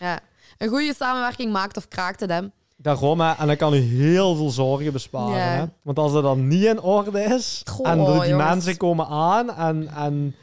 Ja, 0.00 0.20
een 0.58 0.68
goede 0.68 0.94
samenwerking 0.94 1.52
maakt 1.52 1.76
of 1.76 1.88
kraakt 1.88 2.20
het 2.20 2.30
hem. 2.30 2.52
Daarom, 2.76 3.20
hè. 3.20 3.32
en 3.32 3.46
dan 3.46 3.56
kan 3.56 3.74
u 3.74 3.78
heel 3.78 4.36
veel 4.36 4.50
zorgen 4.50 4.92
besparen. 4.92 5.58
Hè? 5.58 5.64
Want 5.82 5.98
als 5.98 6.12
dat 6.12 6.22
dan 6.22 6.48
niet 6.48 6.64
in 6.64 6.80
orde 6.80 7.22
is, 7.22 7.62
en 7.82 8.04
de, 8.04 8.20
die 8.24 8.34
mensen 8.34 8.76
komen 8.76 9.06
aan, 9.06 9.54
en, 9.54 9.88
en 9.88 10.36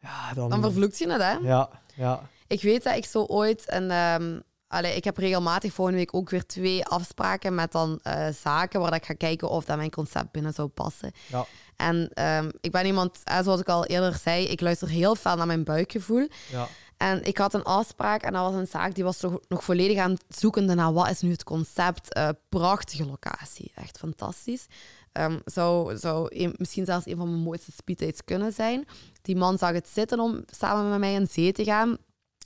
ja, 0.00 0.34
dan... 0.34 0.50
Dan 0.50 0.62
vervloekt 0.62 0.98
je 0.98 1.10
het, 1.10 1.22
hè? 1.22 1.32
Ja, 1.32 1.68
ja. 1.94 2.20
Ik 2.46 2.62
weet 2.62 2.82
dat 2.82 2.96
ik 2.96 3.04
zo 3.04 3.22
ooit 3.22 3.64
een, 3.66 3.90
um, 3.90 4.42
Allee, 4.68 4.96
ik 4.96 5.04
heb 5.04 5.16
regelmatig 5.16 5.72
volgende 5.72 6.00
week 6.00 6.14
ook 6.14 6.30
weer 6.30 6.46
twee 6.46 6.84
afspraken 6.84 7.54
met 7.54 7.72
dan 7.72 8.00
uh, 8.02 8.28
zaken 8.42 8.80
waar 8.80 8.94
ik 8.94 9.04
ga 9.04 9.14
kijken 9.14 9.48
of 9.48 9.64
dat 9.64 9.76
mijn 9.76 9.90
concept 9.90 10.32
binnen 10.32 10.52
zou 10.52 10.68
passen. 10.68 11.12
Ja. 11.26 11.46
En 11.76 12.24
um, 12.24 12.50
ik 12.60 12.70
ben 12.70 12.86
iemand, 12.86 13.18
eh, 13.24 13.42
zoals 13.42 13.60
ik 13.60 13.68
al 13.68 13.86
eerder 13.86 14.14
zei, 14.14 14.44
ik 14.44 14.60
luister 14.60 14.88
heel 14.88 15.14
veel 15.14 15.36
naar 15.36 15.46
mijn 15.46 15.64
buikgevoel. 15.64 16.28
Ja. 16.50 16.68
En 16.96 17.24
ik 17.24 17.38
had 17.38 17.54
een 17.54 17.62
afspraak 17.62 18.22
en 18.22 18.32
dat 18.32 18.50
was 18.50 18.54
een 18.54 18.66
zaak 18.66 18.94
die 18.94 19.04
was 19.04 19.18
toch 19.18 19.38
nog 19.48 19.64
volledig 19.64 19.98
aan 19.98 20.10
het 20.10 20.24
zoeken 20.28 20.64
naar 20.76 20.92
wat 20.92 21.10
is 21.10 21.20
nu 21.20 21.30
het 21.30 21.44
concept. 21.44 22.16
Uh, 22.16 22.28
prachtige 22.48 23.06
locatie, 23.06 23.72
echt 23.74 23.98
fantastisch. 23.98 24.66
Um, 25.12 25.40
zou, 25.44 25.96
zou 25.96 26.50
misschien 26.56 26.84
zelfs 26.84 27.06
een 27.06 27.16
van 27.16 27.30
mijn 27.30 27.42
mooiste 27.42 27.72
speeddates 27.76 28.24
kunnen 28.24 28.52
zijn. 28.52 28.86
Die 29.22 29.36
man 29.36 29.58
zag 29.58 29.72
het 29.72 29.88
zitten 29.88 30.20
om 30.20 30.44
samen 30.46 30.90
met 30.90 30.98
mij 30.98 31.14
in 31.14 31.26
zee 31.26 31.52
te 31.52 31.64
gaan. 31.64 31.96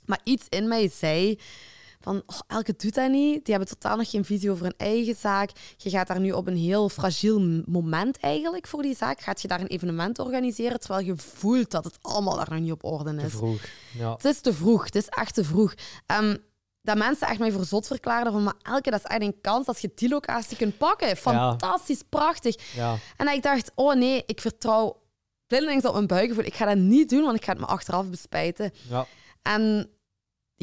Maar 0.05 0.19
iets 0.23 0.45
in 0.49 0.67
mij 0.67 0.89
zei 0.89 1.39
van 2.03 2.23
oh, 2.25 2.39
elke 2.47 2.73
doet 2.77 2.93
dat 2.93 3.09
niet. 3.09 3.45
Die 3.45 3.55
hebben 3.55 3.67
totaal 3.79 3.97
nog 3.97 4.09
geen 4.09 4.25
visie 4.25 4.51
over 4.51 4.63
hun 4.63 4.77
eigen 4.77 5.15
zaak. 5.15 5.51
Je 5.77 5.89
gaat 5.89 6.07
daar 6.07 6.19
nu 6.19 6.31
op 6.31 6.47
een 6.47 6.57
heel 6.57 6.89
fragiel 6.89 7.63
moment 7.65 8.17
eigenlijk 8.19 8.67
voor 8.67 8.81
die 8.81 8.95
zaak. 8.95 9.21
Gaat 9.21 9.41
je 9.41 9.47
daar 9.47 9.61
een 9.61 9.67
evenement 9.67 10.19
organiseren, 10.19 10.79
terwijl 10.79 11.05
je 11.05 11.17
voelt 11.17 11.71
dat 11.71 11.83
het 11.83 11.97
allemaal 12.01 12.35
daar 12.35 12.49
nog 12.49 12.59
niet 12.59 12.71
op 12.71 12.83
orde 12.83 13.15
is. 13.15 13.21
Te 13.21 13.29
vroeg, 13.29 13.61
ja. 13.97 14.13
Het 14.13 14.25
is 14.25 14.39
te 14.39 14.53
vroeg, 14.53 14.85
het 14.85 14.95
is 14.95 15.07
echt 15.07 15.33
te 15.33 15.43
vroeg. 15.43 15.73
Um, 16.19 16.37
dat 16.81 16.97
mensen 16.97 17.27
echt 17.27 17.39
mij 17.39 17.51
voor 17.51 17.65
zot 17.65 17.87
verklaarden 17.87 18.33
van, 18.33 18.43
maar 18.43 18.53
elke, 18.61 18.89
dat 18.89 18.99
is 18.99 19.05
echt 19.05 19.21
een 19.21 19.41
kans 19.41 19.67
als 19.67 19.79
je 19.79 19.91
die 19.95 20.09
locatie 20.09 20.57
kunt 20.57 20.77
pakken. 20.77 21.17
Fantastisch, 21.17 22.01
prachtig. 22.09 22.75
Ja. 22.75 22.97
En 23.17 23.27
ik 23.27 23.43
dacht, 23.43 23.71
oh 23.75 23.95
nee, 23.95 24.23
ik 24.25 24.41
vertrouw 24.41 25.01
blindelings 25.47 25.85
op 25.85 25.93
mijn 25.93 26.07
buikgevoel. 26.07 26.43
Ik 26.43 26.53
ga 26.53 26.65
dat 26.65 26.77
niet 26.77 27.09
doen, 27.09 27.23
want 27.23 27.35
ik 27.35 27.43
ga 27.43 27.51
het 27.51 27.59
me 27.59 27.65
achteraf 27.65 28.09
bespijten. 28.09 28.73
Ja. 28.89 29.07
En 29.41 29.89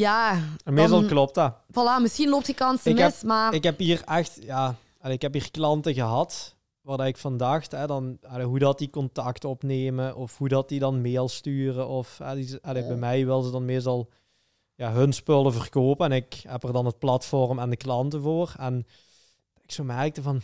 ja... 0.01 0.39
En 0.64 0.74
meestal 0.74 1.05
klopt 1.05 1.35
dat. 1.35 1.55
Voilà, 1.70 2.01
misschien 2.01 2.28
loopt 2.28 2.47
die 2.47 2.55
kans 2.55 2.85
ik 2.85 2.94
mis, 2.94 3.22
maar... 3.22 3.55
Ik 3.55 3.62
heb 3.62 3.78
hier 3.78 4.02
echt... 4.05 4.39
Ja, 4.43 4.74
ik 5.02 5.22
heb 5.22 5.32
hier 5.32 5.51
klanten 5.51 5.94
gehad 5.94 6.55
waar 6.81 7.06
ik 7.06 7.16
van 7.16 7.36
dacht, 7.36 7.72
hè, 7.72 7.86
dan, 7.86 8.18
hoe 8.43 8.59
dat 8.59 8.78
die 8.78 8.90
contact 8.90 9.44
opnemen 9.44 10.16
of 10.16 10.39
hoe 10.39 10.48
dat 10.48 10.68
die 10.68 10.78
dan 10.78 11.01
mail 11.01 11.28
sturen. 11.28 11.89
Of 11.89 12.20
die, 12.35 12.60
bij 12.62 12.97
mij 12.97 13.27
wil 13.27 13.43
ze 13.43 13.51
dan 13.51 13.64
meestal 13.64 14.09
ja, 14.74 14.93
hun 14.93 15.12
spullen 15.12 15.52
verkopen 15.52 16.06
en 16.06 16.12
ik 16.12 16.43
heb 16.48 16.62
er 16.62 16.72
dan 16.72 16.86
het 16.86 16.98
platform 16.98 17.59
en 17.59 17.70
de 17.70 17.77
klanten 17.77 18.22
voor. 18.22 18.55
En 18.59 18.86
ik 19.62 19.72
zo 19.72 19.85
merkte 19.85 20.22
van, 20.22 20.40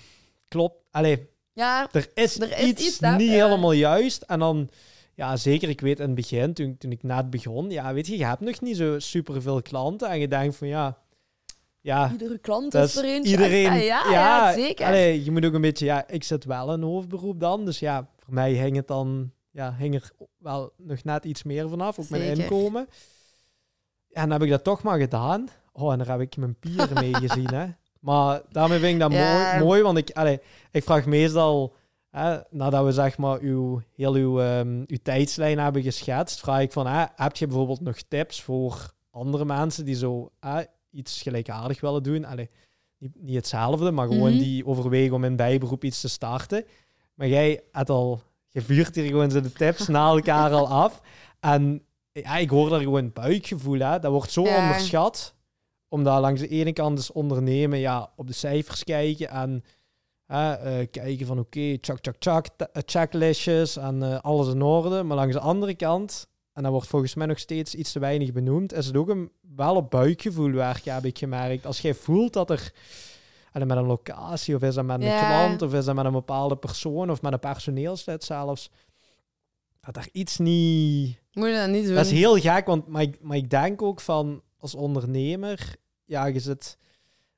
klopt, 0.49 0.77
allee, 0.91 1.29
ja, 1.53 1.89
er 1.93 2.11
is, 2.15 2.41
er 2.41 2.59
is 2.59 2.69
iets, 2.71 3.01
niet 3.01 3.31
helemaal 3.31 3.73
juist. 3.73 4.23
En 4.23 4.39
dan, 4.39 4.69
ja, 5.17 5.37
zeker, 5.37 5.69
ik 5.69 5.81
weet 5.81 5.99
in 5.99 6.07
het 6.07 6.15
begin, 6.15 6.55
toen, 6.55 6.77
toen 6.79 6.91
ik 6.91 7.03
net 7.03 7.31
begon, 7.31 7.71
ja, 7.71 7.95
weet 7.95 8.07
je, 8.07 8.19
je 8.19 8.25
hebt 8.25 8.41
nog 8.41 8.61
niet 8.61 8.77
zo 8.77 8.99
super 8.99 9.43
veel 9.43 9.63
klanten 9.63 10.09
en 10.09 10.19
je 10.19 10.29
denkt 10.29 10.57
van, 10.57 10.69
ja, 10.69 10.99
ja, 11.81 12.11
iedere 12.11 12.39
klant 12.39 12.75
is 12.75 12.97
er 12.97 13.05
eentje. 13.05 13.31
Iedereen, 13.31 13.63
ja, 13.63 13.75
ja, 13.75 14.11
ja, 14.11 14.53
zeker. 14.53 14.87
Allee, 14.87 15.25
je 15.25 15.31
moet 15.31 15.45
ook 15.45 15.53
een 15.53 15.61
beetje, 15.61 15.85
ja, 15.85 16.09
ik 16.09 16.25
zit 16.25 16.45
wel 16.45 16.73
in 16.73 16.83
hoofdberoep 16.83 17.41
dan, 17.41 17.65
dus 17.65 17.79
ja, 17.79 18.09
voor 18.19 18.35
mij 18.35 18.53
hing 18.53 18.77
het 18.77 18.89
dan, 18.89 19.33
ja, 19.51 19.75
hing 19.79 19.95
er 19.95 20.11
wel 20.39 20.73
nog 20.77 21.05
net 21.05 21.25
iets 21.25 21.43
meer 21.43 21.69
vanaf 21.69 21.99
op 21.99 22.09
mijn 22.09 22.39
inkomen. 22.39 22.89
En 24.11 24.23
dan 24.23 24.31
heb 24.31 24.43
ik 24.43 24.51
dat 24.51 24.65
toch 24.65 24.83
maar 24.83 24.99
gedaan. 24.99 25.49
Oh, 25.73 25.93
en 25.93 25.99
daar 25.99 26.09
heb 26.09 26.21
ik 26.21 26.37
mijn 26.37 26.59
pieren 26.59 26.95
mee 26.95 27.15
gezien, 27.27 27.55
hè. 27.55 27.67
Maar 28.01 28.43
daarmee 28.51 28.79
vind 28.79 28.93
ik 28.93 29.01
dat 29.01 29.11
mooi, 29.11 29.59
mooi, 29.59 29.83
want 29.83 29.99
ik, 29.99 30.11
allez, 30.11 30.39
ik 30.71 30.85
vraag 30.85 31.07
meestal, 31.07 31.75
hè, 32.19 32.39
nadat 32.51 32.85
we 32.85 32.93
zeg 32.93 33.19
maar 33.19 33.41
uw, 33.41 33.81
heel 33.95 34.15
uw, 34.15 34.41
um, 34.41 34.85
uw 34.87 34.97
tijdslijn 35.03 35.59
hebben 35.59 35.83
geschetst, 35.83 36.41
vraag 36.41 36.61
ik 36.61 36.73
van, 36.73 36.87
hè, 36.87 37.05
heb 37.15 37.37
je 37.37 37.47
bijvoorbeeld 37.47 37.81
nog 37.81 37.97
tips 38.09 38.43
voor 38.43 38.93
andere 39.11 39.45
mensen 39.45 39.85
die 39.85 39.95
zo 39.95 40.31
hè, 40.41 40.63
iets 40.91 41.23
gelijkaardig 41.23 41.81
willen 41.81 42.03
doen? 42.03 42.25
Allez, 42.25 42.47
niet, 42.99 43.23
niet 43.23 43.35
hetzelfde, 43.35 43.91
maar 43.91 44.07
gewoon 44.07 44.33
mhm. 44.33 44.43
die 44.43 44.67
overwegen 44.67 45.15
om 45.15 45.25
in 45.25 45.37
bijberoep 45.37 45.85
iets 45.85 46.01
te 46.01 46.09
starten. 46.09 46.65
Maar 47.15 47.29
jij 47.29 47.63
hebt 47.73 47.91
al, 47.91 48.23
je 48.49 48.63
vuurt 48.63 48.95
hier 48.95 49.07
gewoon 49.07 49.31
zo 49.31 49.41
de 49.41 49.53
tips 49.53 49.89
na 49.89 50.09
elkaar 50.09 50.53
al 50.53 50.69
af. 50.69 51.01
En 51.41 51.83
ja, 52.13 52.37
ik 52.37 52.51
hoor 52.51 52.71
daar 52.71 52.81
gewoon 52.81 53.13
buikgevoel. 53.13 53.79
Hè. 53.79 53.99
Dat 53.99 54.11
wordt 54.13 54.31
zo 54.31 54.41
onderschat. 54.43 55.35
Omdat 55.89 56.21
langs 56.21 56.41
de 56.41 56.49
ene 56.49 56.73
kant 56.73 56.99
is 56.99 57.13
ondernemen, 57.13 57.79
ja, 57.79 58.13
op 58.17 58.27
de 58.27 58.33
cijfers 58.33 58.85
kijken 58.85 59.29
en 59.29 59.65
uh, 60.29 60.57
kijken 60.91 61.27
van 61.27 61.39
oké, 61.39 61.59
okay, 61.59 61.79
chak, 61.81 61.99
chak, 62.01 62.17
chak, 62.19 62.47
eh, 62.47 62.83
checklistjes 62.87 63.77
en 63.77 64.03
uh, 64.03 64.19
alles 64.21 64.49
in 64.49 64.63
orde. 64.63 65.03
Maar 65.03 65.17
langs 65.17 65.35
de 65.35 65.41
andere 65.41 65.75
kant, 65.75 66.29
en 66.53 66.63
dat 66.63 66.73
wordt 66.73 66.89
volgens 66.89 67.15
mij 67.15 67.27
nog 67.27 67.39
steeds 67.39 67.75
iets 67.75 67.93
te 67.93 67.99
weinig 67.99 68.33
benoemd, 68.33 68.73
is 68.73 68.87
het 68.87 68.97
ook 68.97 69.09
een, 69.09 69.31
wel 69.57 69.77
op 69.77 69.91
buikgevoel 69.91 70.51
werken, 70.51 70.95
heb 70.95 71.05
ik 71.05 71.19
gemerkt. 71.19 71.67
Als 71.67 71.81
jij 71.81 71.95
voelt 71.95 72.33
dat 72.33 72.51
er 72.51 72.73
en 73.53 73.67
met 73.67 73.77
een 73.77 73.87
locatie, 73.87 74.55
of 74.55 74.63
is 74.63 74.75
dat 74.75 74.85
met 74.85 75.03
een 75.03 75.19
klant, 75.19 75.63
of 75.63 75.75
is 75.75 75.85
dat 75.85 75.95
met 75.95 76.05
een 76.05 76.13
bepaalde 76.13 76.57
persoon, 76.57 77.11
of 77.11 77.23
met 77.23 77.33
een 77.33 77.39
personeelslid 77.39 78.25
zelfs, 78.25 78.71
dat 79.81 79.95
daar 79.95 80.09
iets 80.13 80.39
niet 80.39 81.19
moet 81.37 81.49
je 81.49 81.55
dat 81.55 81.69
niet 81.69 81.85
doen. 81.85 81.95
Dat 81.95 82.05
is 82.05 82.11
heel 82.11 82.37
gek, 82.37 82.67
want 82.67 82.87
maar 82.87 83.03
ik, 83.03 83.17
maar 83.21 83.37
ik 83.37 83.51
denk 83.51 83.83
ook 83.83 84.01
van 84.01 84.43
als 84.59 84.75
ondernemer, 84.75 85.77
ja, 86.05 86.27
je 86.27 86.41
zit, 86.41 86.79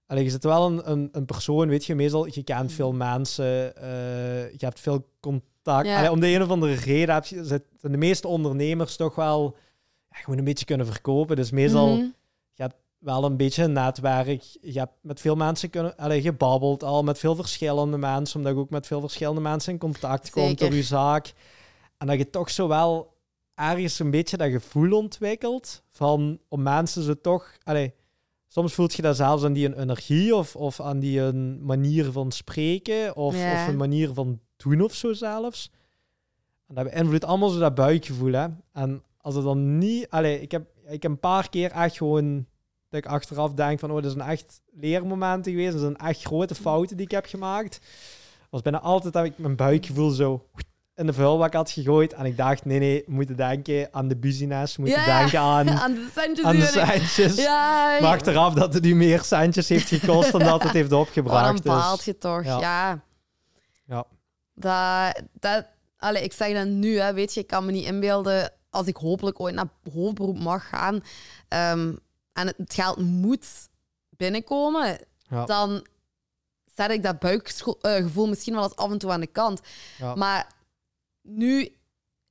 allee, 0.09 0.25
je 0.25 0.31
zit 0.31 0.45
wel 0.45 0.67
een, 0.67 0.91
een, 0.91 1.09
een 1.13 1.25
persoon, 1.25 1.69
weet 1.69 1.85
je, 1.85 1.95
meestal, 1.95 2.27
je 2.27 2.43
kent 2.43 2.73
veel 2.73 2.93
mensen, 2.93 3.73
uh, 3.77 4.51
je 4.51 4.65
hebt 4.65 4.81
veel 4.81 5.09
contact. 5.21 5.87
Ja. 5.87 5.99
Allee, 5.99 6.11
om 6.11 6.21
de 6.21 6.29
een 6.29 6.43
of 6.43 6.49
andere 6.49 6.75
reden 6.75 7.15
heb 7.15 7.25
je, 7.25 7.45
zit 7.45 7.63
de 7.81 7.97
meeste 7.97 8.29
ondernemers 8.29 8.97
toch 8.97 9.15
wel 9.15 9.57
ja, 10.11 10.19
gewoon 10.19 10.39
een 10.39 10.45
beetje 10.45 10.65
kunnen 10.65 10.87
verkopen. 10.87 11.37
Dus 11.37 11.51
meestal, 11.51 11.97
mm 11.97 12.17
je 12.53 12.65
hebt 12.65 12.77
wel 12.99 13.25
een 13.25 13.37
beetje 13.37 13.63
een 13.63 13.73
netwerk. 13.73 14.43
Je 14.61 14.79
hebt 14.79 14.93
met 15.01 15.21
veel 15.21 15.37
mensen 15.37 15.71
kunnen, 15.71 15.97
allee, 15.97 16.21
gebabbeld 16.21 16.83
al, 16.83 17.03
met 17.03 17.19
veel 17.19 17.35
verschillende 17.35 17.99
mensen, 17.99 18.39
omdat 18.39 18.53
je 18.55 18.59
ook 18.59 18.71
met 18.71 18.87
veel 18.87 19.01
verschillende 19.01 19.41
mensen 19.41 19.73
in 19.73 19.79
contact 19.79 20.27
Zeker. 20.27 20.43
komt 20.43 20.59
door 20.59 20.75
je 20.75 20.83
zaak. 20.83 21.33
En 21.99 22.07
dat 22.07 22.19
je 22.19 22.31
toch 22.31 22.51
zo 22.51 22.69
wel 22.69 23.17
ergens 23.55 23.99
een 23.99 24.11
beetje 24.11 24.37
dat 24.37 24.51
gevoel 24.51 24.97
ontwikkelt 24.97 25.83
van 25.91 26.39
om 26.49 26.63
mensen 26.63 27.03
ze 27.03 27.21
toch. 27.21 27.57
Allee, 27.63 27.95
soms 28.49 28.75
voelt 28.75 28.95
je 28.95 29.03
dat 29.03 29.17
zelfs 29.17 29.45
aan 29.45 29.53
die 29.53 29.67
een 29.67 29.81
energie 29.81 30.35
of, 30.35 30.57
of 30.57 30.81
aan 30.81 30.99
die 30.99 31.21
een 31.21 31.65
manier 31.65 32.13
van 32.13 32.33
spreken 32.33 33.17
of, 33.17 33.35
of 33.35 33.69
een 33.69 33.77
manier 33.77 34.13
van 34.13 34.41
doen 34.57 34.81
of 34.81 34.95
zo 34.95 35.13
zelfs. 35.13 35.71
En 36.67 36.75
dat 36.75 36.91
beïnvloedt 36.91 37.25
allemaal 37.25 37.49
zo 37.49 37.59
dat 37.59 37.75
buikgevoel. 37.75 38.33
Hè? 38.33 38.47
En 38.73 39.03
als 39.21 39.35
het 39.35 39.45
dan 39.45 39.79
niet. 39.79 40.11
Allee, 40.11 40.41
ik 40.41 40.51
heb, 40.51 40.67
ik 40.87 41.03
heb 41.03 41.11
een 41.11 41.21
paar 41.21 41.49
keer 41.49 41.71
echt 41.71 41.97
gewoon. 41.97 42.47
Dat 42.89 43.05
ik 43.05 43.07
achteraf 43.07 43.53
denk 43.53 43.79
van, 43.79 43.91
oh, 43.91 43.97
dat 43.97 44.05
is 44.05 44.15
een 44.15 44.21
echt 44.21 44.61
leermomenten 44.73 45.53
geweest. 45.53 45.73
Dat 45.73 45.81
zijn 45.81 45.97
echt 45.97 46.23
grote 46.23 46.55
fouten 46.55 46.97
die 46.97 47.07
ik 47.07 47.13
heb 47.13 47.27
gemaakt. 47.27 47.81
Was 48.51 48.63
bijna 48.63 48.81
altijd 48.81 49.13
dat 49.13 49.25
ik 49.25 49.39
mijn 49.39 49.57
buikgevoel 49.57 50.11
zo 50.11 50.49
in 50.99 51.07
de 51.07 51.13
vuilbak 51.13 51.53
had 51.53 51.71
gegooid. 51.71 52.13
En 52.13 52.25
ik 52.25 52.37
dacht, 52.37 52.65
nee, 52.65 52.79
nee, 52.79 53.03
we 53.07 53.13
moeten 53.13 53.37
denken 53.37 53.89
aan 53.91 54.09
de 54.09 54.17
business. 54.17 54.77
We 54.77 54.83
moeten 54.83 55.05
denken 55.05 55.41
aan, 55.41 55.71
aan 55.81 55.95
de 55.95 56.09
centjes. 56.15 56.45
Aan 56.45 56.57
de 56.57 56.67
centjes. 56.67 57.37
Ja, 57.37 57.99
maar 58.01 58.11
achteraf 58.11 58.55
dat 58.55 58.75
het 58.75 58.83
nu 58.83 58.95
meer 58.95 59.23
centjes 59.23 59.69
heeft 59.69 59.89
gekost 59.89 60.33
dan 60.33 60.41
dat 60.41 60.63
het 60.63 60.73
heeft 60.73 60.93
opgebracht. 60.93 61.59
Oh, 61.59 61.65
dan 61.65 61.77
baalt 61.77 62.05
je 62.05 62.19
toch, 62.19 62.45
ja. 62.45 63.03
Ja. 63.87 64.05
Dat, 64.55 65.23
dat, 65.33 65.67
allez, 65.99 66.23
ik 66.23 66.33
zeg 66.33 66.53
dat 66.53 66.67
nu, 66.67 66.99
hè, 66.99 67.13
weet 67.15 67.35
je, 67.35 67.41
ik 67.41 67.47
kan 67.47 67.67
me 67.67 67.73
niet 67.73 67.87
inbeelden 67.87 68.53
als 68.71 68.87
ik 68.87 68.97
hopelijk 68.97 69.41
ooit 69.41 69.55
naar 69.55 69.69
hoofdberoep 69.93 70.39
mag 70.39 70.69
gaan 70.69 70.95
um, 70.95 71.99
en 72.33 72.47
het 72.47 72.75
geld 72.75 72.99
moet 72.99 73.47
binnenkomen, 74.11 74.99
dan 75.47 75.87
zet 76.75 76.91
ik 76.91 77.03
dat 77.03 77.19
buikgevoel 77.19 78.29
misschien 78.29 78.55
wel 78.55 78.63
eens 78.63 78.77
af 78.77 78.91
en 78.91 78.99
toe 78.99 79.11
aan 79.11 79.21
de 79.21 79.27
kant. 79.27 79.61
Maar 80.15 80.47
nu 81.29 81.69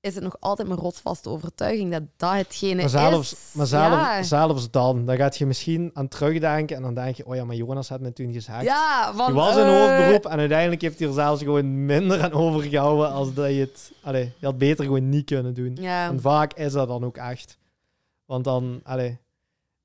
is 0.02 0.16
het 0.16 0.24
nog 0.24 0.36
altijd 0.40 0.68
mijn 0.68 0.80
rotsvaste 0.80 1.30
overtuiging 1.30 1.92
dat 1.92 2.04
dat 2.18 2.34
hetgene 2.34 2.82
maar 2.82 2.90
zelfs, 2.90 3.34
is. 3.34 3.52
Maar 3.54 3.66
zelfs, 3.66 4.28
zelfs 4.28 4.72
dan, 4.72 5.06
dan 5.06 5.16
gaat 5.16 5.38
je 5.38 5.46
misschien 5.46 5.92
aan 5.94 6.08
terugdenken 6.08 6.76
en 6.76 6.82
dan 6.82 6.94
denk 6.94 7.16
je, 7.16 7.26
oh 7.26 7.36
ja, 7.36 7.46
maar 7.46 7.56
Jonas 7.56 7.90
had 7.90 8.00
me 8.00 8.14
toen 8.14 8.34
gezegd. 8.34 8.64
Ja, 8.64 9.14
want, 9.16 9.28
je 9.28 9.34
was 9.34 9.56
een 9.56 9.68
uh... 9.68 9.80
hoofdberoep 9.80 10.26
en 10.26 10.40
uiteindelijk 10.40 10.82
heeft 10.82 11.00
hij 11.00 11.08
er 11.08 11.14
zelfs 11.14 11.44
gewoon 11.44 11.86
minder 11.86 12.22
aan 12.22 12.32
overgehouden 12.32 13.12
als 13.12 13.34
dat 13.34 13.50
je 13.50 13.60
het... 13.60 13.92
Allee, 14.04 14.32
je 14.40 14.46
had 14.46 14.58
beter 14.58 14.86
gewoon 14.86 15.10
niet 15.10 15.26
kunnen 15.26 15.54
doen. 15.54 15.76
Ja. 15.76 16.08
En 16.10 16.22
vaak 16.22 16.54
is 16.54 16.72
dat 16.72 16.88
dan 16.88 17.06
ook 17.06 17.18
echt. 17.18 17.58
Want 18.26 18.44
dan, 18.44 18.80
allee, 18.84 19.10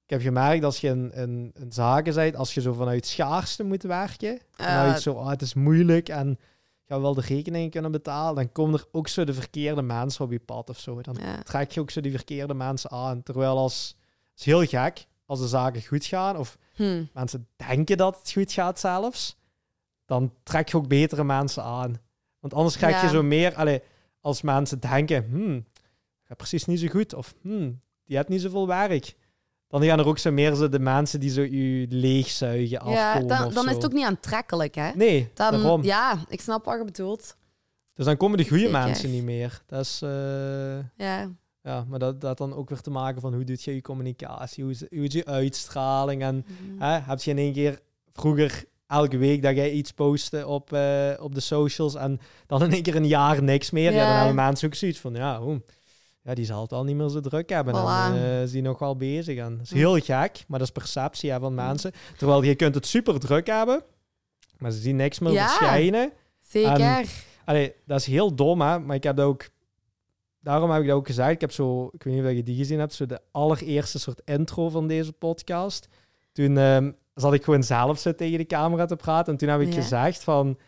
ik 0.05 0.10
heb 0.10 0.20
gemerkt 0.20 0.64
als 0.64 0.80
je 0.80 0.89
in, 0.89 1.12
in, 1.14 1.52
in 1.55 1.72
zaken 1.72 2.14
bent, 2.14 2.36
als 2.36 2.55
je 2.55 2.60
zo 2.60 2.72
vanuit 2.72 3.06
schaarste 3.06 3.64
moet 3.64 3.82
werken, 3.82 4.32
uh, 4.32 4.66
vanuit 4.66 5.02
zo, 5.02 5.12
oh, 5.12 5.28
het 5.28 5.43
is 5.43 5.55
moeilijk 5.55 6.09
en 6.09 6.39
gaan 6.86 7.00
wel 7.00 7.14
de 7.14 7.20
rekeningen 7.20 7.70
kunnen 7.70 7.92
betalen, 7.92 8.34
dan 8.34 8.52
komen 8.52 8.78
er 8.78 8.86
ook 8.92 9.09
zo 9.09 9.24
de 9.24 9.34
verkeerde 9.34 9.82
mensen 9.82 10.24
op 10.24 10.32
je 10.32 10.40
pad 10.40 10.68
of 10.68 10.78
zo. 10.78 11.00
Dan 11.00 11.16
trek 11.44 11.70
je 11.70 11.80
ook 11.80 11.90
zo 11.90 12.00
die 12.00 12.12
verkeerde 12.12 12.54
mensen 12.54 12.90
aan. 12.90 13.22
Terwijl 13.22 13.56
als, 13.59 13.96
het 14.30 14.38
is 14.38 14.44
heel 14.44 14.66
gek, 14.66 15.06
als 15.26 15.40
de 15.40 15.48
zaken 15.48 15.82
goed 15.82 16.04
gaan, 16.04 16.36
of 16.36 16.59
hmm. 16.74 17.09
mensen 17.14 17.48
denken 17.56 17.96
dat 17.96 18.18
het 18.18 18.32
goed 18.32 18.52
gaat 18.52 18.80
zelfs, 18.80 19.36
dan 20.04 20.32
trek 20.42 20.68
je 20.68 20.76
ook 20.76 20.88
betere 20.88 21.24
mensen 21.24 21.62
aan. 21.62 22.00
Want 22.40 22.54
anders 22.54 22.76
krijg 22.76 23.02
je 23.02 23.09
zo 23.09 23.22
meer, 23.22 23.54
allee, 23.54 23.82
als 24.20 24.42
mensen 24.42 24.80
denken, 24.80 25.26
hmm, 25.30 25.66
gaat 26.22 26.36
precies 26.36 26.64
niet 26.64 26.80
zo 26.80 26.86
goed, 26.88 27.14
of 27.14 27.34
hmm, 27.40 27.80
die 28.04 28.16
heeft 28.16 28.28
niet 28.28 28.40
zoveel 28.40 28.66
werk 28.66 29.14
dan 29.81 29.89
gaan 29.89 29.99
er 29.99 30.07
ook 30.07 30.19
zo 30.19 30.32
meer 30.32 30.55
zo 30.55 30.69
de 30.69 30.78
mensen 30.78 31.20
die 31.20 31.31
zo 31.31 31.43
je 31.43 31.86
leegzuigen 31.89 32.78
afkomen. 32.78 32.99
Ja, 32.99 33.20
dan, 33.20 33.53
dan 33.53 33.69
is 33.69 33.74
het 33.74 33.85
ook 33.85 33.93
niet 33.93 34.05
aantrekkelijk, 34.05 34.74
hè? 34.74 34.90
Nee, 34.94 35.31
dan, 35.35 35.53
daarom. 35.53 35.82
Ja, 35.82 36.19
ik 36.28 36.40
snap 36.40 36.65
wat 36.65 36.78
je 36.78 36.85
bedoelt. 36.85 37.36
Dus 37.94 38.05
dan 38.05 38.16
komen 38.16 38.39
de 38.39 38.49
goede 38.49 38.69
mensen 38.69 39.11
niet 39.11 39.24
meer. 39.24 39.62
Dat 39.66 39.81
is... 39.81 40.01
Uh, 40.05 40.11
ja. 40.97 41.31
Ja, 41.62 41.85
maar 41.89 41.99
dat, 41.99 42.20
dat 42.20 42.39
dan 42.39 42.55
ook 42.55 42.69
weer 42.69 42.81
te 42.81 42.90
maken 42.90 43.20
van 43.20 43.35
hoe 43.35 43.44
doet 43.44 43.62
je 43.62 43.74
je 43.74 43.81
communicatie, 43.81 44.62
hoe 44.62 44.73
is, 44.73 44.81
hoe 44.90 45.05
is 45.05 45.12
je 45.12 45.24
uitstraling 45.24 46.23
en 46.23 46.47
mm. 46.47 46.81
hè, 46.82 46.99
heb 46.99 47.20
je 47.20 47.31
in 47.31 47.39
één 47.39 47.53
keer 47.53 47.81
vroeger 48.12 48.65
elke 48.86 49.16
week 49.16 49.43
dat 49.43 49.57
jij 49.57 49.70
iets 49.70 49.93
postte 49.93 50.47
op, 50.47 50.73
uh, 50.73 51.11
op 51.20 51.35
de 51.35 51.40
socials 51.40 51.94
en 51.94 52.20
dan 52.47 52.62
in 52.62 52.73
één 52.73 52.82
keer 52.82 52.97
een 52.97 53.07
jaar 53.07 53.43
niks 53.43 53.70
meer. 53.70 53.93
Ja, 53.93 54.07
dan 54.07 54.16
hebben 54.16 54.35
mensen 54.35 54.69
ook 54.69 54.74
zoiets 54.74 54.99
van, 54.99 55.15
ja, 55.15 55.40
hoe 55.40 55.62
ja, 56.23 56.35
die 56.35 56.44
zal 56.44 56.62
het 56.62 56.73
al 56.73 56.85
niet 56.85 56.97
meer 56.97 57.09
zo 57.09 57.20
druk 57.20 57.49
hebben. 57.49 57.74
En 57.74 57.81
Voilà. 57.81 58.15
eh, 58.16 58.43
is 58.43 58.51
die 58.51 58.62
nog 58.62 58.78
wel 58.78 58.97
bezig. 58.97 59.39
En 59.39 59.57
dat 59.57 59.65
is 59.65 59.73
heel 59.73 59.99
gek, 59.99 60.44
maar 60.49 60.59
dat 60.59 60.69
is 60.69 60.73
perceptie 60.74 61.31
hè, 61.31 61.40
van 61.40 61.55
mensen. 61.55 61.93
Terwijl 62.16 62.43
je 62.43 62.55
kunt 62.55 62.74
het 62.74 62.86
super 62.86 63.20
druk 63.20 63.47
hebben, 63.47 63.82
maar 64.59 64.70
ze 64.70 64.78
zien 64.81 64.97
niks 64.97 65.19
meer 65.19 65.32
Ja. 65.32 65.47
verschijnen. 65.49 66.12
Zeker. 66.40 67.09
Allee, 67.44 67.74
dat 67.86 68.01
is 68.01 68.07
heel 68.07 68.35
dom, 68.35 68.61
hè? 68.61 68.78
maar 68.78 68.97
ik 68.97 69.03
heb 69.03 69.16
dat 69.16 69.27
ook... 69.27 69.49
Daarom 70.40 70.70
heb 70.70 70.81
ik 70.82 70.86
dat 70.89 70.97
ook 70.97 71.07
gezegd. 71.07 71.31
Ik 71.31 71.40
heb 71.40 71.53
zo, 71.53 71.89
ik 71.93 72.03
weet 72.03 72.15
niet 72.15 72.24
of 72.24 72.31
je 72.31 72.43
die 72.43 72.57
gezien 72.57 72.78
hebt, 72.78 72.93
zo 72.93 73.07
de 73.07 73.20
allereerste 73.31 73.99
soort 73.99 74.20
intro 74.24 74.69
van 74.69 74.86
deze 74.89 75.12
podcast. 75.12 75.89
Toen 76.32 76.57
ehm, 76.59 76.93
zat 77.15 77.32
ik 77.35 77.44
gewoon 77.44 77.62
zelf 77.62 77.99
zo 77.99 78.15
tegen 78.15 78.39
de 78.39 78.47
camera 78.47 78.85
te 78.85 78.97
praten. 78.97 79.32
En 79.32 79.39
toen 79.39 79.49
heb 79.49 79.61
ik 79.61 79.73
Ja. 79.74 79.81
gezegd 79.81 80.23
van, 80.24 80.59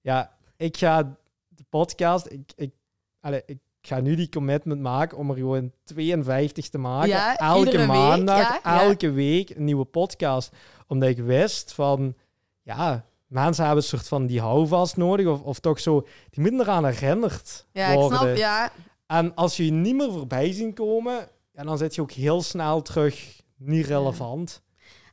ja, 0.00 0.36
ik 0.56 0.76
ga 0.76 1.02
de 1.48 1.64
podcast, 1.68 2.26
ik, 2.30 2.52
ik, 2.56 2.72
allee, 3.20 3.42
ik 3.46 3.58
ga 3.80 4.00
nu 4.00 4.14
die 4.14 4.28
commitment 4.28 4.80
maken 4.80 5.18
om 5.18 5.30
er 5.30 5.36
gewoon 5.36 5.72
52 5.84 6.68
te 6.68 6.78
maken. 6.78 7.08
Ja, 7.08 7.36
elke 7.36 7.76
week, 7.76 7.86
maandag, 7.86 8.38
ja, 8.38 8.60
ja. 8.64 8.82
elke 8.82 9.10
week 9.10 9.50
een 9.50 9.64
nieuwe 9.64 9.84
podcast. 9.84 10.52
Omdat 10.86 11.08
ik 11.08 11.18
wist 11.18 11.72
van, 11.72 12.14
ja, 12.62 13.04
mensen 13.26 13.64
hebben 13.64 13.82
een 13.82 13.88
soort 13.88 14.08
van 14.08 14.26
die 14.26 14.40
houvast 14.40 14.96
nodig. 14.96 15.26
Of, 15.26 15.40
of 15.40 15.58
toch 15.58 15.80
zo, 15.80 16.06
die 16.30 16.42
moeten 16.42 16.60
eraan 16.60 16.84
herinnerd 16.84 17.66
ja, 17.72 17.86
ik 17.86 17.98
worden. 17.98 18.18
snap. 18.18 18.36
Ja, 18.36 18.72
En 19.06 19.34
als 19.34 19.56
je 19.56 19.64
je 19.64 19.72
niet 19.72 19.94
meer 19.94 20.12
voorbij 20.12 20.52
zien 20.52 20.74
komen, 20.74 21.28
ja, 21.52 21.62
dan 21.62 21.78
zit 21.78 21.94
je 21.94 22.00
ook 22.00 22.12
heel 22.12 22.42
snel 22.42 22.82
terug 22.82 23.40
niet 23.56 23.86
relevant. 23.86 24.62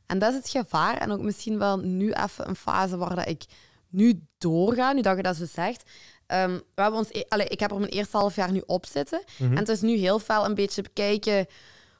En 0.06 0.18
dat 0.18 0.30
is 0.30 0.36
het 0.36 0.48
gevaar. 0.48 0.96
En 0.96 1.10
ook 1.10 1.22
misschien 1.22 1.58
wel 1.58 1.78
nu 1.78 2.12
even 2.12 2.48
een 2.48 2.56
fase 2.56 2.96
waar 2.96 3.14
dat 3.14 3.28
ik 3.28 3.44
nu 3.88 4.20
doorga, 4.38 4.92
nu 4.92 5.00
dat 5.00 5.16
je 5.16 5.22
dat 5.22 5.36
zo 5.36 5.44
zegt. 5.46 5.90
Ehm, 6.28 6.50
we 6.74 6.82
hebben 6.82 6.98
ons, 6.98 7.08
e- 7.12 7.22
allee, 7.28 7.46
ik 7.46 7.60
heb 7.60 7.70
er 7.70 7.78
mijn 7.78 7.90
eerste 7.92 8.16
half 8.16 8.36
jaar 8.36 8.52
nu 8.52 8.62
op 8.66 8.86
zitten. 8.86 9.22
Mhm. 9.38 9.50
En 9.52 9.58
het 9.58 9.68
is 9.68 9.80
nu 9.80 9.96
heel 9.96 10.18
veel 10.18 10.44
een 10.44 10.54
beetje 10.54 10.82
bekijken... 10.82 11.46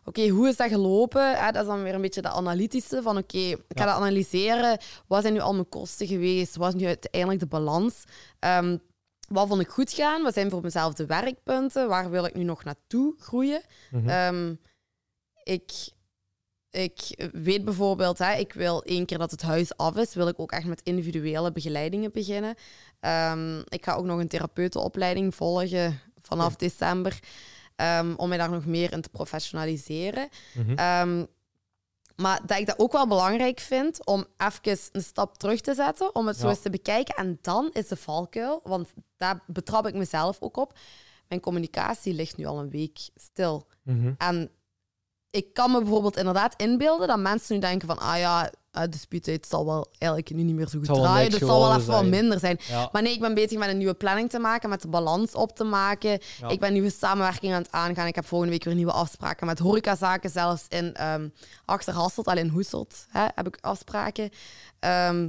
Oké, 0.04 0.28
hoe 0.28 0.48
is 0.48 0.56
dat 0.56 0.68
gelopen? 0.68 1.38
Hè, 1.38 1.50
dat 1.52 1.62
is 1.62 1.68
dan 1.68 1.82
weer 1.82 1.94
een 1.94 2.00
beetje 2.00 2.22
de 2.22 2.28
analytische 2.28 3.02
van... 3.02 3.16
Oké, 3.16 3.38
ik 3.38 3.56
ga 3.68 3.84
Ja. 3.84 3.84
dat 3.84 3.94
analyseren. 3.94 4.78
Wat 5.06 5.20
zijn 5.22 5.32
nu 5.32 5.40
al 5.40 5.52
mijn 5.54 5.68
kosten 5.68 6.06
geweest? 6.06 6.56
Wat 6.56 6.74
is 6.74 6.80
nu 6.80 6.86
uiteindelijk 6.86 7.40
de 7.40 7.46
balans? 7.46 8.04
Ehm, 8.38 8.76
wat 9.28 9.48
vond 9.48 9.60
ik 9.60 9.68
goed 9.68 9.92
gaan? 9.92 10.22
Wat 10.22 10.34
zijn 10.34 10.50
voor 10.50 10.62
mezelf 10.62 10.94
de 10.94 11.06
werkpunten? 11.06 11.88
Waar 11.88 12.10
wil 12.10 12.24
ik 12.24 12.34
nu 12.34 12.42
nog 12.44 12.64
naartoe 12.64 13.14
groeien? 13.18 13.62
Mhm. 13.90 14.08
Ehm, 14.08 14.54
ik, 15.42 15.72
ik 16.70 17.28
weet 17.32 17.64
bijvoorbeeld, 17.64 18.18
hè, 18.18 18.34
ik 18.34 18.52
wil 18.52 18.82
één 18.82 19.06
keer 19.06 19.18
dat 19.18 19.30
het 19.30 19.42
huis 19.42 19.76
af 19.76 19.96
is, 19.96 20.14
wil 20.14 20.28
ik 20.28 20.40
ook 20.40 20.52
echt 20.52 20.66
met 20.66 20.80
individuele 20.82 21.52
begeleidingen 21.52 22.12
beginnen. 22.12 22.54
Ehm, 23.00 23.58
ik 23.58 23.84
ga 23.84 23.94
ook 23.94 24.04
nog 24.04 24.18
een 24.18 24.28
therapeutenopleiding 24.28 25.34
volgen 25.34 26.00
vanaf 26.20 26.56
december, 26.56 27.18
ehm, 27.76 28.14
om 28.16 28.28
mij 28.28 28.38
daar 28.38 28.50
nog 28.50 28.66
meer 28.66 28.92
in 28.92 29.00
te 29.00 29.08
professionaliseren. 29.08 30.28
Mhm. 30.54 30.74
Ehm, 30.74 31.24
maar 32.16 32.40
dat 32.46 32.58
ik 32.58 32.66
dat 32.66 32.78
ook 32.78 32.92
wel 32.92 33.08
belangrijk 33.08 33.60
vind 33.60 34.06
om 34.06 34.26
even 34.36 34.78
een 34.92 35.02
stap 35.02 35.38
terug 35.38 35.60
te 35.60 35.74
zetten, 35.74 36.14
om 36.14 36.26
het 36.26 36.36
zo 36.36 36.48
eens 36.48 36.60
te 36.60 36.70
bekijken. 36.70 37.14
En 37.14 37.38
dan 37.40 37.70
is 37.72 37.88
de 37.88 37.96
valkuil, 37.96 38.60
want 38.62 38.88
daar 39.16 39.42
betrap 39.46 39.86
ik 39.86 39.94
mezelf 39.94 40.36
ook 40.40 40.56
op. 40.56 40.78
Mijn 41.28 41.40
communicatie 41.40 42.14
ligt 42.14 42.36
nu 42.36 42.44
al 42.44 42.58
een 42.58 42.70
week 42.70 42.98
stil. 43.14 43.66
Mhm. 43.82 44.12
En 44.18 44.50
ik 45.30 45.54
kan 45.54 45.70
me 45.70 45.78
bijvoorbeeld 45.78 46.16
inderdaad 46.16 46.54
inbeelden 46.56 47.08
dat 47.08 47.18
mensen 47.18 47.54
nu 47.54 47.60
denken 47.60 47.88
van, 47.88 47.98
ah 47.98 48.18
ja, 48.18 48.50
eh, 48.70 48.82
de 48.90 48.98
spuitheid 48.98 49.46
zal 49.46 49.66
wel 49.66 49.88
eigenlijk 49.98 50.34
nu 50.34 50.42
niet 50.42 50.54
meer 50.54 50.68
zo 50.68 50.78
goed 50.78 50.86
draaien, 50.86 51.30
dus 51.30 51.40
het 51.40 51.48
zal 51.48 51.60
wel 51.60 51.76
even 51.76 51.92
wat 51.92 52.04
minder 52.04 52.38
zijn. 52.38 52.58
Ja. 52.68 52.88
Maar 52.92 53.02
nee, 53.02 53.12
ik 53.12 53.20
ben 53.20 53.34
bezig 53.34 53.58
met 53.58 53.68
een 53.68 53.78
nieuwe 53.78 53.94
planning 53.94 54.30
te 54.30 54.38
maken, 54.38 54.68
met 54.68 54.82
de 54.82 54.88
balans 54.88 55.34
op 55.34 55.56
te 55.56 55.64
maken. 55.64 56.20
Ja. 56.40 56.48
Ik 56.48 56.60
ben 56.60 56.72
nieuwe 56.72 56.90
samenwerking 56.90 57.52
aan 57.52 57.62
het 57.62 57.72
aangaan. 57.72 58.06
Ik 58.06 58.14
heb 58.14 58.26
volgende 58.26 58.52
week 58.52 58.64
weer 58.64 58.74
nieuwe 58.74 58.92
afspraken 58.92 59.46
met 59.46 59.58
horecazaken, 59.58 60.30
zelfs 60.30 60.64
in 60.68 60.94
ehm 60.94 61.28
Achterhasselt, 61.64 62.26
al 62.26 62.36
in 62.36 62.48
Hoeselt 62.48 63.06
hè, 63.08 63.26
heb 63.34 63.46
ik 63.46 63.58
afspraken. 63.60 64.30
Ehm, 64.78 65.28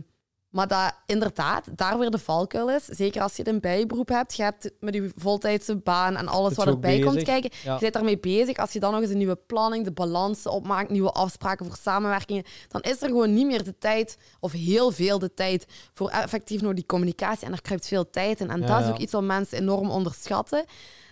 maar 0.49 0.67
dat 0.67 0.93
inderdaad 1.05 1.77
daar 1.77 1.99
weer 1.99 2.09
de 2.09 2.17
valkuil 2.17 2.69
is. 2.69 2.85
Zeker 2.85 3.21
als 3.21 3.35
je 3.35 3.47
een 3.47 3.59
bijberoep 3.59 4.09
hebt. 4.09 4.35
Je 4.35 4.43
hebt 4.43 4.71
met 4.79 4.93
je 4.93 5.11
voltijdse 5.15 5.75
baan 5.75 6.15
en 6.15 6.27
alles 6.27 6.55
wat 6.55 6.67
erbij 6.67 6.99
komt 6.99 7.23
kijken. 7.23 7.49
Ja. 7.63 7.73
Je 7.73 7.79
bent 7.79 7.93
daarmee 7.93 8.19
bezig. 8.19 8.57
Als 8.57 8.73
je 8.73 8.79
dan 8.79 8.91
nog 8.91 9.01
eens 9.01 9.11
een 9.11 9.17
nieuwe 9.17 9.39
planning, 9.47 9.85
de 9.85 9.91
balans 9.91 10.45
opmaakt, 10.45 10.89
nieuwe 10.89 11.11
afspraken 11.11 11.65
voor 11.65 11.75
samenwerkingen, 11.81 12.43
dan 12.67 12.81
is 12.81 13.01
er 13.01 13.07
gewoon 13.07 13.33
niet 13.33 13.45
meer 13.45 13.63
de 13.63 13.77
tijd, 13.77 14.17
of 14.39 14.51
heel 14.51 14.91
veel 14.91 15.19
de 15.19 15.33
tijd, 15.33 15.65
voor 15.93 16.09
effectief 16.09 16.61
nog 16.61 16.73
die 16.73 16.85
communicatie. 16.85 17.45
En 17.45 17.51
daar 17.51 17.61
kruipt 17.61 17.87
veel 17.87 18.09
tijd 18.09 18.39
in. 18.39 18.49
En 18.49 18.61
Ja, 18.61 18.67
dat 18.67 18.83
is 18.83 18.89
ook 18.89 18.97
iets 18.97 19.11
wat 19.11 19.23
mensen 19.23 19.57
enorm 19.57 19.89
onderschatten. 19.89 20.65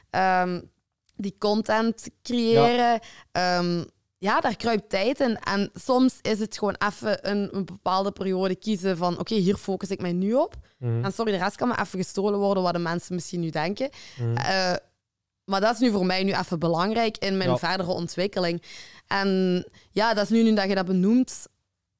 Ehm, 0.09 0.61
die 1.15 1.35
content 1.39 2.09
creëren. 2.23 2.99
Ja. 3.31 3.85
Ja, 4.17 4.39
daar 4.39 4.55
kruipt 4.55 4.89
tijd 4.89 5.19
in. 5.19 5.37
En 5.39 5.69
soms 5.73 6.19
is 6.21 6.39
het 6.39 6.57
gewoon 6.57 6.75
even 6.87 7.29
een, 7.29 7.49
een 7.55 7.65
bepaalde 7.65 8.11
periode 8.11 8.55
kiezen 8.55 8.97
van 8.97 9.19
oké, 9.19 9.35
hier 9.35 9.55
focus 9.55 9.89
ik 9.89 10.01
mij 10.01 10.13
nu 10.13 10.33
op. 10.33 10.55
Mhm. 10.79 11.03
En 11.05 11.11
sorry, 11.13 11.31
de 11.31 11.37
rest 11.37 11.55
kan 11.55 11.67
me 11.67 11.73
even 11.79 11.99
gestolen 11.99 12.39
worden 12.39 12.63
wat 12.63 12.73
de 12.73 12.79
mensen 12.79 13.15
misschien 13.15 13.39
nu 13.39 13.49
denken. 13.49 13.89
Mhm. 14.19 14.35
Eh, 14.35 14.73
maar 15.43 15.61
dat 15.61 15.73
is 15.73 15.79
nu 15.79 15.91
voor 15.91 16.05
mij 16.05 16.23
nu 16.23 16.31
even 16.33 16.59
belangrijk 16.59 17.17
in 17.17 17.37
mijn 17.37 17.49
Ja. 17.49 17.57
verdere 17.57 17.91
ontwikkeling. 17.91 18.63
En 19.07 19.65
ja, 19.91 20.13
dat 20.13 20.23
is 20.23 20.29
nu, 20.29 20.43
nu 20.43 20.53
dat 20.53 20.67
je 20.69 20.75
dat 20.75 20.85
benoemt, 20.85 21.45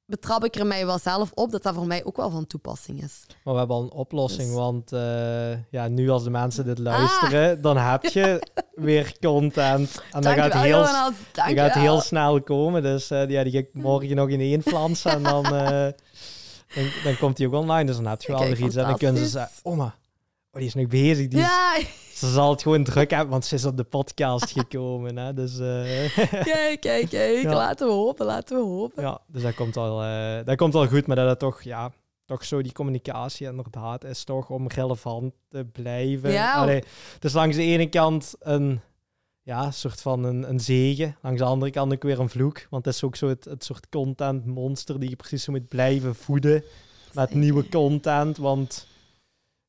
betrap 0.08 0.44
ik 0.44 0.54
er 0.56 0.66
mij 0.66 0.86
wel 0.86 0.98
zelf 0.98 1.30
op 1.34 1.50
dat 1.50 1.62
dat 1.62 1.74
voor 1.74 1.86
mij 1.86 2.04
ook 2.04 2.16
wel 2.16 2.30
van 2.30 2.46
toepassing 2.46 3.02
is. 3.02 3.26
Maar 3.44 3.52
we 3.54 3.58
hebben 3.58 3.76
al 3.76 3.82
een 3.82 3.92
oplossing, 3.92 4.46
Dus- 4.48 4.56
want 4.56 4.92
eh, 4.92 5.70
ja, 5.70 5.88
nu 5.88 6.08
als 6.10 6.24
de 6.24 6.30
mensen 6.30 6.64
dit 6.64 6.78
luisteren, 6.78 7.60
dan 7.62 7.76
heb 7.76 8.04
je 8.04 8.42
weer 8.74 9.14
content. 9.20 10.02
En 10.12 10.20
dat 10.22 10.32
gaat, 10.34 10.52
heel, 10.52 10.68
Jonas. 10.68 11.12
dat 11.32 11.44
gaat 11.44 11.74
heel 11.74 12.00
snel 12.00 12.42
komen. 12.42 12.82
Dus 12.82 13.10
eh, 13.10 13.28
ja, 13.28 13.42
die 13.42 13.52
ga 13.52 13.58
ik 13.58 13.68
morgen 13.72 14.16
nog 14.16 14.28
in 14.28 14.40
één 14.40 14.62
flansen 14.62 15.10
en 15.10 15.22
dan, 15.22 15.44
eh, 15.56 15.88
dan, 16.74 16.90
dan 17.04 17.16
komt 17.18 17.36
die 17.36 17.46
ook 17.46 17.54
online. 17.54 17.84
Dus 17.84 17.96
dan 17.96 18.06
heb 18.06 18.22
je 18.22 18.32
wel 18.32 18.40
weer 18.40 18.62
iets. 18.62 18.76
En 18.76 18.84
dan 18.84 18.96
kunnen 18.98 19.22
ze 19.22 19.28
zeggen, 19.28 19.76
maar, 19.76 19.86
oh, 20.52 20.58
die 20.58 20.66
is 20.66 20.74
nog 20.74 20.86
bezig. 20.86 21.28
Die 21.28 21.38
is- 21.38 21.44
Ja, 21.46 21.76
Ze 22.18 22.30
zal 22.30 22.50
het 22.50 22.62
gewoon 22.62 22.84
druk 22.84 23.10
hebben, 23.10 23.28
want 23.30 23.44
ze 23.44 23.54
is 23.54 23.64
op 23.64 23.76
de 23.76 23.84
podcast 23.84 24.50
gekomen. 24.50 25.16
Hè? 25.16 25.34
Dus, 25.34 25.58
eh, 25.58 26.16
kijk, 26.44 26.80
kijk, 26.80 27.08
kijk. 27.08 27.42
Ja. 27.42 27.54
Laten 27.54 27.86
we 27.86 27.92
hopen, 27.92 28.26
laten 28.26 28.56
we 28.56 28.62
hopen. 28.62 29.02
ja, 29.02 29.20
dus 29.26 29.42
dat 29.42 29.54
komt, 29.54 29.74
wel, 29.74 30.02
eh, 30.02 30.44
dat 30.44 30.56
komt 30.56 30.72
wel 30.72 30.86
goed. 30.86 31.06
Maar 31.06 31.16
dat 31.16 31.28
het 31.28 31.38
toch, 31.38 31.62
ja, 31.62 31.92
toch 32.24 32.44
zo 32.44 32.62
die 32.62 32.72
communicatie 32.72 33.46
inderdaad 33.46 34.04
is 34.04 34.24
toch 34.24 34.50
om 34.50 34.68
relevant 34.68 35.34
te 35.48 35.64
blijven. 35.72 36.30
Ja. 36.30 36.54
Allee, 36.54 36.84
is 37.20 37.32
langs 37.32 37.56
de 37.56 37.62
ene 37.62 37.88
kant 37.88 38.34
een 38.40 38.80
ja, 39.42 39.70
soort 39.70 40.00
van 40.00 40.24
een, 40.24 40.48
een 40.48 40.60
zegen. 40.60 41.16
Langs 41.22 41.38
de 41.40 41.46
andere 41.46 41.70
kant 41.70 41.92
ook 41.92 42.02
weer 42.02 42.20
een 42.20 42.28
vloek. 42.28 42.66
Want 42.70 42.84
het 42.84 42.94
is 42.94 43.04
ook 43.04 43.16
zo 43.16 43.28
het, 43.28 43.44
het 43.44 43.64
soort 43.64 43.88
content 43.88 44.46
monster 44.46 45.00
die 45.00 45.10
je 45.10 45.16
precies 45.16 45.42
zo 45.44 45.52
moet 45.52 45.68
blijven 45.68 46.14
voeden. 46.14 46.64
Met 47.12 47.28
Zeker. 47.28 47.36
nieuwe 47.36 47.68
content. 47.68 48.36
Want 48.36 48.86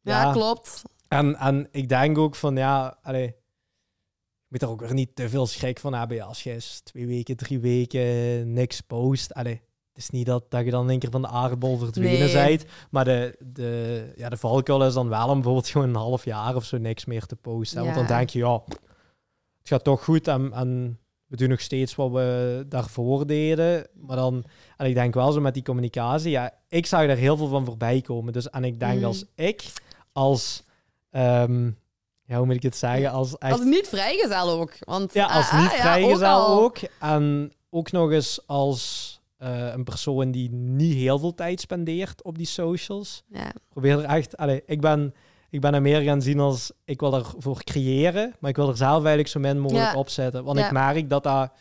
Ja, 0.01 0.31
klopt. 0.31 0.84
En, 1.10 1.36
en 1.36 1.68
ik 1.72 1.90
denk 1.90 2.18
ook 2.18 2.36
van 2.36 2.56
ja, 2.56 2.98
allee, 3.02 3.26
je 3.26 3.36
moet 4.48 4.61
er 4.61 4.69
ook 4.69 4.80
weer 4.81 4.94
niet 4.94 5.15
te 5.15 5.30
veel 5.30 5.45
schrik 5.48 5.80
van 5.80 5.94
hebben. 5.94 6.18
Ja, 6.18 6.26
als 6.26 6.44
je 6.44 6.52
eens 6.52 6.80
twee 6.80 7.07
weken, 7.07 7.36
drie 7.38 7.60
weken 7.60 8.53
niks 8.53 8.81
post. 8.81 9.34
Allee, 9.34 9.53
het 9.94 9.98
is 9.98 10.10
niet 10.10 10.26
dat, 10.26 10.52
dat 10.52 10.65
je 10.65 10.72
dan 10.72 10.84
in 10.84 10.90
één 10.90 10.99
keer 10.99 11.11
van 11.11 11.22
de 11.22 11.27
aardbol 11.27 11.77
verdwenen 11.77 12.19
Nee. 12.34 12.57
bent. 12.57 12.65
Maar 12.91 13.06
de, 13.06 13.36
de, 13.40 14.14
ja, 14.15 14.30
de 14.30 14.38
valkuil 14.38 14.86
is 14.86 14.94
dan 14.94 15.10
wel 15.10 15.27
om 15.27 15.34
bijvoorbeeld 15.34 15.68
gewoon 15.68 15.90
een 15.90 15.95
half 15.95 16.26
jaar 16.26 16.56
of 16.56 16.65
zo 16.65 16.77
niks 16.77 17.06
meer 17.06 17.26
te 17.26 17.36
posten. 17.36 17.84
Want 17.84 17.95
dan 17.95 18.06
denk 18.06 18.30
je, 18.30 18.40
ja, 18.40 18.61
het 19.60 19.68
gaat 19.68 19.84
toch 19.84 20.03
goed 20.03 20.27
en, 20.27 20.53
en 20.53 20.99
we 21.26 21.36
doen 21.36 21.49
nog 21.49 21.61
steeds 21.61 21.95
wat 21.95 22.11
we 22.11 22.65
daarvoor 22.69 23.27
deden. 23.27 23.88
Maar 23.94 24.15
dan, 24.15 24.44
en 24.77 24.86
ik 24.86 24.94
denk 24.94 25.14
wel 25.14 25.31
zo 25.31 25.41
met 25.41 25.53
die 25.53 25.64
communicatie, 25.64 26.31
ja, 26.31 26.53
ik 26.68 26.86
zag 26.86 27.07
daar 27.07 27.18
heel 27.18 27.38
veel 27.38 27.48
van 27.48 27.65
voorbij 27.65 28.02
komen. 28.02 28.34
Dus, 28.34 28.49
en 28.49 28.64
ik 28.64 28.80
denk 28.80 28.95
Mhm. 28.98 29.06
als 29.06 29.26
ik, 29.36 29.72
als, 30.11 30.64
ehm, 31.11 31.65
ja, 32.23 32.38
hoe 32.38 32.45
moet 32.45 32.56
ik 32.56 32.64
het 32.64 32.76
zeggen, 32.76 33.11
als 33.11 33.38
echt... 33.38 33.52
Als 33.52 33.64
niet 33.64 33.88
vrijgezel 33.88 34.49
ook. 34.49 34.73
Want, 34.80 35.14
Ja, 35.14 35.26
als 35.26 35.45
ah, 35.45 35.53
ah, 35.53 35.61
niet 35.61 35.72
ja, 35.72 35.77
vrijgezel 35.77 36.48
ook. 36.48 36.77
En 36.99 37.53
ook 37.69 37.91
nog 37.91 38.11
eens 38.11 38.40
als 38.45 39.14
eh, 39.38 39.72
een 39.73 39.84
persoon 39.84 40.31
die 40.31 40.52
niet 40.52 40.94
heel 40.94 41.19
veel 41.19 41.34
tijd 41.34 41.61
spendeert 41.61 42.23
op 42.23 42.38
die 42.38 42.45
socials. 42.45 43.23
Ja. 43.27 43.52
Probeer 43.69 43.99
er 43.99 44.06
echt... 44.06 44.38
Allee, 44.38 44.64
ik 44.65 44.81
ben, 44.81 45.14
ik 45.49 45.61
ben 45.61 45.73
er 45.73 45.81
meer 45.81 46.02
gaan 46.02 46.22
zien 46.22 46.40
als... 46.40 46.72
Ik 46.86 46.99
wil 46.99 47.14
ervoor 47.14 47.64
creëren, 47.64 48.36
maar 48.40 48.49
ik 48.49 48.56
wil 48.56 48.69
er 48.69 48.77
zelf 48.77 48.98
eigenlijk 48.98 49.27
zo 49.27 49.40
min 49.40 49.60
mogelijk 49.60 49.91
Ja. 49.91 49.99
op 49.99 50.10
zetten. 50.10 50.44
Want 50.44 50.60
Ja. 50.60 50.65
ik 50.65 50.72
merk 50.72 51.10
dat 51.10 51.23
dat... 51.23 51.52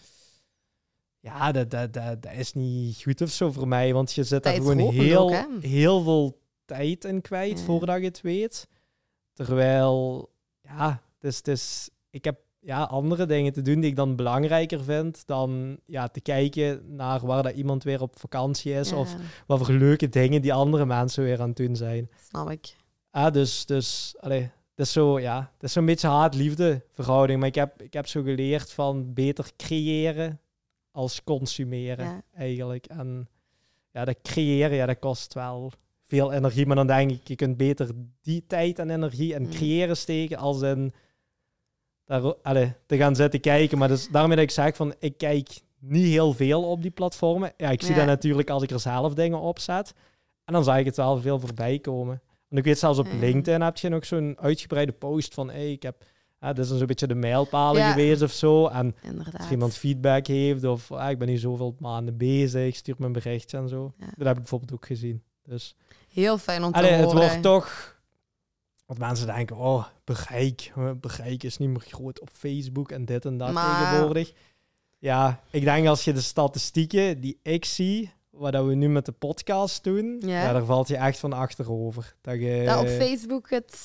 Ja, 1.21 1.53
dat, 1.53 1.71
dat, 1.71 1.93
dat, 1.93 2.23
dat 2.23 2.33
is 2.33 2.53
niet 2.53 3.03
goed 3.03 3.21
of 3.21 3.31
zo 3.31 3.53
voor 3.53 3.69
mij. 3.69 3.93
Want 3.93 4.13
je 4.13 4.25
zit 4.25 4.43
daar 4.43 4.55
gewoon 4.55 4.79
heel, 4.79 5.23
ook, 5.35 5.63
heel 5.63 6.03
veel 6.03 6.39
tijd 6.65 7.05
in 7.05 7.21
kwijt 7.21 7.61
voordat 7.61 7.99
je 7.99 8.05
het 8.05 8.21
weet. 8.21 8.67
Terwijl, 9.47 10.29
ja, 10.63 11.03
het 11.15 11.25
is, 11.31 11.37
het 11.37 11.49
is, 11.49 11.91
ik 12.11 12.25
heb 12.25 12.39
ja, 12.61 12.83
andere 12.83 13.27
dingen 13.27 13.53
te 13.53 13.63
doen 13.63 13.81
die 13.81 13.91
ik 13.91 13.97
dan 13.97 14.17
belangrijker 14.17 14.83
vind 14.85 15.27
dan 15.27 15.79
ja, 15.87 16.09
te 16.09 16.21
kijken 16.21 16.95
naar 16.97 17.27
waar 17.27 17.43
dat 17.43 17.55
iemand 17.55 17.83
weer 17.85 18.03
op 18.03 18.19
vakantie 18.19 18.73
is 18.73 18.91
Ja, 18.91 18.97
of 18.97 19.15
wat 19.47 19.59
voor 19.59 19.75
leuke 19.75 20.09
dingen 20.09 20.43
die 20.43 20.53
andere 20.53 20.87
mensen 20.87 21.25
weer 21.25 21.41
aan 21.41 21.49
het 21.49 21.57
doen 21.57 21.77
zijn. 21.77 22.11
snap 22.29 22.51
ik. 22.51 22.77
Ah, 23.11 23.33
dus, 23.33 23.67
dus 23.67 24.15
allee, 24.21 24.41
het 24.43 24.87
is 24.87 24.93
zo, 24.93 25.21
ja, 25.21 25.53
is 25.61 25.73
zo'n 25.73 25.87
beetje 25.87 26.09
haat-liefde 26.09 26.85
verhouding. 26.91 27.39
Maar 27.39 27.49
ik 27.49 27.55
heb, 27.55 27.83
ik 27.83 27.93
heb 27.93 28.07
zo 28.07 28.23
geleerd 28.23 28.73
van 28.73 29.13
beter 29.15 29.51
creëren 29.57 30.41
als 30.91 31.25
consumeren 31.25 32.05
Ja. 32.05 32.23
eigenlijk. 32.35 32.87
En 32.87 33.29
ja, 33.93 34.05
dat 34.05 34.17
creëren, 34.23 34.77
ja, 34.77 34.87
dat 34.87 34.99
kost 34.99 35.35
wel 35.35 35.73
veel 36.09 36.33
energie. 36.33 36.67
Maar 36.67 36.77
dan 36.77 36.87
denk 36.87 37.11
ik, 37.11 37.29
je 37.29 37.35
kunt 37.37 37.57
beter 37.57 37.89
die 38.21 38.45
tijd 38.47 38.79
en 38.79 38.91
energie 38.91 39.35
en 39.35 39.43
Mm. 39.43 39.51
creëren 39.51 39.97
steken 39.97 40.37
als 40.39 40.61
in 40.63 40.93
daar, 42.05 42.35
allee, 42.43 42.73
te 42.87 42.97
gaan 42.97 43.17
zitten 43.17 43.41
kijken. 43.41 43.79
Maar 43.79 43.89
dus, 43.89 44.09
daarmee 44.09 44.37
dat 44.37 44.45
ik 44.45 44.51
zeg 44.51 44.77
van, 44.77 44.95
ik 44.99 45.19
kijk 45.19 45.49
niet 45.81 46.07
heel 46.07 46.33
veel 46.33 46.63
op 46.71 46.83
die 46.83 46.91
platformen. 46.91 47.53
Ja, 47.57 47.71
ik 47.71 47.83
zie 47.83 47.91
Ja. 47.91 47.97
dat 47.99 48.07
natuurlijk 48.07 48.51
als 48.51 48.63
ik 48.63 48.71
er 48.71 48.81
zelf 48.81 49.15
dingen 49.15 49.41
op 49.41 49.59
zet. 49.59 49.95
En 50.45 50.53
dan 50.53 50.65
zag 50.65 50.79
ik 50.79 50.85
het 50.85 50.97
wel 50.97 51.21
veel 51.21 51.41
voorbij 51.41 51.79
komen. 51.79 52.21
Want 52.49 52.61
ik 52.61 52.65
weet 52.65 52.79
zelfs 52.79 52.99
op 52.99 53.07
Ja. 53.07 53.19
LinkedIn 53.19 53.61
heb 53.61 53.77
je 53.77 53.89
nog 53.89 54.07
zo'n 54.07 54.37
uitgebreide 54.41 54.93
post 54.93 55.35
van, 55.35 55.51
hey, 55.51 55.73
ik 55.73 55.83
heb, 55.83 56.05
ah, 56.39 56.55
dit 56.55 56.65
is 56.65 56.71
een 56.81 56.87
beetje 56.87 57.07
de 57.07 57.15
mijlpalen 57.15 57.81
Ja. 57.83 57.91
geweest 57.91 58.23
of 58.23 58.33
zo. 58.33 58.67
En 58.67 58.95
Inderdaad. 59.03 59.39
als 59.41 59.51
iemand 59.51 59.75
feedback 59.75 60.27
heeft 60.27 60.65
of 60.65 60.93
ah, 60.93 61.11
ik 61.11 61.19
ben 61.19 61.29
hier 61.29 61.39
zoveel 61.39 61.75
maanden 61.79 62.17
bezig, 62.17 62.77
stuur 62.77 62.95
me 62.99 63.07
een 63.07 63.13
berichtje 63.13 63.57
en 63.57 63.69
zo. 63.69 63.93
Ja. 63.99 64.07
Dat 64.07 64.27
heb 64.27 64.35
ik 64.37 64.43
bijvoorbeeld 64.43 64.73
ook 64.73 64.87
gezien. 64.87 65.23
Dus 65.43 65.77
Heel 66.13 66.39
fijn 66.39 66.65
om 66.65 66.73
te 66.73 66.79
allee, 66.79 66.91
het 66.91 67.05
horen. 67.05 67.19
wordt 67.19 67.43
toch... 67.43 67.97
Want 68.87 69.01
mensen 69.01 69.27
denken, 69.27 69.57
oh, 69.57 69.85
bereik. 70.05 70.73
Bereik 71.01 71.43
is 71.43 71.59
niet 71.59 71.69
meer 71.69 71.81
groot 71.81 72.21
op 72.21 72.29
Facebook 72.33 72.91
en 72.91 73.05
dit 73.05 73.25
en 73.25 73.37
dat 73.37 73.53
Maar- 73.53 73.91
tegenwoordig. 73.91 74.33
Ja, 74.99 75.41
ik 75.51 75.65
denk 75.65 75.87
als 75.87 76.05
je 76.05 76.13
de 76.13 76.21
statistieken 76.21 77.21
die 77.21 77.39
ik 77.43 77.65
zie, 77.65 78.13
wat 78.31 78.53
dat 78.53 78.67
we 78.67 78.75
nu 78.75 78.89
met 78.89 79.05
de 79.07 79.13
podcast 79.13 79.85
doen, 79.85 80.19
Ja. 80.21 80.43
ja. 80.43 80.53
daar 80.53 80.65
valt 80.65 80.89
je 80.89 80.97
echt 80.97 81.19
van 81.19 81.33
achterover. 81.33 82.15
Dat 82.21 82.35
je, 82.35 82.63
Dat 82.67 82.81
op 82.81 82.89
Facebook 82.89 83.51
het... 83.51 83.77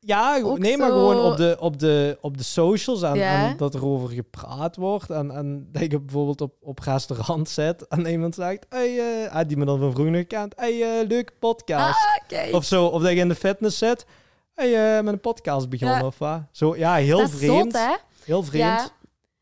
ja, 0.00 0.40
Ook 0.42 0.58
nee, 0.58 0.76
maar 0.76 0.88
zo- 0.88 0.94
gewoon 0.94 1.30
op 1.30 1.36
de, 1.36 1.56
op 1.60 1.78
de, 1.78 2.18
op 2.20 2.38
de 2.38 2.44
socials 2.44 3.02
en, 3.02 3.14
Ja. 3.14 3.48
en 3.48 3.56
dat 3.56 3.74
er 3.74 3.86
over 3.86 4.08
gepraat 4.08 4.76
wordt. 4.76 5.10
En, 5.10 5.30
en 5.30 5.68
dat 5.72 5.82
je 5.90 6.00
bijvoorbeeld 6.00 6.40
op, 6.40 6.52
op 6.60 6.78
restaurant 6.78 7.48
zit 7.48 7.86
en 7.88 8.06
iemand 8.06 8.34
zegt, 8.34 8.66
hey, 8.68 8.98
eh, 9.24 9.34
ah, 9.34 9.48
die 9.48 9.56
me 9.56 9.64
dan 9.64 9.78
van 9.78 9.92
vroeger 9.92 10.26
kent, 10.26 10.52
hey, 10.56 10.72
uh, 11.02 11.08
leuke 11.08 11.32
podcast. 11.38 11.98
Ah. 12.28 12.54
Of 12.54 12.64
zo, 12.64 12.84
of 12.86 13.02
dat 13.02 13.10
je 13.10 13.16
in 13.18 13.28
de 13.28 13.34
fitness 13.34 13.78
zit, 13.78 14.06
hey, 14.54 14.96
eh, 14.96 15.02
met 15.04 15.12
een 15.12 15.20
podcast 15.20 15.68
begonnen 15.68 15.98
Ja. 15.98 16.06
of 16.06 16.18
wat. 16.18 16.40
Zo, 16.52 16.76
ja, 16.76 16.94
heel 16.94 17.18
dat 17.18 17.30
vreemd. 17.30 17.72
zot, 17.72 17.82
hè? 17.82 17.94
Heel 18.24 18.42
vreemd. 18.42 18.64
Ja. 18.80 18.88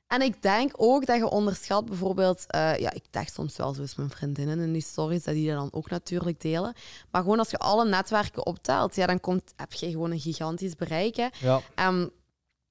En 0.07 0.23
ik 0.23 0.43
denk 0.43 0.71
ook 0.77 1.07
dat 1.07 1.17
je 1.17 1.29
onderschat 1.31 1.85
bijvoorbeeld... 1.85 2.45
eh, 2.47 2.77
ja, 2.79 2.93
ik 2.93 3.05
dacht 3.11 3.33
soms 3.35 3.57
wel 3.57 3.75
zo 3.75 3.81
eens 3.81 3.95
mijn 3.97 4.11
vriendinnen 4.11 4.59
in 4.61 4.73
die 4.73 4.83
stories, 4.83 5.25
dat 5.25 5.35
die 5.35 5.49
dat 5.49 5.57
dan 5.59 5.69
ook 5.73 5.91
natuurlijk 5.91 6.41
delen. 6.41 6.75
Maar 7.11 7.23
gewoon 7.23 7.39
als 7.39 7.51
je 7.51 7.59
alle 7.59 7.89
netwerken 7.89 8.47
optelt, 8.47 8.95
ja, 8.97 9.07
dan 9.07 9.21
komt, 9.21 9.53
heb 9.57 9.73
je 9.73 9.91
gewoon 9.91 10.11
een 10.11 10.21
gigantisch 10.21 10.75
bereik. 10.75 11.17
Hè. 11.17 11.27
Ja. 11.41 11.61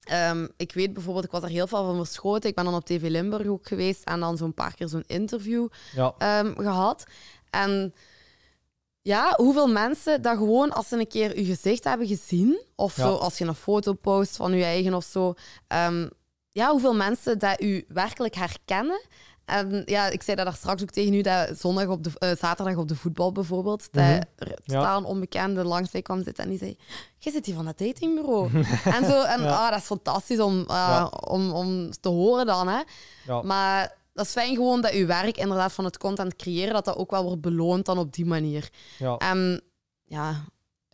Ehm, 0.06 0.48
ik 0.58 0.74
weet 0.74 0.94
bijvoorbeeld, 0.94 1.26
ik 1.26 1.32
was 1.32 1.42
er 1.44 1.50
heel 1.50 1.68
veel 1.68 1.86
van 1.86 1.96
verschoten. 2.06 2.50
Ik 2.50 2.56
ben 2.56 2.66
dan 2.66 2.76
op 2.76 2.86
TV 2.86 3.08
Limburg 3.10 3.48
ook 3.48 3.68
geweest 3.68 4.04
en 4.04 4.20
dan 4.20 4.38
zo'n 4.38 4.54
paar 4.54 4.76
keer 4.76 4.88
zo'n 4.88 5.04
interview 5.08 5.68
Ja. 5.96 6.14
ehm, 6.18 6.54
gehad. 6.56 7.04
En 7.50 7.94
ja, 9.02 9.34
hoeveel 9.38 9.68
mensen 9.68 10.22
dat 10.22 10.38
gewoon 10.38 10.72
als 10.72 10.88
ze 10.88 11.00
een 11.00 11.08
keer 11.08 11.38
je 11.40 11.46
gezicht 11.46 11.84
hebben 11.84 12.08
gezien, 12.08 12.60
of 12.76 12.98
Ja. 12.98 13.04
zo 13.04 13.14
als 13.16 13.38
je 13.38 13.46
een 13.46 13.56
foto 13.56 13.94
post 13.94 14.36
van 14.36 14.52
je 14.54 14.64
eigen 14.64 14.94
of 14.94 15.04
zo, 15.04 15.34
ja, 16.56 16.72
hoeveel 16.72 16.96
mensen 16.96 17.40
dat 17.40 17.62
u 17.62 17.86
werkelijk 17.88 18.36
herkennen. 18.36 19.02
En 19.46 19.82
ja, 19.86 20.08
ik 20.08 20.24
zei 20.24 20.36
dat 20.36 20.46
daar 20.46 20.56
straks 20.56 20.82
ook 20.82 20.90
tegen 20.90 21.14
u, 21.14 21.22
dat 21.22 21.58
zondag 21.60 21.88
op 21.88 22.04
de, 22.04 22.12
eh, 22.20 22.30
zaterdag 22.40 22.76
op 22.76 22.88
de 22.88 22.96
voetbal 22.96 23.32
bijvoorbeeld, 23.32 23.88
Mhm. 23.92 24.14
dat 24.14 24.28
er 24.50 24.56
totaal 24.66 24.98
een 24.98 25.04
onbekende 25.06 25.64
langs 25.64 25.92
mij 25.92 26.02
kwam 26.02 26.24
zitten 26.24 26.44
en 26.44 26.50
die 26.50 26.60
zei, 26.60 26.78
je 27.18 27.32
zit 27.32 27.46
hier 27.46 27.56
van 27.56 27.66
dat 27.66 27.78
datingbureau. 27.78 28.50
en 28.98 29.06
zo, 29.06 29.22
en 29.24 29.42
Ja. 29.42 29.50
ah, 29.66 29.70
dat 29.70 29.80
is 29.80 29.86
fantastisch 29.86 30.40
om, 30.40 30.58
uh, 30.60 30.66
Ja. 30.68 31.06
om, 31.06 31.52
om 31.52 31.92
te 32.02 32.10
horen 32.10 32.46
dan, 32.46 32.68
hè. 32.68 32.82
Ja. 33.26 33.42
Maar 33.42 33.98
dat 34.14 34.26
is 34.26 34.32
fijn 34.32 34.56
gewoon 34.56 34.82
dat 34.82 34.92
uw 34.92 35.06
werk 35.06 35.38
inderdaad 35.38 35.74
van 35.74 35.86
het 35.86 35.98
content 35.98 36.36
creëren, 36.36 36.74
dat 36.74 36.86
dat 36.86 36.98
ook 36.98 37.12
wel 37.12 37.24
wordt 37.24 37.42
beloond 37.42 37.86
dan 37.86 37.98
op 37.98 38.14
die 38.14 38.26
manier. 38.26 38.70
Ja. 38.98 39.18
En 39.18 39.62
ja, 40.06 40.46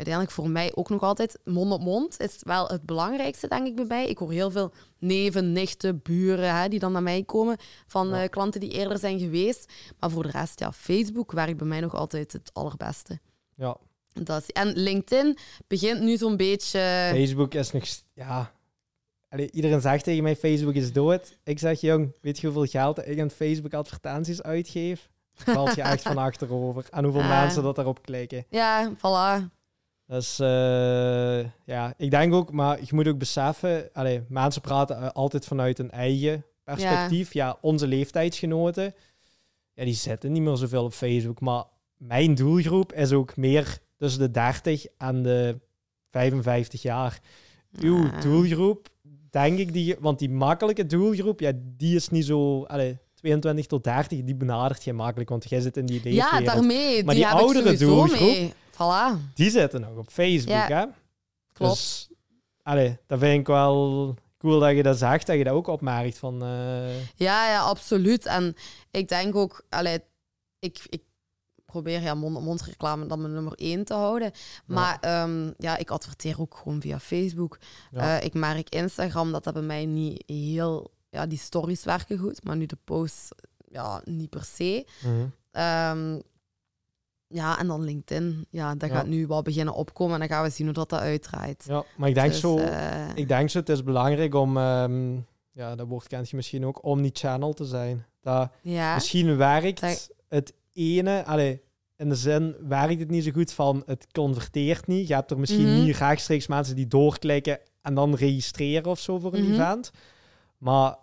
uiteindelijk 0.05 0.31
voor 0.35 0.49
mij 0.49 0.71
ook 0.75 0.89
nog 0.89 1.01
altijd 1.01 1.39
mond 1.43 1.71
op 1.71 1.81
mond 1.81 2.19
is 2.19 2.37
wel 2.39 2.67
het 2.67 2.83
belangrijkste, 2.85 3.47
denk 3.47 3.67
ik, 3.67 3.75
bij 3.75 3.85
mij. 3.85 4.07
Ik 4.07 4.17
hoor 4.17 4.31
heel 4.31 4.51
veel 4.51 4.71
neven, 4.99 5.51
nichten, 5.51 5.99
buren 6.03 6.55
hè, 6.55 6.67
die 6.67 6.79
dan 6.79 6.91
naar 6.91 7.03
mij 7.03 7.23
komen 7.23 7.57
van 7.87 8.07
Ja. 8.07 8.23
eh, 8.23 8.29
klanten 8.29 8.59
die 8.59 8.69
eerder 8.71 8.97
zijn 8.99 9.19
geweest. 9.19 9.71
Maar 9.99 10.09
voor 10.09 10.23
de 10.23 10.31
rest, 10.31 10.59
ja, 10.59 10.71
Facebook 10.71 11.31
werkt 11.31 11.57
bij 11.57 11.67
mij 11.67 11.79
nog 11.79 11.95
altijd 11.95 12.31
het 12.33 12.49
allerbeste. 12.53 13.19
ja. 13.55 13.77
Dat 14.13 14.41
is, 14.41 14.49
en 14.49 14.67
LinkedIn 14.67 15.37
begint 15.67 16.01
nu 16.01 16.17
zo'n 16.17 16.37
beetje... 16.37 16.79
Facebook 17.11 17.53
is 17.53 17.71
nog... 17.71 17.83
Ja. 18.13 18.51
Allee, 19.29 19.51
iedereen 19.51 19.81
zegt 19.81 20.03
tegen 20.03 20.23
mij, 20.23 20.35
Facebook 20.35 20.73
is 20.73 20.93
dood. 20.93 21.37
Ik 21.43 21.59
zeg, 21.59 21.81
jong, 21.81 22.13
weet 22.21 22.39
je 22.39 22.47
hoeveel 22.47 22.65
geld 22.81 23.07
ik 23.07 23.19
aan 23.19 23.29
Facebook 23.29 23.73
advertenties 23.73 24.41
uitgeef? 24.41 25.09
Valt 25.33 25.75
je 25.75 25.81
echt 25.81 26.01
van 26.11 26.17
achterover. 26.17 26.85
En 26.89 27.03
hoeveel 27.03 27.21
Ah. 27.21 27.41
mensen 27.41 27.63
dat 27.63 27.75
daarop 27.75 28.01
klikken. 28.01 28.45
Ja, 28.49 28.91
voilà. 28.97 29.45
Dus 30.11 30.39
eh, 30.39 31.39
ja, 31.65 31.93
ik 31.97 32.11
denk 32.11 32.33
ook, 32.33 32.51
maar 32.51 32.79
je 32.79 32.95
moet 32.95 33.07
ook 33.07 33.17
beseffen, 33.17 33.89
allee, 33.93 34.21
mensen 34.29 34.61
praten 34.61 34.97
eh, 35.01 35.09
altijd 35.09 35.45
vanuit 35.45 35.79
een 35.79 35.91
eigen 35.91 36.45
perspectief. 36.63 37.33
Ja. 37.33 37.57
onze 37.61 37.87
leeftijdsgenoten, 37.87 38.93
ja, 39.73 39.83
die 39.83 39.93
zitten 39.93 40.31
niet 40.31 40.41
meer 40.41 40.55
zoveel 40.57 40.83
op 40.83 40.93
Facebook. 40.93 41.39
Maar 41.39 41.63
mijn 41.97 42.35
doelgroep 42.35 42.93
is 42.93 43.11
ook 43.11 43.37
meer 43.37 43.77
tussen 43.97 44.21
de 44.21 44.31
30 44.31 44.85
en 44.97 45.23
de 45.23 45.59
55 46.09 46.81
jaar. 46.81 47.19
Uw 47.79 48.03
Ja. 48.03 48.19
doelgroep, 48.19 48.87
denk 49.29 49.57
ik, 49.59 49.73
die, 49.73 49.95
want 49.99 50.19
die 50.19 50.29
makkelijke 50.29 50.85
doelgroep, 50.85 51.39
ja, 51.39 51.51
die 51.77 51.95
is 51.95 52.09
niet 52.09 52.25
zo, 52.25 52.63
allee, 52.63 52.97
22 53.13 53.65
tot 53.67 53.83
30, 53.83 54.23
die 54.23 54.35
benadert 54.35 54.83
je 54.83 54.93
makkelijk, 54.93 55.29
want 55.29 55.49
jij 55.49 55.59
zit 55.61 55.77
in 55.77 55.85
die 55.85 56.01
Ja, 56.03 56.09
leefwereld. 56.09 56.45
daarmee. 56.45 57.03
Maar 57.03 57.15
die, 57.15 57.27
oudere 57.27 57.77
doelgroep, 57.77 58.19
mee. 58.19 58.53
Voilà, 58.73 59.33
Die 59.33 59.49
zitten 59.49 59.81
nog 59.81 59.97
op 59.97 60.09
Facebook, 60.11 60.67
Ja. 60.67 60.67
hè? 60.67 60.85
klopt. 61.53 61.73
Dus, 61.75 62.09
allee, 62.63 62.97
dat 63.07 63.19
vind 63.19 63.39
ik 63.39 63.47
wel 63.47 64.15
cool 64.37 64.59
dat 64.59 64.75
je 64.75 64.83
dat 64.83 64.97
zegt, 64.97 65.27
dat 65.27 65.37
je 65.37 65.43
dat 65.43 65.53
ook 65.53 65.67
opmerkt. 65.67 66.17
Van, 66.17 66.41
eh, 66.43 66.99
Ja, 67.15 67.49
ja, 67.49 67.59
absoluut. 67.61 68.25
En 68.25 68.55
ik 68.91 69.07
denk 69.07 69.35
ook, 69.35 69.65
allee, 69.69 69.99
ik, 70.59 70.79
ik 70.89 71.01
probeer 71.65 72.01
ja, 72.01 72.13
mond-op-mond 72.13 72.61
reclame 72.61 73.05
dan 73.05 73.21
mijn 73.21 73.33
nummer 73.33 73.53
één 73.55 73.83
te 73.85 73.93
houden. 73.93 74.31
Maar 74.65 74.97
ehm, 75.01 75.51
ja, 75.57 75.77
ik 75.77 75.89
adverteer 75.91 76.41
ook 76.41 76.55
gewoon 76.63 76.81
via 76.81 76.99
Facebook. 76.99 77.57
Ja. 77.91 78.17
Eh, 78.19 78.25
ik 78.25 78.33
merk 78.33 78.69
Instagram 78.69 79.31
dat 79.31 79.43
dat 79.43 79.53
bij 79.53 79.61
mij 79.63 79.85
niet 79.85 80.23
heel... 80.25 80.91
Ja, 81.09 81.25
die 81.27 81.37
stories 81.37 81.83
werken 81.83 82.17
goed, 82.17 82.43
maar 82.43 82.55
nu 82.57 82.65
de 82.65 82.77
posts 82.83 83.29
ja, 83.67 84.01
niet 84.05 84.29
per 84.29 84.43
se. 84.43 84.85
mhm. 85.03 85.25
Ehm, 85.51 86.19
ja, 87.31 87.59
en 87.59 87.67
dan 87.67 87.81
LinkedIn. 87.83 88.45
Ja, 88.49 88.75
dat 88.75 88.89
Ja. 88.89 88.95
gaat 88.95 89.07
nu 89.07 89.27
wel 89.27 89.41
beginnen 89.41 89.73
opkomen 89.73 90.13
en 90.13 90.19
dan 90.19 90.29
gaan 90.29 90.43
we 90.43 90.49
zien 90.49 90.65
hoe 90.65 90.75
dat, 90.75 90.89
dat 90.89 90.99
uitdraait. 90.99 91.63
ja, 91.67 91.83
maar 91.97 92.09
ik 92.09 92.15
denk 92.15 92.27
Dus, 92.31 92.39
zo, 92.39 92.57
eh, 92.57 93.09
ik 93.15 93.27
denk 93.27 93.49
zo, 93.49 93.59
het 93.59 93.69
is 93.69 93.83
belangrijk 93.83 94.35
om, 94.35 94.57
ehm, 94.57 95.13
ja, 95.51 95.75
dat 95.75 95.87
woord 95.87 96.07
kent 96.07 96.29
je 96.29 96.35
misschien 96.35 96.65
ook, 96.65 96.83
omni-channel 96.85 97.53
te 97.53 97.65
zijn. 97.65 98.05
Dat 98.21 98.49
ja. 98.61 98.93
misschien 98.93 99.37
werkt 99.37 99.81
Dat- 99.81 100.09
het 100.27 100.53
ene, 100.73 101.25
allee, 101.25 101.61
in 101.95 102.09
de 102.09 102.15
zin 102.15 102.55
werkt 102.67 102.99
het 102.99 103.09
niet 103.09 103.23
zo 103.23 103.31
goed 103.31 103.53
van 103.53 103.83
het 103.85 104.07
converteert 104.11 104.87
niet. 104.87 105.07
Je 105.07 105.13
hebt 105.13 105.31
er 105.31 105.39
misschien 105.39 105.73
Mhm. 105.75 105.83
niet 105.83 105.97
rechtstreeks 105.97 106.47
mensen 106.47 106.75
die 106.75 106.87
doorklikken 106.87 107.59
en 107.81 107.93
dan 107.93 108.15
registreren 108.15 108.85
of 108.91 108.99
zo 108.99 109.19
voor 109.19 109.33
een 109.33 109.43
Mhm. 109.43 109.53
event. 109.53 109.91
Maar 110.57 110.95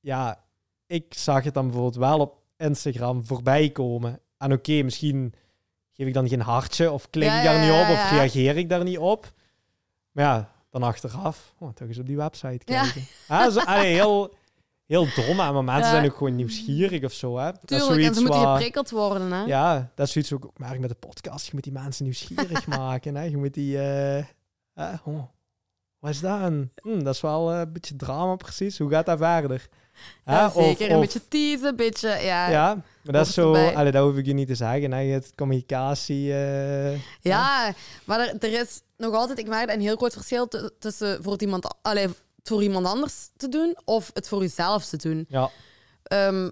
ja, 0.00 0.44
ik 0.86 1.14
zag 1.14 1.44
het 1.44 1.54
dan 1.54 1.64
bijvoorbeeld 1.64 1.96
wel 1.96 2.18
op 2.18 2.38
Instagram 2.56 3.24
voorbij 3.24 3.70
komen. 3.70 4.20
En 4.38 4.52
oké, 4.52 4.82
misschien 4.82 5.34
geef 6.00 6.08
ik 6.08 6.14
dan 6.14 6.28
geen 6.28 6.40
hartje 6.40 6.90
of 6.92 7.10
klik 7.10 7.28
ik 7.32 7.42
daar 7.42 7.60
niet 7.60 7.70
op 7.70 7.88
of 7.96 8.10
reageer 8.10 8.56
ik 8.56 8.68
daar 8.68 8.84
niet 8.84 8.98
op. 8.98 9.32
Maar 10.12 10.24
ja, 10.24 10.50
dan 10.70 10.82
achteraf, 10.82 11.54
oh, 11.58 11.72
toch 11.72 11.88
eens 11.88 11.98
op 11.98 12.06
die 12.06 12.16
website 12.16 12.64
kijken. 12.64 13.02
Ja. 13.28 13.50
zo, 13.50 13.60
allee, 13.60 13.92
heel, 13.94 14.34
heel 14.86 15.06
dom, 15.14 15.36
maar 15.36 15.54
mensen 15.54 15.74
Ja. 15.84 15.90
zijn 15.90 16.04
ook 16.10 16.16
gewoon 16.16 16.36
nieuwsgierig 16.36 17.04
of 17.04 17.12
zo. 17.12 17.38
Hè. 17.38 17.44
Dat 17.52 17.70
is 17.70 17.86
Tuurlijk, 17.86 18.06
en 18.08 18.14
ze 18.14 18.20
moeten 18.20 18.40
waar- 18.40 18.52
geprikkeld 18.52 18.90
worden, 18.90 19.32
hè? 19.32 19.44
ja, 19.44 19.90
dat 19.94 20.06
is 20.06 20.12
zoiets 20.12 20.32
ook, 20.32 20.50
merk 20.58 20.78
met 20.80 20.88
de 20.88 20.94
podcast. 20.94 21.44
Je 21.46 21.50
moet 21.54 21.64
die 21.64 21.72
mensen 21.72 22.04
nieuwsgierig 22.04 22.66
maken. 22.78 23.14
Hè? 23.14 23.22
Je 23.22 23.36
moet 23.36 23.54
die... 23.54 23.78
eh, 23.78 24.18
eh, 24.18 24.24
oh, 25.04 25.22
wat 25.98 26.10
is 26.10 26.20
dat? 26.20 26.40
Hm, 26.82 27.02
dat 27.02 27.14
is 27.14 27.20
wel 27.20 27.52
eh, 27.52 27.58
een 27.58 27.72
beetje 27.72 27.96
drama 27.96 28.36
precies. 28.36 28.78
Hoe 28.78 28.90
gaat 28.90 29.06
dat 29.06 29.18
verder? 29.18 29.68
Ja, 30.26 30.46
Of- 30.46 30.52
zeker. 30.52 30.90
een 30.90 31.00
beetje 31.00 31.28
teasen, 31.28 31.68
een 31.68 31.76
beetje... 31.76 32.08
Ja, 32.08 32.16
ja. 32.18 32.48
Ja, 32.50 32.74
maar 33.02 33.12
dat 33.12 33.26
is 33.26 33.34
zo... 33.34 33.54
Allee, 33.54 33.92
dat 33.92 34.04
hoef 34.06 34.16
ik 34.16 34.26
je 34.26 34.32
niet 34.32 34.48
te 34.48 34.54
zeggen. 34.54 34.92
Hè? 34.92 34.98
Je 35.00 35.12
hebt 35.12 35.32
communicatie... 35.36 36.32
eh, 36.34 36.98
maar 38.04 38.20
er, 38.20 38.34
er 38.38 38.60
is 38.60 38.80
nog 38.96 39.14
altijd... 39.14 39.38
Ik 39.38 39.48
merk 39.48 39.70
een 39.70 39.80
heel 39.80 39.96
groot 39.96 40.12
verschil 40.12 40.48
tu- 40.48 40.68
tussen 40.78 41.22
voor 41.22 41.32
het, 41.32 41.42
iemand, 41.42 41.74
allee, 41.82 42.08
voor 42.42 42.62
iemand 42.62 42.86
anders 42.86 43.30
te 43.36 43.48
doen 43.48 43.76
of 43.84 44.10
het 44.14 44.28
voor 44.28 44.40
jezelf 44.40 44.84
te 44.86 44.96
doen. 44.96 45.26
ja, 45.28 45.50
Ehm, 46.02 46.50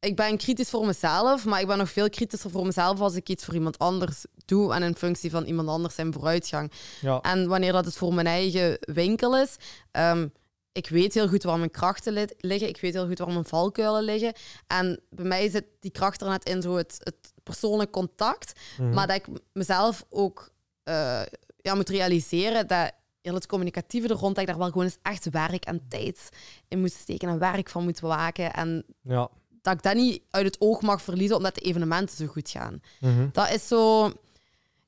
ik 0.00 0.16
ben 0.16 0.36
kritisch 0.36 0.70
voor 0.70 0.86
mezelf, 0.86 1.44
maar 1.44 1.60
ik 1.60 1.66
ben 1.66 1.78
nog 1.78 1.90
veel 1.90 2.10
kritischer 2.10 2.50
voor 2.50 2.66
mezelf 2.66 3.00
als 3.00 3.14
ik 3.14 3.28
iets 3.28 3.44
voor 3.44 3.54
iemand 3.54 3.78
anders 3.78 4.24
doe 4.44 4.74
en 4.74 4.82
in 4.82 4.96
functie 4.96 5.30
van 5.30 5.44
iemand 5.44 5.68
anders 5.68 5.94
zijn 5.94 6.12
vooruitgang. 6.12 6.72
Ja. 7.00 7.20
En 7.20 7.48
wanneer 7.48 7.72
dat 7.72 7.84
het 7.84 7.96
voor 7.96 8.14
mijn 8.14 8.26
eigen 8.26 8.76
winkel 8.80 9.36
is, 9.38 9.56
um, 9.92 10.32
ik 10.76 10.88
weet 10.88 11.14
heel 11.14 11.28
goed 11.28 11.42
waar 11.42 11.58
mijn 11.58 11.70
krachten 11.70 12.12
li 12.12 12.24
liggen, 12.38 12.68
ik 12.68 12.80
weet 12.80 12.92
heel 12.92 13.06
goed 13.06 13.18
waar 13.18 13.28
mijn 13.32 13.44
valkuilen 13.44 14.02
liggen. 14.02 14.32
En 14.66 15.00
bij 15.10 15.24
mij 15.24 15.50
zit 15.50 15.64
die 15.80 15.90
kracht 15.90 16.20
er 16.20 16.28
net 16.28 16.48
in 16.48 16.62
zo 16.62 16.76
het, 16.76 16.96
het 16.98 17.32
persoonlijk 17.42 17.90
contact, 17.90 18.52
Mhm. 18.78 18.90
maar 18.94 19.06
dat 19.06 19.16
ik 19.16 19.26
mezelf 19.52 20.04
ook 20.10 20.50
uh, 20.88 21.22
ja, 21.56 21.74
moet 21.74 21.88
realiseren 21.88 22.66
dat 22.66 22.92
heel 23.22 23.34
het 23.34 23.46
communicatieve 23.46 24.08
er 24.08 24.14
rond, 24.14 24.34
dat 24.34 24.44
ik 24.44 24.50
daar 24.50 24.58
wel 24.58 24.66
gewoon 24.68 24.84
eens 24.84 24.98
echt 25.02 25.30
werk 25.30 25.64
en 25.64 25.86
tijd 25.88 26.28
in 26.68 26.80
moet 26.80 26.92
steken 26.92 27.28
en 27.28 27.38
werk 27.38 27.68
van 27.68 27.84
moet 27.84 28.00
waken. 28.00 28.52
En 28.52 28.84
Ja. 29.02 29.28
dat 29.62 29.74
ik 29.74 29.82
dat 29.82 29.94
niet 29.94 30.22
uit 30.30 30.44
het 30.46 30.60
oog 30.60 30.82
mag 30.82 31.02
verliezen 31.02 31.36
omdat 31.36 31.54
de 31.54 31.60
evenementen 31.60 32.16
zo 32.16 32.26
goed 32.26 32.50
gaan. 32.50 32.80
Mhm. 33.00 33.28
Dat 33.32 33.50
is 33.50 33.68
zo... 33.68 34.12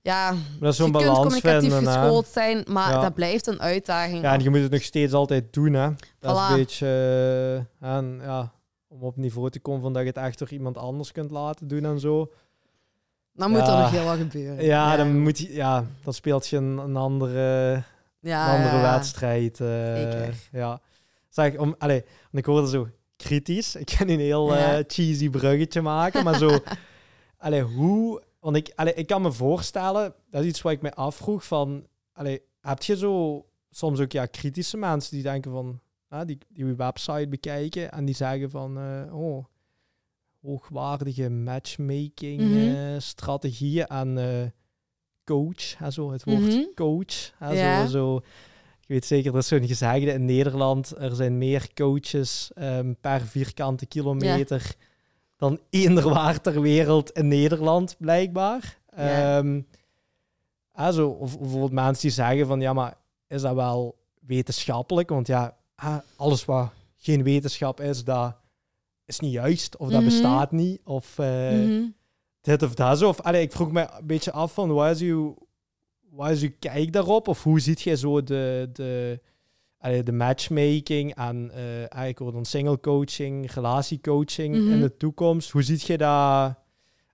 Ja, 0.09 0.35
Dat 0.61 0.71
is 0.73 0.77
zo'n 0.77 0.87
je 0.87 0.93
kunt 0.93 1.05
balans 1.05 1.19
communicatief 1.19 1.73
vinden. 1.75 1.93
hè. 1.93 2.01
geschoold 2.01 2.27
zijn, 2.27 2.65
maar 2.69 2.91
Ja. 2.93 3.01
dat 3.01 3.15
blijft 3.15 3.47
een 3.47 3.61
uitdaging. 3.61 4.23
Ja, 4.23 4.33
en 4.33 4.43
je 4.43 4.51
moet 4.51 4.61
het 4.61 4.71
nog 4.71 4.83
steeds 4.83 5.13
altijd 5.13 5.53
doen, 5.53 5.73
hè. 5.73 5.89
Dat 6.19 6.37
is 6.37 6.43
een 6.51 6.57
beetje... 6.57 6.87
eh, 7.81 7.97
en, 7.97 8.19
ja, 8.23 8.53
om 8.89 9.03
op 9.03 9.17
niveau 9.17 9.51
te 9.51 9.61
komen 9.61 9.83
van 9.83 9.93
dat 9.93 10.03
je 10.03 10.09
het 10.09 10.17
echt 10.17 10.39
door 10.39 10.51
iemand 10.51 10.77
anders 10.79 11.13
kunt 11.13 11.31
laten 11.31 11.69
doen 11.69 11.85
en 11.85 12.01
zo. 12.01 12.31
Dan 13.35 13.51
moet 13.51 13.61
er 13.61 13.67
Ja. 13.67 13.81
nog 13.81 13.91
heel 13.91 14.05
wat 14.05 14.17
gebeuren. 14.17 14.65
Ja, 14.65 14.97
dan, 14.97 15.19
moet 15.21 15.39
je, 15.39 15.53
ja 15.55 15.85
dan 16.05 16.13
speelt 16.15 16.49
je 16.49 16.57
een, 16.57 16.79
een 16.79 16.97
andere, 16.97 17.83
ja, 18.21 18.49
een 18.49 18.57
andere 18.57 18.77
ja, 18.77 18.83
ja. 18.83 18.93
wedstrijd. 18.95 19.61
eh, 19.61 19.67
Zeker. 19.95 20.35
Ja. 20.53 20.81
Zeg, 21.29 21.57
om, 21.57 21.75
allee, 21.79 22.01
want 22.01 22.33
ik 22.33 22.45
hoorde 22.45 22.69
zo 22.69 22.89
kritisch. 23.17 23.75
Ik 23.77 23.95
kan 23.99 24.09
een 24.09 24.19
heel 24.21 24.55
eh, 24.55 24.61
Ja. 24.77 24.83
cheesy 24.87 25.31
bruggetje 25.31 25.81
maken, 25.83 26.25
maar 26.25 26.39
zo... 26.39 26.59
allee, 27.39 27.63
hoe... 27.63 28.23
Want 28.41 28.57
ik, 28.57 28.73
allee, 28.75 28.95
ik 28.95 29.07
kan 29.07 29.23
me 29.23 29.33
voorstellen, 29.33 30.15
dat 30.31 30.43
is 30.43 30.49
iets 30.49 30.63
wat 30.63 30.73
ik 30.73 30.83
me 30.83 30.95
afvroeg 30.95 31.45
van... 31.47 31.87
Allee, 32.13 32.43
heb 32.61 32.83
je 32.83 32.97
zo 32.97 33.45
soms 33.71 34.01
ook 34.01 34.13
ja, 34.13 34.27
kritische 34.27 34.77
mensen 34.77 35.13
die 35.15 35.23
denken 35.23 35.51
van... 35.51 35.81
ah, 36.09 36.27
die, 36.27 36.39
die 36.49 36.65
website 36.75 37.29
bekijken 37.29 37.91
en 37.93 38.05
die 38.05 38.15
zeggen 38.15 38.51
van... 38.51 38.79
eh, 38.79 39.15
oh, 39.21 39.45
hoogwaardige 40.41 41.29
matchmaking 41.31 42.41
Mhm. 42.41 42.55
eh, 42.57 42.99
strategieën 42.99 43.87
en 43.87 44.19
eh, 44.19 44.47
coach. 45.25 45.79
Hè, 45.79 45.91
zo, 45.91 46.11
het 46.13 46.25
woord 46.25 46.41
Mhm. 46.43 46.65
coach. 46.75 47.33
Hè, 47.39 47.53
Ja. 47.53 47.87
zo, 47.87 47.91
zo, 47.91 48.17
ik 48.81 48.89
weet 48.89 49.05
zeker, 49.05 49.33
dat 49.33 49.43
is 49.43 49.49
zo'n 49.49 49.67
gezegde 49.67 50.13
in 50.13 50.25
Nederland. 50.25 50.95
Er 50.99 51.15
zijn 51.15 51.39
meer 51.39 51.69
coaches 51.75 52.51
ehm, 52.55 52.93
per 53.01 53.21
vierkante 53.21 53.87
kilometer 53.87 54.75
dan 55.39 55.61
eender 55.71 56.09
waar 56.09 56.41
ter 56.41 56.61
wereld 56.61 57.11
in 57.11 57.29
Nederland, 57.29 57.97
blijkbaar. 57.99 58.79
Ja. 58.97 59.43
Hè, 60.73 60.93
zo, 60.93 61.09
of 61.09 61.39
bijvoorbeeld 61.39 61.73
mensen 61.73 62.03
die 62.03 62.11
zeggen 62.11 62.47
van, 62.47 62.61
ja, 62.61 62.73
maar 62.73 62.97
is 63.29 63.43
dat 63.43 63.55
wel 63.55 63.99
wetenschappelijk? 64.21 65.09
Want 65.09 65.27
ja, 65.27 65.57
hè, 65.75 65.99
alles 66.17 66.45
wat 66.45 66.71
geen 66.97 67.23
wetenschap 67.23 67.81
is, 67.81 68.05
dat 68.05 68.37
is 69.05 69.21
niet 69.21 69.33
juist. 69.33 69.77
Of 69.77 69.89
dat 69.91 70.01
Mhm. 70.01 70.09
bestaat 70.11 70.53
niet. 70.53 70.81
Of 70.85 71.19
eh, 71.19 71.51
Mhm. 71.51 71.83
dit 72.41 72.63
of 72.63 72.75
dat 72.75 72.99
zo. 72.99 73.09
Of, 73.09 73.21
allee, 73.21 73.43
ik 73.43 73.53
vroeg 73.53 73.73
me 73.73 73.89
een 73.99 74.07
beetje 74.07 74.33
af 74.33 74.53
van, 74.53 74.73
wat 74.73 74.91
is 74.91 75.01
uw, 75.01 75.37
wat 76.11 76.31
is 76.31 76.43
uw 76.43 76.53
kijk 76.59 76.93
daarop? 76.93 77.29
Of 77.29 77.43
hoe 77.43 77.61
ziet 77.61 77.81
jij 77.81 77.97
zo 77.97 78.23
de, 78.23 78.71
de, 78.73 79.21
allee, 79.79 80.03
de 80.03 80.13
matchmaking 80.13 81.15
en 81.15 81.51
eh 81.55 81.93
eigenlijk 81.95 82.35
dan 82.35 82.45
single 82.45 82.81
coaching, 82.81 83.53
relatiecoaching 83.53 84.55
Mhm. 84.57 84.73
in 84.73 84.81
de 84.81 84.97
toekomst? 84.97 85.51
Hoe 85.51 85.63
ziet 85.63 85.83
je 85.83 85.99
dat? 85.99 86.55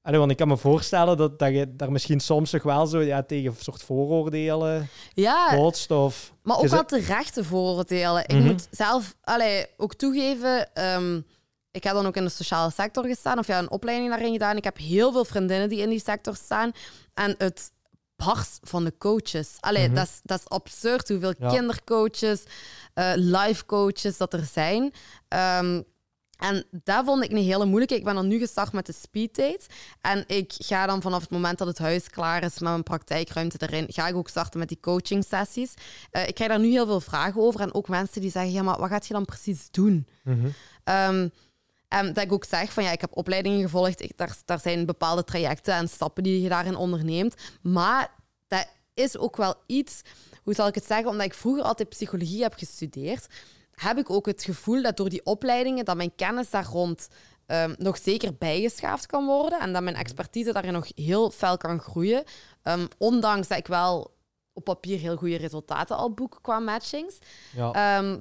Allee, 0.03 0.19
want 0.19 0.31
ik 0.31 0.37
kan 0.37 0.49
me 0.49 0.57
voorstellen 0.57 1.17
dat, 1.17 1.39
dat 1.39 1.53
je 1.53 1.77
daar 1.77 1.93
misschien 1.93 2.21
soms 2.21 2.51
nog 2.53 2.63
wel 2.63 2.87
zo 2.87 3.01
ja, 3.01 3.23
tegen 3.23 3.51
een 3.51 3.57
soort 3.59 3.83
vooroordelen 3.83 4.89
Ja, 5.15 5.57
botst. 5.57 5.91
Of, 5.91 6.33
maar 6.43 6.59
ook 6.59 6.67
wel 6.69 6.85
terechte 6.85 7.45
vooroordelen. 7.45 8.23
Ik 8.23 8.33
Mhm. 8.35 8.43
moet 8.45 8.69
zelf 8.71 9.17
allee, 9.23 9.67
ook 9.77 9.95
toegeven... 9.95 10.73
ehm, 10.75 11.21
ik 11.71 11.85
heb 11.85 11.95
dan 11.95 12.07
ook 12.07 12.17
in 12.17 12.25
de 12.25 12.31
sociale 12.31 12.71
sector 12.71 13.05
gestaan, 13.07 13.39
of 13.39 13.47
ja, 13.47 13.59
een 13.59 13.71
opleiding 13.71 14.11
daarin 14.11 14.33
gedaan. 14.33 14.57
Ik 14.57 14.65
heb 14.65 14.79
heel 14.79 15.13
veel 15.13 15.25
vriendinnen 15.25 15.69
die 15.69 15.81
in 15.81 15.89
die 15.89 16.01
sector 16.05 16.35
staan. 16.37 16.73
En 17.15 17.35
het 17.39 17.71
barst 18.17 18.59
van 18.63 18.85
de 18.85 18.95
coaches. 18.99 19.57
Allee, 19.61 19.87
Mhm. 19.87 19.95
dat, 19.95 20.07
is, 20.07 20.21
dat 20.23 20.39
is 20.39 20.49
absurd 20.49 21.09
hoeveel 21.09 21.35
Ja. 21.39 21.49
kindercoaches, 21.49 22.43
eh 22.95 23.13
life 23.15 23.67
coaches 23.67 24.17
dat 24.17 24.33
er 24.33 24.45
zijn. 24.53 24.93
Ehm, 25.29 25.83
en 26.39 26.65
dat 26.71 27.05
vond 27.05 27.25
ik 27.25 27.31
een 27.31 27.37
hele 27.37 27.65
moeilijke. 27.65 27.95
Ik 27.95 28.05
ben 28.05 28.15
dan 28.15 28.27
nu 28.29 28.39
gestart 28.39 28.73
met 28.73 28.87
de 28.87 28.93
speed 28.93 29.35
date. 29.37 29.67
En 30.01 30.25
ik 30.27 30.53
ga 30.59 30.87
dan 30.87 31.03
vanaf 31.03 31.21
het 31.21 31.31
moment 31.31 31.59
dat 31.59 31.67
het 31.69 31.79
huis 31.79 32.09
klaar 32.11 32.43
is 32.45 32.53
met 32.59 32.71
mijn 32.71 32.83
praktijkruimte 32.83 33.57
erin, 33.61 33.87
ga 33.89 34.09
ik 34.09 34.15
ook 34.17 34.29
starten 34.29 34.59
met 34.59 34.69
die 34.69 34.81
coaching 34.81 35.25
sessies. 35.25 35.75
Eh, 36.11 36.29
ik 36.29 36.35
krijg 36.35 36.51
daar 36.51 36.61
nu 36.61 36.71
heel 36.71 36.87
veel 36.87 37.01
vragen 37.01 37.41
over. 37.41 37.61
En 37.61 37.75
ook 37.75 37.89
mensen 37.89 38.21
die 38.21 38.31
zeggen, 38.31 38.53
ja, 38.53 38.63
maar 38.63 38.79
wat 38.79 38.89
gaat 38.89 39.07
je 39.07 39.13
dan 39.15 39.25
precies 39.25 39.69
doen? 39.71 40.07
Mhm. 40.25 40.49
Ehm, 40.85 41.29
en 41.89 42.13
dat 42.13 42.25
ik 42.25 42.33
ook 42.33 42.45
zeg 42.45 42.73
van 42.73 42.85
ja, 42.85 42.91
ik 42.91 43.01
heb 43.01 43.17
opleidingen 43.17 43.61
gevolgd. 43.61 44.03
Ik, 44.03 44.17
daar, 44.17 44.37
daar 44.45 44.61
zijn 44.61 44.87
bepaalde 44.87 45.25
trajecten 45.25 45.75
en 45.75 45.89
stappen 45.89 46.23
die 46.23 46.43
je 46.43 46.49
daarin 46.49 46.77
onderneemt. 46.77 47.35
Maar 47.63 48.15
dat 48.49 48.69
is 48.95 49.19
ook 49.19 49.37
wel 49.37 49.55
iets, 49.67 50.03
hoe 50.43 50.55
zal 50.55 50.67
ik 50.67 50.75
het 50.75 50.87
zeggen, 50.87 51.09
omdat 51.09 51.27
ik 51.27 51.35
vroeger 51.35 51.63
altijd 51.63 51.89
psychologie 51.89 52.43
heb 52.43 52.55
gestudeerd, 52.55 53.27
heb 53.75 53.99
ik 53.99 54.11
ook 54.11 54.27
het 54.27 54.45
gevoel 54.45 54.83
dat 54.83 54.97
door 54.97 55.09
die 55.09 55.25
opleidingen 55.25 55.85
dat 55.85 55.97
mijn 55.97 56.15
kennis 56.17 56.51
daar 56.51 56.67
rond 56.67 57.09
ehm, 57.47 57.75
nog 57.79 57.99
zeker 57.99 58.35
bijgeschaafd 58.35 59.07
kan 59.07 59.27
worden 59.27 59.61
en 59.61 59.73
dat 59.73 59.83
mijn 59.83 59.97
expertise 59.97 60.53
daarin 60.53 60.73
nog 60.73 60.87
heel 60.95 61.31
fel 61.31 61.57
kan 61.57 61.81
groeien. 61.81 62.25
Ehm, 62.63 62.87
ondanks 62.99 63.49
dat 63.49 63.59
ik 63.59 63.67
wel 63.67 64.15
op 64.53 64.65
papier 64.65 64.99
heel 64.99 65.17
goede 65.17 65.37
resultaten 65.37 65.97
al 65.97 66.13
boek 66.13 66.39
qua 66.43 66.59
matchings. 66.59 67.19
ja. 67.53 67.73
Ehm, 67.73 68.21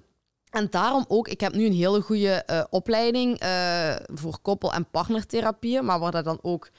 en 0.54 0.68
daarom 0.70 1.06
ook, 1.08 1.28
ik 1.28 1.40
heb 1.42 1.54
nu 1.54 1.66
een 1.66 1.74
hele 1.74 2.02
goede 2.02 2.30
eh, 2.34 2.64
opleiding 2.70 3.40
eh, 3.40 3.96
voor 4.14 4.38
koppel- 4.42 4.74
en 4.74 4.90
partnertherapieën, 4.90 5.86
maar 5.86 6.00
waar 6.00 6.12
dat 6.12 6.26
dan 6.26 6.40
ook 6.42 6.70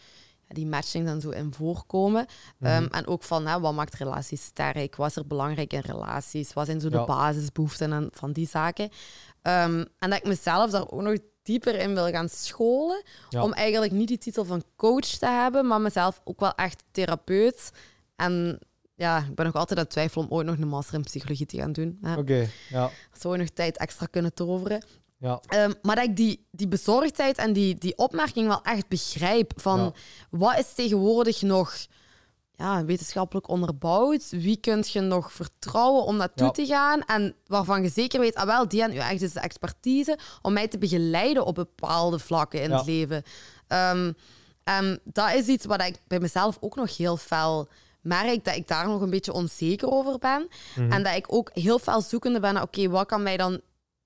ja, 0.49 0.55
die 0.55 0.67
matching 0.67 1.07
dan 1.07 1.21
zo 1.21 1.31
in 1.31 1.53
voorkomen. 1.55 2.27
Ehm, 2.61 2.87
en 2.91 3.07
ook 3.07 3.23
van, 3.23 3.47
hè, 3.47 3.61
wat 3.61 3.75
maakt 3.75 3.95
relaties 3.95 4.45
sterk? 4.45 4.97
Wat 4.97 5.09
is 5.11 5.17
er 5.17 5.27
belangrijk 5.27 5.73
in 5.73 5.79
relaties? 5.81 6.53
Wat 6.53 6.67
zijn 6.67 6.81
zo 6.81 6.89
de 6.89 7.05
basisbehoeften 7.07 7.93
en 7.93 8.09
van 8.13 8.33
die 8.33 8.49
zaken? 8.49 8.89
Ehm, 9.43 9.85
en 9.99 10.11
dat 10.11 10.19
ik 10.19 10.27
mezelf 10.27 10.71
daar 10.71 10.91
ook 10.91 11.03
nog 11.03 11.17
dieper 11.43 11.75
in 11.75 11.95
wil 11.95 12.09
gaan 12.11 12.29
scholen, 12.29 13.03
Ja. 13.29 13.43
om 13.43 13.53
eigenlijk 13.53 13.93
niet 13.93 14.09
die 14.09 14.19
titel 14.19 14.45
van 14.45 14.63
coach 14.77 15.01
te 15.07 15.27
hebben, 15.27 15.67
maar 15.67 15.81
mezelf 15.81 16.21
ook 16.25 16.41
wel 16.41 16.55
echt 16.55 16.85
therapeut. 16.91 17.71
En 18.17 18.59
ja, 18.95 19.19
ik 19.19 19.35
ben 19.35 19.45
nog 19.45 19.55
altijd 19.55 19.79
aan 19.79 19.85
het 19.85 19.93
twijfelen 19.93 20.29
om 20.29 20.37
ooit 20.37 20.47
nog 20.47 20.59
een 20.59 20.69
master 20.69 20.95
in 20.95 21.03
psychologie 21.03 21.47
te 21.47 21.57
gaan 21.57 21.73
doen. 21.73 21.99
Oké, 22.17 22.49
ja. 22.69 22.91
Zou 23.19 23.35
je 23.35 23.41
nog 23.41 23.49
tijd 23.51 23.77
extra 23.79 24.07
kunnen 24.07 24.35
toveren. 24.35 24.85
Ja. 25.19 25.41
Ehm, 25.47 25.73
maar 25.83 25.97
dat 25.97 26.05
ik 26.05 26.17
die, 26.17 26.47
die 26.51 26.69
bezorgdheid 26.69 27.39
en 27.39 27.53
die, 27.53 27.75
die 27.79 27.97
opmerking 27.99 28.49
wel 28.49 28.63
echt 28.63 28.89
begrijp. 28.89 29.53
Van 29.57 29.79
Ja. 29.81 29.93
wat 30.31 30.59
is 30.59 30.73
tegenwoordig 30.75 31.43
nog 31.43 31.75
ja, 32.57 32.85
wetenschappelijk 32.85 33.49
onderbouwd? 33.49 34.31
Wie 34.31 34.57
kunt 34.57 34.91
je 34.91 35.01
nog 35.01 35.33
vertrouwen 35.33 36.05
om 36.05 36.17
naartoe 36.17 36.47
Ja. 36.47 36.53
te 36.53 36.67
gaan? 36.67 37.01
En 37.03 37.35
waarvan 37.47 37.83
je 37.83 37.89
zeker 37.89 38.21
weet, 38.21 38.35
ah 38.35 38.47
wel, 38.47 38.69
die 38.69 38.83
en 38.83 38.93
u 38.93 38.97
echt 38.97 39.23
is 39.23 39.33
de 39.33 39.41
expertise 39.41 40.19
om 40.43 40.53
mij 40.53 40.69
te 40.69 40.79
begeleiden 40.79 41.45
op 41.45 41.55
bepaalde 41.55 42.19
vlakken 42.19 42.63
in 42.63 42.71
het 42.73 42.87
leven. 42.87 43.23
Ehm, 43.67 44.13
en 44.65 45.01
dat 45.05 45.33
is 45.35 45.47
iets 45.47 45.65
wat 45.65 45.83
ik 45.83 45.97
bij 46.07 46.21
mezelf 46.21 46.57
ook 46.61 46.77
nog 46.77 46.97
heel 46.97 47.17
fel 47.17 47.69
merk, 48.05 48.45
dat 48.45 48.57
ik 48.57 48.69
daar 48.69 48.87
nog 48.87 49.01
een 49.01 49.11
beetje 49.11 49.33
onzeker 49.33 49.91
over 49.91 50.19
ben. 50.19 50.49
Mhm. 50.77 50.93
En 50.93 51.03
dat 51.03 51.15
ik 51.15 51.33
ook 51.33 51.51
heel 51.53 51.79
fel 51.79 52.01
zoekende 52.01 52.41
ben 52.41 52.55
naar, 52.55 52.63
oké, 52.63 52.89
wat 52.89 53.07
kan 53.07 53.23
mij 53.23 53.37
dan 53.37 53.61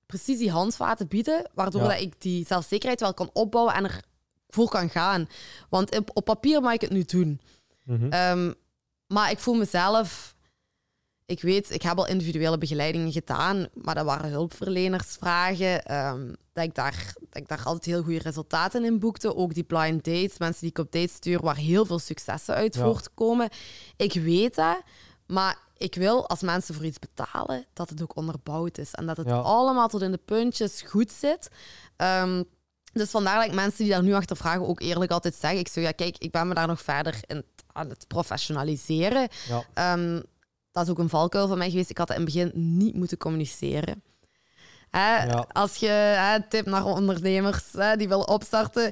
precies 0.05 0.37
die 0.37 0.51
handvaten 0.51 1.07
bieden, 1.07 1.49
waardoor 1.53 1.81
Ja. 1.81 1.87
dat 1.87 1.99
ik 1.99 2.13
die 2.21 2.45
zelfzekerheid 2.45 2.99
wel 2.99 3.13
kan 3.13 3.29
opbouwen 3.33 3.73
en 3.73 3.89
ervoor 4.47 4.69
kan 4.69 4.89
gaan. 4.89 5.29
Want 5.69 5.97
op, 5.97 6.09
op 6.13 6.25
papier 6.25 6.61
mag 6.61 6.73
ik 6.73 6.81
het 6.81 6.91
nu 6.91 7.03
doen. 7.03 7.41
Mhm. 7.83 8.09
Ehm, 8.09 8.53
maar 9.07 9.31
ik 9.31 9.39
voel 9.39 9.53
mezelf... 9.55 10.35
Ik 11.29 11.41
weet, 11.41 11.71
ik 11.73 11.81
heb 11.81 11.97
al 11.97 12.07
individuele 12.07 12.57
begeleidingen 12.57 13.11
gedaan, 13.11 13.67
maar 13.73 13.95
dat 13.95 14.05
waren 14.05 14.29
hulpverlenersvragen. 14.29 15.83
ehm, 15.85 16.33
dat, 16.53 16.63
ik 16.63 16.75
daar, 16.75 17.13
dat 17.19 17.41
ik 17.41 17.47
daar 17.47 17.61
altijd 17.63 17.85
heel 17.85 18.03
goede 18.03 18.19
resultaten 18.19 18.83
in 18.85 18.99
boekte. 18.99 19.35
Ook 19.35 19.53
die 19.53 19.63
blind 19.63 20.03
dates, 20.03 20.37
mensen 20.37 20.61
die 20.61 20.69
ik 20.69 20.77
op 20.77 20.91
dates 20.91 21.13
stuur, 21.13 21.39
waar 21.41 21.55
heel 21.55 21.85
veel 21.85 21.99
successen 21.99 22.55
uit 22.55 22.75
Ja. 22.75 22.81
voortkomen. 22.83 23.49
Ik 23.97 24.13
weet 24.13 24.55
dat, 24.55 24.81
maar 25.27 25.57
ik 25.77 25.95
wil 25.95 26.27
als 26.29 26.41
mensen 26.41 26.75
voor 26.75 26.85
iets 26.85 26.99
betalen, 26.99 27.65
dat 27.73 27.89
het 27.89 28.01
ook 28.01 28.15
onderbouwd 28.15 28.77
is. 28.77 28.91
En 28.93 29.05
dat 29.05 29.17
het 29.17 29.27
Ja. 29.27 29.35
allemaal 29.37 29.87
tot 29.87 30.01
in 30.01 30.11
de 30.11 30.19
puntjes 30.25 30.81
goed 30.81 31.11
zit. 31.11 31.49
Ehm, 31.95 32.43
dus 32.93 33.09
vandaar 33.09 33.35
dat 33.35 33.45
ik 33.45 33.53
mensen 33.53 33.83
die 33.83 33.93
daar 33.93 34.03
nu 34.03 34.13
achter 34.13 34.37
vragen 34.37 34.67
ook 34.67 34.81
eerlijk 34.81 35.11
altijd 35.11 35.35
zeg. 35.35 35.51
Ik 35.51 35.67
zeg, 35.67 35.83
ja, 35.83 35.91
kijk, 35.91 36.17
ik 36.17 36.31
ben 36.31 36.47
me 36.47 36.53
daar 36.53 36.67
nog 36.67 36.81
verder 36.81 37.15
in, 37.27 37.43
aan 37.73 37.89
het 37.89 38.07
professionaliseren. 38.07 39.27
ja. 39.47 39.63
Ehm, 39.73 40.21
dat 40.71 40.83
is 40.83 40.89
ook 40.89 40.99
een 40.99 41.09
valkuil 41.09 41.47
van 41.47 41.57
mij 41.57 41.69
geweest. 41.69 41.89
Ik 41.89 41.97
had 41.97 42.09
in 42.09 42.15
het 42.15 42.25
begin 42.25 42.51
niet 42.53 42.95
moeten 42.95 43.17
communiceren. 43.17 44.03
Hè? 44.89 45.37
Als 45.47 45.75
je 45.75 45.87
hè, 45.87 46.47
tip 46.47 46.65
naar 46.65 46.85
ondernemers 46.85 47.63
hè, 47.71 47.95
die 47.95 48.07
willen 48.07 48.27
opstarten. 48.27 48.91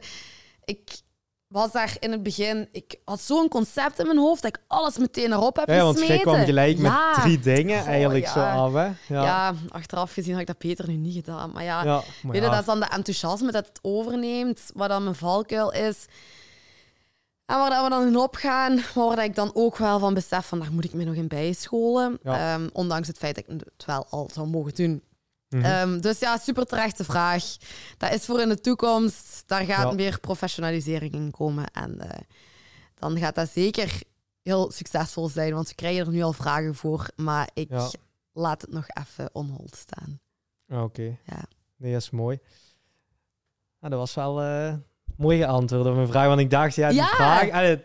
Ik 0.63 1.01
was 1.47 1.71
daar 1.71 1.95
in 1.99 2.11
het 2.11 2.23
begin... 2.23 2.69
Ik 2.71 2.99
had 3.05 3.21
zo'n 3.21 3.47
concept 3.47 3.99
in 3.99 4.05
mijn 4.05 4.17
hoofd 4.17 4.41
dat 4.41 4.55
ik 4.55 4.63
alles 4.67 4.97
meteen 4.97 5.31
erop 5.31 5.55
heb 5.55 5.67
ja, 5.67 5.73
gesmeten. 5.73 5.99
want 5.99 6.07
jij 6.07 6.19
kwam 6.19 6.45
gelijk 6.45 6.77
met 6.77 6.93
drie 7.21 7.39
dingen 7.39 7.85
eigenlijk 7.85 8.27
zo 8.27 8.39
af. 8.39 8.73
Hè? 8.73 8.89
Ja. 9.07 9.53
achteraf 9.69 10.13
gezien 10.13 10.31
had 10.31 10.41
ik 10.41 10.47
dat 10.47 10.57
Peter 10.57 10.87
nu 10.87 10.95
niet 10.95 11.13
gedaan. 11.13 11.51
Maar 11.51 11.63
ja, 11.63 11.83
maar 11.83 12.03
weet 12.21 12.43
je, 12.43 12.49
dat 12.49 12.59
is 12.59 12.65
dan 12.65 12.79
de 12.79 12.89
enthousiasme 12.89 13.51
dat 13.51 13.67
het 13.67 13.79
overneemt. 13.81 14.61
Wat 14.73 14.89
dan 14.89 15.03
mijn 15.03 15.15
valkuil 15.15 15.71
is... 15.71 16.05
En 17.47 17.57
waar 17.57 17.83
we 17.83 17.89
dan 17.89 18.07
in 18.07 18.17
opgaan, 18.17 18.79
waar 18.93 19.23
ik 19.23 19.35
dan 19.35 19.51
ook 19.53 19.77
wel 19.77 19.99
van 19.99 20.13
besef 20.13 20.47
van 20.47 20.59
daar 20.59 20.71
moet 20.71 20.83
ik 20.83 20.93
me 20.93 21.03
nog 21.03 21.15
in 21.15 21.27
bijscholen. 21.27 22.19
Um, 22.23 22.69
ondanks 22.73 23.07
het 23.07 23.17
feit 23.17 23.35
dat 23.35 23.43
ik 23.47 23.59
het 23.59 23.85
wel 23.85 24.07
al 24.09 24.29
zou 24.33 24.47
mogen 24.47 24.75
doen. 24.75 25.03
Mhm. 25.49 25.63
Ehm, 25.63 25.99
dus 25.99 26.19
ja, 26.19 26.37
super 26.37 26.65
terechte 26.65 27.03
vraag. 27.03 27.43
Dat 27.97 28.13
is 28.13 28.25
voor 28.25 28.41
in 28.41 28.49
de 28.49 28.61
toekomst. 28.61 29.43
Daar 29.45 29.65
gaat 29.65 29.95
meer 29.95 30.19
professionalisering 30.19 31.13
in 31.13 31.31
komen. 31.31 31.71
En 31.71 31.99
uh, 32.03 32.09
dan 32.95 33.17
gaat 33.17 33.35
dat 33.35 33.49
zeker 33.49 34.01
heel 34.41 34.71
succesvol 34.71 35.29
zijn, 35.29 35.53
want 35.53 35.67
we 35.67 35.75
krijgen 35.75 36.05
er 36.05 36.11
nu 36.11 36.21
al 36.21 36.33
vragen 36.33 36.75
voor. 36.75 37.07
Maar 37.15 37.49
ik 37.53 37.69
laat 38.31 38.61
het 38.61 38.71
nog 38.71 38.85
even 38.87 39.29
on 39.33 39.49
hold 39.49 39.75
staan. 39.75 40.19
Ah, 40.67 40.83
oké. 40.83 41.17
Ja. 41.23 41.43
Nee, 41.75 41.91
dat 41.91 42.01
is 42.01 42.09
mooi. 42.09 42.39
Nou, 43.79 43.91
dat 43.91 43.99
was 43.99 44.13
wel... 44.13 44.43
Uh 44.43 44.73
mooi 45.17 45.37
geantwoord 45.37 45.85
op 45.85 45.95
mijn 45.95 46.07
vraag. 46.07 46.27
Want 46.27 46.39
ik 46.39 46.49
dacht, 46.49 46.75
ja, 46.75 46.89
die 46.89 47.03
vraag... 47.03 47.49
Allee, 47.49 47.79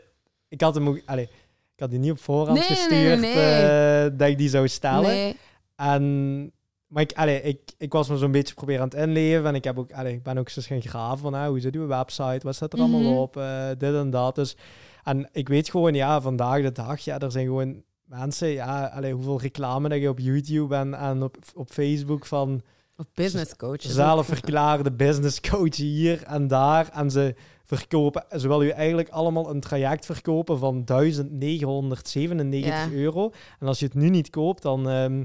ik 0.48 0.60
had 0.60 0.74
hem. 0.74 1.02
Allee, 1.06 1.28
ik 1.74 1.80
had 1.80 1.90
die 1.90 1.98
niet 1.98 2.10
op 2.10 2.20
voorhand 2.20 2.58
gestuurd 2.58 3.20
nee, 3.20 3.34
nee, 3.34 4.04
uh, 4.04 4.18
dat 4.18 4.28
ik 4.28 4.38
die 4.38 4.48
zou 4.48 4.68
stellen. 4.68 5.34
En... 5.76 6.52
Maar 6.86 7.02
ik, 7.02 7.12
allee, 7.12 7.42
ik, 7.42 7.60
ik 7.78 7.92
was 7.92 8.08
me 8.08 8.16
zo'n 8.16 8.32
beetje 8.32 8.54
proberen 8.54 8.82
aan 8.82 8.88
het 8.88 8.98
inleven. 8.98 9.46
En 9.46 9.54
ik, 9.54 9.64
heb 9.64 9.78
ook, 9.78 9.92
allee, 9.92 10.12
ik 10.12 10.22
ben 10.22 10.38
ook 10.38 10.50
eens 10.54 10.66
gaan 10.66 10.82
graven 10.82 11.18
van 11.18 11.34
ah, 11.34 11.46
hoe 11.46 11.60
zit 11.60 11.74
uw 11.74 11.86
website? 11.86 12.40
Wat 12.42 12.54
staat 12.54 12.72
er 12.72 12.78
allemaal 12.78 13.00
mhm. 13.00 13.12
op? 13.12 13.36
Uh, 13.36 13.68
dit 13.78 13.94
en 13.94 14.10
dat. 14.10 14.34
Dus, 14.34 14.56
en 15.04 15.28
ik 15.32 15.48
weet 15.48 15.70
gewoon, 15.70 15.94
ja, 15.94 16.20
vandaag 16.20 16.62
de 16.62 16.72
dag, 16.72 17.00
ja, 17.00 17.18
er 17.18 17.30
zijn 17.30 17.46
gewoon 17.46 17.82
mensen, 18.04 18.48
ja, 18.48 18.86
allee, 18.86 19.12
hoeveel 19.12 19.40
reclame 19.40 19.88
dat 19.88 20.00
je 20.00 20.08
op 20.08 20.18
YouTube 20.18 20.74
en, 20.74 20.94
en 20.94 21.22
op, 21.22 21.36
op 21.54 21.70
Facebook 21.70 22.26
van 22.26 22.62
of 23.02 23.08
business 23.14 23.56
coach. 23.56 23.82
Zelfverklaarde 23.82 24.92
business 24.92 25.40
coach 25.40 25.76
hier 25.76 26.22
en 26.22 26.48
daar. 26.48 26.88
En 26.92 27.10
ze 27.10 27.34
verkopen, 27.64 28.24
ze 28.38 28.48
willen 28.48 28.66
u 28.66 28.70
eigenlijk 28.70 29.08
allemaal 29.08 29.50
een 29.50 29.60
traject 29.60 30.06
verkopen 30.06 30.58
van 30.58 30.84
1997 30.84 32.92
euro. 32.92 33.32
En 33.60 33.66
als 33.66 33.78
je 33.78 33.84
het 33.84 33.94
nu 33.94 34.08
niet 34.08 34.30
koopt, 34.30 34.62
dan 34.62 34.88
um, 34.88 35.24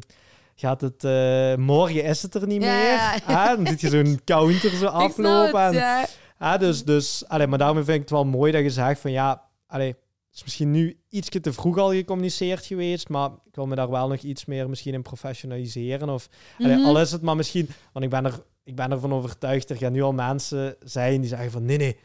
gaat 0.55 0.81
het, 0.81 1.03
uh, 1.03 1.55
morgen 1.55 2.03
is 2.03 2.21
het 2.21 2.35
er 2.35 2.47
niet 2.47 2.59
meer. 2.59 3.21
Ah, 3.25 3.47
dan 3.47 3.67
zit 3.67 3.81
je 3.81 3.89
zo'n 3.89 4.19
counter 4.25 4.69
zo 4.69 4.85
aflopen. 5.05 5.65
Het, 5.65 6.17
en, 6.37 6.59
dus, 6.59 6.83
dus, 6.83 7.23
allee, 7.27 7.47
maar 7.47 7.57
daarom 7.57 7.77
vind 7.77 7.89
ik 7.89 7.99
het 7.99 8.09
wel 8.09 8.25
mooi 8.25 8.51
dat 8.51 8.61
je 8.61 8.69
zegt 8.69 8.99
van 8.99 9.11
ja, 9.11 9.43
allee, 9.67 9.95
is 10.37 10.43
misschien 10.43 10.71
nu 10.71 10.99
iets 11.09 11.29
te 11.29 11.53
vroeg 11.53 11.77
al 11.77 11.91
gecommuniceerd 11.91 12.65
geweest, 12.65 13.09
maar 13.09 13.29
ik 13.29 13.55
wil 13.55 13.65
me 13.65 13.75
daar 13.75 13.89
wel 13.89 14.07
nog 14.07 14.19
iets 14.19 14.45
meer 14.45 14.69
misschien 14.69 14.93
in 14.93 15.01
professionaliseren. 15.01 16.09
Of, 16.09 16.29
mm 16.57 16.85
al 16.85 16.99
is 16.99 17.11
het 17.11 17.21
maar 17.21 17.35
misschien, 17.35 17.69
want 17.93 18.05
ik 18.05 18.11
ben, 18.11 18.25
er, 18.25 18.43
ik 18.63 18.75
ben 18.75 18.91
ervan 18.91 19.13
overtuigd, 19.13 19.69
er 19.69 19.77
gaan 19.77 19.91
nu 19.91 20.01
al 20.01 20.13
mensen 20.13 20.75
zijn 20.79 21.21
die 21.21 21.29
zeggen 21.29 21.51
van 21.51 21.65
nee, 21.65 21.77
nee, 21.77 21.97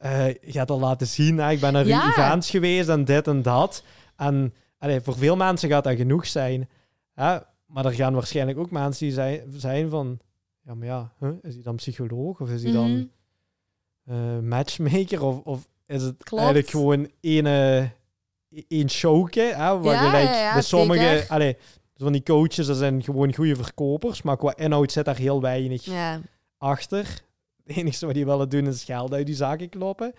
uh, 0.00 0.28
je 0.28 0.52
gaat 0.52 0.70
al 0.70 0.78
laten 0.78 1.06
zien, 1.06 1.38
hè, 1.38 1.50
ik 1.50 1.60
ben 1.60 1.72
naar 1.72 1.86
ja. 1.86 2.08
events 2.08 2.50
geweest 2.50 2.88
en 2.88 3.04
dit 3.04 3.26
en 3.26 3.42
dat. 3.42 3.84
En 4.16 4.54
allee, 4.78 5.00
voor 5.00 5.16
veel 5.16 5.36
mensen 5.36 5.68
gaat 5.68 5.84
dat 5.84 5.96
genoeg 5.96 6.26
zijn. 6.26 6.68
Hè? 7.14 7.38
Maar 7.66 7.84
er 7.84 7.92
gaan 7.92 8.14
waarschijnlijk 8.14 8.58
ook 8.58 8.70
mensen 8.70 9.06
die 9.06 9.14
zijn, 9.14 9.42
zijn 9.56 9.90
van, 9.90 10.18
ja, 10.62 10.74
maar 10.74 10.86
ja, 10.86 11.12
huh? 11.18 11.30
is 11.42 11.54
hij 11.54 11.62
dan 11.62 11.76
psycholoog 11.76 12.40
of 12.40 12.50
is 12.50 12.62
hij 12.62 12.72
dan 12.72 13.10
uh, 14.10 14.38
matchmaker 14.38 15.22
of, 15.22 15.40
of 15.40 15.68
is 15.86 16.02
het 16.02 16.24
Klopt. 16.24 16.42
eigenlijk 16.42 16.70
gewoon 16.70 17.10
ene, 17.20 17.90
één 18.68 18.90
showke. 18.90 19.40
Hè, 19.40 19.78
waar 19.78 19.94
ja, 19.94 20.10
gelijk, 20.10 20.34
ja, 20.34 20.60
sommige, 20.60 21.24
allee, 21.28 21.56
van 21.96 22.12
die 22.12 22.22
coaches, 22.22 22.66
dat 22.66 22.76
zijn 22.76 23.02
gewoon 23.02 23.34
goede 23.34 23.56
verkopers, 23.56 24.22
maar 24.22 24.36
qua 24.36 24.56
inhoud 24.56 24.92
zit 24.92 25.04
daar 25.04 25.16
heel 25.16 25.40
weinig 25.40 25.86
achter. 26.58 27.22
Het 27.64 27.76
enige 27.76 28.06
wat 28.06 28.14
die 28.14 28.26
willen 28.26 28.48
doen 28.48 28.66
is 28.66 28.84
geld 28.84 29.12
uit 29.12 29.26
die 29.26 29.34
zaken 29.34 29.68
kloppen. 29.68 30.14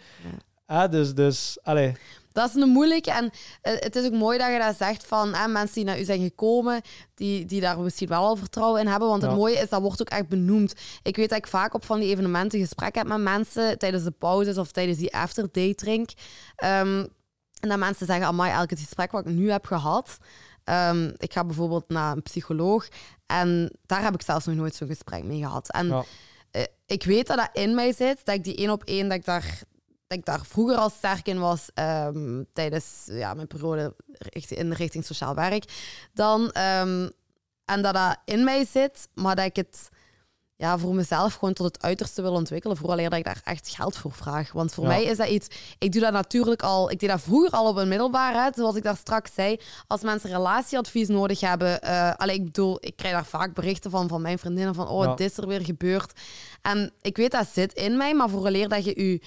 Ja. 0.68 0.88
dus, 0.88 1.14
dus, 1.14 1.58
allee. 1.62 1.94
Dat 2.36 2.50
is 2.50 2.56
een 2.56 2.70
moeilijke. 2.70 3.12
En 3.12 3.32
eh, 3.62 3.74
het 3.80 3.96
is 3.96 4.06
ook 4.06 4.14
mooi 4.14 4.38
dat 4.38 4.52
je 4.52 4.60
dat 4.60 4.78
zegt 4.78 5.06
van 5.06 5.34
hè, 5.34 5.48
mensen 5.48 5.76
die 5.76 5.84
naar 5.84 6.00
u 6.00 6.04
zijn 6.04 6.22
gekomen, 6.22 6.82
die, 7.14 7.46
die 7.46 7.62
daar 7.62 7.80
misschien 7.80 8.08
wel 8.08 8.24
al 8.24 8.36
vertrouwen 8.36 8.82
in 8.82 8.88
hebben. 8.88 9.08
Want 9.08 9.22
het 9.22 9.36
mooie 9.36 9.56
is, 9.56 9.70
dat 9.70 9.82
wordt 9.82 10.02
ook 10.02 10.10
echt 10.10 10.28
benoemd. 10.28 10.74
Ik 11.04 11.16
weet 11.16 11.30
dat 11.30 11.38
ik 11.38 11.48
vaak 11.48 11.74
op 11.74 11.86
van 11.86 12.00
die 12.00 12.10
evenementen 12.10 12.60
gesprek 12.60 12.96
heb 12.96 13.08
met 13.08 13.22
mensen 13.22 13.78
tijdens 13.78 14.04
de 14.04 14.12
pauzes 14.12 14.58
of 14.58 14.72
tijdens 14.72 14.98
die 14.98 15.16
after 15.16 15.48
day 15.52 15.74
drink. 15.74 16.10
Um, 16.64 17.08
en 17.60 17.70
dat 17.70 17.78
mensen 17.78 18.06
zeggen, 18.06 18.26
amai, 18.26 18.52
elk 18.52 18.70
gesprek 18.70 19.12
wat 19.12 19.26
ik 19.26 19.34
nu 19.34 19.52
heb 19.52 19.66
gehad, 19.66 20.18
um, 20.64 21.14
ik 21.18 21.34
ga 21.34 21.44
bijvoorbeeld 21.44 21.90
naar 21.90 22.16
een 22.16 22.24
psycholoog 22.24 22.88
en 23.26 23.72
daar 23.86 24.04
heb 24.04 24.14
ik 24.14 24.22
zelfs 24.22 24.46
nog 24.46 24.56
nooit 24.56 24.76
zo'n 24.76 24.88
gesprek 24.88 25.24
mee 25.24 25.40
gehad. 25.40 25.72
En 25.72 25.88
uh, 25.88 26.04
ik 26.86 27.04
weet 27.04 27.28
dat 27.28 27.38
dat 27.38 27.50
in 27.54 27.76
mij 27.76 27.94
zit, 27.94 28.26
dat 28.26 28.36
ik 28.36 28.44
die 28.44 28.56
één 28.56 28.70
op 28.70 28.84
één, 28.84 29.08
dat 29.08 29.18
ik 29.18 29.26
daar 29.26 29.64
dat 30.08 30.18
ik 30.18 30.26
daar 30.26 30.46
vroeger 30.46 30.76
al 30.76 30.90
sterk 30.90 31.28
in 31.28 31.40
was 31.40 31.70
ehm, 31.74 32.44
tijdens 32.54 33.04
ja, 33.06 33.34
mijn 33.34 33.48
periode 33.48 33.96
in 34.50 34.70
de 34.70 34.76
richting 34.76 35.06
sociaal 35.06 35.36
werk. 35.36 35.66
Dan, 36.14 36.42
um, 36.42 37.12
en 37.66 37.82
dat 37.82 37.94
dat 37.94 38.18
in 38.26 38.44
mij 38.44 38.66
zit, 38.66 39.08
maar 39.14 39.36
dat 39.36 39.46
ik 39.46 39.56
het 39.56 39.90
ja, 40.58 40.78
voor 40.78 40.96
mezelf 40.96 41.34
gewoon 41.34 41.54
tot 41.54 41.66
het 41.66 41.84
uiterste 41.84 42.22
wil 42.22 42.34
ontwikkelen, 42.34 42.78
vooral 42.78 42.98
dat 42.98 43.14
ik 43.14 43.24
daar 43.24 43.42
echt 43.44 43.70
geld 43.70 43.98
voor 43.98 44.12
vraag. 44.12 44.52
Want 44.52 44.74
voor 44.74 44.88
mij 44.88 45.04
is 45.04 45.18
dat 45.18 45.28
iets... 45.28 45.48
Ik 45.78 45.92
doe 45.92 46.02
dat 46.02 46.12
natuurlijk 46.12 46.62
al... 46.62 46.92
Ik 46.92 47.00
deed 47.00 47.10
dat 47.10 47.22
vroeger 47.22 47.52
al 47.52 47.68
op 47.68 47.76
een 47.76 47.88
middelbaar, 47.88 48.54
zoals 48.56 48.76
ik 48.76 48.84
daar 48.84 48.98
straks 48.98 49.34
zei. 49.34 49.60
Als 49.88 50.02
mensen 50.02 50.30
relatieadvies 50.30 51.08
nodig 51.08 51.40
hebben... 51.40 51.80
Uh, 51.84 52.14
allee, 52.14 52.36
ik 52.36 52.44
bedoel, 52.44 52.78
ik 52.80 52.96
krijg 52.96 53.14
daar 53.14 53.26
vaak 53.26 53.54
berichten 53.54 53.92
van, 53.92 54.08
van 54.08 54.22
mijn 54.22 54.40
vriendinnen 54.40 54.76
van 54.76 54.88
oh, 54.88 55.04
ja. 55.04 55.16
dit 55.16 55.32
is 55.32 55.38
er 55.38 55.48
weer 55.48 55.62
gebeurd. 55.66 56.20
En 56.62 56.94
ik 57.02 57.18
weet 57.18 57.32
dat 57.32 57.48
zit 57.54 57.74
in 57.74 57.98
mij, 57.98 58.14
maar 58.14 58.30
vooraleer 58.30 58.70
dat 58.70 58.86
je 58.86 59.04
je 59.10 59.22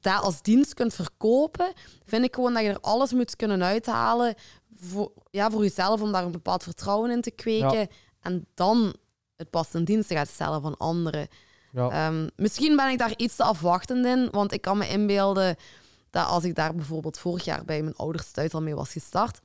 dat 0.00 0.22
als 0.22 0.42
dienst 0.42 0.74
kunt 0.74 0.94
verkopen, 0.94 1.72
vind 2.04 2.24
ik 2.24 2.34
gewoon 2.34 2.54
dat 2.54 2.62
je 2.62 2.68
er 2.68 2.80
alles 2.80 3.12
moet 3.12 3.36
kunnen 3.36 3.62
uithalen 3.62 4.34
voor, 4.80 5.12
ja, 5.30 5.50
voor 5.50 5.62
jezelf, 5.62 6.00
om 6.00 6.12
daar 6.12 6.24
een 6.24 6.30
bepaald 6.30 6.62
vertrouwen 6.62 7.10
in 7.10 7.20
te 7.20 7.30
kweken. 7.30 7.88
En 8.20 8.46
dan 8.54 8.94
het 9.36 9.50
pas 9.50 9.74
een 9.74 9.84
dienst 9.84 10.08
te 10.08 10.14
gaan 10.14 10.26
stellen 10.26 10.62
van 10.62 10.76
anderen. 10.76 11.28
Ja. 11.72 11.90
Ehm, 11.90 12.28
misschien 12.36 12.76
ben 12.76 12.90
ik 12.90 12.98
daar 12.98 13.14
iets 13.16 13.36
te 13.36 13.42
afwachtend 13.42 14.06
in, 14.06 14.28
want 14.30 14.52
ik 14.52 14.60
kan 14.60 14.78
me 14.78 14.88
inbeelden 14.88 15.56
dat 16.10 16.26
als 16.26 16.44
ik 16.44 16.54
daar 16.54 16.74
bijvoorbeeld 16.74 17.18
vorig 17.18 17.44
jaar 17.44 17.64
bij 17.64 17.82
mijn 17.82 17.96
ouders 17.96 18.30
thuis 18.30 18.52
al 18.52 18.62
mee 18.62 18.74
was 18.74 18.92
gestart, 18.92 19.40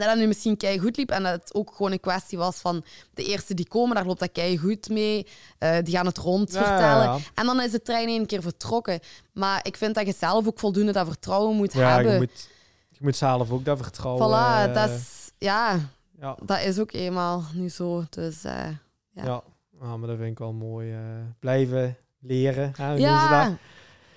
dat 0.00 0.08
dat 0.08 0.18
nu 0.18 0.26
misschien 0.26 0.56
kei 0.56 0.78
goed 0.78 0.96
liep 0.96 1.10
en 1.10 1.22
dat 1.22 1.32
het 1.32 1.54
ook 1.54 1.72
gewoon 1.76 1.92
een 1.92 2.00
kwestie 2.00 2.38
was 2.38 2.56
van 2.56 2.84
de 3.14 3.24
eerste 3.24 3.54
die 3.54 3.68
komen, 3.68 3.94
daar 3.94 4.06
loopt 4.06 4.20
dat 4.20 4.32
kei 4.32 4.58
goed 4.58 4.88
mee. 4.88 5.26
Uh, 5.58 5.76
die 5.82 5.94
gaan 5.94 6.06
het 6.06 6.18
rond 6.18 6.50
vertellen. 6.50 7.20
En 7.34 7.46
dan 7.46 7.60
is 7.60 7.70
de 7.70 7.82
trein 7.82 8.08
één 8.08 8.26
keer 8.26 8.42
vertrokken. 8.42 9.00
Maar 9.32 9.60
ik 9.62 9.76
vind 9.76 9.94
dat 9.94 10.06
je 10.06 10.14
zelf 10.18 10.46
ook 10.46 10.58
voldoende 10.58 10.92
dat 10.92 11.06
vertrouwen 11.06 11.56
moet 11.56 11.72
hebben. 11.72 12.12
Je 12.12 12.18
moet, 12.18 12.48
je 12.88 12.98
moet 13.00 13.16
zelf 13.16 13.50
ook 13.50 13.64
dat 13.64 13.78
vertrouwen. 13.78 14.28
Voilà, 14.28 14.68
uh, 14.68 14.74
dat 14.74 14.90
is, 14.90 15.30
ja, 15.38 15.78
ja, 16.18 16.36
dat 16.44 16.60
is 16.60 16.78
ook 16.78 16.92
eenmaal 16.92 17.44
nu 17.52 17.68
zo. 17.68 18.04
Dus, 18.10 18.44
uh, 18.44 18.52
ja. 19.10 19.24
ja. 19.24 19.42
Ah, 19.80 19.94
maar 19.94 20.08
dat 20.08 20.16
vind 20.16 20.30
ik 20.30 20.38
wel 20.38 20.52
mooi. 20.52 20.94
blijven 21.38 21.96
leren. 22.18 22.72
Hè? 22.76 22.94
Ja 22.94 23.58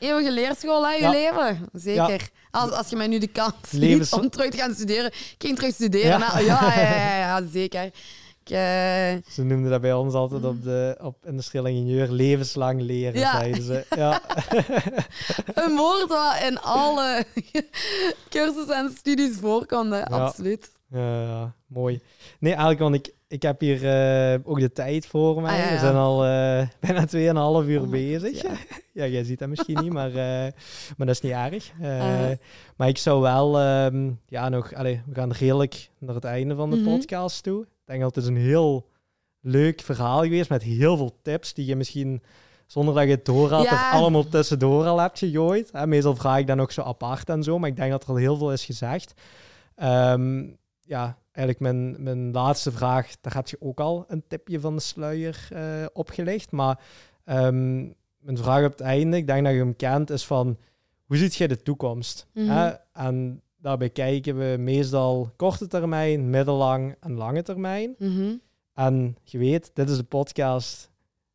eeuwige 0.04 0.32
leerschool, 0.32 0.88
hè, 0.88 0.94
je 0.94 1.10
leven. 1.10 1.70
Zeker. 1.74 2.30
Als, 2.52 2.72
als 2.72 2.90
je 2.90 2.96
mij 2.96 3.08
nu 3.08 3.20
de 3.20 3.28
kans 3.28 3.54
geeft 3.70 4.14
om 4.14 4.30
terug 4.30 4.50
te 4.50 4.58
gaan 4.58 4.74
studeren, 4.74 5.12
ging 5.38 5.56
terug 5.56 5.74
studeren. 5.74 6.20
Ja, 6.20 6.40
ja, 6.40 7.42
zeker. 7.52 7.92
Ik, 8.46 8.50
uh... 8.50 8.58
Ze 9.34 9.44
noemden 9.44 9.72
dat 9.72 9.82
bij 9.82 9.94
ons 9.94 10.14
altijd 10.14 10.44
op, 10.44 10.64
de, 10.64 10.98
op 11.02 11.26
industrieel 11.26 11.66
ingenieur 11.66 12.12
levenslang 12.12 12.82
leren, 12.82 13.20
ja. 13.20 13.32
zeiden 13.32 13.64
ze. 13.64 13.86
Ja. 13.96 14.22
Een 15.64 15.76
woord 15.76 16.08
wat 16.08 16.42
in 16.48 16.60
alle 16.60 17.26
cursussen 18.30 18.76
en 18.76 18.94
studies 18.98 19.38
voorkomt, 19.40 19.94
absoluut. 19.94 20.72
Ja, 20.90 21.54
mooi. 21.68 22.02
Nee, 22.40 22.52
eigenlijk, 22.52 22.82
want 22.82 22.96
ik, 22.96 23.14
ik 23.34 23.42
heb 23.42 23.60
hier 23.60 23.84
uh, 23.84 24.40
ook 24.44 24.60
de 24.60 24.72
tijd 24.72 25.06
voor 25.06 25.42
mij. 25.42 25.64
Ah, 25.64 25.72
We 25.72 25.78
zijn 25.78 25.96
al 25.96 26.26
uh, 26.26 26.68
bijna 27.14 27.62
2,5 27.64 27.70
uur 27.70 27.82
oh 27.82 27.90
bezig. 27.90 28.42
God, 28.42 28.42
ja. 28.42 28.78
ja. 29.04 29.08
jij 29.08 29.24
ziet 29.24 29.40
dat 29.40 29.50
misschien 29.50 29.84
niet, 29.84 29.94
maar, 29.94 30.10
uh, 30.10 30.16
maar 30.98 31.08
dat 31.08 31.10
is 31.10 31.22
niet 31.22 31.32
erg. 31.32 31.72
Uh, 31.82 32.30
maar 32.76 32.88
ik 32.88 32.98
zou 32.98 33.22
wel, 33.22 33.62
um, 33.86 34.20
ja, 34.28 34.50
nog, 34.50 34.74
allez, 34.74 35.00
we 35.06 35.16
gaan 35.16 35.32
redelijk 35.32 35.90
naar 35.98 36.16
het 36.16 36.24
einde 36.24 36.56
van 36.56 36.70
de 36.70 36.76
mm 36.76 36.84
-hmm. 36.84 36.98
podcast 36.98 37.44
toe. 37.44 37.62
Ik 37.62 37.68
denk 37.86 38.02
dat 38.02 38.16
het 38.16 38.24
is 38.24 38.30
een 38.30 38.38
heel 38.38 38.90
leuk 39.42 39.82
verhaal 39.82 40.22
geweest 40.22 40.50
met 40.50 40.64
heel 40.64 40.98
veel 40.98 41.18
tips 41.22 41.54
die 41.54 41.66
je 41.66 41.76
misschien 41.76 42.22
zonder 42.66 42.94
dat 42.94 43.04
je 43.04 43.10
het 43.10 43.26
door 43.26 43.52
had, 43.52 43.66
er 43.66 43.90
allemaal 43.92 44.28
tussendoor 44.28 44.86
al 44.86 45.00
hebt 45.00 45.20
gegooid. 45.20 45.86
meestal 45.86 46.16
vraag 46.16 46.40
ik 46.40 46.48
dan 46.48 46.62
ook 46.62 46.72
zo 46.72 46.82
apart 46.82 47.30
en 47.30 47.44
zo, 47.44 47.60
maar 47.60 47.70
ik 47.70 47.76
denk 47.76 47.92
dat 47.92 48.04
er 48.04 48.10
al 48.10 48.16
heel 48.16 48.38
veel 48.38 48.52
is 48.52 48.66
gezegd. 48.66 49.14
Um, 49.84 50.58
ja, 50.82 51.18
eigenlijk 51.36 51.60
mijn, 51.60 52.04
mijn 52.04 52.32
laatste 52.32 52.72
vraag, 52.72 53.12
daar 53.22 53.34
heb 53.34 53.48
je 53.48 53.58
ook 53.60 53.80
al 53.80 54.06
een 54.08 54.24
tipje 54.28 54.60
van 54.60 54.76
de 54.76 54.82
sluier 54.82 55.48
uh, 55.54 55.86
opgelegd. 55.94 56.52
Maar 56.52 56.80
um, 57.26 57.94
mijn 58.20 58.38
vraag 58.38 58.66
op 58.66 58.72
het 58.72 58.82
einde, 58.82 59.18
ik 59.18 59.28
denk 59.28 59.44
dat 59.44 59.54
je 59.54 59.60
hem 59.60 59.76
kent, 59.76 60.10
is 60.10 60.26
van 60.26 60.58
hoe 61.06 61.18
ziet 61.18 61.36
je 61.36 61.48
de 61.48 61.62
toekomst? 61.62 62.28
Mm 62.34 62.48
-hmm. 62.48 62.78
En 62.94 63.42
daarbij 63.58 63.90
kijken 63.90 64.38
we 64.38 64.58
meestal 64.60 65.32
korte 65.36 65.68
termijn, 65.68 66.30
middellang 66.30 66.96
en 67.00 67.14
lange 67.14 67.42
termijn. 67.42 67.96
Mm 67.98 68.16
-hmm. 68.16 68.42
En 68.74 69.18
je 69.24 69.38
weet, 69.38 69.72
dit 69.74 69.90
is 69.90 69.98
de 69.98 70.04
podcast 70.04 70.92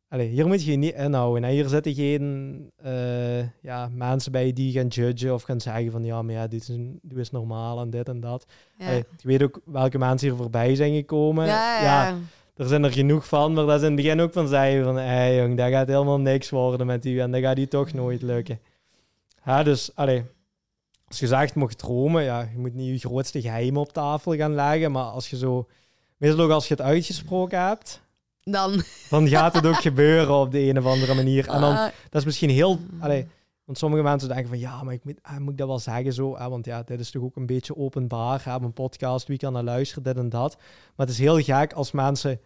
Allee, 0.09 0.27
hier 0.27 0.47
moet 0.47 0.63
je 0.63 0.71
je 0.71 0.77
niet 0.77 0.95
inhouden. 0.95 1.49
Hier 1.49 1.67
zitten 1.67 1.93
geen 1.93 2.71
uh, 2.85 3.61
ja, 3.61 3.89
mensen 3.93 4.31
bij 4.31 4.53
die 4.53 4.71
gaan 4.71 4.87
judgen 4.87 5.33
of 5.33 5.41
gaan 5.41 5.61
zeggen 5.61 5.91
van 5.91 6.03
ja, 6.03 6.21
maar 6.21 6.33
ja, 6.33 6.47
dit 6.47 6.61
is, 6.61 6.75
doe 7.01 7.17
eens 7.17 7.31
normaal 7.31 7.81
en 7.81 7.89
dit 7.89 8.07
en 8.07 8.19
dat. 8.19 8.45
Ja. 8.77 8.85
Allee, 8.87 9.05
je 9.17 9.27
weet 9.27 9.43
ook 9.43 9.61
welke 9.65 9.97
mensen 9.97 10.27
hier 10.27 10.37
voorbij 10.37 10.75
zijn 10.75 10.95
gekomen. 10.95 11.45
Ja, 11.45 11.81
ja. 11.81 12.17
er 12.55 12.67
zijn 12.67 12.83
er 12.83 12.91
genoeg 12.91 13.27
van, 13.27 13.53
maar 13.53 13.65
dat 13.65 13.75
is 13.75 13.81
in 13.81 13.87
het 13.87 13.95
begin 13.95 14.21
ook 14.21 14.33
van 14.33 14.47
zeggen 14.47 14.83
van 14.83 14.95
hé 14.95 15.05
hey, 15.05 15.37
jong, 15.37 15.57
dat 15.57 15.69
gaat 15.69 15.87
helemaal 15.87 16.19
niks 16.19 16.49
worden 16.49 16.87
met 16.87 17.05
u 17.05 17.19
en 17.19 17.31
dat 17.31 17.41
gaat 17.41 17.57
u 17.57 17.67
toch 17.67 17.93
nooit 17.93 18.21
lukken. 18.21 18.59
Ja, 19.45 19.63
dus 19.63 19.91
allee, 19.95 20.23
als 21.07 21.19
je 21.19 21.27
zegt 21.27 21.55
mocht 21.55 21.77
dromen, 21.77 22.23
ja, 22.23 22.41
je 22.41 22.57
moet 22.57 22.73
niet 22.73 23.01
je 23.01 23.07
grootste 23.07 23.41
geheim 23.41 23.77
op 23.77 23.93
tafel 23.93 24.35
gaan 24.35 24.55
leggen, 24.55 24.91
maar 24.91 25.03
als 25.03 25.29
je 25.29 25.37
zo, 25.37 25.67
meestal 26.17 26.43
ook 26.43 26.51
als 26.51 26.67
je 26.67 26.73
het 26.73 26.83
uitgesproken 26.83 27.67
hebt, 27.67 28.01
dan... 28.51 28.83
dan 29.09 29.27
gaat 29.27 29.53
het 29.53 29.65
ook 29.65 29.81
gebeuren 29.81 30.35
op 30.35 30.51
de 30.51 30.59
een 30.59 30.77
of 30.77 30.85
andere 30.85 31.13
manier. 31.13 31.47
En 31.47 31.61
dan, 31.61 31.75
ah. 31.75 31.87
dat 32.09 32.21
is 32.21 32.25
misschien 32.25 32.49
heel... 32.49 32.79
Allee, 32.99 33.27
want 33.69 33.81
sommige 33.81 34.03
mensen 34.03 34.29
denken 34.29 34.47
van, 34.47 34.59
ja, 34.59 34.83
maar 34.83 34.93
ik 34.93 35.03
moet, 35.03 35.19
ah, 35.21 35.37
moet 35.37 35.51
ik 35.51 35.57
dat 35.57 35.67
wel 35.67 35.79
zeggen 35.79 36.13
zo? 36.13 36.35
Ah, 36.35 36.47
want 36.47 36.65
ja, 36.65 36.83
dit 36.83 36.99
is 36.99 37.11
toch 37.11 37.23
ook 37.23 37.35
een 37.35 37.45
beetje 37.45 37.75
openbaar. 37.75 38.41
Hè? 38.43 38.53
Een 38.53 38.73
podcast, 38.73 39.27
wie 39.27 39.37
kan 39.37 39.53
naar 39.53 39.63
luisteren, 39.63 40.03
dit 40.03 40.17
en 40.17 40.29
dat. 40.29 40.55
Maar 40.95 41.05
het 41.05 41.09
is 41.09 41.17
heel 41.17 41.39
gek 41.39 41.73
als 41.73 41.91
mensen... 41.91 42.39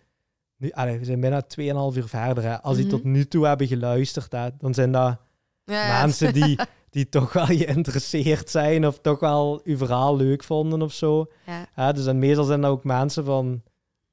Nu, 0.57 0.71
allee, 0.71 0.99
we 0.99 1.05
zijn 1.05 1.19
bijna 1.19 1.43
2,5 1.43 1.97
uur 1.97 2.07
verder. 2.07 2.43
Hè? 2.43 2.61
Als 2.61 2.75
die 2.75 2.85
mhm. 2.85 2.95
tot 2.95 3.03
nu 3.03 3.25
toe 3.25 3.45
hebben 3.45 3.67
geluisterd, 3.67 4.31
hè, 4.31 4.49
dan 4.57 4.73
zijn 4.73 4.91
dat 4.91 5.17
ja, 5.63 6.01
mensen 6.01 6.33
die, 6.33 6.59
die 6.89 7.09
toch 7.09 7.33
wel 7.33 7.45
geïnteresseerd 7.45 8.49
zijn 8.49 8.87
of 8.87 8.99
toch 8.99 9.19
wel 9.19 9.61
uw 9.63 9.77
verhaal 9.77 10.15
leuk 10.15 10.43
vonden 10.43 10.81
of 10.81 10.93
zo. 10.93 11.31
Ja. 11.75 11.91
dus 11.91 12.05
en 12.05 12.19
meestal 12.19 12.45
zijn 12.45 12.61
dat 12.61 12.71
ook 12.71 12.83
mensen 12.83 13.25
van... 13.25 13.63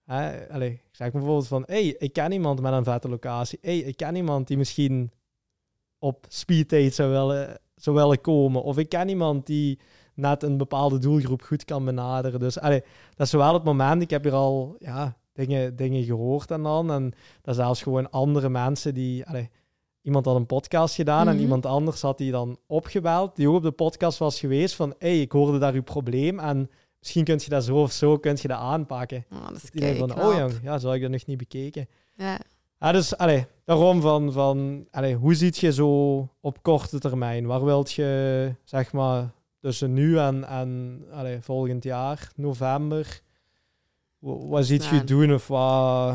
Hè, 0.05 0.51
allee, 0.53 0.81
Zeg 1.01 1.13
bijvoorbeeld 1.13 1.47
van, 1.47 1.63
hey, 1.67 1.95
ik 1.99 2.13
ken 2.13 2.33
iemand 2.33 2.61
met 2.61 2.73
een 2.73 2.85
vette 2.85 3.09
locatie. 3.09 3.59
hey, 3.63 3.79
ik 3.79 3.97
ken 3.97 4.17
iemand 4.17 4.47
die 4.47 4.57
misschien 4.57 5.11
op 5.99 6.27
speeddate 6.29 6.91
zou 6.91 7.11
willen, 7.11 7.59
zou 7.75 7.97
willen 7.97 8.21
komen. 8.21 8.63
Of 8.63 8.79
ik 8.79 8.89
ken 8.89 9.09
iemand 9.09 9.47
die 9.47 9.79
net 10.15 10.43
een 10.43 10.57
bepaalde 10.57 10.99
doelgroep 10.99 11.43
goed 11.43 11.65
kan 11.65 11.85
benaderen. 11.85 12.41
Dus 12.41 12.59
allee, 12.59 12.83
dat 13.15 13.27
is 13.27 13.33
wel 13.33 13.55
het 13.55 13.65
moment. 13.65 14.03
Ik 14.03 14.11
heb 14.11 14.23
hier 14.23 14.33
al 14.33 14.77
ja, 14.79 15.17
dingen, 15.33 15.77
dingen 15.77 16.05
gehoord 16.05 16.51
en 16.51 16.63
dan. 16.63 16.91
En 16.91 17.13
dat 17.43 17.55
zelfs 17.55 17.83
gewoon 17.83 18.11
andere 18.11 18.49
mensen 18.49 18.95
die... 18.95 19.27
Allee, 19.27 19.51
iemand 20.03 20.25
had 20.25 20.37
een 20.37 20.47
podcast 20.47 20.95
gedaan 20.95 21.29
en 21.29 21.35
mhm. 21.35 21.43
iemand 21.43 21.67
anders 21.67 22.03
had 22.03 22.19
die 22.19 22.31
dan 22.31 22.59
opgebeld, 22.67 23.37
die 23.37 23.49
ook 23.49 23.57
op 23.57 23.63
de 23.63 23.71
podcast 23.71 24.19
was 24.19 24.41
geweest 24.41 24.75
van, 24.75 24.95
hey, 24.99 25.21
ik 25.21 25.33
hoorde 25.33 25.59
daar 25.59 25.75
uw 25.75 25.83
probleem 25.83 26.39
en 26.39 26.71
misschien 27.01 27.25
kun 27.25 27.41
je 27.43 27.49
dat 27.49 27.65
zo 27.65 27.83
of 27.83 27.93
zo 27.93 28.19
kun 28.19 28.37
je 28.41 28.49
dat 28.49 28.59
aanpakken. 28.59 29.25
Oh, 29.33 29.49
dat 29.49 29.63
is 29.63 29.99
van, 29.99 30.23
oh 30.23 30.39
jong, 30.39 30.53
ja, 30.63 30.79
zo 30.79 30.93
ik 30.93 31.01
dat 31.03 31.11
nog 31.11 31.27
niet 31.27 31.39
bekeken. 31.39 31.89
Ja. 32.15 32.39
Ah, 32.79 32.93
dus 32.93 33.17
allee, 33.17 33.47
daarom 33.65 34.01
van, 34.01 34.33
van 34.33 34.87
allee, 34.91 35.15
hoe 35.15 35.35
ziet 35.35 35.59
je 35.59 35.73
zo 35.73 36.29
op 36.41 36.63
korte 36.63 36.99
termijn? 36.99 37.47
Waar 37.47 37.65
wilt 37.65 37.93
je, 37.93 38.55
zeg 38.65 38.93
maar, 38.93 39.31
tussen 39.61 39.93
nu 39.93 40.19
en, 40.19 40.45
en 40.45 41.03
allee, 41.13 41.41
volgend 41.41 41.85
jaar, 41.85 42.33
november, 42.37 43.21
wat 44.19 44.67
ziet 44.67 44.85
je 44.85 45.05
doen 45.05 45.35
of 45.35 45.47
wat... 45.49 46.15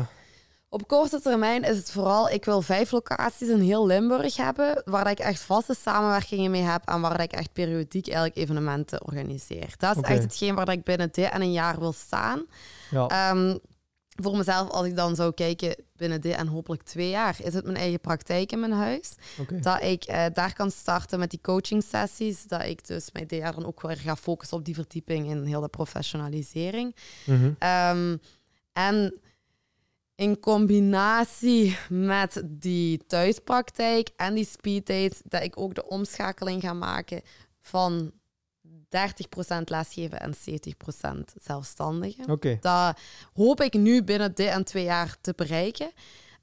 Op 0.76 0.88
korte 0.88 1.20
termijn 1.20 1.62
is 1.62 1.76
het 1.76 1.90
vooral, 1.90 2.30
ik 2.30 2.44
wil 2.44 2.62
vijf 2.62 2.90
locaties 2.90 3.48
in 3.48 3.60
heel 3.60 3.86
Limburg 3.86 4.36
hebben, 4.36 4.82
waar 4.84 5.10
ik 5.10 5.18
echt 5.18 5.40
vaste 5.40 5.74
samenwerkingen 5.80 6.50
mee 6.50 6.62
heb 6.62 6.82
en 6.84 7.00
waar 7.00 7.20
ik 7.20 7.32
echt 7.32 7.52
periodiek 7.52 8.06
eigenlijk 8.06 8.36
evenementen 8.36 9.06
organiseer. 9.06 9.74
Dat 9.76 9.96
is 9.96 10.02
echt 10.02 10.22
hetgeen 10.22 10.54
waar 10.54 10.68
ik 10.68 10.84
binnen 10.84 11.08
dit 11.12 11.30
en 11.30 11.40
een 11.40 11.52
jaar 11.52 11.78
wil 11.78 11.92
staan. 11.92 12.46
Ja. 12.90 13.06
Ehm, 13.06 13.56
voor 14.22 14.36
mezelf, 14.36 14.70
als 14.70 14.86
ik 14.86 14.96
dan 14.96 15.14
zou 15.16 15.32
kijken 15.32 15.76
binnen 15.96 16.20
dit 16.20 16.34
en 16.34 16.46
hopelijk 16.46 16.82
twee 16.82 17.10
jaar, 17.10 17.36
is 17.42 17.54
het 17.54 17.64
mijn 17.64 17.76
eigen 17.76 18.00
praktijk 18.00 18.52
in 18.52 18.60
mijn 18.60 18.72
huis. 18.72 19.14
Dat 19.60 19.82
ik 19.82 20.10
uh, 20.10 20.24
daar 20.32 20.54
kan 20.54 20.70
starten 20.70 21.18
met 21.18 21.30
die 21.30 21.40
coaching 21.42 21.84
sessies. 21.88 22.44
Dat 22.44 22.64
ik 22.64 22.86
dus 22.86 23.12
mij 23.12 23.26
dit 23.26 23.40
jaar 23.40 23.54
dan 23.54 23.66
ook 23.66 23.82
weer 23.82 23.96
ga 23.96 24.16
focussen 24.16 24.56
op 24.56 24.64
die 24.64 24.74
verdieping 24.74 25.30
in 25.30 25.44
heel 25.44 25.60
de 25.60 25.68
professionalisering. 25.68 26.96
Mm 27.24 27.56
en 28.72 29.20
in 30.16 30.40
combinatie 30.40 31.78
met 31.88 32.42
die 32.46 33.06
thuispraktijk 33.06 34.10
en 34.16 34.34
die 34.34 34.46
speeddates, 34.46 35.20
dat 35.24 35.42
ik 35.42 35.60
ook 35.60 35.74
de 35.74 35.86
omschakeling 35.86 36.62
ga 36.62 36.72
maken 36.72 37.22
van 37.60 38.12
30% 38.68 38.68
lesgeven 39.64 40.20
en 40.20 40.34
70% 40.34 41.42
zelfstandigen. 41.42 42.30
Okay. 42.30 42.58
Dat 42.60 42.98
hoop 43.34 43.60
ik 43.60 43.74
nu 43.74 44.02
binnen 44.02 44.34
dit 44.34 44.48
en 44.48 44.64
twee 44.64 44.84
jaar 44.84 45.16
te 45.20 45.32
bereiken. 45.36 45.90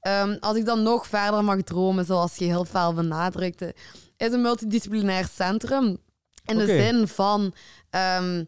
Um, 0.02 0.38
als 0.40 0.58
ik 0.58 0.66
dan 0.66 0.84
nog 0.84 1.08
verder 1.08 1.43
mag 1.43 1.61
dromen, 1.61 2.06
zoals 2.06 2.35
je 2.35 2.45
heel 2.45 2.66
veel 2.66 2.93
benadrukte, 2.93 3.76
is 4.18 4.32
een 4.32 4.42
multidisciplinair 4.42 5.27
centrum. 5.34 5.98
In 6.45 6.58
de 6.58 6.66
zin 6.66 7.08
van 7.08 7.53
um, 8.19 8.48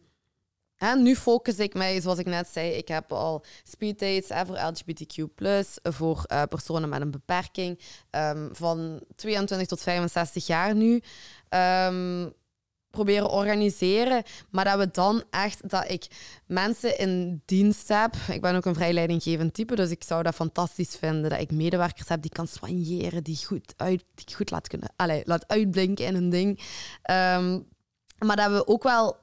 en 0.78 1.02
nu 1.02 1.16
focus 1.16 1.60
ik 1.60 1.74
mij, 1.74 2.02
zoals 2.02 2.20
ik 2.20 2.26
net 2.26 2.48
zei, 2.48 2.72
ik 2.72 2.88
heb 2.88 3.14
al 3.14 3.46
speeddates 3.64 4.30
hè, 4.30 4.46
voor 4.46 4.58
LGBTQ+, 4.58 5.24
voor 5.84 6.24
uh, 6.32 6.44
personen 6.44 6.90
met 6.90 7.02
een 7.02 7.12
beperking, 7.12 7.80
um, 8.12 8.50
van 8.52 9.04
22 9.16 9.68
tot 9.68 9.82
65 9.82 10.48
jaar 10.48 10.76
nu. 10.76 11.02
Um, 11.50 12.34
proberen 12.96 13.30
organiseren, 13.30 14.24
maar 14.50 14.66
dat 14.66 14.78
we 14.78 14.90
dan 14.92 15.24
echt 15.30 15.70
dat 15.70 15.90
ik 15.90 16.08
mensen 16.46 16.98
in 16.98 17.42
dienst 17.46 17.88
heb. 17.88 18.16
Ik 18.32 18.42
ben 18.42 18.56
ook 18.56 18.66
een 18.66 18.76
vrij 18.76 18.94
leidinggevend 18.94 19.54
type, 19.54 19.76
dus 19.76 19.90
ik 19.90 20.04
zou 20.04 20.24
dat 20.24 20.36
fantastisch 20.36 20.96
vinden 20.96 21.30
dat 21.30 21.40
ik 21.40 21.52
medewerkers 21.52 22.08
heb 22.08 22.22
die 22.22 22.32
kan 22.32 22.48
soigneren, 22.48 23.24
die 23.24 23.46
goed 23.46 23.74
uit, 23.78 24.04
die 24.14 24.36
goed 24.36 24.52
laat 24.52 24.68
kunnen, 24.68 24.94
allez, 24.96 25.22
laat 25.26 25.48
uitblinken 25.48 26.06
in 26.06 26.16
een 26.16 26.30
ding. 26.30 26.60
Um, 27.12 27.68
maar 28.26 28.36
dat 28.36 28.52
we 28.52 28.68
ook 28.68 28.84
wel 28.84 29.18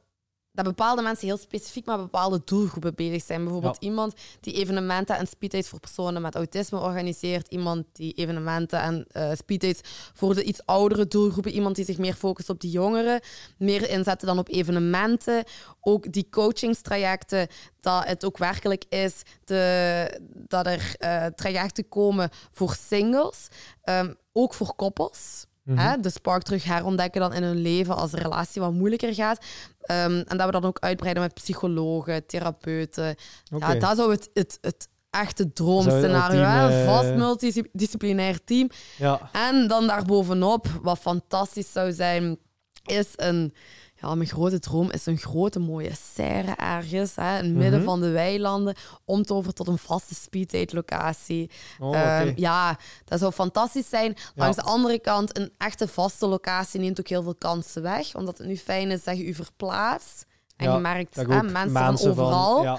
dat 0.53 0.65
bepaalde 0.65 1.03
mensen 1.03 1.27
heel 1.27 1.37
specifiek 1.37 1.87
met 1.87 1.97
bepaalde 1.97 2.43
doelgroepen 2.45 2.95
bezig 2.95 3.23
zijn. 3.23 3.43
Bijvoorbeeld 3.43 3.77
iemand 3.81 4.15
die 4.41 4.55
evenementen 4.55 5.17
en 5.17 5.27
speeddates 5.27 5.69
voor 5.69 5.81
personen 5.81 6.23
met 6.23 6.35
autisme 6.35 6.79
organiseert. 6.79 7.49
Iemand 7.49 7.87
die 7.93 8.13
evenementen 8.13 8.81
en 8.81 9.07
uh, 9.13 9.31
speeddates 9.35 9.81
voor 10.15 10.35
de 10.35 10.45
iets 10.45 10.67
oudere 10.67 11.07
doelgroepen. 11.07 11.53
Iemand 11.53 11.77
die 11.77 11.85
zich 11.85 11.99
meer 11.99 12.15
focust 12.15 12.49
op 12.49 12.61
die 12.61 12.71
jongeren. 12.71 13.21
Meer 13.59 13.89
inzetten 13.91 14.27
dan 14.27 14.39
op 14.39 14.49
evenementen. 14.49 15.45
Ook 15.81 16.13
die 16.13 16.29
coachingstrajecten, 16.31 17.49
dat 17.81 18.05
het 18.05 18.25
ook 18.25 18.39
werkelijk 18.39 18.85
is 18.89 19.23
de, 19.45 20.21
dat 20.33 20.67
er 20.67 20.95
uh, 20.99 21.27
trajecten 21.27 21.89
komen 21.89 22.31
voor 22.53 22.77
singles. 22.89 23.49
Um, 23.85 24.17
ook 24.33 24.55
voor 24.55 24.75
koppels. 24.75 25.47
Hè? 25.65 26.01
De 26.01 26.11
spark 26.11 26.43
terug 26.43 26.65
herontdekken 26.65 27.21
dan 27.21 27.33
in 27.33 27.43
hun 27.43 27.61
leven 27.63 27.97
als 27.97 28.11
de 28.11 28.17
relatie 28.17 28.61
wat 28.61 28.73
moeilijker 28.73 29.15
gaat. 29.15 29.45
Um, 29.91 30.19
en 30.19 30.37
dat 30.37 30.47
we 30.47 30.53
dan 30.53 30.65
ook 30.65 30.79
uitbreiden 30.79 31.23
met 31.23 31.35
psychologen, 31.35 32.27
therapeuten. 32.27 33.17
Ja, 33.59 33.75
dat 33.75 33.97
zou 33.97 34.11
het, 34.11 34.31
het, 34.35 34.59
het 34.61 34.89
echte 35.11 35.53
droomscenario 35.53 36.39
zijn. 36.39 36.73
Uh... 36.73 36.85
Vast 36.85 37.15
multidisciplinair 37.15 38.45
team. 38.45 38.71
Ja. 38.97 39.31
En 39.33 39.69
dan 39.69 39.87
daarbovenop, 39.87 40.67
wat 40.83 40.99
fantastisch 40.99 41.73
zou 41.73 41.93
zijn, 41.93 42.39
is 42.85 43.07
een 43.17 43.55
ja, 44.03 44.15
mijn 44.15 44.29
grote 44.29 44.59
droom 44.59 44.91
is 44.91 45.07
een 45.07 45.19
grote 45.19 45.59
mooie 45.59 45.93
serre 46.15 46.55
ergens, 46.57 47.15
hè, 47.15 47.39
in 47.39 47.45
het 47.45 47.55
midden 47.55 47.79
mhm. 47.79 47.89
van 47.89 48.01
de 48.01 48.11
weilanden, 48.11 48.75
om 49.05 49.23
te 49.23 49.35
over 49.35 49.53
tot 49.53 49.69
een 49.69 49.79
vaste 49.79 50.15
speeddate 50.15 50.75
locatie. 50.75 51.51
Oh, 51.79 51.97
ehm, 51.97 52.33
ja, 52.37 52.79
dat 53.05 53.19
zou 53.19 53.33
fantastisch 53.33 53.89
zijn. 53.89 54.17
Langs 54.35 54.57
de 54.57 54.63
andere 54.63 54.99
kant, 54.99 55.39
een 55.39 55.53
echte 55.59 55.89
vaste 55.89 56.27
locatie 56.27 56.81
neemt 56.81 57.01
ook 57.01 57.09
heel 57.09 57.23
veel 57.23 57.35
kansen 57.35 57.83
weg, 57.83 58.15
omdat 58.15 58.39
het 58.39 58.47
nu 58.47 58.57
fijn 58.57 58.91
is 58.91 59.05
dat 59.05 59.17
je 59.17 59.27
je 59.27 59.35
verplaatst. 59.35 60.27
En 60.57 60.73
je 60.73 60.79
merkt 60.79 61.17
mensen, 61.29 61.73
van 61.73 62.11
overal. 62.11 62.63
ja, 62.63 62.79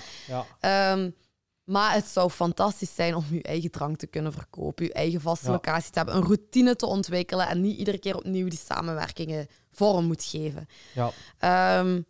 ja. 0.60 0.92
Um, 0.92 1.16
maar 1.64 1.94
het 1.94 2.06
zou 2.06 2.30
fantastisch 2.30 2.96
zijn 2.96 3.16
om 3.16 3.26
je 3.32 3.44
eigen 3.44 3.72
drank 3.72 3.98
te 3.98 4.08
kunnen 4.08 4.34
verkopen, 4.34 4.86
je 4.86 4.94
eigen 4.94 5.22
vaste 5.22 5.52
locatie 5.52 5.92
te 5.92 5.98
hebben, 5.98 6.16
een 6.16 6.24
routine 6.24 6.76
te 6.76 6.86
ontwikkelen 6.86 7.48
en 7.48 7.62
niet 7.62 7.78
iedere 7.78 7.98
keer 7.98 8.16
opnieuw 8.16 8.48
die 8.48 8.60
samenwerkingen 8.66 9.48
vorm 9.72 10.06
moet 10.06 10.24
geven. 10.24 10.68
Ja. 10.94 11.12
Ehm, 11.38 12.02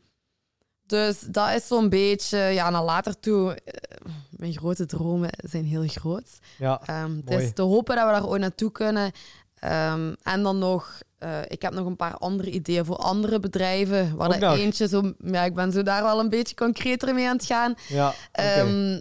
dus 0.86 1.20
dat 1.20 1.50
is 1.50 1.68
zo'n 1.68 1.90
beetje, 1.90 2.38
ja, 2.38 2.70
naar 2.70 2.84
later 2.84 3.20
toe, 3.20 3.50
uh, 3.50 4.14
mijn 4.30 4.54
grote 4.54 4.86
dromen 4.86 5.30
zijn 5.38 5.66
heel 5.66 5.88
groot. 5.88 6.40
Ja, 6.58 7.04
um, 7.04 7.22
het 7.26 7.42
is 7.42 7.54
te 7.54 7.62
hopen 7.62 7.96
dat 7.96 8.06
we 8.06 8.12
daar 8.12 8.28
ooit 8.28 8.42
naartoe 8.42 8.72
kunnen. 8.72 9.12
Ehm, 9.60 10.14
en 10.24 10.44
dan 10.44 10.60
nog, 10.60 11.00
uh, 11.20 11.42
ik 11.48 11.62
heb 11.62 11.74
nog 11.74 11.86
een 11.86 11.96
paar 11.96 12.18
andere 12.18 12.52
ideeën 12.52 12.86
voor 12.86 12.96
andere 12.96 13.40
bedrijven. 13.40 14.16
Waar 14.16 14.40
nog? 14.40 14.58
eentje 14.58 14.88
zo, 14.88 15.14
ja, 15.24 15.44
ik 15.44 15.54
ben 15.54 15.72
zo 15.72 15.84
daar 15.84 16.04
wel 16.04 16.20
een 16.20 16.30
beetje 16.30 16.56
concreter 16.56 17.14
mee 17.14 17.28
aan 17.28 17.36
het 17.36 17.46
gaan. 17.46 17.76
Ja, 17.88 18.08
oké. 18.08 18.42
Ehm, 18.42 19.00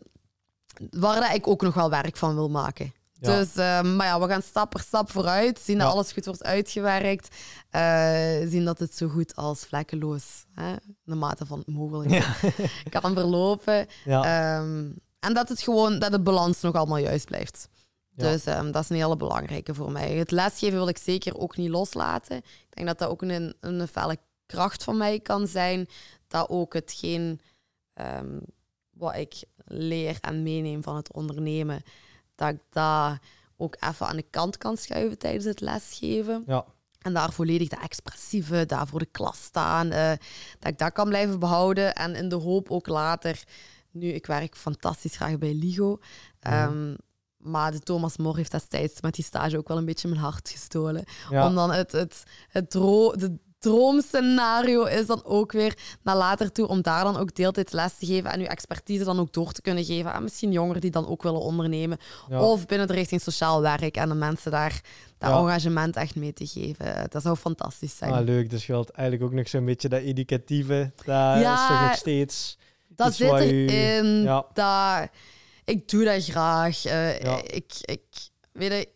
waar 0.90 1.20
dat 1.20 1.34
ik 1.34 1.46
ook 1.48 1.62
nog 1.62 1.74
wel 1.74 1.90
werk 1.90 2.16
van 2.16 2.34
wil 2.34 2.48
maken. 2.48 2.92
Ja. 3.12 3.36
Dus, 3.38 3.54
ehm, 3.54 3.96
maar 3.96 4.06
ja, 4.06 4.20
we 4.20 4.26
gaan 4.28 4.42
stap 4.42 4.70
per 4.70 4.80
stap 4.80 5.10
vooruit. 5.10 5.60
Zien 5.60 5.78
dat 5.78 5.86
Ja. 5.86 5.92
alles 5.92 6.12
goed 6.12 6.24
wordt 6.26 6.44
uitgewerkt. 6.44 7.36
eh, 7.70 8.48
zien 8.48 8.64
dat 8.64 8.78
het 8.78 8.96
zo 8.96 9.08
goed 9.08 9.36
als 9.36 9.64
vlekkeloos, 9.64 10.44
hè, 10.54 10.70
in 10.70 10.96
de 11.04 11.14
mate 11.14 11.46
van 11.46 11.58
het 11.58 11.66
mogelijk 11.66 12.10
ja. 12.10 12.34
kan 13.00 13.12
verlopen. 13.14 13.86
Ehm, 14.06 14.90
en 15.20 15.34
dat 15.34 15.48
het 15.48 15.60
gewoon, 15.60 15.98
dat 15.98 16.10
de 16.12 16.20
balans 16.20 16.60
nog 16.60 16.74
allemaal 16.74 16.96
juist 16.98 17.24
blijft. 17.26 17.68
Dus 18.14 18.44
ehm, 18.44 18.70
dat 18.70 18.82
is 18.82 18.88
een 18.88 18.96
hele 18.96 19.16
belangrijke 19.16 19.74
voor 19.74 19.92
mij. 19.92 20.12
Het 20.12 20.30
lesgeven 20.30 20.78
wil 20.78 20.88
ik 20.88 20.98
zeker 20.98 21.38
ook 21.38 21.56
niet 21.56 21.70
loslaten. 21.70 22.36
Ik 22.36 22.66
denk 22.70 22.86
dat 22.86 22.98
dat 22.98 23.08
ook 23.08 23.22
een, 23.22 23.54
een 23.60 23.88
felle 23.88 24.16
kracht 24.46 24.84
van 24.84 24.96
mij 24.96 25.20
kan 25.20 25.46
zijn. 25.46 25.88
Dat 26.28 26.48
ook 26.48 26.72
hetgeen 26.74 27.40
ehm, 27.94 28.38
wat 28.90 29.16
ik 29.16 29.34
leer 29.64 30.18
en 30.20 30.42
meeneem 30.42 30.82
van 30.82 30.96
het 30.96 31.12
ondernemen, 31.12 31.82
dat 32.34 32.48
ik 32.48 32.60
dat 32.70 33.18
ook 33.56 33.76
even 33.80 34.06
aan 34.06 34.16
de 34.16 34.26
kant 34.30 34.58
kan 34.58 34.76
schuiven 34.76 35.18
tijdens 35.18 35.44
het 35.44 35.60
lesgeven. 35.60 36.42
ja. 36.46 36.64
En 37.02 37.12
daar 37.14 37.32
volledig 37.32 37.68
de 37.68 37.76
expressieve, 37.82 38.66
daar 38.66 38.86
voor 38.86 38.98
de 38.98 39.06
klas 39.10 39.42
staan. 39.42 39.90
eh, 39.90 40.08
dat 40.58 40.72
ik 40.72 40.78
dat 40.78 40.92
kan 40.92 41.08
blijven 41.08 41.38
behouden. 41.38 41.94
En 41.94 42.14
in 42.14 42.28
de 42.28 42.34
hoop 42.34 42.70
ook 42.70 42.86
later. 42.86 43.44
Nu, 43.90 44.08
ik 44.08 44.26
werk 44.26 44.56
fantastisch 44.56 45.16
graag 45.16 45.38
bij 45.38 45.54
LIGO. 45.54 45.98
Ehm, 46.40 46.94
maar 47.36 47.72
de 47.72 47.78
Thomas 47.80 48.16
More 48.16 48.36
heeft 48.36 48.50
destijds 48.50 49.00
met 49.00 49.14
die 49.14 49.24
stage 49.24 49.58
ook 49.58 49.68
wel 49.68 49.76
een 49.76 49.84
beetje 49.84 50.08
mijn 50.08 50.20
hart 50.20 50.48
gestolen. 50.50 51.04
Ja. 51.30 51.46
Om 51.46 51.54
dan 51.54 51.72
het, 51.72 51.92
het, 51.92 52.22
het 52.48 52.70
dro 52.70 53.12
de 53.16 53.38
droomscenario 53.62 54.84
is 54.84 55.06
dan 55.06 55.24
ook 55.24 55.52
weer 55.52 55.76
naar 56.02 56.16
later 56.16 56.52
toe 56.52 56.66
om 56.66 56.82
daar 56.82 57.04
dan 57.04 57.16
ook 57.16 57.34
deeltijd 57.34 57.72
les 57.72 57.96
te 57.98 58.06
geven 58.06 58.30
en 58.30 58.40
uw 58.40 58.46
expertise 58.46 59.04
dan 59.04 59.18
ook 59.20 59.32
door 59.32 59.52
te 59.52 59.62
kunnen 59.62 59.84
geven 59.84 60.12
aan 60.12 60.22
misschien 60.22 60.52
jongeren 60.52 60.80
die 60.80 60.90
dan 60.90 61.06
ook 61.08 61.22
willen 61.22 61.40
ondernemen. 61.40 61.98
Ja. 62.28 62.42
Of 62.42 62.66
binnen 62.66 62.86
de 62.86 62.92
richting 62.92 63.20
sociaal 63.20 63.60
werk 63.62 63.96
en 63.96 64.08
de 64.08 64.14
mensen 64.14 64.50
daar 64.50 64.80
dat 65.18 65.30
Ja. 65.30 65.36
engagement 65.38 65.96
echt 65.96 66.16
mee 66.16 66.32
te 66.32 66.46
geven. 66.46 67.06
Dat 67.08 67.22
zou 67.22 67.36
fantastisch 67.36 67.96
zijn. 67.96 68.12
Ah, 68.12 68.24
leuk. 68.24 68.50
Dus 68.50 68.66
je 68.66 68.72
wilt 68.72 68.90
eigenlijk 68.90 69.30
ook 69.30 69.36
nog 69.38 69.48
zo'n 69.48 69.64
beetje 69.64 69.88
dat 69.88 70.00
educatieve. 70.00 70.92
Dat 70.96 71.06
Ja. 71.06 71.62
is 71.62 71.68
toch 71.68 71.80
nog 71.80 71.96
steeds... 71.96 72.58
dat 72.88 73.14
zit 73.14 73.30
u- 73.32 73.66
erin. 73.66 74.06
Ja. 74.22 74.44
Dat, 74.52 75.08
ik 75.64 75.88
doe 75.88 76.04
dat 76.04 76.24
graag. 76.24 76.84
Eh, 76.84 77.38
ik, 77.42 77.72
ik, 77.80 78.02
weet 78.52 78.72
je, 78.72 78.88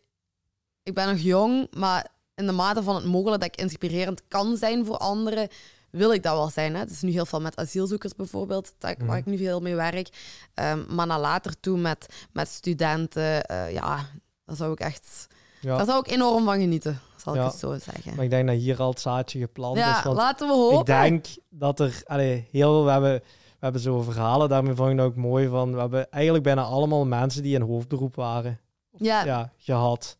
ik 0.82 0.94
ben 0.94 1.06
nog 1.08 1.18
jong, 1.18 1.66
maar 1.76 2.06
in 2.36 2.46
de 2.46 2.52
mate 2.52 2.82
van 2.82 2.94
het 2.94 3.04
mogelijke 3.04 3.38
dat 3.38 3.48
ik 3.54 3.60
inspirerend 3.60 4.22
kan 4.28 4.56
zijn 4.56 4.84
voor 4.86 4.96
anderen, 4.96 5.48
wil 5.90 6.12
ik 6.12 6.22
dat 6.22 6.34
wel 6.34 6.48
zijn. 6.50 6.74
Hè? 6.74 6.80
Het 6.80 6.90
is 6.90 7.02
nu 7.02 7.10
heel 7.10 7.26
veel 7.26 7.40
met 7.40 7.56
asielzoekers 7.56 8.14
bijvoorbeeld, 8.14 8.74
dat 8.78 8.90
ik, 8.90 8.98
Mhm. 8.98 9.06
waar 9.06 9.16
ik 9.18 9.26
nu 9.26 9.36
veel 9.38 9.60
mee 9.60 9.74
werk. 9.74 10.08
Ehm, 10.54 10.94
maar 10.94 11.06
naar 11.06 11.20
later 11.20 11.60
toe 11.60 11.78
met, 11.78 12.06
met 12.32 12.48
studenten, 12.48 13.44
eh, 13.46 13.72
ja, 13.72 14.06
daar 14.44 14.56
zou 14.56 14.72
ik 14.72 14.80
echt... 14.80 15.26
Ja. 15.60 15.76
Daar 15.76 15.86
zou 15.86 15.98
ik 15.98 16.10
enorm 16.10 16.44
van 16.44 16.58
genieten, 16.60 17.00
zal 17.16 17.34
Ja. 17.34 17.44
ik 17.44 17.50
het 17.50 17.58
zo 17.60 17.78
zeggen. 17.78 18.14
Maar 18.14 18.24
ik 18.24 18.30
denk 18.30 18.46
dat 18.48 18.56
hier 18.56 18.80
al 18.80 18.90
het 18.90 19.00
zaadje 19.00 19.38
geplant 19.38 19.76
ja, 19.76 19.98
is. 19.98 20.04
Want 20.04 20.16
laten 20.16 20.48
we 20.48 20.54
hopen. 20.54 20.78
ik 20.78 20.86
denk 20.86 21.26
dat 21.50 21.80
er 21.80 22.02
allee, 22.04 22.48
heel 22.50 22.84
we 22.84 22.90
hebben, 22.90 23.12
we 23.20 23.58
hebben 23.60 23.80
zo 23.80 24.00
verhalen, 24.00 24.48
daarmee 24.48 24.74
vond 24.74 24.90
ik 24.90 24.96
het 24.96 25.06
ook 25.06 25.16
mooi 25.16 25.48
van. 25.48 25.72
We 25.74 25.80
hebben 25.80 26.10
eigenlijk 26.10 26.44
bijna 26.44 26.62
allemaal 26.62 27.06
mensen 27.06 27.42
die 27.42 27.56
een 27.56 27.62
hoofdberoep 27.62 28.14
waren 28.14 28.60
ja, 28.90 29.24
ja, 29.24 29.52
gehad. 29.58 30.16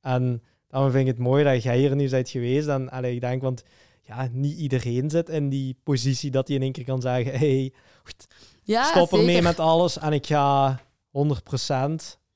En 0.00 0.42
daarom 0.68 0.90
vind 0.90 1.08
ik 1.08 1.14
het 1.14 1.24
mooi 1.24 1.44
dat 1.44 1.62
jij 1.62 1.78
hier 1.78 1.96
nu 1.96 2.10
bent 2.10 2.28
geweest. 2.28 2.68
En 2.68 2.90
allee, 2.90 3.14
ik 3.14 3.20
denk, 3.20 3.42
want 3.42 3.62
ja, 4.02 4.28
niet 4.32 4.58
iedereen 4.58 5.10
zit 5.10 5.28
in 5.28 5.48
die 5.48 5.76
positie 5.82 6.30
dat 6.30 6.46
hij 6.46 6.56
in 6.56 6.62
één 6.62 6.72
keer 6.72 6.84
kan 6.84 7.00
zeggen: 7.00 7.38
hey, 7.38 7.72
ja, 8.62 8.84
stop 8.84 9.12
ermee 9.12 9.26
zeker. 9.26 9.42
met 9.42 9.60
alles 9.60 9.98
en 9.98 10.12
ik 10.12 10.26
ga 10.26 10.80
100% 10.80 10.80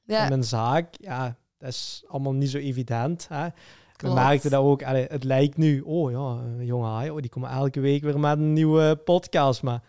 Ja, 0.03 0.23
in 0.23 0.29
mijn 0.29 0.45
zaak. 0.45 0.95
Ja, 1.01 1.37
dat 1.59 1.69
is 1.69 2.05
allemaal 2.09 2.33
niet 2.33 2.51
zo 2.51 2.59
evident. 2.59 3.27
Hè? 3.29 3.49
We 3.97 4.13
merkten 4.13 4.51
dat 4.51 4.63
ook. 4.63 4.83
Allee, 4.83 5.07
het 5.09 5.25
lijkt 5.25 5.57
nu, 5.57 5.81
oh 5.81 6.11
ja, 6.11 6.43
een 6.59 6.67
jonge 6.67 6.87
haai, 6.87 7.11
oh, 7.11 7.21
die 7.21 7.31
komen 7.31 7.51
elke 7.51 7.81
week 7.81 8.03
weer 8.03 8.21
met 8.21 8.39
een 8.39 8.53
nieuwe 8.53 8.97
podcast. 8.97 9.63
Maar 9.63 9.83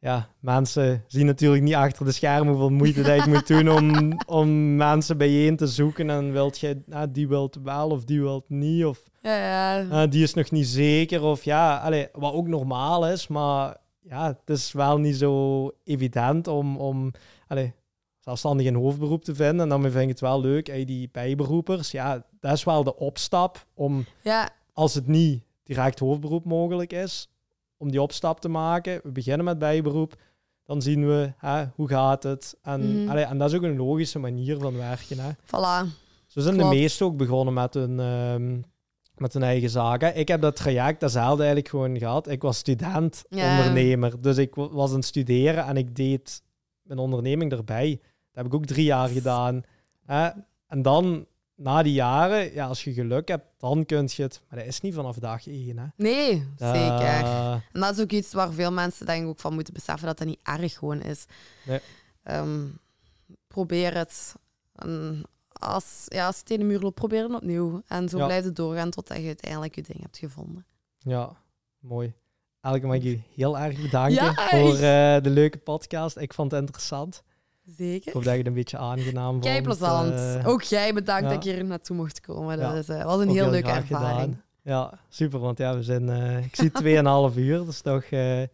ja, 0.00 0.28
mensen 0.40 1.04
zien 1.06 1.26
natuurlijk 1.26 1.62
niet 1.62 1.74
achter 1.74 2.04
de 2.04 2.12
schermen 2.12 2.48
hoeveel 2.48 2.70
moeite 2.70 3.02
dat 3.02 3.16
ik 3.16 3.26
moet 3.26 3.46
doen 3.46 3.70
om, 3.70 4.12
om 4.40 4.76
mensen 4.76 5.18
bijeen 5.18 5.56
te 5.56 5.66
zoeken. 5.66 6.10
En 6.10 6.32
wilt 6.32 6.58
je, 6.58 6.82
ah, 6.90 7.12
die 7.12 7.28
wilt 7.28 7.58
wel 7.62 7.90
of 7.90 8.04
die 8.04 8.20
wilt 8.20 8.48
niet. 8.48 8.84
Of 8.84 9.02
Ja, 9.22 9.36
ja. 9.36 9.88
ah, 9.88 10.10
die 10.10 10.22
is 10.22 10.34
nog 10.34 10.50
niet 10.50 10.66
zeker. 10.66 11.22
Of 11.22 11.44
ja, 11.44 11.76
allee, 11.76 12.08
wat 12.12 12.32
ook 12.32 12.48
normaal 12.48 13.08
is. 13.08 13.28
Maar 13.28 13.76
ja, 14.00 14.26
het 14.26 14.56
is 14.56 14.72
wel 14.72 14.98
niet 14.98 15.16
zo 15.16 15.70
evident 15.84 16.46
om, 16.46 16.76
om 16.76 17.10
allee, 17.46 17.74
zelfstandig 18.20 18.66
een 18.66 18.74
hoofdberoep 18.74 19.24
te 19.24 19.34
vinden. 19.34 19.60
En 19.60 19.68
dan 19.68 19.82
vind 19.82 20.02
ik 20.02 20.08
het 20.08 20.20
wel 20.20 20.40
leuk, 20.40 20.66
hey, 20.66 20.84
die 20.84 21.08
bijberoepers. 21.12 21.90
Ja, 21.90 22.26
dat 22.40 22.52
is 22.52 22.64
wel 22.64 22.84
de 22.84 22.96
opstap 22.96 23.66
om, 23.74 24.06
ja, 24.22 24.50
als 24.72 24.94
het 24.94 25.06
niet 25.06 25.42
direct 25.64 25.98
hoofdberoep 25.98 26.44
mogelijk 26.44 26.92
is, 26.92 27.28
om 27.78 27.90
die 27.90 28.02
opstap 28.02 28.40
te 28.40 28.48
maken. 28.48 29.00
We 29.02 29.10
beginnen 29.12 29.44
met 29.44 29.58
bijberoep. 29.58 30.14
Dan 30.64 30.82
zien 30.82 31.06
we 31.06 31.32
hè, 31.36 31.64
hoe 31.74 31.88
gaat 31.88 32.22
het. 32.22 32.56
En, 32.62 33.00
Mhm. 33.00 33.10
allee, 33.10 33.24
en 33.24 33.38
dat 33.38 33.50
is 33.50 33.56
ook 33.56 33.62
een 33.62 33.76
logische 33.76 34.18
manier 34.18 34.58
van 34.58 34.76
werken. 34.76 35.18
Hè. 35.18 35.30
voilà. 35.32 35.88
Zo 36.26 36.40
zijn 36.40 36.54
Klopt. 36.56 36.70
de 36.70 36.76
meesten 36.76 37.06
ook 37.06 37.16
begonnen 37.16 37.54
met 37.54 37.74
hun, 37.74 38.00
ehm, 38.00 38.60
met 39.16 39.32
hun 39.32 39.42
eigen 39.42 39.70
zaken. 39.70 40.16
Ik 40.16 40.28
heb 40.28 40.40
dat 40.40 40.56
traject 40.56 41.00
datzelfde 41.00 41.38
eigenlijk 41.42 41.68
gewoon 41.68 41.98
gehad. 41.98 42.28
Ik 42.28 42.42
was 42.42 42.58
student, 42.58 43.24
ondernemer. 43.30 44.20
Dus 44.20 44.36
ik 44.36 44.54
wa- 44.54 44.68
was 44.68 44.90
aan 44.90 44.96
het 44.96 45.04
studeren 45.04 45.64
en 45.64 45.76
ik 45.76 45.96
deed 45.96 46.42
mijn 46.82 46.98
onderneming 46.98 47.52
erbij. 47.52 47.90
Dat 48.00 48.44
heb 48.44 48.46
ik 48.46 48.54
ook 48.54 48.66
drie 48.66 48.84
jaar 48.84 49.08
gedaan. 49.08 49.62
Hè. 50.04 50.28
En 50.66 50.82
dan, 50.82 51.26
na 51.58 51.82
die 51.82 51.92
jaren, 51.92 52.52
ja, 52.54 52.66
als 52.66 52.84
je 52.84 52.92
geluk 52.92 53.28
hebt, 53.28 53.44
dan 53.58 53.84
kun 53.84 54.08
je 54.10 54.22
het. 54.22 54.40
Maar 54.48 54.58
dat 54.58 54.68
is 54.68 54.80
niet 54.80 54.94
vanaf 54.94 55.16
dag 55.16 55.46
één. 55.46 55.78
Hè. 55.78 55.86
Nee, 55.96 56.46
zeker. 56.56 57.00
Eh, 57.00 57.52
En 57.52 57.80
dat 57.80 57.96
is 57.96 58.02
ook 58.02 58.10
iets 58.10 58.32
waar 58.32 58.52
veel 58.52 58.72
mensen 58.72 59.06
denk 59.06 59.22
ik 59.22 59.28
ook 59.28 59.40
van 59.40 59.54
moeten 59.54 59.74
beseffen 59.74 60.06
dat 60.06 60.18
dat 60.18 60.26
niet 60.26 60.40
erg 60.42 60.78
gewoon 60.78 61.00
is. 61.02 61.24
Nee. 61.66 61.80
Ehm, 62.22 62.66
probeer 63.48 63.94
het. 63.96 64.34
En 64.74 65.22
als, 65.52 66.04
ja, 66.06 66.26
als 66.26 66.36
je 66.36 66.42
tegen 66.42 66.62
de 66.62 66.68
muur 66.68 66.80
loopt, 66.80 66.94
probeer 66.94 67.22
het 67.22 67.34
opnieuw. 67.34 67.82
En 67.86 68.08
zo 68.08 68.18
Ja. 68.18 68.24
blijft 68.26 68.44
het 68.46 68.56
doorgaan 68.56 68.90
totdat 68.90 69.16
je 69.18 69.26
uiteindelijk 69.26 69.74
je 69.74 69.82
ding 69.82 70.00
hebt 70.00 70.18
gevonden. 70.18 70.66
ja, 70.98 71.36
mooi. 71.78 72.14
Elke 72.60 72.86
mag 72.86 72.96
ik 72.96 73.02
je 73.02 73.20
heel 73.34 73.58
erg 73.58 73.80
bedanken 73.82 74.14
Ja, 74.14 74.34
voor 74.48 74.72
eh, 74.74 75.22
de 75.22 75.30
leuke 75.30 75.58
podcast. 75.58 76.16
Ik 76.16 76.34
vond 76.34 76.50
het 76.50 76.60
interessant. 76.60 77.22
Ik 77.68 77.74
Zeker. 77.76 78.12
hoop 78.12 78.22
dat 78.22 78.32
je 78.32 78.38
het 78.38 78.46
een 78.46 78.54
beetje 78.54 78.78
aangenaam 78.78 79.30
vond. 79.30 79.44
Kei 79.44 79.62
plezant. 79.62 80.14
eh, 80.14 80.48
ook 80.48 80.62
jij 80.62 80.92
bedankt 80.94 81.22
ja. 81.22 81.28
dat 81.28 81.44
ik 81.44 81.52
hier 81.52 81.64
naartoe 81.64 81.96
mocht 81.96 82.20
komen. 82.20 82.58
Ja. 82.58 82.72
Dat 82.72 82.82
is, 82.82 82.88
eh, 82.88 83.04
was 83.04 83.20
een 83.20 83.28
ook 83.28 83.34
heel 83.34 83.50
leuke 83.50 83.70
ervaring. 83.70 84.20
gedaan. 84.20 84.42
Ja, 84.62 84.98
super. 85.08 85.38
Want 85.38 85.58
ja, 85.58 85.74
we 85.76 85.82
zijn, 85.82 86.08
eh, 86.08 86.44
ik 86.44 86.56
zie 86.56 86.70
2,5 86.70 87.36
uur. 87.46 87.56
Dat 87.56 87.68
is 87.68 87.80
toch, 87.80 88.08
dat 88.08 88.48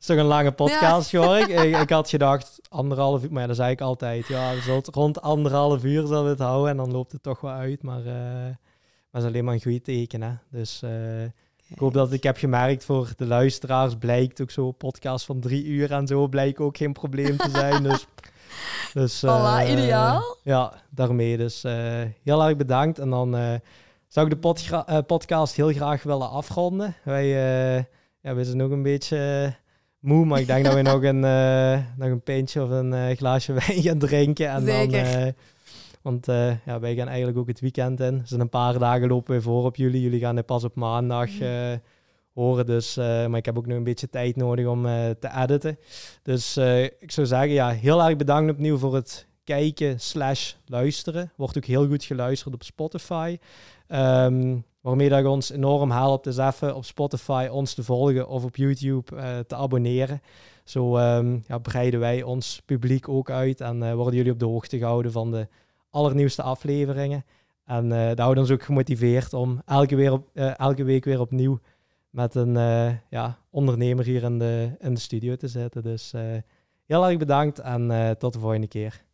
is 0.00 0.06
toch 0.06 0.16
een 0.16 0.24
lange 0.24 0.52
podcast, 0.52 1.12
hoor 1.12 1.36
ik. 1.36 1.48
ik. 1.64 1.80
Ik 1.80 1.90
had 1.90 2.08
gedacht 2.08 2.60
anderhalf 2.68 3.22
uur, 3.24 3.32
maar 3.32 3.40
ja, 3.40 3.46
dat 3.46 3.56
zei 3.56 3.70
ik 3.70 3.80
altijd. 3.80 4.26
Ja, 4.26 4.54
we 4.54 4.60
zullen 4.60 4.78
het 4.78 4.94
rond 4.94 5.20
anderhalf 5.20 5.84
uur 5.84 6.08
we 6.08 6.14
het 6.14 6.38
houden 6.38 6.70
en 6.70 6.76
dan 6.76 6.92
loopt 6.92 7.12
het 7.12 7.22
toch 7.22 7.40
wel 7.40 7.52
uit. 7.52 7.82
Maar, 7.82 8.02
maar 8.02 8.58
dat 9.10 9.22
is 9.22 9.28
alleen 9.28 9.44
maar 9.44 9.54
een 9.54 9.62
goed 9.62 9.84
teken, 9.84 10.22
hè. 10.22 10.32
Dus 10.50 10.82
ik 11.68 11.78
hoop 11.78 11.92
dat 11.92 12.12
ik 12.12 12.22
heb 12.22 12.36
gemerkt 12.36 12.84
voor 12.84 13.12
de 13.16 13.26
luisteraars, 13.26 13.96
blijkt 13.96 14.40
ook 14.40 14.50
zo 14.50 14.70
podcast 14.72 15.24
van 15.24 15.40
drie 15.40 15.64
uur 15.64 15.92
en 15.92 16.06
zo, 16.06 16.28
blijkt 16.28 16.58
ook 16.58 16.76
geen 16.76 16.92
probleem 16.92 17.36
te 17.36 17.50
zijn. 17.50 17.82
Dus, 17.88 18.06
dus 18.92 19.24
Voilà, 19.26 19.60
eh, 19.60 19.70
ideaal. 19.72 20.36
Ja, 20.42 20.72
daarmee. 20.90 21.36
Dus 21.36 21.64
eh, 21.64 21.74
heel 22.24 22.44
erg 22.44 22.56
bedankt. 22.56 22.98
En 22.98 23.10
dan 23.10 23.36
eh, 23.36 23.54
zou 24.06 24.26
ik 24.26 24.32
de 24.32 24.38
podgra- 24.38 25.00
podcast 25.00 25.56
heel 25.56 25.72
graag 25.72 26.02
willen 26.02 26.30
afronden. 26.30 26.94
Wij, 27.04 27.26
ja, 28.20 28.34
wij 28.34 28.44
zijn 28.44 28.56
nog 28.56 28.70
een 28.70 28.82
beetje 28.82 29.54
moe, 30.00 30.24
maar 30.24 30.40
ik 30.40 30.46
denk 30.46 30.64
dat 30.64 30.74
we 30.74 30.82
nog 30.82 31.02
een, 31.02 31.20
nog 31.96 32.08
een 32.08 32.22
pintje 32.22 32.62
of 32.62 32.70
een 32.70 33.16
glaasje 33.16 33.52
wijn 33.66 33.82
gaan 33.82 33.98
drinken. 33.98 34.48
En 34.48 34.64
Zeker. 34.64 35.20
Dan, 35.20 35.32
want 36.02 36.26
ja, 36.64 36.80
wij 36.80 36.94
gaan 36.94 37.08
eigenlijk 37.08 37.38
ook 37.38 37.48
het 37.48 37.60
weekend 37.60 38.00
in. 38.00 38.18
Dus 38.18 38.32
in 38.32 38.40
een 38.40 38.48
paar 38.48 38.78
dagen 38.78 39.08
lopen 39.08 39.34
we 39.34 39.42
voor 39.42 39.64
op 39.64 39.76
jullie. 39.76 40.00
Jullie 40.00 40.20
gaan 40.20 40.44
pas 40.44 40.64
op 40.64 40.74
maandag 40.74 41.38
eh, 41.38 41.72
Dus, 42.38 42.96
eh, 42.96 43.26
maar 43.26 43.38
ik 43.38 43.44
heb 43.44 43.58
ook 43.58 43.66
nog 43.66 43.76
een 43.76 43.84
beetje 43.84 44.08
tijd 44.08 44.36
nodig 44.36 44.66
om 44.66 44.86
eh, 44.86 45.10
te 45.10 45.30
editen. 45.36 45.78
Dus 46.22 46.56
eh, 46.56 46.82
ik 46.84 47.10
zou 47.10 47.26
zeggen, 47.26 47.50
ja, 47.50 47.68
heel 47.68 48.02
erg 48.02 48.16
bedankt 48.16 48.52
opnieuw 48.52 48.78
voor 48.78 48.94
het 48.94 49.26
kijken 49.44 50.00
slash 50.00 50.54
luisteren. 50.66 51.32
Wordt 51.36 51.56
ook 51.56 51.64
heel 51.64 51.86
goed 51.86 52.04
geluisterd 52.04 52.54
op 52.54 52.62
Spotify. 52.62 53.38
Ehm, 53.86 54.56
waarmee 54.80 55.08
dat 55.08 55.18
je 55.18 55.28
ons 55.28 55.50
enorm 55.50 55.90
helpt, 55.90 56.26
is 56.26 56.36
even 56.36 56.74
op 56.74 56.84
Spotify 56.84 57.48
ons 57.50 57.74
te 57.74 57.82
volgen 57.82 58.28
of 58.28 58.44
op 58.44 58.56
YouTube 58.56 59.44
te 59.46 59.54
abonneren. 59.54 60.20
Zo 60.64 60.96
ehm, 60.96 61.38
ja, 61.46 61.58
breiden 61.58 62.00
wij 62.00 62.22
ons 62.22 62.62
publiek 62.64 63.08
ook 63.08 63.30
uit 63.30 63.60
en 63.60 63.94
worden 63.96 64.14
jullie 64.14 64.32
op 64.32 64.38
de 64.38 64.46
hoogte 64.46 64.78
gehouden 64.78 65.12
van 65.12 65.30
de 65.30 65.48
allernieuwste 65.90 66.42
afleveringen. 66.42 67.24
En 67.64 67.88
dat 67.88 68.18
houdt 68.18 68.38
ons 68.38 68.50
ook 68.50 68.62
gemotiveerd 68.62 69.32
om 69.32 69.62
elke, 69.66 69.96
weer 69.96 70.12
op, 70.12 70.28
elke 70.56 70.84
week 70.84 71.04
weer 71.04 71.20
opnieuw 71.20 71.58
met 72.10 72.34
een 72.34 72.54
ja, 73.10 73.38
ondernemer 73.50 74.04
hier 74.04 74.22
in 74.22 74.38
de, 74.38 74.76
in 74.78 74.94
de 74.94 75.00
studio 75.00 75.36
te 75.36 75.48
zitten. 75.48 75.82
Dus 75.82 76.12
heel 76.86 77.06
erg 77.08 77.18
bedankt 77.18 77.58
en 77.58 78.16
tot 78.18 78.32
de 78.32 78.38
volgende 78.38 78.68
keer. 78.68 79.06